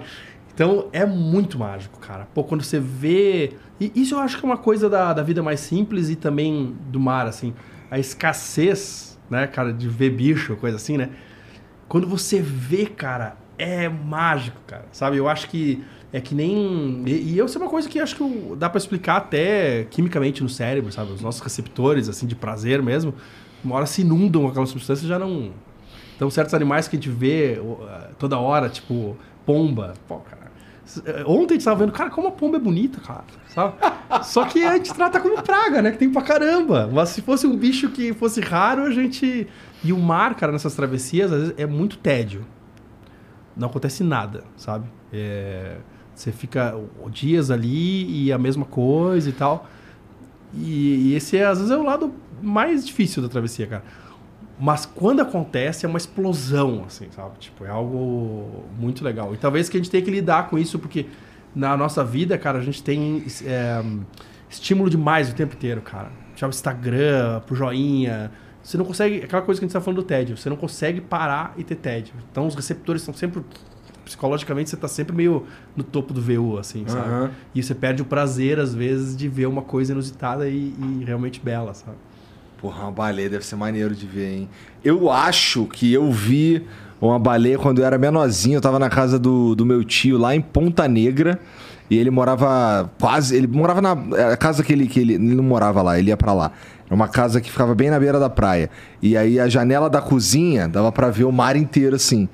Então 0.54 0.86
é 0.92 1.04
muito 1.04 1.58
mágico, 1.58 1.98
cara. 1.98 2.28
Pô, 2.32 2.44
quando 2.44 2.62
você 2.62 2.78
vê. 2.78 3.54
E 3.80 3.90
isso 3.96 4.14
eu 4.14 4.20
acho 4.20 4.38
que 4.38 4.44
é 4.44 4.48
uma 4.48 4.56
coisa 4.56 4.88
da, 4.88 5.12
da 5.12 5.22
vida 5.22 5.42
mais 5.42 5.58
simples 5.58 6.08
e 6.08 6.14
também 6.14 6.76
do 6.88 7.00
mar, 7.00 7.26
assim. 7.26 7.52
A 7.90 7.98
escassez, 7.98 9.18
né, 9.28 9.46
cara, 9.48 9.72
de 9.72 9.88
ver 9.88 10.10
bicho, 10.10 10.54
coisa 10.56 10.76
assim, 10.76 10.96
né? 10.96 11.10
Quando 11.88 12.06
você 12.06 12.40
vê, 12.40 12.86
cara, 12.86 13.36
é 13.58 13.88
mágico, 13.88 14.58
cara. 14.66 14.84
Sabe? 14.92 15.16
Eu 15.16 15.28
acho 15.28 15.48
que 15.48 15.82
é 16.12 16.20
que 16.20 16.34
nem. 16.34 17.02
E, 17.06 17.10
e 17.12 17.38
isso 17.38 17.58
é 17.58 17.60
uma 17.60 17.70
coisa 17.70 17.88
que 17.88 17.98
acho 18.00 18.16
que 18.16 18.54
dá 18.56 18.68
pra 18.70 18.78
explicar 18.78 19.16
até 19.16 19.84
quimicamente 19.90 20.42
no 20.42 20.48
cérebro, 20.48 20.90
sabe? 20.92 21.12
Os 21.12 21.20
nossos 21.20 21.40
receptores, 21.40 22.08
assim, 22.08 22.26
de 22.26 22.34
prazer 22.34 22.82
mesmo, 22.82 23.14
uma 23.64 23.76
hora 23.76 23.86
se 23.86 24.02
inundam 24.02 24.42
com 24.42 24.48
aquela 24.48 24.66
substância 24.66 25.06
já 25.06 25.18
não. 25.18 25.50
Então, 26.16 26.30
certos 26.30 26.54
animais 26.54 26.86
que 26.86 26.96
a 26.96 26.98
gente 26.98 27.10
vê 27.10 27.60
toda 28.18 28.38
hora, 28.38 28.68
tipo 28.68 29.16
pomba. 29.44 29.94
Pô, 30.06 30.18
cara. 30.18 30.50
eh, 31.06 31.24
Ontem 31.26 31.54
a 31.54 31.56
gente 31.56 31.64
tava 31.64 31.80
vendo, 31.80 31.92
cara, 31.92 32.08
como 32.10 32.28
a 32.28 32.30
pomba 32.30 32.56
é 32.56 32.60
bonita, 32.60 33.00
cara. 33.00 33.24
Sabe? 33.48 33.74
Só 34.22 34.44
que 34.44 34.64
a 34.64 34.74
gente 34.76 34.94
trata 34.94 35.18
como 35.20 35.42
praga, 35.42 35.82
né? 35.82 35.90
Que 35.90 35.98
tem 35.98 36.10
pra 36.10 36.22
caramba. 36.22 36.88
Mas 36.92 37.08
se 37.10 37.20
fosse 37.22 37.46
um 37.46 37.56
bicho 37.56 37.88
que 37.90 38.12
fosse 38.12 38.40
raro, 38.40 38.84
a 38.84 38.90
gente. 38.92 39.48
E 39.84 39.92
o 39.92 39.98
mar, 39.98 40.34
cara, 40.34 40.50
nessas 40.50 40.74
travessias, 40.74 41.30
às 41.30 41.40
vezes 41.40 41.54
é 41.58 41.66
muito 41.66 41.98
tédio. 41.98 42.44
Não 43.56 43.68
acontece 43.68 44.02
nada, 44.02 44.42
sabe? 44.56 44.88
É, 45.12 45.76
Você 46.14 46.32
fica 46.32 46.74
dias 47.12 47.50
ali 47.50 48.24
e 48.24 48.32
a 48.32 48.38
mesma 48.38 48.64
coisa 48.64 49.28
e 49.28 49.32
tal. 49.32 49.68
E, 50.54 51.10
e 51.10 51.14
esse, 51.14 51.36
é, 51.36 51.44
às 51.44 51.58
vezes, 51.58 51.70
é 51.70 51.76
o 51.76 51.82
lado 51.82 52.12
mais 52.42 52.86
difícil 52.86 53.22
da 53.22 53.28
travessia, 53.28 53.66
cara. 53.66 53.84
Mas 54.58 54.86
quando 54.86 55.20
acontece, 55.20 55.84
é 55.84 55.88
uma 55.88 55.98
explosão, 55.98 56.84
assim, 56.86 57.08
sabe? 57.10 57.38
Tipo, 57.38 57.64
é 57.64 57.70
algo 57.70 58.64
muito 58.78 59.04
legal. 59.04 59.34
E 59.34 59.36
talvez 59.36 59.68
que 59.68 59.76
a 59.76 59.80
gente 59.80 59.90
tenha 59.90 60.02
que 60.02 60.10
lidar 60.10 60.48
com 60.48 60.58
isso, 60.58 60.78
porque 60.78 61.06
na 61.54 61.76
nossa 61.76 62.04
vida, 62.04 62.38
cara, 62.38 62.58
a 62.58 62.62
gente 62.62 62.82
tem 62.82 63.24
é, 63.44 63.84
estímulo 64.48 64.88
demais 64.88 65.30
o 65.30 65.34
tempo 65.34 65.54
inteiro, 65.54 65.82
cara. 65.82 66.10
Tipo, 66.34 66.48
Instagram, 66.48 67.40
pro 67.46 67.54
joinha. 67.54 68.30
Você 68.64 68.78
não 68.78 68.84
consegue. 68.84 69.22
Aquela 69.22 69.42
coisa 69.42 69.60
que 69.60 69.64
a 69.64 69.68
gente 69.68 69.74
tá 69.74 69.80
falando 69.80 69.98
do 70.00 70.06
tédio. 70.06 70.36
Você 70.36 70.48
não 70.48 70.56
consegue 70.56 71.00
parar 71.00 71.54
e 71.58 71.62
ter 71.62 71.76
tédio. 71.76 72.14
Então 72.32 72.46
os 72.46 72.54
receptores 72.54 73.02
estão 73.02 73.14
sempre. 73.14 73.42
Psicologicamente, 74.04 74.68
você 74.68 74.76
tá 74.76 74.86
sempre 74.86 75.16
meio 75.16 75.46
no 75.74 75.82
topo 75.82 76.12
do 76.12 76.20
VU, 76.20 76.58
assim, 76.58 76.84
sabe? 76.86 77.08
Aham. 77.08 77.30
E 77.54 77.62
você 77.62 77.74
perde 77.74 78.02
o 78.02 78.04
prazer, 78.04 78.58
às 78.58 78.74
vezes, 78.74 79.16
de 79.16 79.28
ver 79.28 79.46
uma 79.46 79.62
coisa 79.62 79.92
inusitada 79.92 80.46
e, 80.46 80.74
e 80.78 81.04
realmente 81.06 81.40
bela, 81.40 81.72
sabe? 81.72 81.96
Porra, 82.58 82.82
uma 82.82 82.92
baleia 82.92 83.30
deve 83.30 83.46
ser 83.46 83.56
maneiro 83.56 83.94
de 83.94 84.06
ver, 84.06 84.34
hein? 84.34 84.48
Eu 84.84 85.10
acho 85.10 85.64
que 85.66 85.90
eu 85.90 86.12
vi 86.12 86.66
uma 87.00 87.18
baleia 87.18 87.58
quando 87.58 87.78
eu 87.78 87.86
era 87.86 87.96
menorzinho. 87.96 88.56
Eu 88.56 88.60
tava 88.60 88.78
na 88.78 88.90
casa 88.90 89.18
do, 89.18 89.54
do 89.54 89.64
meu 89.64 89.82
tio 89.82 90.18
lá 90.18 90.34
em 90.34 90.40
Ponta 90.42 90.86
Negra. 90.86 91.40
E 91.90 91.98
ele 91.98 92.10
morava 92.10 92.90
quase. 92.98 93.36
Ele 93.36 93.46
morava 93.46 93.80
na. 93.80 93.92
A 94.32 94.36
casa 94.36 94.62
que 94.62 94.72
ele, 94.72 94.86
que 94.86 95.00
ele. 95.00 95.14
Ele 95.14 95.34
não 95.34 95.44
morava 95.44 95.82
lá, 95.82 95.98
ele 95.98 96.08
ia 96.08 96.16
pra 96.16 96.32
lá. 96.32 96.52
Era 96.94 96.96
uma 96.96 97.08
casa 97.08 97.40
que 97.40 97.50
ficava 97.50 97.74
bem 97.74 97.90
na 97.90 97.98
beira 97.98 98.20
da 98.20 98.30
praia. 98.30 98.70
E 99.02 99.16
aí 99.16 99.40
a 99.40 99.48
janela 99.48 99.90
da 99.90 100.00
cozinha 100.00 100.68
dava 100.68 100.92
pra 100.92 101.10
ver 101.10 101.24
o 101.24 101.32
mar 101.32 101.56
inteiro 101.56 101.96
assim. 101.96 102.28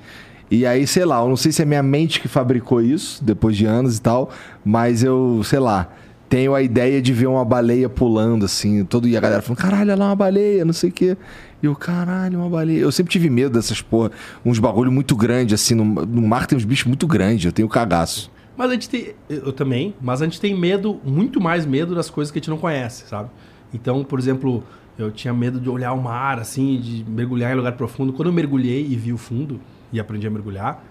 E 0.51 0.67
aí, 0.67 0.85
sei 0.85 1.03
lá, 1.03 1.19
eu 1.19 1.29
não 1.29 1.35
sei 1.35 1.51
se 1.51 1.63
é 1.63 1.65
minha 1.65 1.81
mente 1.81 2.19
que 2.19 2.27
fabricou 2.27 2.79
isso, 2.81 3.23
depois 3.23 3.57
de 3.57 3.65
anos 3.65 3.97
e 3.97 4.01
tal, 4.01 4.29
mas 4.63 5.01
eu, 5.01 5.41
sei 5.45 5.59
lá, 5.59 5.87
tenho 6.29 6.53
a 6.53 6.61
ideia 6.61 7.01
de 7.01 7.11
ver 7.11 7.27
uma 7.27 7.43
baleia 7.43 7.89
pulando, 7.89 8.45
assim, 8.45 8.83
todo 8.85 9.07
e 9.07 9.17
a 9.17 9.19
galera 9.19 9.41
falando, 9.41 9.59
caralho, 9.59 9.81
olha 9.81 9.95
lá 9.95 10.07
uma 10.07 10.15
baleia, 10.15 10.63
não 10.65 10.73
sei 10.73 10.89
o 10.89 10.93
quê. 10.93 11.17
E 11.63 11.65
eu, 11.65 11.75
caralho, 11.75 12.37
uma 12.37 12.49
baleia. 12.49 12.79
Eu 12.79 12.91
sempre 12.91 13.11
tive 13.11 13.29
medo 13.29 13.53
dessas 13.53 13.81
porra, 13.81 14.11
uns 14.45 14.59
bagulho 14.59 14.91
muito 14.91 15.15
grande, 15.15 15.55
assim, 15.55 15.73
no, 15.73 15.85
no 15.85 16.21
mar 16.21 16.45
tem 16.45 16.57
uns 16.57 16.65
bichos 16.65 16.85
muito 16.85 17.07
grandes, 17.07 17.45
eu 17.45 17.51
tenho 17.51 17.67
cagaço. 17.67 18.29
Mas 18.55 18.69
a 18.69 18.73
gente 18.73 18.89
tem. 18.89 19.15
Eu 19.29 19.53
também, 19.53 19.95
mas 19.99 20.21
a 20.21 20.25
gente 20.25 20.39
tem 20.39 20.55
medo, 20.55 20.99
muito 21.03 21.41
mais 21.41 21.65
medo 21.65 21.95
das 21.95 22.09
coisas 22.09 22.29
que 22.29 22.37
a 22.37 22.41
gente 22.41 22.49
não 22.49 22.57
conhece, 22.57 23.07
sabe? 23.07 23.29
Então, 23.73 24.03
por 24.03 24.19
exemplo, 24.19 24.63
eu 24.97 25.11
tinha 25.11 25.33
medo 25.33 25.59
de 25.59 25.69
olhar 25.69 25.93
o 25.93 26.01
mar, 26.01 26.39
assim, 26.39 26.79
de 26.79 27.03
mergulhar 27.09 27.51
em 27.51 27.55
lugar 27.55 27.73
profundo. 27.73 28.13
Quando 28.13 28.27
eu 28.27 28.33
mergulhei 28.33 28.85
e 28.85 28.95
vi 28.95 29.13
o 29.13 29.17
fundo 29.17 29.59
e 29.91 29.99
aprendi 29.99 30.27
a 30.27 30.29
mergulhar, 30.29 30.83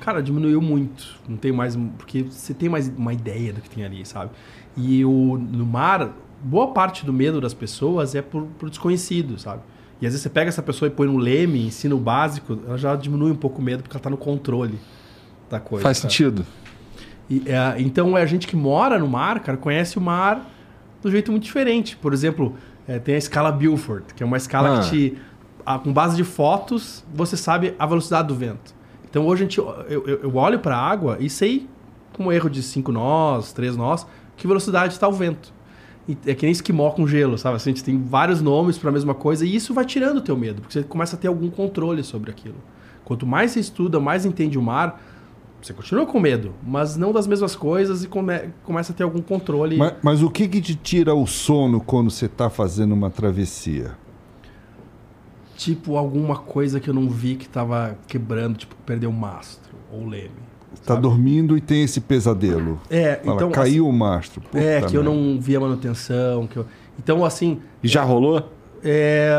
cara, 0.00 0.22
diminuiu 0.22 0.60
muito. 0.60 1.18
Não 1.28 1.36
tem 1.36 1.52
mais. 1.52 1.76
Porque 1.98 2.22
você 2.22 2.54
tem 2.54 2.68
mais 2.68 2.88
uma 2.88 3.12
ideia 3.12 3.52
do 3.52 3.60
que 3.60 3.70
tem 3.70 3.84
ali, 3.84 4.04
sabe? 4.04 4.30
E 4.76 5.04
o, 5.04 5.38
no 5.38 5.64
mar, 5.64 6.14
boa 6.42 6.68
parte 6.68 7.04
do 7.04 7.12
medo 7.12 7.40
das 7.40 7.54
pessoas 7.54 8.14
é 8.14 8.22
por, 8.22 8.44
por 8.58 8.68
desconhecido, 8.68 9.38
sabe? 9.38 9.62
E 10.00 10.06
às 10.06 10.12
vezes 10.12 10.22
você 10.22 10.28
pega 10.28 10.48
essa 10.48 10.62
pessoa 10.62 10.88
e 10.88 10.90
põe 10.90 11.06
no 11.06 11.16
leme, 11.16 11.66
ensina 11.66 11.94
o 11.94 11.98
básico, 11.98 12.58
ela 12.66 12.76
já 12.76 12.94
diminui 12.94 13.30
um 13.30 13.36
pouco 13.36 13.60
o 13.60 13.64
medo 13.64 13.82
porque 13.82 13.96
ela 13.96 14.02
tá 14.02 14.10
no 14.10 14.18
controle 14.18 14.78
da 15.48 15.58
coisa. 15.58 15.82
Faz 15.82 15.96
sabe? 15.96 16.12
sentido? 16.12 16.46
E, 17.30 17.42
é, 17.46 17.80
então 17.80 18.16
é 18.16 18.22
a 18.22 18.26
gente 18.26 18.46
que 18.46 18.54
mora 18.54 18.98
no 18.98 19.08
mar, 19.08 19.40
cara, 19.40 19.56
conhece 19.56 19.96
o 19.96 20.00
mar 20.00 20.46
do 21.02 21.10
jeito 21.10 21.30
muito 21.30 21.44
diferente. 21.44 21.96
Por 21.96 22.12
exemplo, 22.12 22.54
é, 22.86 22.98
tem 22.98 23.14
a 23.14 23.18
escala 23.18 23.50
Beaufort, 23.52 24.12
que 24.14 24.22
é 24.22 24.26
uma 24.26 24.36
escala 24.36 24.78
Ah. 24.78 24.80
que 24.82 24.90
te. 24.90 25.18
a- 25.64 25.78
com 25.78 25.92
base 25.92 26.16
de 26.16 26.22
fotos, 26.24 27.04
você 27.12 27.36
sabe 27.36 27.74
a 27.78 27.84
velocidade 27.86 28.28
do 28.28 28.34
vento. 28.34 28.74
Então 29.08 29.26
hoje 29.26 29.42
a 29.42 29.44
gente, 29.46 29.58
eu, 29.58 29.84
eu, 29.88 30.06
eu 30.22 30.36
olho 30.36 30.58
para 30.60 30.76
a 30.76 30.80
água 30.80 31.16
e 31.18 31.28
sei, 31.28 31.68
com 32.12 32.24
um 32.26 32.32
erro 32.32 32.48
de 32.48 32.62
5 32.62 32.92
nós, 32.92 33.52
3 33.52 33.76
nós, 33.76 34.06
que 34.36 34.46
velocidade 34.46 34.92
está 34.92 35.08
o 35.08 35.12
vento. 35.12 35.52
E 36.08 36.16
é 36.26 36.34
que 36.34 36.44
nem 36.46 36.52
esquimó 36.52 36.90
com 36.90 37.04
gelo, 37.06 37.36
sabe? 37.36 37.56
Assim, 37.56 37.70
a 37.70 37.72
gente 37.74 37.82
tem 37.82 38.00
vários 38.00 38.40
nomes 38.40 38.78
para 38.78 38.90
a 38.90 38.92
mesma 38.92 39.12
coisa 39.14 39.44
e 39.44 39.56
isso 39.56 39.74
vai 39.74 39.84
tirando 39.84 40.18
o 40.18 40.20
teu 40.20 40.36
medo, 40.36 40.60
porque 40.60 40.74
você 40.74 40.84
começa 40.84 41.16
a 41.16 41.18
ter 41.18 41.26
algum 41.26 41.50
controle 41.50 42.04
sobre 42.04 42.30
aquilo. 42.30 42.54
Quanto 43.04 43.26
mais 43.26 43.50
você 43.50 43.58
estuda, 43.60 43.98
mais 43.98 44.24
entende 44.24 44.56
o 44.56 44.62
mar, 44.62 45.02
você 45.66 45.72
continua 45.74 46.06
com 46.06 46.18
medo, 46.20 46.52
mas 46.66 46.96
não 46.96 47.12
das 47.12 47.26
mesmas 47.26 47.54
coisas 47.56 48.04
e 48.04 48.08
come- 48.08 48.50
começa 48.64 48.92
a 48.92 48.94
ter 48.94 49.02
algum 49.02 49.20
controle. 49.20 49.76
Mas, 49.76 49.94
mas 50.02 50.22
o 50.22 50.30
que, 50.30 50.46
que 50.48 50.60
te 50.60 50.74
tira 50.74 51.14
o 51.14 51.26
sono 51.26 51.80
quando 51.80 52.10
você 52.10 52.26
está 52.26 52.48
fazendo 52.48 52.92
uma 52.94 53.10
travessia? 53.10 53.92
Tipo, 55.56 55.96
alguma 55.96 56.36
coisa 56.36 56.78
que 56.78 56.88
eu 56.90 56.94
não 56.94 57.08
vi 57.08 57.34
que 57.36 57.48
tava 57.48 57.96
quebrando, 58.06 58.58
tipo, 58.58 58.74
perdeu 58.84 59.08
o 59.08 59.12
mastro 59.12 59.74
ou 59.90 60.02
o 60.02 60.08
leme. 60.08 60.30
Tá 60.84 60.92
sabe? 60.94 61.00
dormindo 61.02 61.56
e 61.56 61.60
tem 61.60 61.82
esse 61.82 62.00
pesadelo. 62.00 62.78
É, 62.90 63.16
Fala, 63.16 63.36
então. 63.36 63.50
caiu 63.50 63.88
o 63.88 63.92
mastro. 63.92 64.42
assim, 64.52 64.58
é, 64.64 64.76
Puta 64.80 64.90
que 64.90 64.96
eu 64.98 65.02
merda. 65.02 65.16
não 65.18 65.40
vi 65.40 65.56
a 65.56 65.60
manutenção. 65.60 66.46
Que 66.46 66.58
eu... 66.58 66.66
Então, 66.98 67.24
assim, 67.24 67.60
E 67.82 67.88
já 67.88 68.02
rolou? 68.02 68.52
é, 68.84 69.30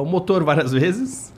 o 0.00 0.04
motor 0.04 0.44
várias 0.44 0.70
vezes. 0.72 1.32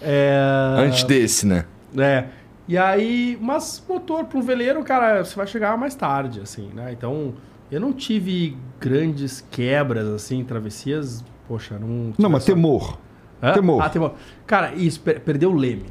É, 0.00 0.40
Antes 0.78 1.02
desse, 1.04 1.44
né? 1.46 1.64
É. 1.98 2.24
E 2.70 2.78
aí, 2.78 3.36
mas 3.40 3.82
motor 3.88 4.24
para 4.26 4.38
um 4.38 4.42
veleiro, 4.42 4.80
cara, 4.84 5.24
você 5.24 5.34
vai 5.34 5.44
chegar 5.44 5.76
mais 5.76 5.92
tarde, 5.96 6.40
assim, 6.40 6.70
né? 6.72 6.92
Então, 6.92 7.34
eu 7.68 7.80
não 7.80 7.92
tive 7.92 8.56
grandes 8.78 9.44
quebras, 9.50 10.06
assim, 10.06 10.44
travessias. 10.44 11.24
Poxa, 11.48 11.76
não. 11.80 12.12
Não, 12.16 12.30
mas 12.30 12.44
essa- 12.44 12.52
temor. 12.54 12.96
Hã? 13.42 13.54
temor. 13.54 13.82
Ah, 13.82 13.88
temor. 13.88 14.12
Cara, 14.46 14.72
isso, 14.76 15.00
per 15.00 15.18
perdeu 15.18 15.50
o 15.50 15.54
leme. 15.56 15.86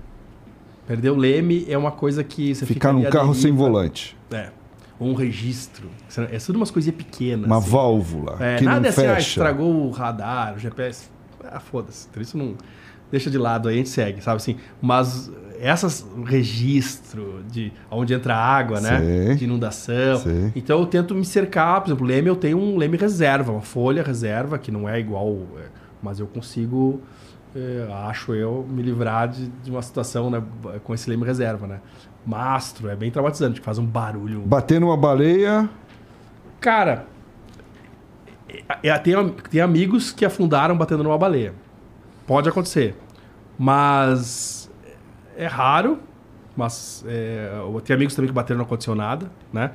Perder 0.87 1.09
o 1.09 1.17
leme 1.17 1.65
é 1.67 1.77
uma 1.77 1.91
coisa 1.91 2.23
que 2.23 2.55
você 2.55 2.65
Ficar 2.65 2.73
fica 2.75 2.93
num 2.93 2.99
ali 2.99 3.07
à 3.07 3.11
carro 3.11 3.33
sem 3.33 3.51
deriva. 3.51 3.57
volante. 3.57 4.15
É. 4.31 4.49
Ou 4.97 5.09
um 5.09 5.13
registro. 5.15 5.89
É 6.31 6.37
tudo 6.37 6.55
umas 6.55 6.71
coisinhas 6.71 6.95
pequenas. 6.95 7.45
Uma 7.45 7.57
assim. 7.57 7.69
válvula 7.71 8.37
É, 8.39 8.55
que 8.55 8.63
nada 8.63 8.79
não 8.79 8.85
é 8.85 8.89
assim, 8.89 9.05
ah, 9.05 9.15
fecha. 9.15 9.27
estragou 9.31 9.85
o 9.85 9.89
radar, 9.91 10.55
o 10.55 10.59
GPS. 10.59 11.09
Ah, 11.43 11.59
foda-se. 11.59 12.07
Então 12.09 12.21
isso 12.23 12.37
não. 12.37 12.55
Deixa 13.11 13.29
de 13.29 13.37
lado 13.37 13.67
aí, 13.67 13.73
a 13.75 13.77
gente 13.79 13.89
segue, 13.89 14.21
sabe 14.21 14.37
assim? 14.37 14.55
Mas 14.81 15.29
essas 15.61 16.05
registro 16.25 17.43
de 17.49 17.71
onde 17.91 18.13
entra 18.13 18.35
água, 18.35 18.79
né? 18.79 18.99
Sei. 18.99 19.35
De 19.35 19.43
inundação. 19.45 20.17
Sei. 20.19 20.51
Então 20.55 20.79
eu 20.79 20.85
tento 20.85 21.13
me 21.13 21.25
cercar, 21.25 21.81
por 21.81 21.89
exemplo, 21.89 22.05
leme 22.05 22.27
eu 22.27 22.35
tenho 22.35 22.57
um 22.57 22.77
leme 22.77 22.97
reserva, 22.97 23.51
uma 23.51 23.61
folha 23.61 24.01
reserva, 24.01 24.57
que 24.57 24.71
não 24.71 24.87
é 24.87 24.99
igual, 24.99 25.37
é, 25.57 25.65
mas 26.01 26.19
eu 26.19 26.27
consigo, 26.27 27.01
é, 27.55 27.87
acho 28.07 28.33
eu, 28.33 28.65
me 28.69 28.81
livrar 28.81 29.27
de, 29.27 29.47
de 29.47 29.69
uma 29.69 29.81
situação 29.81 30.29
né, 30.29 30.41
com 30.83 30.93
esse 30.93 31.09
leme 31.09 31.25
reserva, 31.25 31.67
né? 31.67 31.79
Mastro, 32.25 32.89
é 32.89 32.95
bem 32.95 33.11
traumatizante, 33.11 33.59
faz 33.59 33.77
um 33.77 33.85
barulho. 33.85 34.41
Bater 34.41 34.79
numa 34.79 34.97
baleia. 34.97 35.69
Cara, 36.59 37.05
é, 38.47 38.89
é, 38.89 38.97
tem, 38.97 39.13
tem 39.49 39.61
amigos 39.61 40.11
que 40.11 40.25
afundaram 40.25 40.77
batendo 40.77 41.03
numa 41.03 41.17
baleia. 41.17 41.53
Pode 42.25 42.47
acontecer. 42.47 42.95
Mas 43.57 44.58
é 45.39 45.47
raro. 45.47 45.97
Mas 46.57 47.03
é, 47.07 47.51
eu- 47.57 47.79
tem 47.81 47.95
amigos 47.95 48.13
também 48.13 48.27
que 48.27 48.33
bateram 48.35 48.57
no 48.57 48.63
ar-condicionado, 48.63 49.29
né? 49.53 49.71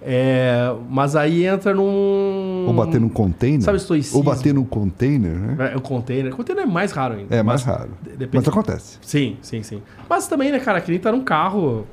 É, 0.00 0.72
mas 0.88 1.16
aí 1.16 1.44
entra 1.44 1.74
num. 1.74 2.64
Ou 2.68 2.72
bater 2.72 3.00
num 3.00 3.08
container. 3.08 3.60
Sabe 3.62 3.78
estoicismo? 3.78 4.18
Ou 4.18 4.22
bater 4.24 4.54
num 4.54 4.64
container, 4.64 5.32
né? 5.32 5.72
É, 5.72 5.76
o 5.76 5.80
container. 5.80 6.32
O 6.32 6.36
container 6.36 6.62
é 6.62 6.66
mais 6.66 6.92
raro 6.92 7.14
ainda. 7.14 7.34
É 7.34 7.42
mais 7.42 7.64
raro. 7.64 7.90
de- 8.00 8.10
Depende. 8.10 8.36
Mas 8.36 8.48
acontece. 8.48 8.98
Sim, 9.02 9.36
sim, 9.42 9.62
sim. 9.64 9.82
Mas 10.08 10.28
também, 10.28 10.52
né, 10.52 10.60
cara, 10.60 10.80
que 10.80 10.92
nem 10.92 11.00
tá 11.00 11.10
num 11.10 11.24
carro, 11.24 11.84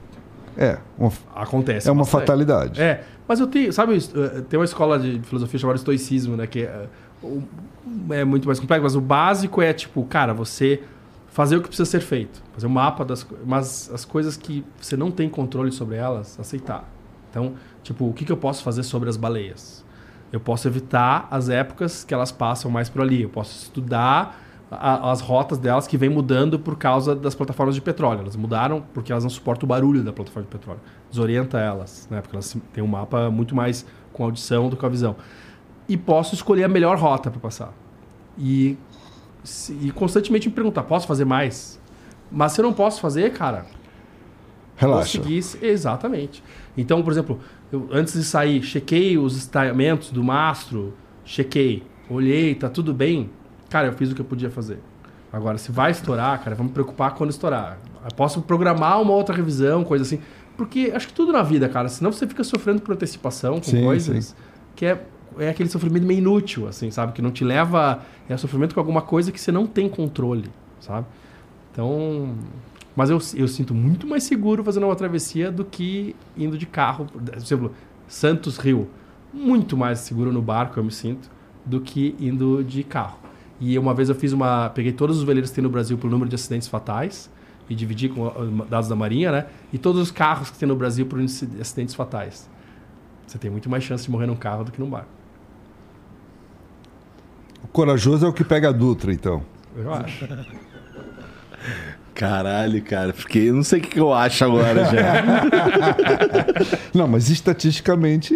É, 0.55 0.77
uma, 0.99 1.11
acontece. 1.35 1.89
é 1.89 1.91
uma 1.91 2.03
bastante. 2.03 2.21
fatalidade. 2.21 2.79
É, 2.79 3.03
mas 3.27 3.39
eu 3.39 3.47
tenho, 3.47 3.73
sabe, 3.73 3.95
eh, 3.97 4.41
tem 4.47 4.59
uma 4.59 4.65
escola 4.65 4.99
de 4.99 5.19
filosofia 5.23 5.59
chamada 5.59 5.77
estoicismo, 5.79 6.35
né, 6.37 6.45
que 6.45 6.59
é, 6.61 6.85
é 8.11 8.23
muito 8.23 8.45
mais 8.45 8.59
complexo, 8.59 8.83
mas 8.83 8.95
o 8.95 9.01
básico 9.01 9.61
é 9.63 9.73
tipo, 9.73 10.03
cara, 10.05 10.31
você 10.31 10.81
fazer 11.35 11.57
o 11.57 11.61
que 11.61 11.67
precisa 11.67 11.89
ser 11.89 11.99
feito, 11.99 12.41
fazer 12.53 12.65
um 12.65 12.69
mapa 12.69 13.03
das, 13.03 13.27
mas 13.45 13.91
as 13.93 14.05
coisas 14.05 14.37
que 14.37 14.63
você 14.79 14.95
não 14.95 15.11
tem 15.11 15.27
controle 15.27 15.69
sobre 15.69 15.97
elas, 15.97 16.39
aceitar. 16.39 16.89
Então, 17.29 17.55
tipo, 17.83 18.07
o 18.07 18.13
que, 18.13 18.23
que 18.23 18.31
eu 18.31 18.37
posso 18.37 18.63
fazer 18.63 18.83
sobre 18.83 19.09
as 19.09 19.17
baleias? 19.17 19.83
Eu 20.31 20.39
posso 20.39 20.65
evitar 20.65 21.27
as 21.29 21.49
épocas 21.49 22.05
que 22.05 22.13
elas 22.13 22.31
passam 22.31 22.71
mais 22.71 22.87
por 22.87 23.01
ali. 23.01 23.21
Eu 23.23 23.27
posso 23.27 23.63
estudar 23.63 24.41
a- 24.71 25.11
as 25.11 25.19
rotas 25.19 25.57
delas 25.57 25.85
que 25.87 25.97
vem 25.97 26.09
mudando 26.09 26.57
por 26.57 26.77
causa 26.77 27.13
das 27.13 27.35
plataformas 27.35 27.75
de 27.75 27.81
petróleo. 27.81 28.21
Elas 28.21 28.37
mudaram 28.37 28.81
porque 28.93 29.11
elas 29.11 29.25
não 29.25 29.29
suportam 29.29 29.67
o 29.67 29.67
barulho 29.67 30.03
da 30.03 30.13
plataforma 30.13 30.47
de 30.49 30.57
petróleo. 30.57 30.79
Desorienta 31.09 31.59
elas, 31.59 32.07
né? 32.09 32.21
Porque 32.21 32.37
elas 32.37 32.55
têm 32.71 32.81
um 32.81 32.87
mapa 32.87 33.29
muito 33.29 33.53
mais 33.53 33.85
com 34.13 34.23
audição 34.23 34.69
do 34.69 34.77
que 34.77 34.79
com 34.79 34.85
a 34.85 34.89
visão. 34.89 35.17
E 35.89 35.97
posso 35.97 36.33
escolher 36.33 36.63
a 36.63 36.69
melhor 36.69 36.97
rota 36.97 37.29
para 37.29 37.41
passar. 37.41 37.73
E, 38.37 38.77
e 39.81 39.91
constantemente 39.91 40.47
me 40.49 40.53
perguntar, 40.53 40.83
posso 40.83 41.07
fazer 41.07 41.25
mais? 41.25 41.79
Mas 42.31 42.53
se 42.53 42.61
eu 42.61 42.63
não 42.63 42.73
posso 42.73 42.99
fazer, 42.99 43.31
cara, 43.33 43.65
Relaxa. 44.75 45.17
conseguisse. 45.17 45.63
Exatamente. 45.63 46.43
Então, 46.77 47.01
por 47.01 47.11
exemplo, 47.11 47.39
eu, 47.71 47.87
antes 47.91 48.13
de 48.13 48.23
sair, 48.23 48.61
chequei 48.61 49.17
os 49.17 49.37
estaiamentos 49.37 50.11
do 50.11 50.23
mastro, 50.23 50.93
chequei, 51.23 51.83
olhei, 52.09 52.55
tá 52.55 52.69
tudo 52.69 52.93
bem. 52.93 53.29
Cara, 53.69 53.87
eu 53.87 53.93
fiz 53.93 54.11
o 54.11 54.15
que 54.15 54.21
eu 54.21 54.25
podia 54.25 54.49
fazer. 54.49 54.79
Agora, 55.31 55.57
se 55.57 55.71
vai 55.71 55.91
estourar, 55.91 56.41
cara, 56.43 56.55
vamos 56.55 56.71
me 56.71 56.73
preocupar 56.73 57.13
quando 57.13 57.29
estourar. 57.29 57.77
Eu 58.03 58.15
posso 58.15 58.41
programar 58.41 59.01
uma 59.01 59.11
outra 59.13 59.35
revisão, 59.35 59.83
coisa 59.83 60.03
assim. 60.03 60.19
Porque 60.55 60.91
acho 60.95 61.07
que 61.07 61.13
tudo 61.13 61.33
na 61.33 61.43
vida, 61.43 61.67
cara, 61.67 61.89
senão 61.89 62.11
você 62.11 62.25
fica 62.25 62.43
sofrendo 62.43 62.81
por 62.81 62.93
antecipação 62.93 63.55
com 63.55 63.63
Sim, 63.63 63.83
coisas 63.83 64.25
sim. 64.25 64.35
que 64.75 64.85
é, 64.85 65.03
é 65.39 65.49
aquele 65.49 65.69
sofrimento 65.69 66.05
meio 66.05 66.19
inútil, 66.19 66.67
assim, 66.67 66.89
sabe? 66.91 67.13
Que 67.13 67.21
não 67.21 67.31
te 67.31 67.43
leva. 67.43 68.01
É 68.27 68.37
sofrimento 68.37 68.73
com 68.73 68.79
alguma 68.79 69.01
coisa 69.01 69.31
que 69.31 69.39
você 69.39 69.51
não 69.51 69.67
tem 69.67 69.89
controle, 69.89 70.49
sabe? 70.79 71.05
Então. 71.71 72.35
Mas 72.95 73.09
eu, 73.09 73.19
eu 73.35 73.47
sinto 73.47 73.73
muito 73.73 74.07
mais 74.07 74.23
seguro 74.23 74.63
fazendo 74.63 74.85
uma 74.85 74.95
travessia 74.95 75.51
do 75.51 75.65
que 75.65 76.15
indo 76.37 76.57
de 76.57 76.65
carro. 76.65 77.05
Por 77.05 77.35
exemplo, 77.35 77.73
Santos 78.07 78.57
Rio. 78.57 78.87
Muito 79.33 79.75
mais 79.75 79.99
seguro 79.99 80.31
no 80.31 80.41
barco, 80.41 80.79
eu 80.79 80.83
me 80.83 80.91
sinto, 80.91 81.29
do 81.65 81.81
que 81.81 82.15
indo 82.17 82.63
de 82.63 82.83
carro. 82.83 83.17
E 83.59 83.77
uma 83.77 83.93
vez 83.93 84.07
eu 84.09 84.15
fiz 84.15 84.31
uma. 84.31 84.69
Peguei 84.69 84.93
todos 84.93 85.17
os 85.17 85.23
veleiros 85.23 85.49
que 85.49 85.55
tem 85.55 85.63
no 85.63 85.69
Brasil 85.69 85.97
pelo 85.97 86.11
número 86.11 86.29
de 86.29 86.35
acidentes 86.35 86.67
fatais 86.67 87.29
e 87.69 87.75
dividi 87.75 88.09
com 88.09 88.27
ah, 88.27 88.65
dados 88.69 88.87
da 88.87 88.95
Marinha, 88.95 89.31
né? 89.31 89.45
E 89.73 89.77
todos 89.77 90.01
os 90.01 90.11
carros 90.11 90.49
que 90.49 90.57
tem 90.57 90.67
no 90.67 90.75
Brasil 90.75 91.05
por 91.05 91.19
acidentes 91.19 91.95
fatais. 91.95 92.49
Você 93.25 93.37
tem 93.37 93.49
muito 93.49 93.69
mais 93.69 93.83
chance 93.83 94.05
de 94.05 94.11
morrer 94.11 94.27
num 94.27 94.35
carro 94.35 94.63
do 94.63 94.71
que 94.71 94.79
num 94.79 94.89
barco. 94.89 95.09
Corajoso 97.75 98.25
é 98.25 98.29
o 98.29 98.31
que 98.31 98.45
pega 98.45 98.69
a 98.69 98.71
Dutra, 98.71 99.11
então. 99.11 99.43
Eu 99.75 99.93
acho. 99.93 100.25
Caralho, 102.13 102.81
cara. 102.81 103.11
Porque 103.11 103.37
eu 103.39 103.53
não 103.53 103.63
sei 103.63 103.81
o 103.81 103.83
que 103.83 103.99
eu 103.99 104.13
acho 104.13 104.45
agora 104.45 104.85
já. 104.95 105.23
Não, 106.93 107.05
mas 107.05 107.29
estatisticamente 107.29 108.33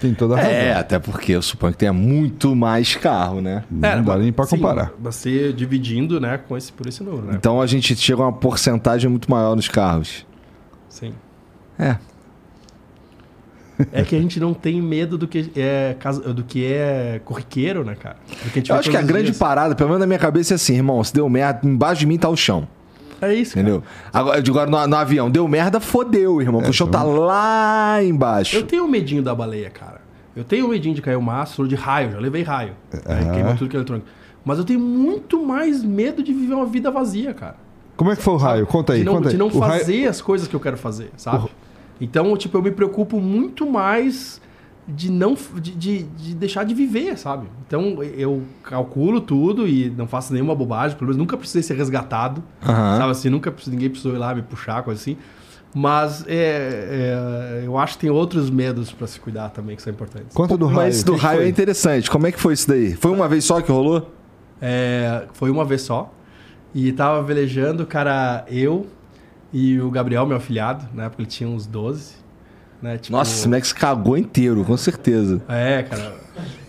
tem 0.00 0.12
toda 0.12 0.34
a 0.34 0.38
razão. 0.38 0.50
é, 0.50 0.72
até 0.74 0.98
porque 0.98 1.30
eu 1.30 1.40
suponho 1.40 1.72
que 1.72 1.78
tenha 1.78 1.92
muito 1.92 2.56
mais 2.56 2.96
carro, 2.96 3.40
né? 3.40 3.62
Não 3.70 4.02
dá 4.02 4.18
nem 4.18 4.32
pra 4.32 4.44
sim, 4.46 4.56
comparar. 4.56 4.90
Você 4.98 5.52
dividindo, 5.52 6.20
né, 6.20 6.38
com 6.38 6.56
esse, 6.56 6.72
por 6.72 6.88
esse 6.88 7.04
número, 7.04 7.26
né? 7.26 7.34
Então 7.36 7.62
a 7.62 7.68
gente 7.68 7.94
chega 7.94 8.20
a 8.20 8.24
uma 8.24 8.32
porcentagem 8.32 9.08
muito 9.08 9.30
maior 9.30 9.54
nos 9.54 9.68
carros. 9.68 10.26
Sim. 10.88 11.14
É. 11.78 11.96
É 13.92 14.02
que 14.02 14.14
a 14.16 14.20
gente 14.20 14.38
não 14.40 14.52
tem 14.54 14.80
medo 14.80 15.16
do 15.18 15.26
que 15.28 15.50
é, 15.56 15.96
do 16.34 16.42
que 16.44 16.64
é 16.64 17.20
corriqueiro, 17.24 17.84
né, 17.84 17.94
cara? 17.94 18.16
Do 18.28 18.50
que 18.50 18.58
a 18.58 18.60
gente 18.60 18.70
Eu 18.70 18.76
acho 18.76 18.90
que 18.90 18.96
a 18.96 19.02
grande 19.02 19.26
dias. 19.26 19.38
parada, 19.38 19.74
pelo 19.74 19.88
menos 19.90 20.00
na 20.00 20.06
minha 20.06 20.18
cabeça, 20.18 20.54
é 20.54 20.56
assim, 20.56 20.74
irmão, 20.74 21.02
se 21.04 21.12
deu 21.14 21.28
merda, 21.28 21.60
embaixo 21.66 22.00
de 22.00 22.06
mim 22.06 22.18
tá 22.18 22.28
o 22.28 22.36
chão. 22.36 22.66
É 23.20 23.34
isso, 23.34 23.54
cara. 23.54 23.62
Entendeu? 23.68 23.82
Agora, 24.12 24.38
eu 24.38 24.42
digo, 24.42 24.58
agora 24.58 24.86
no, 24.86 24.90
no 24.90 24.96
avião, 24.96 25.30
deu 25.30 25.46
merda, 25.46 25.78
fodeu, 25.80 26.40
irmão. 26.40 26.60
porque 26.60 26.70
o 26.70 26.74
chão 26.74 26.86
tá 26.88 27.02
lá 27.02 28.02
embaixo. 28.02 28.56
Eu 28.56 28.62
tenho 28.62 28.88
medinho 28.88 29.22
da 29.22 29.34
baleia, 29.34 29.68
cara. 29.70 30.00
Eu 30.34 30.44
tenho 30.44 30.66
medinho 30.68 30.94
de 30.94 31.02
cair 31.02 31.16
o 31.16 31.22
mastro, 31.22 31.66
de 31.68 31.74
raio, 31.74 32.12
já 32.12 32.18
levei 32.18 32.42
raio. 32.42 32.72
Né? 32.92 33.30
Queimou 33.34 33.54
tudo 33.56 33.68
que 33.68 33.76
é 33.76 33.78
eletrônico. 33.78 34.06
Mas 34.44 34.58
eu 34.58 34.64
tenho 34.64 34.80
muito 34.80 35.44
mais 35.44 35.82
medo 35.84 36.22
de 36.22 36.32
viver 36.32 36.54
uma 36.54 36.64
vida 36.66 36.90
vazia, 36.90 37.34
cara. 37.34 37.56
Como 37.96 38.10
é 38.10 38.16
que 38.16 38.22
foi 38.22 38.32
o 38.32 38.36
raio? 38.38 38.66
Conta 38.66 38.94
aí, 38.94 39.00
de 39.00 39.04
não, 39.04 39.16
conta 39.16 39.28
aí. 39.28 39.32
de 39.34 39.38
não 39.38 39.48
O 39.48 39.58
raio- 39.58 39.80
fazer 39.80 40.06
as 40.06 40.22
coisas 40.22 40.48
que 40.48 40.56
eu 40.56 40.60
quero 40.60 40.78
fazer, 40.78 41.10
sabe? 41.18 41.50
Então, 42.00 42.36
tipo, 42.36 42.56
eu 42.56 42.62
me 42.62 42.70
preocupo 42.70 43.20
muito 43.20 43.68
mais 43.68 44.40
de 44.88 45.10
não 45.10 45.36
de, 45.60 45.72
de, 45.72 46.02
de 46.02 46.34
deixar 46.34 46.64
de 46.64 46.74
viver, 46.74 47.16
sabe? 47.16 47.46
Então, 47.66 48.02
eu 48.02 48.42
calculo 48.62 49.20
tudo 49.20 49.68
e 49.68 49.90
não 49.90 50.06
faço 50.06 50.32
nenhuma 50.32 50.54
bobagem, 50.54 50.96
pelo 50.96 51.08
menos 51.08 51.16
nunca 51.16 51.36
precisei 51.36 51.62
ser 51.62 51.74
resgatado, 51.74 52.42
Aham. 52.66 52.96
sabe 52.96 53.10
assim? 53.10 53.28
Nunca 53.28 53.54
ninguém 53.66 53.88
precisou 53.88 54.14
ir 54.14 54.18
lá 54.18 54.34
me 54.34 54.42
puxar, 54.42 54.82
coisa 54.82 55.00
assim. 55.00 55.16
Mas 55.72 56.24
é, 56.26 57.60
é, 57.62 57.62
eu 57.64 57.78
acho 57.78 57.94
que 57.94 58.00
tem 58.00 58.10
outros 58.10 58.50
medos 58.50 58.90
pra 58.90 59.06
se 59.06 59.20
cuidar 59.20 59.50
também 59.50 59.76
que 59.76 59.82
são 59.82 59.92
importantes. 59.92 60.34
Conta 60.34 60.56
do 60.56 60.66
raio. 60.66 60.78
Mas 60.78 60.96
esse 60.96 61.04
do 61.04 61.14
raio 61.14 61.38
foi? 61.38 61.46
é 61.46 61.48
interessante. 61.48 62.10
Como 62.10 62.26
é 62.26 62.32
que 62.32 62.40
foi 62.40 62.54
isso 62.54 62.66
daí? 62.66 62.94
Foi 62.96 63.12
uma 63.12 63.28
vez 63.28 63.44
só 63.44 63.60
que 63.60 63.70
rolou? 63.70 64.10
É, 64.60 65.26
foi 65.32 65.48
uma 65.48 65.64
vez 65.64 65.82
só. 65.82 66.12
E 66.74 66.90
tava 66.92 67.22
velejando, 67.22 67.86
cara, 67.86 68.44
eu 68.48 68.86
e 69.52 69.80
o 69.80 69.90
Gabriel, 69.90 70.26
meu 70.26 70.36
afilhado, 70.36 70.86
na 70.94 71.04
época 71.04 71.22
ele 71.22 71.28
tinha 71.28 71.48
uns 71.48 71.66
12. 71.66 72.14
Né? 72.80 72.98
Tipo, 72.98 73.16
Nossa, 73.16 73.32
esse 73.32 73.46
moleque 73.46 73.66
se 73.66 73.74
cagou 73.74 74.16
inteiro, 74.16 74.64
com 74.64 74.76
certeza. 74.76 75.42
É, 75.48 75.82
cara. 75.82 76.14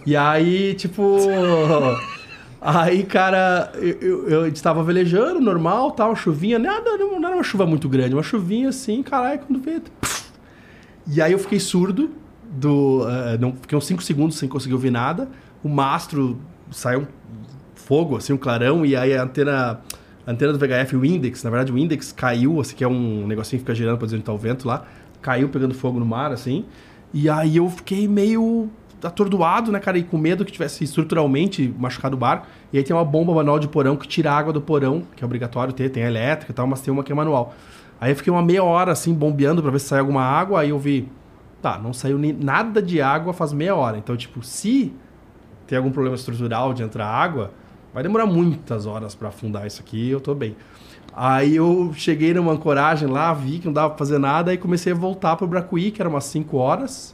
E 0.05 0.15
aí, 0.15 0.73
tipo. 0.73 1.17
Aí, 2.63 3.03
cara, 3.03 3.71
eu, 3.73 3.97
eu, 4.01 4.29
eu 4.29 4.47
estava 4.47 4.83
velejando, 4.83 5.41
normal, 5.41 5.91
tal, 5.91 6.15
chuvinha, 6.15 6.59
nada, 6.59 6.95
não, 6.95 7.19
não 7.19 7.27
era 7.27 7.37
uma 7.37 7.43
chuva 7.43 7.65
muito 7.65 7.89
grande, 7.89 8.13
uma 8.13 8.21
chuvinha 8.21 8.69
assim, 8.69 9.01
caralho, 9.01 9.39
quando 9.39 9.59
veio. 9.59 9.81
puf. 9.81 10.31
E 11.07 11.19
aí 11.19 11.31
eu 11.31 11.39
fiquei 11.39 11.59
surdo, 11.59 12.11
do, 12.51 13.07
eh, 13.09 13.37
não, 13.39 13.53
fiquei 13.53 13.77
uns 13.77 13.85
5 13.85 14.03
segundos 14.03 14.37
sem 14.37 14.47
conseguir 14.47 14.73
ouvir 14.73 14.91
nada. 14.91 15.27
O 15.63 15.69
mastro 15.69 16.39
saiu 16.69 17.01
um 17.01 17.07
fogo, 17.73 18.17
assim, 18.17 18.33
um 18.33 18.37
clarão, 18.37 18.85
e 18.85 18.95
aí 18.95 19.15
a 19.15 19.23
antena, 19.23 19.81
antena 20.25 20.53
do 20.53 20.59
VHF, 20.59 20.95
o 20.95 21.05
index, 21.05 21.43
na 21.43 21.49
verdade 21.49 21.71
o 21.71 21.77
index 21.77 22.11
caiu, 22.11 22.59
assim, 22.59 22.75
que 22.75 22.83
é 22.83 22.87
um 22.87 23.25
negocinho 23.27 23.59
que 23.59 23.65
fica 23.65 23.75
girando 23.75 23.97
pra 23.97 24.05
dizer 24.05 24.17
onde 24.17 24.25
tá 24.25 24.33
o 24.33 24.37
vento 24.37 24.67
lá, 24.67 24.85
caiu 25.21 25.49
pegando 25.49 25.73
fogo 25.73 25.99
no 25.99 26.05
mar, 26.05 26.31
assim. 26.31 26.65
E 27.13 27.29
aí 27.29 27.57
eu 27.57 27.69
fiquei 27.69 28.07
meio 28.07 28.69
atordoado, 29.03 29.71
né, 29.71 29.79
cara, 29.79 29.97
e 29.97 30.03
com 30.03 30.17
medo 30.17 30.45
que 30.45 30.51
tivesse 30.51 30.83
estruturalmente 30.83 31.73
machucado 31.77 32.15
o 32.15 32.19
barco. 32.19 32.47
E 32.71 32.77
aí 32.77 32.83
tem 32.83 32.95
uma 32.95 33.05
bomba 33.05 33.33
manual 33.33 33.59
de 33.59 33.67
porão 33.67 33.95
que 33.95 34.07
tira 34.07 34.31
a 34.31 34.37
água 34.37 34.53
do 34.53 34.61
porão, 34.61 35.03
que 35.15 35.23
é 35.23 35.25
obrigatório 35.25 35.73
ter, 35.73 35.89
tem 35.89 36.03
elétrica 36.03 36.51
e 36.51 36.55
tal, 36.55 36.67
mas 36.67 36.81
tem 36.81 36.93
uma 36.93 37.03
que 37.03 37.11
é 37.11 37.15
manual. 37.15 37.53
Aí 37.99 38.11
eu 38.11 38.15
fiquei 38.15 38.31
uma 38.31 38.41
meia 38.41 38.63
hora 38.63 38.91
assim 38.91 39.13
bombeando 39.13 39.61
pra 39.61 39.71
ver 39.71 39.79
se 39.79 39.87
saiu 39.87 40.01
alguma 40.01 40.23
água, 40.23 40.61
aí 40.61 40.69
eu 40.69 40.79
vi, 40.79 41.07
tá, 41.61 41.77
não 41.77 41.93
saiu 41.93 42.17
nem 42.17 42.33
nada 42.33 42.81
de 42.81 43.01
água 43.01 43.33
faz 43.33 43.53
meia 43.53 43.75
hora. 43.75 43.97
Então, 43.97 44.15
tipo, 44.15 44.43
se 44.43 44.93
tem 45.67 45.77
algum 45.77 45.91
problema 45.91 46.15
estrutural 46.15 46.73
de 46.73 46.83
entrar 46.83 47.07
água, 47.07 47.51
vai 47.93 48.03
demorar 48.03 48.25
muitas 48.25 48.85
horas 48.85 49.15
pra 49.15 49.29
afundar 49.29 49.65
isso 49.67 49.81
aqui, 49.81 50.09
eu 50.09 50.19
tô 50.19 50.33
bem. 50.33 50.55
Aí 51.13 51.55
eu 51.55 51.91
cheguei 51.93 52.33
numa 52.33 52.53
ancoragem 52.53 53.07
lá, 53.07 53.33
vi 53.33 53.59
que 53.59 53.65
não 53.65 53.73
dava 53.73 53.89
pra 53.89 53.97
fazer 53.97 54.17
nada, 54.17 54.51
aí 54.51 54.57
comecei 54.57 54.93
a 54.93 54.95
voltar 54.95 55.35
pro 55.35 55.45
Bracuí, 55.47 55.91
que 55.91 56.01
era 56.01 56.09
umas 56.09 56.23
5 56.25 56.55
horas. 56.57 57.13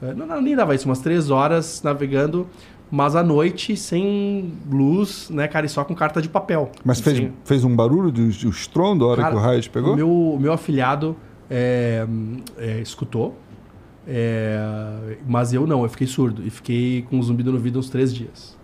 É, 0.00 0.14
Não, 0.14 0.26
não, 0.26 0.40
nem 0.40 0.54
dava 0.54 0.74
isso, 0.74 0.88
umas 0.88 1.00
3 1.00 1.30
horas 1.30 1.82
navegando, 1.82 2.46
mas 2.90 3.16
à 3.16 3.22
noite, 3.22 3.76
sem 3.76 4.52
luz, 4.70 5.28
né, 5.30 5.48
cara, 5.48 5.66
e 5.66 5.68
só 5.68 5.82
com 5.82 5.94
carta 5.94 6.22
de 6.22 6.28
papel. 6.28 6.70
Mas 6.84 7.00
fez, 7.00 7.18
Assim, 7.18 7.32
fez 7.44 7.64
um 7.64 7.74
barulho 7.74 8.12
do, 8.12 8.28
do 8.28 8.48
estrondo 8.50 9.04
a 9.04 9.08
hora 9.08 9.22
Cara, 9.22 9.34
que 9.34 9.40
o 9.40 9.42
raio 9.42 9.60
te 9.60 9.70
pegou? 9.70 9.92
O 9.92 9.96
meu, 9.96 10.08
o 10.10 10.38
meu 10.38 10.52
afilhado 10.52 11.16
é, 11.50 12.06
é, 12.58 12.80
escutou, 12.80 13.36
é, 14.06 15.16
mas 15.26 15.52
eu 15.52 15.66
não, 15.66 15.82
eu 15.82 15.88
fiquei 15.88 16.06
surdo. 16.06 16.46
E 16.46 16.50
fiquei 16.50 17.02
com 17.02 17.16
um 17.18 17.22
zumbido 17.22 17.50
no 17.50 17.56
ouvido 17.56 17.78
uns 17.78 17.88
três 17.88 18.14
dias. 18.14 18.56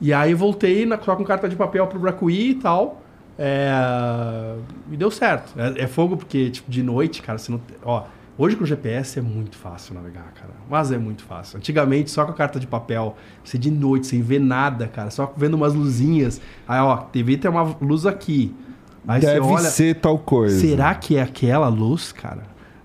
E 0.00 0.12
aí 0.12 0.32
voltei 0.34 0.86
na, 0.86 0.98
só 1.00 1.14
com 1.14 1.24
carta 1.24 1.48
de 1.48 1.56
papel 1.56 1.86
pro 1.86 1.98
Bracuí 1.98 2.50
e 2.50 2.54
tal. 2.54 3.02
é, 3.38 4.54
e 4.90 4.96
deu 4.96 5.10
certo. 5.10 5.52
É, 5.58 5.82
é 5.82 5.86
fogo 5.86 6.16
porque, 6.16 6.50
tipo, 6.50 6.70
de 6.70 6.82
noite, 6.82 7.22
cara, 7.22 7.38
você 7.38 7.50
não. 7.52 7.60
Ó, 7.84 8.04
hoje 8.38 8.56
com 8.56 8.64
o 8.64 8.66
GPS 8.66 9.18
é 9.18 9.22
muito 9.22 9.56
fácil 9.56 9.94
navegar, 9.94 10.32
cara. 10.34 10.50
Mas 10.68 10.90
é 10.92 10.98
muito 10.98 11.22
fácil. 11.24 11.58
Antigamente, 11.58 12.10
só 12.10 12.24
com 12.24 12.32
a 12.32 12.34
carta 12.34 12.58
de 12.60 12.66
papel, 12.66 13.16
você 13.44 13.58
de 13.58 13.70
noite, 13.70 14.06
sem 14.06 14.22
ver 14.22 14.40
nada, 14.40 14.86
cara, 14.88 15.10
só 15.10 15.32
vendo 15.36 15.54
umas 15.54 15.74
luzinhas. 15.74 16.40
Aí, 16.66 16.80
ó, 16.80 16.96
TV 16.96 17.36
tem 17.36 17.50
uma 17.50 17.76
luz 17.80 18.06
aqui. 18.06 18.54
Aí 19.08 19.20
Deve 19.20 19.40
você 19.40 19.52
olha. 19.52 19.70
ser 19.70 19.94
tal 19.96 20.18
coisa. 20.18 20.60
Será 20.60 20.94
que 20.94 21.16
é 21.16 21.22
aquela 21.22 21.68
luz, 21.68 22.12
cara? 22.12 22.42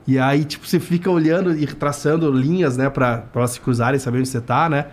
E 0.08 0.20
aí, 0.20 0.46
tipo, 0.46 0.66
você 0.68 0.80
fica 0.80 1.10
olhando 1.10 1.58
e 1.58 1.66
traçando 1.68 2.32
linhas, 2.32 2.78
né, 2.78 2.90
pra, 2.90 3.18
pra 3.18 3.42
elas 3.42 3.52
se 3.52 3.60
cruzarem 3.60 3.98
e 3.98 4.00
saber 4.00 4.20
onde 4.20 4.30
você 4.30 4.40
tá, 4.40 4.70
né? 4.70 4.86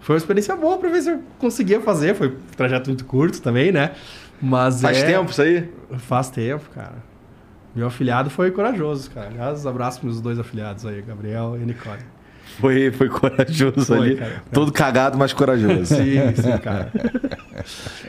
Foi 0.00 0.14
uma 0.14 0.18
experiência 0.18 0.56
boa 0.56 0.78
pra 0.78 0.88
ver 0.88 1.02
se 1.02 1.10
eu 1.10 1.20
conseguia 1.38 1.80
fazer. 1.80 2.14
Foi 2.14 2.28
um 2.28 2.36
trajeto 2.56 2.88
muito 2.90 3.04
curto 3.04 3.40
também, 3.40 3.70
né? 3.70 3.92
Mas 4.40 4.80
Faz 4.80 4.98
é- 4.98 5.06
tempo 5.06 5.30
isso 5.30 5.42
aí? 5.42 5.68
Faz 5.98 6.30
tempo, 6.30 6.68
cara. 6.74 6.94
Meu 7.74 7.86
afilhado 7.86 8.30
foi 8.30 8.50
corajoso, 8.50 9.10
cara. 9.10 9.28
Aliás, 9.28 9.66
abraço 9.66 10.00
meus 10.02 10.20
dois 10.20 10.38
afilhados 10.38 10.84
aí, 10.86 11.02
Gabriel 11.02 11.56
e 11.60 11.64
Nicole. 11.64 12.00
Foi, 12.58 12.90
foi 12.90 13.08
corajoso 13.08 13.84
Foi, 13.86 13.98
ali. 13.98 14.16
cara. 14.16 14.42
Todo 14.52 14.72
cagado, 14.72 15.16
mas 15.16 15.32
corajoso. 15.32 15.86
Sim, 15.94 16.34
sim, 16.34 16.58
cara. 16.58 16.90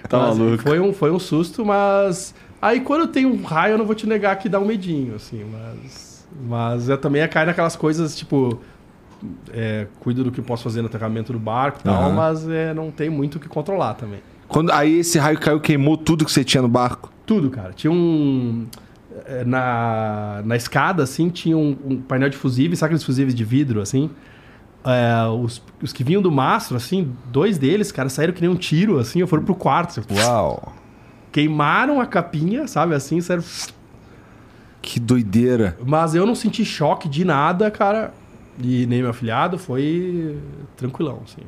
Tá 0.07 0.17
Mas 0.17 0.37
maluco. 0.37 0.63
Foi 0.63 0.79
um, 0.79 0.93
foi 0.93 1.11
um 1.11 1.19
susto, 1.19 1.65
mas. 1.65 2.33
Aí 2.61 2.79
quando 2.79 3.07
tem 3.07 3.25
um 3.25 3.41
raio, 3.43 3.73
eu 3.73 3.77
não 3.77 3.85
vou 3.85 3.93
te 3.95 4.07
negar 4.07 4.35
que 4.37 4.47
dá 4.47 4.59
um 4.59 4.65
medinho, 4.65 5.15
assim, 5.15 5.43
mas. 5.51 6.25
Mas 6.47 6.89
eu 6.89 6.97
também 6.97 7.27
cai 7.27 7.45
naquelas 7.45 7.75
coisas, 7.75 8.15
tipo. 8.15 8.61
É, 9.53 9.87
cuido 9.99 10.23
do 10.23 10.31
que 10.31 10.41
posso 10.41 10.63
fazer 10.63 10.81
no 10.81 10.87
aterramento 10.87 11.31
do 11.33 11.39
barco 11.39 11.79
e 11.81 11.83
tal, 11.83 12.03
Aham. 12.03 12.13
mas 12.13 12.47
é, 12.49 12.73
não 12.73 12.91
tem 12.91 13.09
muito 13.09 13.35
o 13.35 13.39
que 13.39 13.47
controlar 13.47 13.93
também. 13.95 14.19
Quando, 14.47 14.71
aí 14.71 14.99
esse 14.99 15.17
raio 15.17 15.39
caiu, 15.39 15.59
queimou 15.59 15.95
tudo 15.97 16.25
que 16.25 16.31
você 16.31 16.43
tinha 16.43 16.61
no 16.61 16.67
barco. 16.67 17.11
Tudo, 17.25 17.49
cara. 17.49 17.71
Tinha 17.73 17.91
um. 17.91 18.67
é, 19.25 19.45
Na, 19.45 20.41
na 20.43 20.55
escada, 20.57 21.03
assim, 21.03 21.29
tinha 21.29 21.57
um, 21.57 21.77
um 21.85 22.01
painel 22.01 22.29
de 22.29 22.35
fusíveis, 22.37 22.79
sabe 22.79 22.89
aqueles 22.89 23.03
fusíveis 23.03 23.33
de 23.33 23.43
vidro, 23.45 23.81
assim? 23.81 24.09
É, 24.83 25.25
os, 25.29 25.61
os 25.81 25.93
que 25.93 26.03
vinham 26.03 26.21
do 26.21 26.31
mastro, 26.31 26.75
assim, 26.75 27.13
dois 27.31 27.57
deles, 27.57 27.91
cara, 27.91 28.09
saíram 28.09 28.33
que 28.33 28.41
nem 28.41 28.49
um 28.49 28.55
tiro, 28.55 28.99
assim, 28.99 29.25
foram 29.25 29.43
pro 29.43 29.55
quarto. 29.55 29.99
assim, 29.99 30.01
Uau. 30.19 30.73
Queimaram 31.31 32.01
a 32.01 32.05
capinha, 32.05 32.67
sabe, 32.67 32.93
assim, 32.93 33.21
saíram... 33.21 33.43
Que 34.81 34.99
doideira. 34.99 35.77
Mas 35.85 36.15
eu 36.15 36.25
não 36.25 36.33
senti 36.33 36.65
choque 36.65 37.07
de 37.07 37.23
nada, 37.23 37.69
cara. 37.69 38.11
E 38.59 38.85
nem 38.85 39.01
meu 39.01 39.09
afilhado, 39.11 39.57
foi 39.57 40.37
tranquilão, 40.75 41.21
assim. 41.23 41.41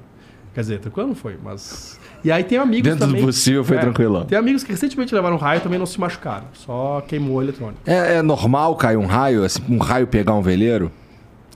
Quer 0.53 0.61
dizer, 0.61 0.79
tranquilo 0.79 1.07
não 1.09 1.15
foi, 1.15 1.37
mas... 1.43 1.99
E 2.23 2.31
aí 2.31 2.43
tem 2.43 2.57
amigos 2.59 2.83
Dentro 2.83 3.05
do 3.07 3.09
também... 3.09 3.25
possível 3.25 3.63
foi 3.63 3.75
É, 3.77 3.79
tranquilão. 3.79 4.23
Tem 4.25 4.37
amigos 4.37 4.63
que 4.63 4.71
recentemente 4.71 5.13
levaram 5.13 5.35
raio 5.35 5.57
e 5.57 5.61
também 5.61 5.79
não 5.79 5.85
se 5.85 5.99
machucaram. 5.99 6.45
Só 6.53 7.01
queimou 7.07 7.37
o 7.37 7.41
eletrônico. 7.41 7.79
É, 7.85 8.17
é 8.17 8.21
normal 8.21 8.75
cair 8.75 8.97
um 8.97 9.05
raio, 9.07 9.43
assim, 9.43 9.61
um 9.67 9.79
raio 9.79 10.05
pegar 10.07 10.33
um 10.35 10.41
veleiro? 10.41 10.91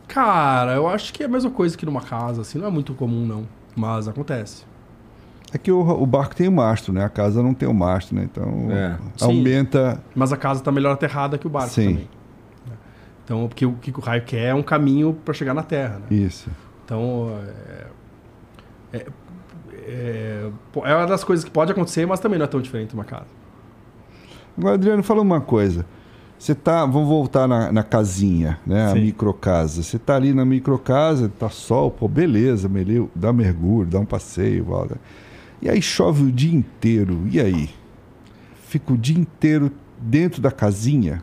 Cara, 0.08 0.74
eu 0.74 0.88
acho 0.88 1.14
que 1.14 1.22
é 1.24 1.26
a 1.28 1.30
mesma 1.30 1.52
coisa 1.52 1.78
que 1.78 1.86
numa 1.86 2.02
casa, 2.02 2.42
assim, 2.42 2.58
não 2.58 2.68
é 2.68 2.72
muito 2.72 2.94
comum, 2.94 3.26
não. 3.26 3.48
Mas 3.76 4.08
acontece. 4.08 4.66
É 5.54 5.58
que 5.58 5.72
o, 5.72 5.80
o 5.80 6.06
barco 6.06 6.36
tem 6.36 6.48
o 6.48 6.52
mastro, 6.52 6.92
né? 6.92 7.06
A 7.06 7.10
casa 7.10 7.42
não 7.44 7.54
tem 7.54 7.70
o 7.70 7.74
mastro, 7.74 8.16
né? 8.16 8.24
Então 8.30 8.68
É. 8.72 8.98
Sim. 9.16 9.26
aumenta. 9.26 10.02
Mas 10.16 10.34
a 10.34 10.38
casa 10.38 10.62
tá 10.62 10.72
melhor 10.72 10.92
aterrada 10.94 11.38
que 11.38 11.46
o 11.48 11.50
barco 11.50 11.70
Sim. 11.70 11.90
também. 11.90 12.10
Então, 13.28 13.46
porque 13.50 13.66
o 13.66 13.74
que 13.74 13.92
o 13.92 14.00
raio 14.00 14.24
quer 14.24 14.46
é 14.46 14.56
um 14.56 14.64
caminho 14.64 15.14
para 15.14 15.34
chegar 15.34 15.54
na 15.54 15.62
Terra, 15.62 16.00
né? 16.00 16.06
Isso. 16.10 16.50
Então, 16.86 17.38
é, 18.94 18.98
é, 18.98 19.06
é, 19.74 20.52
é 20.86 20.96
uma 20.96 21.06
das 21.06 21.26
coisas 21.26 21.44
que 21.44 21.52
pode 21.52 21.70
acontecer, 21.70 22.06
mas 22.06 22.22
também 22.22 22.40
não 22.40 22.46
é 22.46 22.48
tão 22.48 22.62
diferente 22.62 22.92
de 22.92 22.96
uma 22.96 23.04
casa. 23.04 23.28
Agora, 24.58 24.76
Adriano, 24.76 25.04
fala 25.04 25.22
uma 25.22 25.42
coisa. 25.42 25.86
Você 26.40 26.56
tá. 26.56 26.86
Vamos 26.86 27.10
voltar 27.10 27.50
na, 27.50 27.70
na 27.70 27.84
casinha, 27.84 28.62
né? 28.66 28.86
A 28.86 28.94
Sim. 28.94 29.02
microcasa. 29.02 29.84
Você 29.84 30.00
tá 30.00 30.16
ali 30.16 30.34
na 30.34 30.46
microcasa, 30.46 31.28
tá 31.28 31.50
sol, 31.50 31.92
pô, 31.92 32.08
beleza, 32.08 32.70
melhor, 32.70 33.10
dá 33.14 33.34
mergulho, 33.34 33.90
dá 33.90 34.00
um 34.00 34.06
passeio, 34.06 34.64
volta. 34.64 34.96
E 35.62 35.70
aí 35.70 35.82
chove 35.82 36.24
o 36.24 36.32
dia 36.32 36.56
inteiro. 36.56 37.28
E 37.30 37.42
aí? 37.42 37.70
Fica 38.68 38.94
o 38.94 38.98
dia 38.98 39.20
inteiro 39.20 39.70
dentro 40.00 40.42
da 40.42 40.50
casinha, 40.50 41.22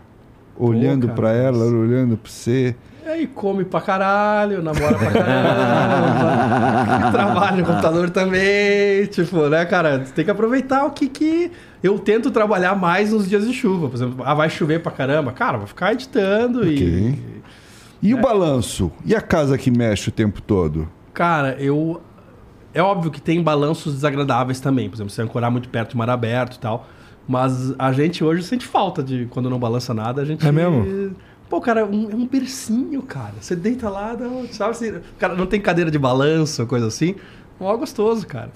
olhando 0.57 1.09
pra 1.11 1.33
ela, 1.33 1.59
mas- 1.65 1.73
olhando 1.73 2.17
pra 2.17 2.31
você. 2.31 2.75
E 3.05 3.09
aí 3.09 3.27
come 3.27 3.65
pra 3.67 3.83
caralho, 3.83 4.63
namora 4.63 4.97
pra 4.97 5.11
caralho, 5.11 7.05
trabalha 7.13 7.57
no 7.59 7.65
computador 7.65 8.11
também, 8.11 9.05
tipo, 9.07 9.47
né, 9.49 9.65
cara? 9.67 10.05
Você 10.05 10.13
tem 10.13 10.25
que 10.25 10.31
aproveitar 10.31 10.85
o 10.87 10.91
que 10.91 11.09
que... 11.09 11.51
Eu 11.83 11.99
tento 11.99 12.31
trabalhar 12.31 12.75
mais 12.75 13.13
nos 13.13 13.29
dias 13.29 13.47
de 13.47 13.53
chuva, 13.53 13.89
por 13.91 13.97
exemplo. 13.97 14.23
Ah, 14.25 14.33
vai 14.33 14.49
chover 14.49 14.81
pra 14.81 14.91
caramba. 14.91 15.33
Cara, 15.33 15.59
vou 15.59 15.67
ficar 15.67 15.93
editando 15.93 16.61
Ok. 16.61 16.73
e... 16.73 17.43
E 18.03 18.15
o 18.15 18.21
balanço? 18.21 18.91
E 19.05 19.15
a 19.15 19.21
casa 19.21 19.59
que 19.59 19.71
mexe 19.71 20.09
o 20.09 20.13
tempo 20.13 20.41
todo? 20.41 20.89
Cara, 21.13 21.57
eu... 21.59 22.01
É 22.73 22.83
óbvio 22.83 23.11
que 23.11 23.21
tem 23.21 23.43
balanços 23.43 23.95
desagradáveis 23.95 24.61
também. 24.61 24.89
Por 24.89 24.97
exemplo, 24.97 25.11
você 25.13 25.23
ancorar 25.23 25.51
muito 25.51 25.69
perto 25.69 25.91
de 25.91 25.97
mar 25.97 26.11
aberto 26.11 26.57
e 26.57 26.59
tal. 26.59 26.87
Mas 27.27 27.75
a 27.79 27.93
gente 27.93 28.23
hoje 28.23 28.43
sente 28.43 28.67
falta 28.67 29.03
de 29.03 29.27
quando 29.31 29.49
não 29.49 29.59
balança 29.59 29.95
nada. 29.95 30.23
A 30.23 30.25
gente... 30.25 30.47
É 30.47 30.53
mesmo? 30.53 31.15
Pô, 31.49 31.61
cara, 31.61 31.85
um- 31.87 32.11
é 32.11 32.15
um 32.15 32.27
bercinho, 32.27 33.01
cara. 33.03 33.35
Você 33.41 33.55
deita 33.57 33.89
lá, 33.89 34.15
dá 34.15 34.27
sabe 34.53 34.71
assim... 34.73 34.93
Cara, 35.19 35.35
não 35.35 35.47
tem 35.47 35.61
cadeira 35.61 35.91
de 35.91 35.99
balanço, 35.99 36.67
coisa 36.67 36.87
assim. 36.87 37.15
Mó 37.61 37.75
gostoso, 37.77 38.27
cara. 38.27 38.51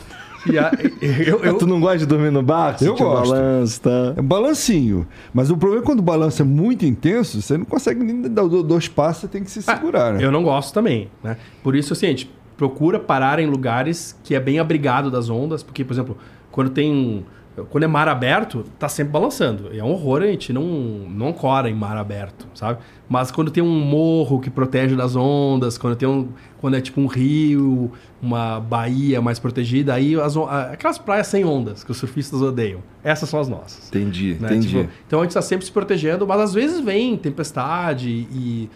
E 0.50 0.58
a- 0.58 0.70
eu, 1.00 1.38
eu- 1.44 1.58
Tu 1.58 1.66
não 1.66 1.80
gosta 1.80 1.98
de 1.98 2.06
dormir 2.06 2.30
no 2.30 2.42
barco? 2.42 2.82
Eu 2.84 2.94
gosto. 2.96 3.30
balanço, 3.32 3.80
tá? 3.80 4.14
É 4.16 4.20
um 4.20 4.24
balancinho. 4.24 5.06
Mas 5.32 5.50
o 5.50 5.56
problema 5.56 5.82
é 5.82 5.86
quando 5.86 6.00
o 6.00 6.02
balanço 6.02 6.42
é 6.42 6.44
muito 6.44 6.84
intenso, 6.84 7.40
você 7.40 7.56
não 7.56 7.64
consegue 7.64 8.02
nem 8.02 8.22
dar 8.22 8.42
do- 8.46 8.62
dois 8.62 8.88
passos, 8.88 9.22
você 9.22 9.28
tem 9.28 9.44
que 9.44 9.50
se 9.50 9.62
segurar, 9.62 10.14
né? 10.14 10.24
Eu 10.24 10.32
não 10.32 10.42
gosto 10.42 10.72
também, 10.74 11.08
né? 11.22 11.36
Por 11.62 11.74
isso, 11.76 11.92
assim, 11.92 12.06
a 12.06 12.10
gente 12.10 12.30
procura 12.56 12.98
parar 12.98 13.38
em 13.38 13.46
lugares 13.46 14.18
que 14.24 14.34
é 14.34 14.40
bem 14.40 14.58
abrigado 14.58 15.10
das 15.10 15.30
ondas, 15.30 15.62
porque, 15.62 15.84
por 15.84 15.92
exemplo, 15.94 16.18
quando 16.50 16.70
tem... 16.70 17.24
Quando 17.66 17.85
é 17.85 17.86
mar 17.86 18.09
aberto, 18.09 18.64
tá 18.78 18.89
sempre 18.89 19.12
balançando. 19.12 19.70
E 19.72 19.78
é 19.78 19.85
um 19.85 19.90
horror, 19.93 20.22
a 20.22 20.26
gente 20.26 20.52
não, 20.52 20.62
não 20.62 21.28
ancora 21.28 21.68
em 21.68 21.74
mar 21.74 21.97
aberto, 21.97 22.47
sabe? 22.55 22.78
Mas 23.09 23.30
quando 23.30 23.51
tem 23.51 23.62
um 23.62 23.80
morro 23.80 24.40
que 24.40 24.51
protege 24.51 24.94
das 24.94 25.16
ondas, 25.16 25.76
quando 25.78 25.97
tem 25.97 26.09
um... 26.09 26.28
Quando 26.60 26.76
é 26.76 26.80
tipo 26.80 27.01
um 27.01 27.06
rio, 27.06 27.93
uma 28.20 28.59
baía 28.59 29.22
mais 29.22 29.39
protegida, 29.39 29.94
aí 29.94 30.18
as, 30.20 30.36
aquelas 30.72 30.98
praias 30.98 31.28
sem 31.28 31.44
ondas 31.44 31.85
que 31.85 31.90
os 31.93 31.97
surfistas 31.98 32.43
odeiam. 32.43 32.80
Essas 33.05 33.28
são 33.28 33.39
as 33.39 33.48
nossas. 33.48 33.89
Entendi, 33.89 34.36
né? 34.40 34.48
entendi. 34.48 34.68
Tipo, 34.68 34.90
então 35.06 35.20
a 35.20 35.22
gente 35.22 35.30
está 35.30 35.43
sempre 35.43 35.64
se 35.64 35.70
protegendo, 35.70 36.26
mas 36.26 36.40
às 36.40 36.52
vezes 36.52 36.80
vem 36.80 37.16
tempestade 37.16 38.09
e, 38.10 38.68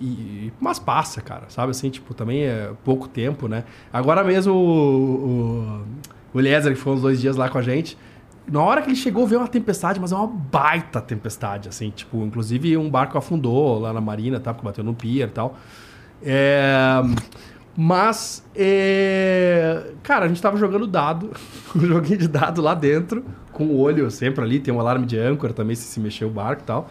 e- 0.00 0.52
Mas 0.58 0.78
passa, 0.78 1.20
cara, 1.20 1.44
sabe? 1.48 1.70
Assim, 1.70 1.90
tipo, 1.90 2.14
também 2.14 2.44
é 2.44 2.70
pouco 2.84 3.08
tempo, 3.08 3.46
né? 3.46 3.64
Agora 3.92 4.24
mesmo 4.24 4.54
o, 4.54 5.82
o, 6.34 6.36
o 6.36 6.40
Eliezer, 6.40 6.72
que 6.72 6.78
foi 6.78 6.94
uns 6.94 7.02
dois 7.02 7.20
dias 7.20 7.36
lá 7.36 7.48
com 7.48 7.58
a 7.58 7.62
gente, 7.62 7.96
na 8.50 8.62
hora 8.62 8.82
que 8.82 8.88
ele 8.88 8.96
chegou, 8.96 9.26
veio 9.26 9.40
uma 9.40 9.48
tempestade, 9.48 10.00
mas 10.00 10.12
é 10.12 10.16
uma 10.16 10.26
baita 10.26 11.00
tempestade, 11.00 11.68
assim, 11.68 11.90
tipo, 11.90 12.18
inclusive 12.24 12.76
um 12.76 12.88
barco 12.90 13.16
afundou 13.18 13.78
lá 13.78 13.92
na 13.92 14.00
marina, 14.00 14.40
tá? 14.40 14.52
Porque 14.54 14.66
bateu 14.66 14.82
no 14.84 14.94
pier 14.94 15.28
e 15.28 15.32
tal. 15.32 15.56
É, 16.22 17.00
Mas, 17.76 18.44
é, 18.56 19.92
cara, 20.02 20.24
a 20.24 20.28
gente 20.28 20.42
tava 20.42 20.56
jogando 20.56 20.86
dado, 20.86 21.30
um 21.76 21.80
joguinho 21.80 22.18
de 22.18 22.26
dado 22.28 22.60
lá 22.60 22.74
dentro, 22.74 23.24
com 23.52 23.66
o 23.66 23.78
olho 23.78 24.10
sempre 24.10 24.44
ali, 24.44 24.58
tem 24.58 24.74
um 24.74 24.80
alarme 24.80 25.06
de 25.06 25.16
âncora 25.18 25.52
também, 25.52 25.76
se 25.76 25.82
se 25.84 26.00
mexer 26.00 26.24
o 26.24 26.30
barco 26.30 26.62
e 26.62 26.64
tal. 26.64 26.88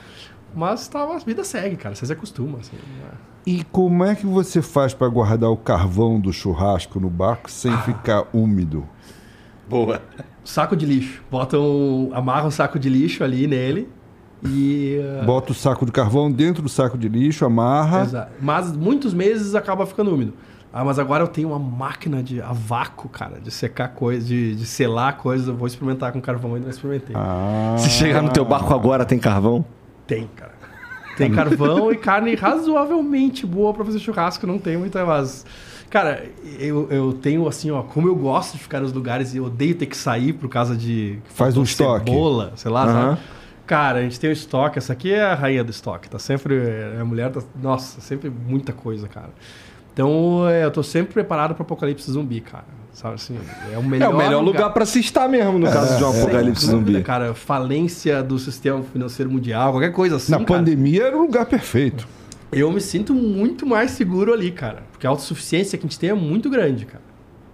Mas 0.56 0.88
tava, 0.88 1.16
a 1.16 1.20
vida 1.20 1.44
segue, 1.44 1.76
cara, 1.76 1.94
você 1.94 2.06
se 2.06 2.14
acostuma, 2.14 2.60
assim. 2.60 2.78
né? 2.78 3.12
E 3.46 3.64
como 3.66 4.04
é 4.04 4.16
que 4.16 4.26
você 4.26 4.62
faz 4.62 4.94
para 4.94 5.08
guardar 5.08 5.50
o 5.50 5.58
carvão 5.58 6.20
do 6.20 6.32
churrasco 6.32 7.00
no 7.00 7.10
barco 7.10 7.52
sem 7.52 7.72
Ah. 7.74 7.78
ficar 7.80 8.24
úmido? 8.34 8.86
Boa. 9.70 10.02
Saco 10.48 10.78
de 10.78 10.86
lixo. 10.86 11.22
Bota 11.30 11.60
um, 11.60 12.10
amarra 12.14 12.48
um 12.48 12.52
saco 12.52 12.80
de 12.80 12.88
lixo 12.88 13.22
ali 13.22 13.46
nele 13.48 13.90
e... 14.42 14.98
uh, 15.22 15.26
Bota 15.26 15.52
o 15.52 15.54
saco 15.54 15.86
de 15.86 15.92
carvão 15.92 16.32
dentro 16.32 16.64
do 16.64 16.70
saco 16.70 16.98
de 16.98 17.10
lixo, 17.10 17.44
amarra. 17.44 18.04
Exato. 18.04 18.32
Mas 18.40 18.72
muitos 18.72 19.14
meses 19.14 19.56
acaba 19.56 19.86
ficando 19.86 20.14
úmido. 20.14 20.34
Ah, 20.72 20.86
mas 20.86 20.98
agora 21.00 21.22
eu 21.22 21.28
tenho 21.28 21.50
uma 21.50 21.60
máquina 21.60 22.24
de 22.24 22.42
a 22.42 22.54
vácuo, 22.54 23.10
cara, 23.10 23.42
de 23.42 23.52
secar 23.52 23.90
coisas, 23.90 24.26
de, 24.26 24.56
de 24.56 24.66
selar 24.66 25.18
coisas. 25.18 25.50
Eu 25.50 25.56
vou 25.56 25.68
experimentar 25.68 26.14
com 26.14 26.22
carvão, 26.22 26.54
ainda 26.54 26.64
não 26.64 26.72
experimentei. 26.72 27.14
Ah. 27.14 27.76
Se 27.78 27.90
chegar 27.90 28.22
no 28.22 28.30
teu 28.30 28.46
barco 28.46 28.74
agora, 28.74 29.04
tem 29.04 29.20
carvão? 29.20 29.66
Tem, 30.06 30.30
cara. 30.34 30.54
Tem 31.18 31.30
carvão 31.30 31.92
e 31.92 31.98
carne 31.98 32.36
razoavelmente 32.36 33.46
boa 33.46 33.74
pra 33.74 33.84
fazer 33.84 34.00
churrasco. 34.00 34.48
Não 34.48 34.60
tem 34.60 34.78
muita, 34.78 35.06
mas... 35.06 35.46
Cara, 35.90 36.26
eu, 36.60 36.88
eu 36.92 37.14
tenho 37.14 37.48
assim, 37.48 37.72
ó, 37.72 37.82
como 37.82 38.08
eu 38.08 38.16
gosto 38.16 38.54
de 38.54 38.60
ficar 38.60 38.82
nos 38.82 38.92
lugares 38.92 39.34
e 39.34 39.38
eu 39.38 39.46
odeio 39.46 39.74
ter 39.74 39.86
que 39.86 39.96
sair 39.96 40.34
por 40.34 40.50
causa 40.50 40.76
de... 40.76 41.20
Faz 41.34 41.56
um 41.56 41.64
estoque. 41.64 42.12
Cebola, 42.12 42.52
sei 42.56 42.72
lá, 42.72 42.86
sabe? 42.86 43.20
Cara, 43.66 44.00
a 44.00 44.02
gente 44.02 44.20
tem 44.20 44.30
um 44.30 44.34
estoque. 44.34 44.78
Essa 44.78 44.94
aqui 44.94 45.14
é 45.14 45.24
a 45.24 45.34
rainha 45.34 45.64
do 45.64 45.72
estoque. 45.72 46.10
Tá 46.10 46.20
sempre... 46.20 46.62
A 47.00 47.06
mulher 47.06 47.32
tá... 47.32 47.42
Nossa, 47.62 48.02
sempre 48.02 48.30
muita 48.30 48.74
coisa, 48.74 49.08
cara. 49.08 49.30
Então, 49.94 50.48
é, 50.48 50.66
eu 50.66 50.72
tô 50.72 50.84
sempre 50.84 51.14
preparado 51.14 51.56
pro 51.56 51.64
apocalipse 51.64 52.12
zumbi, 52.12 52.42
cara. 52.42 52.66
Sabe 52.94 53.16
assim? 53.16 53.38
É 53.72 53.78
o 53.78 53.84
melhor, 53.84 54.06
é 54.12 54.14
o 54.14 54.18
melhor 54.18 54.44
lugar, 54.44 54.74
pra 54.74 54.86
se 54.86 55.00
estar 55.00 55.30
mesmo, 55.30 55.58
no 55.58 55.72
caso 55.72 55.98
de 55.98 56.04
um 56.04 56.12
Sem 56.12 56.22
apocalipse 56.22 56.66
dúvida, 56.66 56.92
zumbi. 56.92 57.04
Cara, 57.04 57.34
falência 57.34 58.22
do 58.22 58.38
sistema 58.38 58.84
financeiro 58.84 59.32
mundial, 59.32 59.72
qualquer 59.72 59.92
coisa 59.92 60.18
assim. 60.18 60.32
Na 60.32 60.40
cara. 60.40 60.48
pandemia 60.48 61.06
era 61.06 61.18
o 61.18 61.22
lugar 61.22 61.46
perfeito. 61.46 62.08
Eu 62.52 62.72
me 62.72 62.80
sinto 62.80 63.14
muito 63.14 63.66
mais 63.66 63.92
seguro 63.92 64.34
ali, 64.34 64.52
cara. 64.52 64.84
Porque 64.92 65.06
a 65.06 65.10
autossuficiência 65.10 65.78
que 65.78 65.86
a 65.86 65.88
gente 65.90 66.00
tem 66.00 66.10
é 66.10 66.14
muito 66.14 66.50
grande, 66.50 66.86
cara. 66.86 67.04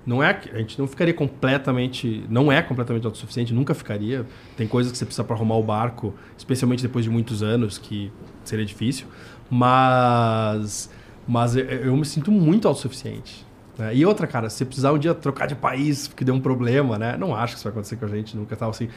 Não 0.06 0.22
é 0.22 0.38
a 0.54 0.58
gente 0.58 0.78
não 0.78 0.86
ficaria 0.86 1.14
completamente, 1.14 2.26
não 2.30 2.52
é 2.52 2.62
completamente 2.62 3.06
autossuficiente, 3.06 3.54
nunca 3.54 3.74
ficaria. 3.74 4.26
Tem 4.58 4.68
coisas 4.68 4.92
que 4.92 4.98
você 4.98 5.06
precisa 5.06 5.24
para 5.24 5.36
arrumar 5.36 5.56
o 5.56 5.64
barco, 5.64 6.14
especialmente 6.38 6.84
depois 6.84 7.06
de 7.06 7.12
muitos 7.12 7.42
anos, 7.42 7.78
que 7.78 8.12
seria 8.44 8.66
difícil. 8.66 9.08
Mas 9.50 10.90
mas 11.26 11.56
eu, 11.56 11.64
eu 11.64 11.96
me 11.96 12.04
sinto 12.06 12.30
muito 12.32 12.68
autossuficiente. 12.68 13.46
né? 13.78 13.96
E 13.96 14.06
outra, 14.06 14.28
cara, 14.28 14.50
se 14.50 14.58
você 14.58 14.66
precisar 14.66 14.92
um 14.92 15.00
dia 15.00 15.14
trocar 15.14 15.48
de 15.48 15.56
país 15.56 16.06
porque 16.08 16.26
deu 16.26 16.36
um 16.36 16.42
problema, 16.42 16.98
né? 17.00 17.16
Não 17.18 17.34
acho 17.34 17.54
que 17.54 17.60
isso 17.60 17.64
vai 17.64 17.72
acontecer 17.72 17.96
com 17.96 18.06
a 18.06 18.10
gente, 18.10 18.36
nunca 18.36 18.58
tava 18.58 18.72
assim. 18.72 18.90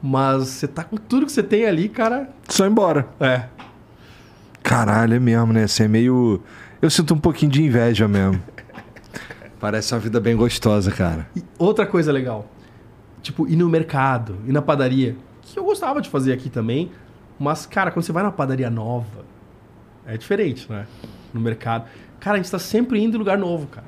Mas 0.00 0.46
você 0.48 0.68
tá 0.68 0.84
com 0.84 0.96
tudo 0.96 1.26
que 1.26 1.32
você 1.32 1.42
tem 1.42 1.66
ali, 1.66 1.88
cara. 1.88 2.28
Só 2.48 2.64
embora. 2.66 3.08
É, 3.18 3.46
Caralho, 4.62 5.14
é 5.14 5.18
mesmo, 5.18 5.52
né? 5.52 5.64
Assim, 5.64 5.84
é 5.84 5.88
meio. 5.88 6.40
Eu 6.80 6.90
sinto 6.90 7.14
um 7.14 7.18
pouquinho 7.18 7.50
de 7.50 7.62
inveja 7.62 8.06
mesmo. 8.08 8.40
Parece 9.60 9.94
uma 9.94 10.00
vida 10.00 10.18
bem 10.20 10.34
gostosa, 10.36 10.90
cara. 10.90 11.28
E 11.36 11.42
outra 11.58 11.86
coisa 11.86 12.10
legal, 12.10 12.50
tipo, 13.22 13.46
ir 13.46 13.56
no 13.56 13.68
mercado, 13.68 14.36
ir 14.46 14.52
na 14.52 14.60
padaria, 14.62 15.16
que 15.42 15.56
eu 15.58 15.64
gostava 15.64 16.00
de 16.00 16.08
fazer 16.08 16.32
aqui 16.32 16.50
também, 16.50 16.90
mas, 17.38 17.64
cara, 17.66 17.90
quando 17.90 18.04
você 18.04 18.12
vai 18.12 18.22
na 18.24 18.32
padaria 18.32 18.68
nova, 18.70 19.24
é 20.04 20.16
diferente, 20.16 20.66
né? 20.70 20.86
No 21.32 21.40
mercado. 21.40 21.84
Cara, 22.18 22.36
a 22.36 22.42
gente 22.42 22.50
tá 22.50 22.58
sempre 22.58 23.00
indo 23.02 23.16
em 23.16 23.18
lugar 23.18 23.38
novo, 23.38 23.66
cara. 23.68 23.86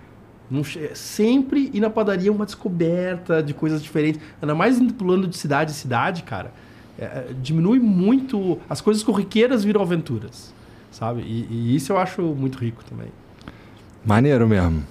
Che- 0.63 0.93
sempre 0.95 1.71
ir 1.73 1.81
na 1.81 1.91
padaria 1.91 2.29
é 2.29 2.33
uma 2.33 2.45
descoberta 2.45 3.43
de 3.43 3.53
coisas 3.53 3.83
diferentes. 3.83 4.21
Ainda 4.41 4.55
mais 4.55 4.79
indo 4.79 4.95
pulando 4.95 5.27
de 5.27 5.37
cidade 5.37 5.73
em 5.73 5.75
cidade, 5.75 6.23
cara. 6.23 6.53
é, 6.97 7.05
é, 7.05 7.27
diminui 7.43 7.81
muito. 7.81 8.59
As 8.71 8.81
coisas 8.81 9.03
corriqueiras 9.03 9.65
viram 9.65 9.81
aventuras, 9.83 10.55
sabe? 10.95 11.23
E, 11.23 11.47
e 11.51 11.77
isso 11.77 11.93
eu 11.93 11.99
acho 11.99 12.23
muito 12.23 12.59
rico 12.59 12.85
também. 12.85 13.09
Maneiro 14.05 14.47
mesmo. 14.47 14.85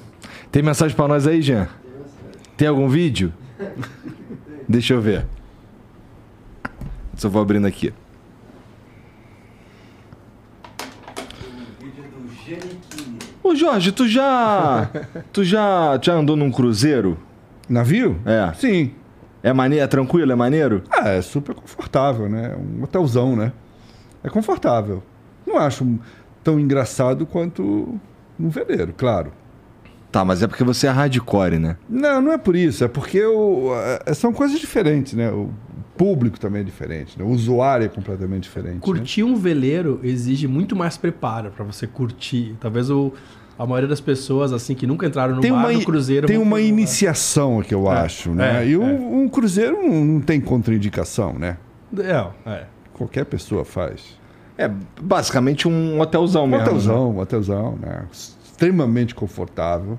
Tem 0.51 0.61
mensagem 0.61 0.95
pra 0.95 1.07
nós 1.07 1.25
aí, 1.25 1.41
Jean? 1.41 1.67
Tem 2.57 2.67
algum 2.67 2.87
vídeo? 2.89 3.33
Deixa 4.67 4.93
eu 4.93 5.01
ver. 5.01 5.25
Só 7.15 7.29
vou 7.29 7.41
abrindo 7.41 7.65
aqui. 7.65 7.93
vídeo 11.79 12.03
do 12.03 12.33
Giannichini. 12.33 13.19
Ô 13.41 13.55
Jorge, 13.55 13.91
tu 13.91 14.07
já. 14.07 14.89
Tu 15.31 15.43
já, 15.43 15.99
já 16.01 16.13
andou 16.13 16.35
num 16.35 16.51
cruzeiro? 16.51 17.17
Navio? 17.69 18.19
É. 18.25 18.51
Sim. 18.55 18.91
É 19.41 19.53
maneiro? 19.53 19.83
É 19.83 19.87
tranquilo? 19.87 20.31
É 20.31 20.35
maneiro? 20.35 20.83
Ah, 20.89 21.09
é 21.09 21.21
super 21.21 21.55
confortável, 21.55 22.27
né? 22.27 22.55
Um 22.57 22.83
hotelzão, 22.83 23.35
né? 23.35 23.51
É 24.23 24.29
confortável. 24.29 25.03
Não 25.53 25.59
acho 25.59 25.99
tão 26.43 26.59
engraçado 26.59 27.25
quanto 27.25 27.99
um 28.39 28.49
veleiro, 28.49 28.93
claro. 28.97 29.31
Tá, 30.11 30.23
mas 30.25 30.41
é 30.43 30.47
porque 30.47 30.63
você 30.63 30.87
é 30.87 30.89
hardcore, 30.89 31.57
né? 31.59 31.77
Não, 31.89 32.21
não 32.21 32.31
é 32.31 32.37
por 32.37 32.55
isso. 32.55 32.83
É 32.83 32.87
porque 32.87 33.23
o, 33.23 33.71
é- 34.05 34.13
são 34.13 34.33
coisas 34.33 34.59
diferentes, 34.59 35.13
né? 35.13 35.31
O 35.31 35.49
público 35.97 36.39
também 36.39 36.61
é 36.61 36.63
diferente, 36.63 37.17
né? 37.17 37.23
o 37.23 37.27
usuário 37.29 37.85
é 37.85 37.89
completamente 37.89 38.43
diferente. 38.43 38.73
né? 38.75 38.79
Curtir 38.81 39.23
um 39.23 39.35
veleiro 39.35 39.99
exige 40.03 40.47
muito 40.47 40.75
mais 40.75 40.97
preparo 40.97 41.51
pra 41.51 41.63
você 41.63 41.85
curtir. 41.85 42.55
Talvez 42.59 42.89
o, 42.89 43.13
a 43.57 43.65
maioria 43.65 43.87
das 43.87 44.01
pessoas, 44.01 44.51
assim, 44.53 44.73
que 44.75 44.87
nunca 44.87 45.05
entraram 45.05 45.35
no 45.35 45.41
Tem 45.41 45.51
mar, 45.51 45.59
uma, 45.65 45.71
no 45.71 45.83
cruzeiro... 45.85 46.25
tem 46.27 46.37
uma 46.39 46.59
iniciação 46.61 47.61
que 47.61 47.73
eu 47.73 47.91
É, 47.91 47.99
acho, 47.99 48.31
né? 48.31 48.63
é, 48.63 48.67
e 48.69 48.77
um, 48.77 48.83
é. 48.89 48.93
um 49.23 49.29
cruzeiro 49.29 49.77
não, 49.83 50.03
não 50.05 50.21
tem 50.21 50.41
contraindicação, 50.41 51.33
né? 51.33 51.57
É, 51.97 52.49
é. 52.49 52.65
Qualquer 52.93 53.25
pessoa 53.25 53.63
faz. 53.63 54.19
É 54.57 54.67
basicamente 55.01 55.67
um 55.67 55.99
hotelzão 55.99 56.43
Um 56.43 56.47
mesmo. 56.47 56.65
hotelzão, 56.65 57.11
um 57.11 57.19
hotelzão, 57.19 57.77
né? 57.77 58.07
Extremamente 58.11 59.15
confortável. 59.15 59.97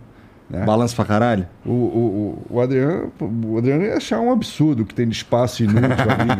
Né? 0.49 0.61
Né? 0.61 0.65
Balança 0.65 0.95
pra 0.95 1.05
caralho? 1.05 1.49
O, 1.65 1.71
o, 1.71 2.47
o, 2.51 2.61
Adriano, 2.61 3.13
o 3.19 3.59
Adriano 3.59 3.85
ia 3.85 3.97
achar 3.97 4.21
um 4.21 4.31
absurdo 4.31 4.85
que 4.85 4.95
tem 4.95 5.09
de 5.09 5.17
espaço 5.17 5.65
inútil 5.65 5.89
ali. 5.89 6.31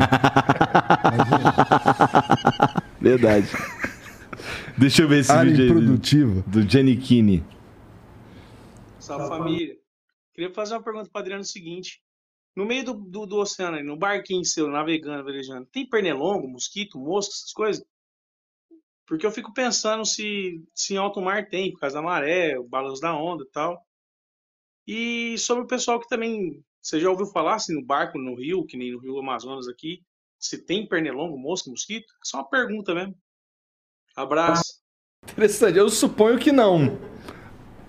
Verdade. 3.01 3.49
Deixa 4.77 5.03
eu 5.03 5.09
ver 5.09 5.21
esse 5.21 5.33
área 5.33 5.51
vídeo 5.51 5.65
aí 5.65 5.71
do, 5.71 5.81
improdutiva. 5.81 6.45
do 6.47 6.63
Gianni 6.69 6.97
Kini. 6.97 7.45
Salve 8.99 9.29
família. 9.29 9.77
Queria 10.35 10.53
fazer 10.53 10.75
uma 10.75 10.83
pergunta 10.83 11.09
para 11.11 11.21
Adriano 11.21 11.43
o 11.43 11.47
seguinte. 11.47 12.01
No 12.57 12.65
meio 12.65 12.85
do, 12.85 12.95
do, 12.95 13.27
do 13.27 13.37
oceano, 13.39 13.77
aí, 13.77 13.83
no 13.83 13.97
barquinho 13.97 14.45
seu, 14.45 14.69
navegando, 14.69 15.25
velejando, 15.25 15.67
tem 15.67 15.89
pernilongo, 15.89 16.47
mosquito, 16.47 16.99
mosca, 16.99 17.33
essas 17.33 17.53
coisas? 17.53 17.85
Porque 19.07 19.27
eu 19.27 19.31
fico 19.31 19.53
pensando 19.53 20.05
se, 20.05 20.63
se 20.75 20.95
em 20.95 20.97
alto 20.97 21.21
mar 21.21 21.49
tem, 21.49 21.73
por 21.73 21.81
causa 21.81 21.97
da 21.97 22.03
maré, 22.03 22.59
o 22.59 22.65
balanço 22.65 23.01
da 23.01 23.15
onda 23.15 23.45
e 23.45 23.51
tal. 23.51 23.87
E 24.87 25.39
sobre 25.39 25.65
o 25.65 25.67
pessoal 25.69 26.01
que 26.01 26.09
também. 26.09 26.63
Você 26.81 27.01
já 27.01 27.09
ouviu 27.09 27.27
falar 27.27 27.55
assim, 27.55 27.75
no 27.75 27.83
barco, 27.83 28.19
no 28.19 28.35
rio, 28.35 28.67
que 28.67 28.77
nem 28.77 28.93
no 28.93 28.99
Rio 28.99 29.19
Amazonas 29.19 29.67
aqui, 29.67 30.03
se 30.39 30.59
tem 30.59 30.87
pernilongo, 30.87 31.39
mosca, 31.39 31.71
mosquito? 31.71 32.05
É 32.05 32.25
só 32.25 32.39
uma 32.39 32.49
pergunta 32.49 32.95
mesmo. 32.95 33.17
Abraço. 34.15 34.83
Interessante, 35.33 35.79
eu 35.79 35.89
suponho 35.89 36.39
que 36.39 36.53
não. 36.53 36.99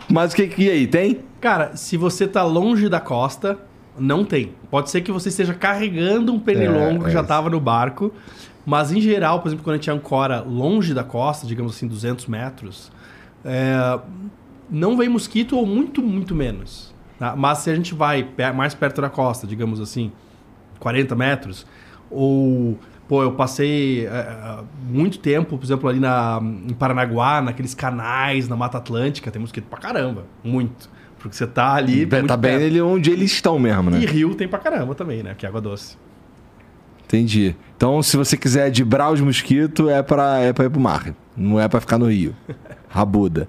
Mas 0.10 0.32
o 0.32 0.36
que, 0.38 0.48
que 0.48 0.70
aí, 0.70 0.88
tem? 0.88 1.26
Cara, 1.42 1.76
se 1.76 1.98
você 1.98 2.26
tá 2.26 2.44
longe 2.44 2.88
da 2.88 3.02
costa, 3.02 3.60
não 3.98 4.24
tem. 4.24 4.56
Pode 4.70 4.90
ser 4.90 5.02
que 5.02 5.12
você 5.12 5.30
esteja 5.30 5.54
carregando 5.54 6.34
um 6.34 6.40
pernilongo 6.40 7.04
É, 7.04 7.08
que 7.08 7.12
já 7.12 7.20
é. 7.20 7.24
tava 7.24 7.50
no 7.50 7.60
barco, 7.60 8.14
mas 8.66 8.92
em 8.92 9.00
geral, 9.00 9.40
por 9.42 9.50
exemplo, 9.50 9.64
quando 9.64 9.76
a 9.76 9.78
gente 9.78 9.92
ancora 9.92 10.42
longe 10.42 10.94
da 10.94 11.04
costa, 11.04 11.46
digamos 11.46 11.76
assim, 11.76 11.88
200 11.88 12.26
metros, 12.28 12.92
é, 13.44 14.00
não 14.70 14.98
vem 14.98 15.08
mosquito 15.08 15.56
ou 15.56 15.66
muito, 15.66 16.02
muito 16.02 16.34
menos. 16.34 16.94
tá? 17.20 17.36
Mas 17.36 17.60
se 17.60 17.70
a 17.70 17.76
gente 17.76 17.94
vai 17.94 18.28
mais 18.56 18.74
perto 18.74 19.02
da 19.02 19.10
costa, 19.10 19.46
digamos 19.46 19.80
assim, 19.80 20.12
40 20.80 21.16
metros, 21.16 21.66
ou, 22.10 22.78
pô, 23.08 23.22
eu 23.22 23.34
passei 23.34 24.08
é, 24.08 24.58
muito 24.90 25.20
tempo, 25.20 25.58
por 25.58 25.64
exemplo, 25.64 25.88
ali 25.88 26.00
na, 26.00 26.40
em 26.42 26.74
Paranaguá, 26.74 27.42
naqueles 27.42 27.76
canais 27.76 28.48
na 28.48 28.56
Mata 28.56 28.80
Atlântica, 28.80 29.30
tem 29.30 29.40
mosquito 29.40 29.66
pra 29.66 29.78
caramba, 29.80 30.26
muito. 30.44 30.90
Porque 31.20 31.36
você 31.36 31.48
tá 31.48 31.74
ali. 31.74 32.06
tá 32.06 32.20
muito 32.20 32.38
bem 32.38 32.52
perto. 32.52 32.64
ele 32.64 32.82
onde 32.82 33.10
eles 33.10 33.32
estão 33.32 33.58
mesmo, 33.58 33.90
né? 33.90 34.00
E 34.00 34.06
rio 34.06 34.36
tem 34.36 34.48
pra 34.48 34.60
caramba 34.60 34.94
também, 34.94 35.24
né? 35.24 35.34
Que 35.36 35.46
é 35.46 35.50
água 35.50 35.60
doce. 35.60 35.98
Entendi. 37.16 37.56
Então, 37.78 38.04
se 38.04 38.18
você 38.18 38.36
quiser 38.36 38.70
dibrar 38.70 39.10
os 39.12 39.22
mosquitos, 39.22 39.88
é 39.90 40.04
pra, 40.04 40.40
é 40.40 40.52
pra 40.52 40.66
ir 40.66 40.70
pro 40.70 40.82
mar. 40.82 41.14
Não 41.36 41.60
é 41.60 41.68
pra 41.68 41.80
ficar 41.80 41.98
no 41.98 42.10
rio. 42.10 42.36
Rabuda. 42.90 43.48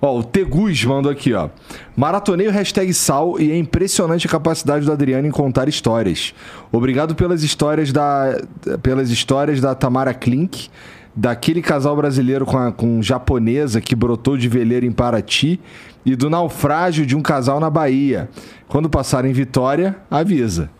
Ó, 0.00 0.18
o 0.18 0.22
Tegus 0.22 0.84
mandou 0.84 1.10
aqui, 1.10 1.32
ó. 1.32 1.48
Maratonei 1.96 2.46
o 2.46 2.50
hashtag 2.50 2.92
Sal 2.92 3.40
e 3.40 3.50
é 3.50 3.56
impressionante 3.56 4.26
a 4.26 4.30
capacidade 4.30 4.84
do 4.84 4.92
Adriano 4.92 5.26
em 5.26 5.30
contar 5.30 5.68
histórias. 5.68 6.34
Obrigado 6.70 7.14
pelas 7.14 7.42
histórias 7.42 7.92
da, 7.92 8.40
pelas 8.82 9.10
histórias 9.10 9.60
da 9.60 9.74
Tamara 9.74 10.12
Klink, 10.12 10.68
daquele 11.16 11.62
casal 11.62 11.96
brasileiro 11.96 12.44
com, 12.44 12.58
a, 12.58 12.70
com 12.70 13.02
japonesa 13.02 13.80
que 13.80 13.96
brotou 13.96 14.36
de 14.36 14.48
veleiro 14.48 14.84
em 14.84 14.92
Paraty 14.92 15.58
e 16.04 16.14
do 16.14 16.28
naufrágio 16.28 17.06
de 17.06 17.16
um 17.16 17.22
casal 17.22 17.58
na 17.58 17.70
Bahia. 17.70 18.28
Quando 18.68 18.88
passar 18.88 19.24
em 19.24 19.32
Vitória, 19.32 19.96
avisa. 20.10 20.70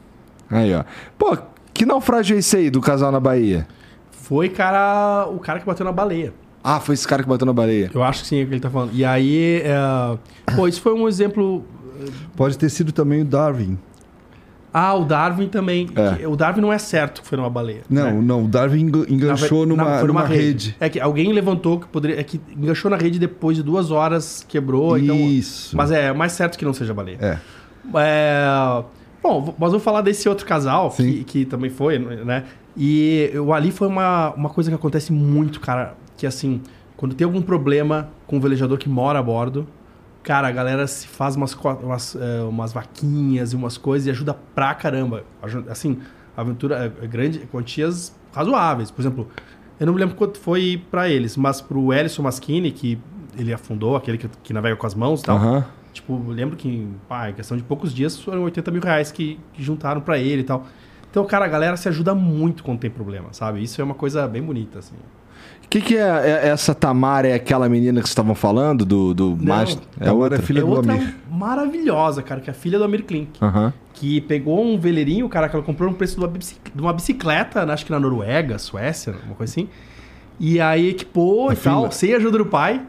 Aí, 0.50 0.72
ó. 0.74 0.84
Pô, 1.18 1.36
que 1.78 1.86
naufrágio 1.86 2.34
é 2.34 2.40
esse 2.40 2.56
aí 2.56 2.70
do 2.70 2.80
casal 2.80 3.12
na 3.12 3.20
Bahia? 3.20 3.66
Foi 4.10 4.48
cara, 4.48 5.26
o 5.30 5.38
cara 5.38 5.60
que 5.60 5.66
bateu 5.66 5.84
na 5.86 5.92
baleia. 5.92 6.34
Ah, 6.62 6.80
foi 6.80 6.94
esse 6.94 7.06
cara 7.06 7.22
que 7.22 7.28
bateu 7.28 7.46
na 7.46 7.52
baleia. 7.52 7.88
Eu 7.94 8.02
acho 8.02 8.22
que 8.22 8.26
sim, 8.26 8.40
é 8.40 8.42
o 8.42 8.46
que 8.48 8.54
ele 8.54 8.60
tá 8.60 8.68
falando. 8.68 8.90
E 8.92 9.04
aí, 9.04 9.62
é... 9.62 10.18
pô, 10.56 10.66
isso 10.66 10.82
foi 10.82 10.92
um 10.92 11.06
exemplo. 11.06 11.64
Pode 12.36 12.58
ter 12.58 12.68
sido 12.68 12.90
também 12.90 13.22
o 13.22 13.24
Darwin. 13.24 13.78
Ah, 14.74 14.92
o 14.94 15.04
Darwin 15.04 15.46
também. 15.48 15.88
É. 16.20 16.26
O 16.26 16.34
Darwin 16.34 16.60
não 16.60 16.72
é 16.72 16.78
certo 16.78 17.22
que 17.22 17.28
foi 17.28 17.38
numa 17.38 17.48
baleia. 17.48 17.82
Não, 17.88 18.16
né? 18.16 18.20
não, 18.22 18.44
o 18.44 18.48
Darwin 18.48 18.80
enga- 18.80 19.06
enganchou 19.08 19.64
Na- 19.64 19.76
numa, 19.76 19.98
foi 19.98 20.08
numa 20.08 20.24
rede. 20.26 20.76
É 20.80 20.88
que 20.88 21.00
alguém 21.00 21.32
levantou 21.32 21.78
que 21.78 21.86
poderia. 21.86 22.20
É 22.20 22.24
que 22.24 22.40
enganchou 22.56 22.90
na 22.90 22.96
rede 22.96 23.20
depois 23.20 23.56
de 23.56 23.62
duas 23.62 23.92
horas, 23.92 24.44
quebrou. 24.46 24.98
Então, 24.98 25.16
Isso. 25.16 25.76
mas 25.76 25.92
é 25.92 26.12
mais 26.12 26.32
certo 26.32 26.58
que 26.58 26.64
não 26.64 26.74
seja 26.74 26.92
baleia. 26.92 27.18
É. 27.20 27.38
É, 27.94 28.84
Bom, 29.28 29.54
mas 29.58 29.72
vou 29.72 29.80
falar 29.80 30.00
desse 30.00 30.26
outro 30.26 30.46
casal 30.46 30.90
que, 30.90 31.22
que 31.24 31.44
também 31.44 31.68
foi, 31.68 31.98
né? 31.98 32.44
E 32.74 33.30
o 33.34 33.52
ali 33.52 33.70
foi 33.70 33.86
uma, 33.86 34.32
uma 34.34 34.48
coisa 34.48 34.70
que 34.70 34.74
acontece 34.74 35.12
muito, 35.12 35.60
cara. 35.60 35.94
Que 36.16 36.26
assim, 36.26 36.62
quando 36.96 37.14
tem 37.14 37.26
algum 37.26 37.42
problema 37.42 38.08
com 38.26 38.38
o 38.38 38.40
velejador 38.40 38.78
que 38.78 38.88
mora 38.88 39.18
a 39.18 39.22
bordo, 39.22 39.66
cara, 40.22 40.48
a 40.48 40.50
galera 40.50 40.86
se 40.86 41.06
faz 41.06 41.36
umas, 41.36 41.52
umas, 41.54 42.16
é, 42.16 42.40
umas 42.42 42.72
vaquinhas 42.72 43.52
e 43.52 43.56
umas 43.56 43.76
coisas 43.76 44.06
e 44.06 44.10
ajuda 44.10 44.32
pra 44.54 44.74
caramba. 44.74 45.24
Assim, 45.68 45.98
aventura 46.34 46.90
é 47.02 47.06
grande, 47.06 47.40
quantias 47.52 48.16
razoáveis. 48.32 48.90
Por 48.90 49.02
exemplo, 49.02 49.28
eu 49.78 49.84
não 49.84 49.92
me 49.92 50.00
lembro 50.00 50.16
quanto 50.16 50.38
foi 50.38 50.82
pra 50.90 51.06
eles, 51.06 51.36
mas 51.36 51.60
pro 51.60 51.92
Ellison 51.92 52.22
Maschini, 52.22 52.70
que 52.70 52.98
ele 53.36 53.52
afundou, 53.52 53.94
aquele 53.94 54.16
que, 54.16 54.26
que 54.42 54.54
navega 54.54 54.74
com 54.74 54.86
as 54.86 54.94
mãos 54.94 55.20
e 55.20 55.24
tal. 55.24 55.36
Aham. 55.36 55.77
Tipo, 55.98 56.16
lembro 56.28 56.56
que, 56.56 56.86
pá, 57.08 57.28
em 57.28 57.32
questão 57.34 57.56
de 57.56 57.62
poucos 57.64 57.92
dias, 57.92 58.20
foram 58.20 58.44
80 58.44 58.70
mil 58.70 58.80
reais 58.80 59.10
que, 59.10 59.38
que 59.52 59.62
juntaram 59.62 60.00
pra 60.00 60.16
ele 60.16 60.42
e 60.42 60.44
tal. 60.44 60.64
Então, 61.10 61.24
cara, 61.24 61.44
a 61.44 61.48
galera 61.48 61.76
se 61.76 61.88
ajuda 61.88 62.14
muito 62.14 62.62
quando 62.62 62.78
tem 62.78 62.88
problema, 62.90 63.28
sabe? 63.32 63.60
Isso 63.62 63.80
é 63.80 63.84
uma 63.84 63.94
coisa 63.94 64.28
bem 64.28 64.40
bonita, 64.40 64.78
assim. 64.78 64.94
O 65.64 65.68
que, 65.68 65.80
que 65.80 65.96
é, 65.96 66.00
é- 66.00 66.48
essa 66.50 66.72
Tamara? 66.74 67.26
É 67.28 67.34
aquela 67.34 67.68
menina 67.68 68.00
que 68.00 68.06
vocês 68.06 68.12
estavam 68.12 68.34
falando? 68.34 68.84
Do, 68.84 69.12
do 69.12 69.36
Master? 69.36 69.82
É 70.00 70.04
Tamara 70.04 70.16
outra? 70.22 70.38
é 70.38 70.42
filha 70.42 70.60
é 70.60 70.62
do 70.62 70.68
outra 70.68 70.92
Amir. 70.92 71.14
maravilhosa, 71.30 72.22
cara, 72.22 72.40
que 72.40 72.48
é 72.48 72.52
a 72.52 72.54
filha 72.54 72.78
do 72.78 72.84
Amir 72.84 73.04
Klink. 73.04 73.40
Que 73.92 74.20
pegou 74.20 74.64
um 74.64 74.78
veleirinho, 74.78 75.28
cara, 75.28 75.48
que 75.48 75.56
ela 75.56 75.64
comprou 75.64 75.90
no 75.90 75.96
preço 75.96 76.14
de 76.14 76.80
uma, 76.80 76.92
bicicleta, 76.92 77.66
né, 77.66 77.72
acho 77.72 77.84
que 77.84 77.90
na 77.90 77.98
Noruega, 77.98 78.56
Suécia, 78.58 79.14
uma 79.26 79.34
coisa 79.34 79.52
assim. 79.52 79.68
E 80.38 80.60
aí 80.60 80.90
equipou 80.90 81.50
A 81.50 81.54
e 81.54 81.56
tal, 81.56 81.80
filha. 81.82 81.92
sem 81.92 82.14
a 82.14 82.16
ajuda 82.18 82.38
do 82.38 82.46
pai. 82.46 82.80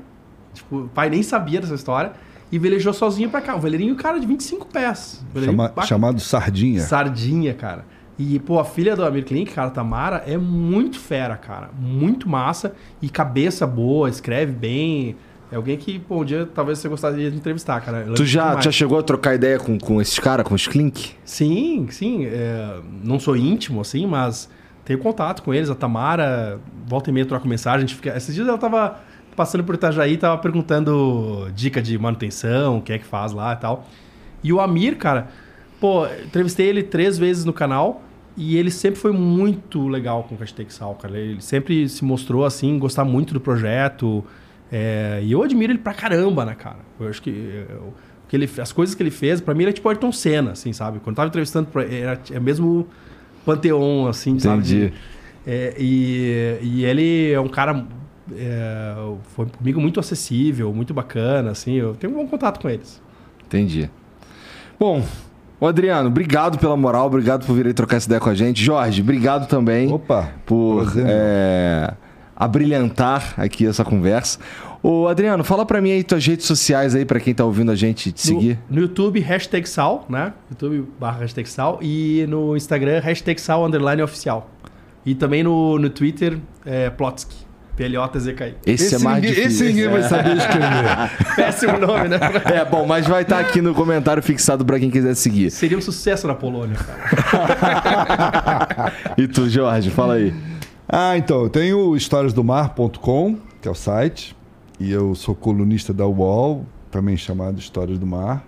Tipo, 0.54 0.82
o 0.82 0.90
pai 0.90 1.10
nem 1.10 1.24
sabia 1.24 1.60
dessa 1.60 1.74
história. 1.76 2.12
E 2.52 2.58
velejou 2.58 2.94
sozinho 2.94 3.30
pra 3.30 3.42
cá. 3.42 3.56
Um 3.56 3.60
veleirinho, 3.60 3.96
cara, 3.96 4.20
de 4.20 4.26
25 4.26 4.66
pés. 4.68 5.24
Chama- 5.44 5.74
chamado 5.86 6.20
Sardinha. 6.20 6.82
Sardinha, 6.82 7.54
cara. 7.54 7.86
E, 8.18 8.38
pô, 8.40 8.60
a 8.60 8.66
filha 8.66 8.96
do 8.96 9.06
Amir 9.06 9.24
Klink, 9.24 9.54
cara, 9.54 9.70
Tamara, 9.70 10.24
é 10.28 10.38
muito 10.38 11.00
fera, 11.00 11.38
cara. 11.38 11.70
Muito 11.80 12.28
massa. 12.28 12.74
E 13.02 13.08
cabeça 13.10 13.66
boa, 13.66 14.10
escreve 14.10 14.52
bem. 14.52 15.16
É 15.52 15.56
alguém 15.56 15.78
que, 15.78 15.98
pô, 16.00 16.22
um 16.22 16.26
dia 16.26 16.48
talvez 16.54 16.80
você 16.80 16.90
gostaria 16.90 17.32
de 17.32 17.38
entrevistar, 17.38 17.80
cara. 17.82 18.00
É 18.00 18.14
Tu 18.14 18.26
já, 18.26 18.56
tu 18.58 18.66
já 18.66 18.72
chegou 18.72 19.00
a 19.00 19.04
trocar 19.04 19.36
ideia 19.36 19.58
com, 19.58 19.80
com 19.80 20.02
esses 20.02 20.20
caras, 20.20 20.46
com 20.46 20.54
os 20.54 20.68
Clink? 20.68 21.12
Sim, 21.24 21.88
sim. 21.90 22.26
é, 22.26 22.80
não 23.04 23.20
sou 23.20 23.38
íntimo, 23.38 23.82
assim, 23.82 24.06
mas 24.06 24.50
tenho 24.84 25.00
contato 25.00 25.42
com 25.42 25.54
eles. 25.54 25.70
A 25.70 25.76
Tamara, 25.76 26.60
volta 26.88 27.10
e 27.10 27.14
meia, 27.14 27.26
troca 27.26 27.48
mensagem. 27.48 27.78
A 27.78 27.88
gente 27.88 27.96
fica... 27.96 28.16
Esses 28.18 28.36
dias 28.36 28.48
ela 28.48 28.58
tava 28.58 29.00
passando 29.40 29.64
por 29.64 29.74
Itajaí, 29.76 30.18
tava 30.18 30.38
perguntando 30.38 31.50
dica 31.56 31.82
de 31.82 31.98
manutenção, 31.98 32.80
o 32.80 32.82
que 32.82 32.92
é 32.92 33.00
que 33.00 33.06
faz 33.06 33.32
lá 33.32 33.54
e 33.54 33.56
tal. 33.56 33.88
E 34.44 34.52
o 34.52 34.60
Amir, 34.60 34.98
cara, 34.98 35.30
pô, 35.80 36.06
entrevistei 36.26 36.68
ele 36.68 36.84
três 36.84 37.18
vezes 37.18 37.46
no 37.46 37.54
canal 37.54 38.02
e 38.36 38.58
ele 38.58 38.70
sempre 38.70 39.00
foi 39.00 39.14
muito 39.14 39.88
legal 39.88 40.24
com 40.24 40.36
o 40.36 40.38
Hashtag 40.38 40.74
Sal, 40.74 40.94
cara. 40.96 41.18
Ele 41.18 41.42
sempre 41.42 41.88
se 41.88 42.04
mostrou, 42.04 42.44
assim, 42.44 42.78
gostar 42.78 43.06
muito 43.06 43.34
do 43.34 43.40
projeto. 43.40 44.26
é, 44.70 45.22
e 45.24 45.32
eu 45.32 45.42
admiro 45.42 45.72
ele 45.72 45.80
pra 45.80 45.94
caramba, 45.94 46.44
né, 46.44 46.54
cara? 46.54 46.80
Eu 47.00 47.08
acho 47.08 47.22
que... 47.22 47.30
eu- 47.70 47.94
que 48.28 48.36
ele, 48.36 48.48
as 48.62 48.72
coisas 48.72 48.94
que 48.94 49.02
ele 49.02 49.10
fez, 49.10 49.42
pra 49.42 49.56
mim, 49.56 49.64
ele 49.64 49.72
é 49.72 49.74
tipo 49.74 49.90
Ayrton 49.90 50.12
Senna, 50.12 50.52
assim, 50.52 50.72
sabe? 50.74 51.00
Quando 51.00 51.14
eu 51.14 51.16
tava 51.16 51.30
entrevistando, 51.30 51.68
pra- 51.70 51.84
era, 51.84 52.20
é 52.32 52.40
mesmo 52.40 52.86
panteão, 53.46 54.06
assim, 54.08 54.38
sabe? 54.38 54.58
Entendi. 54.60 54.94
É, 55.48 55.74
e, 55.80 56.58
e 56.62 56.86
ele 56.86 57.32
é 57.32 57.40
um 57.40 57.48
cara. 57.48 57.86
É, 58.36 58.96
foi 59.36 59.46
comigo 59.46 59.80
muito 59.80 60.00
acessível, 60.00 60.74
muito 60.74 60.94
bacana, 60.94 61.52
assim. 61.52 61.74
Eu 61.74 61.96
tenho 61.96 62.14
um 62.14 62.18
bom 62.18 62.28
contato 62.28 62.60
com 62.60 62.70
eles. 62.70 63.02
Entendi. 63.46 63.90
Bom, 64.80 65.04
ô 65.60 65.68
Adriano, 65.68 66.08
obrigado 66.08 66.58
pela 66.58 66.78
moral, 66.78 67.08
obrigado 67.08 67.46
por 67.46 67.54
vir 67.56 67.68
aí 67.68 67.74
trocar 67.74 67.98
essa 67.98 68.08
ideia 68.08 68.20
com 68.20 68.30
a 68.30 68.36
gente. 68.36 68.64
Jorge, 68.64 69.02
obrigado 69.02 69.48
também 69.48 69.92
Opa, 69.92 70.30
por 70.46 70.94
é, 70.98 71.94
abrilhantar 72.36 73.34
aqui 73.38 73.66
essa 73.66 73.84
conversa. 73.84 74.40
Ô, 74.82 75.08
Adriano, 75.08 75.44
fala 75.44 75.66
pra 75.66 75.82
mim 75.82 75.92
aí 75.92 76.04
tuas 76.04 76.26
redes 76.26 76.46
sociais 76.46 76.96
aí, 76.96 77.04
pra 77.04 77.20
quem 77.20 77.34
tá 77.34 77.44
ouvindo 77.44 77.70
a 77.70 77.76
gente 77.76 78.14
te 78.14 78.22
seguir. 78.22 78.58
No, 78.70 78.78
no 78.78 78.82
YouTube, 78.84 79.20
hashtag 79.20 79.68
sal, 79.68 80.06
né? 80.08 80.32
YouTube 80.50 80.88
barra 80.98 81.20
hashtag 81.20 81.50
sal. 81.50 81.80
E 81.82 82.26
no 82.30 82.56
Instagram, 82.56 83.02
hashtag 83.02 83.42
sal 83.42 83.66
underline 83.66 84.02
oficial. 84.02 84.50
E 85.06 85.14
também 85.14 85.44
no, 85.44 85.78
no 85.78 85.90
Twitter, 85.90 86.40
é, 86.66 86.90
Plotsky. 86.90 87.49
P-L-O-T-Z-K-I. 87.80 88.56
Esse, 88.66 88.96
é 88.96 89.00
mais 89.00 89.22
ninguém, 89.22 89.34
difícil. 89.34 89.68
esse 89.68 89.74
ninguém 89.74 89.90
vai 89.90 90.04
saber 90.04 90.36
escrever. 90.36 91.12
Péssimo 91.38 91.80
nome, 91.80 92.10
né? 92.10 92.20
É, 92.54 92.66
bom, 92.66 92.86
mas 92.86 93.08
vai 93.08 93.22
estar 93.22 93.40
aqui 93.40 93.62
no 93.62 93.74
comentário 93.74 94.22
fixado 94.22 94.66
pra 94.66 94.78
quem 94.78 94.92
quiser 94.92 95.16
seguir. 95.16 95.50
Seria 95.50 95.78
um 95.78 95.82
sucesso 95.82 96.28
na 96.28 96.36
Polônia, 96.36 96.76
cara. 96.76 97.00
E 99.18 99.26
tu, 99.30 99.50
Jorge, 99.50 99.90
fala 99.92 100.16
aí. 100.16 100.34
Ah, 100.90 101.18
então, 101.18 101.44
eu 101.44 101.50
tenho 101.50 101.96
historiasdomar.com, 101.96 103.38
que 103.62 103.68
é 103.68 103.72
o 103.72 103.76
site, 103.76 104.36
e 104.78 104.92
eu 104.92 105.16
sou 105.16 105.34
colunista 105.34 105.94
da 105.94 106.06
UOL, 106.06 106.66
também 106.92 107.16
chamado 107.16 107.60
Histórias 107.60 107.98
do 107.98 108.06
Mar. 108.06 108.44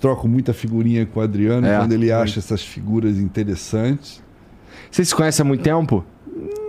Troco 0.00 0.26
muita 0.26 0.52
figurinha 0.52 1.06
com 1.06 1.20
o 1.20 1.22
Adriano 1.22 1.64
É, 1.64 1.78
quando 1.78 1.92
ele 1.92 2.10
acha 2.10 2.40
essas 2.40 2.62
figuras 2.62 3.18
interessantes. 3.18 4.20
Vocês 4.90 5.08
se 5.08 5.14
conhecem 5.14 5.44
há 5.44 5.46
muito 5.46 5.62
tempo? 5.62 6.04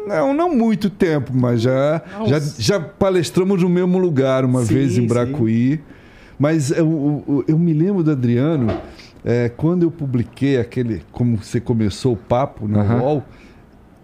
Não, 0.08 0.34
não 0.34 0.56
muito 0.56 0.90
tempo, 0.90 1.32
mas 1.34 1.62
já, 1.62 2.02
já, 2.26 2.40
já 2.40 2.80
palestramos 2.80 3.62
no 3.62 3.70
mesmo 3.70 3.98
lugar 3.98 4.44
uma 4.44 4.64
Sim, 4.64 4.74
vez 4.74 4.98
em 4.98 5.02
sim. 5.02 5.08
Bracuí. 5.08 5.80
Mas 6.38 6.72
eu, 6.72 7.24
eu, 7.28 7.46
eu 7.50 7.60
me 7.60 7.74
lembro 7.74 8.02
do 8.02 8.12
Adriano, 8.12 8.68
é, 9.24 9.50
quando 9.50 9.84
eu 9.84 9.92
publiquei 9.92 10.58
aquele, 10.58 11.02
como 11.12 11.38
você 11.38 11.60
começou 11.60 12.14
o 12.14 12.18
papo 12.18 12.68
na 12.68 12.82
Aham. 12.82 13.02
UOL, 13.02 13.24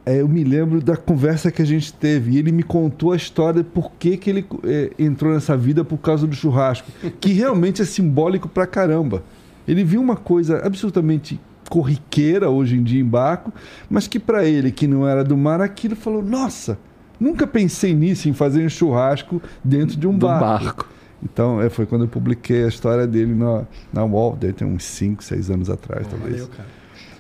é, 0.05 0.21
eu 0.21 0.27
me 0.27 0.43
lembro 0.43 0.81
da 0.81 0.95
conversa 0.95 1.51
que 1.51 1.61
a 1.61 1.65
gente 1.65 1.91
teve. 1.91 2.31
E 2.33 2.37
ele 2.37 2.51
me 2.51 2.61
contou 2.61 3.11
a 3.11 3.15
história 3.15 3.63
de 3.63 3.69
por 3.69 3.91
que, 3.97 4.17
que 4.17 4.29
ele 4.29 4.45
é, 4.63 4.91
entrou 4.99 5.33
nessa 5.33 5.57
vida 5.57 5.83
por 5.83 5.97
causa 5.97 6.27
do 6.27 6.35
churrasco, 6.35 6.91
que 7.19 7.33
realmente 7.33 7.81
é 7.81 7.85
simbólico 7.85 8.47
pra 8.47 8.67
caramba. 8.67 9.23
Ele 9.67 9.83
viu 9.83 9.99
uma 9.99 10.15
coisa 10.15 10.59
absolutamente 10.63 11.39
corriqueira 11.69 12.49
hoje 12.49 12.75
em 12.75 12.83
dia 12.83 13.01
em 13.01 13.05
barco, 13.05 13.51
mas 13.89 14.07
que 14.07 14.19
pra 14.19 14.45
ele, 14.45 14.71
que 14.71 14.87
não 14.87 15.07
era 15.07 15.23
do 15.23 15.35
mar, 15.37 15.61
aquilo 15.61 15.95
falou: 15.95 16.21
Nossa, 16.23 16.77
nunca 17.19 17.45
pensei 17.47 17.93
nisso, 17.93 18.29
em 18.29 18.33
fazer 18.33 18.65
um 18.65 18.69
churrasco 18.69 19.41
dentro 19.63 19.97
de 19.97 20.07
um 20.07 20.17
Do 20.17 20.27
barco. 20.27 20.65
barco. 20.65 20.89
Então, 21.23 21.59
é, 21.61 21.69
foi 21.69 21.85
quando 21.87 22.03
eu 22.03 22.07
publiquei 22.07 22.65
a 22.65 22.67
história 22.67 23.07
dele 23.07 23.33
na, 23.33 23.63
na 23.91 24.03
UOL, 24.05 24.35
deve 24.35 24.53
ter 24.53 24.65
uns 24.65 24.83
5, 24.83 25.23
6 25.23 25.49
anos 25.49 25.69
atrás, 25.69 26.05
talvez. 26.07 26.33
Valeu, 26.41 26.47
cara. 26.49 26.69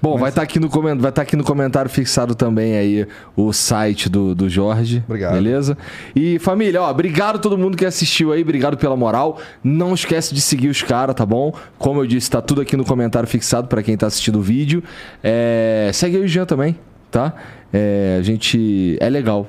Bom, 0.05 0.11
Mas- 0.13 0.21
vai 0.21 0.29
estar 0.29 0.41
aqui, 0.43 0.59
no 0.59 0.69
comen- 0.69 0.97
vai 0.97 1.11
tá 1.11 1.23
aqui 1.23 1.35
no 1.35 1.43
comentário 1.43 1.89
fixado 1.89 2.35
também 2.35 2.77
aí 2.77 3.07
o 3.35 3.51
site 3.51 4.07
do, 4.07 4.35
do 4.35 4.47
Jorge. 4.47 5.03
Obrigado. 5.07 5.33
Beleza? 5.33 5.75
E 6.15 6.37
família, 6.37 6.79
ó, 6.83 6.91
obrigado 6.91 7.37
a 7.37 7.39
todo 7.39 7.57
mundo 7.57 7.75
que 7.75 7.83
assistiu 7.85 8.31
aí, 8.31 8.43
obrigado 8.43 8.77
pela 8.77 8.95
moral. 8.95 9.39
Não 9.63 9.95
esquece 9.95 10.33
de 10.35 10.41
seguir 10.41 10.67
os 10.69 10.83
caras, 10.83 11.15
tá 11.15 11.25
bom? 11.25 11.51
Como 11.79 12.01
eu 12.01 12.05
disse, 12.05 12.29
tá 12.29 12.39
tudo 12.39 12.61
aqui 12.61 12.77
no 12.77 12.85
comentário 12.85 13.27
fixado 13.27 13.67
pra 13.67 13.81
quem 13.81 13.97
tá 13.97 14.05
assistindo 14.05 14.37
o 14.37 14.41
vídeo. 14.43 14.83
É, 15.23 15.89
Segue 15.91 16.17
aí 16.17 16.23
o 16.23 16.27
Jean 16.27 16.45
também, 16.45 16.77
tá? 17.09 17.33
É, 17.73 18.17
a 18.19 18.21
gente. 18.21 18.97
É 18.99 19.09
legal, 19.09 19.47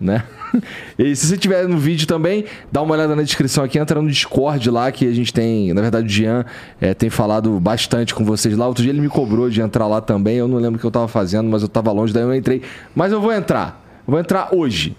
né? 0.00 0.24
E 0.98 1.14
se 1.14 1.26
você 1.26 1.36
tiver 1.36 1.68
no 1.68 1.76
vídeo 1.76 2.06
também, 2.06 2.46
dá 2.72 2.80
uma 2.80 2.94
olhada 2.94 3.14
na 3.14 3.22
descrição 3.22 3.62
aqui, 3.62 3.78
entra 3.78 4.00
no 4.00 4.08
Discord 4.08 4.70
lá, 4.70 4.90
que 4.90 5.06
a 5.06 5.12
gente 5.12 5.32
tem, 5.32 5.72
na 5.74 5.82
verdade 5.82 6.06
o 6.06 6.08
Jean 6.08 6.46
é, 6.80 6.94
tem 6.94 7.10
falado 7.10 7.60
bastante 7.60 8.14
com 8.14 8.24
vocês 8.24 8.56
lá. 8.56 8.66
Outro 8.66 8.82
dia 8.82 8.90
ele 8.90 9.02
me 9.02 9.08
cobrou 9.08 9.50
de 9.50 9.60
entrar 9.60 9.86
lá 9.86 10.00
também, 10.00 10.36
eu 10.36 10.48
não 10.48 10.56
lembro 10.56 10.78
o 10.78 10.80
que 10.80 10.86
eu 10.86 10.90
tava 10.90 11.08
fazendo, 11.08 11.50
mas 11.50 11.62
eu 11.62 11.68
tava 11.68 11.92
longe, 11.92 12.12
daí 12.14 12.22
eu 12.22 12.34
entrei. 12.34 12.62
Mas 12.94 13.12
eu 13.12 13.20
vou 13.20 13.32
entrar, 13.32 13.84
vou 14.06 14.18
entrar 14.18 14.54
hoje. 14.54 14.96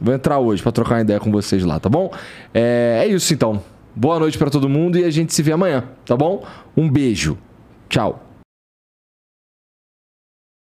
Vou 0.00 0.14
entrar 0.14 0.38
hoje 0.38 0.62
pra 0.62 0.70
trocar 0.70 0.96
uma 0.96 1.00
ideia 1.00 1.18
com 1.18 1.32
vocês 1.32 1.64
lá, 1.64 1.80
tá 1.80 1.88
bom? 1.88 2.12
É, 2.52 3.02
é 3.04 3.08
isso 3.08 3.32
então. 3.32 3.62
Boa 3.94 4.18
noite 4.18 4.36
pra 4.36 4.50
todo 4.50 4.68
mundo 4.68 4.98
e 4.98 5.04
a 5.04 5.10
gente 5.10 5.32
se 5.34 5.42
vê 5.42 5.52
amanhã, 5.52 5.84
tá 6.04 6.16
bom? 6.16 6.44
Um 6.76 6.88
beijo. 6.88 7.38
Tchau. 7.88 8.25